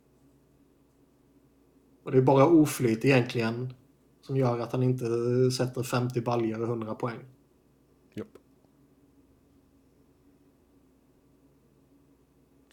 Och 2.04 2.12
det 2.12 2.18
är 2.18 2.22
bara 2.22 2.46
oflyt 2.46 3.06
egentligen 3.06 3.74
som 4.22 4.38
gör 4.38 4.60
att 4.60 4.72
han 4.72 4.84
inte 4.84 5.06
sätter 5.52 5.84
50 5.84 6.22
baljor 6.22 6.62
och 6.62 6.68
100 6.68 6.96
poäng. 6.96 7.20
Japp. 8.14 8.28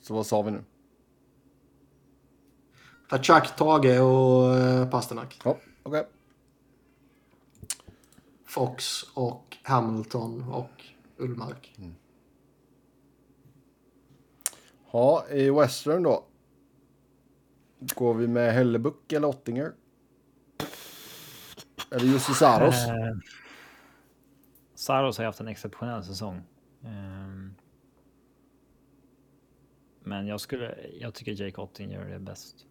Så 0.00 0.14
vad 0.14 0.26
sa 0.26 0.42
vi 0.42 0.50
nu? 0.50 0.64
Tachak, 3.08 3.56
Tage 3.56 4.00
och 4.00 4.56
eh, 4.56 4.90
Pasternak. 4.90 5.40
Ja, 5.44 5.58
okej. 5.82 6.08
Fox 8.44 9.02
och 9.14 9.56
Hamilton 9.62 10.42
och 10.42 10.91
Ullmark. 11.22 11.78
Ja, 14.92 15.26
i 15.30 15.50
Western 15.50 16.02
då. 16.02 16.24
Går 17.78 18.14
vi 18.14 18.28
med 18.28 18.52
Hellebuck 18.54 19.12
eller 19.12 19.28
Ottinger? 19.28 19.72
Eller 21.90 22.06
Jussi 22.06 22.34
Saros? 22.34 22.88
Eh, 22.88 23.16
Saros 24.74 25.18
har 25.18 25.24
haft 25.24 25.40
en 25.40 25.48
exceptionell 25.48 26.04
säsong. 26.04 26.42
Ehm, 26.84 27.54
men 30.00 30.26
jag 30.26 30.40
skulle, 30.40 30.76
jag 31.00 31.14
tycker 31.14 31.32
Jake 31.32 31.60
Ottinger 31.60 32.00
är 32.00 32.18
bäst. 32.18 32.66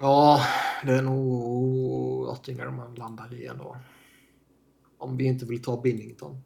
Ja, 0.00 0.40
det 0.84 0.92
är 0.92 1.02
nog 1.02 2.28
Ottinger 2.28 2.70
man 2.70 2.94
landar 2.94 3.34
i 3.34 3.46
ändå. 3.46 3.76
Om 4.98 5.16
vi 5.16 5.24
inte 5.24 5.44
vill 5.46 5.62
ta 5.62 5.80
Binnington. 5.80 6.42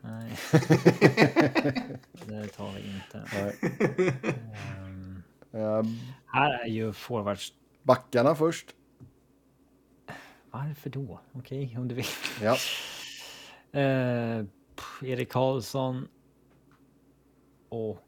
Nej. 0.00 0.32
det 2.26 2.48
tar 2.48 2.72
vi 2.72 2.94
inte. 2.94 3.52
Eh, 5.52 5.82
här 6.26 6.64
är 6.64 6.66
ju 6.66 6.92
forwards. 6.92 7.52
backarna 7.82 8.34
först. 8.34 8.74
Varför 10.50 10.90
då? 10.90 11.20
Okej, 11.32 11.74
om 11.78 11.88
du 11.88 11.94
vill. 11.94 12.06
Ja. 12.42 12.56
Eh, 13.72 14.44
pff, 14.76 15.02
Erik 15.02 15.32
Karlsson. 15.32 16.08
Och 17.68 18.06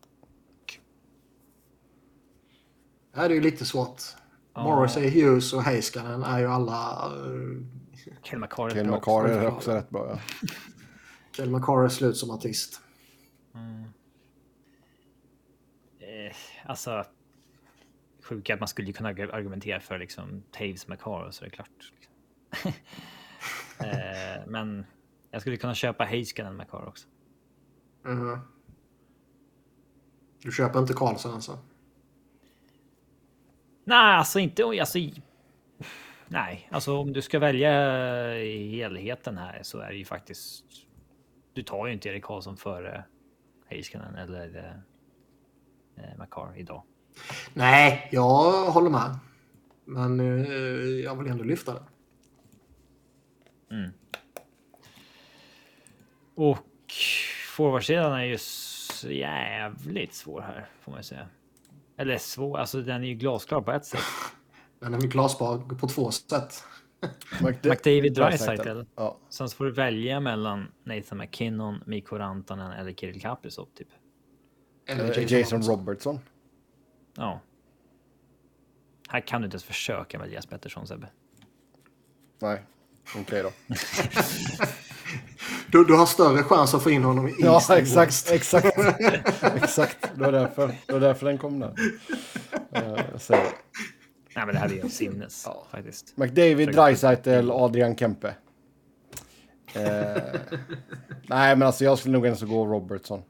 Det 3.12 3.20
här 3.20 3.30
är 3.30 3.34
ju 3.34 3.40
lite 3.40 3.64
svårt. 3.64 4.02
Ja. 4.54 4.64
Morrissey, 4.64 5.10
Hughes 5.10 5.52
och 5.52 5.62
Heiskanen 5.62 6.22
är 6.22 6.38
ju 6.38 6.46
alla... 6.46 7.12
Kel 8.22 8.38
McCarr. 8.38 8.76
Är. 8.76 8.84
McCarr 8.84 9.28
är 9.28 9.46
också 9.46 9.72
rätt 9.72 9.90
bra. 9.90 10.06
Ja. 10.10 10.18
Kel 11.36 11.50
McCarr 11.50 11.84
är 11.84 11.88
slut 11.88 12.16
som 12.16 12.30
artist. 12.30 12.80
Eh, 15.98 16.36
alltså. 16.66 17.04
Sjuka 18.22 18.54
att 18.54 18.60
man 18.60 18.68
skulle 18.68 18.92
kunna 18.92 19.08
argumentera 19.08 19.80
för 19.80 19.98
liksom 19.98 20.42
Taves 20.50 20.88
McCarr 20.88 21.30
så 21.30 21.44
det 21.44 21.48
är 21.48 21.50
klart. 21.50 21.92
liksom. 21.92 22.72
eh, 23.86 24.46
men 24.46 24.86
jag 25.30 25.40
skulle 25.40 25.56
kunna 25.56 25.74
köpa 25.74 26.04
Heiskanen 26.04 26.56
McCarr 26.56 26.88
också. 26.88 27.08
Mhm. 28.04 28.38
Du 30.42 30.52
köper 30.52 30.78
inte 30.78 30.94
Karlsson 30.94 31.34
alltså? 31.34 31.58
Nej, 33.84 34.16
alltså 34.16 34.38
inte 34.38 34.64
alltså. 34.64 34.98
Nej, 36.32 36.68
alltså 36.70 36.96
om 36.96 37.12
du 37.12 37.22
ska 37.22 37.38
välja 37.38 37.70
helheten 38.70 39.38
här 39.38 39.60
så 39.62 39.78
är 39.78 39.88
det 39.88 39.96
ju 39.96 40.04
faktiskt. 40.04 40.64
Du 41.52 41.62
tar 41.62 41.86
ju 41.86 41.92
inte 41.92 42.08
Erik 42.08 42.24
Karlsson 42.24 42.56
före 42.56 43.04
Heiskanen 43.68 44.14
eller 44.14 44.56
eh, 44.56 46.04
eh, 46.04 46.18
McCarr 46.18 46.52
idag. 46.56 46.82
Nej, 47.54 48.08
jag 48.12 48.64
håller 48.70 48.90
med. 48.90 49.18
Men 49.84 50.20
eh, 50.20 50.50
jag 51.04 51.16
vill 51.16 51.30
ändå 51.32 51.44
lyfta 51.44 51.74
det. 51.74 51.82
Och 56.34 56.92
forwardsidan 57.56 58.12
är 58.12 58.24
ju 58.24 58.38
jävligt 59.14 60.14
svår 60.14 60.40
här 60.40 60.68
får 60.80 60.92
man 60.92 61.00
ju 61.00 61.04
säga. 61.04 61.28
Eller 61.96 62.18
svår, 62.18 62.58
alltså 62.58 62.82
den 62.82 63.02
är 63.02 63.06
ju 63.06 63.14
glasklar 63.14 63.60
på 63.60 63.72
ett 63.72 63.84
sätt. 63.84 64.00
Den 64.80 64.94
är 64.94 64.98
väl 64.98 65.08
glasbar 65.08 65.58
på 65.58 65.88
två 65.88 66.10
sätt. 66.10 66.64
McDavid 67.64 68.14
Draisaitl. 68.14 68.80
Ja. 68.96 69.18
Sen 69.28 69.48
så 69.48 69.56
får 69.56 69.64
du 69.64 69.72
välja 69.72 70.20
mellan 70.20 70.66
Nathan 70.84 71.18
McKinnon, 71.18 71.82
Mikko 71.86 72.18
Rantanen 72.18 72.72
eller 72.72 72.92
Kirill 72.92 73.20
Kaprizov 73.20 73.68
typ. 73.74 73.88
Eller 74.88 75.18
Eh, 75.18 75.32
Jason 75.32 75.62
Robertson. 75.62 75.76
Robertson. 75.78 76.18
Ja. 77.16 77.40
Här 79.08 79.20
kan 79.20 79.40
du 79.40 79.44
inte 79.44 79.54
ens 79.54 79.64
försöka 79.64 80.18
med 80.18 80.26
Elias 80.26 80.46
Pettersson 80.46 80.86
Sebbe. 80.86 81.08
Nej, 82.40 82.62
okej 83.16 83.42
då. 83.42 83.52
Du, 85.72 85.84
du 85.84 85.96
har 85.96 86.06
större 86.06 86.42
chans 86.42 86.74
att 86.74 86.82
få 86.82 86.90
in 86.90 87.04
honom 87.04 87.28
i 87.28 87.34
Ja, 87.38 87.60
exakt, 87.76 88.30
exakt. 88.30 88.78
exakt. 89.54 89.98
Det 90.14 90.20
var 90.24 90.32
därför, 90.32 90.74
det 90.86 90.92
var 90.92 91.00
därför 91.00 91.26
den 91.26 91.38
kom 91.38 91.58
där. 91.60 91.74
Uh, 92.76 93.18
så. 93.18 93.34
Nej, 94.40 94.46
men 94.46 94.54
det 94.54 94.60
här 94.60 94.78
är 94.78 94.82
ju 94.84 94.88
sinnes 94.88 95.48
faktiskt. 95.70 96.16
McDavid, 96.16 96.72
Dreisaitl, 96.72 97.50
Adrian 97.50 97.96
Kempe. 97.96 98.34
Eh, 99.74 99.82
nej, 101.28 101.56
men 101.56 101.62
alltså 101.62 101.84
jag 101.84 101.98
skulle 101.98 102.12
nog 102.12 102.26
ändå 102.26 102.46
gå 102.46 102.66
Robertson. 102.66 103.22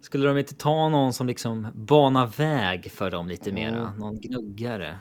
Skulle 0.00 0.28
de 0.28 0.38
inte 0.38 0.54
ta 0.54 0.88
någon 0.88 1.12
som 1.12 1.26
liksom 1.26 1.66
banar 1.74 2.26
väg 2.26 2.90
för 2.90 3.10
dem 3.10 3.28
lite 3.28 3.52
mera? 3.52 3.92
Någon 3.94 4.20
gnuggare? 4.20 4.98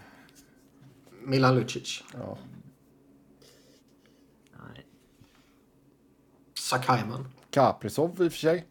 Milan 1.24 1.56
Lucic. 1.56 2.04
Ja. 2.14 2.38
Nej. 4.52 4.86
Sakaiman. 6.60 7.28
Kaprizov 7.50 8.22
i 8.22 8.28
och 8.28 8.32
för 8.32 8.40
sig. 8.40 8.66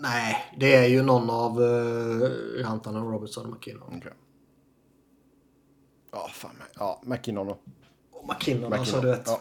Nej, 0.00 0.36
det 0.60 0.74
är 0.74 0.86
ju 0.86 1.02
någon 1.02 1.30
av 1.30 1.60
uh, 1.60 2.22
Rantanen, 2.62 3.02
Robertson 3.04 3.46
och 3.46 3.52
McKinnon. 3.52 3.94
Okej. 3.96 4.12
Ja, 6.12 6.28
fan. 6.32 6.50
Ja, 6.74 7.02
McKinnon 7.04 7.46
då. 7.46 7.58
Och 8.10 8.28
McKinnon, 8.28 8.72
alltså 8.72 8.96
McKinnon. 8.96 9.04
du 9.04 9.18
vet. 9.18 9.26
Ja. 9.26 9.40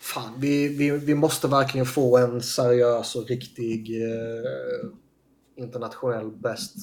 Fan, 0.00 0.32
vi, 0.38 0.68
vi, 0.68 0.90
vi 0.90 1.14
måste 1.14 1.48
verkligen 1.48 1.86
få 1.86 2.18
en 2.18 2.42
seriös 2.42 3.16
och 3.16 3.26
riktig 3.26 4.02
eh, 4.02 4.90
internationell 5.56 6.30
best 6.30 6.76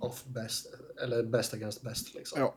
of 0.00 0.24
best. 0.24 0.66
Eller 1.02 1.22
best 1.22 1.54
against 1.54 1.82
best 1.82 2.14
liksom. 2.14 2.40
Ja. 2.40 2.54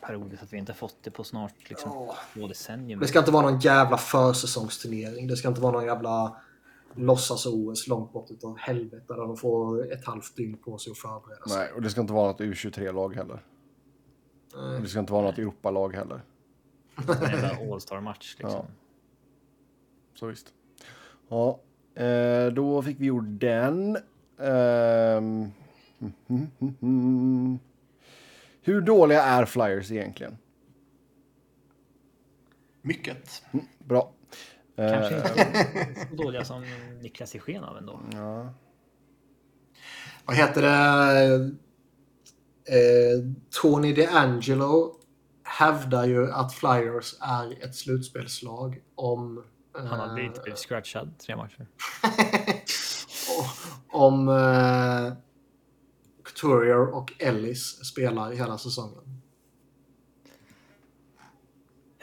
Periodiskt 0.00 0.42
att 0.42 0.52
vi 0.52 0.58
inte 0.58 0.74
fått 0.74 0.96
det 1.02 1.10
på 1.10 1.24
snart 1.24 1.54
liksom 1.68 1.90
Ja. 1.94 2.16
två 2.34 2.46
decennier. 2.48 2.98
Det 2.98 3.06
ska 3.06 3.18
inte 3.18 3.30
vara 3.30 3.50
någon 3.50 3.60
jävla 3.60 3.98
försäsongsturnering. 3.98 5.26
Det 5.26 5.36
ska 5.36 5.48
inte 5.48 5.60
vara 5.60 5.72
någon 5.72 5.84
jävla 5.84 6.36
låtsas-OS 6.94 7.88
långt 7.88 8.12
bort 8.12 8.30
utav 8.30 8.58
helvete 8.58 9.04
där 9.08 9.16
de 9.16 9.36
får 9.36 9.92
ett 9.92 10.04
halvt 10.04 10.36
dygn 10.36 10.56
på 10.56 10.78
sig 10.78 10.90
att 10.90 10.98
förbereda 10.98 11.48
sig. 11.48 11.58
Nej, 11.58 11.72
och 11.72 11.82
det 11.82 11.90
ska 11.90 12.00
inte 12.00 12.12
vara 12.12 12.26
något 12.26 12.40
U23-lag 12.40 13.14
heller. 13.14 13.44
Och 14.54 14.82
det 14.82 14.88
ska 14.88 15.00
inte 15.00 15.12
vara 15.12 15.22
något 15.22 15.38
Europalag 15.38 15.94
heller. 15.94 16.22
En 16.98 17.72
All-star-match 17.72 18.36
liksom. 18.38 18.66
Ja. 18.66 18.66
Så 20.14 20.26
visst. 20.26 20.52
Ja, 21.28 21.60
eh, 21.94 22.46
då 22.46 22.82
fick 22.82 23.00
vi 23.00 23.06
gjort 23.06 23.24
den. 23.26 23.96
Ehm, 24.38 25.52
mm, 25.98 26.12
mm, 26.28 26.74
mm. 26.82 27.58
Hur 28.62 28.80
dåliga 28.80 29.22
är 29.22 29.44
Flyers 29.44 29.90
egentligen? 29.90 30.38
Mycket. 32.82 33.42
Bra. 33.78 34.12
Eh, 34.78 34.90
Kanske 34.92 35.16
inte 35.16 36.06
så 36.10 36.14
dåliga 36.22 36.44
som 36.44 36.64
Niklas 37.00 37.34
i 37.34 37.38
sken 37.38 37.64
av 37.64 37.76
ändå. 37.76 38.00
ja. 38.12 38.54
Vad 40.24 40.36
heter 40.36 40.62
det? 40.62 41.34
Eh, 42.74 43.24
Tony 43.62 43.92
DeAngelo 43.94 44.94
hävdar 45.42 46.04
ju 46.04 46.30
att 46.32 46.52
Flyers 46.54 47.14
är 47.20 47.64
ett 47.64 47.74
slutspelslag 47.74 48.82
om... 48.94 49.44
Eh, 49.78 49.84
Han 49.84 50.00
hade 50.00 50.22
inte 50.22 50.40
blivit 50.40 50.58
scratchad 50.58 51.18
tre 51.18 51.36
matcher. 51.36 51.66
om 53.92 54.28
eh, 54.28 55.12
Couturier 56.24 56.94
och 56.94 57.12
Ellis 57.18 57.84
spelar 57.84 58.30
hela 58.32 58.58
säsongen. 58.58 59.22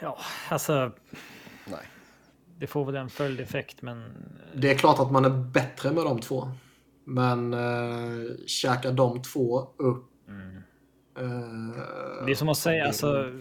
Ja, 0.00 0.18
alltså. 0.48 0.92
Det 2.58 2.66
får 2.66 2.84
väl 2.84 2.96
en 2.96 3.10
följdeffekt, 3.10 3.82
men 3.82 4.12
Det 4.54 4.70
är 4.70 4.78
klart 4.78 4.98
att 4.98 5.12
man 5.12 5.24
är 5.24 5.30
bättre 5.30 5.92
med 5.92 6.04
de 6.04 6.20
två. 6.20 6.48
Men 7.04 7.54
eh, 7.54 8.36
käkar 8.46 8.92
de 8.92 9.22
två 9.22 9.68
upp 9.76 10.10
eh, 11.18 12.24
det 12.26 12.30
är 12.30 12.34
som 12.34 12.48
att 12.48 12.58
säga 12.58 12.86
alltså. 12.86 13.32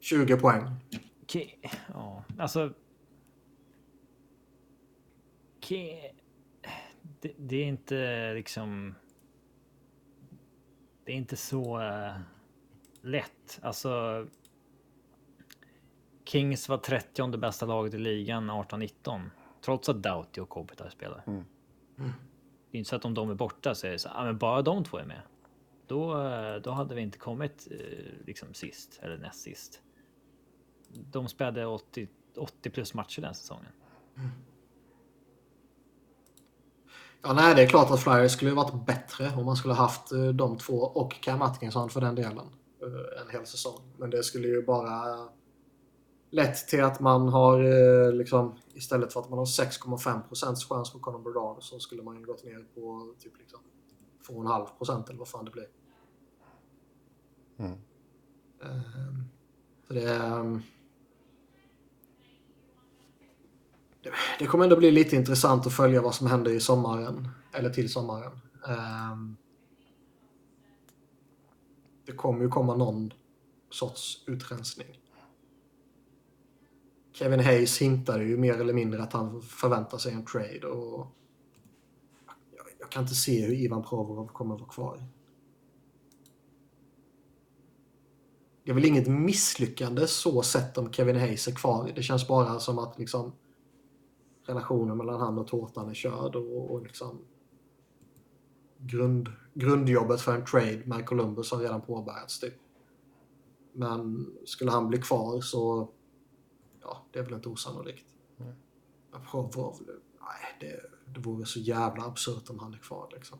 20 0.00 0.36
poäng. 0.36 0.62
Okej, 1.22 1.60
ja, 1.92 2.24
alltså. 2.38 2.72
Okej, 5.56 6.14
det, 7.20 7.32
det 7.38 7.56
är 7.56 7.66
inte 7.66 8.32
liksom. 8.34 8.94
Det 11.04 11.12
är 11.12 11.16
inte 11.16 11.36
så 11.36 11.80
eh, 11.80 12.16
lätt. 13.02 13.60
Alltså. 13.62 14.26
Kings 16.24 16.68
var 16.68 16.78
30 16.78 17.36
bästa 17.36 17.66
laget 17.66 17.94
i 17.94 17.98
ligan 17.98 18.50
18-19. 18.50 19.30
Trots 19.64 19.88
att 19.88 20.02
Doughty 20.02 20.40
och 20.40 20.48
Kopitar 20.48 20.88
spelar. 20.88 21.24
Det 22.70 22.76
är 22.76 22.78
inte 22.78 22.90
så 22.90 22.96
att 22.96 23.04
om 23.04 23.14
de 23.14 23.30
är 23.30 23.34
borta 23.34 23.74
så 23.74 23.86
är 23.86 23.90
det 23.90 23.98
så 23.98 24.08
ah, 24.08 24.24
men 24.24 24.38
bara 24.38 24.62
de 24.62 24.84
två 24.84 24.98
är 24.98 25.04
med. 25.04 25.22
Då, 25.86 26.14
då 26.64 26.70
hade 26.70 26.94
vi 26.94 27.00
inte 27.00 27.18
kommit 27.18 27.68
eh, 27.70 28.26
liksom 28.26 28.54
sist 28.54 28.98
eller 29.02 29.18
näst 29.18 29.40
sist. 29.40 29.80
De 30.88 31.28
spelade 31.28 31.66
80, 31.66 32.08
80 32.36 32.70
plus 32.70 32.94
matcher 32.94 33.22
den 33.22 33.34
säsongen. 33.34 33.72
Ja, 37.22 37.32
nej, 37.32 37.54
det 37.54 37.62
är 37.62 37.68
klart 37.68 37.90
att 37.90 38.00
Flyers 38.00 38.32
skulle 38.32 38.50
ha 38.50 38.62
varit 38.62 38.86
bättre 38.86 39.32
om 39.36 39.46
man 39.46 39.56
skulle 39.56 39.74
haft 39.74 40.12
eh, 40.12 40.28
de 40.28 40.58
två 40.58 40.74
och 40.74 41.12
Cam 41.12 41.42
Atkinson 41.42 41.90
för 41.90 42.00
den 42.00 42.14
delen 42.14 42.38
eh, 42.82 43.22
en 43.22 43.30
hel 43.30 43.46
säsong. 43.46 43.80
Men 43.96 44.10
det 44.10 44.22
skulle 44.22 44.48
ju 44.48 44.62
bara 44.62 45.28
lett 46.34 46.68
till 46.68 46.84
att 46.84 47.00
man 47.00 47.28
har 47.28 47.60
eh, 47.60 48.12
liksom 48.12 48.58
istället 48.74 49.12
för 49.12 49.20
att 49.20 49.30
man 49.30 49.38
har 49.38 49.46
6,5 49.46 50.28
procents 50.28 50.64
chans 50.68 50.92
på 50.92 50.98
Conor 50.98 51.18
Bedard 51.18 51.62
så 51.62 51.78
skulle 51.78 52.02
man 52.02 52.16
ju 52.16 52.24
gått 52.24 52.44
ner 52.44 52.66
på 52.74 53.14
typ 53.18 53.38
liksom 53.38 53.60
2,5 54.28 54.66
procent 54.78 55.08
eller 55.08 55.18
vad 55.18 55.28
fan 55.28 55.44
det 55.44 55.50
blir. 55.50 55.68
Mm. 57.56 57.72
Ehm, 58.62 59.24
Så 59.88 59.94
det, 59.94 60.14
ehm, 60.14 60.62
det, 64.02 64.10
det 64.38 64.46
kommer 64.46 64.64
ändå 64.64 64.76
bli 64.76 64.90
lite 64.90 65.16
intressant 65.16 65.66
att 65.66 65.72
följa 65.72 66.02
vad 66.02 66.14
som 66.14 66.26
händer 66.26 66.50
i 66.50 66.60
sommaren. 66.60 67.28
Eller 67.52 67.70
till 67.70 67.92
sommaren. 67.92 68.40
Ehm, 68.68 69.36
Det 72.06 72.12
kommer 72.12 72.42
ju 72.42 72.48
komma 72.48 72.76
någon 72.76 73.12
sorts 73.70 74.24
utrensning. 74.26 75.00
Kevin 77.14 77.40
Hayes 77.40 77.82
hintade 77.82 78.24
ju 78.24 78.36
mer 78.36 78.60
eller 78.60 78.74
mindre 78.74 79.02
att 79.02 79.12
han 79.12 79.42
förväntar 79.42 79.98
sig 79.98 80.12
en 80.12 80.24
trade. 80.24 80.66
Och 80.66 81.06
jag, 82.56 82.66
jag 82.78 82.90
kan 82.90 83.02
inte 83.02 83.14
se 83.14 83.46
hur 83.46 83.54
Ivan 83.54 83.82
Provorov 83.82 84.26
kommer 84.26 84.58
vara 84.58 84.68
kvar. 84.68 85.04
Det 88.64 88.70
är 88.70 88.74
väl 88.74 88.84
inget 88.84 89.08
misslyckande 89.08 90.06
så 90.06 90.42
sett 90.42 90.78
om 90.78 90.92
Kevin 90.92 91.16
Hayes 91.16 91.48
är 91.48 91.52
kvar. 91.52 91.92
Det 91.94 92.02
känns 92.02 92.28
bara 92.28 92.60
som 92.60 92.78
att 92.78 92.98
liksom 92.98 93.32
relationen 94.46 94.96
mellan 94.96 95.20
han 95.20 95.38
och 95.38 95.46
Tårtan 95.46 95.90
är 95.90 95.94
körd 95.94 96.36
och, 96.36 96.70
och 96.70 96.82
liksom 96.82 97.18
grund, 98.78 99.28
grundjobbet 99.54 100.20
för 100.20 100.34
en 100.34 100.44
trade 100.44 100.82
med 100.84 101.06
Columbus 101.06 101.50
har 101.50 101.58
redan 101.58 101.80
påbörjats 101.82 102.40
typ. 102.40 102.54
Men 103.72 104.26
skulle 104.44 104.70
han 104.70 104.88
bli 104.88 104.98
kvar 104.98 105.40
så 105.40 105.90
ja, 106.84 107.06
det 107.12 107.18
är 107.18 107.22
väl 107.22 107.34
inte 107.34 107.48
osannolikt. 107.48 108.06
Men 109.10 109.22
Provorov, 109.30 109.76
nej, 110.20 110.56
det, 110.60 110.80
det 111.14 111.20
vore 111.20 111.46
så 111.46 111.60
jävla 111.60 112.04
absurt 112.04 112.50
om 112.50 112.58
han 112.58 112.74
är 112.74 112.78
kvar 112.78 113.08
liksom. 113.12 113.38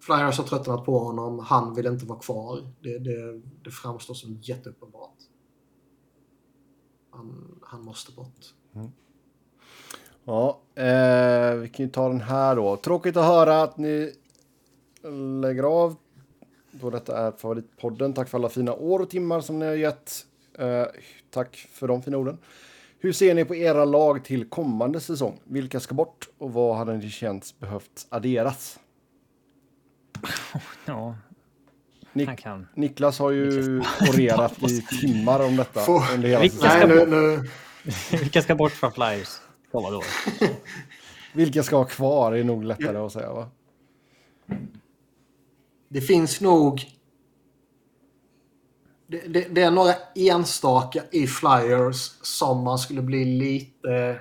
Flyers 0.00 0.38
har 0.38 0.44
tröttnat 0.44 0.84
på 0.84 0.98
honom. 0.98 1.38
Han 1.38 1.74
vill 1.74 1.86
inte 1.86 2.06
vara 2.06 2.18
kvar. 2.18 2.72
Det, 2.80 2.98
det, 2.98 3.40
det 3.64 3.70
framstår 3.70 4.14
som 4.14 4.38
jätteuppenbart. 4.42 5.16
Han, 7.10 7.58
han 7.62 7.84
måste 7.84 8.12
bort. 8.12 8.54
Ja, 10.24 10.60
eh, 10.74 11.54
vi 11.54 11.68
kan 11.68 11.86
ju 11.86 11.92
ta 11.92 12.08
den 12.08 12.20
här 12.20 12.56
då. 12.56 12.76
Tråkigt 12.76 13.16
att 13.16 13.24
höra 13.24 13.62
att 13.62 13.76
ni 13.76 14.14
lägger 15.40 15.62
av. 15.62 15.96
Då 16.70 16.90
detta 16.90 17.18
är 17.18 17.32
favoritpodden. 17.32 18.14
Tack 18.14 18.28
för 18.28 18.38
alla 18.38 18.48
fina 18.48 18.74
år 18.74 19.00
och 19.00 19.10
timmar 19.10 19.40
som 19.40 19.58
ni 19.58 19.66
har 19.66 19.74
gett. 19.74 20.26
Eh, 20.58 20.84
tack 21.30 21.56
för 21.72 21.88
de 21.88 22.02
fina 22.02 22.16
orden. 22.16 22.38
Hur 22.98 23.12
ser 23.12 23.34
ni 23.34 23.44
på 23.44 23.54
era 23.54 23.84
lag 23.84 24.24
till 24.24 24.48
kommande 24.48 25.00
säsong? 25.00 25.40
Vilka 25.44 25.80
ska 25.80 25.94
bort 25.94 26.28
och 26.38 26.52
vad 26.52 26.76
hade 26.76 26.96
ni 26.96 27.10
känt 27.10 27.54
behövt 27.58 28.06
adderas? 28.08 28.78
Ja, 30.84 31.16
Nik- 32.12 32.26
han 32.26 32.36
kan. 32.36 32.68
Niklas 32.74 33.18
har 33.18 33.30
ju 33.30 33.78
orerat 33.80 34.62
i 34.70 34.82
timmar 35.00 35.40
om 35.46 35.56
detta 35.56 35.80
Får- 35.80 36.02
under 36.14 36.28
hela 36.28 36.40
Vilka 36.40 36.56
säsongen. 36.56 36.88
Nej, 36.88 36.98
ska 36.98 37.06
nu, 38.12 38.18
Vilka 38.22 38.42
ska 38.42 38.54
bort 38.54 38.72
från 38.72 38.92
Flyers? 38.92 39.28
Ja, 39.72 39.80
vadå? 39.80 40.02
Vilka 41.34 41.62
ska 41.62 41.76
vara 41.76 41.88
kvar 41.88 42.32
är 42.32 42.44
nog 42.44 42.64
lättare 42.64 42.96
att 42.98 43.12
säga 43.12 43.32
va? 43.32 43.48
det 45.88 46.00
finns 46.00 46.40
nog... 46.40 46.82
Det, 49.12 49.28
det, 49.28 49.48
det 49.54 49.62
är 49.62 49.70
några 49.70 49.94
enstaka 50.14 51.02
i 51.10 51.26
Flyers 51.26 51.96
som 52.22 52.64
man 52.64 52.78
skulle 52.78 53.02
bli 53.02 53.24
lite 53.24 54.20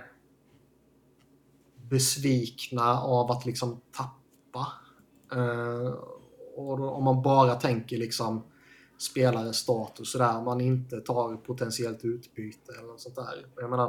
besvikna 1.90 3.02
av 3.02 3.32
att 3.32 3.45
liksom 3.45 3.82
tappa. 3.92 4.68
Uh, 5.36 5.94
och 6.56 6.78
då, 6.78 6.90
om 6.90 7.03
man 7.03 7.22
bara 7.22 7.56
tänker 7.56 7.98
liksom 7.98 8.44
spelare 8.98 9.53
status 9.53 10.11
sådär, 10.11 10.42
man 10.42 10.61
inte 10.61 11.02
tar 11.02 11.36
potentiellt 11.36 12.06
utbyte 12.06 12.72
eller 12.80 12.98
sånt 12.98 13.16
där. 13.16 13.45
Jag 13.56 13.70
menar, 13.70 13.88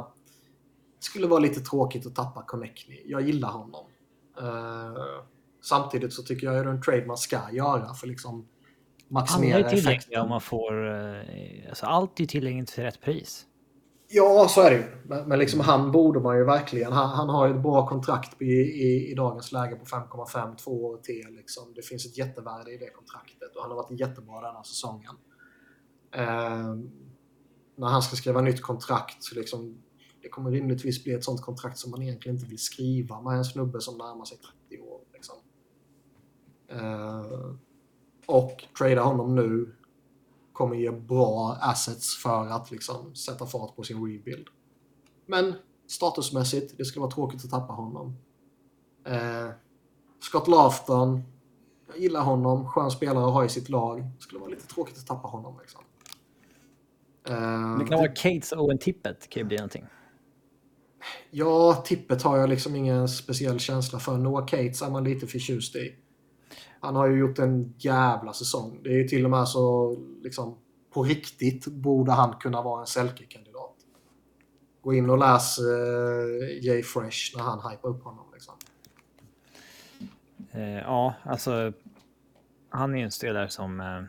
det 0.99 1.05
skulle 1.05 1.27
vara 1.27 1.39
lite 1.39 1.59
tråkigt 1.59 2.07
att 2.07 2.15
tappa 2.15 2.43
Connectney. 2.43 3.03
Jag 3.05 3.21
gillar 3.21 3.51
honom. 3.51 3.85
Uh, 4.41 5.23
samtidigt 5.61 6.13
så 6.13 6.23
tycker 6.23 6.47
jag 6.47 6.57
att 6.57 6.63
det 6.63 6.69
är 6.69 6.73
en 6.73 6.81
trade 6.81 7.05
man 7.05 7.17
ska 7.17 7.51
göra 7.51 7.93
för 7.93 8.07
liksom 8.07 8.47
alla 9.09 9.19
maximera 9.21 9.57
är 9.59 9.69
tillgängliga 9.69 9.91
effekten. 9.97 10.21
om 10.21 10.29
man 10.29 10.41
får... 10.41 10.87
eh, 10.91 11.69
Alltså 11.69 11.85
allt 11.85 12.19
är 12.19 12.25
tillgängligt 12.25 12.69
till 12.69 12.83
rätt 12.83 13.01
pris. 13.01 13.45
Ja, 14.07 14.47
så 14.49 14.61
är 14.61 14.71
det 14.71 14.77
ju. 14.77 14.83
Men, 15.03 15.27
men 15.27 15.39
liksom, 15.39 15.59
han 15.59 15.91
borde 15.91 16.19
man 16.19 16.37
ju 16.37 16.43
verkligen. 16.43 16.91
Han, 16.91 17.09
han 17.09 17.29
har 17.29 17.47
ju 17.47 17.55
ett 17.55 17.61
bra 17.63 17.87
kontrakt 17.87 18.41
i, 18.41 18.45
i, 18.45 19.11
i 19.11 19.15
dagens 19.15 19.51
läge 19.51 19.75
på 19.75 19.85
5,5, 19.85 20.55
två 20.55 20.85
år 20.85 20.97
till. 20.97 21.27
Liksom. 21.35 21.73
Det 21.75 21.81
finns 21.81 22.05
ett 22.05 22.17
jättevärde 22.17 22.71
i 22.73 22.77
det 22.77 22.89
kontraktet 22.89 23.55
och 23.55 23.61
han 23.61 23.71
har 23.71 23.77
varit 23.77 23.99
jättebra 23.99 24.41
den 24.41 24.55
här 24.55 24.63
säsongen. 24.63 25.15
Ehm, 26.15 26.89
när 27.75 27.87
han 27.87 28.01
ska 28.01 28.15
skriva 28.15 28.41
nytt 28.41 28.61
kontrakt 28.61 29.23
så 29.23 29.35
liksom, 29.35 29.83
det 30.21 30.29
kommer 30.29 30.51
rimligtvis 30.51 31.03
bli 31.03 31.13
ett 31.13 31.23
sånt 31.23 31.41
kontrakt 31.41 31.77
som 31.77 31.91
man 31.91 32.01
egentligen 32.01 32.35
inte 32.37 32.49
vill 32.49 32.59
skriva 32.63 33.21
med 33.21 33.37
en 33.37 33.45
snubbe 33.45 33.81
som 33.81 33.97
närmar 33.97 34.25
sig 34.25 34.37
30 34.69 34.81
år. 34.83 35.01
Liksom. 35.13 35.35
Ehm, 36.69 37.59
och 38.25 38.63
trada 38.77 39.01
honom 39.01 39.35
nu 39.35 39.75
kommer 40.53 40.75
ge 40.75 40.91
bra 40.91 41.57
assets 41.61 42.17
för 42.23 42.47
att 42.47 42.71
liksom 42.71 43.15
sätta 43.15 43.45
fart 43.45 43.75
på 43.75 43.83
sin 43.83 44.05
rebuild. 44.05 44.47
Men 45.25 45.53
statusmässigt. 45.87 46.77
Det 46.77 46.85
skulle 46.85 47.01
vara 47.01 47.11
tråkigt 47.11 47.45
att 47.45 47.51
tappa 47.51 47.73
honom. 47.73 48.17
Eh, 49.05 49.49
Scott 50.19 50.47
Laughton. 50.47 51.23
Jag 51.87 51.97
gillar 51.97 52.21
honom. 52.21 52.67
Skön 52.69 52.91
spelare 52.91 53.25
att 53.25 53.33
ha 53.33 53.45
i 53.45 53.49
sitt 53.49 53.69
lag. 53.69 54.03
Det 54.17 54.21
skulle 54.21 54.39
vara 54.39 54.49
lite 54.49 54.67
tråkigt 54.67 54.97
att 54.97 55.07
tappa 55.07 55.27
honom. 55.27 55.57
Liksom. 55.61 55.81
Eh, 57.27 57.77
det 57.79 57.85
kan 57.85 57.97
vara 57.99 58.07
Kates 58.07 58.51
Owen 58.51 58.77
Tippet. 58.77 59.29
kan 59.29 59.39
ju 59.39 59.47
bli 59.47 59.57
någonting. 59.57 59.85
Ja, 61.31 61.83
Tippet 61.85 62.21
har 62.21 62.37
jag 62.37 62.49
liksom 62.49 62.75
ingen 62.75 63.07
speciell 63.07 63.59
känsla 63.59 63.99
för. 63.99 64.17
Noah 64.17 64.45
Cates 64.45 64.81
är 64.81 64.89
man 64.89 65.03
lite 65.03 65.27
förtjust 65.27 65.75
i. 65.75 65.95
Han 66.83 66.95
har 66.95 67.07
ju 67.07 67.19
gjort 67.19 67.39
en 67.39 67.73
jävla 67.77 68.33
säsong. 68.33 68.79
Det 68.83 68.89
är 68.89 68.93
ju 68.93 69.07
till 69.07 69.25
och 69.25 69.31
med 69.31 69.47
så 69.47 69.95
liksom 70.21 70.57
på 70.93 71.03
riktigt 71.03 71.67
borde 71.67 72.11
han 72.11 72.33
kunna 72.33 72.61
vara 72.61 72.81
en 72.81 72.87
Selke-kandidat. 72.87 73.75
Gå 74.81 74.93
in 74.93 75.09
och 75.09 75.17
läs 75.17 75.59
uh, 75.59 76.65
Jay 76.65 76.83
Fresh 76.83 77.37
när 77.37 77.43
han 77.43 77.71
hypar 77.71 77.89
upp 77.89 78.03
honom. 78.03 78.25
Liksom. 78.33 78.55
Uh, 80.55 80.79
ja, 80.79 81.13
alltså. 81.23 81.73
Han 82.69 82.93
är 82.93 82.97
ju 82.97 83.03
en 83.03 83.11
spelare 83.11 83.49
som 83.49 83.79
uh, 83.79 84.03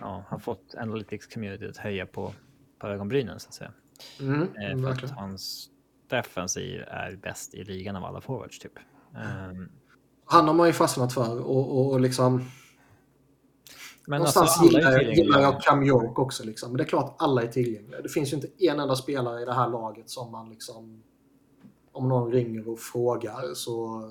ja, 0.00 0.24
har 0.28 0.38
fått 0.38 0.74
Analytics 0.78 1.26
community 1.26 1.66
att 1.66 1.76
höja 1.76 2.06
på, 2.06 2.32
på 2.78 2.86
ögonbrynen 2.86 3.40
så 3.40 3.48
att 3.48 3.54
säga. 3.54 3.72
Mm, 4.20 4.42
uh, 4.42 4.94
för 4.94 5.04
att 5.04 5.10
hans 5.10 5.70
defensiv 6.08 6.80
är 6.86 7.16
bäst 7.16 7.54
i 7.54 7.64
ligan 7.64 7.96
av 7.96 8.04
alla 8.04 8.20
forwards 8.20 8.58
typ. 8.58 8.78
Um, 9.14 9.68
han 10.30 10.48
har 10.48 10.54
man 10.54 10.66
ju 10.66 10.72
fastnat 10.72 11.12
för 11.12 11.40
och, 11.40 11.78
och, 11.78 11.92
och 11.92 12.00
liksom 12.00 12.44
men 14.06 14.18
Någonstans 14.18 14.50
alltså, 14.50 14.76
gillar, 14.76 14.92
jag, 14.92 15.14
gillar 15.14 15.40
jag 15.40 15.62
Cam 15.62 15.82
York 15.82 16.18
också. 16.18 16.44
Liksom. 16.44 16.70
Men 16.70 16.76
det 16.76 16.84
är 16.84 16.88
klart 16.88 17.16
alla 17.18 17.42
är 17.42 17.46
tillgängliga. 17.46 18.00
Det 18.00 18.08
finns 18.08 18.32
ju 18.32 18.36
inte 18.36 18.48
en 18.58 18.80
enda 18.80 18.96
spelare 18.96 19.42
i 19.42 19.44
det 19.44 19.54
här 19.54 19.68
laget 19.68 20.10
som 20.10 20.32
man 20.32 20.50
liksom... 20.50 21.02
Om 21.92 22.08
någon 22.08 22.32
ringer 22.32 22.68
och 22.68 22.78
frågar 22.78 23.54
så 23.54 24.02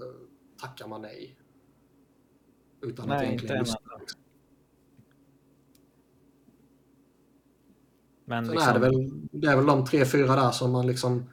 tackar 0.61 0.87
man 0.87 1.01
nej. 1.01 1.37
Utan 2.81 3.07
nej, 3.07 3.17
att 3.17 3.23
egentligen 3.23 3.59
lyssna. 3.59 3.79
Liksom. 3.99 4.21
Men 8.25 8.45
Sen 8.45 8.55
liksom... 8.55 8.69
är 8.69 8.73
det, 8.73 8.79
väl, 8.79 9.09
det 9.31 9.47
är 9.47 9.55
väl 9.55 9.65
de 9.65 9.85
tre, 9.85 10.05
fyra 10.05 10.35
där 10.35 10.51
som 10.51 10.71
man 10.71 10.87
liksom... 10.87 11.29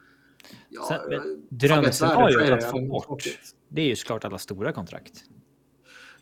Ja, 0.69 1.01
Drömscenariot 1.49 2.51
att 2.51 2.71
få 2.71 2.81
bort, 2.81 3.23
det 3.69 3.81
är 3.81 3.85
ju 3.85 3.95
såklart 3.95 4.25
alla 4.25 4.37
stora 4.37 4.71
kontrakt. 4.71 5.23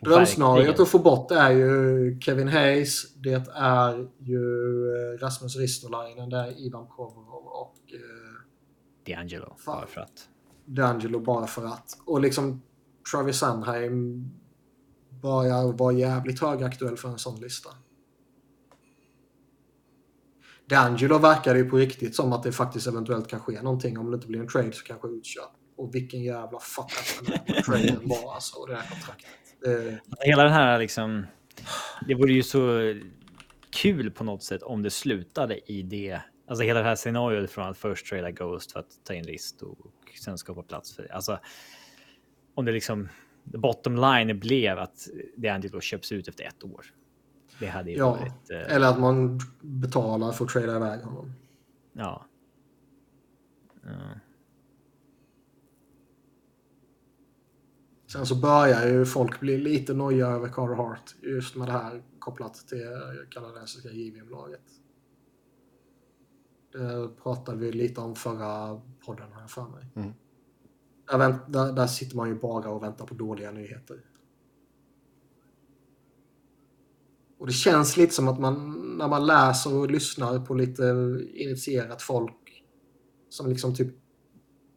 Drömscenariot 0.01 0.79
att 0.79 0.89
få 0.89 0.99
bort 0.99 1.31
är 1.31 1.51
ju 1.51 2.19
Kevin 2.19 2.47
Hayes, 2.47 3.13
det 3.15 3.47
är 3.55 4.07
ju 4.19 4.39
eh, 4.95 5.19
Rasmus 5.19 5.55
Ristolainen, 5.55 6.29
det 6.29 6.37
är 6.37 6.65
Ivan 6.65 6.87
Provorov 6.87 7.45
och... 7.47 7.93
Eh, 7.93 8.35
D'Angelo, 9.05 9.53
bara 9.65 9.87
för 9.87 10.01
att. 10.01 10.29
D'Angelo 10.65 11.25
bara 11.25 11.47
för 11.47 11.65
att. 11.65 11.97
Och 12.05 12.21
liksom 12.21 12.61
Travis 13.11 13.37
Sandheim 13.37 14.29
börjar 15.21 15.73
vara 15.73 15.93
jävligt 15.93 16.41
högaktuell 16.41 16.97
för 16.97 17.09
en 17.09 17.17
sån 17.17 17.39
lista. 17.41 17.69
D'Angelo 20.69 21.19
verkar 21.19 21.55
ju 21.55 21.69
på 21.69 21.77
riktigt 21.77 22.15
som 22.15 22.33
att 22.33 22.43
det 22.43 22.51
faktiskt 22.51 22.87
eventuellt 22.87 23.27
kan 23.27 23.39
ske 23.39 23.61
någonting. 23.61 23.97
Om 23.97 24.11
det 24.11 24.15
inte 24.15 24.27
blir 24.27 24.39
en 24.39 24.47
trade 24.47 24.71
så 24.73 24.83
kanske 24.83 25.07
utköp. 25.07 25.51
Och 25.77 25.95
vilken 25.95 26.23
jävla 26.23 26.59
fuck 26.59 26.91
den 27.45 27.63
traden 27.63 28.01
var 28.03 28.33
alltså. 28.33 28.59
Och 28.59 28.67
det 28.67 28.75
här 28.75 28.89
kontraktet. 28.89 29.27
Eh, 29.65 29.97
hela 30.19 30.43
den 30.43 30.53
här 30.53 30.79
liksom. 30.79 31.25
Det 32.07 32.15
vore 32.15 32.33
ju 32.33 32.43
så 32.43 32.93
kul 33.69 34.11
på 34.11 34.23
något 34.23 34.43
sätt 34.43 34.63
om 34.63 34.83
det 34.83 34.89
slutade 34.89 35.71
i 35.71 35.81
det. 35.81 36.21
Alltså 36.47 36.63
hela 36.63 36.79
det 36.79 36.85
här 36.85 36.95
scenariot 36.95 37.51
från 37.51 37.69
att 37.69 37.77
först 37.77 38.05
trada 38.05 38.31
Ghost 38.31 38.71
för 38.71 38.79
att 38.79 38.89
ta 39.03 39.13
in 39.13 39.23
Rist 39.23 39.61
och 39.61 39.77
sen 40.23 40.37
skapa 40.37 40.63
plats 40.63 40.95
för 40.95 41.03
det. 41.03 41.13
Alltså. 41.13 41.39
Om 42.55 42.65
det 42.65 42.71
liksom 42.71 43.09
bottom 43.43 43.95
line 43.95 44.39
blev 44.39 44.79
att 44.79 45.07
det 45.37 45.49
Angelo 45.49 45.81
köps 45.81 46.11
ut 46.11 46.27
efter 46.27 46.43
ett 46.43 46.63
år. 46.63 46.85
Det 47.59 47.67
hade 47.67 47.91
ju 47.91 47.97
ja, 47.97 48.09
varit. 48.09 48.51
Eh... 48.51 48.75
Eller 48.75 48.87
att 48.87 48.99
man 48.99 49.39
betalar 49.61 50.31
för 50.31 50.45
att 50.45 50.51
trada 50.51 50.75
iväg 50.75 51.01
honom. 51.01 51.33
Ja. 51.93 52.25
ja. 53.83 53.89
Sen 58.07 58.25
så 58.25 58.35
börjar 58.35 58.87
ju 58.87 59.05
folk 59.05 59.39
bli 59.39 59.57
lite 59.57 59.93
noja 59.93 60.27
över 60.27 60.47
Carter 60.47 60.75
Hart 60.75 61.15
just 61.21 61.55
med 61.55 61.67
det 61.67 61.71
här 61.71 62.03
kopplat 62.19 62.67
till 62.67 62.87
kanadensiska 63.29 63.89
JVM-laget. 63.89 64.61
Det 66.71 67.09
pratade 67.23 67.57
vi 67.57 67.71
lite 67.71 68.01
om 68.01 68.15
förra 68.15 68.81
podden 69.05 69.31
här 69.33 69.47
för 69.47 69.67
mig. 69.67 69.85
Mm. 69.95 70.13
Där, 71.11 71.39
där, 71.47 71.73
där, 71.73 71.87
sitter 71.87 72.15
man 72.15 72.29
ju 72.29 72.35
bara 72.35 72.69
och 72.69 72.83
väntar 72.83 73.05
på 73.05 73.13
dåliga 73.13 73.51
nyheter. 73.51 74.01
Och 77.37 77.47
det 77.47 77.53
känns 77.53 77.97
lite 77.97 78.13
som 78.13 78.27
att 78.27 78.39
man 78.39 78.81
när 78.97 79.07
man 79.07 79.25
läser 79.25 79.75
och 79.75 79.91
lyssnar 79.91 80.45
på 80.45 80.53
lite 80.53 80.83
initierat 81.33 82.01
folk 82.01 82.63
som 83.29 83.49
liksom 83.49 83.75
typ 83.75 84.04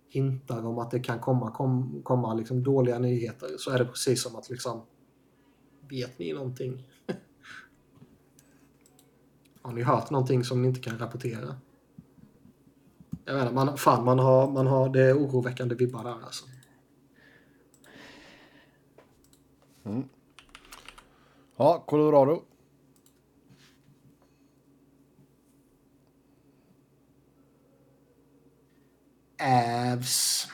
hintar 0.08 0.66
om 0.66 0.78
att 0.78 0.90
det 0.90 1.00
kan 1.00 1.18
komma, 1.18 1.50
kom, 1.50 2.02
komma 2.04 2.34
liksom 2.34 2.62
dåliga 2.62 2.98
nyheter 2.98 3.48
så 3.58 3.70
är 3.70 3.78
det 3.78 3.84
precis 3.84 4.22
som 4.22 4.36
att 4.36 4.50
liksom 4.50 4.82
vet 5.88 6.18
ni 6.18 6.32
någonting? 6.32 6.88
har 9.62 9.72
ni 9.72 9.82
hört 9.82 10.10
någonting 10.10 10.44
som 10.44 10.62
ni 10.62 10.68
inte 10.68 10.80
kan 10.80 10.98
rapportera? 10.98 11.56
Jag 13.24 13.36
menar, 13.36 13.52
man, 13.52 13.78
fan, 13.78 14.04
man 14.04 14.18
har, 14.18 14.50
man 14.50 14.66
har, 14.66 14.88
det 14.88 15.02
är 15.02 15.14
oroväckande 15.14 15.74
vibbar 15.74 16.04
där 16.04 16.24
alltså. 16.24 16.44
Mm. 19.84 20.08
Ja, 21.56 21.84
Colorado. 21.86 22.42
Avs. 29.40 30.48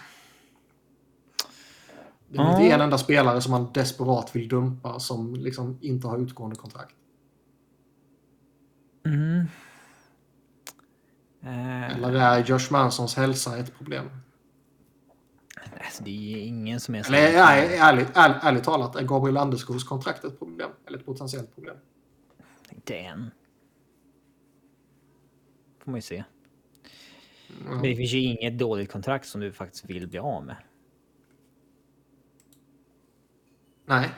Det 2.28 2.38
är 2.38 2.50
inte 2.50 2.74
en 2.74 2.80
enda 2.80 2.98
spelare 2.98 3.40
som 3.40 3.50
man 3.50 3.72
desperat 3.72 4.36
vill 4.36 4.48
dumpa 4.48 5.00
som 5.00 5.34
liksom 5.34 5.78
inte 5.80 6.06
har 6.06 6.18
utgående 6.18 6.56
kontrakt. 6.56 6.94
Mm. 9.06 9.46
Eller 11.86 12.14
är 12.14 12.44
Josh 12.44 12.72
Mansons 12.72 13.16
hälsa 13.16 13.58
ett 13.58 13.74
problem? 13.78 14.10
Alltså, 15.84 16.04
det 16.04 16.34
är 16.34 16.46
ingen 16.46 16.80
som 16.80 16.94
är 16.94 17.02
så... 17.02 17.12
Eller 17.12 17.44
nej, 17.44 17.76
ärligt, 17.76 18.10
ärligt, 18.14 18.44
ärligt 18.44 18.64
talat, 18.64 18.96
är 18.96 19.02
Gabriel 19.02 19.36
Anderskogs 19.36 19.84
kontrakt 19.84 20.24
ett 20.24 20.38
problem? 20.38 20.70
Eller 20.86 20.98
ett 20.98 21.06
potentiellt 21.06 21.54
problem? 21.54 21.76
Inte 22.70 22.96
än. 22.96 23.30
Får 25.78 25.90
man 25.90 25.98
ju 25.98 26.02
se. 26.02 26.24
Men 27.64 27.82
det 27.82 27.96
finns 27.96 28.12
ju 28.12 28.18
inget 28.18 28.58
dåligt 28.58 28.92
kontrakt 28.92 29.26
som 29.26 29.40
du 29.40 29.52
faktiskt 29.52 29.84
vill 29.84 30.08
bli 30.08 30.18
av 30.18 30.44
med. 30.44 30.56
Nej. 33.86 34.10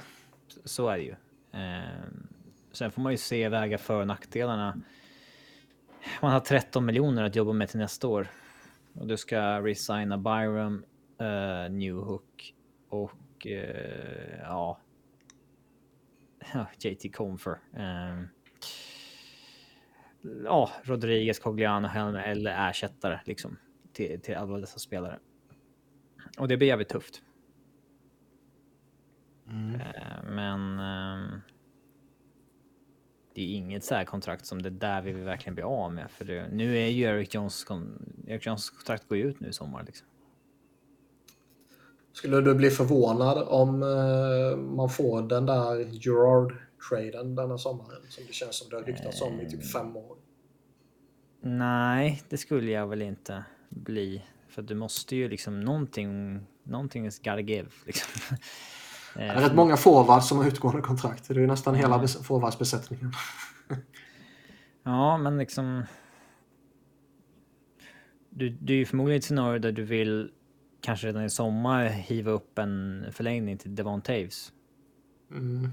Så 0.64 0.88
är 0.88 0.96
det 0.96 1.02
ju. 1.02 1.14
Ehm, 1.52 2.28
sen 2.72 2.90
får 2.90 3.02
man 3.02 3.12
ju 3.12 3.18
se 3.18 3.48
väga 3.48 3.78
för 3.78 4.00
och 4.00 4.06
nackdelarna. 4.06 4.80
Man 6.22 6.32
har 6.32 6.40
13 6.40 6.86
miljoner 6.86 7.22
att 7.22 7.36
jobba 7.36 7.52
med 7.52 7.68
till 7.68 7.78
nästa 7.78 8.08
år. 8.08 8.28
Och 8.92 9.06
du 9.06 9.16
ska 9.16 9.62
resigna 9.62 10.18
Byram, 10.18 10.84
uh, 11.20 11.70
New 11.70 11.94
Hook 11.94 12.54
och 12.88 13.46
uh, 13.46 14.40
ja. 14.40 14.80
JT 16.78 17.14
Comfer. 17.14 17.58
Um, 17.72 18.28
ja, 20.44 20.70
Rodriguez, 20.82 21.38
Cogliano, 21.38 21.88
Helmer 21.88 22.22
eller 22.22 22.70
ersättare 22.70 23.20
liksom 23.24 23.56
till, 23.92 24.20
till 24.20 24.34
alla 24.34 24.58
dessa 24.58 24.78
spelare. 24.78 25.18
Och 26.38 26.48
det 26.48 26.56
blir 26.56 26.68
jävligt 26.68 26.88
tufft. 26.88 27.22
Mm. 29.48 29.74
Eh, 29.74 30.30
men. 30.30 30.78
Um, 30.78 31.40
det 33.36 33.42
är 33.42 33.56
inget 33.56 33.84
så 33.84 33.94
här 33.94 34.04
kontrakt 34.04 34.46
som 34.46 34.62
det 34.62 34.70
där 34.70 35.02
vi 35.02 35.12
vill 35.12 35.24
verkligen 35.24 35.54
bli 35.54 35.64
av 35.64 35.92
med. 35.92 36.10
För 36.10 36.24
det, 36.24 36.48
nu 36.52 36.78
är 36.78 36.88
ju 36.88 37.04
Eric 37.04 37.34
Jones, 37.34 37.66
Eric 38.26 38.46
Jones 38.46 38.70
kontrakt 38.70 39.08
går 39.08 39.18
ut 39.18 39.40
nu 39.40 39.48
i 39.48 39.52
sommar. 39.52 39.84
Liksom. 39.86 40.06
Skulle 42.12 42.40
du 42.40 42.54
bli 42.54 42.70
förvånad 42.70 43.48
om 43.48 43.82
uh, 43.82 44.56
man 44.56 44.88
får 44.88 45.22
den 45.22 45.46
där 45.46 45.98
Gerard-traden 46.90 47.34
denna 47.34 47.58
sommaren? 47.58 48.02
Som 48.08 48.24
det 48.26 48.32
känns 48.32 48.56
som 48.56 48.70
det 48.70 48.76
har 48.76 48.82
ryktats 48.82 49.22
om 49.22 49.40
i 49.40 49.50
typ 49.50 49.72
fem 49.72 49.96
år. 49.96 50.16
Nej, 51.40 52.22
det 52.28 52.36
skulle 52.36 52.70
jag 52.70 52.86
väl 52.86 53.02
inte 53.02 53.44
bli. 53.68 54.22
För 54.48 54.62
du 54.62 54.74
måste 54.74 55.16
ju 55.16 55.28
liksom 55.28 55.60
någonting, 55.60 56.40
någonting 56.62 57.06
is 57.06 57.18
gotta 57.18 57.40
give. 57.40 57.68
Liksom. 57.86 58.36
Det 59.14 59.22
är 59.22 59.40
rätt 59.40 59.54
många 59.54 59.76
forwards 59.76 60.28
som 60.28 60.38
har 60.38 60.46
utgående 60.46 60.82
kontrakt. 60.82 61.28
Det 61.28 61.34
är 61.34 61.38
ju 61.38 61.46
nästan 61.46 61.74
hela 61.74 62.08
forwardsbesättningen. 62.08 63.12
ja, 64.82 65.18
men 65.18 65.38
liksom... 65.38 65.82
du, 68.30 68.48
du 68.48 68.72
är 68.72 68.78
ju 68.78 68.86
förmodligen 68.86 69.16
i 69.16 69.18
ett 69.18 69.24
scenario 69.24 69.58
där 69.58 69.72
du 69.72 69.84
vill 69.84 70.30
kanske 70.80 71.06
redan 71.06 71.24
i 71.24 71.30
sommar 71.30 71.84
hiva 71.84 72.30
upp 72.30 72.58
en 72.58 73.06
förlängning 73.12 73.58
till 73.58 73.74
Devon 73.74 74.02
Taves. 74.02 74.52
Mm. 75.30 75.70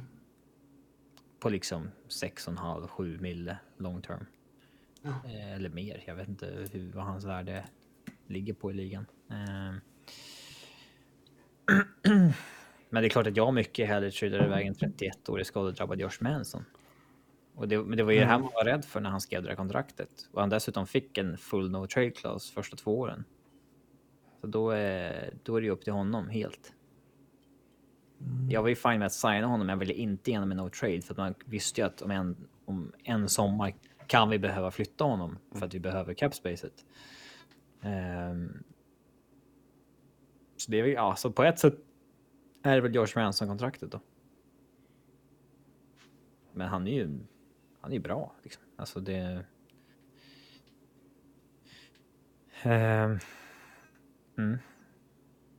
På 1.43 1.49
liksom 1.49 1.91
6,5-7 2.09 3.21
mille 3.21 3.57
long 3.77 4.01
term. 4.01 4.25
Eh, 5.03 5.53
Eller 5.53 5.69
mer, 5.69 6.03
jag 6.05 6.15
vet 6.15 6.27
inte 6.27 6.67
hur, 6.71 6.91
vad 6.91 7.05
hans 7.05 7.25
värde 7.25 7.65
ligger 8.27 8.53
på 8.53 8.71
i 8.71 8.73
ligan. 8.73 9.05
Eh. 9.29 9.73
Men 12.89 13.03
det 13.03 13.07
är 13.07 13.09
klart 13.09 13.27
att 13.27 13.37
jag 13.37 13.53
mycket 13.53 13.87
hellre 13.87 14.11
tradar 14.11 14.45
iväg 14.45 14.67
en 14.67 14.73
31-årig 14.73 15.45
skadedrabbad 15.45 15.99
Josh 15.99 16.17
Manson. 16.19 16.65
Och 17.55 17.67
det, 17.67 17.77
men 17.77 17.97
det 17.97 18.03
var 18.03 18.11
ju 18.11 18.19
det 18.19 18.25
här 18.25 18.39
man 18.39 18.51
var 18.53 18.65
rädd 18.65 18.85
för 18.85 18.99
när 18.99 19.09
han 19.09 19.21
skrev 19.21 19.43
det 19.43 19.49
här 19.49 19.55
kontraktet. 19.55 20.29
Och 20.31 20.41
han 20.41 20.49
dessutom 20.49 20.87
fick 20.87 21.17
en 21.17 21.37
full 21.37 21.71
no 21.71 21.87
trade 21.87 22.11
clause 22.11 22.53
första 22.53 22.77
två 22.77 22.99
åren. 22.99 23.23
Så 24.41 24.47
då 24.47 24.69
är, 24.69 25.33
då 25.43 25.55
är 25.55 25.61
det 25.61 25.65
ju 25.65 25.71
upp 25.71 25.83
till 25.83 25.93
honom 25.93 26.29
helt. 26.29 26.73
Jag 28.49 28.61
var 28.61 28.69
ju 28.69 28.75
fine 28.75 28.99
med 28.99 29.05
att 29.05 29.13
signa 29.13 29.47
honom, 29.47 29.67
men 29.67 29.69
jag 29.69 29.77
ville 29.77 29.93
inte 29.93 30.31
igenom 30.31 30.51
en 30.51 30.57
no 30.57 30.69
trade 30.69 31.01
för 31.01 31.13
att 31.13 31.17
man 31.17 31.35
visste 31.45 31.81
ju 31.81 31.87
att 31.87 32.01
om 32.01 32.11
en, 32.11 32.47
om 32.65 32.91
en 33.03 33.29
sommar 33.29 33.73
kan 34.07 34.29
vi 34.29 34.39
behöva 34.39 34.71
flytta 34.71 35.03
honom 35.03 35.37
för 35.51 35.65
att 35.65 35.73
vi 35.73 35.79
behöver 35.79 36.13
capspacet. 36.13 36.85
Um, 37.81 37.89
ehm, 37.91 38.63
så 40.57 40.71
det 40.71 40.79
är 40.79 40.87
ja, 40.87 41.15
så 41.15 41.31
på 41.31 41.43
ett 41.43 41.59
sätt 41.59 41.75
är 42.63 42.75
det 42.75 42.81
väl 42.81 42.93
George 42.93 43.23
Manson 43.23 43.47
kontraktet 43.47 43.91
då. 43.91 43.99
Men 46.53 46.67
han 46.67 46.87
är 46.87 46.91
ju, 46.91 47.19
han 47.81 47.91
är 47.91 47.95
ju 47.95 48.01
bra 48.01 48.35
liksom. 48.43 48.63
Alltså 48.75 48.99
det... 48.99 49.45
Um, 52.65 53.19
mm. 54.37 54.57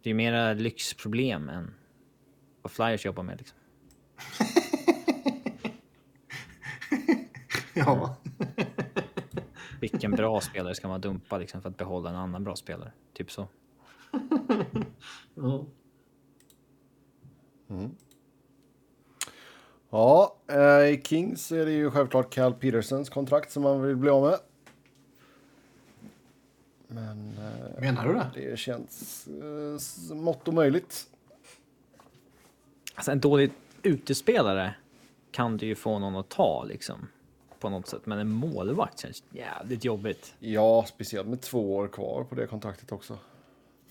Det 0.02 0.10
är 0.10 0.15
mera 0.15 0.52
lyxproblem 0.52 1.49
än 1.49 1.75
vad 2.65 2.70
Flyers 2.70 3.07
jobbar 3.07 3.23
med 3.23 3.39
liksom. 3.39 3.59
Ja. 7.75 8.17
Vilken 9.81 10.10
bra 10.10 10.41
spelare 10.41 10.75
ska 10.75 10.89
man 10.89 11.01
dumpa 11.01 11.39
liksom 11.39 11.62
för 11.62 11.68
att 11.68 11.76
behålla 11.76 12.10
en 12.10 12.17
annan 12.17 12.44
bra 12.44 12.57
spelare? 12.57 12.93
Typ 13.12 13.31
så. 13.31 13.49
ja. 15.34 15.65
Ja, 19.91 20.36
eh, 20.47 20.89
i 20.94 21.02
Kings 21.05 21.52
är 21.52 21.67
det 21.67 21.73
ju 21.73 21.91
självklart 21.91 22.34
Cal 22.34 22.55
Petersons 22.55 23.10
kontrakt 23.10 23.51
som 23.52 23.62
man 23.62 23.83
vill 23.83 23.97
bli 23.97 24.10
av 24.10 24.23
med. 24.23 24.39
Men 26.89 27.39
eh, 27.39 27.81
Menar 27.81 28.09
du 28.09 28.15
det? 28.15 28.51
det 28.51 28.59
känns 28.59 29.28
eh, 29.28 29.78
smått 29.78 30.49
omöjligt. 30.49 31.07
Alltså 33.05 33.12
en 33.12 33.20
dålig 33.20 33.52
utespelare 33.83 34.74
kan 35.31 35.57
du 35.57 35.66
ju 35.66 35.74
få 35.74 35.99
någon 35.99 36.16
att 36.16 36.28
ta 36.28 36.65
liksom. 36.65 37.07
På 37.60 37.68
något 37.68 37.89
sätt. 37.89 38.07
Men 38.07 38.18
en 38.18 38.31
målvakt 38.31 39.00
känns 39.00 39.23
jävligt 39.31 39.84
jobbigt. 39.84 40.34
Ja, 40.39 40.84
speciellt 40.89 41.28
med 41.28 41.41
två 41.41 41.76
år 41.76 41.89
kvar 41.89 42.24
på 42.24 42.34
det 42.34 42.47
kontraktet 42.47 42.92
också. 42.92 43.18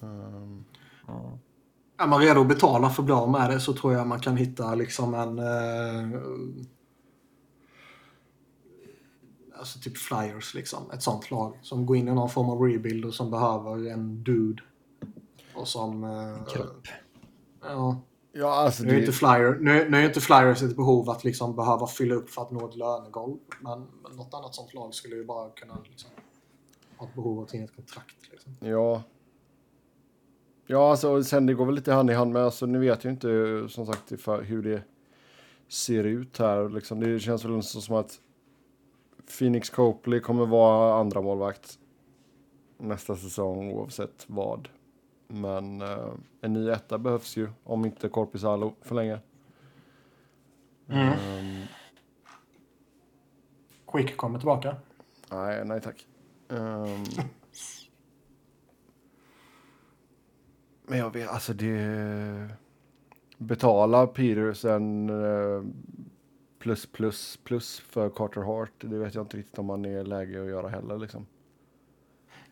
Ehm, 0.01 0.65
Ja. 1.07 1.39
Är 1.97 2.07
man 2.07 2.21
redo 2.21 2.41
att 2.41 2.47
betala 2.47 2.89
för 2.89 3.01
att 3.01 3.05
bli 3.05 3.13
av 3.13 3.29
med 3.29 3.49
det 3.49 3.59
så 3.59 3.73
tror 3.73 3.93
jag 3.93 4.07
man 4.07 4.19
kan 4.19 4.37
hitta 4.37 4.75
liksom 4.75 5.13
en... 5.13 5.39
Eh, 5.39 6.19
alltså 9.59 9.79
typ 9.79 9.97
Flyers 9.97 10.53
liksom. 10.53 10.91
Ett 10.91 11.03
sånt 11.03 11.31
lag 11.31 11.59
som 11.61 11.85
går 11.85 11.97
in 11.97 12.07
i 12.07 12.13
någon 12.13 12.29
form 12.29 12.49
av 12.49 12.61
rebuild 12.61 13.05
och 13.05 13.13
som 13.13 13.31
behöver 13.31 13.91
en 13.91 14.23
dude. 14.23 14.63
Och 15.55 15.67
som... 15.67 16.03
Eh, 16.03 16.45
Kropp. 16.53 16.87
Ja. 17.61 18.01
Ja, 18.33 18.53
alltså 18.53 18.83
Nu 18.83 18.89
är, 18.89 18.93
det, 18.93 18.99
inte 18.99 19.11
Flyer, 19.11 19.57
nu, 19.61 19.89
nu 19.89 19.97
är 19.97 20.05
inte 20.05 20.21
Flyers 20.21 20.63
ett 20.63 20.75
behov 20.75 21.09
att 21.09 21.23
liksom 21.23 21.55
behöva 21.55 21.87
fylla 21.87 22.15
upp 22.15 22.29
för 22.29 22.41
att 22.41 22.51
nå 22.51 22.69
ett 22.69 22.75
lönegolv. 22.75 23.37
Men, 23.61 23.87
men 24.03 24.15
något 24.15 24.33
annat 24.33 24.55
sånt 24.55 24.73
lag 24.73 24.93
skulle 24.93 25.15
ju 25.15 25.25
bara 25.25 25.49
kunna 25.49 25.77
liksom, 25.89 26.09
ha 26.97 27.07
ett 27.07 27.15
behov 27.15 27.37
av 27.37 27.43
att 27.43 27.49
ta 27.49 27.57
in 27.57 27.63
ett 27.63 27.75
kontrakt. 27.75 28.15
Liksom. 28.31 28.55
Ja. 28.59 29.03
Ja, 30.65 30.91
alltså 30.91 31.23
sen 31.23 31.45
det 31.45 31.53
går 31.53 31.65
väl 31.65 31.75
lite 31.75 31.93
hand 31.93 32.11
i 32.11 32.13
hand 32.13 32.33
med, 32.33 32.41
alltså 32.41 32.65
nu 32.65 32.79
vet 32.79 33.03
jag 33.03 33.13
inte 33.13 33.27
som 33.69 33.85
sagt 33.85 34.11
hur 34.43 34.61
det 34.61 34.83
ser 35.67 36.03
ut 36.03 36.37
här. 36.37 36.69
Liksom, 36.69 36.99
det 36.99 37.19
känns 37.19 37.45
väl 37.45 37.63
som 37.63 37.95
att 37.95 38.19
Phoenix 39.37 39.69
Copley 39.69 40.19
kommer 40.19 40.45
vara 40.45 40.99
andra 40.99 41.21
målvakt 41.21 41.79
nästa 42.77 43.15
säsong 43.15 43.71
oavsett 43.71 44.25
vad. 44.27 44.69
Men 45.27 45.81
eh, 45.81 46.13
en 46.41 46.53
ny 46.53 46.69
etta 46.69 46.97
behövs 46.97 47.37
ju 47.37 47.49
om 47.63 47.85
inte 47.85 48.09
Korpisalo 48.09 48.75
förlänger. 48.81 49.19
Ehm, 50.87 51.63
Quick 53.87 54.17
kommer 54.17 54.39
tillbaka. 54.39 54.75
nej, 55.31 55.65
nej 55.65 55.81
tack. 55.81 56.07
Ehm, 56.49 57.03
men 60.87 60.97
jag 60.99 61.13
vet, 61.13 61.29
alltså 61.29 61.53
det... 61.53 62.49
Betala 63.37 64.07
Petersen 64.07 65.09
eh, 65.09 65.63
plus 66.59 66.85
plus 66.85 67.37
plus 67.37 67.79
för 67.79 68.09
Carter 68.09 68.41
Hart. 68.41 68.71
Det 68.77 68.97
vet 68.97 69.15
jag 69.15 69.23
inte 69.23 69.37
riktigt 69.37 69.59
om 69.59 69.65
man 69.65 69.85
är 69.85 70.03
läge 70.03 70.41
att 70.41 70.47
göra 70.49 70.67
heller 70.67 70.97
liksom. 70.97 71.25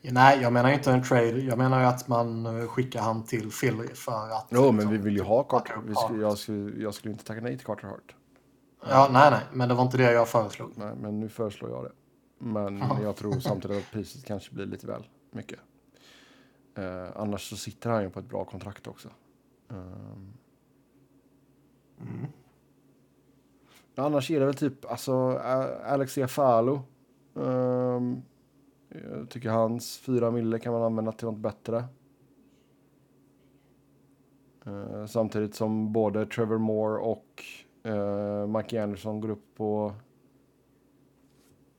Nej, 0.01 0.41
jag 0.41 0.53
menar 0.53 0.71
inte 0.71 0.91
en 0.91 1.03
trade. 1.03 1.39
Jag 1.39 1.57
menar 1.57 1.79
ju 1.79 1.85
att 1.85 2.07
man 2.07 2.45
eh, 2.45 2.67
skickar 2.67 3.01
han 3.01 3.23
till 3.23 3.51
Philly 3.51 3.87
för 3.87 4.29
att... 4.29 4.47
Jo, 4.49 4.61
men 4.61 4.75
liksom, 4.75 4.91
vi 4.91 4.97
vill 4.97 5.15
ju 5.15 5.23
ha 5.23 5.43
Carter. 5.43 5.75
Vi 5.85 5.95
skulle, 5.95 6.21
jag, 6.21 6.37
skulle, 6.37 6.81
jag 6.83 6.93
skulle 6.93 7.11
inte 7.11 7.25
tacka 7.25 7.41
nej 7.41 7.57
till 7.57 7.65
Carter 7.65 7.87
Hart. 7.87 8.15
Ja, 8.89 9.09
nej, 9.11 9.31
nej. 9.31 9.41
Men 9.53 9.69
det 9.69 9.75
var 9.75 9.83
inte 9.83 9.97
det 9.97 10.11
jag 10.11 10.27
föreslog. 10.27 10.71
Nej, 10.75 10.95
men 11.01 11.19
nu 11.19 11.29
föreslår 11.29 11.69
jag 11.71 11.83
det. 11.83 11.91
Men 12.39 12.77
Ja. 12.77 12.97
jag 13.03 13.15
tror 13.15 13.39
samtidigt 13.39 13.77
att 13.77 13.91
priset 13.91 14.25
kanske 14.25 14.53
blir 14.55 14.65
lite 14.65 14.87
väl 14.87 15.07
mycket. 15.31 15.59
Eh, 16.77 17.07
annars 17.15 17.49
så 17.49 17.55
sitter 17.57 17.89
han 17.89 18.03
ju 18.03 18.09
på 18.09 18.19
ett 18.19 18.29
bra 18.29 18.45
kontrakt 18.45 18.87
också. 18.87 19.09
Ehm. 19.69 20.33
Annars 23.95 24.31
är 24.31 24.39
det 24.39 24.45
väl 24.45 24.55
typ, 24.55 24.91
alltså 24.91 25.13
Alexia 25.85 26.27
Falo. 26.27 26.81
Um, 27.33 28.21
jag 28.91 29.29
tycker 29.29 29.49
hans 29.49 29.97
fyra 29.97 30.31
mille 30.31 30.59
kan 30.59 30.73
man 30.73 30.83
använda 30.83 31.11
till 31.11 31.27
något 31.27 31.37
bättre. 31.39 31.83
Eh, 34.65 35.05
samtidigt 35.05 35.55
som 35.55 35.93
både 35.93 36.25
Trevor 36.25 36.57
Moore 36.57 37.01
och 37.01 37.43
eh, 37.83 37.93
uh, 37.93 38.47
Mike 38.47 38.83
Anderson 38.83 39.21
går 39.21 39.29
upp 39.29 39.55
på 39.55 39.93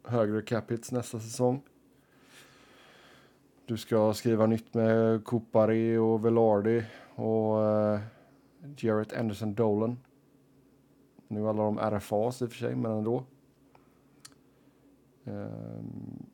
högre 0.04 0.42
cap 0.42 0.70
hits 0.70 0.92
nästa 0.92 1.20
säsong. 1.20 1.62
Du 3.66 3.76
ska 3.76 4.14
skriva 4.14 4.46
nytt 4.46 4.74
med 4.74 5.24
Kupari 5.24 5.96
och 5.96 6.24
Velardi 6.24 6.84
och 7.14 7.58
uh, 7.58 8.00
Jarrett 8.76 9.12
Anderson 9.12 9.54
Dolan. 9.54 9.98
Nu 11.28 11.48
alla 11.48 11.62
de 11.62 11.78
RFAs 11.78 12.42
i 12.42 12.44
och 12.44 12.50
för 12.50 12.58
sig, 12.58 12.76
men 12.76 12.92
ändå. 12.92 13.24
Ehm, 15.24 16.26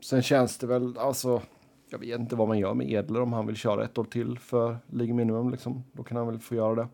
sen 0.00 0.22
känns 0.22 0.58
det 0.58 0.66
väl, 0.66 0.98
alltså, 0.98 1.42
jag 1.90 1.98
vet 1.98 2.20
inte 2.20 2.36
vad 2.36 2.48
man 2.48 2.58
gör 2.58 2.74
med 2.74 2.90
Edler 2.90 3.20
om 3.20 3.32
han 3.32 3.46
vill 3.46 3.56
köra 3.56 3.84
ett 3.84 3.98
år 3.98 4.04
till 4.04 4.38
för 4.38 4.78
League 4.86 5.14
Minimum 5.14 5.50
liksom. 5.50 5.84
Då 5.92 6.02
kan 6.02 6.16
han 6.16 6.26
väl 6.26 6.38
få 6.38 6.54
göra 6.54 6.74
det. 6.74 6.88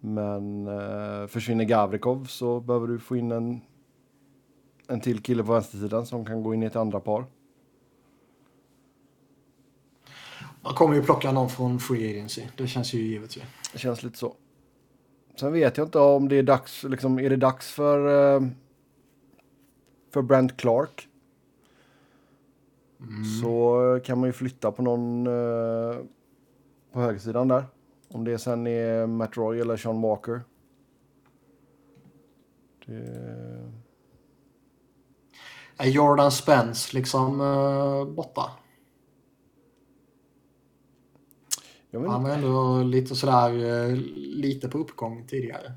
Men 0.00 0.66
eh, 0.66 1.26
försvinner 1.26 1.64
Gavrikov 1.64 2.24
så 2.24 2.60
behöver 2.60 2.86
du 2.86 2.98
få 2.98 3.16
in 3.16 3.32
en, 3.32 3.60
en 4.88 5.00
till 5.00 5.22
kille 5.22 5.44
på 5.44 5.52
vänstersidan 5.52 6.06
som 6.06 6.24
kan 6.24 6.42
gå 6.42 6.54
in 6.54 6.62
i 6.62 6.66
ett 6.66 6.76
andra 6.76 7.00
par. 7.00 7.24
Man 10.62 10.74
kommer 10.74 10.94
ju 10.94 11.02
plocka 11.02 11.32
någon 11.32 11.48
från 11.48 11.78
Free 11.78 12.10
Agency. 12.10 12.42
Det 12.56 12.66
känns 12.66 12.94
ju 12.94 12.98
givet 12.98 13.36
ju. 13.36 13.40
Det 13.72 13.78
känns 13.78 14.02
lite 14.02 14.18
så. 14.18 14.34
Sen 15.40 15.52
vet 15.52 15.76
jag 15.76 15.86
inte 15.86 15.98
om 15.98 16.28
det 16.28 16.36
är 16.36 16.42
dags, 16.42 16.84
liksom, 16.84 17.18
är 17.18 17.30
det 17.30 17.36
dags 17.36 17.72
för, 17.72 18.34
eh, 18.36 18.48
för 20.14 20.22
Brent 20.22 20.56
Clark? 20.56 21.08
Så 23.40 24.00
kan 24.04 24.18
man 24.18 24.28
ju 24.28 24.32
flytta 24.32 24.72
på 24.72 24.82
någon 24.82 25.26
eh, 25.26 25.96
på 26.92 27.00
högersidan 27.00 27.48
där. 27.48 27.64
Om 28.08 28.24
det 28.24 28.38
sen 28.38 28.66
är 28.66 29.06
Matt 29.06 29.36
Roy 29.36 29.60
eller 29.60 29.76
Sean 29.76 30.00
Walker. 30.00 30.40
Det... 32.86 33.70
Är 35.76 35.88
Jordan 35.88 36.30
Spence 36.30 36.96
liksom 36.96 37.40
uh, 37.40 38.04
borta? 38.04 38.50
Han 41.92 42.22
var 42.22 42.30
ändå 42.30 42.82
lite 42.82 43.14
sådär, 43.14 43.48
eh, 43.48 43.96
lite 44.16 44.68
på 44.68 44.78
uppgång 44.78 45.26
tidigare. 45.26 45.72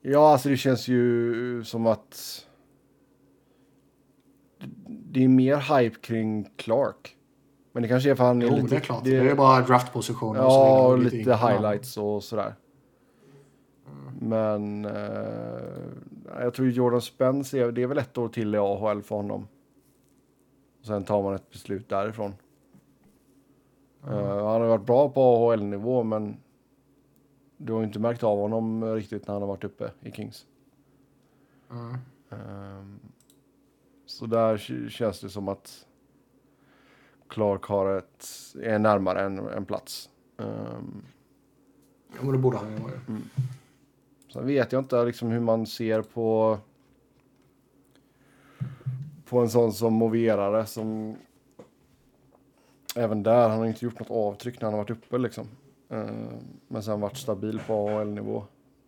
Ja, 0.00 0.32
alltså 0.32 0.48
det 0.48 0.56
känns 0.56 0.88
ju 0.88 1.64
som 1.64 1.86
att 1.86 2.46
det 4.86 5.24
är 5.24 5.28
mer 5.28 5.56
hype 5.78 5.96
kring 6.00 6.50
Clark. 6.56 7.16
Men 7.72 7.82
det 7.82 7.88
kanske 7.88 8.10
är 8.10 8.14
för 8.14 8.24
han 8.24 8.42
är 8.42 8.46
Jo, 8.46 8.54
lite... 8.54 8.66
det 8.68 8.76
är 8.76 8.80
klart. 8.80 9.04
Det 9.04 9.16
är 9.16 9.34
bara 9.34 9.60
draftpositioner 9.60 10.44
och 10.44 10.52
så 10.52 10.58
Ja, 10.58 10.86
och 10.86 10.98
lite 10.98 11.16
yngre. 11.16 11.34
highlights 11.34 11.96
och 11.96 12.24
sådär. 12.24 12.54
Men 14.20 14.84
eh, 14.84 16.40
jag 16.40 16.54
tror 16.54 16.68
Jordan 16.68 17.00
Spence, 17.00 17.58
är, 17.58 17.72
det 17.72 17.82
är 17.82 17.86
väl 17.86 17.98
ett 17.98 18.18
år 18.18 18.28
till 18.28 18.54
i 18.54 18.58
AHL 18.58 19.02
för 19.02 19.16
honom. 19.16 19.48
Och 20.80 20.86
sen 20.86 21.04
tar 21.04 21.22
man 21.22 21.34
ett 21.34 21.50
beslut 21.50 21.88
därifrån. 21.88 22.34
Eh, 24.04 24.10
han 24.46 24.60
har 24.60 24.66
varit 24.66 24.86
bra 24.86 25.08
på 25.08 25.20
AHL-nivå 25.22 26.02
men 26.02 26.36
du 27.56 27.72
har 27.72 27.82
inte 27.82 27.98
märkt 27.98 28.22
av 28.22 28.38
honom 28.38 28.94
riktigt 28.94 29.26
när 29.26 29.34
han 29.34 29.42
har 29.42 29.48
varit 29.48 29.64
uppe 29.64 29.90
i 30.00 30.10
Kings. 30.12 30.46
Mm. 31.70 31.96
Ehm, 32.30 32.98
så 34.12 34.26
där 34.26 34.58
känns 34.88 35.20
det 35.20 35.28
som 35.28 35.48
att 35.48 35.86
Clark 37.28 37.64
har 37.64 37.98
ett, 37.98 38.26
är 38.62 38.78
närmare 38.78 39.22
en, 39.22 39.38
en 39.38 39.64
plats. 39.64 40.10
Ehm, 40.38 41.02
Ja, 42.16 42.22
men 42.22 42.32
det 42.32 42.38
borde 42.38 42.56
han 42.56 42.72
ju 42.72 42.78
vara. 42.78 42.92
Mm. 43.08 43.22
Sen 44.32 44.46
vet 44.46 44.72
jag 44.72 44.80
inte 44.80 45.04
liksom 45.04 45.30
hur 45.30 45.40
man 45.40 45.66
ser 45.66 46.02
på 46.02 46.58
på 49.24 49.40
en 49.40 49.50
sån 49.50 49.72
som 49.72 49.92
Moverare 49.94 50.66
som 50.66 51.16
även 52.96 53.22
där, 53.22 53.48
han 53.48 53.58
har 53.58 53.66
inte 53.66 53.84
gjort 53.84 53.98
något 53.98 54.10
avtryck 54.10 54.60
när 54.60 54.64
han 54.66 54.72
har 54.74 54.80
varit 54.84 54.90
uppe 54.90 55.18
liksom. 55.18 55.46
Eh, 55.88 56.06
men 56.68 56.82
sen 56.82 57.00
varit 57.00 57.16
stabil 57.16 57.60
på 57.66 57.88
AHL-nivå. 57.88 58.44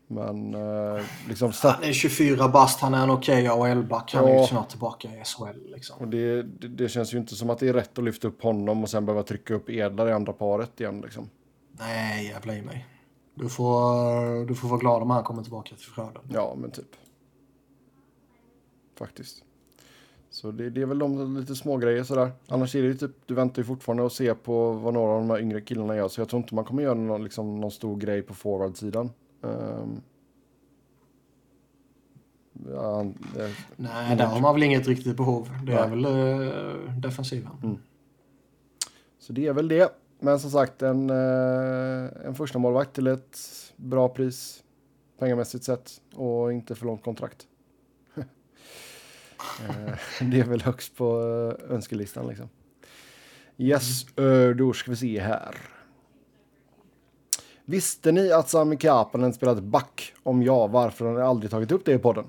Men 0.06 0.54
eh, 0.54 1.02
liksom 1.28 1.52
Han 1.62 1.82
är 1.82 1.92
24 1.92 2.48
bast, 2.48 2.80
han 2.80 2.94
är 2.94 3.02
en 3.02 3.10
okej 3.10 3.48
AHL-back. 3.48 4.14
Han 4.14 4.24
är 4.24 4.34
Ja. 4.34 4.40
ju 4.40 4.46
snart 4.46 4.68
tillbaka 4.68 5.08
i 5.08 5.24
SHL 5.24 5.72
liksom. 5.74 5.96
och 6.00 6.08
det, 6.08 6.42
det, 6.42 6.68
det 6.68 6.88
känns 6.88 7.14
ju 7.14 7.18
inte 7.18 7.34
som 7.34 7.50
att 7.50 7.58
det 7.58 7.68
är 7.68 7.72
rätt 7.72 7.98
att 7.98 8.04
lyfta 8.04 8.28
upp 8.28 8.42
honom 8.42 8.82
och 8.82 8.90
sen 8.90 9.06
behöva 9.06 9.22
trycka 9.22 9.54
upp 9.54 9.70
Edlar 9.70 10.08
i 10.08 10.12
andra 10.12 10.32
paret 10.32 10.80
igen 10.80 11.00
liksom. 11.00 11.30
Nej, 11.78 12.26
jävla 12.26 12.54
i 12.56 12.62
mig. 12.62 12.86
Du 13.34 13.48
får, 13.48 14.46
du 14.46 14.54
får 14.54 14.68
vara 14.68 14.80
glad 14.80 15.02
om 15.02 15.10
han 15.10 15.24
kommer 15.24 15.42
tillbaka 15.42 15.76
till 15.76 15.86
Frölunda. 15.86 16.20
Ja, 16.32 16.54
men 16.58 16.70
typ. 16.70 16.96
Faktiskt. 18.98 19.44
Så 20.30 20.50
det, 20.50 20.70
det 20.70 20.82
är 20.82 20.86
väl 20.86 20.98
de 20.98 21.36
lite 21.40 21.54
små 21.54 21.76
grejer 21.76 22.04
sådär. 22.04 22.32
Annars 22.48 22.74
är 22.74 22.82
det 22.82 22.88
ju 22.88 22.94
typ, 22.94 23.10
du 23.26 23.34
väntar 23.34 23.62
ju 23.62 23.66
fortfarande 23.66 24.02
och 24.02 24.12
ser 24.12 24.34
på 24.34 24.72
vad 24.72 24.94
några 24.94 25.12
av 25.12 25.20
de 25.20 25.30
här 25.30 25.40
yngre 25.40 25.60
killarna 25.60 25.96
gör. 25.96 26.08
Så 26.08 26.20
jag 26.20 26.28
tror 26.28 26.42
inte 26.42 26.54
man 26.54 26.64
kommer 26.64 26.82
göra 26.82 26.94
någon, 26.94 27.24
liksom, 27.24 27.60
någon 27.60 27.70
stor 27.70 27.96
grej 27.96 28.22
på 28.22 28.34
forwardsidan. 28.34 29.10
Um, 29.44 30.02
ja, 32.72 33.06
det, 33.34 33.50
Nej, 33.76 34.16
där 34.16 34.26
har 34.26 34.40
man 34.40 34.54
väl 34.54 34.62
inget 34.62 34.88
riktigt 34.88 35.16
behov. 35.16 35.48
Det 35.66 35.72
är 35.72 35.88
Nej. 35.88 36.02
väl 36.02 36.06
uh, 36.06 36.98
defensiven. 36.98 37.78
så 39.18 39.32
det 39.32 39.46
är 39.46 39.52
väl 39.52 39.68
det. 39.68 40.00
Men 40.24 40.40
som 40.40 40.50
sagt, 40.50 40.82
en, 40.82 41.10
eh, 41.10 42.26
en 42.26 42.34
första 42.34 42.58
målvakt 42.58 42.94
till 42.94 43.06
ett 43.06 43.38
bra 43.76 44.08
pris 44.08 44.62
pengamässigt 45.18 45.64
sett 45.64 45.90
och 46.14 46.52
inte 46.52 46.74
för 46.74 46.86
långt 46.86 47.04
kontrakt. 47.04 47.46
Eh, 49.68 49.94
det 50.30 50.40
är 50.40 50.44
väl 50.44 50.62
högst 50.62 50.96
på 50.96 51.18
önskelistan 51.68 52.28
liksom. 52.28 52.48
Yes, 53.58 54.18
eh, 54.18 54.50
då 54.50 54.72
ska 54.72 54.90
vi 54.90 54.96
se 54.96 55.20
här. 55.20 55.56
Visste 57.64 58.12
ni 58.12 58.32
att 58.32 58.48
Sami 58.48 58.76
Kapanen 58.76 59.32
spelat 59.34 59.62
back? 59.62 60.12
Om 60.22 60.42
ja, 60.42 60.66
varför 60.66 61.04
har 61.04 61.14
ni 61.14 61.20
aldrig 61.20 61.50
tagit 61.50 61.72
upp 61.72 61.84
det 61.84 61.92
i 61.92 61.98
podden? 61.98 62.24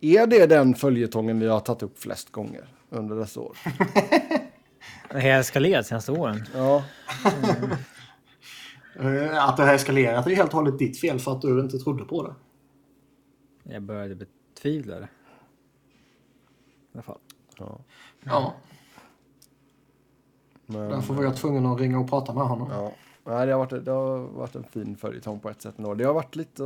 Är 0.00 0.26
det 0.26 0.46
den 0.46 0.74
följetongen 0.74 1.40
vi 1.40 1.46
har 1.48 1.60
tagit 1.60 1.82
upp 1.82 1.98
flest 1.98 2.32
gånger 2.32 2.68
under 2.90 3.16
dessa 3.16 3.40
år? 3.40 3.56
Det 5.10 5.20
har 5.20 5.28
eskalerat 5.40 5.86
senaste 5.86 6.12
åren. 6.12 6.44
Ja, 6.54 6.84
Eh, 9.00 9.44
Att 9.48 9.56
det 9.56 9.62
har 9.64 9.74
eskalerat 9.74 10.26
är 10.26 10.30
helt 10.34 10.50
och 10.50 10.56
hållet 10.58 10.78
ditt 10.78 11.00
fel 11.00 11.18
för 11.18 11.32
att 11.32 11.42
du 11.42 11.60
inte 11.60 11.78
trodde 11.78 12.04
på 12.04 12.26
det. 12.26 12.34
Jag 13.74 13.82
började 13.82 14.14
betvivla 14.14 14.94
det. 15.00 15.04
I 15.04 15.08
alla 16.94 17.02
fall. 17.02 17.18
ja. 17.58 17.80
Ja, 18.24 18.54
Men, 20.66 20.88
därför 20.90 21.14
var 21.14 21.24
jag 21.24 21.36
tvungen 21.36 21.66
att 21.66 21.80
ringa 21.80 21.98
och 21.98 22.08
prata 22.10 22.34
med 22.34 22.44
honom. 22.44 22.68
Ja. 22.70 22.92
Nej, 23.28 23.46
det, 23.46 23.52
har 23.52 23.58
varit, 23.58 23.84
det 23.84 23.90
har 23.90 24.18
varit 24.18 24.56
en 24.56 24.64
fin 24.64 24.96
följetong 24.96 25.40
på 25.40 25.50
ett 25.50 25.62
sätt 25.62 25.78
ändå. 25.78 25.94
Det 25.94 26.04
har 26.04 26.14
varit 26.14 26.36
lite 26.36 26.62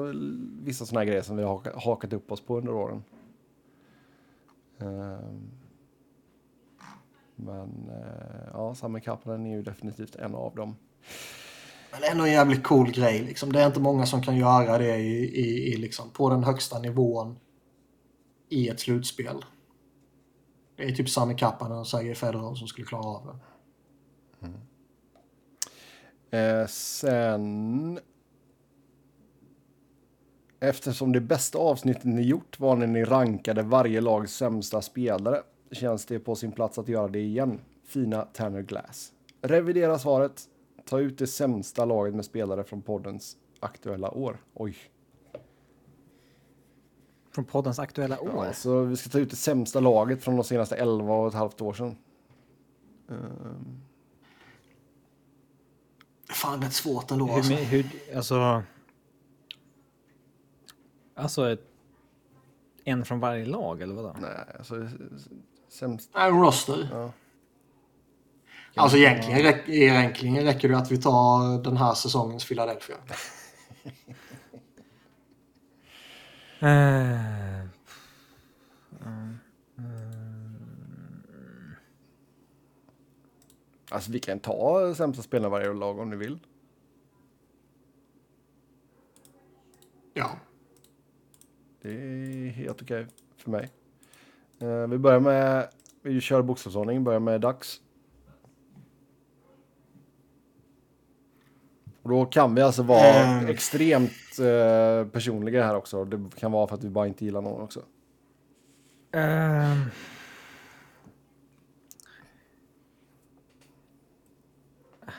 vissa 0.63 0.87
sådana 0.87 1.01
här 1.01 1.07
grejer 1.07 1.23
som 1.23 1.37
vi 1.37 1.43
har 1.43 1.81
hakat 1.81 2.13
upp 2.13 2.33
oss 2.33 2.41
på 2.41 2.59
under 2.59 2.73
åren. 2.73 3.05
Ehm, 4.79 5.51
men 7.37 7.91
eh, 7.91 8.49
ja, 8.53 8.75
Summer 8.75 9.01
Kaplan 9.01 9.47
är 9.47 9.57
ju 9.57 9.63
definitivt 9.63 10.17
en 10.17 10.35
av 10.35 10.55
dem. 10.55 10.77
Men 11.93 12.01
ändå 12.13 12.25
en 12.25 12.33
jävligt 12.33 12.63
cool 12.63 12.91
grej. 12.91 13.23
Liksom. 13.23 13.53
Det 13.53 13.61
är 13.61 13.67
inte 13.67 13.81
många 13.81 14.07
som 14.07 14.23
kan 14.23 14.37
göra 14.37 14.79
det 14.79 14.97
i, 14.97 15.41
i, 15.41 15.73
i 15.73 15.77
liksom, 15.77 16.11
på 16.11 16.31
den 16.31 16.45
högsta 16.45 16.79
nivån 16.79 17.39
i 18.49 18.69
ett 18.69 18.81
slutspel. 18.81 19.45
Det 20.77 20.85
är 20.85 20.93
typ 20.93 21.11
Sami 21.11 21.35
Kapanen 21.35 21.79
och 21.79 21.87
Sergej 21.87 22.15
Fedorov 22.15 22.55
som 22.55 22.69
skulle 22.69 22.87
klara 22.87 23.05
av 23.05 23.27
det. 23.27 23.52
Eh, 26.33 26.67
sen... 26.67 27.99
Eftersom 30.61 31.13
det 31.13 31.21
bästa 31.21 31.59
avsnittet 31.59 32.05
ni 32.05 32.23
gjort 32.23 32.61
var 32.61 32.77
när 32.77 32.87
ni 32.87 33.05
rankade 33.05 33.63
varje 33.63 34.01
lags 34.01 34.33
sämsta 34.33 34.83
spelare 34.83 35.43
känns 35.71 36.07
det 36.07 36.19
på 36.19 36.35
sin 36.35 36.53
plats 36.53 36.79
att 36.79 36.89
göra 36.89 37.09
det 37.09 37.21
igen. 37.21 37.61
Fina 37.85 38.23
Tanner 38.23 38.63
Glass. 38.63 39.13
Revidera 39.43 39.99
svaret. 39.99 40.43
Ta 40.85 41.01
ut 41.01 41.19
det 41.19 41.27
sämsta 41.27 41.85
laget 41.85 42.15
med 42.15 42.25
spelare 42.25 42.65
från 42.65 42.83
poddens 42.83 43.37
aktuella 43.61 44.11
år. 44.11 44.37
Oj. 44.55 44.77
Från 47.35 47.45
poddens 47.45 47.79
aktuella 47.79 48.21
år. 48.21 48.47
Ja, 48.47 48.53
så 48.53 48.83
vi 48.83 48.97
ska 48.97 49.11
ta 49.11 49.19
ut 49.19 49.31
det 49.31 49.37
sämsta 49.37 49.81
laget 49.81 50.23
från 50.23 50.37
de 50.37 50.45
senaste 50.45 50.77
11 50.77 51.15
och 51.15 51.29
ett 51.29 51.35
halvt 51.35 51.61
år 51.61 51.73
sedan. 51.73 51.97
Är 53.09 53.15
fan 56.35 56.63
rätt 56.63 56.73
svårt 56.73 57.11
ändå. 57.11 57.27
Hur, 57.27 57.37
Alltså. 57.37 57.55
hur, 57.55 57.87
alltså... 58.17 58.63
Alltså 61.15 61.51
ett, 61.53 61.61
en 62.85 63.05
från 63.05 63.21
varje 63.21 63.47
lag 63.47 63.83
eller 63.83 63.95
vadå? 63.95 64.17
nej, 64.21 64.31
alltså 64.59 64.89
sämst. 65.69 66.11
Nej, 66.15 66.29
En 66.31 66.41
roster. 66.41 66.89
Ja. 66.93 67.13
Alltså 68.75 68.97
egentligen, 68.99 69.41
räck- 69.41 69.69
egentligen 69.71 70.45
räcker 70.45 70.69
det 70.69 70.79
att 70.79 70.91
vi 70.93 70.99
tar 71.03 71.63
den 71.65 71.77
här 71.77 71.95
säsongens 71.95 72.45
Philadelphia. 72.49 72.97
Alltså 83.93 84.13
vi 84.13 84.19
kan 84.21 84.39
ta 84.39 84.95
sämsta 84.95 85.23
spelare 85.23 85.49
i 85.49 85.51
varje 85.51 85.73
lag 85.75 85.99
om 85.99 86.11
ni 86.11 86.17
vill. 86.17 86.39
Ja. 90.15 90.31
Det 91.83 91.89
är 91.91 92.49
helt 92.51 92.83
okej 92.83 93.07
för 93.37 93.51
mig. 93.51 93.71
Eh, 94.59 94.87
vi 94.87 94.99
börjar 94.99 95.21
med, 95.21 95.69
vi 96.03 96.21
kör 96.21 96.43
bokstavsordning, 96.43 97.05
börjar 97.05 97.21
med 97.21 97.41
Dax. 97.41 97.81
Och 102.03 102.11
då 102.11 102.27
kan 102.27 102.55
vi 102.55 102.63
alltså 102.63 102.83
vara 102.83 103.15
Mm. 103.39 103.47
extremt 103.51 104.39
eh, 104.41 105.09
personliga 105.13 105.65
här 105.65 105.77
också. 105.77 106.05
Det 106.05 106.37
kan 106.37 106.53
vara 106.53 106.67
för 106.67 106.75
att 106.75 106.85
vi 106.85 106.91
bara 106.91 107.07
inte 107.07 107.25
gillar 107.25 107.43
någon 107.43 107.61
också. 107.63 107.83
ehm. 109.13 109.81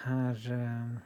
Här... 0.03 0.51
ehm, 0.51 0.99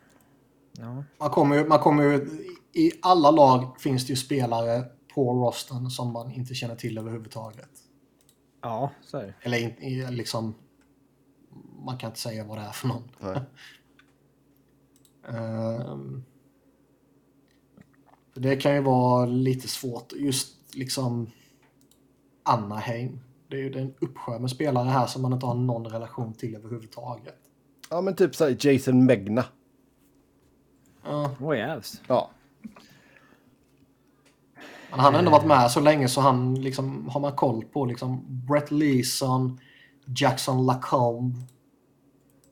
ja. 0.77 1.03
Man 1.19 1.29
kommer 1.29 1.55
ju, 1.55 1.67
man 1.67 1.79
kommer 1.79 2.03
ju, 2.03 2.29
I 2.73 2.91
alla 3.01 3.31
lag 3.31 3.81
finns 3.81 4.07
det 4.07 4.09
ju 4.09 4.15
spelare 4.17 4.85
på 5.13 5.33
rosten 5.33 5.89
som 5.89 6.13
man 6.13 6.31
inte 6.31 6.53
känner 6.53 6.75
till 6.75 6.97
överhuvudtaget. 6.97 7.69
ja, 8.61 8.91
så 9.01 9.17
är 9.17 9.23
det. 9.23 9.35
Eller 9.41 10.11
liksom... 10.11 10.55
Man 11.85 11.97
kan 11.97 12.09
inte 12.09 12.19
säga 12.19 12.43
vad 12.43 12.57
det 12.57 12.61
är 12.61 12.71
för 12.71 12.87
någon. 12.87 13.03
Nej. 13.19 13.41
Ehm, 15.29 16.23
det 18.33 18.55
kan 18.55 18.75
ju 18.75 18.81
vara 18.81 19.25
lite 19.25 19.67
svårt. 19.67 20.13
Just 20.13 20.75
liksom 20.75 21.29
Anaheim. 22.43 23.19
Det 23.47 23.55
är 23.55 23.61
ju 23.61 23.79
en 23.79 23.93
uppsjö 23.99 24.39
med 24.39 24.49
spelare 24.49 24.89
här 24.89 25.07
som 25.07 25.21
man 25.21 25.33
inte 25.33 25.45
har 25.45 25.55
någon 25.55 25.85
relation 25.85 26.33
till 26.33 26.55
överhuvudtaget. 26.55 27.46
Ja 27.89 28.01
men 28.01 28.15
typ 28.15 28.35
såhär 28.35 28.57
Jason 28.59 29.05
Megna. 29.05 29.45
Ja, 31.03 31.35
Oj, 31.39 31.57
jävs. 31.57 32.01
Ja. 32.07 32.29
Men 34.89 34.99
han 34.99 35.13
har 35.13 35.19
ändå 35.19 35.31
varit 35.31 35.47
med 35.47 35.71
så 35.71 35.79
länge 35.79 36.07
så 36.07 36.21
han 36.21 36.55
liksom 36.55 37.09
har 37.09 37.21
man 37.21 37.35
koll 37.35 37.65
på 37.65 37.85
liksom 37.85 38.25
Brett 38.47 38.71
Leeson, 38.71 39.59
Jackson 40.05 40.65
Lacombe. 40.65 41.37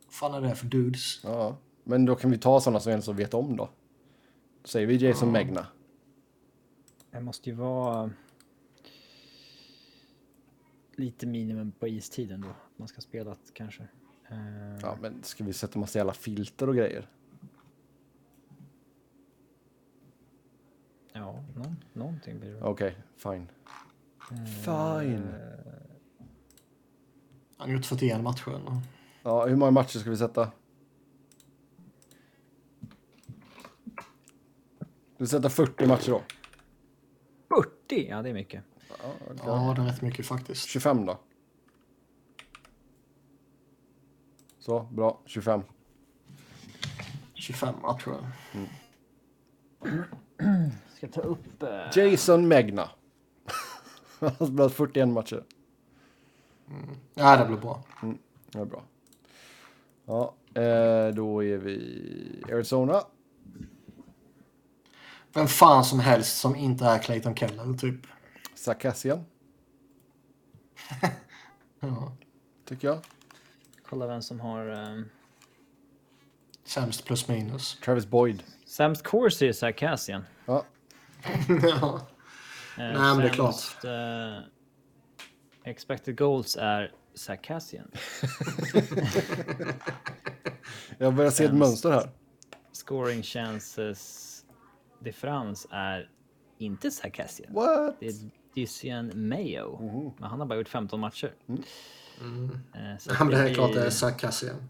Vad 0.06 0.14
fan 0.14 0.34
är 0.34 0.50
det 0.50 0.56
för 0.56 0.66
dudes? 0.66 1.24
Ja, 1.24 1.58
men 1.84 2.06
då 2.06 2.16
kan 2.16 2.32
vi 2.32 2.38
ta 2.38 2.60
sådana 2.60 2.80
som 2.80 2.90
vi 2.90 2.92
ens 2.92 3.08
vet 3.08 3.34
om 3.34 3.58
då. 3.58 3.70
Säger 4.64 4.88
vi 4.88 4.96
Jason 4.96 5.32
Megna. 5.32 5.68
Det 7.12 7.22
måste 7.22 7.50
ju 7.50 7.56
vara 7.56 8.10
lite 10.96 11.26
minimum 11.26 11.72
på 11.72 11.88
istiden 11.88 12.42
då. 12.42 12.48
Man 12.78 12.88
ska 12.88 13.02
spela 13.02 13.30
det, 13.30 13.38
kanske. 13.54 13.88
Eh, 14.30 14.80
Ja, 14.82 14.98
men 15.02 15.24
ska 15.24 15.44
vi 15.44 15.54
sätta 15.54 15.80
massa 15.80 16.00
jävla 16.00 16.14
filter 16.14 16.70
och 16.70 16.76
grejer? 16.76 17.10
ja, 21.14 21.44
någon, 21.56 21.76
någonting 21.94 22.40
blir 22.40 22.52
det. 22.54 22.62
Okej, 22.62 22.98
fine. 23.18 23.48
Fine. 24.66 25.34
Han 27.58 27.70
har 27.70 27.76
gjort 27.76 27.86
41 27.86 28.22
matcher. 28.22 28.82
Ja, 29.24 29.46
hur 29.46 29.56
många 29.56 29.72
matcher 29.72 30.00
ska 30.00 30.10
vi 30.10 30.18
sätta? 30.18 30.52
Vi 35.18 35.28
sätter 35.28 35.50
40 35.50 35.88
matcher 35.88 36.12
då. 36.12 36.22
40? 37.88 38.08
Ja, 38.10 38.22
det 38.22 38.30
är 38.30 38.34
mycket. 38.34 38.64
Ja, 39.46 39.74
det 39.76 39.82
är 39.82 39.86
rätt 39.86 40.02
mycket 40.02 40.26
faktiskt. 40.26 40.66
25 40.66 41.06
då. 41.06 41.20
Så, 44.66 44.80
bra. 44.92 45.20
25. 45.26 45.62
25 47.34 47.76
matcher. 47.82 48.32
Ska 50.98 51.08
ta 51.08 51.22
upp... 51.22 51.64
eh, 51.64 51.98
Jason 51.98 52.48
Megna. 52.48 52.90
Han 54.20 54.32
har 54.40 54.46
spelat 54.46 54.74
41 54.74 55.08
matcher. 55.08 55.44
Ja, 57.14 57.38
det 57.38 57.46
blir 57.46 57.58
bra. 57.58 57.84
Det 58.52 58.60
är 58.60 58.66
bra. 58.66 58.84
Ja, 60.06 60.36
eh, 60.62 61.14
då 61.16 61.44
är 61.44 61.58
vi 61.58 62.44
Arizona. 62.52 63.02
Vem 65.34 65.48
fan 65.48 65.84
som 65.86 66.00
helst 66.00 66.38
som 66.38 66.56
inte 66.56 66.86
är 66.86 67.00
Clayton 67.00 67.36
Keller, 67.36 67.78
typ. 67.78 68.08
Sarkassian, 68.56 69.26
Ja. 71.80 72.12
tycker 72.66 72.88
jag. 72.88 73.00
Kolla 73.90 74.08
vem 74.08 74.22
som 74.22 74.40
har... 74.40 74.68
Um, 74.70 75.10
Sämst 76.64 77.06
plus 77.06 77.28
minus. 77.28 77.80
Travis 77.80 78.06
Boyd. 78.06 78.44
sämst 78.66 79.04
course 79.04 79.48
är 79.48 79.54
Sarkassian. 79.54 80.24
Ja, 80.46 80.66
ja. 81.62 82.08
Eh, 82.78 82.78
Nej, 82.78 82.94
men 82.96 83.18
det 83.18 83.24
är 83.24 83.30
klart. 83.30 83.56
sämst, 83.56 83.86
eh, 83.86 84.38
expected 85.64 86.18
goals 86.18 86.58
är 86.58 86.92
Sarkassian. 87.14 87.88
jag 90.98 91.14
börjar 91.16 91.32
se 91.32 91.44
ett 91.44 91.50
Sämst. 91.50 91.60
mönster 91.60 91.92
här. 91.92 92.10
Scoring 92.72 93.24
chances 93.24 94.32
differens 95.00 95.68
är 95.72 96.10
inte 96.58 96.92
Sarkassian. 96.92 97.54
What? 97.54 97.96
Det 98.00 98.08
är 98.08 98.14
Dysian 98.56 99.28
Mayo. 99.30 99.80
Mhm. 99.82 100.12
Men 100.18 100.30
han 100.30 100.40
har 100.40 100.48
bara 100.48 100.58
gjort 100.60 100.70
15 100.70 101.00
matcher. 101.00 101.34
Mm. 101.48 101.64
Eh, 102.22 102.28
men 103.20 103.28
det 103.28 103.38
är 103.38 103.44
blir- 103.44 103.54
klart 103.54 103.74
det 103.74 103.86
är 103.86 103.90
Sarkassian. 103.90 104.70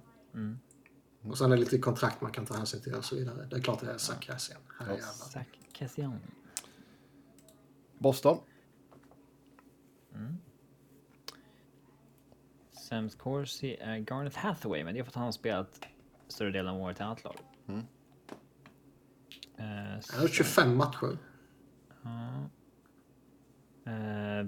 Och 1.21 1.37
sen 1.37 1.51
är 1.51 1.55
det 1.55 1.61
lite 1.61 1.77
kontrakt 1.77 2.21
man 2.21 2.31
kan 2.31 2.45
ta 2.45 2.53
hänsyn 2.55 2.81
till 2.81 2.93
och 2.95 3.05
så 3.05 3.15
vidare. 3.15 3.47
Det 3.49 3.55
är 3.55 3.61
klart 3.61 3.79
det 3.81 3.91
är 3.91 3.97
Sarkassian. 3.97 4.61
Herrejävlar. 4.79 5.01
Sarkassian. 5.11 6.19
Boston. 7.97 8.37
Sämst 12.89 13.17
Corsi 13.17 13.77
är 13.81 13.97
Garnet 13.97 14.35
Hathaway, 14.35 14.83
men 14.83 14.93
det 14.93 14.99
är 14.99 15.03
för 15.03 15.09
att 15.11 15.15
han 15.15 15.23
har 15.25 15.31
spelat 15.31 15.85
större 16.27 16.51
delen 16.51 16.75
av 16.75 16.81
året 16.81 16.99
i 16.99 17.03
annat 17.03 17.23
lag. 17.23 17.35
Mm. 17.67 17.79
Eh, 19.57 19.65
Han 19.65 20.01
har 20.15 20.21
gjort 20.21 20.33
25 20.33 20.77
matcher. 20.77 21.17
Eh, 23.85 24.47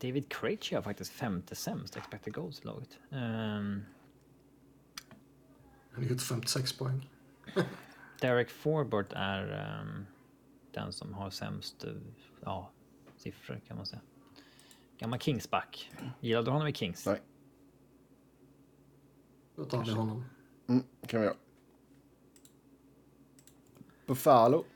David 0.00 0.28
Krejci 0.28 0.74
har 0.74 0.82
faktiskt 0.82 1.12
femte 1.12 1.54
sämst 1.54 1.96
expected 1.96 2.34
goals 2.34 2.60
i 2.60 2.64
laget. 2.64 2.98
Ehm, 3.10 3.84
Han 5.90 6.04
har 6.04 6.10
gjort 6.10 6.22
56 6.22 6.72
poäng. 6.78 7.10
Derek 8.20 8.50
Forbort 8.50 9.12
är 9.12 9.52
ehm, 9.52 10.06
den 10.72 10.92
som 10.92 11.14
har 11.14 11.30
sämst 11.30 11.84
eh, 11.84 11.92
ja, 12.44 12.70
siffror 13.16 13.60
kan 13.66 13.76
man 13.76 13.86
säga. 13.86 14.00
Gammal 14.98 15.18
Kingsback. 15.18 15.90
Gillar 16.20 16.42
du 16.42 16.50
honom 16.50 16.68
i 16.68 16.72
Kings? 16.72 17.06
Nej. 17.06 17.22
Då 19.56 19.64
tar 19.64 19.84
vi 19.84 19.90
honom. 19.90 20.24
Mm, 20.68 20.82
kan 21.06 21.20
vi 21.20 21.26
göra. 21.26 21.36
Buffalo. 24.06 24.64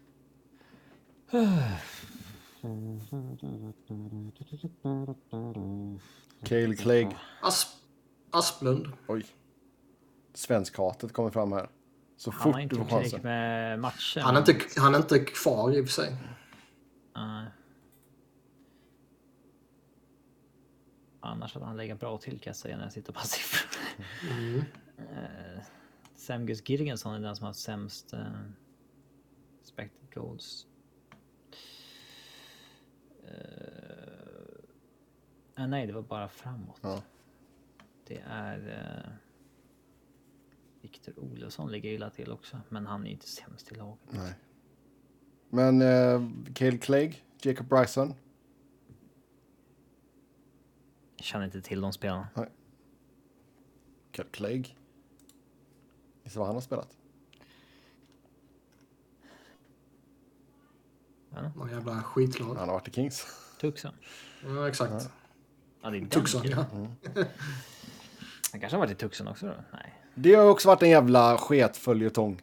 Cale 6.45 6.77
Clegg. 6.77 7.17
Asp 7.43 7.69
Asplund. 8.31 8.87
Oj. 9.09 9.27
Svenskhatet 10.35 11.13
kommer 11.13 11.31
fram 11.31 11.53
här. 11.53 11.69
Så 12.17 12.31
Han 12.31 12.53
fort 12.53 12.61
inte 12.61 12.75
du 12.77 12.85
får 12.85 12.91
chansen. 12.91 13.23
med 13.23 13.79
matcher. 13.81 14.21
Han 14.21 14.37
är, 14.37 14.41
inte, 14.41 14.81
han 14.81 14.95
är 14.95 14.99
inte 14.99 15.19
kvar 15.19 15.73
i 15.73 15.81
och 15.81 15.85
för 15.87 15.93
sig. 15.93 16.17
Nej. 17.17 17.47
Annars 21.21 21.55
hade 21.55 21.67
han 21.67 21.77
legat 21.77 22.01
bra 22.01 22.19
till 22.19 22.41
kan 22.41 22.51
jag 22.51 22.57
säga 22.57 22.77
när 22.77 22.85
jag 22.85 22.93
sitter 22.93 23.13
på 23.13 23.21
siffror. 23.21 23.81
Eh, 24.99 25.63
Sam 26.15 26.47
Gus 26.47 26.63
Girgensson 26.63 27.15
är 27.15 27.21
den 27.21 27.37
som 27.37 27.47
har 27.47 27.53
sämst 27.53 28.15
uh, 28.15 28.21
expected 29.61 30.15
goals. 30.15 30.67
Eh, 35.57 35.67
nej, 35.67 35.87
det 35.87 35.93
var 35.93 36.03
bara 36.03 36.29
framåt. 36.29 36.79
Ja. 36.83 37.03
Det 38.07 38.23
är 38.27 38.59
uh, 38.59 39.13
Viktor 40.81 41.19
Olofsson 41.19 41.73
ligger 41.73 41.91
illa 41.91 42.11
till 42.11 42.33
också, 42.33 42.61
men 42.69 42.87
han 42.87 43.07
är 43.07 43.11
inte 43.11 43.29
sämst 43.29 43.73
i 43.73 43.75
laget. 43.75 43.99
Nej. 44.11 44.35
Men 45.49 45.83
eh, 45.83 46.31
Cale 46.55 46.79
Clegg, 46.79 47.25
Jacob 47.43 47.67
Bryson. 47.67 48.15
Jag 51.17 51.25
känner 51.25 51.45
inte 51.45 51.63
till 51.63 51.81
de 51.81 51.93
spelarna. 51.93 52.29
Cale 54.13 54.29
Clegg. 54.31 54.79
Gissa 56.23 56.39
vad 56.39 56.49
han 56.49 56.57
har 56.57 56.61
spelat? 56.61 57.00
Någon 61.57 61.71
jävla 61.71 62.03
skitlag. 62.03 62.55
Han 62.55 62.69
har 62.69 62.75
varit 62.75 62.89
i 62.89 62.91
Kings. 62.91 63.27
Tucson. 63.61 63.93
Ja, 64.47 64.69
exakt. 64.69 65.11
Ja, 65.83 65.91
det 65.91 65.97
är 65.97 66.01
den 66.01 66.09
Tucson, 66.09 66.43
killen. 66.43 66.65
ja. 67.15 67.25
Han 68.53 68.61
kanske 68.61 68.77
har 68.77 68.81
varit 68.81 68.91
i 68.93 68.95
Tucson 68.95 69.29
också 69.29 69.47
då? 69.47 69.53
Nej. 69.73 69.95
Det 70.15 70.35
har 70.35 70.45
också 70.45 70.69
varit 70.69 70.83
en 70.83 70.89
jävla 70.91 71.39
sketföljetong. 71.39 72.43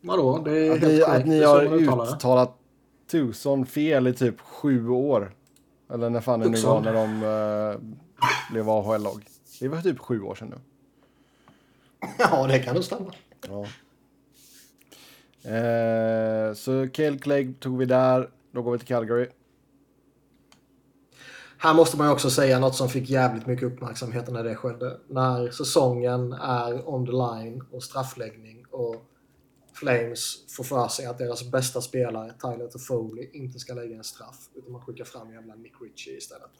Vadå? 0.00 0.38
Det 0.38 0.58
är 0.66 0.72
Att 0.72 0.78
helt 0.80 0.92
ni, 0.92 1.00
korrekt. 1.00 1.20
att 1.22 1.26
ni 1.26 1.42
har 1.42 2.14
uttalat 2.14 2.58
Tucson 3.10 3.66
fel 3.66 4.06
i 4.06 4.12
typ 4.14 4.40
sju 4.40 4.88
år. 4.88 5.32
Eller 5.90 6.10
när 6.10 6.20
fan 6.20 6.40
det 6.40 6.48
nu 6.48 6.60
var 6.60 6.80
när 6.80 6.92
de 6.92 7.22
uh, 7.22 7.96
blev 8.50 8.68
AHL-lag. 8.70 9.24
Det 9.60 9.68
var 9.68 9.80
typ 9.80 9.98
sju 9.98 10.22
år 10.22 10.34
sedan 10.34 10.48
nu. 10.48 10.56
Ja, 12.18 12.46
det 12.46 12.58
kan 12.58 12.74
nog 12.74 12.84
stämma. 12.84 13.12
Ja. 13.48 13.66
Eh, 15.46 16.54
så 16.54 16.88
Cale 16.88 17.18
Clegg 17.18 17.60
tog 17.60 17.78
vi 17.78 17.84
där. 17.84 18.30
Då 18.52 18.62
går 18.62 18.72
vi 18.72 18.78
till 18.78 18.88
Calgary. 18.88 19.28
Här 21.58 21.74
måste 21.74 21.96
man 21.96 22.06
ju 22.06 22.12
också 22.12 22.30
säga 22.30 22.58
något 22.58 22.74
som 22.74 22.88
fick 22.88 23.10
jävligt 23.10 23.46
mycket 23.46 23.64
uppmärksamhet 23.64 24.30
när 24.30 24.44
det 24.44 24.54
skedde. 24.54 25.00
När 25.08 25.50
säsongen 25.50 26.32
är 26.32 26.88
on 26.88 27.06
the 27.06 27.12
line 27.12 27.64
och 27.70 27.82
straffläggning 27.82 28.64
och 28.70 28.96
Flames 29.74 30.54
får 30.56 30.64
för 30.64 30.88
sig 30.88 31.06
att 31.06 31.18
deras 31.18 31.50
bästa 31.50 31.80
spelare, 31.80 32.32
Tyler 32.32 32.66
Toffoli, 32.66 33.30
inte 33.32 33.58
ska 33.58 33.74
lägga 33.74 33.96
en 33.96 34.04
straff. 34.04 34.48
Utan 34.54 34.72
man 34.72 34.80
skickar 34.80 35.04
fram 35.04 35.32
jävla 35.32 35.54
Nick 35.54 35.72
Ritchie 35.80 36.16
istället. 36.16 36.50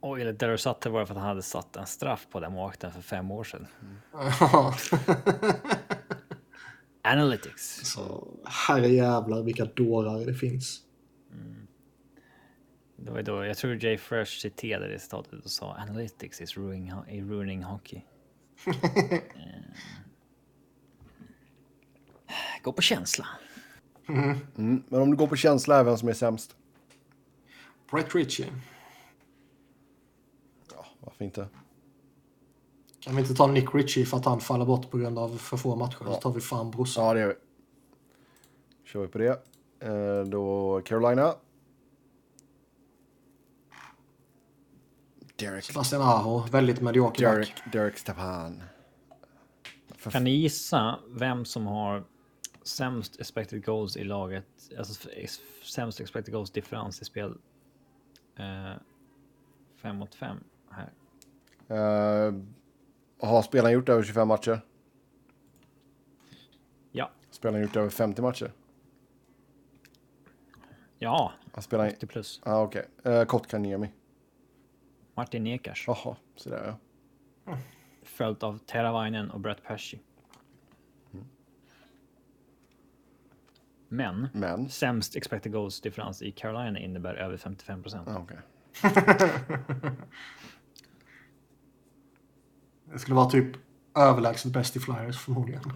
Och 0.00 0.20
enligt 0.20 0.38
Daryl 0.38 0.58
Sutter 0.58 0.90
var 0.90 1.00
det 1.00 1.06
för 1.06 1.14
att 1.14 1.20
han 1.20 1.28
hade 1.28 1.42
satt 1.42 1.76
en 1.76 1.86
straff 1.86 2.26
på 2.30 2.40
den 2.40 2.52
målvakten 2.52 2.92
för 2.92 3.02
fem 3.02 3.30
år 3.30 3.44
sedan. 3.44 3.66
Analytics. 7.12 7.80
Så 7.84 8.28
herrejävlar 8.44 9.42
vilka 9.42 9.64
dårar 9.64 10.26
det 10.26 10.34
finns. 10.34 10.82
Det 12.96 13.10
var 13.10 13.22
då, 13.22 13.44
jag 13.44 13.56
tror 13.56 13.84
Jay 13.84 13.98
Fresh 13.98 14.38
citerade 14.38 14.88
det 14.88 14.98
citatet 14.98 15.44
och 15.44 15.50
sa 15.50 15.74
Analytics 15.74 16.40
is 16.40 16.56
ruining, 16.56 16.92
is 17.08 17.24
ruining 17.24 17.62
hockey. 17.62 18.02
Eh. 18.66 19.18
Gå 22.62 22.72
på 22.72 22.82
känsla. 22.82 23.26
Mm. 24.08 24.82
Men 24.88 25.00
om 25.00 25.10
du 25.10 25.16
går 25.16 25.26
på 25.26 25.36
känsla 25.36 25.76
är 25.76 25.84
vem 25.84 25.96
som 25.96 26.08
är 26.08 26.12
sämst? 26.12 26.56
Brett 27.90 28.14
Ritchie. 28.14 28.46
Ja, 30.74 30.86
varför 31.00 31.24
inte? 31.24 31.48
Kan 33.08 33.16
vi 33.16 33.22
inte 33.22 33.34
ta 33.34 33.46
Nick 33.46 33.74
Ritchie 33.74 34.06
för 34.06 34.16
att 34.16 34.24
han 34.24 34.40
faller 34.40 34.64
bort 34.64 34.90
på 34.90 34.98
grund 34.98 35.18
av 35.18 35.38
för 35.38 35.56
få 35.56 35.76
matcher? 35.76 36.04
Så 36.04 36.14
tar 36.14 36.32
vi 36.32 36.40
fan 36.40 36.70
brorsan. 36.70 37.04
Ja, 37.04 37.14
det 37.14 37.20
gör 37.20 37.28
vi. 37.28 37.34
Kör 38.84 39.00
vi 39.00 39.08
på 39.08 39.18
det. 39.18 39.42
Eh, 39.80 40.24
då 40.24 40.80
Carolina. 40.84 41.34
Derek, 45.36 45.64
Sebastian 45.64 46.02
Aho, 46.02 46.38
väldigt 46.50 46.80
medioker 46.80 47.22
Derek, 47.22 47.54
back. 47.64 47.72
Derek 47.72 47.98
Stepan. 47.98 48.62
Kan 50.10 50.24
ni 50.24 50.30
gissa 50.30 50.98
vem 51.08 51.44
som 51.44 51.66
har 51.66 52.04
sämst 52.62 53.20
expected 53.20 53.64
goals 53.64 53.96
i 53.96 54.04
laget? 54.04 54.46
Alltså 54.78 55.08
sämst 55.64 56.00
expected 56.00 56.34
goals 56.34 56.50
differens 56.50 57.02
i 57.02 57.04
spel. 57.04 57.34
5 59.82 59.96
mot 59.96 60.14
5 60.14 60.36
här. 60.70 60.90
Uh, 61.70 62.34
har 63.20 63.42
spelaren 63.42 63.72
gjort 63.72 63.88
över 63.88 64.02
25 64.02 64.28
matcher? 64.28 64.60
Ja, 66.92 67.10
Spelaren 67.30 67.62
gjort 67.62 67.76
över 67.76 67.90
50 67.90 68.22
matcher? 68.22 68.52
ja, 70.98 71.32
Har 71.52 71.62
spelaren... 71.62 71.92
80 71.96 72.06
plus. 72.06 72.40
Ja, 72.44 72.52
ah, 72.52 72.62
okej. 72.62 72.84
Okay. 72.98 73.12
Uh, 73.12 73.24
Kotkaniemi. 73.24 73.92
Martin 75.14 75.44
Nekars. 75.44 75.84
Jaha, 75.86 76.16
så 76.36 76.50
där 76.50 76.76
ja. 77.44 77.58
Följt 78.02 78.42
av 78.42 78.58
Teravainen 78.58 79.30
och 79.30 79.40
Brett 79.40 79.62
Pesci. 79.62 80.00
Men 83.88 84.28
Men. 84.32 84.68
sämst 84.68 85.16
expected 85.16 85.52
goals 85.52 85.80
differens 85.80 86.22
i 86.22 86.30
Carolina 86.32 86.78
innebär 86.78 87.14
över 87.14 87.36
55 87.36 87.82
procent. 87.82 88.08
Ah, 88.08 88.18
okej. 88.18 88.38
Det 92.92 92.98
skulle 92.98 93.14
vara 93.14 93.30
typ 93.30 93.56
överlägset 93.94 94.52
bäst 94.52 94.76
i 94.76 94.80
Flyers 94.80 95.18
förmodligen. 95.18 95.62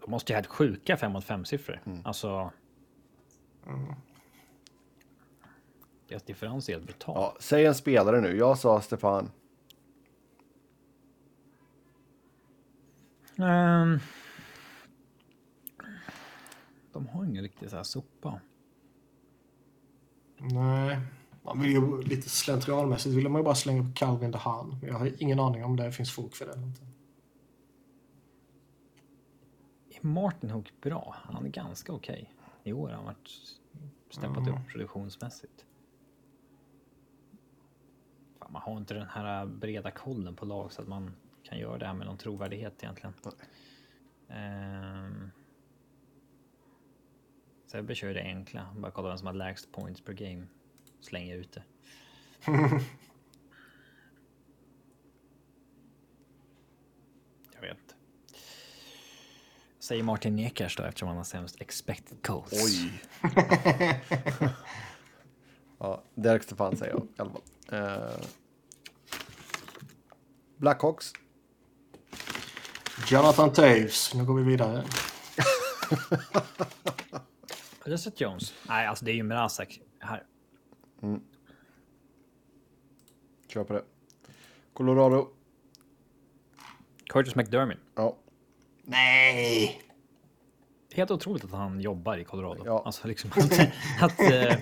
De 0.00 0.10
måste 0.10 0.32
ju 0.32 0.34
ha 0.34 0.38
helt 0.38 0.46
sjuka 0.46 0.96
5 0.96 1.12
mot 1.12 1.24
5 1.24 1.44
siffror. 1.44 1.80
Alltså. 2.04 2.52
Deras 6.08 6.22
differens 6.22 6.68
är 6.68 6.72
helt 6.72 6.84
brutal. 6.84 7.14
Ja, 7.16 7.36
säg 7.40 7.66
en 7.66 7.74
spelare 7.74 8.20
nu. 8.20 8.36
Jag 8.36 8.58
sa 8.58 8.80
Stefan. 8.80 9.30
Ehm. 13.38 13.98
de 16.92 17.08
har 17.08 17.24
ingen 17.24 17.42
riktig 17.42 17.70
så 17.70 17.76
här 17.76 17.82
sopa. 17.82 18.40
Nej. 20.36 21.00
Man 21.54 21.62
vill 21.62 21.72
ju 21.72 22.02
lite 22.02 22.28
slentrianmässigt 22.28 23.14
vill 23.14 23.28
man 23.28 23.40
ju 23.40 23.44
bara 23.44 23.54
slänga 23.54 23.82
på 23.82 23.92
Calvin 23.94 24.30
DeHaan. 24.30 24.76
Jag 24.82 24.94
har 24.94 25.22
ingen 25.22 25.40
aning 25.40 25.64
om 25.64 25.76
det 25.76 25.92
finns 25.92 26.12
fog 26.12 26.36
för 26.36 26.46
det. 26.46 26.52
Är 29.96 30.06
Martin 30.06 30.50
Hook 30.50 30.72
bra? 30.80 31.16
Han 31.18 31.46
är 31.46 31.50
ganska 31.50 31.92
okej. 31.92 32.32
I 32.62 32.72
år 32.72 32.88
har 32.88 32.96
han 32.96 33.04
varit 33.04 33.30
steppat 34.10 34.48
upp 34.48 34.68
produktionsmässigt. 34.72 35.64
Fan, 38.38 38.52
man 38.52 38.62
har 38.62 38.76
inte 38.76 38.94
den 38.94 39.06
här 39.08 39.46
breda 39.46 39.90
kollen 39.90 40.36
på 40.36 40.44
lag 40.44 40.72
så 40.72 40.82
att 40.82 40.88
man 40.88 41.16
kan 41.42 41.58
göra 41.58 41.78
det 41.78 41.86
här 41.86 41.94
med 41.94 42.06
någon 42.06 42.18
trovärdighet 42.18 42.82
egentligen. 42.82 43.14
Um, 44.28 45.30
Sebbe 47.66 47.94
kör 47.94 48.14
det 48.14 48.22
enkla. 48.22 48.74
Bara 48.76 48.92
kolla 48.92 49.08
vem 49.08 49.18
som 49.18 49.26
har 49.26 49.34
lägst 49.34 49.72
points 49.72 50.00
per 50.00 50.12
game. 50.12 50.46
Slänger 51.00 51.36
ut 51.36 51.52
det. 51.52 51.62
Jag 57.54 57.60
vet 57.60 57.78
inte. 57.78 57.94
Säger 59.78 60.02
Martin 60.02 60.36
Nekers 60.36 60.76
då 60.76 60.82
eftersom 60.82 61.08
han 61.08 61.16
har 61.16 61.24
sämst 61.24 61.60
expected 61.60 62.18
goals. 62.22 62.52
Oj. 62.52 63.02
ja, 65.78 66.02
Derek 66.14 66.42
Stefan 66.42 66.76
säger 66.76 66.92
jag 66.92 67.02
i 67.02 67.06
alla 67.16 67.30
fall. 67.30 67.42
Uh, 67.72 68.24
Blackhawks. 70.56 71.12
Jonathan 73.10 73.52
Taves. 73.52 74.14
Nu 74.14 74.24
går 74.24 74.34
vi 74.34 74.42
vidare. 74.42 74.84
Reset 77.84 78.20
Jones. 78.20 78.54
Nej, 78.68 78.86
alltså 78.86 79.04
det 79.04 79.10
är 79.10 79.14
ju 79.14 79.22
Mrazek 79.22 79.80
här. 80.00 80.24
Kör 83.48 83.64
på 83.64 83.72
det. 83.72 83.84
Colorado. 84.72 85.28
Curtis 87.06 87.34
McDermott. 87.34 87.78
Ja, 87.94 88.16
Nej! 88.88 89.82
Helt 90.94 91.10
otroligt 91.10 91.44
att 91.44 91.50
han 91.50 91.80
jobbar 91.80 92.16
i 92.16 92.24
Colorado. 92.24 92.62
Ja. 92.66 92.82
Alltså 92.86 93.08
liksom 93.08 93.30
att... 93.36 93.60
att 94.00 94.20
eh, 94.20 94.58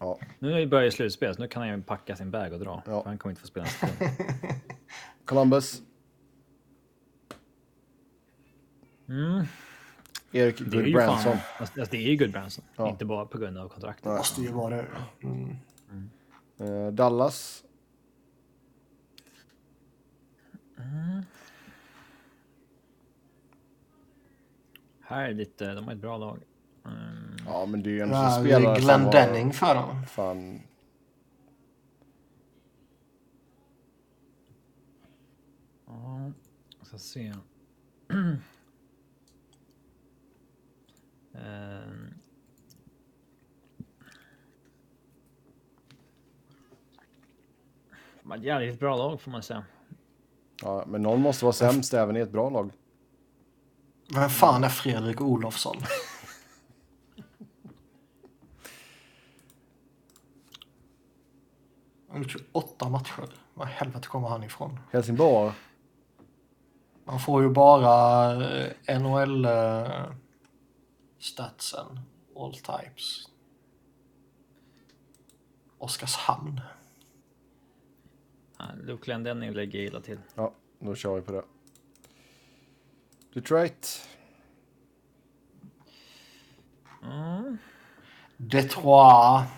ja. 0.00 0.18
nu 0.38 0.66
börjar 0.66 0.84
ju 0.84 0.90
slutspel, 0.90 1.34
så 1.34 1.42
nu 1.42 1.48
kan 1.48 1.62
han 1.62 1.76
ju 1.76 1.82
packa 1.82 2.16
sin 2.16 2.30
bag 2.30 2.52
och 2.52 2.58
dra. 2.58 2.82
Ja. 2.86 3.02
För 3.02 3.08
han 3.08 3.18
kommer 3.18 3.30
inte 3.30 3.40
få 3.40 3.46
spela 3.46 3.66
en. 3.66 4.08
Columbus. 5.24 5.82
Mm. 9.08 9.46
Erik 10.32 10.58
Det 10.58 10.76
är 10.76 10.82
ju 10.82 10.92
Goodbranson. 10.92 11.32
Alltså, 11.32 11.80
alltså, 11.80 11.96
det 11.96 11.96
är 11.96 12.10
ju 12.10 12.16
Goodbranson. 12.16 12.64
Ja. 12.76 12.88
Inte 12.88 13.04
bara 13.04 13.26
på 13.26 13.38
grund 13.38 13.58
av 13.58 13.68
kontraktet. 13.68 14.04
Måste 14.04 14.40
ju 14.40 14.52
vara 14.52 14.76
det. 14.76 14.86
Mm. 15.22 15.56
Eh, 16.58 16.92
Dallas. 16.92 17.64
Här 25.00 25.28
är 25.28 25.34
lite... 25.34 25.74
De 25.74 25.84
har 25.84 25.92
ett 25.92 25.98
bra 26.00 26.16
lag. 26.18 26.38
Mm. 26.84 27.36
Ja, 27.46 27.66
men 27.66 27.82
det 27.82 27.90
är 27.90 27.92
ju 27.92 28.00
en 28.00 28.10
Ja, 28.10 28.30
som 28.30 28.44
det 28.44 28.48
spelar 28.50 28.70
är 28.70 28.74
som 28.74 28.84
Glenn 28.84 29.00
har- 29.04 29.12
Denning 29.12 29.52
för 29.52 29.74
dem. 29.74 30.06
Fan. 30.06 30.60
Ja, 35.86 36.32
ska 36.82 36.98
se. 36.98 37.34
Har 48.32 48.38
ett 48.38 48.44
jävligt 48.44 48.80
bra 48.80 48.96
lag 48.96 49.20
får 49.20 49.30
man 49.30 49.42
säga. 49.42 49.64
Ja, 50.62 50.84
men 50.86 51.02
någon 51.02 51.20
måste 51.20 51.44
vara 51.44 51.52
sämst 51.52 51.94
även 51.94 52.16
i 52.16 52.20
ett 52.20 52.32
bra 52.32 52.50
lag. 52.50 52.70
Vem 54.14 54.30
fan 54.30 54.64
är 54.64 54.68
Fredrik 54.68 55.20
Olofsson? 55.20 55.76
Han 62.08 62.16
har 62.16 62.18
gjort 62.18 62.30
28 62.30 62.88
matcher. 62.88 63.24
Var 63.54 63.66
helvete 63.66 64.08
kommer 64.08 64.28
han 64.28 64.44
ifrån? 64.44 64.78
Helsingborg. 64.92 65.52
Man 67.04 67.20
får 67.20 67.42
ju 67.42 67.48
bara 67.48 68.32
eh, 68.86 69.00
NHL 69.00 69.44
eh, 69.44 70.04
statsen. 71.22 72.00
All 72.36 72.54
types. 72.54 73.28
Oskarshamn. 75.78 76.60
Ja, 78.58 78.64
Luke 78.82 79.04
Glendenning 79.04 79.52
lägger 79.52 79.78
illa 79.78 80.00
till. 80.00 80.18
Ja, 80.34 80.54
då 80.78 80.94
kör 80.94 81.16
vi 81.16 81.22
på 81.22 81.32
det. 81.32 81.44
Detroit. 83.34 84.08
Mm. 87.02 87.58
Detroit. 88.36 89.48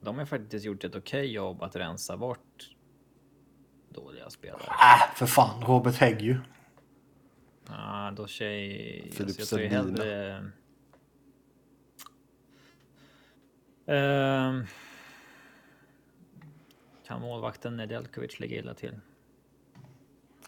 De 0.00 0.18
har 0.18 0.26
faktiskt 0.26 0.64
gjort 0.64 0.84
ett 0.84 0.94
okej 0.94 1.32
jobb 1.32 1.62
att 1.62 1.76
rensa 1.76 2.16
bort 2.16 2.70
dåliga 3.88 4.30
spelare. 4.30 4.62
Äh, 4.62 5.14
för 5.14 5.26
fan. 5.26 5.62
Robert 5.62 5.94
Hägg 5.94 6.20
ju. 6.20 6.40
Ja, 7.68 8.12
då 8.16 8.26
tjej... 8.26 9.02
Filip 9.12 9.20
alltså, 9.20 9.40
jag 9.40 9.48
tror 9.48 9.58
Sedin. 9.58 9.70
hellre... 9.70 10.50
Ehm, 13.86 14.64
kan 17.06 17.20
målvakten 17.20 17.76
Nedeljkovic 17.76 18.40
lägga 18.40 18.56
illa 18.56 18.74
till? 18.74 18.94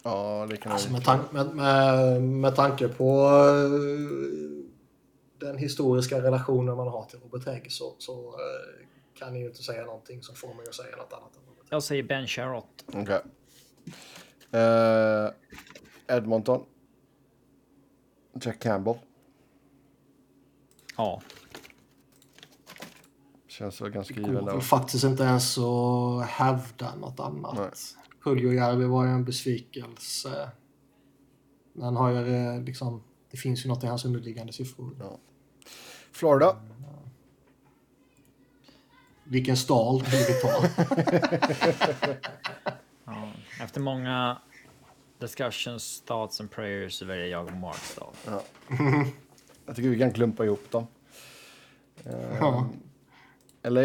Ja, 0.02 0.46
det 0.50 0.56
kan 0.56 0.72
Alltså 0.72 0.88
jag 0.88 0.92
med, 0.92 1.02
tan- 1.02 1.32
med, 1.32 1.54
med, 1.56 2.22
med 2.22 2.56
tanke 2.56 2.88
på 2.88 3.28
eh, 3.28 4.64
den 5.38 5.58
historiska 5.58 6.22
relationen 6.22 6.76
man 6.76 6.88
har 6.88 7.04
till 7.04 7.18
Robert 7.20 7.46
Hägg 7.46 7.72
så, 7.72 7.94
så 7.98 8.28
eh, 8.28 8.86
kan 9.18 9.32
ni 9.32 9.40
ju 9.40 9.46
inte 9.46 9.62
säga 9.62 9.84
någonting 9.84 10.22
som 10.22 10.34
får 10.34 10.54
mig 10.54 10.66
att 10.68 10.74
säga 10.74 10.96
något 10.96 11.12
annat. 11.12 11.30
Jag 11.70 11.82
säger 11.82 12.02
Ben 12.02 12.26
Sherrott. 12.26 12.84
Okej. 12.86 13.20
Eh, 14.52 15.30
Edmonton. 16.16 16.64
Jack 18.40 18.58
Campbell. 18.60 18.98
Ja, 20.96 21.22
Känns 23.48 23.80
väl 23.80 23.90
ganska 23.90 24.14
Det 24.14 24.20
given 24.20 24.34
går 24.34 24.44
väl 24.46 24.54
där. 24.54 24.60
faktiskt 24.60 25.04
inte 25.04 25.22
ens 25.22 25.58
att 25.58 26.26
hävda 26.26 26.94
något 26.94 27.20
annat. 27.20 27.56
Nej. 27.58 27.70
Puljujärvi 28.24 28.84
var 28.84 29.04
ju 29.04 29.10
en 29.10 29.24
besvikelse. 29.24 30.50
Men 31.72 31.96
har 31.96 32.10
ju 32.10 32.34
eh, 32.34 32.62
liksom, 32.62 33.02
det 33.30 33.36
finns 33.36 33.64
ju 33.64 33.68
något 33.68 33.84
i 33.84 33.86
hans 33.86 34.04
underliggande 34.04 34.52
siffror. 34.52 35.18
Florida. 36.12 36.56
Vilken 39.24 39.56
stal 39.56 40.02
vi 40.02 40.40
ta? 40.42 40.68
ja. 43.04 43.32
Efter 43.60 43.80
många 43.80 44.38
discussions, 45.24 46.02
thoughts 46.06 46.40
and 46.40 46.50
prayers 46.50 46.94
så 46.94 47.04
väljer 47.04 47.26
jag 47.26 47.56
Mark 47.56 47.76
Stahl. 47.76 48.12
Jag 49.66 49.76
tycker 49.76 49.88
vi 49.88 49.98
kan 49.98 50.12
klumpa 50.12 50.44
ihop 50.44 50.70
dem. 50.70 50.86
Ja, 52.40 52.68
LA. 53.62 53.80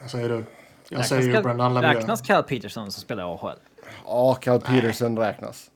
vad 0.00 0.10
säger 0.10 0.28
du? 0.28 0.34
Jag 0.34 0.44
Räknas 0.88 1.08
säger 1.08 1.22
ju 1.22 1.32
Cal- 1.32 1.42
Brendan 1.42 1.74
Lemieux. 1.74 1.96
Räknas 1.96 2.20
Cal 2.22 2.42
Peterson 2.42 2.92
som 2.92 3.02
spelar 3.02 3.22
i 3.22 3.26
AHL? 3.26 3.58
Ja, 4.04 4.34
Cal 4.34 4.60
Peterson 4.60 5.18
räknas. 5.18 5.70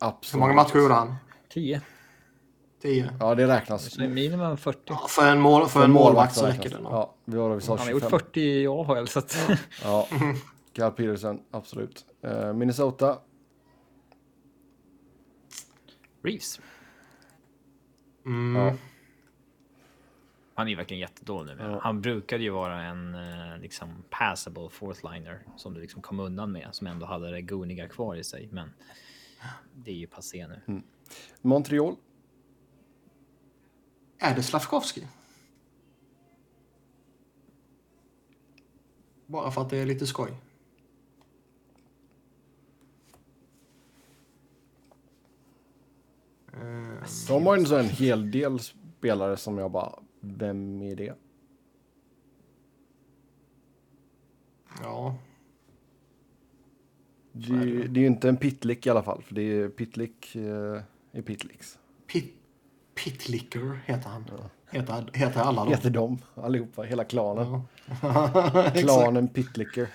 Hur 0.00 0.08
Absolut. 0.08 0.40
många 0.40 0.54
matcher 0.54 0.78
gjorde 0.78 0.94
han? 0.94 1.14
10. 1.48 1.80
10? 2.82 3.10
Ja, 3.20 3.34
det 3.34 3.46
räknas. 3.46 3.90
Så 3.94 4.00
minimum 4.00 4.56
40. 4.56 4.78
Ja, 4.84 5.06
för 5.08 5.26
en, 5.26 5.40
mål, 5.40 5.68
för 5.68 5.84
en 5.84 5.90
målvakt 5.90 6.34
så 6.34 6.46
räknas 6.46 6.64
räcker 6.64 6.76
det 6.76 6.82
nog. 6.82 6.92
Ja, 6.92 7.14
vi 7.24 7.36
var 7.36 7.54
vi 7.54 7.60
sa 7.60 7.72
Han 7.76 7.86
har 7.86 7.90
gjort 7.90 8.02
25. 8.02 8.18
40 8.20 8.40
i 8.40 8.66
AHL 8.66 9.08
så 9.08 9.18
att... 9.18 9.36
Ja, 9.84 10.08
Cal 10.72 10.92
Peterson, 10.92 11.42
absolut. 11.50 12.06
Eh, 12.20 12.52
Minnesota. 12.52 13.18
Reeves. 16.22 16.60
Mm. 18.26 18.62
Ja. 18.62 18.76
Han 20.54 20.68
är 20.68 20.76
verkligen 20.76 21.00
jättedålig 21.00 21.56
nu. 21.56 21.62
Ja. 21.62 21.80
Han 21.82 22.00
brukade 22.00 22.42
ju 22.42 22.50
vara 22.50 22.82
en 22.82 23.14
eh, 23.14 23.58
liksom 23.58 24.04
passable 24.10 24.68
fourth 24.70 25.12
liner 25.12 25.42
som 25.56 25.74
du 25.74 25.80
liksom 25.80 26.02
kom 26.02 26.20
undan 26.20 26.52
med, 26.52 26.68
som 26.72 26.86
ändå 26.86 27.06
hade 27.06 27.30
det 27.30 27.42
goniga 27.42 27.88
kvar 27.88 28.16
i 28.16 28.24
sig. 28.24 28.48
Men 28.52 28.70
det 29.74 29.90
är 29.90 29.94
ju 29.94 30.06
passé 30.06 30.46
nu. 30.46 30.82
Montreal. 31.40 31.96
Är 34.18 34.34
det 34.34 34.42
Slavkovski? 34.42 35.06
Bara 39.26 39.50
för 39.50 39.60
att 39.60 39.70
det 39.70 39.76
är 39.76 39.86
lite 39.86 40.06
skoj. 40.06 40.32
De 47.28 47.46
har 47.46 47.56
ju 47.58 47.64
så 47.66 47.76
en 47.76 47.88
hel 47.88 48.30
del 48.30 48.58
spelare 48.60 49.36
som 49.36 49.58
jag 49.58 49.70
bara, 49.70 49.92
vem 50.20 50.82
är 50.82 50.96
det? 50.96 51.14
ja, 54.82 55.16
Det, 57.32 57.52
är 57.52 57.64
ju- 57.66 57.88
det 57.88 58.00
är 58.00 58.02
ju 58.02 58.06
inte 58.06 58.28
en 58.28 58.36
pitlick 58.36 58.86
i 58.86 58.90
alla 58.90 59.02
fall, 59.02 59.22
för 59.22 59.34
det 59.34 59.42
är 59.42 59.68
pitlick 59.68 60.36
eh, 60.36 60.82
i 61.12 61.22
pitlicks. 61.22 61.78
Pit, 62.06 62.34
Pitlicker 62.94 63.80
heter 63.86 64.08
han. 64.08 64.24
Heter, 64.70 65.10
heter 65.14 65.40
alla 65.40 65.64
dem. 65.64 65.72
Heter 65.72 65.90
de 65.90 66.18
allihopa, 66.34 66.82
hela 66.82 67.04
klanen. 67.04 67.62
Ja. 68.02 68.70
Klanen 68.74 69.28
Pitlicker. 69.28 69.88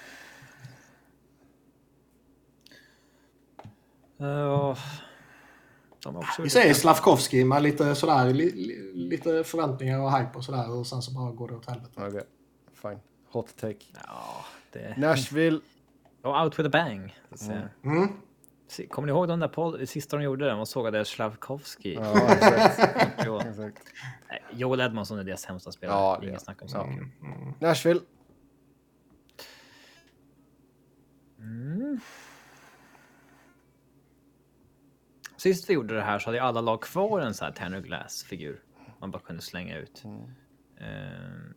Uh, 4.22 4.78
har 6.16 6.22
också 6.24 6.42
Vi 6.42 6.50
säger 6.50 6.74
Slavkovski 6.74 7.44
med 7.46 7.64
lite 7.64 7.96
sådär, 7.96 8.34
li, 8.34 8.52
li, 8.52 8.92
lite 8.94 9.44
förväntningar 9.44 10.00
och 10.00 10.18
hype 10.18 10.38
och 10.38 10.44
sådär 10.44 10.72
och 10.72 10.88
sen 10.88 11.02
så 11.02 11.12
bara 11.14 11.32
går 11.32 11.48
det 11.48 11.56
åt 11.56 11.70
helvete. 11.70 11.92
Okej, 12.08 12.24
fine. 12.82 13.00
Hot 13.32 13.56
take. 13.58 13.86
Ja, 14.08 14.46
det... 14.72 14.96
Nashville. 14.98 15.60
Och 16.22 16.42
out 16.44 16.60
with 16.60 16.68
a 16.68 16.70
bang. 16.74 17.16
Mm. 17.84 18.08
Se- 18.70 18.88
Kommer 18.88 19.06
ni 19.06 19.12
ihåg 19.12 19.28
den 19.28 19.40
där 19.40 19.48
podd, 19.48 19.90
sista 19.90 20.18
de 20.18 20.24
gjorde? 20.24 20.50
De 20.50 20.66
sågade 20.66 21.06
Slavkovski. 21.06 21.94
Ja, 21.94 22.30
exakt. 22.34 22.80
Jo. 23.26 23.40
exakt. 23.40 23.84
Nej, 24.30 24.44
Joel 24.52 24.80
Edmondson 24.80 25.20
är 25.20 25.24
deras 25.24 25.42
sämsta 25.42 25.72
spelare. 25.72 25.98
Ja, 25.98 26.20
Inga 26.24 26.34
det- 26.34 26.40
snack 26.40 26.62
om 26.62 26.68
saken. 26.68 27.12
Nashville. 27.60 28.02
Sist 35.38 35.70
vi 35.70 35.74
gjorde 35.74 35.96
det 35.96 36.02
här 36.02 36.20
så 36.20 36.30
hade 36.30 36.42
alla 36.42 36.62
lag 36.62 36.82
kvar 36.82 37.20
en 37.22 37.34
sån 37.34 37.46
här 37.46 37.52
Tanner 37.54 37.82
Glass-figur. 37.82 38.64
Man 39.00 39.12
bara 39.12 39.22
kunde 39.22 39.42
slänga 39.42 39.78
ut. 39.78 40.04
Ehm. 40.78 41.54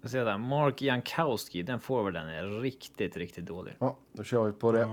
Jag 0.00 0.10
ser 0.10 0.24
där, 0.24 0.38
Mark 0.38 0.82
Jankowski, 0.82 1.62
den 1.62 1.80
forwarden 1.80 2.28
är 2.28 2.60
riktigt, 2.60 3.16
riktigt 3.16 3.46
dålig. 3.46 3.74
Ja, 3.78 3.98
då 4.12 4.24
kör 4.24 4.46
vi 4.46 4.52
på 4.52 4.72
det. 4.72 4.88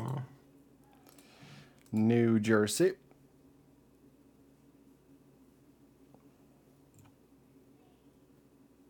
New 1.89 2.47
Jersey. 2.47 2.93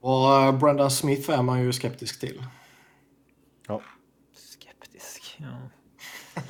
Och 0.01 0.34
eh, 0.34 0.59
Brendan 0.59 0.92
Smith 0.92 1.30
är 1.30 1.43
man 1.43 1.64
ju 1.64 1.74
skeptisk 1.74 2.19
till. 2.19 2.43
Ja, 3.67 3.82
Skeptisk. 4.34 5.38
Ja. 5.40 5.69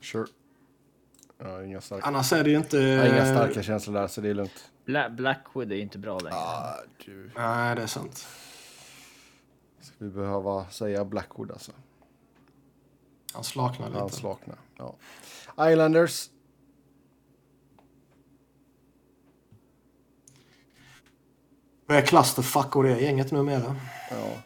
sure. 0.00 0.26
Ja, 1.38 1.64
inga, 1.64 1.80
starka, 1.80 2.06
Annars 2.06 2.32
är 2.32 2.44
det 2.44 2.50
ju 2.50 2.56
inte... 2.56 2.78
ja, 2.78 3.06
inga 3.06 3.26
starka 3.26 3.62
känslor 3.62 3.94
där, 3.94 4.06
så 4.06 4.20
det 4.20 4.28
är 4.28 4.34
lugnt. 4.34 4.70
Bla 4.84 5.10
Blackwood 5.10 5.72
är 5.72 5.76
inte 5.76 5.98
bra 5.98 6.18
längre. 6.18 6.36
Ah, 6.36 6.74
du. 7.04 7.30
Nej, 7.36 7.76
det 7.76 7.82
är 7.82 7.86
sant. 7.86 8.26
Ska 9.80 9.94
vi 9.98 10.10
behöva 10.10 10.70
säga 10.70 11.04
Blackwood 11.04 11.50
alltså? 11.50 11.72
Han 13.32 13.44
slaknar 13.44 13.88
lite. 13.88 14.00
Han 14.00 14.10
slaknar. 14.10 14.58
Ja. 14.76 14.96
Islanders. 15.70 16.30
Vad 21.86 21.98
är 21.98 22.02
clusterfuck 22.02 22.76
och 22.76 22.82
det 22.82 23.00
gänget 23.00 23.32
numera? 23.32 23.76
Ja. 24.10 24.42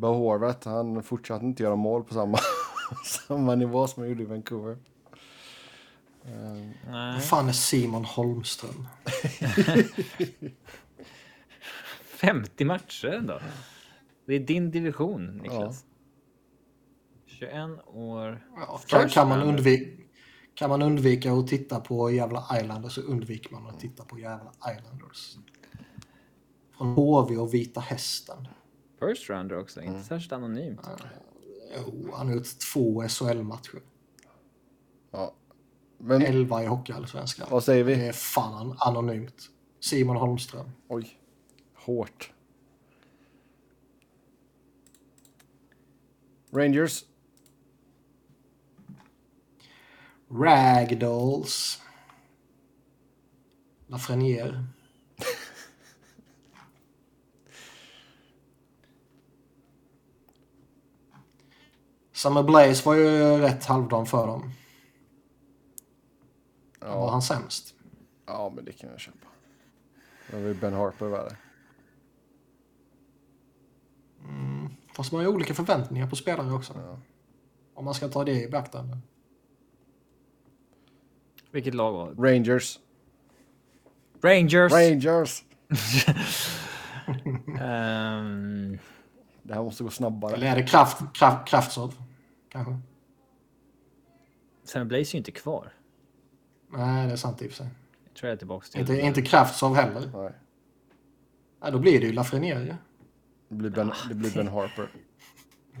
Bo 0.00 0.12
Horvath, 0.14 0.68
han 0.68 1.02
fortsatte 1.02 1.44
inte 1.44 1.62
göra 1.62 1.76
mål 1.76 2.04
på 2.04 2.14
samma, 2.14 2.38
samma 3.04 3.54
nivå 3.54 3.86
som 3.86 4.02
han 4.02 4.10
gjorde 4.10 4.22
i 4.22 4.26
Vancouver. 4.26 4.78
Ehm, 6.24 6.72
Nej. 6.90 7.12
Vad 7.14 7.24
fan 7.24 7.48
är 7.48 7.52
Simon 7.52 8.04
Holmström? 8.04 8.88
50 12.04 12.64
matcher 12.64 13.08
ändå. 13.08 13.40
Det 14.26 14.34
är 14.34 14.40
din 14.40 14.70
division, 14.70 15.26
Niklas. 15.26 15.84
21 17.26 17.54
år. 17.86 18.46
Ja, 18.56 18.80
kan, 18.86 19.08
kan, 19.08 19.28
man 19.28 19.42
undvika, 19.42 20.02
kan 20.54 20.70
man 20.70 20.82
undvika 20.82 21.32
att 21.32 21.46
titta 21.46 21.80
på 21.80 22.10
jävla 22.10 22.44
Islanders 22.60 22.94
så 22.94 23.00
undviker 23.00 23.52
man 23.52 23.66
att 23.66 23.80
titta 23.80 24.04
på 24.04 24.18
jävla 24.18 24.52
Islanders. 24.76 25.36
Från 26.76 26.88
HV 26.88 27.36
och 27.36 27.54
Vita 27.54 27.80
Hästen. 27.80 28.48
First 29.00 29.30
rounder 29.30 29.58
också, 29.58 29.82
inte 29.82 30.02
särskilt 30.02 30.32
anonymt. 30.32 30.80
Jo, 31.76 32.10
han 32.14 32.26
har 32.26 32.34
gjort 32.34 32.58
två 32.72 33.08
SHL-matcher. 33.08 33.80
ja. 35.10 35.34
Men 35.98 36.22
11 36.22 36.62
i 36.62 36.66
Hockeyallsvenskan. 36.66 37.48
vad 37.50 37.64
säger 37.64 37.84
Det 37.84 37.94
vi? 37.94 38.08
är 38.08 38.12
fan 38.12 38.74
anonymt. 38.78 39.50
Simon 39.80 40.16
Holmström. 40.16 40.70
Oj, 40.88 41.18
hårt. 41.74 42.32
Rangers. 46.52 47.04
Ragdolls. 50.30 51.82
Lafreniere. 53.86 54.64
Summer 62.20 62.42
Blaze 62.42 62.86
var 62.86 62.94
ju 62.94 63.38
rätt 63.38 63.64
halvdan 63.64 64.06
för 64.06 64.26
dem. 64.26 64.52
Var 66.80 66.88
Ja, 66.88 67.10
han 67.10 67.22
sämst? 67.22 67.74
ja, 68.26 68.52
men 68.54 68.64
det 68.64 68.72
kan 68.72 68.90
jag 68.90 69.00
köpa. 69.00 69.26
Då 70.30 70.36
har 70.36 70.42
vi 70.44 70.54
Ben 70.54 70.72
Harper 70.72 71.06
värre. 71.06 71.36
Fast 74.96 75.12
man 75.12 75.18
har 75.18 75.28
ju 75.28 75.34
olika 75.34 75.54
förväntningar 75.54 76.06
på 76.06 76.16
spelare 76.16 76.52
också. 76.52 76.98
Om 77.74 77.84
man 77.84 77.94
ska 77.94 78.08
ta 78.08 78.24
det 78.24 78.42
i 78.42 78.48
beaktande. 78.48 78.98
Vilket 81.50 81.74
lag 81.74 81.92
var 81.92 82.10
det? 82.12 82.22
Rangers. 82.22 82.78
Rangers. 84.22 84.72
Rangers! 84.72 85.42
Ehm, 87.60 88.78
Det 89.42 89.54
här 89.54 89.62
måste 89.62 89.84
gå 89.84 89.90
snabbare. 89.90 90.34
Eller 90.34 90.46
är 90.46 90.56
det 90.56 90.62
kraft, 90.66 91.02
kraft, 91.14 91.48
Kraftsov? 91.48 91.94
Kanske? 92.50 92.78
Sam 94.64 94.88
Blaze 94.88 95.10
är 95.10 95.14
ju 95.14 95.18
inte 95.18 95.32
kvar. 95.32 95.72
Nej, 96.68 97.06
det 97.06 97.12
är 97.12 97.16
sant 97.16 97.42
i 97.42 97.46
och 97.46 97.50
för 97.50 97.56
sig. 97.56 97.68
Jag 98.04 98.14
tror 98.14 98.28
jag 98.28 98.34
är 98.34 98.38
tillbaka 98.38 98.66
till... 98.66 98.80
Inte, 98.80 99.00
inte 99.00 99.22
Kraftsov 99.22 99.74
heller. 99.74 100.10
Nej, 100.14 100.32
Nej, 101.62 101.72
då 101.72 101.78
blir 101.78 102.00
det 102.00 102.06
ju 102.06 102.12
Lafreniere 102.12 102.64
ju. 102.64 102.74
det 103.48 103.54
blir 103.54 103.70
Ben, 103.70 103.92
det 104.08 104.14
blir 104.14 104.34
ben 104.34 104.48
Harper. 104.48 104.90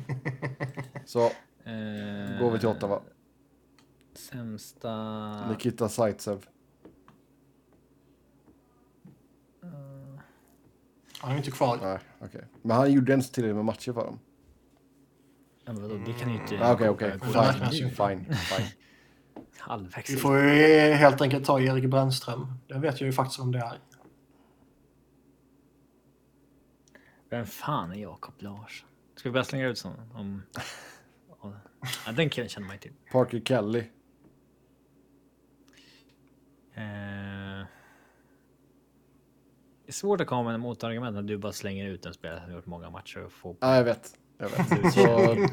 Så, 1.04 1.30
Eh, 1.64 2.38
går 2.40 2.50
vi 2.50 2.58
till 2.58 2.68
Ottawa. 2.68 3.02
Sämsta... 4.14 5.48
Nikita 5.50 5.88
Zaitsev. 5.88 6.46
Han 11.20 11.32
är 11.32 11.36
inte 11.36 11.50
kvar. 11.50 11.78
Nej, 11.82 11.98
okej. 12.20 12.44
Men 12.62 12.76
han 12.76 12.92
gjorde 12.92 13.14
inte 13.14 13.32
tillräckligt 13.32 13.56
med 13.56 13.64
matcher 13.64 13.92
för 13.92 14.04
dem. 14.04 14.18
Ja, 15.64 15.72
men 15.72 15.82
vadå, 15.82 15.94
det 16.06 16.12
kan 16.12 16.34
ju 16.34 16.40
inte... 16.40 16.58
Ah, 16.66 16.72
Okej, 16.72 16.88
okej. 16.88 17.12
ju 17.72 17.90
Fine, 17.90 17.90
fine, 17.90 18.34
fine. 18.34 18.66
Halvvägs. 19.58 20.10
Vi 20.10 20.16
får 20.16 20.38
ju 20.38 20.92
helt 20.92 21.20
enkelt 21.20 21.46
ta 21.46 21.60
Erik 21.60 21.84
Brännström. 21.90 22.54
Det 22.68 22.78
vet 22.78 23.00
jag 23.00 23.06
ju 23.06 23.12
faktiskt 23.12 23.40
om 23.40 23.52
det 23.52 23.58
är. 23.58 23.78
Vem 27.30 27.46
fan 27.46 27.92
är 27.92 27.96
Jakob 27.96 28.34
Larsson? 28.38 28.88
Ska 29.16 29.28
vi 29.28 29.32
börja 29.32 29.44
slänga 29.44 29.68
ut 29.68 29.78
sån? 29.78 30.10
Om... 30.14 30.42
Ja, 32.06 32.12
den 32.12 32.30
killen 32.30 32.48
känner 32.48 32.66
man 32.66 32.76
ju 32.76 32.80
till. 32.80 32.92
Parker 33.12 33.40
Kelly. 33.40 33.78
Eh... 36.74 37.66
Det 39.84 39.92
är 39.92 39.92
svårt 39.92 40.20
att 40.20 40.26
komma 40.26 40.50
med 40.50 40.60
motargument 40.60 41.14
när 41.14 41.22
du 41.22 41.38
bara 41.38 41.52
slänger 41.52 41.86
ut 41.86 42.06
en 42.06 42.14
spelare 42.14 42.40
som 42.40 42.48
har 42.48 42.56
gjort 42.56 42.66
många 42.66 42.90
matcher 42.90 43.24
och 43.24 43.32
får... 43.32 43.56
Ja, 43.60 43.76
jag 43.76 43.84
vet. 43.84 44.19
Jag 44.40 44.48
vet. 44.48 44.94
Så 44.94 45.04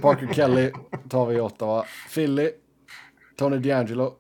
Parker 0.02 0.34
Kelly 0.34 0.72
tar 1.10 1.26
vi 1.26 1.36
i 1.36 1.40
Ottawa. 1.40 1.86
Philly. 2.14 2.52
Tony 3.38 3.58
DeAngelo. 3.58 4.16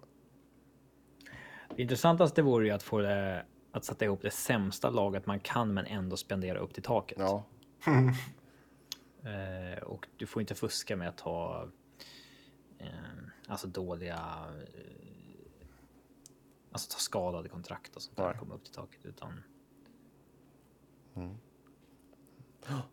Det 1.76 1.82
intressantaste 1.82 2.42
vore 2.42 2.66
ju 2.66 2.72
att 2.72 2.84
få 2.84 3.00
det 3.00 3.46
att 3.72 3.86
sätta 3.86 4.06
ihop 4.06 4.22
det 4.22 4.32
sämsta 4.32 4.90
laget 4.90 5.26
man 5.26 5.40
kan 5.40 5.74
men 5.74 5.86
ändå 5.86 6.18
spendera 6.18 6.60
upp 6.60 6.74
till 6.74 6.84
taket. 6.84 7.18
Ja, 7.20 7.44
Eh, 9.28 9.84
och 9.84 10.08
du 10.18 10.26
får 10.26 10.42
inte 10.42 10.56
fuska 10.56 10.96
med 10.96 11.10
att 11.10 11.20
ha 11.20 11.68
eh, 12.78 12.88
alltså 13.48 13.68
dåliga 13.68 14.46
eh, 14.74 15.68
alltså 16.72 16.92
ta 16.92 17.00
skadade 17.00 17.50
kontrakt 17.50 17.96
och 17.96 18.02
sånt 18.02 18.18
där 18.18 18.34
komma 18.34 18.56
upp 18.56 18.64
till 18.64 18.74
taket 18.74 19.06
utan 19.06 19.44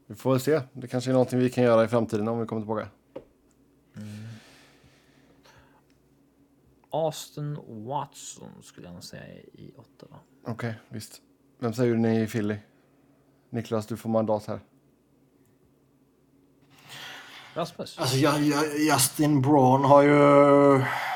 vi 0.06 0.14
får 0.14 0.30
väl 0.30 0.40
se. 0.40 0.60
Det 0.72 0.88
kanske 0.88 1.10
är 1.10 1.12
någonting 1.12 1.38
vi 1.38 1.50
kan 1.50 1.64
göra 1.64 1.84
i 1.84 1.88
framtiden 1.88 2.28
om 2.28 2.40
vi 2.40 2.46
kommer 2.46 2.62
tillbaka. 2.62 2.88
Austin 6.90 7.58
Watson 7.68 8.62
skulle 8.62 8.86
jag 8.86 8.94
nog 8.94 9.04
säga 9.04 9.24
i 9.52 9.74
Ottawa. 9.76 10.16
Okej, 10.46 10.74
visst. 10.88 11.20
Vem 11.58 11.72
säger 11.72 11.94
ni 11.94 12.22
i 12.22 12.26
Philly? 12.26 12.56
Niklas, 13.50 13.86
du 13.86 13.96
får 13.96 14.10
mandat 14.10 14.46
här. 14.46 14.60
Rasmus. 17.54 17.98
Alltså 17.98 18.16
Justin 18.78 19.42
Braun 19.42 19.84
har 19.84 20.02
ju 20.02 20.18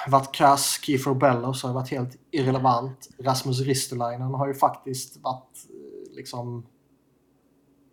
varit 0.08 0.34
kass. 0.34 0.80
Kiefer 0.82 1.14
Bellows 1.14 1.62
har 1.62 1.72
varit 1.72 1.90
helt 1.90 2.16
irrelevant. 2.30 3.08
Rasmus 3.18 3.60
Ristolainen 3.60 4.34
har 4.34 4.48
ju 4.48 4.54
faktiskt 4.54 5.16
varit 5.16 5.66
eh, 5.70 6.16
liksom 6.16 6.66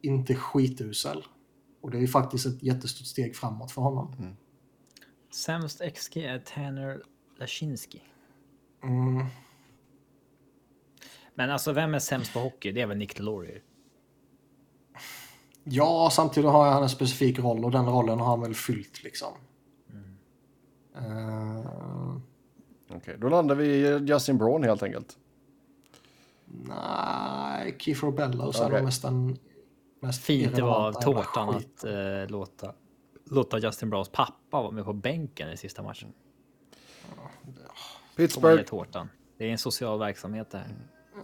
inte 0.06 0.35
skitusel. 0.35 1.24
Och 1.82 1.92
det 1.92 1.98
är 1.98 2.01
ju 2.01 2.08
faktiskt 2.08 2.45
ett 2.45 2.64
jättestort 2.64 3.08
steg 3.08 3.35
framåt 3.35 3.72
för 3.72 3.82
honom. 3.82 4.35
Sämst 5.34 5.82
XG 5.95 6.17
är 6.17 6.40
Tanner 6.40 7.01
Lashinski. 7.40 8.01
Mm. 8.84 9.25
Men 11.35 11.50
alltså 11.50 11.74
vem 11.74 11.93
är 11.93 12.00
sämst 12.00 12.34
på 12.34 12.40
hockey? 12.40 12.72
Det 12.72 12.82
är 12.82 12.88
väl 12.88 12.98
Nick 12.98 13.17
Delorier. 13.17 13.61
Ja, 15.64 16.09
samtidigt 16.11 16.50
har 16.50 16.72
han 16.72 16.84
en 16.84 16.90
specifik 16.90 17.40
roll 17.40 17.66
och 17.66 17.72
den 17.72 17.85
rollen 17.85 18.19
har 18.19 18.25
han 18.25 18.42
väl 18.42 18.56
fyllt 18.56 19.03
liksom. 19.03 19.34
Eh, 20.95 22.16
Okej, 22.90 23.17
då 23.19 23.30
landar 23.30 23.56
vi 23.56 23.66
i 23.66 23.98
Justin 23.98 24.38
Braun 24.38 24.64
helt 24.64 24.84
enkelt. 24.84 25.17
nej, 26.45 27.75
Kiefer 27.80 28.11
Bellows 28.11 28.59
är 28.59 28.66
Okej. 28.66 28.75
nog 28.75 28.85
mest 28.85 29.06
mest 30.06 30.24
Fint 30.24 30.56
det 30.56 30.61
var 30.61 30.88
av 30.88 30.93
tårtan 30.93 31.50
att 31.50 31.84
eh, 31.84 32.27
låta, 32.27 32.74
låta 33.25 33.59
Justin 33.59 33.90
Browns 33.90 34.09
pappa 34.09 34.61
vara 34.61 34.72
med 34.72 34.85
på 34.85 34.93
bänken 34.93 35.51
i 35.51 35.58
sista 35.58 35.84
matchen. 35.84 36.14
Pittsburgh. 38.16 38.64
tårtan. 38.64 39.09
Det 39.38 39.45
är 39.45 39.51
en 39.51 39.58
social 39.58 40.00
verksamhet 40.00 40.51
det 40.51 40.58
här. 40.58 40.75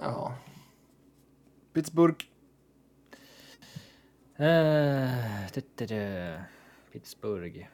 Ja. 0.01 0.35
Pittsburgh. 1.73 2.25
Eh, 4.35 5.09
det, 5.53 5.65
det, 5.75 5.85
det. 5.85 6.43
Pittsburgh. 6.91 7.67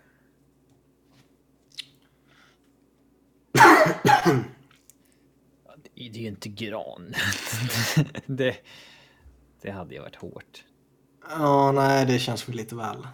Det 5.83 6.03
är 6.03 6.09
ju 6.09 6.27
inte 6.27 6.49
gran. 6.49 7.13
det, 8.25 8.57
det 9.61 9.71
hade 9.71 9.95
ju 9.95 10.01
varit 10.01 10.15
hårt. 10.15 10.63
Ja, 11.29 11.71
nej, 11.71 12.05
det 12.05 12.19
känns 12.19 12.49
väl 12.49 12.55
lite 12.55 12.75
väl. 12.75 13.07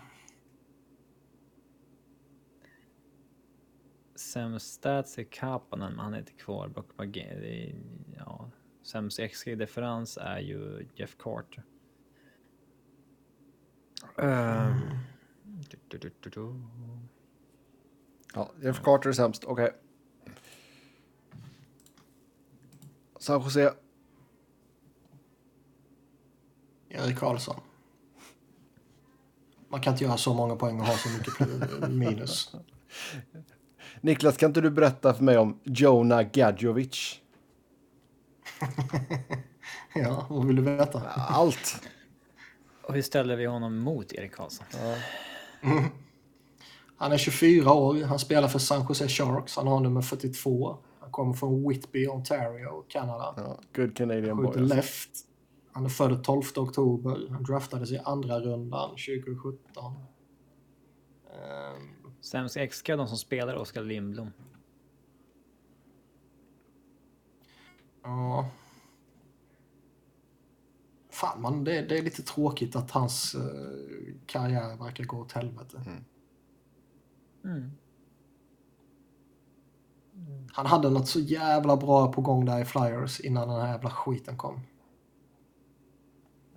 Sämst 4.16 4.74
stats 4.74 5.18
är 5.18 5.24
Kapanen, 5.24 5.92
men 5.92 6.00
han 6.00 6.14
är 6.14 6.20
inte 6.20 6.32
kvar. 6.32 6.86
Det 6.98 7.20
är, 7.20 7.76
ja. 8.18 8.50
Sämst 8.84 9.20
XG-differens 9.20 10.18
är 10.18 10.40
ju 10.40 10.88
Jeff 10.96 11.18
Carter. 11.18 11.64
Ehm, 14.18 14.80
du, 15.44 15.78
du, 15.88 15.98
du, 15.98 16.12
du, 16.20 16.30
du. 16.30 16.62
Ja, 18.34 18.52
Jeff 18.62 18.82
Carter 18.84 19.10
är 19.10 19.14
sämst. 19.14 19.44
Okej. 19.44 19.72
San 23.20 23.42
Jose. 23.42 23.74
Erik 26.90 27.18
Karlsson. 27.18 27.62
Man 29.74 29.82
kan 29.82 29.94
inte 29.94 30.04
göra 30.04 30.18
så 30.18 30.34
många 30.34 30.56
poäng 30.56 30.80
och 30.80 30.86
ha 30.86 30.98
så 30.98 31.10
mycket 31.10 31.90
minus. 31.90 32.56
Niklas, 34.02 34.38
kan 34.38 34.50
inte 34.50 34.62
du 34.62 34.70
berätta 34.70 35.14
för 35.14 35.24
mig 35.24 35.38
om 35.38 35.60
Jonah 35.64 36.22
Gadjovic? 36.34 37.20
Ja, 39.96 40.26
vad 40.30 40.46
vill 40.48 40.56
du 40.56 40.62
veta? 40.62 41.02
Allt. 41.16 41.88
Och 42.82 42.94
hur 42.94 43.02
ställer 43.02 43.36
vi 43.36 43.46
honom 43.46 43.80
mot 43.80 44.14
Erik 44.14 44.32
Karlsson? 44.32 44.66
Han 46.98 47.12
är 47.12 47.18
24 47.18 47.74
år, 47.74 48.04
han 48.04 48.20
spelar 48.20 48.48
för 48.48 48.60
San 48.60 48.86
Jose 48.90 49.08
Sharks, 49.08 49.56
han 49.56 49.68
har 49.68 49.80
nummer 49.80 50.02
42. 50.02 50.78
Han 51.00 51.12
kommer 51.12 51.34
från 51.34 51.70
Whitby, 51.70 52.08
Ontario, 52.08 52.86
Kanada. 52.88 53.34
Ja, 53.38 53.60
good 53.76 53.98
Canadian 53.98 54.38
boy. 54.38 54.48
Alltså. 54.48 54.76
left. 54.76 55.10
Han 55.74 55.86
är 55.86 55.90
född 55.90 56.24
12 56.24 56.44
oktober. 56.58 57.28
Han 57.30 57.44
draftades 57.44 57.92
i 57.92 57.98
andra 57.98 58.40
rundan 58.40 58.90
2017. 58.90 59.94
Ehm, 61.34 62.12
Sämst 62.22 62.58
XG, 62.72 62.88
de 62.88 63.08
som 63.08 63.18
spelar 63.18 63.56
Oskar 63.56 63.84
Lindblom. 63.84 64.32
Ja. 68.04 68.50
Fan, 71.10 71.42
man, 71.42 71.64
det, 71.64 71.82
det 71.82 71.98
är 71.98 72.02
lite 72.02 72.24
tråkigt 72.24 72.76
att 72.76 72.92
hans 72.92 73.36
eh, 73.36 73.42
karriär 74.26 74.78
verkar 74.78 75.04
gå 75.04 75.18
åt 75.18 75.32
helvete. 75.32 75.84
Mm. 77.44 77.72
Han 80.52 80.66
hade 80.66 80.90
något 80.90 81.08
så 81.08 81.20
jävla 81.20 81.78
bra 81.78 82.12
på 82.12 82.22
gång 82.22 82.46
där 82.46 82.62
i 82.62 82.66
Flyers 82.66 83.20
innan 83.20 83.50
den 83.50 83.62
här 83.62 83.68
jävla 83.68 83.90
skiten 83.90 84.38
kom. 84.38 84.60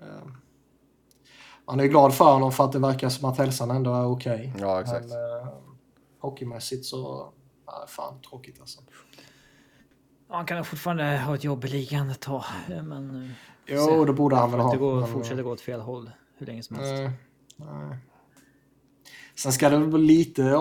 Eh, 0.06 0.26
Man 1.66 1.80
är 1.80 1.84
glad 1.86 2.14
för 2.14 2.32
honom 2.32 2.52
för 2.52 2.64
att 2.64 2.72
det 2.72 2.78
verkar 2.78 3.08
som 3.08 3.28
att 3.30 3.38
hälsan 3.38 3.70
ändå 3.70 3.94
är 3.94 4.06
okej. 4.06 4.54
Ja, 4.60 4.80
exakt. 4.80 5.08
Men 5.08 5.40
eh, 5.40 5.48
hockeymässigt 6.20 6.84
så, 6.84 7.32
ja, 7.66 7.84
fan 7.88 8.20
tråkigt 8.20 8.60
alltså. 8.60 8.80
Han 10.28 10.46
kan 10.46 10.64
fortfarande 10.64 11.18
ha 11.18 11.34
ett 11.34 11.44
jobb 11.44 11.64
i 11.64 11.68
ligan 11.68 12.10
ett 12.10 12.20
tag, 12.20 12.44
men... 12.68 13.22
eh, 13.24 13.30
Jo, 13.66 14.04
det 14.04 14.12
borde 14.12 14.36
han 14.36 14.50
väl 14.50 14.60
ha. 14.60 14.74
gå, 14.76 14.94
men, 14.94 15.08
fortsätta 15.08 15.42
gå 15.42 15.50
åt 15.50 15.60
fel 15.60 15.80
håll 15.80 16.10
hur 16.36 16.46
länge 16.46 16.62
som 16.62 16.76
helst. 16.76 16.92
Nej, 16.92 17.10
nej. 17.56 17.98
Sen 19.34 19.52
ska 19.52 19.68
det 19.68 19.78
väl 19.78 20.00
lite, 20.00 20.58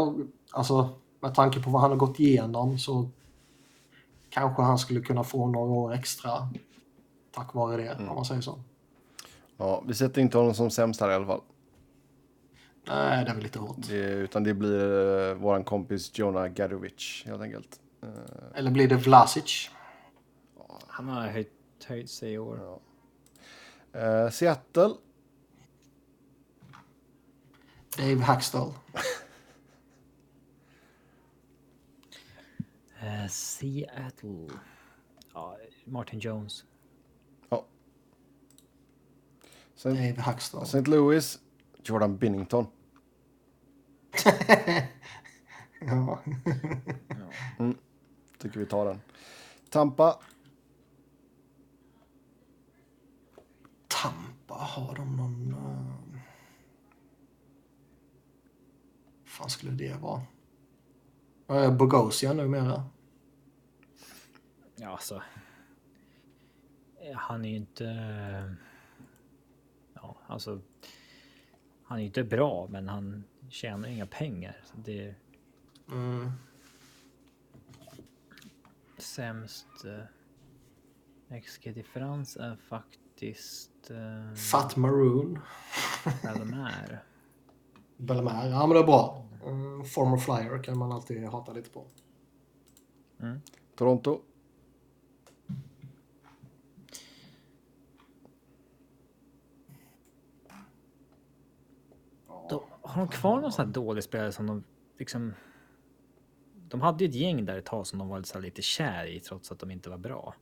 alltså 0.52 0.90
med 1.20 1.36
tanke 1.36 1.64
på 1.64 1.70
vad 1.70 1.82
han 1.82 1.92
har 1.92 1.98
gått 1.98 2.20
igenom 2.20 2.80
så 2.80 3.10
kanske 4.30 4.62
han 4.62 4.78
skulle 4.78 5.02
kunna 5.02 5.24
få 5.24 5.48
några 5.48 5.72
år 5.72 5.94
extra 5.94 6.50
tack 7.32 7.54
vare 7.54 7.78
det, 7.78 7.96
om 8.10 8.16
man 8.16 8.26
säger 8.26 8.42
så. 8.42 8.60
Ja, 9.58 9.84
vi 9.88 9.94
sätter 9.94 10.22
inte 10.22 10.38
honom 10.38 10.54
som 10.54 10.72
sämst 10.72 11.02
här 11.02 11.12
i 11.12 11.14
alla 11.14 11.26
fall. 11.26 11.42
Nej, 12.88 13.26
det 13.26 13.32
är 13.32 13.36
väl 13.36 13.44
lite 13.44 13.60
hårt. 13.60 13.78
Det, 13.88 13.96
utan 13.96 14.44
det 14.44 14.54
blir 14.54 14.82
uh, 14.82 15.34
våran 15.34 15.64
kompis 15.64 16.12
Jonah 16.18 16.48
Gadovic 16.48 17.24
helt 17.26 17.42
enkelt. 17.42 17.80
Uh, 18.04 18.10
Eller 18.56 18.72
blir 18.72 18.88
det 18.88 18.96
Vlasic? 18.96 19.70
Han 20.88 21.08
har 21.08 21.28
höjt, 21.28 21.52
höjt 21.86 22.10
sig 22.10 22.34
i 22.34 22.38
år. 22.38 22.80
uh, 23.96 24.30
Seattle. 24.30 24.94
Dave 27.98 28.22
Hackstall. 28.22 28.74
Uh, 33.04 33.28
Seattle. 33.30 34.50
Ja, 35.34 35.58
Martin 35.86 36.20
Jones. 36.20 36.66
Ja. 37.50 37.66
Hackstall. 40.18 40.64
St. 40.64 40.88
Louis. 40.88 41.40
Jordan 41.84 42.18
Binnington. 42.18 42.68
Ja. 45.80 46.20
Tycker 48.38 48.60
vi 48.60 48.66
tar 48.66 48.86
den. 48.86 49.02
Tampa. 49.70 50.20
Tampa, 53.88 54.54
har 54.54 54.96
de 54.96 55.18
någon... 55.18 55.54
Uh... 55.54 56.20
fan 59.26 59.50
skulle 59.50 59.72
det 59.72 60.02
vara? 60.02 60.22
Uh, 61.52 61.78
Bogosian 61.78 62.38
numera. 62.38 62.84
Ja, 64.76 64.90
alltså. 64.90 65.22
Han 67.16 67.46
är 67.46 67.50
ju 67.50 67.56
inte... 67.56 67.84
Ja, 67.84 68.50
alltså. 70.28 70.62
Han 71.84 71.98
är 71.98 72.02
ju 72.02 72.08
inte 72.08 72.24
bra, 72.24 72.68
men 72.70 72.90
han 72.90 73.24
tjänar 73.50 73.90
inga 73.90 74.06
pengar. 74.06 74.62
Så 74.64 74.78
det... 74.78 75.16
Mm. 75.92 76.32
Sämst... 78.98 79.86
Uh, 79.86 80.00
XG-differens 81.42 82.38
är 82.38 82.56
faktiskt... 82.56 83.92
Uh, 83.92 84.34
Fat 84.36 84.76
Maroon. 84.76 85.40
Bellemare. 86.24 87.00
Bellemare, 87.98 88.50
ja 88.50 88.68
men 88.68 88.76
det 88.76 88.80
är 88.80 88.86
bra. 88.86 89.26
Uh, 89.46 89.84
former 89.84 90.18
flyer 90.18 90.64
kan 90.64 90.78
man 90.78 90.92
alltid 90.92 91.26
hata 91.26 91.54
lite 91.54 91.70
på. 91.70 91.86
Mm. 93.20 93.42
Toronto. 93.76 94.22
Då, 102.50 102.64
har 102.96 103.06
de 103.06 103.08
kvar 103.12 103.42
någon 103.42 103.52
sån 103.52 103.66
här 103.66 103.74
dålig 103.74 104.04
spelare 104.04 104.32
som 104.32 104.48
de 104.48 104.64
liksom... 105.00 105.34
De 106.68 106.82
hade 106.82 107.04
ju 107.04 107.10
ett 107.10 107.16
gäng 107.16 107.46
där 107.46 107.58
ett 107.58 107.66
tag 107.66 107.88
som 107.88 108.00
de 108.00 108.08
var 108.08 108.22
så 108.24 108.40
lite 108.40 108.62
kär 108.62 109.06
i 109.06 109.20
trots 109.20 109.52
att 109.52 109.60
de 109.60 109.72
inte 109.72 109.90
var 109.90 109.98
bra. 109.98 110.36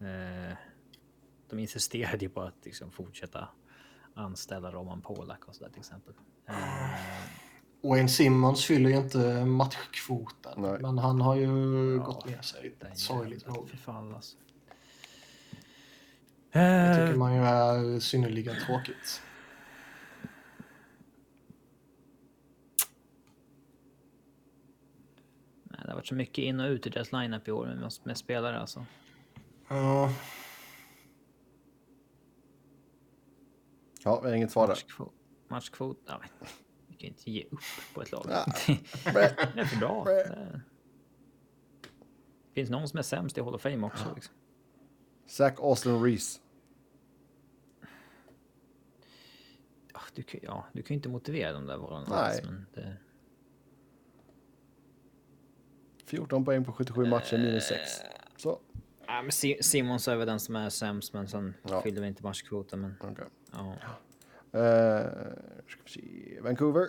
Eh, 0.00 0.56
de 1.50 1.58
insisterade 1.58 2.24
ju 2.24 2.28
på 2.28 2.40
att 2.42 2.54
liksom 2.64 2.90
fortsätta 2.90 3.48
anställa 4.14 4.72
Roman 4.72 5.02
Polak 5.02 5.44
och 5.48 5.54
sådär 5.54 5.70
till 5.70 5.80
exempel. 5.80 6.14
Eh, 6.48 6.54
Wayne 7.82 8.08
Simmons 8.08 8.64
fyller 8.64 8.90
ju 8.90 8.96
inte 8.96 9.44
matchkvoten. 9.44 10.62
Nej. 10.62 10.78
Men 10.80 10.98
han 10.98 11.20
har 11.20 11.34
ju 11.36 11.46
Ja, 11.96 12.04
gått 12.04 12.26
ner 12.26 12.40
sig. 12.42 12.76
Sorgligt 12.94 13.46
nog. 13.46 13.70
alltså. 13.86 14.36
Det 16.52 16.60
Eh, 16.60 17.06
tycker 17.06 17.18
man 17.18 17.34
ju 17.34 17.40
är 17.40 18.00
synnerligen 18.00 18.54
tråkigt. 18.66 19.22
nej, 25.64 25.80
det 25.83 25.83
har 25.94 26.00
varit 26.00 26.06
så 26.06 26.14
mycket 26.14 26.38
in 26.38 26.60
och 26.60 26.68
ut 26.68 26.86
i 26.86 26.90
deras 26.90 27.12
lineup 27.12 27.48
i 27.48 27.52
år 27.52 27.66
med, 27.66 27.92
med 28.04 28.16
spelare 28.16 28.58
alltså. 28.58 28.86
Ja, 29.68 30.10
Ja, 34.04 34.20
vi 34.20 34.28
har 34.28 34.36
inget 34.36 34.52
svar 34.52 34.66
där. 34.66 34.74
Matchkvot. 34.74 35.12
Matchkvot. 35.48 35.98
Ja, 36.06 36.20
men, 36.20 36.48
vi 36.86 36.94
kan 36.94 37.08
inte 37.08 37.30
ge 37.30 37.44
upp 37.50 37.60
på 37.94 38.02
ett 38.02 38.12
lag. 38.12 38.26
Ja. 38.28 38.46
det 39.04 39.60
är 39.60 39.64
för 39.64 39.78
bra. 39.78 40.04
Det 40.04 40.60
finns 42.54 42.70
någon 42.70 42.88
som 42.88 42.98
är 42.98 43.02
sämst 43.02 43.38
i 43.38 43.40
Hall 43.40 43.54
of 43.54 43.62
Fame 43.62 43.86
också. 43.86 44.12
Liksom. 44.14 44.34
Zach 45.26 45.54
Austin 45.58 46.02
Reese. 46.02 46.40
Ja, 49.92 50.00
du, 50.14 50.22
kan, 50.22 50.40
ja, 50.42 50.66
du 50.72 50.82
kan 50.82 50.94
ju 50.94 50.98
inte 50.98 51.08
motivera 51.08 51.52
de 51.52 51.66
där 51.66 51.76
valen 51.76 52.06
Nej. 52.10 52.18
alls. 52.18 52.42
Men 52.44 52.66
det, 52.74 52.96
14 56.16 56.44
poäng 56.44 56.64
på 56.64 56.72
77 56.72 57.06
matcher, 57.06 57.38
minus 57.38 57.64
6. 57.66 57.80
Så, 58.36 58.60
ja, 59.06 59.22
men 59.22 59.32
Si- 59.32 59.58
Simons 59.62 60.08
är 60.08 60.16
väl 60.16 60.26
den 60.26 60.40
som 60.40 60.56
är 60.56 60.70
sämst, 60.70 61.12
men 61.12 61.28
sen 61.28 61.54
Ja. 61.62 61.82
fyller 61.82 62.00
vi 62.00 62.08
inte 62.08 62.22
matchkvoten. 62.22 62.80
Men 62.80 62.94
okej. 63.00 63.24
ja. 63.52 63.74
Eh, 64.60 65.06
ska 65.68 65.80
vi 65.84 65.90
se. 65.90 66.40
Vancouver. 66.40 66.88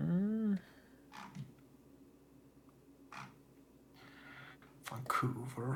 Mm. 0.00 0.56
Vancouver. 4.90 5.74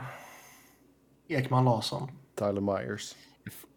Ekman 1.28 1.64
Larsson. 1.64 2.10
Tyler 2.34 2.60
Myers. 2.60 3.16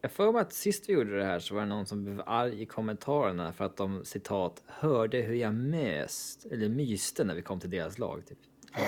Jag 0.01 0.11
får 0.11 0.33
mig 0.33 0.41
att 0.41 0.53
sist 0.53 0.89
vi 0.89 0.93
gjorde 0.93 1.17
det 1.17 1.23
här 1.25 1.39
så 1.39 1.53
var 1.55 1.61
det 1.61 1.67
någon 1.67 1.85
som 1.85 2.03
blev 2.03 2.21
arg 2.25 2.61
i 2.61 2.65
kommentarerna 2.65 3.53
för 3.53 3.65
att 3.65 3.77
de 3.77 4.05
citat 4.05 4.63
hörde 4.67 5.17
hur 5.21 5.35
jag 5.35 5.53
möst 5.53 6.45
eller 6.45 6.69
myste 6.69 7.23
när 7.23 7.35
vi 7.35 7.41
kom 7.41 7.59
till 7.59 7.69
deras 7.69 7.97
lag. 7.99 8.23
Typ. 8.25 8.37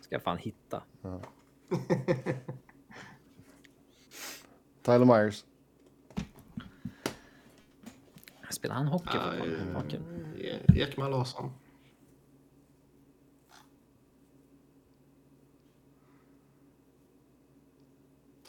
Ska 0.00 0.14
jag 0.14 0.22
fan 0.22 0.38
hitta. 0.38 0.82
Tyler 4.82 5.04
Myers. 5.04 5.44
Spelar 8.50 8.74
han 8.74 8.86
hockey? 8.86 9.18
E- 10.38 10.58
Ekman 10.74 11.10
Larsson. 11.10 11.52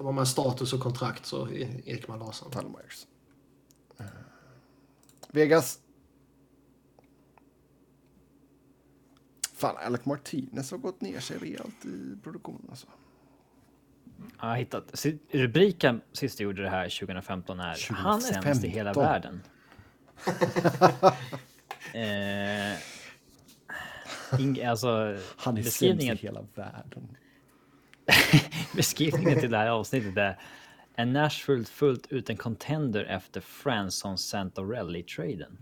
Tar 0.02 0.06
man 0.06 0.16
med 0.16 0.28
status 0.28 0.74
och 0.74 0.80
kontrakt 0.80 1.26
så 1.26 1.48
är 1.48 1.90
Ekman 1.90 2.20
Larsson. 2.20 2.52
Tyler 2.52 2.70
Myers. 2.70 3.08
Eh, 4.00 4.06
Vegas. 5.32 5.80
Fan, 9.54 9.76
Alec 9.78 10.06
Martinez 10.06 10.72
har 10.72 10.78
gått 10.78 11.02
ner 11.02 11.20
sig 11.20 11.38
rejält 11.38 11.86
i 11.86 12.16
produktionen 12.24 12.66
alltså. 12.70 12.88
Ja, 14.18 14.26
Jag 14.40 14.48
har 14.48 14.56
hittat. 14.56 15.06
Rubriken 15.32 16.02
sist 16.12 16.40
jag 16.40 16.46
gjorde 16.46 16.62
det 16.62 16.70
här 16.70 17.00
2015 17.00 17.60
är 17.60 17.94
Han 17.94 18.20
är 18.20 18.42
sämst 18.42 18.64
i 18.64 18.68
hela 18.68 18.94
2015. 18.94 19.04
världen. 19.04 19.42
eh, 24.34 24.42
ing, 24.42 24.64
alltså, 24.66 25.18
Han 25.38 25.58
är 25.58 25.64
sämst 25.64 25.84
i 25.84 26.16
hela 26.16 26.42
världen. 26.56 27.18
beskrivningen 28.76 29.40
till 29.40 29.52
det 29.52 29.58
här 29.58 29.70
avsnittet 29.70 30.18
är 30.18 30.40
en 30.96 31.14
Nashville 31.14 31.66
fullt 31.66 32.12
ut 32.12 32.30
en 32.30 32.38
contender 32.38 33.04
efter 33.04 33.42
Franson 33.42 34.18
Santorelli-traden. 34.18 35.58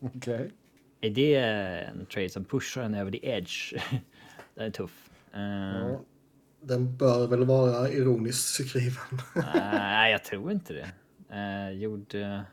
Okej. 0.00 0.52
Är 1.00 1.10
det 1.10 1.34
en 1.36 2.06
trade 2.06 2.30
som 2.30 2.44
pushar 2.44 2.82
en 2.82 2.94
över 2.94 3.10
the 3.10 3.30
edge? 3.30 3.74
det 4.54 4.64
är 4.64 4.70
tuff. 4.70 5.10
Eh, 5.34 5.40
Ja. 5.40 6.00
Den 6.60 6.96
bör 6.96 7.26
väl 7.26 7.44
vara 7.44 7.90
ironiskt 7.90 8.48
skriven. 8.48 9.20
Nej, 9.54 10.12
jag 10.12 10.24
tror 10.24 10.52
inte 10.52 10.72
det. 10.72 10.90
Uh, 11.32 11.78
gjorde 11.78 12.44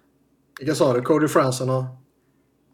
Vilka 0.59 0.75
sa 0.75 0.93
det? 0.93 1.01
Cody 1.01 1.27
Franson 1.27 1.69
och... 1.69 1.83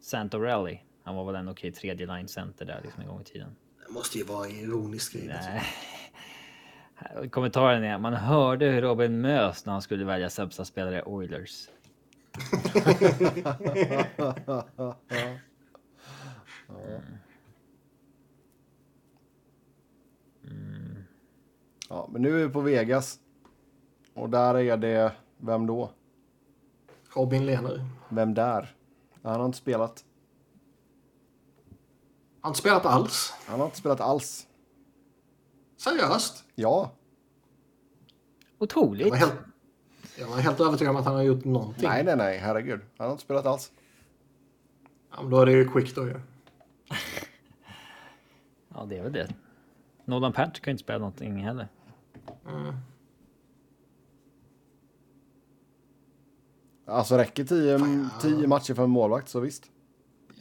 Santorelli. 0.00 0.82
Han 1.04 1.16
var 1.16 1.24
väl 1.24 1.34
en 1.34 1.48
okej 1.48 1.72
tredje 1.72 2.06
line 2.06 2.28
center 2.28 2.64
där 2.64 2.80
liksom 2.82 3.02
en 3.02 3.08
gång 3.08 3.20
i 3.20 3.24
tiden. 3.24 3.56
Det 3.92 3.98
måste 3.98 4.18
ju 4.18 4.24
vara 4.24 4.48
ironiskt 4.48 5.06
skrivet. 5.06 5.40
Nej. 5.44 7.30
Kommentaren 7.30 7.84
är 7.84 7.98
man 7.98 8.14
hörde 8.14 8.66
hur 8.66 8.82
Robin 8.82 9.20
mös 9.20 9.66
när 9.66 9.72
han 9.72 9.82
skulle 9.82 10.04
välja 10.04 10.30
sämsta 10.30 10.64
spelare 10.64 10.98
i 10.98 11.02
Oilers. 11.02 11.68
Ja, 21.88 22.08
men 22.12 22.22
nu 22.22 22.40
är 22.40 22.46
vi 22.46 22.52
på 22.52 22.60
Vegas. 22.60 23.18
Och 24.14 24.30
där 24.30 24.58
är 24.58 24.76
det, 24.76 25.12
vem 25.36 25.66
då? 25.66 25.90
Robin 27.16 27.46
Lehner. 27.46 27.84
Vem 28.08 28.34
där? 28.34 28.74
Han 29.22 29.40
har 29.40 29.46
inte 29.46 29.58
spelat. 29.58 30.04
Har 32.42 32.50
inte 32.50 32.58
spelat 32.60 32.86
alls. 32.86 33.34
Han 33.46 33.58
har 33.60 33.66
inte 33.66 33.78
spelat 33.78 34.00
alls. 34.00 34.46
Seriöst? 35.76 36.44
Ja. 36.54 36.92
Otroligt. 38.58 39.06
Jag 39.06 39.10
var 39.10 39.16
helt, 39.16 39.34
jag 40.18 40.28
var 40.28 40.36
helt 40.36 40.60
övertygad 40.60 40.90
om 40.90 40.96
att 40.96 41.04
han 41.04 41.14
har 41.14 41.22
gjort 41.22 41.44
någonting. 41.44 41.88
Nej, 41.88 42.04
nej, 42.04 42.16
nej. 42.16 42.38
Herregud. 42.38 42.80
Han 42.98 43.06
har 43.06 43.12
inte 43.12 43.24
spelat 43.24 43.46
alls. 43.46 43.72
Ja, 45.10 45.22
men 45.22 45.30
då 45.30 45.40
är 45.40 45.46
det 45.46 45.52
ju 45.52 45.68
quick 45.68 45.94
då 45.94 46.06
ju. 46.06 46.14
Ja, 48.74 48.84
det 48.88 48.98
är 48.98 49.02
väl 49.02 49.12
det. 49.12 49.34
Nolan 50.04 50.32
Patch 50.32 50.60
kan 50.60 50.70
ju 50.70 50.72
inte 50.72 50.82
spela 50.84 50.98
någonting 50.98 51.36
heller. 51.44 51.68
Alltså 56.86 57.16
räcker 57.16 57.44
tio, 57.44 57.80
tio 58.20 58.46
matcher 58.46 58.74
för 58.74 58.84
en 58.84 58.90
målvakt 58.90 59.28
så 59.28 59.40
visst. 59.40 59.70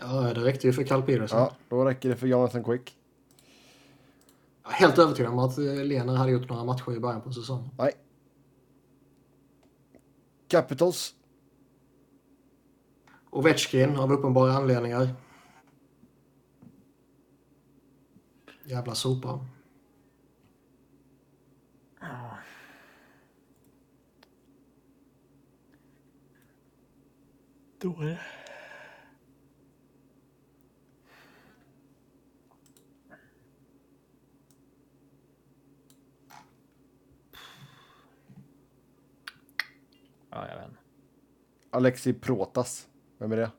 Ja, 0.02 0.34
det 0.34 0.44
räckte 0.44 0.68
ju 0.68 0.74
för 0.74 0.84
Cal 0.84 1.04
Peterson. 1.04 1.40
Ja, 1.40 1.56
då 1.70 1.86
räcker 1.86 2.10
det 2.10 2.16
för 2.16 2.28
Jonathan 2.28 2.64
Quick. 2.64 2.98
Jag 4.64 4.72
är 4.72 4.76
helt 4.76 5.00
övertygad 5.00 5.32
om 5.32 5.40
att 5.40 5.58
eh, 5.58 5.64
Lener 5.64 6.16
hade 6.16 6.32
gjort 6.32 6.50
några 6.50 6.64
matcher 6.64 6.92
i 6.92 7.00
början 7.00 7.22
på 7.22 7.34
säsongen. 7.34 7.70
Nej. 7.78 7.92
Capitals. 10.48 11.16
Ovechkin 13.30 13.98
av 13.98 14.14
uppenbara 14.14 14.54
anledningar. 14.54 15.10
Jävla 18.64 18.96
sopa. 18.96 19.46
Då 27.82 28.02
är 28.02 28.06
det. 28.06 28.41
Ja, 40.32 40.48
jag 40.48 40.56
vet 40.56 40.68
inte. 40.68 40.80
Alexi 41.69 42.14
Protas. 42.14 42.88
Vem 43.18 43.32
är 43.32 43.38
det? 43.38 43.51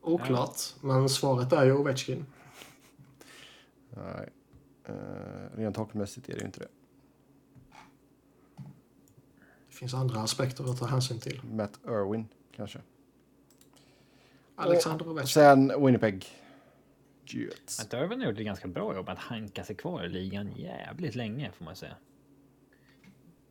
Oklart, 0.00 0.60
men 0.80 1.08
svaret 1.08 1.52
är 1.52 1.64
ju 1.64 1.72
Ovechkin. 1.72 2.26
Nej. 3.90 4.28
Uh, 4.88 4.94
rent 5.56 5.76
hockeymässigt 5.76 6.28
är 6.28 6.32
det 6.32 6.40
ju 6.40 6.46
inte 6.46 6.60
det. 6.60 6.68
Det 9.68 9.74
finns 9.74 9.94
andra 9.94 10.20
aspekter 10.20 10.70
att 10.70 10.78
ta 10.78 10.86
hänsyn 10.86 11.20
till. 11.20 11.40
Matt 11.44 11.80
Irwin 11.86 12.28
kanske. 12.56 12.78
Alexander 14.54 15.04
Och 15.06 15.12
Ovechkin. 15.12 15.28
sen 15.28 15.84
Winnipeg. 15.84 16.26
Jets. 17.24 17.80
Att 17.80 17.92
Irvin 17.92 18.20
har 18.20 18.28
gjort 18.28 18.38
ett 18.38 18.44
ganska 18.44 18.68
bra 18.68 18.94
jobb 18.94 19.08
att 19.08 19.18
hanka 19.18 19.64
sig 19.64 19.76
kvar 19.76 20.04
i 20.04 20.08
ligan 20.08 20.52
jävligt 20.56 21.14
länge 21.14 21.52
får 21.52 21.64
man 21.64 21.76
säga. 21.76 21.96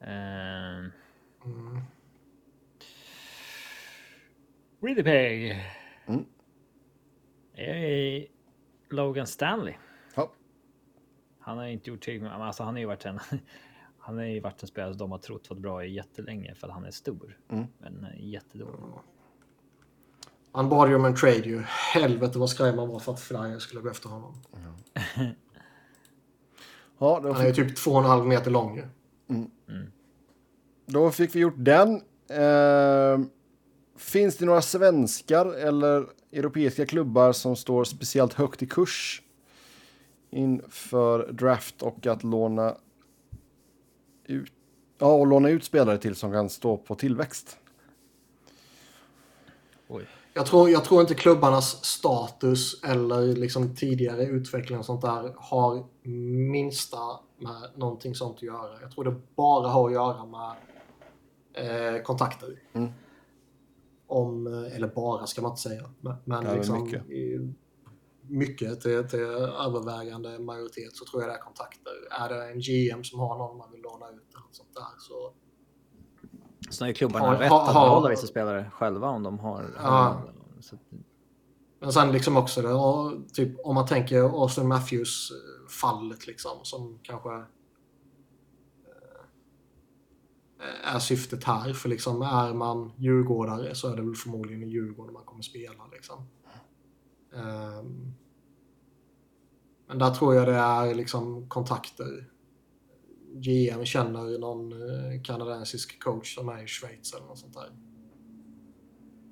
Ehm. 0.01 0.91
Winnipeg. 4.79 5.63
Mm. 6.05 6.25
Är 7.53 8.27
Logan 8.89 9.27
Stanley. 9.27 9.73
Ja. 10.15 10.31
Han 11.39 11.57
har 11.57 11.65
inte 11.65 11.89
gjort 11.89 12.01
tillräckligt, 12.01 12.31
men 12.31 12.41
alltså 12.41 12.63
han 12.63 12.73
har 12.73 12.79
ju 12.79 12.85
varit 12.85 13.05
en. 13.05 13.19
Han 13.99 14.17
har 14.17 14.23
ju 14.23 14.39
varit 14.39 14.61
en 14.61 14.67
spelare 14.67 14.91
som 14.91 14.97
de 14.97 15.11
har 15.11 15.17
trott 15.17 15.49
varit 15.49 15.61
bra 15.61 15.85
i 15.85 15.93
jättelänge 15.93 16.55
för 16.55 16.67
att 16.67 16.73
han 16.73 16.85
är 16.85 16.91
stor. 16.91 17.37
Mm. 17.49 17.65
Men 17.77 18.03
eh, 18.03 18.25
jättedålig. 18.25 18.79
Han 20.51 20.69
bad 20.69 20.89
ju 20.89 20.95
om 20.95 21.05
en 21.05 21.15
trade 21.15 21.35
ju. 21.35 21.61
Helvete 21.93 22.39
vad 22.39 22.49
skraj 22.49 22.75
man 22.75 22.87
var 22.87 22.99
för 22.99 23.13
att 23.13 23.19
Flyers 23.19 23.63
skulle 23.63 23.81
gå 23.81 23.89
efter 23.89 24.09
honom. 24.09 24.33
Ja, 26.99 27.19
då 27.23 27.31
Han 27.33 27.41
är 27.41 27.47
ju 27.47 27.53
typ 27.53 27.75
två 27.75 27.91
och 27.91 27.99
en 27.99 28.05
halv 28.05 28.25
meter 28.25 28.51
lång 28.51 28.77
ju. 28.77 28.83
Mm. 29.29 29.51
då 30.85 31.11
fick 31.11 31.35
vi 31.35 31.39
gjort 31.39 31.53
den. 31.57 32.01
Eh, 32.29 33.19
finns 33.97 34.37
det 34.37 34.45
några 34.45 34.61
svenskar 34.61 35.45
eller 35.45 36.07
europeiska 36.31 36.85
klubbar 36.85 37.31
som 37.31 37.55
står 37.55 37.83
speciellt 37.83 38.33
högt 38.33 38.61
i 38.61 38.67
kurs 38.67 39.21
inför 40.29 41.31
draft 41.31 41.81
och 41.81 42.07
att 42.07 42.23
låna 42.23 42.75
ut, 44.25 44.51
ja, 44.97 45.13
och 45.13 45.27
låna 45.27 45.49
ut 45.49 45.63
spelare 45.63 45.97
till 45.97 46.15
som 46.15 46.31
kan 46.31 46.49
stå 46.49 46.77
på 46.77 46.95
tillväxt? 46.95 47.57
Oj. 49.87 50.05
Jag 50.37 50.45
tror, 50.45 50.69
jag 50.69 50.83
tror 50.83 51.01
inte 51.01 51.15
klubbarnas 51.15 51.85
status 51.85 52.83
eller 52.83 53.21
liksom 53.21 53.75
tidigare 53.75 54.23
utveckling 54.25 54.79
och 54.79 54.85
sånt 54.85 55.01
där 55.01 55.33
har 55.37 55.85
minsta 56.51 56.97
med 57.37 57.71
någonting 57.75 58.15
sånt 58.15 58.35
att 58.35 58.41
göra. 58.43 58.81
Jag 58.81 58.91
tror 58.91 59.03
det 59.03 59.15
bara 59.35 59.67
har 59.67 59.87
att 59.87 59.93
göra 59.93 60.25
med 60.25 60.55
eh, 61.53 62.01
kontakter. 62.01 62.63
Mm. 62.73 62.89
Om, 64.07 64.47
eller 64.47 64.87
bara 64.87 65.27
ska 65.27 65.41
man 65.41 65.51
inte 65.51 65.61
säga. 65.61 65.89
Men, 66.01 66.45
Ja, 66.45 66.53
liksom, 66.55 66.83
mycket. 66.83 67.03
mycket 68.21 68.81
till, 68.81 69.07
till 69.09 69.19
övervägande 69.19 70.39
majoritet 70.39 70.95
så 70.95 71.05
tror 71.05 71.21
jag 71.23 71.31
det 71.31 71.35
är 71.35 71.41
kontakter. 71.41 71.93
Är 72.11 72.29
det 72.29 72.51
en 72.51 72.59
GM 72.59 73.03
som 73.03 73.19
har 73.19 73.37
någon 73.37 73.57
man 73.57 73.71
vill 73.71 73.81
låna 73.81 74.09
ut 74.09 74.29
eller 74.33 74.43
något 74.45 74.55
sånt 74.55 74.73
där 74.73 74.99
så 74.99 75.33
Så 76.69 76.83
har 76.83 76.87
ju 76.87 76.93
klubbarna 76.93 77.25
Har- 77.25 77.35
rätt 77.37 77.51
att 77.51 77.73
behålla 77.73 78.09
vissa 78.09 78.27
spelare 78.27 78.71
själva 78.73 79.09
om 79.09 79.23
de 79.23 79.39
har. 79.39 79.65
Ja. 79.77 80.21
Så 80.59 80.75
Men 81.79 81.93
sen 81.93 82.11
liksom 82.11 82.37
också 82.37 82.61
det, 82.61 83.33
typ 83.33 83.59
om 83.63 83.75
man 83.75 83.85
tänker 83.87 84.21
Austin 84.21 84.67
Matthews 84.67 85.31
eh, 85.31 85.69
fallet 85.69 86.27
liksom 86.27 86.51
som 86.63 86.99
kanske 87.03 87.35
eh, 90.59 90.95
är 90.95 90.99
syftet 90.99 91.43
här. 91.43 91.73
För 91.73 91.89
liksom 91.89 92.21
är 92.21 92.53
man 92.53 92.91
djurgårdare 92.95 93.75
så 93.75 93.91
är 93.91 93.95
det 93.95 94.01
väl 94.01 94.15
förmodligen 94.15 94.63
i 94.63 94.67
Djurgården 94.71 95.13
man 95.13 95.23
kommer 95.25 95.41
spela 95.41 95.85
liksom. 95.91 96.17
Ehm, 97.35 98.13
men 99.87 99.97
där 99.99 100.11
tror 100.11 100.35
jag 100.35 100.47
det 100.47 100.55
är 100.55 100.95
liksom 100.95 101.49
kontakter. 101.49 102.29
GM 103.41 103.85
känner 103.85 104.39
någon 104.39 104.71
eh, 104.71 105.21
kanadensisk 105.21 106.03
coach 106.03 106.35
som 106.35 106.49
är 106.49 106.63
i 106.63 106.67
Schweiz 106.67 107.13
eller 107.13 107.25
något 107.25 107.39
sånt 107.39 107.53
där. 107.53 107.69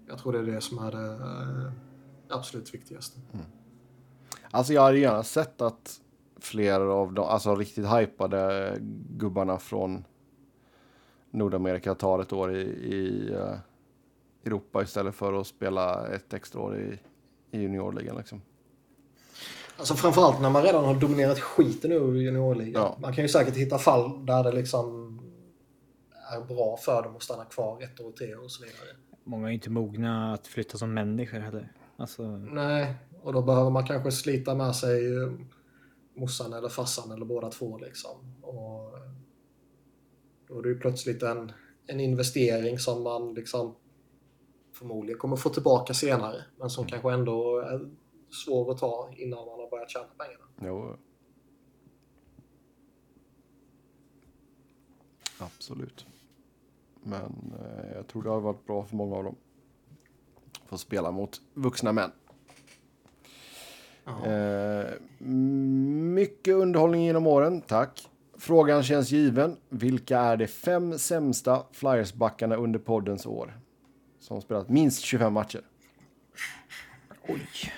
Jag 0.07 0.17
tror 0.17 0.33
det 0.33 0.39
är 0.39 0.43
det 0.43 0.61
som 0.61 0.77
är 0.77 0.91
det 0.91 1.13
eh, 1.13 1.71
absolut 2.29 2.73
viktigaste. 2.73 3.19
Mm. 3.33 3.45
Alltså 4.51 4.73
jag 4.73 4.81
hade 4.81 4.99
gärna 4.99 5.23
sett 5.23 5.61
att 5.61 6.01
fler 6.39 6.79
av 6.79 7.13
de 7.13 7.25
alltså 7.25 7.55
riktigt 7.55 7.85
hypade 7.85 8.77
gubbarna 9.09 9.57
från 9.57 10.03
Nordamerika 11.31 11.95
tar 11.95 12.19
ett 12.19 12.33
år 12.33 12.55
i, 12.55 12.61
i 12.61 13.31
eh, 13.33 13.57
Europa 14.45 14.83
istället 14.83 15.15
för 15.15 15.33
att 15.33 15.47
spela 15.47 16.07
ett 16.07 16.33
extra 16.33 16.61
år 16.61 16.77
i, 16.77 16.99
i 17.51 17.61
juniorligan. 17.61 18.17
Liksom. 18.17 18.41
Alltså 19.77 19.93
framförallt 19.95 20.41
när 20.41 20.49
man 20.49 20.63
redan 20.63 20.85
har 20.85 20.95
dominerat 20.95 21.39
skiten 21.39 21.91
ur 21.91 22.15
juniorligan. 22.15 22.81
Ja. 22.81 22.97
Man 23.01 23.13
kan 23.13 23.23
ju 23.23 23.27
säkert 23.27 23.55
hitta 23.55 23.77
fall 23.77 24.25
där 24.25 24.43
det 24.43 24.51
liksom 24.51 25.11
är 26.33 26.41
bra 26.41 26.77
för 26.77 27.03
dem 27.03 27.15
att 27.15 27.23
stanna 27.23 27.45
kvar 27.45 27.83
ett 27.83 27.99
år, 27.99 28.11
tre 28.11 28.35
år 28.35 28.43
och 28.43 28.51
så 28.51 28.63
vidare. 28.63 28.89
många 29.23 29.47
är 29.47 29.53
inte 29.53 29.69
mogna 29.69 30.33
att 30.33 30.47
flytta 30.47 30.77
som 30.77 30.93
människor 30.93 31.39
heller. 31.39 31.71
Alltså, 31.97 32.23
Nej, 32.37 32.93
och 33.21 33.33
då 33.33 33.41
behöver 33.41 33.69
man 33.69 33.87
kanske 33.87 34.11
slita 34.11 34.55
med 34.55 34.75
sig 34.75 35.17
eh, 35.17 35.31
morsan 36.15 36.53
eller 36.53 36.69
farsan 36.69 37.11
eller 37.11 37.25
båda 37.25 37.49
två 37.49 37.77
liksom. 37.77 38.35
Och 38.41 38.93
då 40.47 40.59
är 40.59 40.63
det 40.63 40.69
ju 40.69 40.79
plötsligt 40.79 41.23
en, 41.23 41.51
en 41.87 41.99
investering 41.99 42.79
som 42.79 43.03
man 43.03 43.33
liksom 43.33 43.75
förmodligen 44.73 45.19
kommer 45.19 45.35
få 45.35 45.49
tillbaka 45.49 45.93
senare. 45.93 46.43
Men 46.59 46.69
som 46.69 46.85
kanske 46.85 47.11
ändå 47.11 47.59
är 47.59 47.89
svår 48.35 48.71
att 48.71 48.77
ta 48.77 49.09
innan 49.15 49.45
man 49.45 49.59
har 49.59 49.69
börjat 49.69 49.89
tjäna 49.89 50.05
pengarna. 50.17 50.45
Jo. 50.61 50.97
Absolut. 55.37 56.05
Men 57.03 57.53
eh, 57.59 57.95
jag 57.95 58.07
tror 58.07 58.23
det 58.23 58.29
har 58.29 58.41
varit 58.41 58.65
bra 58.65 58.83
för 58.83 58.95
många 58.95 59.15
av 59.15 59.23
dem. 59.23 59.35
Få 60.65 60.77
spela 60.77 61.11
mot 61.11 61.41
vuxna 61.53 61.91
män. 61.91 62.11
Eh, 64.05 64.91
mycket 66.13 66.53
underhållning 66.53 67.03
genom 67.03 67.27
åren, 67.27 67.61
tack. 67.61 68.09
Frågan 68.37 68.83
känns 68.83 69.11
given. 69.11 69.57
Vilka 69.69 70.19
är 70.19 70.37
de 70.37 70.47
fem 70.47 70.99
sämsta 70.99 71.63
Flyers-backarna 71.71 72.55
under 72.55 72.79
poddens 72.79 73.25
år? 73.25 73.59
Som 74.19 74.41
spelat 74.41 74.69
minst 74.69 75.01
25 75.01 75.33
matcher. 75.33 75.61
oj. 77.27 77.71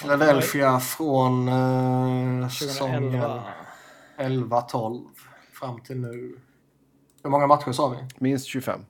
Philadelphia 0.00 0.80
från 0.80 1.48
eh, 1.48 2.48
säsongen 2.48 3.02
2011. 3.02 3.44
11-12 4.18 5.08
fram 5.52 5.80
till 5.80 5.96
nu. 6.00 6.40
Hur 7.22 7.30
många 7.30 7.46
matcher 7.46 7.72
sa 7.72 7.88
vi? 7.88 7.96
Minst 8.18 8.46
25. 8.46 8.80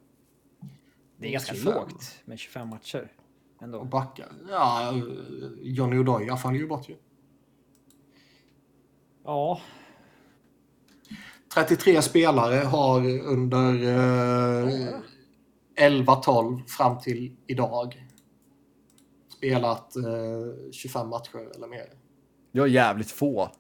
Det 1.17 1.29
är 1.29 1.33
ganska 1.33 1.55
25. 1.55 1.75
lågt 1.75 2.21
med 2.25 2.39
25 2.39 2.69
matcher. 2.69 3.13
ändå. 3.63 3.79
Och 3.79 3.87
backar. 3.87 4.33
Ja, 4.51 4.93
Johnny 5.63 5.99
Odoja 5.99 6.37
faller 6.37 6.59
ju 6.59 6.67
bort 6.67 6.89
ju. 6.89 6.97
Ja, 9.25 9.61
33 11.55 12.03
spelare 12.03 12.55
har 12.55 13.21
under 13.21 13.73
eh, 13.75 14.95
11-12 15.77 16.67
fram 16.67 16.99
till 16.99 17.37
idag 17.47 18.07
spelat 19.43 19.97
eh, 19.97 20.71
25 20.73 21.09
matcher 21.09 21.51
eller 21.57 21.67
mer. 21.67 21.87
Jag 22.53 22.67
är 22.67 22.71
jävligt 22.71 23.11
få. 23.11 23.51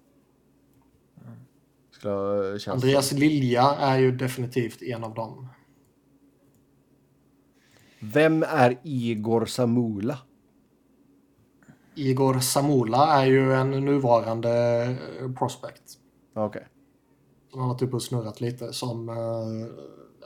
Andreas 2.66 3.12
Lilja 3.12 3.62
är 3.62 3.98
ju 3.98 4.12
definitivt 4.12 4.82
en 4.82 5.04
av 5.04 5.14
dem. 5.14 5.48
Vem 8.00 8.42
är 8.42 8.78
Igor 8.82 9.46
Samula? 9.46 10.18
Igor 11.94 12.40
Samula 12.40 13.22
är 13.22 13.26
ju 13.26 13.52
en 13.52 13.70
nuvarande 13.70 14.82
eh, 15.20 15.32
prospect. 15.32 15.82
Okej. 16.34 16.66
Som 17.50 17.60
har 17.60 17.68
varit 17.68 17.82
uppe 17.82 17.96
och 17.96 18.02
snurrat 18.02 18.40
lite. 18.40 18.72
Som, 18.72 19.08
eh, 19.08 19.14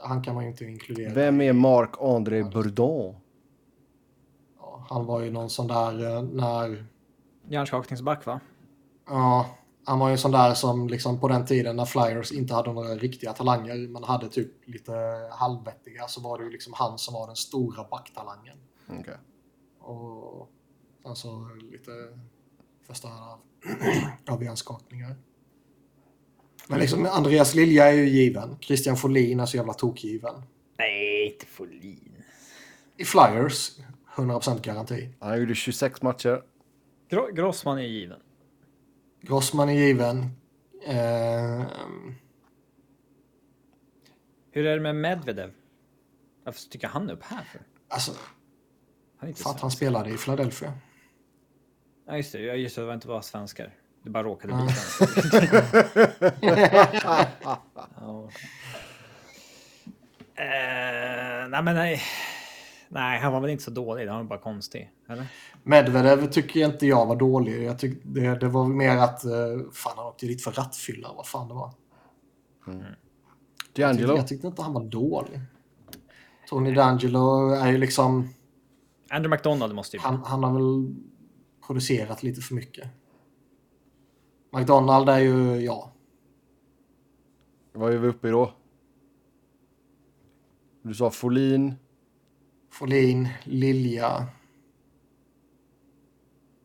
han 0.03 0.23
kan 0.23 0.35
man 0.35 0.43
ju 0.43 0.49
inte 0.49 0.65
inkludera. 0.65 1.13
Vem 1.13 1.41
är 1.41 1.53
Marc-André 1.53 2.43
Bourdon? 2.43 3.15
Han 4.89 5.05
var 5.05 5.21
ju 5.21 5.31
någon 5.31 5.49
sån 5.49 5.67
där 5.67 6.15
eh, 6.15 6.23
när... 6.23 6.85
hjärnskakningsback 7.47 8.25
va? 8.25 8.39
Ja, 9.07 9.57
han 9.85 9.99
var 9.99 10.07
ju 10.07 10.11
en 10.11 10.17
sån 10.17 10.31
där 10.31 10.53
som 10.53 10.87
liksom 10.87 11.19
på 11.19 11.27
den 11.27 11.45
tiden 11.45 11.75
när 11.75 11.85
Flyers 11.85 12.31
inte 12.31 12.53
hade 12.53 12.73
några 12.73 12.95
riktiga 12.95 13.33
talanger 13.33 13.87
men 13.87 14.03
hade 14.03 14.29
typ 14.29 14.67
lite 14.67 14.93
halvvettiga 15.31 16.07
så 16.07 16.21
var 16.21 16.37
det 16.37 16.43
ju 16.43 16.49
liksom 16.49 16.73
han 16.75 16.97
som 16.97 17.13
var 17.13 17.27
den 17.27 17.35
stora 17.35 17.83
backtalangen. 17.83 18.57
Okej. 18.89 19.17
Och 19.79 20.49
sen 21.03 21.15
så 21.15 21.49
lite 21.71 21.91
första 22.87 23.07
av, 23.07 23.39
av 24.35 24.43
hjärnskakningar. 24.43 25.15
Men 26.67 26.79
liksom 26.79 27.05
Andreas 27.05 27.55
Lilja 27.55 27.87
är 27.87 27.93
ju 27.93 28.09
given. 28.09 28.57
Christian 28.61 28.97
Folin 28.97 29.39
är 29.39 29.45
så 29.45 29.57
jävla 29.57 29.73
tokgiven. 29.73 30.43
Nej, 30.77 31.31
inte 31.33 31.45
Folin. 31.45 32.23
I 32.97 33.05
Flyers, 33.05 33.71
100% 34.17 34.61
garanti. 34.61 35.09
Han 35.19 35.39
gjorde 35.39 35.55
26 35.55 36.01
matcher. 36.01 36.43
Gro 37.09 37.27
Grossman 37.33 37.77
är 37.79 37.83
given. 37.83 38.19
Grossman 39.21 39.69
är 39.69 39.73
given. 39.73 40.17
Eh, 40.87 41.65
Hur 44.51 44.65
är 44.65 44.75
det 44.75 44.79
med 44.81 44.95
Medvedev? 44.95 45.51
Varför 46.43 46.59
sticker 46.59 46.87
han 46.87 47.09
upp 47.09 47.23
här 47.23 47.43
för? 47.43 47.61
alltså, 47.87 48.11
Han 49.17 49.33
för 49.33 49.49
att 49.49 49.61
han 49.61 49.71
spelade 49.71 50.09
i 50.09 50.17
Philadelphia. 50.17 50.73
Ja, 52.07 52.17
just 52.17 52.31
det. 52.31 52.41
Ja, 52.41 52.53
just 52.53 52.75
det. 52.75 52.81
Det 52.81 52.85
var 52.85 52.93
inte 52.93 53.07
bara 53.07 53.21
svenskar. 53.21 53.73
Det 54.03 54.09
bara 54.09 54.23
råkade 54.23 54.53
bli 54.53 54.73
svenskar. 54.73 55.63
ja. 57.95 58.29
Eh, 60.35 61.47
nej, 61.49 61.63
men 61.63 61.75
nej. 61.75 62.01
Nej, 62.89 63.19
han 63.19 63.33
var 63.33 63.41
väl 63.41 63.49
inte 63.49 63.63
så 63.63 63.71
dålig. 63.71 64.07
Han 64.07 64.17
var 64.17 64.23
bara 64.23 64.39
konstig. 64.39 64.91
Eller? 65.09 65.27
Medvedev 65.63 66.31
tycker 66.31 66.65
inte 66.65 66.87
jag 66.87 67.05
var 67.05 67.15
dålig. 67.15 67.63
Jag 67.63 67.79
tyck, 67.79 67.99
det, 68.03 68.35
det 68.39 68.47
var 68.47 68.65
mer 68.65 68.97
att 68.97 69.25
eh, 69.25 69.31
fan, 69.73 69.93
han 69.95 70.05
åkte 70.05 70.25
dit 70.25 70.43
för 70.43 70.51
rattfylla. 70.51 71.13
Vad 71.13 71.27
fan 71.27 71.47
det 71.47 71.53
var. 71.53 71.73
Jag 72.65 72.75
tyckte, 73.65 73.81
D'Angelo. 73.81 74.15
jag 74.15 74.27
tyckte 74.27 74.47
inte 74.47 74.61
han 74.61 74.73
var 74.73 74.83
dålig. 74.83 75.39
Tony 76.49 76.73
D'Angelo 76.73 77.55
är 77.55 77.71
ju 77.71 77.77
liksom... 77.77 78.29
Andrew 79.09 79.35
McDonald 79.35 79.75
måste 79.75 79.97
ju... 79.97 80.01
Han, 80.01 80.23
han 80.23 80.43
har 80.43 80.53
väl 80.53 80.95
producerat 81.67 82.23
lite 82.23 82.41
för 82.41 82.55
mycket. 82.55 82.89
McDonald 84.51 85.09
är 85.09 85.19
ju, 85.19 85.55
ja. 85.55 85.91
Vad 87.73 87.93
är 87.93 87.97
vi 87.97 88.07
uppe 88.07 88.27
i 88.27 88.31
då? 88.31 88.53
Du 90.81 90.93
sa 90.93 91.09
Folin. 91.09 91.75
Folin, 92.69 93.29
Lilja. 93.43 94.27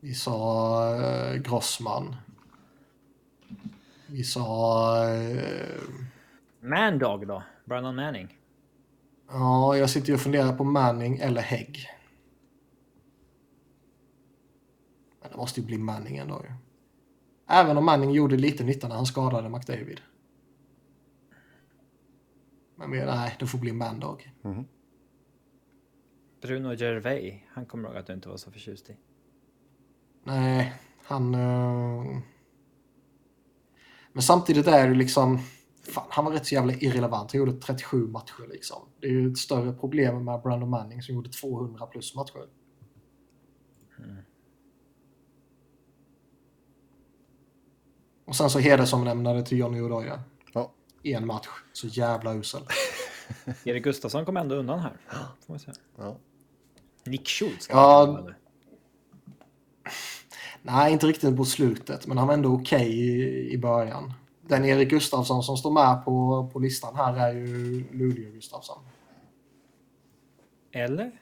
Vi 0.00 0.14
sa 0.14 0.96
eh, 0.96 1.36
Grossman. 1.36 2.16
Vi 4.06 4.24
sa... 4.24 5.08
Eh, 5.08 5.80
Mandog 6.60 7.26
då? 7.26 7.42
Brandon 7.64 7.96
Manning? 7.96 8.38
ja, 9.32 9.76
jag 9.76 9.90
sitter 9.90 10.08
ju 10.08 10.14
och 10.14 10.20
funderar 10.20 10.52
på 10.52 10.64
Manning 10.64 11.18
eller 11.18 11.42
Hägg. 11.42 11.88
Men 15.22 15.30
det 15.30 15.36
måste 15.36 15.60
ju 15.60 15.66
bli 15.66 15.78
Manning 15.78 16.16
ändå 16.16 16.42
ju. 16.44 16.52
Även 17.46 17.78
om 17.78 17.84
Manning 17.84 18.10
gjorde 18.10 18.36
lite 18.36 18.64
nytta 18.64 18.88
när 18.88 18.96
han 18.96 19.06
skadade 19.06 19.48
McDavid. 19.48 20.00
Men 22.76 22.90
nej, 22.90 23.36
det 23.38 23.46
får 23.46 23.58
bli 23.58 23.72
Mandog. 23.72 24.32
Bruno 26.42 26.74
Gervais? 26.74 27.42
Han 27.48 27.66
kommer 27.66 27.88
ihåg 27.88 27.96
att 27.98 28.06
du 28.06 28.12
inte 28.12 28.28
var 28.28 28.36
så 28.36 28.50
förtjust 28.50 28.90
i. 28.90 28.96
Nej, 30.24 30.72
han... 31.04 31.34
eh, 31.34 32.18
Men 34.12 34.22
samtidigt 34.22 34.66
är 34.66 34.88
det 34.88 34.94
liksom... 34.94 35.38
Fan, 35.82 36.06
han 36.10 36.24
var 36.24 36.32
rätt 36.32 36.46
så 36.46 36.54
jävla 36.54 36.72
irrelevant. 36.72 37.32
Han 37.32 37.38
gjorde 37.38 37.52
37 37.52 38.06
matcher 38.06 38.46
liksom. 38.50 38.88
Det 39.00 39.06
är 39.06 39.10
ju 39.10 39.30
ett 39.30 39.38
större 39.38 39.72
problem 39.72 40.24
med 40.24 40.42
Brandon 40.42 40.70
Manning 40.70 41.02
som 41.02 41.14
gjorde 41.14 41.30
200 41.30 41.86
plus 41.86 42.14
matcher. 42.14 42.46
Och 48.24 48.36
sen 48.36 48.50
så 48.50 48.58
hedersomnämnade 48.58 49.42
till 49.44 49.58
Johnny 49.58 49.80
Odoja. 49.80 50.22
Ja. 50.52 50.72
En 51.02 51.26
match. 51.26 51.48
Så 51.72 51.86
jävla 51.86 52.34
usel. 52.34 52.62
Erik 53.64 53.84
Gustafsson 53.84 54.24
kom 54.24 54.36
ändå 54.36 54.54
undan 54.54 54.78
här. 54.80 54.96
Får 55.46 55.54
vi 55.54 55.58
se. 55.60 55.72
Ja. 55.98 56.18
Nick 57.04 57.28
Schultz? 57.28 57.68
Ja. 57.70 58.18
Nej, 60.62 60.92
inte 60.92 61.06
riktigt 61.06 61.36
på 61.36 61.44
slutet, 61.44 62.06
men 62.06 62.18
han 62.18 62.26
var 62.26 62.34
ändå 62.34 62.54
okej 62.54 62.88
i, 62.88 63.50
i 63.52 63.58
början. 63.58 64.12
Den 64.42 64.64
Erik 64.64 64.90
Gustafsson 64.90 65.42
som 65.42 65.56
står 65.56 65.70
med 65.70 66.04
på, 66.04 66.48
på 66.52 66.58
listan 66.58 66.96
här 66.96 67.16
är 67.16 67.32
ju 67.32 67.84
Luleå 67.92 68.30
Gustafsson. 68.32 68.78
Eller? 70.72 71.12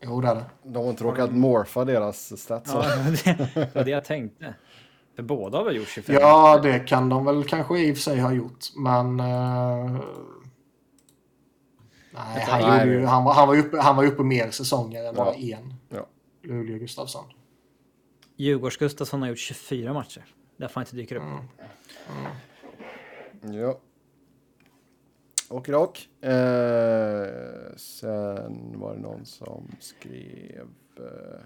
Jo, 0.00 0.20
det 0.20 0.28
är 0.28 0.34
det. 0.34 0.44
De 0.62 0.76
har 0.82 0.90
inte 0.90 1.04
råkat 1.04 1.32
morfa 1.32 1.84
deras 1.84 2.40
stats. 2.42 2.70
Ja, 2.74 2.82
det 3.24 3.74
var 3.74 3.84
det 3.84 3.90
jag 3.90 4.04
tänkte. 4.04 4.54
För 5.16 5.22
båda 5.22 5.58
har 5.58 5.64
väl 5.64 5.76
gjort 5.76 5.88
25? 5.88 6.16
Ja, 6.20 6.58
det 6.58 6.78
kan 6.78 7.08
de 7.08 7.24
väl 7.24 7.44
kanske 7.44 7.78
i 7.78 7.92
och 7.92 7.96
för 7.96 8.02
sig 8.02 8.20
ha 8.20 8.32
gjort, 8.32 8.64
men... 8.76 9.20
eh, 9.20 10.00
nej, 12.14 12.44
han, 12.48 12.60
Nej. 12.60 12.88
ju, 12.88 13.04
han, 13.04 13.24
var, 13.24 13.34
han, 13.34 13.48
var 13.48 13.58
uppe, 13.58 13.78
han 13.80 13.96
var 13.96 14.06
uppe 14.06 14.22
mer 14.22 14.50
säsonger 14.50 14.98
än 15.00 15.04
Ja. 15.04 15.12
bara 15.24 15.34
en. 15.34 15.74
Ja. 15.88 16.06
Luleå 16.42 16.78
Gustafsson. 16.78 17.24
Djurgårds 18.36 18.76
Gustafsson 18.76 19.22
har 19.22 19.28
gjort 19.28 19.38
24 19.38 19.92
matcher. 19.92 20.24
Därför 20.56 20.74
han 20.74 20.82
inte 20.82 20.96
dyker 20.96 21.16
upp. 21.16 21.22
Ja. 23.42 23.78
Och 25.48 25.68
rak. 25.68 26.08
Eh, 26.20 27.76
sen 27.76 28.80
var 28.80 28.94
det 28.94 29.00
någon 29.00 29.24
som 29.24 29.68
skrev... 29.80 30.66
Eh, 30.98 31.40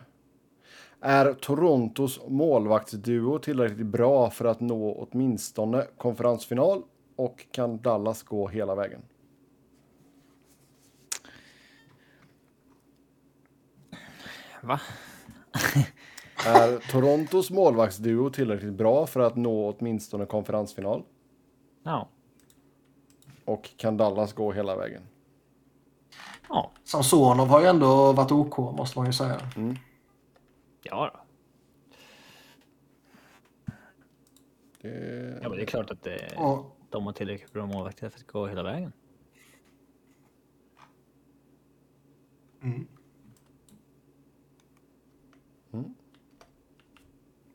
är 1.00 1.32
Torontos 1.32 2.20
målvaktsduo 2.28 3.38
tillräckligt 3.38 3.86
bra 3.86 4.30
för 4.30 4.44
att 4.44 4.60
nå 4.60 4.92
åtminstone 5.10 5.86
konferensfinal? 5.98 6.82
Och 7.16 7.46
kan 7.50 7.78
Dallas 7.78 8.22
gå 8.22 8.48
hela 8.48 8.74
vägen? 8.74 9.02
Va? 14.64 14.80
Är 16.46 16.90
Torontos 16.90 17.50
målvaktsduo 17.50 18.30
tillräckligt 18.30 18.72
bra 18.72 19.06
för 19.06 19.20
att 19.20 19.36
nå 19.36 19.70
åtminstone 19.70 20.26
konferensfinal? 20.26 21.02
Ja. 21.82 22.08
Och 23.44 23.70
kan 23.76 23.96
Dallas 23.96 24.32
gå 24.32 24.52
hela 24.52 24.76
vägen? 24.76 25.02
Ja. 26.48 26.72
Samsonov 26.84 27.48
har 27.48 27.60
ju 27.60 27.66
ändå 27.66 28.12
varit 28.12 28.32
OK, 28.32 28.58
måste 28.58 28.98
man 28.98 29.06
ju 29.06 29.12
säga. 29.12 29.40
Ja, 30.82 31.10
då. 31.14 31.20
Det... 34.80 35.38
ja 35.42 35.48
men 35.48 35.58
det 35.58 35.62
är 35.62 35.66
klart 35.66 35.90
att 35.90 36.02
det, 36.02 36.36
Och, 36.36 36.76
de 36.90 37.06
har 37.06 37.12
tillräckligt 37.12 37.52
bra 37.52 37.66
målvakter 37.66 38.08
för 38.08 38.18
att 38.18 38.26
gå 38.26 38.46
hela 38.46 38.62
vägen. 38.62 38.92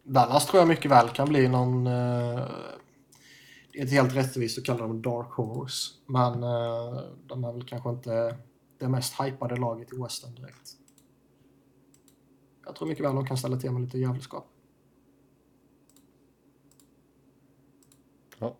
Dallas 0.10 0.46
tror 0.46 0.60
jag 0.62 0.68
mycket 0.68 0.92
väl 0.92 1.10
kan 1.10 1.30
bli 1.30 1.48
någon... 1.48 1.88
Eh, 1.88 2.48
det 3.72 3.78
är 3.78 3.82
inte 3.82 3.94
helt 3.94 4.16
rättvist 4.16 4.58
att 4.58 4.66
kalla 4.66 4.80
dem 4.80 5.02
Dark 5.02 5.32
Horse. 5.32 5.94
Men 6.06 6.44
eh, 6.44 7.02
de 7.28 7.44
är 7.44 7.54
väl 7.54 7.66
kanske 7.66 7.90
inte 7.90 8.38
det 8.78 8.90
mest 8.90 9.22
hypade 9.22 9.56
laget 9.56 9.94
i 9.94 10.02
Western 10.02 10.36
direkt. 10.36 10.72
Jag 12.66 12.76
tror 12.76 12.88
mycket 12.88 13.06
väl 13.06 13.16
de 13.16 13.26
kan 13.26 13.38
ställa 13.38 13.58
till 13.58 13.72
med 13.72 13.82
lite 13.82 13.98
jävelskap. 13.98 14.48
Ja. 18.40 18.56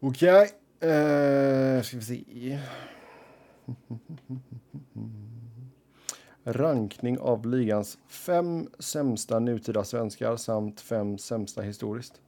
Okej. 0.00 0.50
Eh, 0.80 1.82
ska 1.82 1.96
vi 1.96 2.02
se. 2.02 2.58
Rankning 6.46 7.18
av 7.18 7.46
ligans 7.46 7.98
fem 8.06 8.68
sämsta 8.78 9.38
nutida 9.38 9.84
svenskar 9.84 10.36
samt 10.36 10.80
fem 10.80 11.18
sämsta 11.18 11.62
historiskt. 11.62 12.20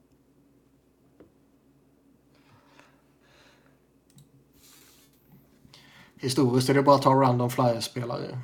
Historiskt 6.17 6.69
är 6.69 6.75
det 6.75 6.83
bara 6.83 6.97
att 6.97 7.03
ta 7.03 7.11
random 7.11 7.51
flyerspelare. 7.51 8.39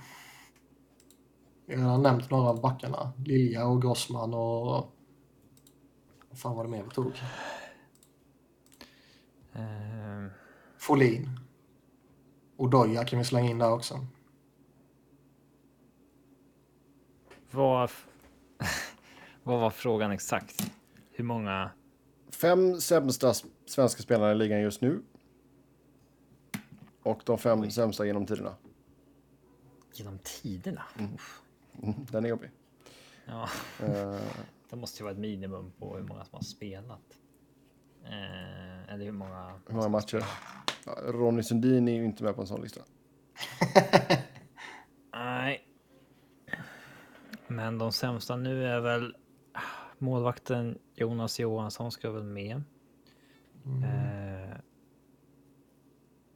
Jag 1.67 1.79
har 1.79 1.85
redan 1.85 2.03
nämnt 2.03 2.31
några 2.31 2.49
av 2.49 2.61
backarna. 2.61 3.13
Lilja 3.27 3.67
och 3.67 3.83
Grossman 3.83 4.35
och... 4.35 4.93
Vad 6.31 6.39
fan 6.39 6.57
var 6.57 6.65
det 6.65 6.71
mer 6.71 6.83
vi 6.83 6.91
tog? 6.91 7.13
Eh, 9.53 10.33
Folin. 10.79 11.41
Och 12.57 12.71
Doja 12.71 13.05
kan 13.05 13.19
vi 13.19 13.25
slänga 13.25 13.51
in 13.51 13.59
där 13.59 13.73
också. 13.73 14.07
Vad, 17.55 17.91
vad 19.43 19.61
var 19.61 19.71
frågan 19.71 20.11
exakt? 20.11 20.73
Hur 21.11 21.25
många? 21.25 21.71
Fem 22.31 22.81
sämsta 22.81 23.35
svenska 23.67 24.03
spelare 24.03 24.33
i 24.33 24.35
ligan 24.35 24.61
just 24.61 24.81
nu. 24.81 25.03
Och 27.03 27.23
de 27.25 27.39
fem 27.39 27.71
sämsta 27.71 28.07
genom 28.07 28.27
tiderna. 28.27 28.55
Genom 29.95 30.19
tiderna? 30.19 30.83
Uff. 31.15 31.43
Mm, 31.83 31.95
Den 32.11 32.25
är 32.25 32.29
jobbig. 32.29 32.51
Ja, 33.27 33.49
Eh, 33.83 34.21
det 34.71 34.77
måste 34.77 34.99
ju 34.99 35.03
vara 35.05 35.13
ett 35.13 35.21
minimum 35.21 35.73
på 35.79 35.97
hur 35.97 36.03
många 36.05 36.25
som 36.25 36.35
har 36.37 36.43
spelat. 36.43 37.19
Eh, 38.05 38.95
eller 38.95 39.05
hur 39.05 39.13
många? 39.13 39.61
hur 39.67 39.75
många 39.75 39.89
matcher? 39.89 40.25
Ja, 40.87 40.93
Ronny 41.07 41.43
Sundin 41.43 41.89
är 41.89 41.93
ju 41.93 42.05
inte 42.05 42.25
med 42.25 42.35
på 42.35 42.41
en 42.41 42.47
sån 42.47 42.61
lista. 42.63 42.81
Nej. 45.13 45.67
Men 47.53 47.79
de 47.79 47.93
sämsta 47.93 48.37
nu 48.37 48.67
är 48.67 48.81
väl 48.81 49.17
målvakten 49.99 50.79
Jonas 50.95 51.41
Johansson 51.41 51.93
ska 51.93 52.11
väl 52.11 52.23
med. 52.23 52.63
Eh, 53.65 54.57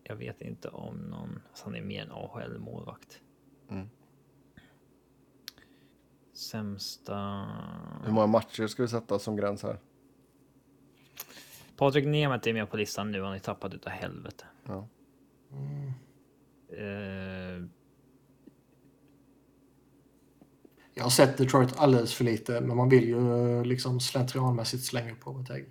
jag 0.03 0.17
vet 0.17 0.41
inte 0.41 0.69
om 0.69 0.97
någon, 0.97 1.43
alltså 1.49 1.65
han 1.65 1.75
är 1.75 1.83
mer 1.83 2.03
en 2.03 2.13
AHL 2.13 2.59
målvakt. 2.59 3.21
Mm. 3.71 3.89
Sämsta. 6.33 7.47
Hur 8.05 8.13
många 8.13 8.27
matcher 8.27 8.67
ska 8.67 8.83
vi 8.83 8.89
sätta 8.89 9.19
som 9.19 9.37
gräns 9.37 9.63
här? 9.63 9.79
Patrik 11.77 12.07
Nemeth 12.07 12.49
är 12.49 12.53
med 12.53 12.71
på 12.71 12.77
listan 12.77 13.11
nu. 13.11 13.23
Han 13.23 13.35
är 13.35 13.39
tappad 13.39 13.75
utav 13.75 13.93
helvete. 13.93 14.45
Ja. 14.65 14.89
Eh, 16.69 17.65
Jag 20.99 21.03
har 21.03 21.11
sett 21.11 21.39
Detroit 21.39 21.77
alldeles 21.77 22.15
för 22.15 22.25
lite, 22.25 22.61
men 22.61 22.77
man 22.77 22.89
vill 22.89 23.09
ju 23.09 23.59
eh, 23.59 23.65
liksom 23.65 24.01
slentrianmässigt 24.01 24.85
slänga 24.85 25.15
på 25.15 25.33
Boateng. 25.33 25.65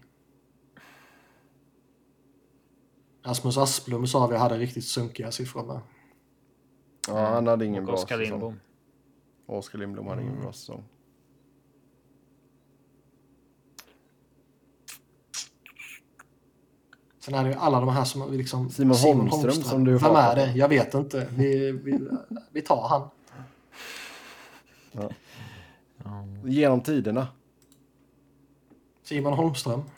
Rasmus 3.24 3.58
Asplum 3.58 4.08
sa 4.08 4.28
vi 4.28 4.38
hade 4.38 4.58
riktigt 4.58 4.86
sunkiga 4.86 5.32
siffror 5.32 5.66
med. 5.66 5.80
ja, 7.08 7.26
han 7.30 7.48
hade 7.48 7.66
ingen 7.66 7.84
och 7.84 7.88
bra 7.88 7.96
Oskar 7.96 8.18
säsong. 8.18 8.32
Lindbom. 8.32 8.60
Oskar 9.46 9.80
Lindblom 9.80 10.08
hade 10.08 10.22
ingen 10.22 10.42
bra 10.42 10.54
säsong. 10.54 10.84
Sen 17.20 17.34
är 17.34 17.44
det 17.44 17.50
ju 17.50 17.56
alla 17.56 17.80
de 17.80 17.90
här 17.90 18.04
som 18.04 18.32
vi 18.32 18.38
liksom... 18.38 18.70
Simon 18.70 18.98
Holmström 18.98 19.52
som 19.52 19.84
du 19.84 19.92
Vem 19.92 20.02
hatar. 20.02 20.32
är 20.32 20.36
det? 20.36 20.52
Jag 20.52 20.70
vet 20.70 20.94
inte. 20.94 21.28
Vi, 21.36 21.72
vi, 21.72 22.00
vi 22.52 22.62
tar 22.62 22.88
han. 22.88 23.10
Genom 26.44 26.82
tiderna. 26.82 27.28
Simon 29.04 29.34
Holmström. 29.34 29.82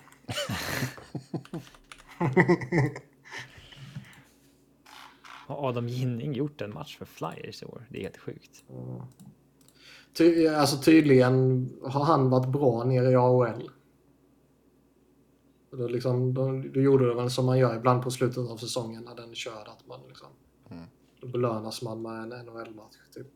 Har 5.47 5.69
Adam 5.69 5.87
Ginning 5.87 6.33
gjort 6.33 6.61
en 6.61 6.73
match 6.73 6.97
för 6.97 7.05
Flyers 7.05 7.63
i 7.63 7.65
år? 7.65 7.87
Det 7.89 7.97
är 7.97 8.03
helt 8.03 8.17
sjukt. 8.17 8.63
Ty, 10.13 10.47
alltså 10.47 10.77
tydligen 10.77 11.69
har 11.83 12.03
han 12.03 12.29
varit 12.29 12.49
bra 12.49 12.83
nere 12.83 13.11
i 13.11 13.15
AHL. 13.15 13.69
Då, 15.71 15.87
liksom, 15.87 16.33
då, 16.33 16.63
då 16.73 16.81
gjorde 16.81 17.07
det 17.07 17.13
väl 17.13 17.29
som 17.29 17.45
man 17.45 17.57
gör 17.59 17.75
ibland 17.77 18.03
på 18.03 18.11
slutet 18.11 18.37
av 18.37 18.57
säsongen 18.57 19.03
när 19.03 19.15
den 19.15 19.29
är 19.29 19.35
körd. 19.35 19.67
Att 19.67 19.87
man 19.87 19.99
liksom, 20.07 20.27
Då 21.21 21.27
belönas 21.27 21.81
man 21.81 22.01
med 22.01 22.23
en 22.23 22.45
NHL-match. 22.45 22.95
Typ. 23.13 23.27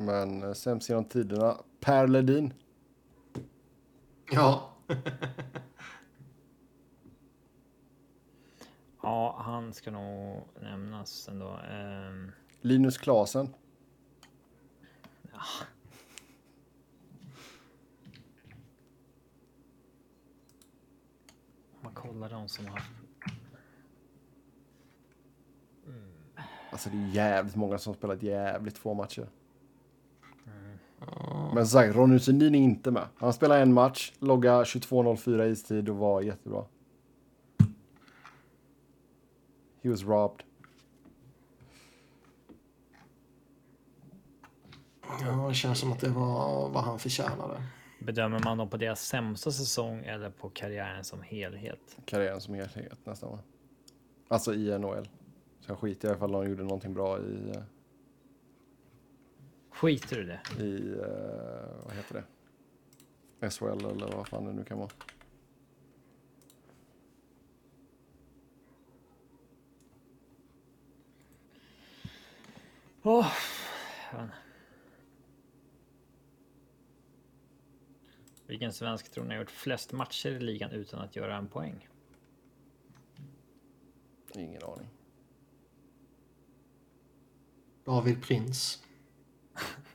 Ja. 0.00 0.04
Men 0.04 0.42
eh, 0.42 0.52
sämst 0.52 0.88
genom 0.88 1.04
tiderna. 1.04 1.56
Per 1.80 2.08
Ledin. 2.08 2.54
Ja. 4.30 4.70
Ja, 9.02 9.42
han 9.44 9.72
ska 9.72 9.90
nog 9.90 10.48
nämnas 10.60 11.28
ändå. 11.28 11.58
Ehm, 11.70 12.32
Linus 12.60 12.98
Klasen. 12.98 13.54
om 21.80 21.84
man 21.84 21.94
kollar 21.94 22.30
de 22.30 22.48
som 22.48 22.66
har 22.66 22.72
haft... 22.72 22.90
Alltså 26.70 26.90
det 26.90 26.96
är 26.96 27.08
jävligt 27.08 27.56
många 27.56 27.78
som 27.78 27.94
spelat 27.94 28.22
jävligt 28.22 28.78
få 28.78 28.94
matcher. 28.94 29.28
Men 31.54 31.66
som 31.66 31.80
sagt, 31.80 31.96
Ronny 31.96 32.18
Sundin 32.18 32.54
är 32.54 32.58
inte 32.58 32.90
med. 32.90 33.06
Han 33.16 33.32
spelade 33.32 33.60
en 33.60 33.72
match, 33.72 34.12
logga 34.18 34.62
22.04 34.62 35.46
istid 35.46 35.88
och 35.88 35.96
var 35.96 36.20
jättebra. 36.20 36.64
He 39.82 39.90
was 39.90 40.02
robbed. 40.02 40.44
ja, 45.20 45.48
det 45.48 45.54
känns 45.54 45.78
som 45.78 45.92
att 45.92 46.00
det 46.00 46.08
var 46.08 46.68
vad 46.68 46.84
han 46.84 46.98
förtjänade. 46.98 47.62
Bedömer 48.00 48.40
man 48.44 48.58
dem 48.58 48.70
på 48.70 48.76
deras 48.76 49.00
sämsta 49.06 49.50
säsong 49.50 50.04
eller 50.04 50.30
på 50.30 50.48
karriären 50.48 51.04
som 51.04 51.22
helhet? 51.22 51.98
Karriären 52.04 52.40
som 52.40 52.54
helhet 52.54 53.06
nästan 53.06 53.30
va? 53.30 53.38
Alltså 54.28 54.54
i 54.54 54.78
NHL. 54.78 55.08
Så 55.60 55.70
jag 55.70 55.78
skiter 55.78 56.10
i 56.10 56.12
ifall 56.12 56.32
de 56.32 56.48
gjorde 56.48 56.62
någonting 56.62 56.94
bra 56.94 57.18
i, 57.18 57.50
eh, 57.50 57.62
Skiter 59.80 60.16
du 60.16 60.22
i 60.22 60.26
det? 60.26 60.40
i 60.62 60.92
eh, 60.92 61.84
vad 61.84 61.94
heter 61.94 62.24
det? 63.40 63.50
SHL 63.50 63.86
eller 63.86 64.16
vad 64.16 64.28
fan 64.28 64.44
det 64.44 64.52
nu 64.52 64.64
kan 64.64 64.78
vara. 64.78 64.90
Åh, 73.02 73.32
fan. 74.10 74.30
Vilken 78.46 78.72
svensk 78.72 79.10
tror 79.10 79.24
ni 79.24 79.34
har 79.34 79.40
gjort 79.40 79.50
flest 79.50 79.92
matcher 79.92 80.30
i 80.30 80.40
ligan 80.40 80.70
utan 80.70 81.00
att 81.00 81.16
göra 81.16 81.36
en 81.36 81.48
poäng? 81.48 81.88
Ingen 84.34 84.62
aning. 84.62 84.88
David 87.84 88.22
Prins. 88.22 88.84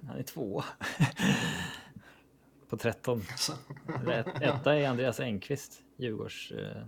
Han 0.07 0.17
är 0.17 0.23
två. 0.23 0.63
På 2.69 2.77
13. 2.77 3.21
Så, 3.37 3.53
Eller 4.01 4.19
ett- 4.19 4.41
Etta 4.41 4.75
är 4.75 4.89
Andreas 4.89 5.19
Engqvist, 5.19 5.81
Djurgårds... 5.97 6.51
Eh, 6.51 6.85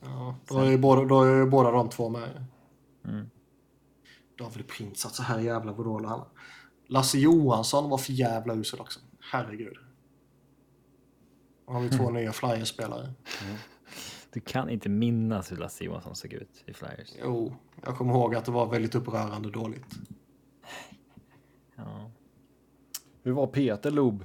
ja, 0.00 0.36
då, 0.48 0.58
är 0.58 0.70
ju 0.70 0.78
båda, 0.78 1.04
då 1.04 1.22
är 1.22 1.36
ju 1.36 1.46
båda 1.46 1.70
de 1.70 1.88
två 1.88 2.08
med. 2.08 2.44
Mm. 3.04 3.30
David 4.38 4.68
Prins, 4.68 5.04
alltså 5.04 5.22
här 5.22 5.38
jävla 5.40 5.72
vad 5.72 5.86
dålig 5.86 6.08
han 6.08 6.20
är. 6.20 6.26
Lasse 6.86 7.18
Johansson 7.18 7.90
var 7.90 7.98
för 7.98 8.12
jävla 8.12 8.54
usel 8.54 8.80
också. 8.80 9.00
Herregud. 9.20 9.76
Då 11.66 11.72
har 11.72 11.80
vi 11.80 11.90
två 11.90 12.10
nya 12.10 12.32
flyerspelare. 12.32 13.12
du 14.32 14.40
kan 14.40 14.70
inte 14.70 14.88
minnas 14.88 15.52
hur 15.52 15.56
Lasse 15.56 15.84
Johansson 15.84 16.16
såg 16.16 16.32
ut 16.32 16.64
i 16.66 16.72
Flyers. 16.72 17.10
Jo, 17.22 17.56
jag 17.84 17.96
kommer 17.96 18.12
ihåg 18.12 18.34
att 18.34 18.44
det 18.44 18.52
var 18.52 18.66
väldigt 18.66 18.94
upprörande 18.94 19.50
dåligt. 19.50 19.86
Ja. 21.76 22.10
Hur 23.22 23.32
var 23.32 23.46
Peter 23.46 23.90
Loob? 23.90 24.24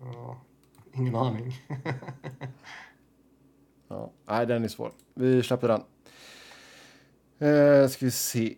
Ja, 0.00 0.40
ingen 0.92 1.14
aning. 1.14 1.52
Ja. 3.88 4.12
Nej, 4.24 4.46
den 4.46 4.64
är 4.64 4.68
svår. 4.68 4.92
Vi 5.14 5.42
släpper 5.42 5.68
den. 5.68 5.82
Eh, 7.38 7.88
ska 7.88 8.04
vi 8.04 8.10
se. 8.10 8.56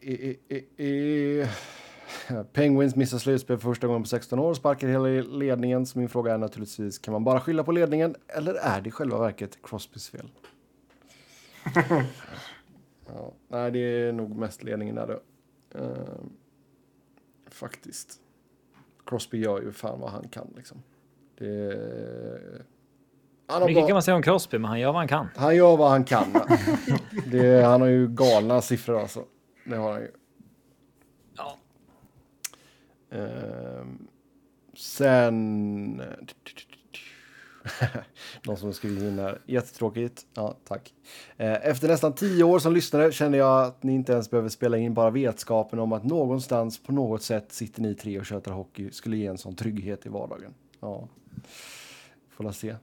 Eh, 0.48 0.56
eh, 0.78 0.86
eh, 0.86 2.42
Penguins 2.52 2.96
missar 2.96 3.18
slutspel 3.18 3.58
för 3.58 3.68
första 3.70 3.86
gången 3.86 4.02
på 4.02 4.08
16 4.08 4.38
år 4.38 4.50
och 4.50 4.56
sparkar 4.56 4.88
hela 4.88 5.06
ledningen. 5.36 5.86
Så 5.86 5.98
min 5.98 6.08
fråga 6.08 6.34
är 6.34 6.38
naturligtvis, 6.38 6.98
kan 6.98 7.12
man 7.12 7.24
bara 7.24 7.40
skylla 7.40 7.64
på 7.64 7.72
ledningen 7.72 8.16
eller 8.28 8.54
är 8.54 8.80
det 8.80 8.88
i 8.88 8.92
själva 8.92 9.18
verket 9.18 9.58
Crosbys 9.62 10.08
fel? 10.08 10.30
ja, 13.06 13.32
nej, 13.48 13.70
det 13.70 13.78
är 13.78 14.12
nog 14.12 14.36
mest 14.36 14.62
ledningen 14.62 14.94
där 14.94 15.06
då. 15.06 15.20
Eh, 15.80 16.24
faktiskt. 17.56 18.20
Crosby 19.06 19.38
gör 19.38 19.62
ju 19.62 19.72
fan 19.72 20.00
vad 20.00 20.10
han 20.10 20.28
kan 20.28 20.52
liksom. 20.56 20.82
Det... 21.38 22.66
Han 23.46 23.62
Mycket 23.62 23.76
bara... 23.76 23.86
kan 23.86 23.94
man 23.94 24.02
säga 24.02 24.14
om 24.14 24.22
Crosby, 24.22 24.58
men 24.58 24.68
han 24.68 24.80
gör 24.80 24.92
vad 24.92 24.96
han 24.96 25.08
kan. 25.08 25.28
Han 25.36 25.56
gör 25.56 25.76
vad 25.76 25.90
han 25.90 26.04
kan. 26.04 26.26
det, 27.30 27.62
han 27.64 27.80
har 27.80 27.88
ju 27.88 28.08
galna 28.08 28.62
siffror 28.62 29.00
alltså. 29.00 29.24
Det 29.64 29.76
har 29.76 29.92
han 29.92 30.00
ju. 30.00 30.10
Ja. 31.36 31.58
Uh, 33.18 33.86
sen... 34.74 36.02
Någon 38.44 38.56
som 38.56 38.72
skrivit 38.72 39.02
in 39.02 39.18
här. 39.18 39.40
Jättetråkigt. 39.46 40.26
Ja, 40.34 40.56
tack. 40.64 40.94
Eh, 41.36 41.68
efter 41.68 41.88
nästan 41.88 42.12
tio 42.12 42.44
år 42.44 42.58
som 42.58 42.72
lyssnare 42.72 43.12
känner 43.12 43.38
jag 43.38 43.64
att 43.64 43.82
ni 43.82 43.92
inte 43.92 44.12
ens 44.12 44.30
behöver 44.30 44.48
spela 44.48 44.76
in 44.76 44.94
bara 44.94 45.10
vetskapen 45.10 45.78
om 45.78 45.92
att 45.92 46.04
någonstans 46.04 46.82
på 46.82 46.92
något 46.92 47.22
sätt 47.22 47.52
sitter 47.52 47.82
ni 47.82 47.94
tre 47.94 48.18
och 48.18 48.26
tjötar 48.26 48.52
hockey 48.52 48.90
skulle 48.90 49.16
ge 49.16 49.26
en 49.26 49.38
sån 49.38 49.56
trygghet 49.56 50.06
i 50.06 50.08
vardagen. 50.08 50.54
Ja, 50.80 51.08
får 52.30 52.44
la 52.44 52.52
se. 52.52 52.76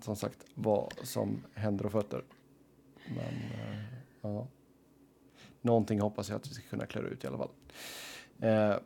Som 0.00 0.16
sagt, 0.16 0.38
vad 0.54 0.92
som 1.02 1.42
händer 1.54 1.86
och 1.86 1.92
fötter. 1.92 2.24
Men, 3.08 3.18
eh, 3.18 3.84
ja. 4.20 4.46
Någonting 5.60 6.00
hoppas 6.00 6.28
jag 6.28 6.36
att 6.36 6.50
vi 6.50 6.54
ska 6.54 6.62
kunna 6.70 6.86
klara 6.86 7.06
ut 7.06 7.24
i 7.24 7.26
alla 7.26 7.38
fall. 7.38 7.50
Eh, 8.40 8.76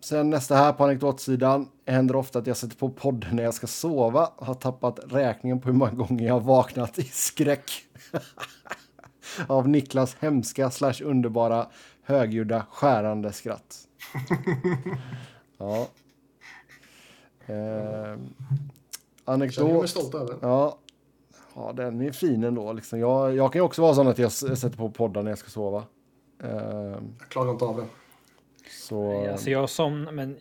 Sen 0.00 0.30
nästa 0.30 0.54
här 0.56 0.72
på 0.72 0.84
anekdotsidan. 0.84 1.68
Händer 1.86 2.16
ofta 2.16 2.38
att 2.38 2.46
jag 2.46 2.56
sätter 2.56 2.76
på 2.76 2.90
podden 2.90 3.36
när 3.36 3.42
jag 3.42 3.54
ska 3.54 3.66
sova. 3.66 4.30
Har 4.36 4.54
tappat 4.54 5.00
räkningen 5.08 5.60
på 5.60 5.68
hur 5.68 5.74
många 5.74 5.92
gånger 5.92 6.26
jag 6.26 6.40
vaknat 6.40 6.98
i 6.98 7.04
skräck. 7.04 7.70
Av 9.46 9.68
Niklas 9.68 10.16
hemska 10.20 10.70
slash 10.70 10.94
underbara 11.04 11.66
högljudda 12.02 12.66
skärande 12.70 13.32
skratt. 13.32 13.78
ja. 15.58 15.86
Eh, 17.46 18.18
anekdot. 19.24 19.90
stolt 19.90 20.14
över. 20.14 20.36
Ja. 20.40 20.78
ja, 21.54 21.72
den 21.72 22.00
är 22.00 22.12
fin 22.12 22.44
ändå. 22.44 22.72
Liksom. 22.72 22.98
Jag, 22.98 23.36
jag 23.36 23.52
kan 23.52 23.58
ju 23.58 23.64
också 23.64 23.82
vara 23.82 23.94
sån 23.94 24.08
att 24.08 24.18
jag 24.18 24.32
sätter 24.32 24.76
på 24.76 24.90
podden 24.90 25.24
när 25.24 25.30
jag 25.30 25.38
ska 25.38 25.50
sova. 25.50 25.84
Eh, 26.42 26.50
jag 27.18 27.28
klarar 27.28 27.50
inte 27.50 27.64
av 27.64 27.76
det. 27.76 27.86
Så... 28.70 29.28
Alltså 29.30 29.50
jag 29.50 29.70
som, 29.70 30.02
men... 30.02 30.36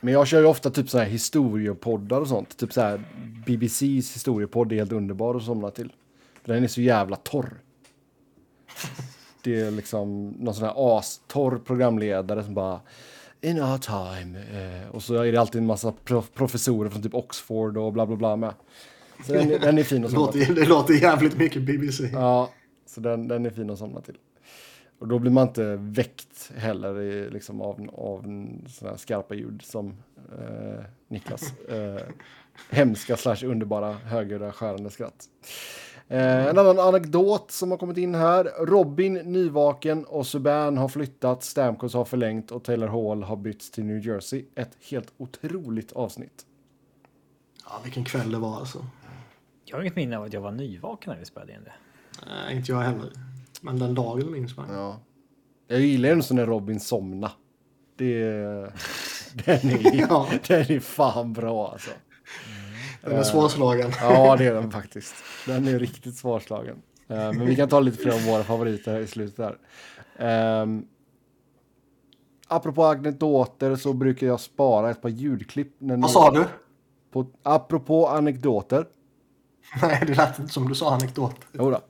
Men 0.00 0.12
jag 0.14 0.26
kör 0.26 0.40
ju 0.40 0.46
ofta 0.46 0.70
typ 0.70 0.90
så 0.90 0.98
här 0.98 1.04
historiepoddar 1.04 2.20
och 2.20 2.28
sånt. 2.28 2.56
Typ 2.56 2.72
så 2.72 2.80
här 2.80 3.00
BBCs 3.46 4.14
historiepodd 4.16 4.72
är 4.72 4.76
helt 4.76 4.92
underbar 4.92 5.34
att 5.34 5.42
somna 5.42 5.70
till. 5.70 5.92
För 6.42 6.54
den 6.54 6.64
är 6.64 6.68
så 6.68 6.80
jävla 6.80 7.16
torr. 7.16 7.60
Det 9.42 9.60
är 9.60 9.70
liksom 9.70 10.28
någon 10.28 10.54
sån 10.54 10.64
här 10.64 10.98
astorr 10.98 11.58
programledare 11.58 12.44
som 12.44 12.54
bara 12.54 12.80
In 13.40 13.62
our 13.62 13.78
time. 13.78 14.38
Eh, 14.38 14.88
och 14.90 15.02
så 15.02 15.14
är 15.14 15.32
det 15.32 15.38
alltid 15.38 15.60
en 15.60 15.66
massa 15.66 15.92
professorer 16.34 16.90
från 16.90 17.02
typ 17.02 17.14
Oxford 17.14 17.76
och 17.76 17.92
bla 17.92 18.06
bla 18.06 18.16
bla 18.16 18.36
med. 18.36 18.54
Så 19.26 19.32
den, 19.32 19.48
den 19.48 19.78
är 19.78 19.82
fin 19.82 20.04
att 20.04 20.10
somna 20.10 20.32
till. 20.32 20.54
Det 20.54 20.64
låter 20.64 20.94
jävligt 20.94 21.38
mycket 21.38 21.62
BBC. 21.62 22.10
Ja, 22.12 22.50
så 22.86 23.00
den, 23.00 23.28
den 23.28 23.46
är 23.46 23.50
fin 23.50 23.70
att 23.70 23.78
somna 23.78 24.00
till. 24.00 24.16
Och 24.98 25.08
då 25.08 25.18
blir 25.18 25.30
man 25.30 25.48
inte 25.48 25.76
väckt 25.76 26.52
heller 26.56 27.00
i, 27.00 27.30
liksom, 27.30 27.60
av, 27.60 27.90
av 27.92 28.22
sådana 28.68 28.90
här 28.90 28.96
skarpa 28.96 29.34
ljud 29.34 29.62
som 29.62 29.88
eh, 30.38 30.84
Niklas. 31.08 31.58
Eh, 31.60 32.02
hemska 32.70 33.16
slash 33.16 33.44
underbara 33.44 33.92
högljudda 33.92 34.52
skärande 34.52 34.90
skratt. 34.90 35.28
Eh, 36.08 36.46
en 36.46 36.58
annan 36.58 36.78
anekdot 36.78 37.50
som 37.50 37.70
har 37.70 37.78
kommit 37.78 37.96
in 37.96 38.14
här. 38.14 38.44
Robin 38.66 39.14
nyvaken 39.14 40.04
och 40.04 40.26
Subban 40.26 40.76
har 40.76 40.88
flyttat, 40.88 41.42
Stamkos 41.42 41.94
har 41.94 42.04
förlängt 42.04 42.50
och 42.50 42.64
Taylor 42.64 42.86
Hall 42.88 43.22
har 43.22 43.36
bytts 43.36 43.70
till 43.70 43.84
New 43.84 44.06
Jersey. 44.06 44.44
Ett 44.54 44.76
helt 44.90 45.12
otroligt 45.16 45.92
avsnitt. 45.92 46.46
Ja, 47.64 47.80
vilken 47.84 48.04
kväll 48.04 48.32
det 48.32 48.38
var 48.38 48.56
alltså. 48.56 48.86
Jag 49.64 49.76
har 49.76 49.82
inget 49.82 49.96
minne 49.96 50.18
av 50.18 50.24
att 50.24 50.32
jag 50.32 50.40
var 50.40 50.52
nyvaken 50.52 51.12
när 51.12 51.18
vi 51.18 51.24
spelade 51.24 51.52
in 51.52 51.64
det. 51.64 51.72
Nej, 52.26 52.56
inte 52.56 52.72
jag 52.72 52.80
heller. 52.80 53.10
Men 53.62 53.78
den 53.78 53.94
dagen 53.94 54.32
minns 54.32 54.56
man. 54.56 54.66
Ja. 54.72 55.00
Jag 55.68 55.80
gillar 55.80 56.08
ju 56.08 56.34
när 56.34 56.46
Robin 56.46 56.80
somna. 56.80 57.30
Det 57.96 58.22
den 59.44 59.70
är, 59.70 59.94
ja. 60.08 60.28
den 60.46 60.60
är 60.60 60.80
fan 60.80 61.32
bra 61.32 61.72
alltså. 61.72 61.90
Den 63.02 63.18
är 63.18 63.22
svårslagen. 63.22 63.92
Ja, 64.00 64.36
det 64.36 64.44
är 64.44 64.54
den 64.54 64.70
faktiskt. 64.70 65.14
Den 65.46 65.68
är 65.68 65.78
riktigt 65.78 66.16
svårslagen. 66.16 66.82
Eh, 67.08 67.16
men 67.16 67.46
vi 67.46 67.56
kan 67.56 67.68
ta 67.68 67.80
lite 67.80 67.98
fler 67.98 68.12
av 68.12 68.24
våra 68.24 68.44
favoriter 68.44 69.00
i 69.00 69.06
slutet 69.06 69.36
där. 69.36 69.58
Um, 70.62 70.86
apropå 72.48 72.84
anekdoter 72.84 73.76
så 73.76 73.92
brukar 73.92 74.26
jag 74.26 74.40
spara 74.40 74.90
ett 74.90 75.02
par 75.02 75.08
ljudklipp. 75.08 75.76
Vad 75.78 76.10
sa 76.10 76.30
du? 76.30 76.44
På, 77.12 77.26
apropå 77.42 78.06
anekdoter 78.08 78.86
Nej, 79.82 80.02
det 80.06 80.14
lät 80.14 80.38
inte 80.38 80.52
som 80.52 80.68
du 80.68 80.74
sa 80.74 80.94
anekdot. 80.94 81.36
Jodå. 81.52 81.80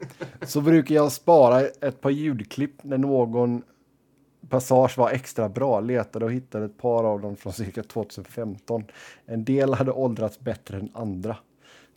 Så 0.43 0.61
brukar 0.61 0.95
jag 0.95 1.13
spara 1.13 1.61
ett 1.61 2.01
par 2.01 2.11
ljudklipp 2.11 2.85
när 2.85 2.99
någon 2.99 3.63
passage 4.49 4.99
var 4.99 5.11
extra 5.11 5.49
bra. 5.49 5.81
Letade 5.81 6.25
och 6.25 6.33
hittade 6.33 6.65
ett 6.65 6.79
par 6.79 7.05
av 7.05 7.21
dem 7.21 7.37
från 7.37 7.53
cirka 7.53 7.83
2015. 7.83 8.85
En 9.27 9.45
del 9.45 9.75
hade 9.75 9.93
åldrats 9.93 10.41
bättre 10.41 10.77
än 10.77 10.91
andra. 10.95 11.37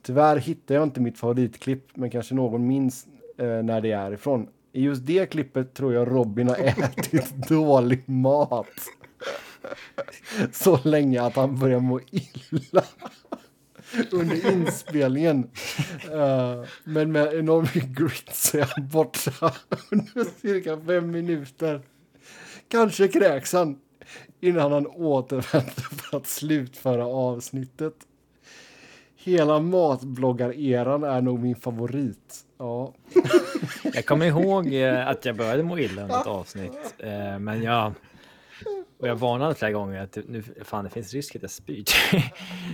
Tyvärr 0.01 0.38
hittar 0.38 0.75
jag 0.75 0.83
inte 0.83 1.01
mitt 1.01 1.17
favoritklipp, 1.17 1.98
men 1.98 2.09
kanske 2.09 2.35
någon 2.35 2.67
minns 2.67 3.08
eh, 3.38 3.64
när 3.64 3.82
det 3.82 3.91
är 3.91 4.11
ifrån. 4.11 4.48
I 4.72 4.82
just 4.82 5.06
det 5.06 5.25
klippet 5.25 5.74
tror 5.74 5.93
jag 5.93 6.08
Robin 6.08 6.48
har 6.48 6.56
ätit 6.56 7.30
dålig 7.49 8.09
mat. 8.09 8.67
Så 10.51 10.80
länge 10.83 11.22
att 11.22 11.35
han 11.35 11.59
börjar 11.59 11.80
må 11.80 11.99
illa 12.11 12.83
under 14.11 14.51
inspelningen. 14.51 15.50
Uh, 16.14 16.66
men 16.84 17.11
med 17.11 17.34
enorm 17.34 17.68
grit 17.93 18.35
så 18.35 18.58
är 18.58 18.68
han 18.76 18.88
borta 18.88 19.53
under 19.92 20.40
cirka 20.42 20.77
fem 20.88 21.11
minuter. 21.11 21.82
Kanske 22.68 23.08
kräks 23.08 23.53
han 23.53 23.80
innan 24.42 24.72
han 24.72 24.88
återvänder 24.88 25.95
för 25.95 26.18
att 26.18 26.27
slutföra 26.27 27.06
avsnittet. 27.06 27.93
Hela 29.16 29.59
matbloggar-eran 29.59 31.03
är 31.03 31.22
nog 31.22 31.40
min 31.40 31.56
favorit. 31.56 32.45
Ja. 32.58 32.93
Jag 33.93 34.06
kommer 34.06 34.26
ihåg 34.26 34.74
eh, 34.74 35.08
att 35.08 35.26
jag 35.26 35.35
började 35.35 35.64
må 35.64 35.80
illa 35.80 36.01
under 36.01 36.22
ett 36.22 36.27
avsnitt, 36.27 36.95
eh, 36.98 37.40
men 37.40 37.64
jag 37.64 37.93
och 38.98 39.08
jag 39.08 39.16
varnade 39.16 39.56
flera 39.56 39.72
gånger 39.72 40.02
att 40.02 40.18
nu, 40.28 40.44
fan, 40.64 40.84
det 40.84 40.90
finns 40.90 41.14
risk 41.14 41.36
att 41.36 41.42
jag 41.42 41.52
spyr. 41.52 41.86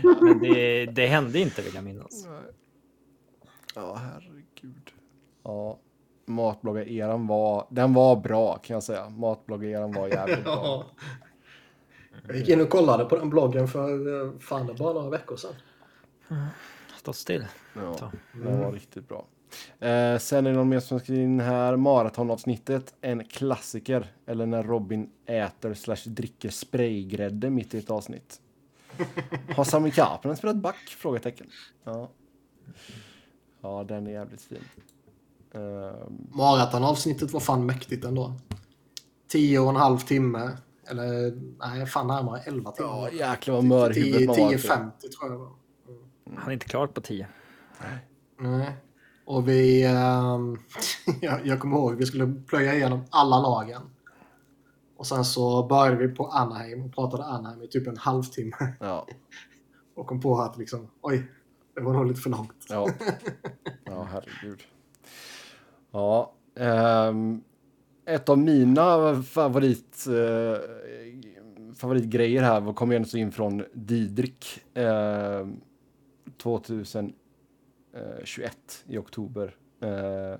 Men 0.21 0.39
det, 0.39 0.85
det 0.85 1.07
hände 1.07 1.39
inte 1.39 1.61
vill 1.61 1.75
jag 1.75 1.83
minnas. 1.83 2.27
Ja, 3.75 3.95
herregud. 3.95 4.91
Ja, 5.43 5.79
matbloggar-eran 6.25 7.27
var, 7.27 7.67
den 7.69 7.93
var 7.93 8.15
bra 8.15 8.57
kan 8.57 8.73
jag 8.73 8.83
säga. 8.83 9.09
Matbloggar-eran 9.09 9.93
var 9.93 10.07
jävligt 10.07 10.43
bra. 10.43 10.85
Jag 12.27 12.37
gick 12.37 12.49
in 12.49 12.61
och 12.61 12.69
kollade 12.69 13.05
på 13.05 13.15
den 13.15 13.29
bloggen 13.29 13.67
för 13.67 14.23
eh, 14.25 14.39
fan 14.39 14.67
det 14.67 14.73
bara 14.73 14.93
några 14.93 15.09
veckor 15.09 15.35
sedan. 15.35 15.53
Mm. 16.29 16.45
Stått 16.97 17.15
still. 17.15 17.45
Ja, 17.73 18.11
den 18.33 18.59
var 18.59 18.71
riktigt 18.71 19.07
bra. 19.07 19.25
Eh, 19.79 20.17
sen 20.17 20.45
är 20.45 20.51
det 20.51 20.57
någon 20.57 20.69
mer 20.69 20.79
som 20.79 20.99
skriver 20.99 21.21
in 21.21 21.39
här. 21.39 21.75
Maratonavsnittet. 21.75 22.93
En 23.01 23.25
klassiker. 23.25 24.13
Eller 24.25 24.45
när 24.45 24.63
Robin 24.63 25.09
äter 25.25 25.73
slash 25.73 26.01
dricker 26.05 26.49
spraygrädde 26.49 27.49
mitt 27.49 27.73
i 27.73 27.77
ett 27.77 27.89
avsnitt. 27.89 28.41
Har 29.55 29.63
Sami 29.63 29.91
Kapanen 29.91 30.37
spelat 30.37 30.55
back? 30.55 30.75
Frågetecken. 30.75 31.47
Ja. 31.83 32.09
ja, 33.61 33.83
den 33.83 34.07
är 34.07 34.11
jävligt 34.11 34.41
fin. 34.41 34.63
Uh, 35.55 35.93
Maratonavsnittet 36.31 37.31
var 37.31 37.39
fan 37.39 37.65
mäktigt 37.65 38.05
ändå. 38.05 38.33
Tio 39.27 39.59
och 39.59 39.69
en 39.69 39.75
halv 39.75 39.97
timme. 39.97 40.57
Eller 40.87 41.41
nej, 41.59 41.85
fan 41.85 42.07
närmare 42.07 42.41
elva 42.41 42.71
timmar. 42.71 42.89
Ja, 42.89 43.11
jäklar 43.11 43.55
vad 43.55 43.63
mörhuvudet 43.63 44.27
man 44.27 44.37
var. 44.37 44.51
10.50 44.51 44.91
tror 45.19 45.31
jag. 45.31 45.41
Mm. 45.41 46.37
Han 46.37 46.47
är 46.49 46.53
inte 46.53 46.65
klart 46.65 46.93
på 46.93 47.01
tio. 47.01 47.27
Nej. 47.81 47.99
Nej. 48.37 48.71
Och 49.25 49.47
vi, 49.47 49.87
um, 49.87 50.59
jag, 51.21 51.47
jag 51.47 51.59
kommer 51.59 51.77
ihåg, 51.77 51.95
vi 51.95 52.05
skulle 52.05 52.33
plöja 52.47 52.75
igenom 52.75 53.05
alla 53.09 53.39
lagen. 53.39 53.81
Och 54.97 55.07
sen 55.07 55.25
så 55.25 55.67
började 55.67 56.07
vi 56.07 56.15
på 56.15 56.27
Anaheim 56.27 56.85
och 56.85 56.95
pratade 56.95 57.23
Anaheim 57.23 57.61
i 57.61 57.67
typ 57.67 57.87
en 57.87 57.97
halvtimme. 57.97 58.73
Ja. 58.79 59.07
och 59.95 60.07
kom 60.07 60.21
på 60.21 60.39
att 60.41 60.57
liksom, 60.57 60.87
oj, 61.01 61.31
det 61.75 61.81
var 61.81 61.93
nog 61.93 62.05
lite 62.05 62.21
för 62.21 62.29
långt. 62.29 62.65
Ja, 62.69 62.89
ja 63.83 64.07
herregud. 64.11 64.59
Ja, 65.91 66.33
um, 67.09 67.43
ett 68.05 68.29
av 68.29 68.37
mina 68.37 69.15
favorit, 69.23 70.05
eh, 70.07 70.59
favoritgrejer 71.75 72.43
här 72.43 72.73
kom 72.73 72.91
ju 72.91 72.97
ändå 72.97 73.17
in 73.17 73.31
från 73.31 73.65
Didrik 73.73 74.61
eh, 74.73 75.47
Eh, 77.95 78.23
21 78.23 78.83
i 78.87 78.97
oktober. 78.97 79.55
Eh, 79.79 80.39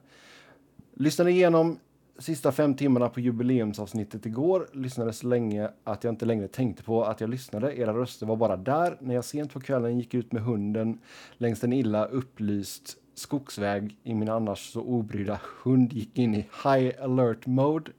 lyssnade 0.94 1.32
igenom 1.32 1.80
sista 2.20 2.52
fem 2.52 2.76
timmarna 2.76 3.10
på 3.10 3.20
jubileumsavsnittet 3.20 4.26
igår. 4.26 4.68
Lyssnade 4.74 5.14
så 5.14 5.28
länge 5.28 5.70
att 5.84 6.04
jag 6.04 6.12
inte 6.12 6.26
längre 6.26 6.48
tänkte 6.48 6.84
på 6.84 7.04
att 7.04 7.22
jag 7.22 7.30
lyssnade. 7.30 7.80
Era 7.80 7.94
röster 7.94 8.26
var 8.26 8.36
bara 8.36 8.58
där 8.58 8.98
när 9.02 9.16
jag 9.16 9.26
sent 9.26 9.54
på 9.54 9.60
kvällen 9.60 10.00
gick 10.00 10.14
ut 10.14 10.32
med 10.32 10.44
hunden 10.44 11.00
längs 11.38 11.64
en 11.64 11.74
illa 11.74 12.06
upplyst 12.06 12.98
skogsväg 13.14 13.98
i 14.04 14.14
min 14.14 14.30
annars 14.30 14.72
så 14.72 14.82
obrydda 14.82 15.40
hund 15.64 15.94
gick 15.94 16.18
in 16.18 16.36
i 16.36 16.48
high 16.64 17.04
alert 17.04 17.46
mode. 17.46 17.92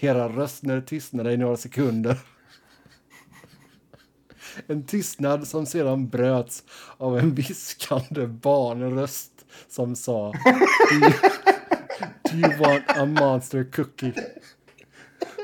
Era 0.00 0.28
röster 0.28 0.80
tystnade 0.80 1.32
i 1.32 1.36
några 1.36 1.56
sekunder. 1.56 2.18
En 4.66 4.86
tystnad 4.86 5.48
som 5.48 5.66
sedan 5.66 6.08
bröts 6.08 6.64
av 6.96 7.18
en 7.18 7.34
viskande 7.34 8.26
barnröst 8.26 9.32
som 9.68 9.96
sa 9.96 10.32
Do 12.30 12.36
you 12.36 12.58
want 12.58 12.84
a 12.88 13.04
monster 13.04 13.72
cookie? 13.72 14.12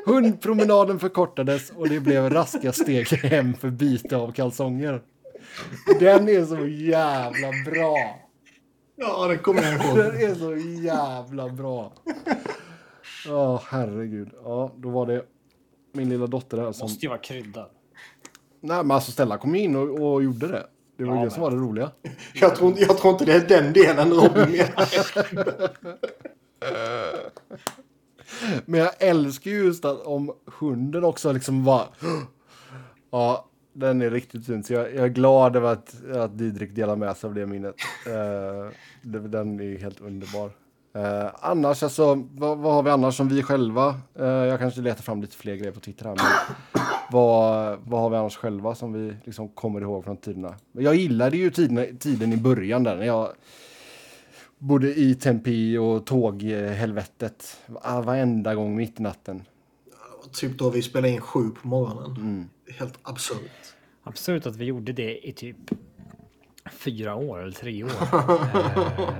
Hundpromenaden 0.06 0.98
förkortades 0.98 1.70
och 1.70 1.88
det 1.88 2.00
blev 2.00 2.30
raska 2.30 2.72
steg 2.72 3.08
hem 3.08 3.54
för 3.54 3.70
byte 3.70 4.16
av 4.16 4.32
kalsonger. 4.32 5.02
Den 6.00 6.28
är 6.28 6.44
så 6.44 6.66
jävla 6.66 7.48
bra. 7.70 7.96
Ja, 8.96 9.26
det 9.26 9.38
kommer 9.38 9.62
jag 9.62 9.74
ihåg. 9.74 9.96
Den 9.96 10.16
är 10.16 10.34
så 10.34 10.56
jävla 10.82 11.48
bra. 11.48 11.92
Ja, 13.26 13.54
oh, 13.54 13.62
herregud. 13.66 14.30
Ja, 14.44 14.72
då 14.76 14.88
var 14.88 15.06
det 15.06 15.24
min 15.92 16.08
lilla 16.08 16.26
dotter 16.26 16.56
där 16.56 16.72
som... 16.72 16.84
Måste 16.84 17.06
ju 17.06 17.08
vara 17.08 17.18
kryddad. 17.18 17.70
Nej, 18.60 18.76
men 18.76 18.90
alltså 18.90 19.12
Stella 19.12 19.38
kom 19.38 19.54
in 19.54 19.76
och, 19.76 20.12
och 20.12 20.22
gjorde 20.22 20.48
det. 20.48 20.66
Det 20.98 21.04
var 21.04 21.12
ja, 21.12 21.16
det 21.16 21.24
men... 21.24 21.30
som 21.30 21.42
var 21.42 21.50
det 21.50 21.56
roliga. 21.56 21.90
Jag 22.34 22.56
tror, 22.56 22.74
jag 22.76 22.98
tror 22.98 23.12
inte 23.12 23.24
det 23.24 23.32
är 23.32 23.48
den 23.48 23.72
delen 23.72 24.12
Robin 24.12 24.50
menar. 24.50 24.88
men 28.70 28.80
jag 28.80 28.90
älskar 28.98 29.50
ju 29.50 29.64
just 29.64 29.84
att 29.84 30.00
om 30.00 30.32
hunden 30.58 31.04
också 31.04 31.32
liksom 31.32 31.64
var... 31.64 31.86
Ja, 33.10 33.48
den 33.72 34.02
är 34.02 34.10
riktigt 34.10 34.46
fin. 34.46 34.64
Så 34.64 34.72
jag, 34.72 34.94
jag, 34.94 35.04
är 35.04 35.08
glad 35.08 35.56
över 35.56 35.72
att, 35.72 36.06
att 36.14 36.38
Didrik 36.38 36.74
delar 36.74 36.96
med 36.96 37.16
sig 37.16 37.28
av 37.28 37.34
det 37.34 37.46
minnet. 37.46 37.74
Uh, 38.06 39.28
den 39.28 39.60
är 39.60 39.78
helt 39.78 40.00
underbar. 40.00 40.46
Uh, 40.96 41.30
annars, 41.40 41.82
alltså, 41.82 42.14
vad, 42.14 42.58
vad, 42.58 42.74
har 42.74 42.82
vi 42.82 42.90
annars 42.90 43.16
som 43.16 43.28
vi 43.28 43.42
själva? 43.42 43.88
Uh, 44.20 44.26
jag 44.26 44.58
kanske 44.58 44.80
letar 44.80 45.02
fram 45.02 45.20
lite 45.20 45.36
fler 45.36 45.56
grejer 45.56 45.72
på 45.72 45.80
Twitter 45.80 46.04
här. 46.04 46.16
Men 46.16 46.26
vad, 47.10 47.78
vad 47.84 48.00
har 48.00 48.10
vi 48.10 48.16
annars 48.16 48.36
själva 48.36 48.74
som 48.74 48.92
vi 48.92 49.16
liksom 49.24 49.48
kommer 49.48 49.80
ihåg 49.80 50.04
från 50.04 50.16
tiderna? 50.16 50.54
Jag 50.72 50.94
gillade 50.94 51.36
ju 51.36 51.50
tiden, 51.50 51.98
tiden 51.98 52.32
i 52.32 52.36
början 52.36 52.84
där 52.84 52.96
när 52.96 53.06
jag 53.06 53.32
bodde 54.58 55.00
i 55.00 55.14
Tempe 55.14 55.78
och 55.78 56.06
tåghelvetet 56.06 57.60
varenda 57.66 58.54
gång 58.54 58.76
mitt 58.76 59.00
i 59.00 59.02
natten. 59.02 59.42
Typ 60.32 60.58
då 60.58 60.70
vi 60.70 60.82
spelade 60.82 61.10
in 61.10 61.20
sju 61.20 61.50
på 61.50 61.68
morgonen. 61.68 62.16
Mm. 62.16 62.48
Helt 62.78 62.98
absurt. 63.02 63.74
Absurt 64.02 64.46
att 64.46 64.56
vi 64.56 64.64
gjorde 64.64 64.92
det 64.92 65.28
i 65.28 65.32
typ 65.32 65.56
fyra 66.70 67.14
år 67.14 67.42
eller 67.42 67.52
tre 67.52 67.84
år. 67.84 67.90
eh, 67.90 69.14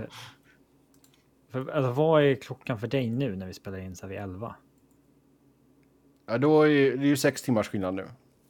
för, 1.50 1.68
alltså, 1.68 1.92
vad 1.92 2.22
är 2.22 2.34
klockan 2.34 2.78
för 2.78 2.86
dig 2.86 3.10
nu 3.10 3.36
när 3.36 3.46
vi 3.46 3.54
spelar 3.54 3.78
in 3.78 3.96
så 3.96 4.06
här 4.06 4.08
vid 4.08 4.18
elva? 4.18 4.54
Ja, 6.28 6.38
då 6.38 6.62
är 6.62 6.68
det 6.68 7.04
är 7.04 7.08
ju 7.08 7.16
sex 7.16 7.42
timmars 7.42 7.68
skillnad 7.68 7.94
nu. 7.94 8.08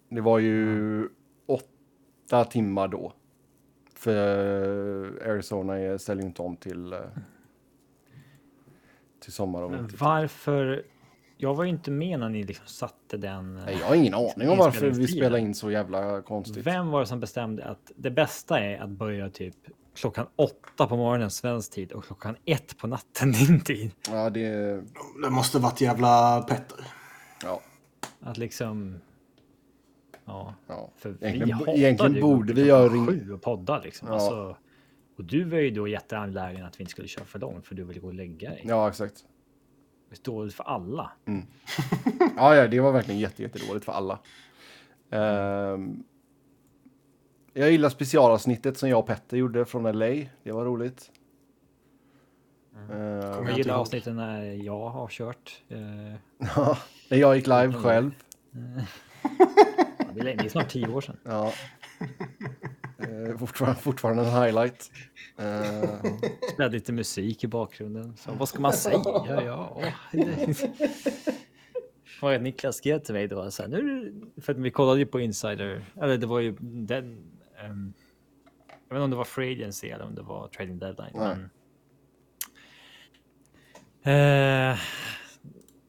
Det 0.09 0.21
var 0.21 0.39
ju 0.39 1.09
åtta 1.47 2.45
timmar 2.45 2.89
då. 2.89 3.13
För 3.95 5.29
Arizona 5.31 5.99
ställer 5.99 6.23
inte 6.23 6.43
om 6.43 6.57
till, 6.57 6.93
eh, 6.93 6.99
till 9.23 9.33
sommar 9.33 9.63
och 9.63 9.75
vinter. 9.75 9.97
Varför? 10.01 10.83
Jag 11.37 11.55
var 11.55 11.65
ju 11.65 11.71
inte 11.71 11.91
med 11.91 12.21
när 12.21 12.29
ni 12.29 12.43
liksom 12.45 12.67
satte 12.67 13.17
den. 13.17 13.55
Nej, 13.55 13.77
jag 13.81 13.87
har 13.87 13.95
ingen 13.95 14.15
aning 14.15 14.49
om 14.49 14.59
varför 14.59 14.91
vi 14.91 15.09
spelar 15.09 15.39
in 15.39 15.55
så 15.55 15.71
jävla 15.71 16.23
konstigt. 16.23 16.67
Vem 16.67 16.89
var 16.91 17.01
det 17.01 17.07
som 17.07 17.21
bestämde 17.21 17.65
att 17.65 17.93
det 17.97 18.11
bästa 18.11 18.61
är 18.61 18.79
att 18.79 18.91
börja 18.91 19.31
typ 19.31 19.57
klockan 19.95 20.27
åtta 20.37 20.87
på 20.87 20.97
morgonen 20.97 21.31
svensk 21.31 21.73
tid 21.73 21.93
och 21.93 22.05
klockan 22.05 22.37
ett 22.45 22.79
på 22.79 22.87
natten 22.87 23.33
din 23.33 23.61
tid? 23.61 23.91
Ja, 24.11 24.31
det. 24.31 24.49
Det 25.23 25.31
måste 25.31 25.59
varit 25.59 25.81
jävla 25.81 26.43
Petter. 26.43 26.79
Ja. 27.45 27.61
Att 28.21 28.39
liksom... 28.39 29.01
Ja. 30.25 30.55
ja. 30.67 30.91
För 30.97 31.25
egentligen, 31.25 31.59
vi 31.67 31.73
egentligen 31.73 32.21
borde 32.21 32.53
vi 32.53 32.67
göra 32.67 32.89
ring... 32.89 33.07
sju 33.07 33.33
och 33.33 33.43
podda 33.43 33.81
liksom. 33.81 34.09
Ja. 34.09 34.15
Alltså, 34.15 34.57
och 35.17 35.25
du 35.25 35.45
var 35.45 35.59
ju 35.59 35.71
då 35.71 35.89
jätteangelägen 35.89 36.65
att 36.65 36.81
vi 36.81 36.83
inte 36.83 36.91
skulle 36.91 37.09
köra 37.09 37.25
för 37.25 37.39
långt 37.39 37.67
för 37.67 37.75
du 37.75 37.85
ville 37.85 38.01
gå 38.01 38.07
och 38.07 38.15
lägga 38.15 38.51
dig. 38.51 38.65
Ja, 38.67 38.89
exakt. 38.89 39.25
Det 40.11 40.17
står 40.17 40.49
för 40.49 40.65
alla. 40.65 41.11
Mm. 41.25 41.47
ja, 42.37 42.57
ja, 42.57 42.69
det 42.69 42.81
var 42.81 42.93
verkligen 42.93 43.21
jätte, 43.21 43.43
jättedåligt 43.43 43.85
för 43.85 43.93
alla. 43.93 44.19
Um, 45.11 46.05
jag 47.53 47.71
gillar 47.71 47.89
specialavsnittet 47.89 48.79
som 48.79 48.89
jag 48.89 48.99
och 48.99 49.07
Petter 49.07 49.37
gjorde 49.37 49.65
från 49.65 49.99
LA. 49.99 50.07
Det 50.43 50.53
var 50.53 50.65
roligt. 50.65 51.11
Mm. 52.79 53.01
Uh, 53.01 53.49
jag 53.49 53.59
gillar 53.59 53.75
avsnitten 53.75 54.17
när 54.17 54.43
jag 54.43 54.89
har 54.89 55.09
kört. 55.09 55.63
Uh, 56.41 56.79
när 57.09 57.19
jag 57.19 57.37
gick 57.37 57.47
live 57.47 57.73
själv. 57.73 58.11
det, 60.15 60.33
är, 60.33 60.49
snart 60.49 60.69
tio 60.69 60.89
år 60.89 61.01
sedan. 61.01 61.17
Ja. 61.25 61.53
Uh, 63.09 63.39
fortfarande, 63.39 63.81
fortfarande 63.81 64.23
en 64.23 64.43
highlight. 64.43 64.91
Spelade 66.53 66.75
lite 66.75 66.93
musik 66.93 67.45
i 67.45 67.47
bakgrunden. 67.47 68.17
Så, 68.17 68.33
vad 68.33 68.49
ska 68.49 68.61
man 68.61 68.73
säga? 68.73 69.01
Ja, 69.05 69.83
det. 72.21 72.39
Niklas 72.39 72.77
skrev 72.77 72.99
till 72.99 73.15
mig 73.15 73.29
då, 73.29 73.51
så 73.51 73.63
här, 73.63 73.69
nu, 73.69 74.15
för 74.41 74.53
att 74.53 74.59
vi 74.59 74.71
kollade 74.71 74.99
ju 74.99 75.07
på 75.07 75.21
Insider, 75.21 75.85
eller 76.01 76.19
det 76.19 76.27
var 76.27 76.41
ju 76.41 76.57
den, 76.61 77.05
um, 77.71 77.93
jag 78.69 78.95
vet 78.95 78.97
inte 78.97 79.05
om 79.05 79.11
det 79.11 79.17
var 79.17 79.25
Free 79.25 79.53
Agency 79.53 79.89
eller 79.89 80.05
om 80.05 80.15
det 80.15 80.23
var 80.23 80.49
Trading 80.49 80.79
Deadline. 80.79 81.11
Men, 81.15 81.51
uh, 84.07 84.79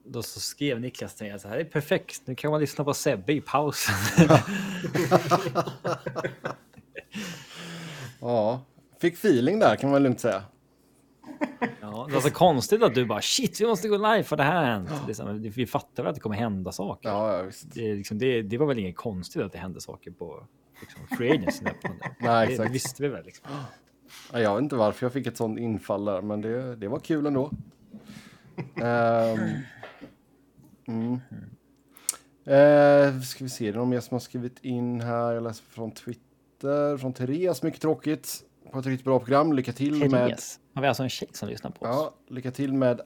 då 0.05 0.23
så 0.23 0.39
skrev 0.39 0.81
Niklas 0.81 1.15
till 1.15 1.27
mig 1.27 1.39
så 1.39 1.47
här, 1.47 1.55
det 1.55 1.61
är 1.61 1.65
perfekt, 1.65 2.21
nu 2.25 2.35
kan 2.35 2.51
man 2.51 2.59
lyssna 2.59 2.83
på 2.83 2.93
Sebbe 2.93 3.33
i 3.33 3.41
pausen. 3.41 3.95
ja, 8.19 8.61
fick 9.01 9.13
feeling 9.13 9.59
där 9.59 9.75
kan 9.75 9.91
man 9.91 10.03
lugnt 10.03 10.19
säga. 10.19 10.43
Ja, 11.81 12.05
det 12.07 12.13
var 12.13 12.21
så 12.21 12.31
konstigt 12.31 12.83
att 12.83 12.95
du 12.95 13.05
bara 13.05 13.21
shit, 13.21 13.61
vi 13.61 13.65
måste 13.65 13.87
gå 13.87 13.97
live 13.97 14.23
för 14.23 14.37
det 14.37 14.43
här 14.43 14.55
har 14.55 14.65
hänt. 14.65 14.89
Liksom, 15.07 15.41
vi 15.41 15.67
fattar 15.67 16.03
väl 16.03 16.09
att 16.09 16.15
det 16.15 16.21
kommer 16.21 16.35
hända 16.35 16.71
saker. 16.71 17.09
Ja. 17.09 17.45
Det, 17.73 17.95
liksom, 17.95 18.17
det, 18.17 18.41
det 18.41 18.57
var 18.57 18.65
väl 18.65 18.79
inget 18.79 18.95
konstigt 18.95 19.41
att 19.41 19.51
det 19.51 19.57
hände 19.57 19.81
saker 19.81 20.11
på 20.11 20.47
liksom, 20.81 21.17
Free 21.17 21.31
Agency. 21.31 21.65
Nej, 22.19 22.43
exakt. 22.43 22.57
Det, 22.57 22.63
det 22.63 22.73
visste 22.73 23.03
vi 23.03 23.09
väl. 23.09 23.25
Liksom. 23.25 23.45
Ja, 24.33 24.39
jag 24.39 24.55
vet 24.55 24.63
inte 24.63 24.75
varför 24.75 25.05
jag 25.05 25.13
fick 25.13 25.27
ett 25.27 25.37
sånt 25.37 25.59
infall 25.59 26.05
där, 26.05 26.21
men 26.21 26.41
det, 26.41 26.75
det 26.75 26.87
var 26.87 26.99
kul 26.99 27.25
ändå. 27.25 27.51
Um, 28.75 29.63
Mm. 30.89 31.21
Eh, 32.45 33.21
ska 33.21 33.43
vi 33.43 33.49
se, 33.49 33.65
det 33.65 33.71
är 33.71 33.79
någon 33.79 33.89
mer 33.89 33.99
som 33.99 34.15
har 34.15 34.19
skrivit 34.19 34.59
in 34.63 35.01
här. 35.01 35.33
Jag 35.33 35.43
läser 35.43 35.63
från 35.63 35.91
Twitter, 35.91 36.97
från 36.97 37.13
Therese. 37.13 37.63
Mycket 37.63 37.81
tråkigt 37.81 38.43
på 38.71 38.79
ett 38.79 38.85
riktigt 38.85 39.05
bra 39.05 39.19
program. 39.19 39.53
Lycka 39.53 39.73
till 39.73 39.99
Therese. 39.99 40.11
med... 40.11 40.39
Har 40.73 40.81
vi 40.81 40.87
alltså 40.87 41.03
en 41.03 41.09
tjej 41.09 41.29
som 41.33 41.49
lyssnar 41.49 41.71
på 41.71 41.85
oss? 41.85 41.91
Ja, 41.91 42.13
lycka 42.27 42.51
till 42.51 42.73
med 42.73 43.01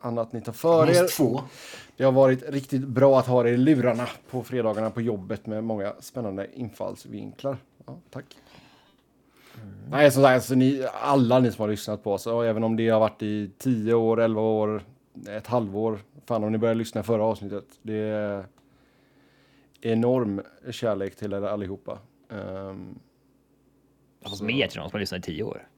annat 0.00 0.32
ni 0.32 0.42
tar 0.42 0.52
för 0.52 0.90
er. 0.90 1.16
Två. 1.16 1.40
Det 1.96 2.04
har 2.04 2.12
varit 2.12 2.50
riktigt 2.50 2.88
bra 2.88 3.18
att 3.18 3.26
ha 3.26 3.40
er 3.40 3.52
i 3.52 3.56
lurarna 3.56 4.08
på 4.30 4.42
fredagarna 4.42 4.90
på 4.90 5.00
jobbet 5.00 5.46
med 5.46 5.64
många 5.64 5.94
spännande 6.00 6.48
infallsvinklar. 6.54 7.56
Ja, 7.86 7.98
tack. 8.10 8.36
Mm. 9.62 9.90
Nej, 9.90 10.10
som 10.10 10.22
sagt, 10.22 10.34
alltså, 10.34 10.54
ni, 10.54 10.86
alla 11.02 11.38
ni 11.38 11.52
som 11.52 11.62
har 11.62 11.68
lyssnat 11.68 12.04
på 12.04 12.12
oss, 12.12 12.26
och 12.26 12.46
även 12.46 12.64
om 12.64 12.76
det 12.76 12.88
har 12.88 13.00
varit 13.00 13.22
i 13.22 13.50
10 13.58 13.94
år, 13.94 14.20
11 14.20 14.40
år, 14.40 14.82
ett 15.28 15.46
halvår. 15.46 15.98
Fan 16.26 16.44
om 16.44 16.52
ni 16.52 16.58
började 16.58 16.78
lyssna 16.78 17.02
förra 17.02 17.24
avsnittet. 17.24 17.64
Det 17.82 17.94
är 17.94 18.46
enorm 19.80 20.42
kärlek 20.70 21.16
till 21.16 21.32
er 21.32 21.42
allihopa. 21.42 21.98
Um, 22.28 22.98
Fast 24.22 24.42
mer 24.42 24.66
till 24.66 24.78
de 24.78 24.88
som 24.88 24.92
har 24.92 25.00
lyssnat 25.00 25.18
i 25.18 25.22
tio 25.22 25.42
år. 25.42 25.68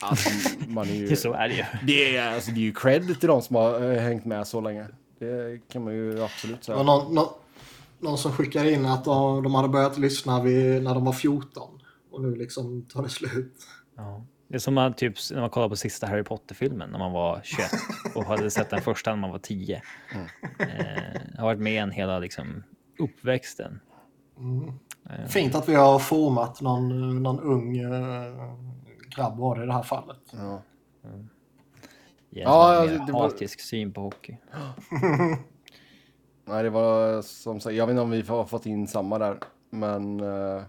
Alltså, 0.00 0.30
man 0.68 0.88
är 0.88 0.94
ju, 0.94 1.16
så 1.16 1.32
är 1.32 1.48
det 1.48 1.54
ju. 1.54 1.64
Det 1.86 2.16
är, 2.16 2.34
alltså, 2.34 2.50
det 2.50 2.60
är 2.60 2.62
ju 2.62 2.72
cred 2.72 3.20
till 3.20 3.28
de 3.28 3.42
som 3.42 3.56
har 3.56 3.82
uh, 3.82 3.98
hängt 3.98 4.24
med 4.24 4.46
så 4.46 4.60
länge. 4.60 4.86
Det 5.18 5.60
kan 5.68 5.84
man 5.84 5.94
ju 5.94 6.22
absolut 6.22 6.64
säga. 6.64 6.82
Någon, 6.82 7.14
någon, 7.14 7.28
någon, 7.98 8.18
som 8.18 8.32
skickar 8.32 8.64
in 8.64 8.86
att 8.86 9.04
de, 9.04 9.42
de 9.42 9.54
hade 9.54 9.68
börjat 9.68 9.98
lyssna 9.98 10.42
vid, 10.42 10.82
när 10.82 10.94
de 10.94 11.04
var 11.04 11.12
14 11.12 11.79
och 12.10 12.22
nu 12.22 12.34
liksom 12.34 12.86
tar 12.86 13.02
det 13.02 13.08
slut. 13.08 13.66
Ja. 13.96 14.24
Det 14.48 14.54
är 14.54 14.58
som 14.58 14.74
man, 14.74 14.94
typ, 14.94 15.14
när 15.30 15.40
man 15.40 15.50
kollar 15.50 15.68
på 15.68 15.76
sista 15.76 16.06
Harry 16.06 16.24
Potter-filmen 16.24 16.90
när 16.90 16.98
man 16.98 17.12
var 17.12 17.40
21 17.44 17.70
och 18.14 18.24
hade 18.24 18.50
sett 18.50 18.70
den 18.70 18.80
första 18.80 19.10
när 19.10 19.16
man 19.16 19.30
var 19.30 19.38
10. 19.38 19.82
Mm. 20.14 20.26
Eh, 20.58 21.38
har 21.38 21.44
varit 21.44 21.60
med 21.60 21.82
en 21.82 21.90
hela 21.90 22.18
liksom, 22.18 22.62
uppväxten. 22.98 23.80
Mm. 24.38 24.72
Fint 25.28 25.54
att 25.54 25.68
vi 25.68 25.74
har 25.74 25.98
format 25.98 26.60
någon, 26.60 27.22
någon 27.22 27.40
ung 27.40 27.84
uh, 27.84 28.54
grabb 29.16 29.38
var 29.38 29.56
det 29.56 29.62
i 29.62 29.66
det 29.66 29.72
här 29.72 29.82
fallet. 29.82 30.20
Ja. 30.32 30.62
Mm. 31.04 31.28
Ja, 32.30 32.86
det 33.06 33.12
var 33.12 33.22
hatisk 33.22 33.60
syn 33.60 33.92
på 33.92 34.00
hockey. 34.00 34.36
Nej, 36.44 36.62
det 36.62 36.70
var 36.70 37.22
som 37.22 37.60
sagt, 37.60 37.76
jag 37.76 37.86
vet 37.86 37.92
inte 37.92 38.02
om 38.02 38.10
vi 38.10 38.22
har 38.22 38.44
fått 38.44 38.66
in 38.66 38.88
samma 38.88 39.18
där, 39.18 39.38
men 39.70 40.20
uh, 40.20 40.62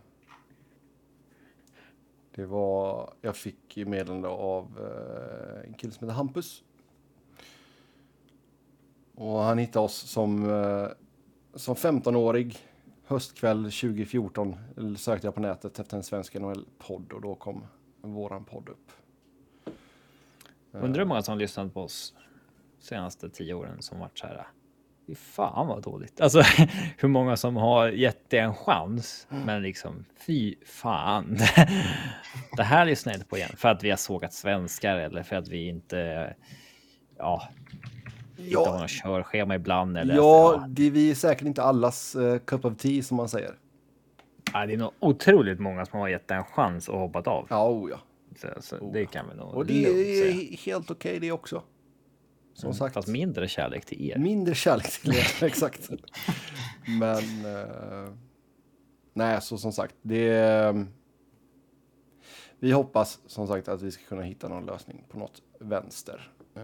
det 2.36 2.46
var, 2.46 3.14
jag 3.22 3.36
fick 3.36 3.76
meddelande 3.76 4.28
av 4.28 4.66
eh, 4.80 5.70
en 5.70 5.74
kille 5.74 5.94
som 5.94 6.08
heter 6.08 6.18
Hampus. 6.18 6.64
Och 9.16 9.40
han 9.40 9.58
hittade 9.58 9.86
oss 9.86 9.96
som, 9.96 10.50
eh, 10.50 10.88
som 11.54 11.76
15-årig 11.76 12.58
höstkväll 13.04 13.64
2014 13.64 14.56
sökte 14.98 15.28
jag 15.28 15.36
på 15.36 15.42
nätet 15.42 15.80
efter 15.80 15.98
en 15.98 16.04
svensk 16.04 16.34
NHL-podd 16.36 17.12
och 17.14 17.22
då 17.22 17.36
kom 17.36 17.64
våran 18.02 18.46
podd 18.46 18.70
upp. 18.70 18.92
Undrar 20.72 21.00
hur 21.00 21.08
många 21.08 21.22
som 21.22 21.38
lyssnat 21.38 21.74
på 21.74 21.82
oss 21.82 22.14
senaste 22.80 23.30
tio 23.30 23.54
åren 23.54 23.82
som 23.82 24.00
varit 24.00 24.20
så 24.20 24.28
här. 24.28 24.48
Fy 25.12 25.16
fan 25.16 25.68
vad 25.68 25.84
dåligt. 25.84 26.22
Alltså 26.22 26.42
hur 26.98 27.08
många 27.08 27.38
som 27.38 27.56
har 27.56 27.88
gett 27.88 28.30
det 28.30 28.38
en 28.38 28.54
chans. 28.54 29.28
Men 29.30 29.62
liksom 29.62 30.06
fy 30.28 30.56
fan. 30.66 31.38
det 32.58 32.64
här 32.64 32.86
lyssnar 32.86 33.14
jag 33.14 33.18
inte 33.18 33.30
på 33.30 33.38
igen 33.38 33.50
för 33.58 33.70
att 33.70 33.84
vi 33.84 33.90
har 33.90 33.98
sågat 33.98 34.34
svenskar 34.34 34.98
eller 34.98 35.24
för 35.24 35.36
att 35.36 35.48
vi 35.48 35.68
inte. 35.68 36.34
Ja, 37.18 37.50
ja. 38.36 38.60
inte 38.60 38.70
har 38.70 38.80
något 38.80 38.90
körschema 38.90 39.56
ibland. 39.56 39.98
Eller 39.98 40.16
ja, 40.16 40.54
ja. 40.54 40.66
Det, 40.70 40.90
vi 40.90 41.12
är 41.12 41.16
säkert 41.16 41.48
inte 41.48 41.64
allas 41.64 42.16
uh, 42.16 42.38
cup 42.38 42.66
of 42.66 42.78
tea 42.78 43.04
som 43.04 43.18
man 43.18 43.30
säger. 43.30 43.52
Ja, 44.54 44.66
det 44.66 44.74
är 44.74 44.78
nog 44.78 44.92
otroligt 45.00 45.60
många 45.60 45.86
som 45.86 46.00
har 46.00 46.08
gett 46.08 46.28
det 46.28 46.36
en 46.36 46.44
chans 46.44 46.90
och 46.90 47.00
hoppat 47.00 47.28
av. 47.28 47.48
Ja, 47.50 47.70
oh, 47.70 47.90
ja. 47.90 48.00
Så, 48.36 48.48
så 48.62 48.78
oh. 48.78 48.94
det 48.94 49.06
kan 49.06 49.26
vi 49.30 49.36
nog 49.36 49.54
Och 49.54 49.66
det 49.66 49.86
är 49.86 50.58
helt 50.58 50.92
okej 50.92 51.10
okay, 51.10 51.20
det 51.20 51.32
också. 51.32 51.64
Som 52.54 52.68
mm, 52.68 52.74
sagt. 52.74 52.94
Fast 52.94 53.08
mindre 53.08 53.48
kärlek 53.48 53.86
till 53.86 54.02
er. 54.02 54.18
Mindre 54.18 54.56
kärlek 54.56 55.02
till 55.02 55.16
er, 55.16 55.44
exakt. 55.44 55.90
Men... 57.00 57.46
Uh, 57.46 58.14
nej, 59.14 59.42
så 59.42 59.58
som 59.58 59.74
sagt, 59.74 59.96
det... 60.02 60.86
Vi 62.60 62.72
hoppas 62.72 63.20
som 63.26 63.48
sagt 63.48 63.68
att 63.68 63.82
vi 63.82 63.92
ska 63.92 64.04
kunna 64.04 64.22
hitta 64.22 64.48
någon 64.48 64.66
lösning 64.66 65.06
på 65.10 65.20
något 65.20 65.42
vänster. 65.60 66.32
Uh, 66.58 66.64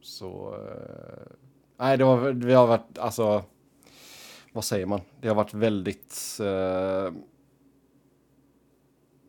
så... 0.00 0.54
Uh, 0.54 1.36
nej, 1.76 1.98
det 1.98 2.04
har, 2.04 2.32
vi 2.32 2.54
har 2.54 2.66
varit, 2.66 2.98
alltså... 2.98 3.44
Vad 4.52 4.64
säger 4.64 4.86
man? 4.86 5.00
Det 5.20 5.28
har 5.28 5.34
varit 5.34 5.54
väldigt 5.54 6.38
uh, 6.40 7.12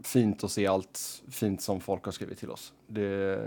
fint 0.03 0.43
att 0.43 0.51
se 0.51 0.67
allt 0.67 1.23
fint 1.29 1.61
som 1.61 1.81
folk 1.81 2.05
har 2.05 2.11
skrivit 2.11 2.39
till 2.39 2.51
oss. 2.51 2.73
Det, 2.87 3.39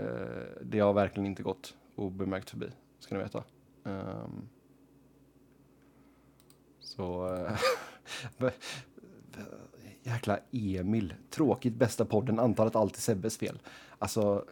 det 0.61 0.79
har 0.79 0.93
verkligen 0.93 1.27
inte 1.27 1.43
gått 1.43 1.73
obemärkt 1.95 2.49
förbi, 2.49 2.67
ska 2.99 3.15
ni 3.15 3.23
veta. 3.23 3.43
Um, 3.83 4.49
så... 6.79 7.35
Uh, 8.39 8.49
jäkla 10.05 10.39
Emil. 10.51 11.13
Tråkigt 11.29 11.75
bästa 11.75 12.05
podden, 12.05 12.39
antalet 12.39 12.75
alltid 12.75 13.01
Sebbes 13.01 13.37
fel. 13.37 13.59
Alltså, 13.99 14.45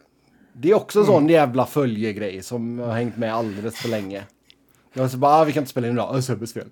det 0.54 0.70
är 0.70 0.76
också 0.76 1.00
en 1.00 1.06
sån 1.06 1.18
mm. 1.18 1.30
jävla 1.30 1.66
följegrej 1.66 2.44
som 2.44 2.80
har 2.80 2.94
hängt 2.94 3.18
med 3.18 3.34
alldeles 3.34 3.76
för 3.76 3.90
länge. 3.90 4.24
Jag 4.94 5.12
så 5.12 5.18
bara, 5.18 5.32
ah, 5.32 5.44
vi 5.44 5.54
kan 5.54 5.62
inte 5.62 5.72
spela 5.72 5.88
in 5.88 5.94
idag, 5.94 6.24
Sebbes 6.24 6.54
fel. 6.54 6.70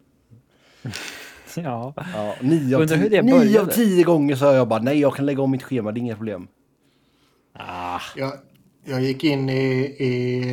Ja. 1.63 1.93
ja 1.95 2.35
nio, 2.41 2.77
av 2.77 2.88
tio, 2.88 3.21
nio 3.21 3.61
av 3.61 3.65
tio 3.65 4.03
gånger 4.03 4.35
så 4.35 4.45
har 4.45 4.53
jag 4.53 4.67
bara 4.67 4.81
nej, 4.81 4.99
jag 4.99 5.15
kan 5.15 5.25
lägga 5.25 5.41
om 5.41 5.51
mitt 5.51 5.63
schema, 5.63 5.91
det 5.91 5.99
är 5.99 6.01
inga 6.01 6.15
problem. 6.15 6.47
Ah. 7.53 7.99
Jag, 8.15 8.33
jag 8.83 9.01
gick 9.01 9.23
in 9.23 9.49
i, 9.49 9.80
i 9.83 10.43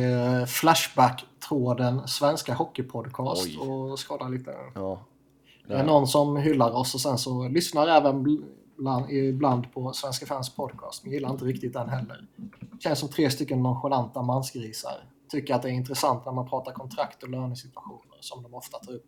Flashback-tråden 0.47 2.07
Svenska 2.07 2.53
Hockeypodcast 2.53 3.45
Oj. 3.45 3.57
och 3.57 3.99
skadade 3.99 4.31
lite. 4.31 4.51
Ja. 4.75 5.05
Det 5.67 5.75
är 5.75 5.83
någon 5.83 6.07
som 6.07 6.37
hyllar 6.37 6.71
oss 6.71 6.95
och 6.95 7.01
sen 7.01 7.17
så 7.17 7.47
lyssnar 7.47 7.87
även 7.87 8.23
bland, 8.77 9.11
ibland 9.11 9.73
på 9.73 9.93
Svenska 9.93 10.25
fans 10.25 10.55
podcast. 10.55 11.03
Men 11.03 11.13
gillar 11.13 11.29
inte 11.29 11.45
riktigt 11.45 11.73
den 11.73 11.89
heller. 11.89 12.27
Känns 12.79 12.99
som 12.99 13.09
tre 13.09 13.29
stycken 13.29 13.63
nonchalanta 13.63 14.21
mansgrisar. 14.21 15.03
Tycker 15.29 15.55
att 15.55 15.61
det 15.61 15.69
är 15.69 15.73
intressant 15.73 16.25
när 16.25 16.33
man 16.33 16.49
pratar 16.49 16.71
kontrakt 16.71 17.23
och 17.23 17.29
lönesituationer 17.29 18.17
som 18.19 18.43
de 18.43 18.53
ofta 18.53 18.77
tar 18.77 18.93
upp. 18.93 19.05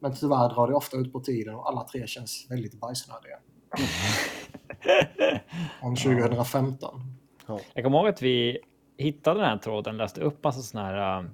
Men 0.00 0.14
tyvärr 0.14 0.54
drar 0.54 0.68
det 0.68 0.74
ofta 0.74 0.96
ut 0.96 1.12
på 1.12 1.20
tiden 1.20 1.54
och 1.54 1.68
alla 1.68 1.84
tre 1.84 2.06
känns 2.06 2.46
väldigt 2.50 2.80
bajsnödiga. 2.80 3.38
Om 5.82 5.96
2015. 5.96 7.00
Ja. 7.46 7.60
Jag 7.74 7.84
kommer 7.84 7.98
ihåg 7.98 8.08
att 8.08 8.22
vi 8.22 8.58
hittade 8.96 9.40
den 9.40 9.48
här 9.48 9.58
tråden, 9.58 9.96
läste 9.96 10.20
upp 10.20 10.44
massa 10.44 10.60
sådana 10.60 10.88
här 10.88 11.22
uh, 11.22 11.28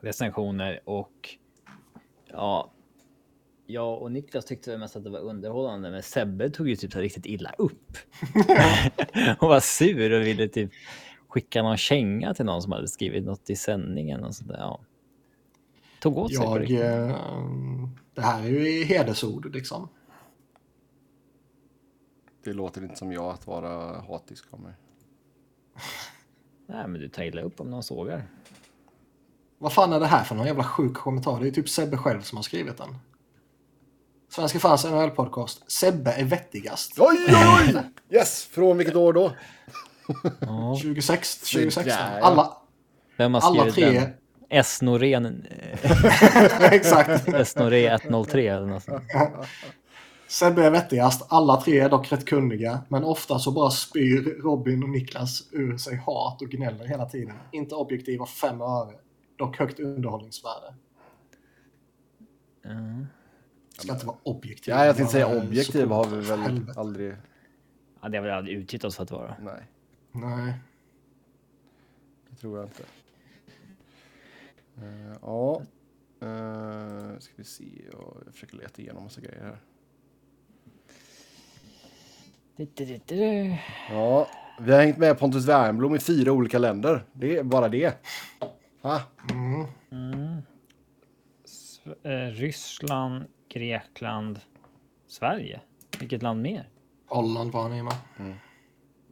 recensioner 0.00 0.80
och 0.84 1.36
ja, 2.26 2.72
jag 3.66 4.02
och 4.02 4.12
Niklas 4.12 4.44
tyckte 4.44 4.78
mest 4.78 4.96
att 4.96 5.04
det 5.04 5.10
var 5.10 5.20
underhållande, 5.20 5.90
men 5.90 6.02
Sebbe 6.02 6.50
tog 6.50 6.68
ju 6.68 6.76
typ 6.76 6.92
så 6.92 6.98
riktigt 6.98 7.26
illa 7.26 7.52
upp. 7.58 7.96
och 9.38 9.48
var 9.48 9.60
sur 9.60 10.12
och 10.12 10.26
ville 10.26 10.48
typ 10.48 10.70
skicka 11.28 11.62
någon 11.62 11.76
känga 11.76 12.34
till 12.34 12.44
någon 12.44 12.62
som 12.62 12.72
hade 12.72 12.88
skrivit 12.88 13.24
något 13.24 13.50
i 13.50 13.56
sändningen 13.56 14.24
och 14.24 14.34
sådär. 14.34 14.56
Ja 14.58 14.80
tog 16.02 16.18
åt 16.18 16.34
sig. 16.34 16.44
Jag, 16.44 16.70
eh, 16.70 17.16
det 18.14 18.20
här 18.22 18.42
är 18.42 18.48
ju 18.48 18.84
hedersord 18.84 19.54
liksom. 19.54 19.88
Det 22.44 22.52
låter 22.52 22.82
inte 22.82 22.96
som 22.96 23.12
jag 23.12 23.24
att 23.24 23.46
vara 23.46 24.00
hatisk 24.00 24.44
av 24.50 24.60
mig. 24.60 24.72
Nej, 26.66 26.88
men 26.88 27.00
du 27.00 27.08
tar 27.08 27.22
illa 27.22 27.42
upp 27.42 27.60
om 27.60 27.70
någon 27.70 27.82
sågar. 27.82 28.24
Vad 29.58 29.72
fan 29.72 29.92
är 29.92 30.00
det 30.00 30.06
här 30.06 30.24
för 30.24 30.34
någon 30.34 30.46
jävla 30.46 30.64
sjuk 30.64 30.94
kommentar? 30.94 31.40
Det 31.40 31.48
är 31.48 31.50
typ 31.50 31.68
Sebbe 31.68 31.96
själv 31.96 32.22
som 32.22 32.36
har 32.36 32.42
skrivit 32.42 32.76
den. 32.76 32.96
Svenska 34.28 34.58
fans 34.58 34.84
NHL-podcast. 34.84 35.62
Sebbe 35.66 36.12
är 36.12 36.24
vettigast. 36.24 36.98
Oj, 36.98 37.16
oj, 37.28 37.74
oj! 37.74 37.82
Yes! 38.10 38.44
Från 38.44 38.78
vilket 38.78 38.96
år 38.96 39.12
då? 39.12 39.32
26, 40.82 41.38
2016. 41.38 42.02
Alla, 42.22 42.56
Vem 43.16 43.34
har 43.34 43.40
skrivit 43.40 43.62
alla 43.62 43.72
tre, 43.72 44.00
den? 44.00 44.21
S 44.52 44.82
Norén. 44.82 45.46
Exakt. 46.60 47.28
S 47.28 47.56
Norén 47.56 47.98
103 48.02 48.48
eller 48.48 48.66
något 48.66 48.82
sånt. 48.82 49.02
Sebbe 50.28 50.66
är 50.66 50.70
vettigast. 50.70 51.26
Alla 51.28 51.60
tre 51.60 51.78
är 51.78 51.88
dock 51.88 52.12
rätt 52.12 52.24
kunniga. 52.24 52.80
Men 52.88 53.04
ofta 53.04 53.38
så 53.38 53.52
bara 53.52 53.70
spyr 53.70 54.42
Robin 54.42 54.82
och 54.82 54.88
Niklas 54.88 55.48
ur 55.52 55.76
sig 55.76 55.96
hat 55.96 56.42
och 56.42 56.48
gnäller 56.48 56.84
hela 56.84 57.06
tiden. 57.08 57.34
Inte 57.52 57.74
objektiva 57.74 58.26
fem 58.26 58.60
öre. 58.60 58.94
Dock 59.36 59.58
högt 59.58 59.80
underhållningsvärde. 59.80 60.74
Mm. 62.64 63.06
Ska 63.78 63.92
inte 63.92 64.06
vara 64.06 64.16
objektiv. 64.22 64.74
Ja, 64.74 64.86
jag 64.86 64.96
tänkte 64.96 65.12
säga 65.12 65.42
objektiv 65.42 65.88
har 65.88 66.04
vi 66.04 66.20
väl 66.20 66.66
aldrig... 66.76 67.16
Ja, 68.02 68.08
det 68.08 68.18
har 68.18 68.24
vi 68.24 68.30
aldrig 68.30 68.56
utgett 68.56 68.84
oss 68.84 68.96
för 68.96 69.02
att 69.02 69.10
vara. 69.10 69.36
Nej. 69.40 69.62
Nej. 70.12 70.54
Det 72.30 72.36
tror 72.36 72.58
jag 72.58 72.66
inte. 72.66 72.82
Uh, 74.78 75.16
ja, 75.22 75.62
uh, 76.22 77.18
ska 77.18 77.32
vi 77.36 77.44
se. 77.44 77.82
Jag 77.92 78.32
försöker 78.32 78.56
leta 78.56 78.82
igenom 78.82 79.02
massa 79.02 79.20
grejer 79.20 79.42
här. 79.42 79.58
Ja, 83.90 84.28
vi 84.60 84.72
har 84.72 84.80
hängt 84.80 84.98
med 84.98 85.18
Pontus 85.18 85.46
Wernbloom 85.46 85.94
i 85.94 85.98
fyra 85.98 86.32
olika 86.32 86.58
länder. 86.58 87.04
Det 87.12 87.36
är 87.36 87.42
bara 87.42 87.68
det. 87.68 87.98
Ha? 88.82 89.00
Mm. 89.30 89.66
Mm. 89.92 90.42
Ryssland, 92.32 93.24
Grekland, 93.48 94.40
Sverige. 95.06 95.60
Vilket 95.98 96.22
land 96.22 96.42
mer? 96.42 96.68
Holland 97.06 97.52
var 97.52 97.62
han 97.62 97.72
i. 97.72 97.78
Mm. 97.78 98.34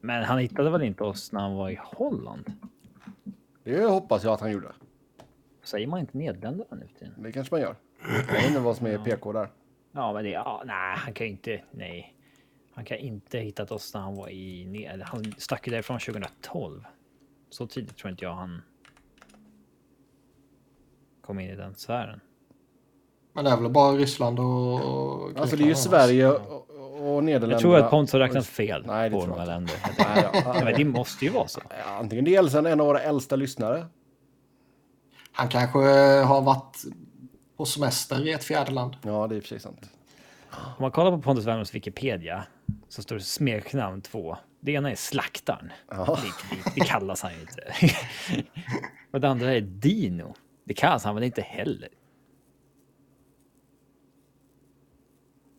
Men 0.01 0.25
han 0.25 0.39
hittade 0.39 0.71
väl 0.71 0.83
inte 0.83 1.05
oss 1.05 1.33
när 1.33 1.41
han 1.41 1.55
var 1.55 1.71
i 1.71 1.79
Holland? 1.83 2.53
Det 3.65 3.85
hoppas 3.85 4.25
jag 4.25 4.33
att 4.33 4.41
han 4.41 4.53
gjorde. 4.53 4.73
Säger 5.71 5.87
man 5.87 6.01
inte 6.01 6.19
Nederländerna 6.19 6.77
nu 6.77 6.89
till 6.99 7.11
Det 7.17 7.33
kanske 7.33 7.55
man 7.55 7.61
gör. 7.61 7.77
Jag 8.29 8.35
vet 8.35 8.47
inte 8.49 8.61
vad 8.61 8.77
som 8.77 8.87
är 8.87 8.99
PK 8.99 9.33
där. 9.33 9.49
Ja, 9.93 10.13
men 10.13 10.25
det, 10.25 10.31
ja, 10.31 10.63
nej, 10.67 10.97
han 10.97 11.15
kan 11.15 11.27
inte, 11.27 11.63
nej. 11.71 12.17
Han 12.75 12.85
kan 12.85 12.99
inte 12.99 13.39
hittat 13.39 13.71
oss 13.71 13.95
när 13.95 14.01
han 14.01 14.17
var 14.17 14.29
i, 14.29 15.03
han 15.05 15.35
stack 15.39 15.67
ju 15.67 15.71
därifrån 15.71 15.99
2012. 15.99 16.85
Så 17.51 17.67
tidigt 17.67 17.97
tror 17.97 18.11
inte 18.11 18.25
jag 18.25 18.35
han 18.35 18.63
kom 21.21 21.41
in 21.41 21.51
i 21.51 21.57
den 21.57 21.75
sfären. 21.75 22.21
Men 23.33 23.45
det 23.45 23.51
är 23.51 23.57
väl 23.57 23.71
bara 23.71 23.93
Ryssland 23.93 24.41
och... 24.41 25.39
Alltså 25.41 25.57
det 25.57 25.65
är 25.65 25.69
ju 25.69 25.75
Sverige 25.75 26.29
och, 26.29 26.71
och 26.71 27.25
Nederländerna. 27.25 27.53
Jag 27.53 27.61
tror 27.61 27.77
att 27.77 27.91
Pontus 27.91 28.13
har 28.13 28.21
räknat 28.21 28.47
fel 28.47 28.85
Nej, 28.87 29.11
det 29.11 29.17
på 29.17 29.27
några 29.27 29.45
länder. 29.45 29.75
Nej, 29.99 30.31
ja, 30.33 30.43
Ja, 30.55 30.65
men 30.65 30.75
det 30.75 30.85
måste 30.85 31.25
ju 31.25 31.31
vara 31.31 31.49
så. 31.49 31.61
ja, 31.69 31.99
antingen 31.99 32.25
det 32.25 32.51
sen 32.51 32.67
en 32.67 32.81
av 32.81 32.87
våra 32.87 33.01
äldsta 33.01 33.37
lyssnare. 33.37 33.87
Han 35.41 35.49
kanske 35.49 35.79
har 36.25 36.43
varit 36.43 36.85
på 37.57 37.65
semester 37.65 38.29
i 38.29 38.33
ett 38.33 38.45
fjärde 38.45 38.73
land. 38.73 38.97
Ja, 39.03 39.27
det 39.27 39.35
är 39.35 39.37
i 39.37 39.41
och 39.41 39.43
för 39.43 39.49
sig 39.49 39.61
sant. 39.61 39.91
Om 40.51 40.83
man 40.83 40.91
kollar 40.91 41.11
på 41.11 41.23
Pontus 41.23 41.47
Wernbloms 41.47 41.75
Wikipedia 41.75 42.45
så 42.89 43.03
står 43.03 43.17
det 43.17 43.23
smeknamn 43.23 44.01
två. 44.01 44.37
Det 44.61 44.73
ena 44.73 44.91
är 44.91 44.95
slaktaren. 44.95 45.73
Ja. 45.91 46.19
Det, 46.23 46.57
det, 46.57 46.73
det 46.75 46.81
kallas 46.81 47.23
han 47.23 47.33
ju 47.33 47.41
inte. 47.41 47.75
och 49.11 49.21
det 49.21 49.29
andra 49.29 49.55
är 49.55 49.61
Dino. 49.61 50.35
Det 50.65 50.75
kallas 50.75 51.05
han 51.05 51.15
väl 51.15 51.25
inte 51.25 51.43
heller. 51.43 51.89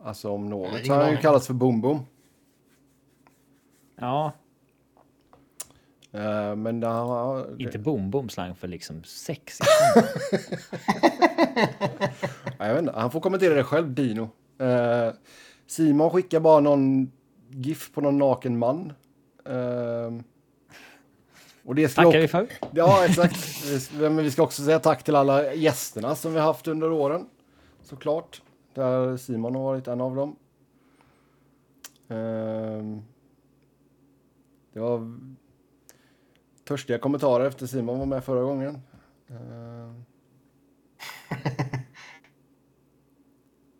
Alltså 0.03 0.31
om 0.31 0.49
något 0.49 0.85
så 0.85 0.93
har 0.93 1.01
han 1.01 1.11
ju 1.11 1.17
kallats 1.17 1.47
för 1.47 1.53
Boom 1.53 1.81
Boom. 1.81 2.05
Ja, 3.95 4.31
Eh, 6.13 6.55
men 6.55 6.79
det, 6.79 6.87
det, 7.57 7.63
inte 7.63 7.79
boom 7.79 8.11
boom 8.11 8.29
slang 8.29 8.55
för 8.55 8.67
liksom 8.67 9.03
sex. 9.03 9.59
ja, 12.57 12.67
jag 12.67 12.73
vet 12.73 12.79
inte, 12.81 12.93
han 12.95 13.11
får 13.11 13.19
kommentera 13.19 13.53
det 13.53 13.63
själv, 13.63 13.93
Dino. 13.93 14.29
Eh, 14.57 15.13
Simon 15.67 16.09
skickar 16.09 16.39
bara 16.39 16.59
någon 16.59 17.11
GIF 17.49 17.93
på 17.93 18.01
någon 18.01 18.17
naken 18.17 18.57
man. 18.57 18.93
Eh, 19.45 20.11
och 21.65 21.75
det 21.75 21.87
Tackar 21.87 22.19
vi 22.19 22.27
för. 22.27 22.47
Ja, 22.71 23.05
exakt. 23.05 23.63
Men 23.99 24.17
vi 24.17 24.31
ska 24.31 24.43
också 24.43 24.63
säga 24.63 24.79
tack 24.79 25.03
till 25.03 25.15
alla 25.15 25.53
gästerna 25.53 26.15
som 26.15 26.33
vi 26.33 26.39
har 26.39 26.45
haft 26.45 26.67
under 26.67 26.91
åren. 26.91 27.25
Såklart. 27.83 28.41
Där 28.73 29.17
Simon 29.17 29.55
har 29.55 29.63
varit 29.63 29.87
en 29.87 30.01
av 30.01 30.15
dem. 30.15 30.35
Ehm, 32.09 33.01
Det 34.73 34.79
var 34.79 35.17
törstiga 36.63 36.99
kommentarer 36.99 37.45
efter 37.45 37.65
Simon 37.67 37.99
var 37.99 38.05
med 38.05 38.23
förra 38.23 38.41
gången. 38.43 38.81
Ehm. 39.29 40.05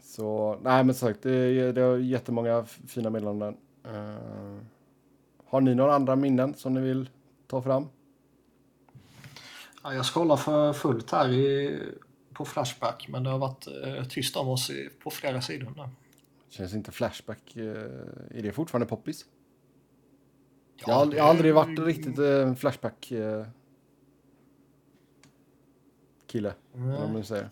Så, 0.03 0.59
nej 0.61 0.83
men 0.83 0.95
som 0.95 1.07
sagt, 1.07 1.23
det, 1.23 1.71
det 1.71 1.81
har 1.81 1.97
jättemånga 1.97 2.65
fina 2.65 3.09
meddelanden. 3.09 3.57
Ehm, 3.85 4.59
Har 5.45 5.61
ni 5.61 5.75
några 5.75 5.95
andra 5.95 6.15
minnen 6.15 6.53
som 6.53 6.73
ni 6.73 6.81
vill 6.81 7.09
ta 7.47 7.61
fram? 7.61 7.87
Ja, 9.83 9.93
jag 9.93 10.05
scrollar 10.05 10.35
för 10.37 10.73
fullt 10.73 11.11
här 11.11 11.29
i, 11.29 11.79
på 12.33 12.45
Flashback, 12.45 13.07
men 13.09 13.23
det 13.23 13.29
har 13.29 13.37
varit 13.37 13.67
eh, 13.67 14.03
tyst 14.07 14.35
om 14.35 14.49
oss 14.49 14.69
i, 14.69 14.89
på 15.03 15.09
flera 15.09 15.41
sidor 15.41 15.73
nu. 15.75 15.89
Känns 16.49 16.73
inte 16.73 16.91
Flashback, 16.91 17.55
eh, 17.55 17.63
är 18.29 18.41
det 18.41 18.51
fortfarande 18.51 18.87
poppis? 18.87 19.25
Ja, 20.85 20.91
jag, 20.91 20.95
har, 20.95 21.05
det- 21.05 21.17
jag 21.17 21.23
har 21.23 21.29
aldrig 21.29 21.53
varit 21.55 21.79
riktigt 21.79 22.19
eh, 22.19 22.53
Flashback 22.53 23.11
eh, 23.11 23.45
kille, 26.27 26.53
eller 26.73 26.99
vad 26.99 27.09
man 27.13 27.23
säger. 27.23 27.49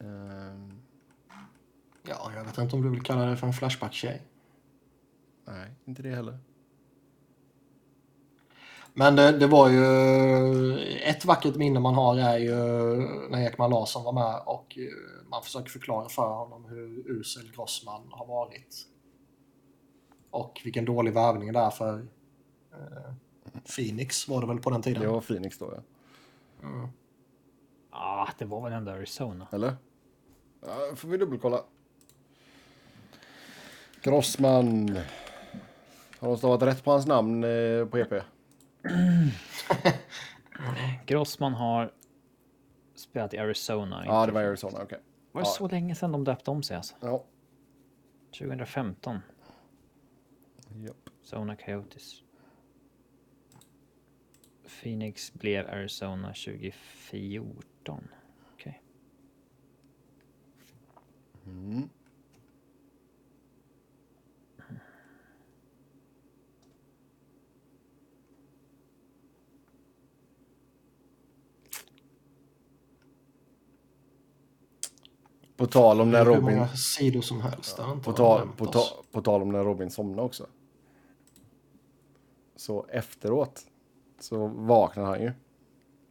Ehm, 0.00 0.72
Ja, 2.08 2.32
jag 2.36 2.44
vet 2.44 2.58
inte 2.58 2.76
om 2.76 2.82
du 2.82 2.88
vill 2.90 3.02
kalla 3.02 3.24
det 3.26 3.36
för 3.36 3.46
en 3.46 3.52
Flashback-tjej. 3.52 4.22
nej, 5.44 5.70
inte 5.84 6.02
det 6.02 6.14
heller. 6.14 6.38
Men 8.94 9.16
det, 9.16 9.38
det 9.38 9.46
var 9.46 9.68
ju 9.68 10.78
ett 10.98 11.24
vackert 11.24 11.56
minne 11.56 11.80
man 11.80 11.94
har 11.94 12.18
är 12.18 12.38
ju 12.38 12.54
när 13.30 13.46
Ekman 13.46 13.70
Larsson 13.70 14.04
var 14.04 14.12
med 14.12 14.42
och 14.46 14.78
man 15.30 15.42
försöker 15.42 15.70
förklara 15.70 16.08
för 16.08 16.28
honom 16.34 16.64
hur 16.64 17.10
usel 17.10 17.52
Grossman 17.56 18.02
har 18.10 18.26
varit. 18.26 18.86
Och 20.32 20.60
vilken 20.64 20.84
dålig 20.84 21.14
värvning 21.14 21.52
det 21.52 21.58
är 21.58 21.70
för 21.70 22.06
eh, 22.72 23.12
Phoenix 23.76 24.28
var 24.28 24.40
det 24.40 24.46
väl 24.46 24.58
på 24.58 24.70
den 24.70 24.82
tiden. 24.82 25.02
Det 25.02 25.08
var 25.08 25.20
Phoenix 25.20 25.58
då, 25.58 25.74
ja. 25.76 25.82
Ah, 27.90 28.28
det 28.38 28.44
var 28.44 28.62
väl 28.62 28.72
ändå 28.72 28.92
Arizona. 28.92 29.48
Eller? 29.52 29.76
Ja, 30.60 30.96
får 30.96 31.08
vi 31.08 31.16
dubbelkolla. 31.16 31.64
Grossman. 34.02 34.98
Har 36.18 36.28
de 36.28 36.36
stavat 36.36 36.62
rätt 36.62 36.84
på 36.84 36.90
hans 36.90 37.06
namn 37.06 37.44
eh, 37.44 37.86
på 37.86 37.98
EP? 37.98 38.12
Grossman 41.06 41.54
har 41.54 41.92
spelat 42.94 43.34
i 43.34 43.38
Arizona. 43.38 44.02
Ja, 44.06 44.26
det 44.26 44.32
var 44.32 44.42
Arizona, 44.42 44.78
okej. 44.82 44.98
Var 45.32 45.42
det 45.42 45.48
så 45.48 45.68
länge 45.68 45.94
sedan 45.94 46.12
de 46.12 46.24
döpte 46.24 46.50
om 46.50 46.62
sig 46.62 46.76
alltså? 46.76 46.94
Ja. 47.00 47.24
2015. 48.38 49.18
Japp. 50.80 51.10
Zona 51.22 51.56
Coyotes. 51.56 52.22
Phoenix 54.82 55.32
blev 55.32 55.66
Arizona 55.66 56.34
2014. 56.34 58.08
Okej. 58.54 58.82
På 75.56 75.66
tal 75.66 76.00
om 76.00 76.10
Det 76.10 76.12
när 76.12 76.20
är 76.20 76.24
hur 76.24 76.34
Robin... 76.40 76.54
många 76.56 76.68
sidor 76.68 77.20
som 77.20 77.40
helst. 77.40 77.78
inte 77.78 78.04
På 78.04 78.12
tal, 78.12 78.48
på, 78.56 78.66
ta, 78.66 78.82
på 79.12 79.22
tal 79.22 79.42
om 79.42 79.52
när 79.52 79.64
Robin 79.64 79.90
somnade 79.90 80.22
också. 80.22 80.46
Så 82.62 82.86
efteråt 82.92 83.60
så 84.20 84.46
vaknade 84.46 85.08
han 85.08 85.20
ju. 85.20 85.32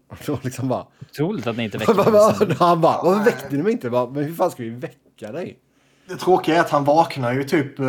Och 0.08 0.18
då 0.26 0.40
liksom 0.44 0.68
bara... 0.68 0.88
Otroligt 1.02 1.48
att 1.48 1.58
ni 1.58 1.64
inte 1.64 1.78
väckte 1.78 1.94
Vad- 1.94 2.06
honom. 2.06 2.34
vad- 2.40 2.52
han 2.52 2.82
bara, 2.82 3.04
varför 3.04 3.26
väckte 3.26 3.56
ni 3.56 3.64
mig 3.64 3.72
inte? 3.72 3.90
Bara, 3.90 4.10
Men 4.10 4.24
hur 4.24 4.34
fan 4.34 4.52
ska 4.52 4.64
vi 4.64 4.70
väcka 4.70 5.32
dig? 5.32 5.60
Det 6.08 6.16
tråkiga 6.16 6.56
är 6.56 6.60
att 6.60 6.70
han 6.70 6.84
vaknar 6.84 7.34
ju 7.34 7.44
typ 7.44 7.80
eh, 7.80 7.86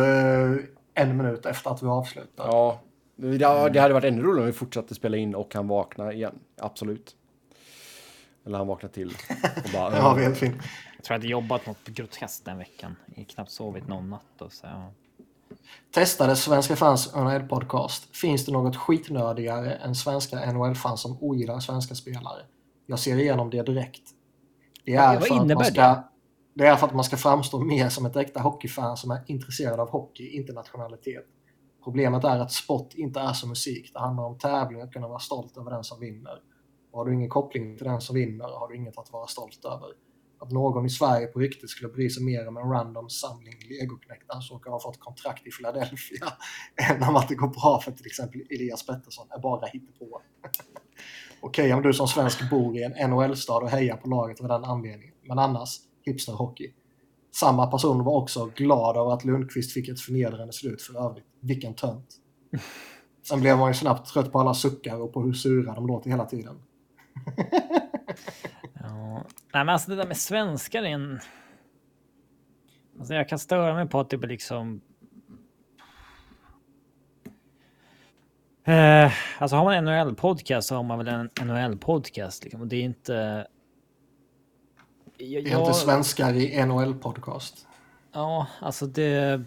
en 0.93 1.17
minut 1.17 1.45
efter 1.45 1.71
att 1.71 1.83
vi 1.83 1.87
avslutar. 1.87 2.45
Ja, 2.47 2.79
det, 3.15 3.37
det 3.37 3.79
hade 3.79 3.93
varit 3.93 4.03
ännu 4.03 4.21
roligare 4.21 4.39
om 4.41 4.45
vi 4.45 4.53
fortsatte 4.53 4.95
spela 4.95 5.17
in 5.17 5.35
och 5.35 5.55
han 5.55 5.67
vaknade 5.67 6.13
igen. 6.13 6.39
Absolut. 6.57 7.15
Eller 8.45 8.57
han 8.57 8.67
vaknade 8.67 8.93
till. 8.93 9.13
Och 9.63 9.69
bara, 9.73 9.89
har 10.01 10.15
vi 10.15 10.23
helt 10.23 10.37
fint. 10.37 10.55
Jag 10.95 11.03
tror 11.05 11.13
jag 11.15 11.19
hade 11.19 11.27
jobbat 11.27 11.65
något 11.65 11.87
groteskt 11.87 12.45
den 12.45 12.57
veckan. 12.57 12.95
Jag 13.05 13.17
har 13.17 13.25
knappt 13.25 13.51
sovit 13.51 13.87
någon 13.87 14.09
natt. 14.09 14.41
Och 14.41 14.51
så, 14.51 14.65
ja. 14.67 14.91
Testade 15.93 16.35
Svenska 16.35 16.75
fans 16.75 17.13
NHL-podcast. 17.15 18.15
Finns 18.15 18.45
det 18.45 18.51
något 18.51 18.75
skitnördigare 18.75 19.73
än 19.73 19.95
svenska 19.95 20.51
NHL-fans 20.51 21.01
som 21.01 21.17
ogillar 21.23 21.59
svenska 21.59 21.95
spelare? 21.95 22.41
Jag 22.85 22.99
ser 22.99 23.17
igenom 23.17 23.49
det 23.49 23.63
direkt. 23.63 24.01
Det 24.85 24.95
är, 24.95 25.13
Vad 25.13 25.27
för 25.27 25.39
att 25.39 25.47
man 25.47 25.65
ska, 25.65 25.81
det? 25.81 26.03
det 26.53 26.67
är 26.67 26.75
för 26.75 26.87
att 26.87 26.93
man 26.93 27.03
ska 27.03 27.17
framstå 27.17 27.59
mer 27.59 27.89
som 27.89 28.05
ett 28.05 28.15
äkta 28.15 28.39
hockeyfan 28.39 28.97
som 28.97 29.11
är 29.11 29.23
intresserad 29.27 29.79
av 29.79 29.89
hockey, 29.89 30.27
inte 30.27 30.53
nationalitet. 30.53 31.25
Problemet 31.83 32.23
är 32.23 32.39
att 32.39 32.51
sport 32.51 32.93
inte 32.93 33.19
är 33.19 33.33
som 33.33 33.49
musik. 33.49 33.91
Det 33.93 33.99
handlar 33.99 34.23
om 34.23 34.37
tävling 34.37 34.81
och 34.83 34.93
kunna 34.93 35.07
vara 35.07 35.19
stolt 35.19 35.57
över 35.57 35.71
den 35.71 35.83
som 35.83 35.99
vinner. 35.99 36.39
Och 36.91 36.99
har 36.99 37.05
du 37.05 37.13
ingen 37.13 37.29
koppling 37.29 37.77
till 37.77 37.87
den 37.87 38.01
som 38.01 38.15
vinner 38.15 38.45
har 38.45 38.67
du 38.67 38.75
inget 38.75 38.97
att 38.97 39.11
vara 39.11 39.27
stolt 39.27 39.65
över. 39.65 39.89
Att 40.43 40.51
någon 40.51 40.85
i 40.85 40.89
Sverige 40.89 41.27
på 41.27 41.39
riktigt 41.39 41.69
skulle 41.69 41.89
bry 41.89 42.09
sig 42.09 42.23
mer 42.23 42.47
om 42.47 42.57
en 42.57 42.63
random 42.63 43.09
samling 43.09 43.53
legoknektar 43.69 44.41
som 44.41 44.57
råkar 44.57 44.71
ha 44.71 44.79
fått 44.79 44.99
kontrakt 44.99 45.47
i 45.47 45.51
Philadelphia 45.51 46.33
än 46.91 47.03
om 47.03 47.15
att 47.15 47.27
det 47.27 47.35
går 47.35 47.47
bra 47.47 47.81
för 47.83 47.91
till 47.91 48.05
exempel 48.05 48.41
Elias 48.49 48.85
Pettersson 48.85 49.27
är 49.29 49.39
bara 49.39 49.65
hittepå. 49.65 50.21
Okej 51.41 51.73
om 51.73 51.81
du 51.81 51.93
som 51.93 52.07
svensk 52.07 52.49
bor 52.49 52.77
i 52.77 52.83
en 52.83 53.09
NHL-stad 53.09 53.63
och 53.63 53.69
hejar 53.69 53.97
på 53.97 54.09
laget 54.09 54.41
av 54.41 54.47
den 54.47 54.63
anledningen, 54.63 55.13
men 55.21 55.39
annars 55.39 55.79
hipsterhockey. 56.05 56.73
Samma 57.31 57.67
person 57.67 58.03
var 58.03 58.13
också 58.13 58.51
glad 58.55 58.97
över 58.97 59.13
att 59.13 59.25
Lundqvist 59.25 59.71
fick 59.71 59.89
ett 59.89 59.99
förnedrande 59.99 60.53
slut 60.53 60.81
för 60.81 61.05
övrigt. 61.05 61.25
Vilken 61.39 61.73
tönt. 61.73 62.15
Sen 63.27 63.41
blev 63.41 63.57
man 63.57 63.69
ju 63.69 63.73
snabbt 63.73 64.13
trött 64.13 64.31
på 64.31 64.39
alla 64.39 64.53
suckar 64.53 65.01
och 65.01 65.13
på 65.13 65.21
hur 65.21 65.33
sura 65.33 65.73
de 65.73 65.87
låter 65.87 66.09
hela 66.09 66.25
tiden. 66.25 66.59
Ja. 68.73 69.23
Nej, 69.53 69.65
men 69.65 69.69
alltså 69.69 69.89
det 69.91 69.97
där 69.97 70.07
med 70.07 70.17
svenskar 70.17 70.83
är 70.83 70.87
en... 70.87 71.19
Alltså 72.99 73.13
jag 73.13 73.29
kan 73.29 73.39
störa 73.39 73.73
mig 73.75 73.87
på 73.87 73.99
att 73.99 74.09
det 74.09 74.17
blir 74.17 74.29
liksom... 74.29 74.81
Eh, 78.63 79.11
alltså 79.37 79.55
har 79.55 79.63
man 79.63 79.73
en 79.73 79.85
NHL-podcast 79.87 80.61
så 80.61 80.75
har 80.75 80.83
man 80.83 80.97
väl 80.97 81.07
en 81.07 81.29
NHL-podcast. 81.29 82.43
Liksom. 82.43 82.61
Och 82.61 82.67
det 82.67 82.75
är 82.75 82.81
inte... 82.83 83.47
Jag, 85.17 85.43
Det 85.43 85.51
är 85.51 85.59
inte 85.59 85.73
svenskar 85.73 86.33
i 86.33 86.61
NHL-podcast. 86.65 87.67
Ja, 88.11 88.47
alltså 88.59 88.85
det... 88.85 89.41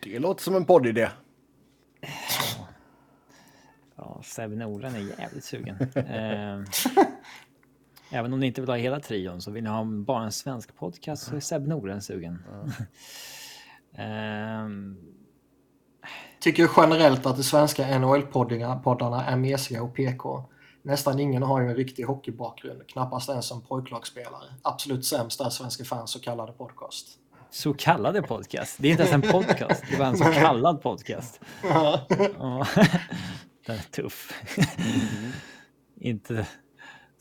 Det 0.00 0.18
låter 0.18 0.42
som 0.42 0.56
en 0.56 0.64
poddidé. 0.64 1.08
Ja, 3.96 4.20
Sebbe 4.24 4.56
Norén 4.56 4.94
är 4.94 5.20
jävligt 5.20 5.44
sugen. 5.44 5.76
eh, 5.94 6.62
Även 8.14 8.32
om 8.32 8.40
ni 8.40 8.46
inte 8.46 8.60
vill 8.60 8.70
ha 8.70 8.76
hela 8.76 9.00
trion 9.00 9.40
så 9.42 9.50
vill 9.50 9.64
ni 9.64 9.70
ha 9.70 9.84
bara 9.84 10.24
en 10.24 10.32
svensk 10.32 10.76
podcast 10.76 11.22
så 11.22 11.36
är 11.36 11.40
Seb 11.40 11.68
Noren 11.68 12.02
sugen. 12.02 12.44
Ehm, 13.96 14.96
Tycker 16.40 16.70
generellt 16.76 17.26
att 17.26 17.36
de 17.36 17.42
svenska 17.42 17.98
NHL-poddarna 17.98 19.24
är 19.24 19.36
mesiga 19.36 19.82
och 19.82 19.94
PK. 19.94 20.44
Nästan 20.82 21.18
ingen 21.20 21.42
har 21.42 21.60
ju 21.60 21.68
en 21.68 21.74
riktig 21.76 22.04
hockeybakgrund, 22.04 22.86
knappast 22.88 23.28
ens 23.28 23.46
som 23.46 23.62
pojklagsspelare. 23.62 24.54
Absolut 24.62 25.04
sämst 25.04 25.40
är 25.40 25.50
Svenska 25.50 25.84
fans 25.84 26.10
så 26.10 26.20
kallade 26.20 26.52
podcast. 26.52 27.06
så 27.50 27.74
kallade 27.74 28.22
podcast. 28.22 28.76
Det 28.78 28.88
är 28.88 28.90
inte 28.90 29.02
ens 29.02 29.14
en 29.24 29.32
podcast. 29.32 29.84
Det 29.90 29.96
var 29.98 30.06
en 30.06 30.16
så 30.16 30.24
kallad 30.24 30.82
podcast. 30.82 31.40
Ja. 31.62 32.06
Den 33.66 33.76
är 33.76 33.90
tuff. 33.90 34.32
inte 35.96 36.46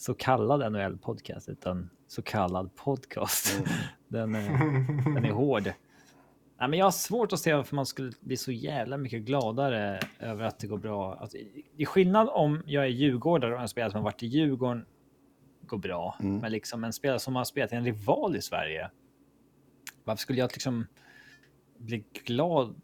så 0.01 0.13
kallad 0.13 0.71
NHL-podcast 0.71 1.49
utan 1.49 1.89
så 2.07 2.21
kallad 2.21 2.75
podcast. 2.75 3.63
Den, 4.07 4.35
är, 4.35 4.49
den 5.13 5.25
är 5.25 5.31
hård. 5.31 5.63
Nej, 6.59 6.69
men 6.69 6.79
jag 6.79 6.85
har 6.85 6.91
svårt 6.91 7.33
att 7.33 7.39
se 7.39 7.53
varför 7.53 7.75
man 7.75 7.85
skulle 7.85 8.11
bli 8.19 8.37
så 8.37 8.51
jävla 8.51 8.97
mycket 8.97 9.21
gladare 9.21 9.99
över 10.19 10.45
att 10.45 10.59
det 10.59 10.67
går 10.67 10.77
bra. 10.77 11.15
Alltså, 11.15 11.37
det 11.75 11.83
är 11.83 11.85
skillnad 11.85 12.29
om 12.31 12.63
jag 12.65 12.83
är 12.83 12.89
djurgårdare 12.89 13.55
och 13.55 13.61
en 13.61 13.67
spelare 13.67 13.91
som 13.91 13.97
har 13.97 14.03
varit 14.03 14.23
i 14.23 14.27
Djurgården 14.27 14.85
går 15.61 15.77
bra. 15.77 16.15
Men 16.41 16.51
liksom 16.51 16.83
en 16.83 16.93
spelare 16.93 17.19
som 17.19 17.35
har 17.35 17.43
spelat 17.43 17.73
i 17.73 17.75
en 17.75 17.85
rival 17.85 18.35
i 18.35 18.41
Sverige. 18.41 18.91
Varför 20.03 20.21
skulle 20.21 20.39
jag 20.39 20.51
liksom 20.51 20.87
bli 21.77 22.03
glad? 22.25 22.81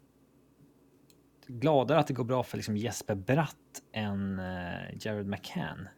Gladare 1.46 1.98
att 1.98 2.06
det 2.06 2.14
går 2.14 2.24
bra 2.24 2.42
för 2.42 2.56
liksom 2.56 2.76
Jesper 2.76 3.14
Bratt 3.14 3.82
än 3.92 4.38
uh, 4.38 4.96
Jared 5.06 5.26
McCann. 5.26 5.88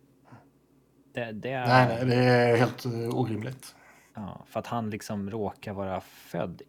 Det, 1.13 1.33
det 1.33 1.51
är, 1.51 1.67
Nej, 1.67 1.87
nej, 1.89 2.07
det 2.07 2.15
är 2.15 2.57
helt 2.57 2.87
uh, 2.87 3.19
orimligt. 3.19 3.77
Ja, 4.15 4.45
för 4.47 4.61
att 4.61 4.67
han 4.67 4.91
liksom 4.91 5.31
råkar 5.31 5.73
vara 5.73 6.01
född 6.01 6.63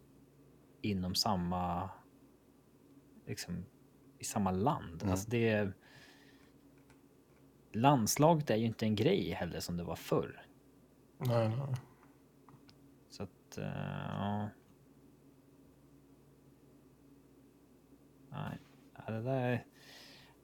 inom 0.80 1.14
samma, 1.14 1.90
liksom 3.26 3.64
i 4.18 4.24
samma 4.24 4.50
land. 4.50 5.04
Alltså 5.10 5.30
det 5.30 5.72
landslaget 7.72 8.50
är 8.50 8.56
ju 8.56 8.66
inte 8.66 8.86
en 8.86 8.94
grej 8.94 9.30
heller 9.30 9.60
som 9.60 9.76
det 9.76 9.84
var 9.84 9.96
förr. 9.96 10.46
Nej, 11.18 11.48
nej. 11.48 11.76
Så 13.08 13.22
att, 13.22 13.58
eh, 13.58 13.64
ja. 14.08 14.48
Nej, 18.30 18.58
det 19.06 19.22
där 19.22 19.40
är 19.40 19.64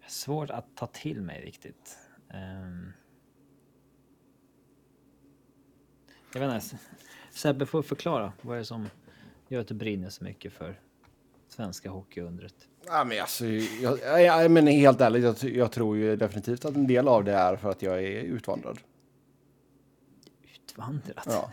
svårt 0.07 0.51
att 0.51 0.77
ta 0.77 0.87
till 0.87 1.23
mig 1.23 1.45
riktigt. 1.45 1.99
Ehm. 2.31 2.93
Jag 6.33 6.41
vet 6.41 6.63
inte, 6.63 6.79
Sebbe 7.31 7.67
får 7.67 7.83
förklara 7.83 8.33
vad 8.43 8.55
är 8.55 8.59
det 8.59 8.65
som 8.65 8.89
gör 9.49 9.61
att 9.61 9.69
du 9.69 9.75
brinner 9.75 10.11
så 10.11 10.25
mycket 10.25 10.53
för 10.53 10.81
svenska 11.49 11.91
hockeyundret? 11.91 12.55
Ja, 12.87 13.05
men 13.05 13.21
alltså, 13.21 13.47
jag, 13.47 13.99
jag, 14.01 14.23
jag 14.23 14.51
men 14.51 14.67
helt 14.67 15.01
ärligt, 15.01 15.43
jag, 15.43 15.53
jag 15.53 15.73
tror 15.73 15.97
ju 15.97 16.17
definitivt 16.17 16.65
att 16.65 16.75
en 16.75 16.87
del 16.87 17.09
av 17.09 17.25
det 17.25 17.33
är 17.33 17.57
för 17.57 17.71
att 17.71 17.83
jag 17.83 18.03
är 18.05 18.23
utvandrad. 18.23 18.79
Utvandrat? 20.55 21.25
Ja. 21.27 21.53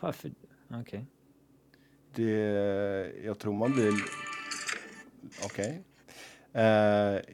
Varför? 0.00 0.30
Okej. 0.68 1.06
Det, 2.14 2.30
jag 3.24 3.38
tror 3.38 3.52
man 3.52 3.72
blir... 3.72 3.92
Okej. 5.44 5.82
Eh, 6.52 6.62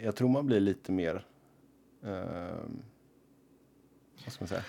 jag 0.04 0.17
tror 0.17 0.28
man 0.28 0.47
blir 0.47 0.60
lite 0.60 0.92
mer... 0.92 1.26
Eh, 2.04 2.10
vad 4.24 4.33
ska 4.33 4.44
man 4.44 4.49
säga? 4.49 4.65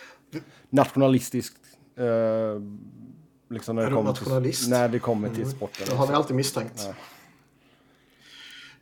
Nationalistiskt. 0.70 1.77
Eh, 1.98 2.62
liksom 3.50 3.76
när 3.76 3.84
Är 3.84 3.86
det 3.86 3.92
du 3.92 3.96
kommer 3.96 4.10
nationalist? 4.10 4.62
till, 4.64 4.70
när 4.72 4.90
det 4.90 5.00
kommer 5.00 5.30
till 5.30 5.44
Mm. 5.44 5.56
sporten. 5.56 5.86
Det 5.90 5.96
har 5.96 6.08
vi 6.08 6.14
alltid 6.14 6.36
misstänkt. 6.36 6.84
Ja. 6.88 6.94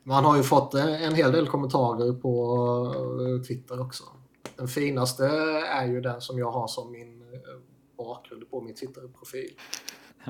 Man 0.02 0.24
har 0.24 0.36
ju 0.36 0.42
fått 0.42 0.74
en 0.74 0.88
en 0.88 1.14
hel 1.14 1.32
del 1.32 1.46
kommentarer 1.48 2.12
på 2.12 3.36
eh, 3.38 3.42
Twitter 3.46 3.80
också. 3.80 4.04
Den 4.56 4.68
finaste 4.68 5.26
är 5.72 5.86
ju 5.86 6.00
den 6.00 6.20
som 6.20 6.38
jag 6.38 6.50
har 6.50 6.66
som 6.68 6.92
min 6.92 7.22
eh, 7.22 7.38
bakgrund 7.98 8.50
på 8.50 8.60
min 8.60 8.74
Twitter-profil. 8.74 9.50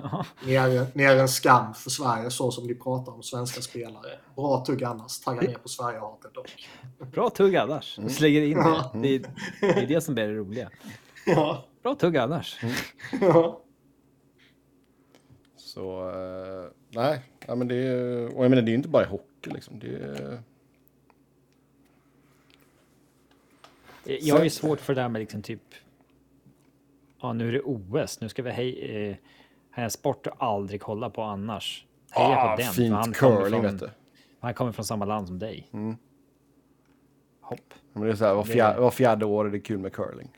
Ja. 0.02 0.24
Ni 0.47 0.54
är, 0.54 0.86
ni 0.94 1.02
är 1.04 1.17
en 1.17 1.28
skam 1.28 1.74
för 1.74 1.90
Sverige 1.90 2.31
så 2.31 2.51
som 2.51 2.67
ni 2.67 2.74
pratar 2.74 3.12
om 3.12 3.22
svenska 3.22 3.60
spelare. 3.60 4.19
Bra 4.36 4.65
tugg 4.67 4.85
annars. 4.85 5.20
Tagga 5.20 5.40
ner 5.40 5.58
på 5.58 5.69
Sverigehatet 5.69 6.35
dock. 6.35 6.69
Bra 7.12 7.31
tugg 7.31 7.56
annars. 7.56 7.99
Du 8.02 8.08
slänger 8.08 8.42
in 8.42 8.56
det. 8.58 8.90
Det 9.02 9.15
är, 9.15 9.20
det 9.60 9.83
är 9.83 9.86
det 9.86 10.01
som 10.01 10.15
blir 10.15 10.28
det 10.28 10.35
roliga. 10.35 10.70
Ja. 11.26 11.65
Bra 11.86 11.94
tugg 11.94 12.17
annars. 12.17 12.60
ja. 13.20 13.60
Så, 15.56 16.10
eh, 16.10 16.70
nej. 16.88 17.22
Ja, 17.47 17.54
men 17.54 17.69
det 17.69 17.74
är, 17.74 18.36
och 18.36 18.44
jag 18.44 18.51
menar, 18.51 18.62
det 18.62 18.69
är 18.69 18.72
ju 18.72 18.76
inte 18.76 18.88
bara 18.88 19.02
i 19.02 19.06
hockey 19.06 19.51
liksom. 19.51 19.78
Det 19.78 19.86
är, 19.86 20.42
Jag 24.04 24.36
har 24.36 24.44
ju 24.44 24.51
svårt 24.51 24.81
för 24.81 24.94
det 24.94 25.01
där 25.01 25.08
med 25.08 25.19
liksom 25.20 25.42
typ. 25.42 25.62
Ja, 27.20 27.33
nu 27.33 27.49
är 27.49 27.52
det 27.52 27.60
OS. 27.60 28.20
Nu 28.20 28.28
ska 28.28 28.42
vi 28.42 28.51
hej, 28.51 29.08
eh, 29.10 29.17
en 29.85 29.90
sport 29.90 30.24
du 30.24 30.31
aldrig 30.38 30.81
kolla 30.81 31.10
på 31.10 31.22
annars. 31.22 31.86
Heja 32.10 32.36
ah, 32.36 32.56
på 32.56 32.62
den. 32.62 32.72
fint 32.72 32.94
han 32.94 33.12
kommer 33.12 33.36
curling 33.36 33.62
från- 33.62 33.72
vet 33.72 33.81
du. 33.81 33.90
Han 34.40 34.54
kommer 34.54 34.72
från 34.72 34.85
samma 34.85 35.04
land 35.04 35.26
som 35.26 35.38
dig. 35.38 35.69
Mm. 35.72 35.97
Hopp. 37.40 37.74
Men 37.92 38.02
det 38.02 38.10
är 38.10 38.15
så 38.15 38.24
här, 38.24 38.35
var, 38.35 38.44
fjärde, 38.44 38.81
var 38.81 38.90
fjärde 38.90 39.24
år 39.24 39.47
är 39.47 39.51
det 39.51 39.60
kul 39.60 39.78
med 39.78 39.92
curling. 39.92 40.31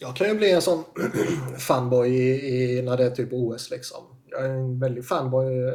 Jag 0.00 0.16
kan 0.16 0.28
ju 0.28 0.34
bli 0.34 0.52
en 0.52 0.62
sån 0.62 0.84
fanboy 1.58 2.08
i, 2.08 2.78
i, 2.78 2.82
när 2.82 2.96
det 2.96 3.04
är 3.04 3.10
typ 3.10 3.28
OS 3.32 3.70
liksom. 3.70 4.04
Jag 4.26 4.44
är 4.44 4.48
en 4.50 4.80
väldig 4.80 5.04
fanboy 5.04 5.68
eh, 5.68 5.74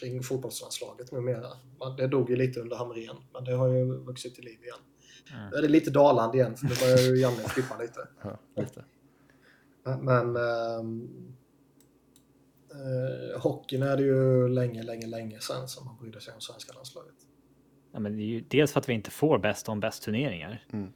kring 0.00 0.22
fotbollslandslaget 0.22 1.12
numera. 1.12 1.48
Man- 1.78 1.96
Det 1.96 2.06
dog 2.06 2.30
ju 2.30 2.36
lite 2.36 2.60
under 2.60 2.76
Hamrén, 2.76 3.16
men 3.32 3.44
det 3.44 3.52
har 3.52 3.68
ju 3.68 3.84
vuxit 3.84 4.34
till 4.34 4.44
liv 4.44 4.58
igen. 4.62 4.76
Mm. 5.36 5.50
Nu 5.50 5.56
är 5.56 5.62
det 5.62 5.68
lite 5.68 5.90
dalande 5.90 6.38
igen, 6.38 6.56
för 6.56 6.66
nu 6.66 6.72
börjar 6.80 6.98
ju 6.98 7.20
Janne 7.20 7.36
flippa 7.48 7.78
lite. 7.78 8.08
Ja, 8.22 8.38
lite. 8.62 8.84
Men, 10.00 10.36
eh, 10.36 10.82
hockeyn 13.40 13.82
är 13.82 13.96
det 13.96 14.02
ju 14.02 14.48
länge, 14.48 14.82
länge, 14.82 15.06
länge 15.06 15.40
sedan 15.40 15.68
som 15.68 15.84
man 15.86 15.96
brydde 16.00 16.20
sig 16.20 16.34
om 16.34 16.40
svenska 16.40 16.72
landslaget. 16.72 17.14
Ja, 17.92 18.00
men 18.00 18.16
det 18.16 18.22
är 18.22 18.26
ju 18.26 18.40
dels 18.48 18.72
för 18.72 18.80
att 18.80 18.88
vi 18.88 18.92
inte 18.92 19.10
får 19.10 19.38
bäst 19.38 19.68
om 19.68 19.80
bäst 19.80 20.02
turneringar. 20.02 20.64
Mm. 20.72 20.92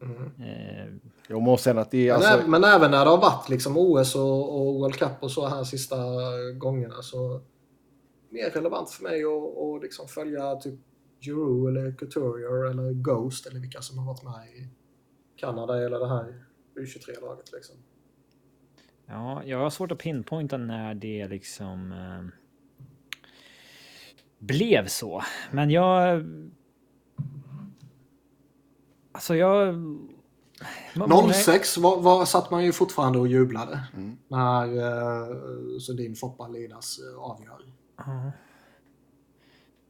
Eh, 0.00 0.94
Jo, 1.30 1.40
men 1.40 1.48
och 1.48 1.60
sen 1.60 1.78
att 1.78 1.90
det 1.90 2.08
är 2.08 2.12
Men, 2.12 2.16
alltså... 2.16 2.46
ä- 2.46 2.48
men 2.48 2.64
även 2.64 2.90
när 2.90 3.04
det 3.04 3.10
har 3.10 3.18
varit 3.18 3.48
liksom 3.48 3.76
OS 3.78 4.14
och, 4.14 4.60
och 4.60 4.74
World 4.74 4.94
Cup 4.94 5.22
och 5.22 5.30
så 5.30 5.46
här 5.46 5.64
sista 5.64 5.96
gångerna 6.58 7.02
så 7.02 7.40
mer 8.30 8.50
relevant 8.50 8.90
för 8.90 9.02
mig 9.02 9.24
att, 9.24 9.58
att 9.76 9.82
liksom 9.82 10.08
följa 10.08 10.56
typ 10.56 10.80
Euro 11.26 11.68
eller 11.68 11.92
Couturier 11.92 12.70
eller 12.70 12.92
Ghost 12.92 13.46
eller 13.46 13.60
vilka 13.60 13.80
som 13.80 13.98
har 13.98 14.06
varit 14.06 14.22
med 14.24 14.48
i 14.48 14.68
Kanada 15.36 15.84
eller 15.84 15.98
det 15.98 16.08
här 16.08 16.44
U23-laget 16.76 17.52
liksom. 17.52 17.76
ja, 19.06 19.42
jag 19.44 19.58
har 19.58 19.70
svårt 19.70 19.92
att 19.92 19.98
pinpointa 19.98 20.56
när 20.56 20.94
det 20.94 21.28
liksom 21.28 21.92
eh, 21.92 22.24
blev 24.38 24.86
så. 24.86 25.22
Men 25.52 25.70
jag... 25.70 26.24
Alltså 29.18 29.36
jag... 29.36 29.74
många- 30.94 31.32
06 31.32 31.78
var, 31.78 32.00
var, 32.00 32.24
satt 32.24 32.50
man 32.50 32.64
ju 32.64 32.72
fortfarande 32.72 33.18
och 33.18 33.28
jublade 33.28 33.80
när 34.28 34.66
uh, 34.66 35.78
Sundin 35.78 36.16
Foppa 36.16 36.48
Lidas 36.48 37.00
uh, 37.00 37.18
avgör. 37.20 37.60
Ja. 37.96 38.32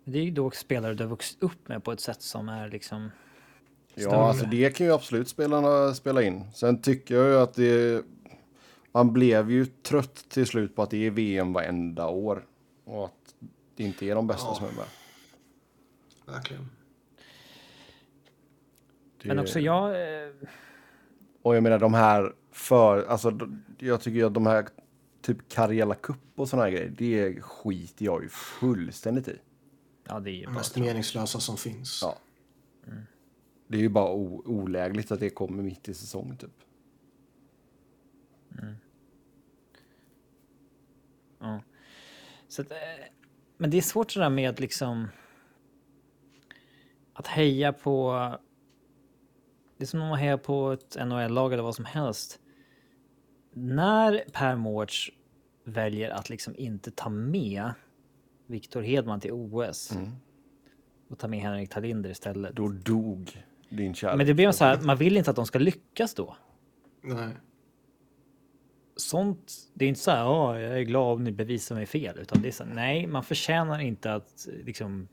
Det 0.05 0.19
är 0.19 0.23
ju 0.23 0.31
då 0.31 0.51
spelare 0.51 0.95
du 0.95 1.05
har 1.05 1.11
vuxit 1.11 1.43
upp 1.43 1.69
med 1.69 1.85
på 1.85 1.93
ett 1.93 2.01
sätt 2.01 2.23
som 2.23 2.49
är 2.49 2.69
liksom... 2.69 3.11
större. 3.91 4.05
Ja, 4.05 4.29
alltså 4.29 4.47
det 4.47 4.77
kan 4.77 4.87
ju 4.87 4.93
absolut 4.93 5.29
spelarna 5.29 5.95
spela 5.95 6.23
in. 6.23 6.45
Sen 6.55 6.83
tycker 6.83 7.15
jag 7.15 7.27
ju 7.29 7.39
att 7.39 7.55
det... 7.55 8.05
Man 8.93 9.13
blev 9.13 9.51
ju 9.51 9.67
trött 9.67 10.29
till 10.29 10.47
slut 10.47 10.77
på 10.77 10.83
att 10.83 10.91
det 10.91 11.07
är 11.07 11.11
VM 11.11 11.53
varenda 11.53 12.09
år. 12.09 12.47
Och 12.85 13.05
att 13.05 13.35
det 13.77 13.85
inte 13.85 14.07
är 14.07 14.15
de 14.15 14.27
bästa 14.27 14.47
Ja. 14.49 14.55
som 14.55 14.67
är 14.67 14.73
med. 14.73 14.87
Verkligen. 16.27 16.69
Det... 19.23 19.29
Men 19.29 19.39
också 19.39 19.61
jag... 19.61 19.91
eh, 20.25 20.33
Och 21.43 21.57
jag 21.57 21.63
menar 21.63 21.79
de 21.79 21.95
här 21.95 22.35
för... 22.51 23.05
Alltså 23.05 23.39
jag 23.79 24.01
tycker 24.01 24.17
ju 24.19 24.27
att 24.27 24.35
de 24.35 24.47
här 24.47 24.67
typ 25.23 25.49
Karjala 25.49 25.95
Cup 25.95 26.17
och 26.35 26.49
såna 26.49 26.63
här 26.63 26.71
grejer. 26.71 26.93
Det 26.99 27.43
skiter 27.43 28.05
jag 28.05 28.23
ju 28.23 28.29
fullständigt 28.29 29.29
i. 29.29 29.39
Ja, 30.05 30.21
det 30.21 30.31
är 30.31 30.35
ju 30.35 30.47
bara... 30.47 30.55
Mest 30.55 30.77
meningslösa 30.77 31.41
som 31.41 31.57
finns. 31.57 32.01
Ja. 32.03 32.19
Det 33.67 33.77
är 33.77 33.83
ju 33.83 33.89
bara 33.89 34.13
o- 34.13 34.43
olägligt 34.47 35.11
att 35.11 35.21
det 35.21 35.31
kommer 35.31 35.63
mitt 35.63 35.89
i 35.89 35.95
säsong 35.95 36.37
typ. 36.37 36.51
Ja. 41.41 41.61
Så 42.49 42.63
att, 42.63 42.71
eh, 42.71 42.77
men 43.57 43.71
det 43.71 43.77
är 43.77 43.83
svårt 43.83 44.11
sådär 44.11 44.31
med 44.31 44.61
liksom 44.61 45.09
att 47.13 47.27
heja 47.27 47.73
på 47.73 48.13
det 49.79 49.85
är 49.85 49.87
som 49.87 50.01
om 50.03 50.09
man 50.09 50.19
hejar 50.19 50.37
på 50.37 50.73
ett 50.73 50.97
NHL-lag 51.07 51.53
eller 51.53 51.63
vad 51.63 51.75
som 51.75 51.85
helst. 51.85 52.41
När 53.53 54.25
Per 54.33 54.57
Mårts 54.57 55.11
väljer 55.65 56.11
att 56.11 56.31
liksom 56.31 56.55
inte 56.57 56.91
ta 56.91 57.09
med 57.09 57.71
Viktor 58.47 58.83
Hedman 58.83 59.21
till 59.21 59.33
OS 59.33 59.93
och 61.11 61.19
ta 61.19 61.29
med 61.29 61.41
Henrik 61.41 61.71
Talinder 61.71 62.11
istället. 62.11 62.57
Då 62.57 62.69
dog 62.69 63.45
din 63.69 63.95
kärlek. 63.95 64.17
Men 64.17 64.27
det 64.27 64.35
blir 64.35 64.53
så 64.53 64.65
här, 64.65 64.81
man 64.81 64.97
vill 64.97 65.17
inte 65.17 65.31
att 65.31 65.37
de 65.37 65.47
ska 65.47 65.59
lyckas 65.59 66.15
då. 66.15 66.37
Nej. 67.03 67.29
Sånt, 68.97 69.53
det 69.75 69.85
är 69.85 69.89
inte 69.89 70.01
så 70.01 70.11
här, 70.11 70.29
"Åh, 70.29 70.61
jag 70.61 70.79
är 70.79 70.83
glad 70.83 71.13
om 71.17 71.25
ni 71.25 71.33
bevisar 71.33 71.75
mig 71.75 71.87
fel, 71.87 72.19
utan 72.19 72.43
det 72.43 72.49
är 72.49 72.53
så 72.53 72.65
här, 72.65 72.75
nej, 72.75 73.07
man 73.07 73.25
förtjänar 73.25 73.79
inte 73.79 74.15
att 74.15 74.49
liksom. 74.65 75.09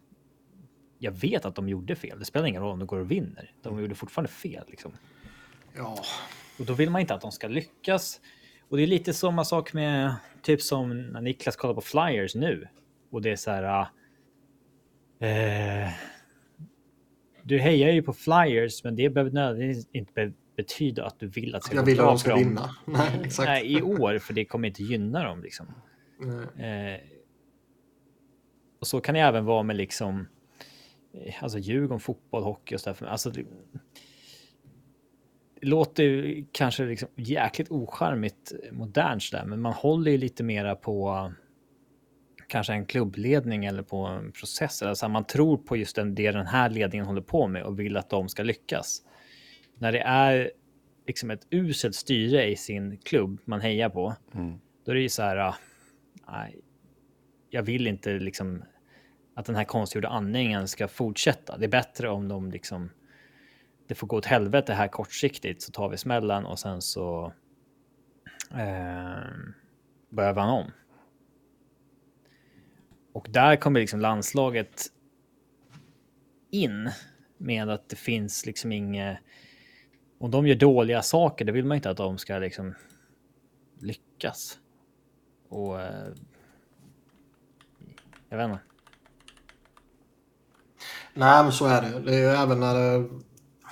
Jag 1.05 1.11
vet 1.11 1.45
att 1.45 1.55
de 1.55 1.69
gjorde 1.69 1.95
fel. 1.95 2.19
Det 2.19 2.25
spelar 2.25 2.47
ingen 2.47 2.61
roll 2.61 2.71
om 2.73 2.79
de 2.79 2.85
går 2.87 2.99
och 2.99 3.11
vinner. 3.11 3.51
De 3.61 3.79
gjorde 3.81 3.95
fortfarande 3.95 4.31
fel 4.31 4.63
liksom. 4.67 4.91
Ja. 5.77 5.97
Och 6.59 6.65
då 6.65 6.73
vill 6.73 6.89
man 6.89 7.01
inte 7.01 7.13
att 7.13 7.21
de 7.21 7.31
ska 7.31 7.47
lyckas. 7.47 8.21
Och 8.69 8.77
det 8.77 8.83
är 8.83 8.87
lite 8.87 9.13
samma 9.13 9.45
sak 9.45 9.73
med 9.73 10.15
typ 10.41 10.61
som 10.61 11.01
när 11.01 11.21
Niklas 11.21 11.55
kollar 11.55 11.73
på 11.73 11.81
Flyers 11.81 12.35
nu. 12.35 12.67
Och 13.11 13.21
det 13.21 13.31
är 13.31 13.35
så 13.35 13.51
här. 13.51 13.87
Eh, 15.19 15.89
du 17.43 17.59
hejar 17.59 17.91
ju 17.91 18.01
på 18.01 18.13
Flyers, 18.13 18.83
men 18.83 18.95
det 18.95 19.09
behöver 19.09 19.31
nödvändigtvis 19.31 19.87
inte 19.91 20.11
be- 20.13 20.33
betyda 20.55 21.05
att 21.05 21.19
du 21.19 21.27
vill 21.27 21.55
att 21.55 21.63
ska 21.63 21.75
Jag 21.75 21.83
vill 21.83 21.99
att 21.99 22.05
de 22.05 22.17
ska 22.19 22.35
vinna. 22.35 22.75
Nej, 22.85 23.21
exakt. 23.23 23.47
Nej, 23.47 23.77
i 23.77 23.81
år, 23.81 24.19
för 24.19 24.33
det 24.33 24.45
kommer 24.45 24.67
inte 24.67 24.83
gynna 24.83 25.23
dem 25.23 25.41
liksom. 25.41 25.67
Eh, 26.63 27.01
och 28.79 28.87
så 28.87 29.01
kan 29.01 29.15
det 29.15 29.21
även 29.21 29.45
vara 29.45 29.63
med 29.63 29.75
liksom. 29.75 30.27
Alltså 31.39 31.59
Djurgården, 31.59 31.99
fotboll, 31.99 32.43
hockey 32.43 32.75
och 32.75 32.81
så 32.81 32.93
där. 32.93 33.07
Alltså, 33.07 33.29
det, 33.29 33.45
det 35.61 35.67
låter 35.67 36.03
ju 36.03 36.45
kanske 36.51 36.85
liksom 36.85 37.09
jäkligt 37.15 37.71
ocharmigt 37.71 38.53
modernt 38.71 39.31
där, 39.31 39.45
men 39.45 39.61
man 39.61 39.73
håller 39.73 40.11
ju 40.11 40.17
lite 40.17 40.43
mera 40.43 40.75
på 40.75 41.31
kanske 42.47 42.73
en 42.73 42.85
klubbledning 42.85 43.65
eller 43.65 43.83
på 43.83 43.97
en 43.97 44.31
process. 44.31 44.81
Alltså 44.81 45.09
man 45.09 45.25
tror 45.25 45.57
på 45.57 45.77
just 45.77 45.95
den, 45.95 46.15
det 46.15 46.31
den 46.31 46.47
här 46.47 46.69
ledningen 46.69 47.05
håller 47.05 47.21
på 47.21 47.47
med 47.47 47.63
och 47.63 47.79
vill 47.79 47.97
att 47.97 48.09
de 48.09 48.29
ska 48.29 48.43
lyckas. 48.43 49.01
När 49.77 49.91
det 49.91 49.99
är 49.99 50.51
liksom 51.07 51.31
ett 51.31 51.47
uselt 51.49 51.95
styre 51.95 52.45
i 52.45 52.55
sin 52.55 52.97
klubb 52.97 53.39
man 53.45 53.61
hejar 53.61 53.89
på, 53.89 54.15
då 54.85 54.91
är 54.91 54.95
det 54.95 55.01
ju 55.01 55.09
så 55.09 55.21
här. 55.21 55.37
ah, 55.37 55.55
Nej, 56.27 56.59
jag 57.49 57.63
vill 57.63 57.87
inte 57.87 58.13
liksom 58.13 58.63
att 59.35 59.45
den 59.45 59.55
här 59.55 59.63
konstgjorda 59.63 60.07
andningen 60.07 60.67
ska 60.67 60.87
fortsätta. 60.87 61.57
Det 61.57 61.65
är 61.65 61.69
bättre 61.69 62.09
om 62.09 62.27
de 62.27 62.51
liksom. 62.51 62.89
Det 63.87 63.95
får 63.95 64.07
gå 64.07 64.17
åt 64.17 64.25
helvete 64.25 64.73
här 64.73 64.87
kortsiktigt 64.87 65.61
så 65.61 65.71
tar 65.71 65.89
vi 65.89 65.97
smällen 65.97 66.45
och 66.45 66.59
sen 66.59 66.81
så. 66.81 67.33
Eh, 68.51 69.23
börjar 70.09 70.35
man 70.35 70.49
om. 70.49 70.71
Och 73.13 73.27
där 73.29 73.55
kommer 73.55 73.79
liksom 73.79 73.99
landslaget. 73.99 74.91
In 76.51 76.89
med 77.37 77.69
att 77.69 77.89
det 77.89 77.95
finns 77.95 78.45
liksom 78.45 78.71
inget. 78.71 79.17
Om 80.17 80.31
de 80.31 80.47
gör 80.47 80.55
dåliga 80.55 81.01
saker, 81.01 81.45
det 81.45 81.51
vill 81.51 81.65
man 81.65 81.75
inte 81.75 81.89
att 81.89 81.97
de 81.97 82.17
ska 82.17 82.37
liksom 82.37 82.75
lyckas. 83.79 84.59
Och 85.49 85.81
eh, 85.81 86.13
jag 88.29 88.37
vet 88.37 88.45
inte. 88.45 88.74
Nej, 91.17 91.43
men 91.43 91.51
så 91.51 91.65
är 91.65 91.81
det. 91.81 91.99
Det 91.99 92.15
är 92.15 92.19
ju 92.19 92.25
även 92.25 92.59
när 92.59 92.75
det 92.75 93.09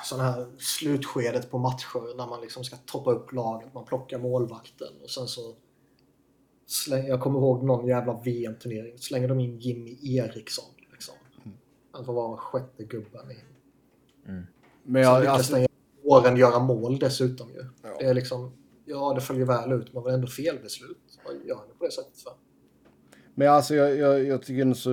sån 0.04 0.20
här 0.20 0.48
slutskedet 0.58 1.52
på 1.52 1.58
matcher 1.58 2.18
när 2.18 2.28
man 2.28 2.42
liksom 2.42 2.64
ska 2.64 2.76
toppa 2.76 3.12
upp 3.12 3.34
laget. 3.34 3.74
Man 3.74 3.86
plockar 3.86 4.20
målvakten 4.20 4.88
och 5.04 5.10
sen 5.10 5.28
så 5.28 5.56
släng, 6.66 7.08
jag 7.08 7.22
kommer 7.22 7.40
ihåg 7.40 7.64
någon 7.64 7.88
jävla 7.88 8.14
VM-turnering. 8.14 8.98
Slänger 8.98 9.28
de 9.28 9.40
in 9.40 9.60
Jimmy 9.60 9.98
Eriksson. 10.18 10.66
Liksom. 10.92 11.16
Han 11.92 12.06
får 12.06 12.14
vara 12.14 12.38
sjätte 12.38 12.84
gubben 12.84 13.32
i. 13.32 13.38
Men 14.26 14.46
Sen 14.84 15.02
jag, 15.02 15.20
lyckas 15.20 15.38
alltså, 15.38 15.56
den 15.56 15.68
åren 16.04 16.38
göra 16.38 16.60
mål 16.60 17.00
dessutom 17.00 17.50
ju. 17.50 17.66
Ja. 17.84 17.96
Det 18.00 18.06
är 18.06 18.14
liksom, 18.14 18.54
ja 18.86 19.14
det 19.14 19.22
följer 19.22 19.46
väl 19.46 19.72
ut 19.72 19.94
men 19.94 20.04
var 20.04 20.12
ändå 20.12 20.28
felbeslut. 20.28 21.20
Vad 21.26 21.36
gör 21.36 21.68
ni 21.68 21.74
på 21.80 21.86
det 21.86 21.92
sättet 21.92 22.22
för? 22.22 22.34
men 23.36 23.50
alltså 23.50 23.76
jag, 23.76 23.98
jag, 23.98 24.26
jag 24.26 24.44
tycker 24.44 24.74
så... 24.74 24.90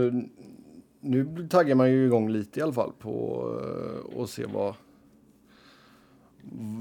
Nu 1.00 1.48
taggar 1.48 1.74
man 1.74 1.90
ju 1.90 2.06
igång 2.06 2.28
lite 2.28 2.60
i 2.60 2.62
alla 2.62 2.72
fall 2.72 2.92
på 2.92 3.44
att 4.16 4.30
se 4.30 4.46
vad... 4.46 4.74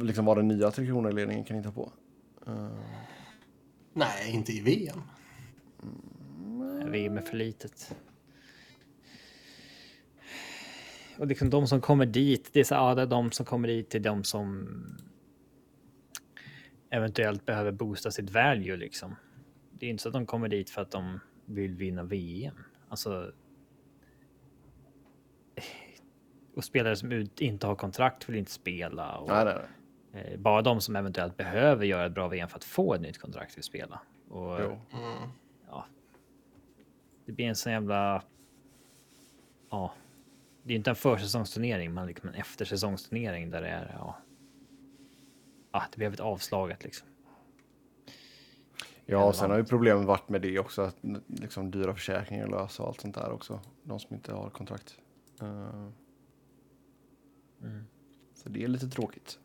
Liksom 0.02 0.26
vad 0.26 0.38
den 0.38 0.48
nya 0.48 0.72
Tre 0.72 0.86
Kronor-ledningen 0.86 1.44
kan 1.44 1.58
hitta 1.58 1.72
på. 1.72 1.92
Nej, 3.94 4.32
inte 4.36 4.52
i 4.52 4.62
VM. 4.62 5.02
VM 6.92 7.18
är 7.18 7.22
för 7.22 7.38
litet. 7.38 7.96
Och 11.18 11.28
liksom 11.28 11.50
de 11.50 11.68
som 11.68 11.82
kommer 11.82 12.06
dit, 12.06 12.50
det 12.54 12.60
är 12.60 12.64
så 12.64 12.74
ja, 12.74 12.96
det 12.96 13.02
är 13.02 13.06
de 13.06 13.32
som 13.32 13.46
kommer 13.46 13.68
dit 13.68 13.96
är 13.96 14.00
de 14.00 14.24
som 14.24 14.68
eventuellt 16.90 17.46
behöver 17.46 17.72
boosta 17.72 18.12
sitt 18.12 18.30
value 18.30 18.78
liksom. 18.78 19.16
Det 19.72 19.86
är 19.86 19.90
inte 19.90 20.04
så 20.04 20.10
att 20.10 20.14
de 20.14 20.26
kommer 20.26 20.50
dit 20.50 20.70
för 20.70 20.82
att 20.82 20.92
de 20.92 21.20
vill 21.46 21.76
vinna 21.76 22.04
VM. 22.04 22.56
Alltså. 22.90 23.32
Och 26.56 26.64
spelare 26.64 26.96
som 26.96 27.28
inte 27.40 27.68
har 27.68 27.76
kontrakt 27.76 28.30
vill 28.30 28.36
inte 28.36 28.52
spela. 28.52 29.18
Och, 29.18 29.28
Nej, 29.28 29.46
nej, 29.46 29.56
nej. 30.12 30.34
eh, 30.34 30.40
bara 30.40 30.62
de 30.62 30.82
som 30.82 30.96
eventuellt 30.96 31.38
behöver 31.38 31.86
göra 31.86 32.06
ett 32.06 32.14
bra 32.14 32.28
VM 32.28 32.50
för 32.50 32.58
att 32.58 32.64
få 32.64 32.94
ett 32.94 33.02
nytt 33.02 33.18
kontrakt 33.18 33.58
vill 33.58 33.64
spela. 33.64 34.02
Och, 34.30 34.60
Jo. 34.62 34.80
ja. 35.70 35.86
Det 37.26 37.32
blir 37.32 37.46
en 37.46 37.56
sån 37.56 37.72
jävla. 37.72 38.24
Ja. 39.70 39.94
Det 40.64 40.74
är 40.74 40.78
inte 40.78 40.90
en 40.90 40.96
försäsongsturnering, 40.96 41.94
men 41.94 42.08
liksom 42.08 42.30
en 42.30 42.36
eftersäsongsturnering 42.36 43.50
där 43.50 43.62
det 43.62 43.70
är. 43.70 43.96
Ja. 44.00 44.18
Ja, 45.72 45.84
det 45.92 45.98
blev 45.98 46.14
ett 46.14 46.20
avslaget 46.20 46.84
liksom. 46.84 47.08
Ja, 49.06 49.24
och 49.26 49.36
sen 49.36 49.50
har 49.52 49.58
ju 49.58 49.64
problemet 49.64 50.06
varit 50.06 50.30
med 50.30 50.42
det 50.42 50.60
också, 50.60 50.82
att 50.82 50.96
liksom 51.28 51.72
dyra 51.72 51.94
försäkringar 51.94 52.48
lösa 52.48 52.84
och 52.84 52.90
allt 52.90 53.02
sånt 53.02 53.16
där 53.16 53.32
också. 53.32 53.60
De 53.84 54.00
som 54.00 54.16
inte 54.16 54.34
har 54.34 54.50
kontrakt. 54.50 54.98
Eh, 55.42 55.90
Så 58.34 58.50
det 58.50 58.64
är 58.64 58.68
lite 58.68 58.88
tråkigt. 58.88 59.40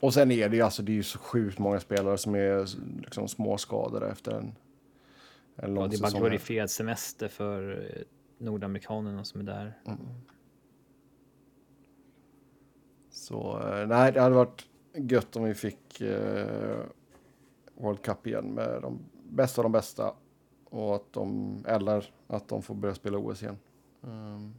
Och 0.00 0.14
sen 0.14 0.30
är 0.30 0.48
det 0.48 0.56
ju 0.56 0.62
alltså, 0.62 0.82
det 0.82 0.92
är 0.92 0.94
ju 0.94 1.02
så 1.02 1.18
sjukt 1.18 1.58
många 1.58 1.80
spelare 1.80 2.18
som 2.18 2.34
är 2.34 2.66
liksom 3.00 3.28
småskadade 3.28 4.08
efter 4.10 4.32
en, 4.32 4.54
en 5.56 5.74
lång 5.74 5.84
Ja, 5.84 5.88
det 5.88 5.96
är 5.96 6.00
bara 6.00 6.18
glorifierad 6.20 6.70
semester 6.70 7.28
för 7.28 7.90
eh, 7.96 8.02
nordamerikanerna 8.38 9.24
som 9.24 9.40
är 9.40 9.44
där. 9.44 9.78
Så 13.10 13.60
eh, 13.62 13.86
nej, 13.86 14.12
det 14.12 14.20
hade 14.20 14.34
varit 14.34 14.66
gött 14.94 15.36
om 15.36 15.44
vi 15.44 15.54
fick 15.54 16.00
eh, 16.00 16.80
World 17.74 18.02
Cup 18.02 18.26
igen 18.26 18.54
med 18.54 18.82
de 18.82 18.98
bästa 19.30 19.60
av 19.60 19.64
de 19.64 19.72
bästa. 19.72 20.14
Och 20.64 20.94
att 20.94 21.12
de, 21.12 21.56
eller 21.68 22.12
att 22.26 22.48
de 22.48 22.62
får 22.62 22.74
börja 22.74 22.94
spela 22.94 23.18
OS 23.18 23.42
igen. 23.42 23.58
Ehm. 24.02 24.54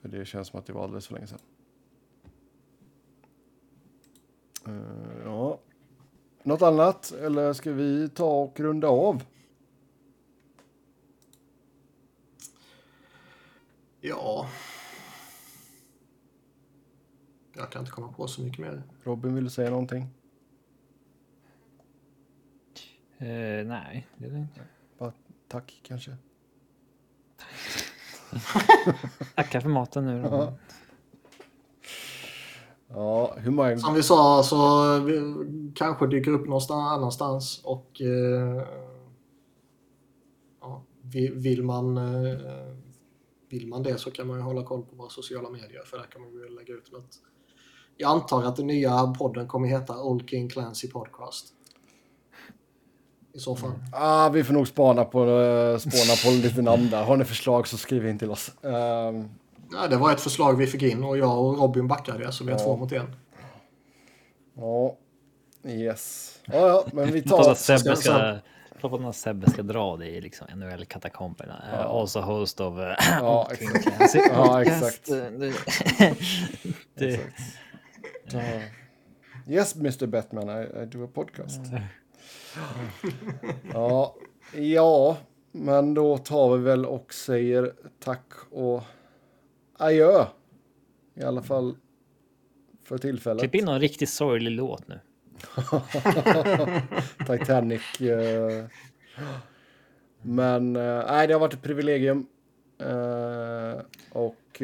för 0.00 0.08
det 0.18 0.24
känns 0.24 0.48
som 0.48 0.58
att 0.60 0.66
det 0.66 0.72
var 0.72 0.84
alldeles 0.84 1.06
för 1.06 1.14
länge 1.14 1.26
sedan. 1.26 1.38
Eh, 4.66 5.22
ja. 5.24 5.60
Något 6.42 6.62
annat? 6.62 7.12
Eller 7.12 7.52
ska 7.52 7.72
vi 7.72 8.08
ta 8.08 8.42
och 8.42 8.60
runda 8.60 8.88
av? 8.88 9.24
Ja. 14.00 14.50
Jag 17.52 17.70
kan 17.72 17.80
inte 17.80 17.92
komma 17.92 18.12
på 18.12 18.28
så 18.28 18.42
mycket 18.42 18.58
mer. 18.58 18.82
Robin, 19.04 19.34
vill 19.34 19.44
du 19.44 19.50
säga 19.50 19.70
någonting? 19.70 20.02
Eh, 23.18 23.66
nej, 23.66 24.06
det 24.16 24.26
är 24.26 24.30
det 24.30 24.38
inte. 24.38 24.60
Tack 25.48 25.80
kanske? 25.82 26.10
Tackar 29.34 29.60
för 29.60 29.68
maten 29.68 30.06
nu 30.06 30.22
då. 30.22 30.28
Ja. 30.28 30.54
Ja, 32.88 33.34
hur 33.38 33.50
många... 33.50 33.78
Som 33.78 33.94
vi 33.94 34.02
sa 34.02 34.42
så 34.42 34.98
vi, 34.98 35.22
kanske 35.74 36.06
dyker 36.06 36.30
upp 36.30 36.46
någonstans 36.46 36.90
annanstans 36.92 37.60
och 37.64 38.00
eh, 38.00 38.62
ja, 40.60 40.84
vi- 41.02 41.32
vill, 41.34 41.62
man, 41.62 41.96
eh, 41.96 42.38
vill 43.48 43.66
man 43.68 43.82
det 43.82 43.98
så 43.98 44.10
kan 44.10 44.26
man 44.26 44.36
ju 44.36 44.42
hålla 44.42 44.62
koll 44.64 44.82
på 44.82 44.96
våra 44.96 45.08
sociala 45.08 45.50
medier 45.50 45.82
för 45.84 45.96
där 45.98 46.04
kan 46.06 46.20
man 46.22 46.30
ju 46.32 46.48
lägga 46.48 46.74
ut 46.74 46.92
något. 46.92 47.18
Jag 47.96 48.10
antar 48.10 48.44
att 48.44 48.56
den 48.56 48.66
nya 48.66 49.06
podden 49.18 49.48
kommer 49.48 49.68
heta 49.68 50.02
Old 50.02 50.28
King 50.30 50.48
Clancy 50.48 50.88
Podcast. 50.88 51.52
I 53.36 53.38
så 53.38 53.56
fall. 53.56 53.72
Ah, 53.92 54.28
vi 54.28 54.44
får 54.44 54.54
nog 54.54 54.68
spana 54.68 55.04
på, 55.04 55.24
uh, 55.24 55.78
spåna 55.78 56.14
på 56.24 56.30
lite 56.42 56.62
namn 56.62 56.90
där. 56.90 57.04
Har 57.04 57.16
ni 57.16 57.24
förslag 57.24 57.68
så 57.68 57.78
skriv 57.78 58.06
in 58.08 58.18
till 58.18 58.30
oss. 58.30 58.52
Ehm, 58.64 59.28
Ja, 59.72 59.86
det 59.90 59.96
var 59.96 60.12
ett 60.12 60.20
förslag 60.20 60.56
vi 60.56 60.66
fick 60.66 60.82
in 60.82 61.04
och 61.04 61.18
jag 61.18 61.38
och 61.44 61.58
Robin 61.58 61.88
backade 61.88 62.32
så 62.32 62.44
vi 62.44 62.50
är 62.52 62.56
Ja. 62.58 62.64
två 62.64 62.76
mot 62.76 62.92
en. 62.92 63.16
Ja, 64.56 64.96
yes. 65.64 66.32
Ja, 66.46 66.54
ja, 66.68 66.84
men 66.92 67.12
vi 67.12 67.22
Tar. 67.28 67.54
Sebbe 67.54 67.96
ska- 67.96 68.38
om 68.80 69.04
att 69.06 69.16
Sebbe 69.16 69.50
ska 69.50 69.62
dra 69.62 69.96
det 69.96 70.06
i 70.06 70.20
liksom 70.20 70.46
NHL-katakomberna. 70.54 71.64
Ja. 71.72 71.78
Uh, 71.78 71.86
also 71.90 72.20
host 72.20 72.60
of 72.60 72.78
uh, 72.78 72.84
Ja, 73.20 73.50
King 73.58 73.68
exakt. 73.74 74.14
Ja, 74.32 74.62
exakt. 74.62 75.10
Uh, 75.10 75.16
det- 75.38 75.52
Exakt. 77.06 77.32
Ja. 78.32 78.40
Yes, 79.48 79.76
Mr. 79.76 80.06
Batman, 80.06 80.48
I, 80.50 80.82
I 80.82 80.86
do 80.86 81.04
a 81.04 81.08
podcast. 81.14 81.60
Ja, 83.72 84.14
ja, 84.54 85.16
men 85.52 85.94
då 85.94 86.18
tar 86.18 86.56
vi 86.56 86.64
väl 86.64 86.86
och 86.86 87.14
säger 87.14 87.72
tack 88.00 88.32
och 88.50 88.82
adjö. 89.78 90.24
I 91.14 91.22
alla 91.22 91.42
fall 91.42 91.76
för 92.84 92.98
tillfället. 92.98 93.40
Klipp 93.40 93.54
in 93.54 93.64
någon 93.64 93.80
riktigt 93.80 94.08
sorglig 94.10 94.50
låt 94.50 94.88
nu. 94.88 95.00
Titanic. 97.38 98.00
eh. 98.00 98.64
Men 100.22 100.76
eh, 100.76 101.04
nej, 101.08 101.26
det 101.26 101.32
har 101.32 101.40
varit 101.40 101.54
ett 101.54 101.62
privilegium. 101.62 102.26
Eh, 102.78 103.80
och 104.12 104.62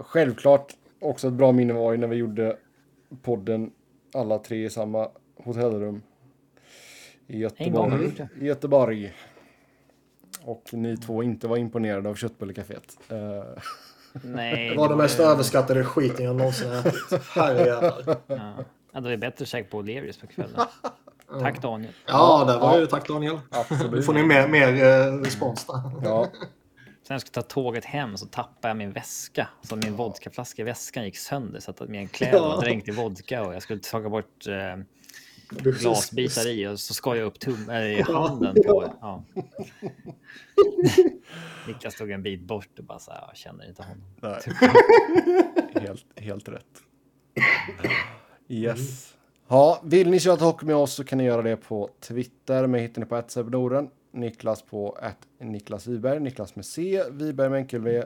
självklart 0.00 0.72
också 0.98 1.28
ett 1.28 1.34
bra 1.34 1.52
minne 1.52 1.72
var 1.72 1.92
ju 1.92 1.98
när 1.98 2.06
vi 2.08 2.16
gjorde 2.16 2.56
podden 3.22 3.70
alla 4.14 4.38
tre 4.38 4.64
i 4.64 4.70
samma 4.70 5.08
hotellrum. 5.36 6.02
I 7.26 7.38
Göteborg. 7.38 8.10
det. 8.16 8.28
I 8.40 8.46
Göteborg. 8.46 9.12
Och 10.42 10.68
ni 10.72 10.96
två 10.96 11.22
inte 11.22 11.48
var 11.48 11.56
imponerade 11.56 12.08
av 12.08 12.14
köttbullekaféet. 12.14 12.98
Eh, 13.08 13.62
Nej. 14.22 14.68
Det 14.70 14.76
var 14.76 14.88
den 14.88 14.98
mest 14.98 15.20
överskattade 15.20 15.84
skiten 15.84 16.24
jag 16.24 16.36
någonsin 16.36 16.72
ätit. 16.72 16.94
Herrejävlar. 17.34 18.16
Ja. 18.26 18.54
Ja, 18.92 19.00
det 19.00 19.08
var 19.08 19.16
bättre 19.16 19.46
käka 19.46 19.68
på 19.70 19.82
O'Learys 19.82 20.20
på 20.20 20.26
kvällen. 20.26 20.60
Tack 21.40 21.62
Daniel. 21.62 21.92
Ja, 22.06 22.44
det 22.46 22.58
var 22.58 22.74
Ja. 22.74 22.78
ju 22.80 22.86
tack 22.86 23.08
Daniel. 23.08 23.34
Nu 23.34 23.40
absolut. 23.50 24.06
får 24.06 24.12
ni 24.14 24.22
mer, 24.22 24.48
mer 24.48 24.68
eh, 24.84 25.14
respons 25.18 25.66
där. 25.66 25.80
Ja, 26.04 26.28
Sen 27.06 27.14
jag 27.14 27.20
skulle 27.20 27.32
ta 27.34 27.42
tåget 27.42 27.84
hem 27.84 28.16
så 28.16 28.26
tappade 28.26 28.68
jag 28.68 28.76
min 28.76 28.92
väska. 28.92 29.48
Så 29.62 29.76
min 29.76 29.96
vodkaflaska 29.96 30.62
i 30.62 30.64
väskan 30.64 31.04
gick 31.04 31.16
sönder 31.16 31.60
så 31.60 31.70
att 31.70 31.88
mina 31.88 32.08
kläder 32.08 32.40
var 32.40 32.60
dränkt 32.60 32.88
i 32.88 32.90
vodka 32.90 33.42
och 33.46 33.54
jag 33.54 33.62
skulle 33.62 33.80
ta 33.80 34.00
bort 34.08 34.46
eh, 34.46 34.84
glasbitar 35.48 36.48
i 36.48 36.66
och 36.66 36.80
så 36.80 36.94
skar 36.94 37.14
jag 37.14 37.26
upp 37.26 37.40
tum 37.40 37.70
äh, 37.70 37.82
i 37.82 38.02
handen 38.02 38.54
på. 38.66 38.94
Ja. 39.00 39.24
Niklas 41.66 41.94
tog 41.94 42.10
en 42.10 42.22
bit 42.22 42.40
bort 42.40 42.78
och 42.78 42.84
bara 42.84 42.98
så 42.98 43.10
här, 43.10 43.24
jag 43.28 43.36
känner 43.36 43.68
inte 43.68 43.82
honom. 43.82 44.04
nej. 44.20 44.40
helt, 45.86 46.06
helt 46.16 46.48
rätt. 46.48 46.82
Yes. 48.48 49.14
Ja, 49.48 49.80
vill 49.84 50.10
ni 50.10 50.20
köra 50.20 50.36
hockey 50.36 50.66
med 50.66 50.76
oss 50.76 50.94
så 50.94 51.04
kan 51.04 51.18
ni 51.18 51.24
göra 51.24 51.42
det 51.42 51.56
på 51.56 51.90
Twitter. 52.00 52.66
Mig 52.66 52.82
hittar 52.82 53.00
ni 53.00 53.06
på 53.06 53.22
@sebnoren, 53.28 53.90
Niklas 54.12 54.62
på 54.62 54.90
att 54.92 55.26
Niklas 55.38 55.86
Wiberg, 55.86 56.20
Niklas 56.20 56.56
med 56.56 56.64
C, 56.64 57.02
Wiberg 57.10 57.50
med 57.50 57.58
enkel 57.58 57.80
V, 57.80 58.02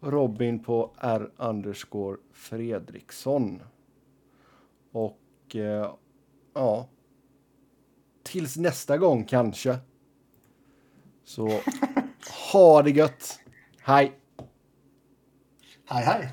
Robin 0.00 0.58
på 0.58 0.94
R 0.98 1.30
underscore 1.36 2.16
Fredriksson. 2.32 3.62
Och 4.92 5.56
eh, 5.56 5.94
ja, 6.54 6.88
tills 8.22 8.56
nästa 8.56 8.98
gång 8.98 9.24
kanske. 9.24 9.78
Så 11.24 11.60
ha 12.52 12.82
det 12.82 12.90
gött. 12.90 13.38
Hej! 13.82 14.18
Hej 15.88 16.04
hej. 16.04 16.28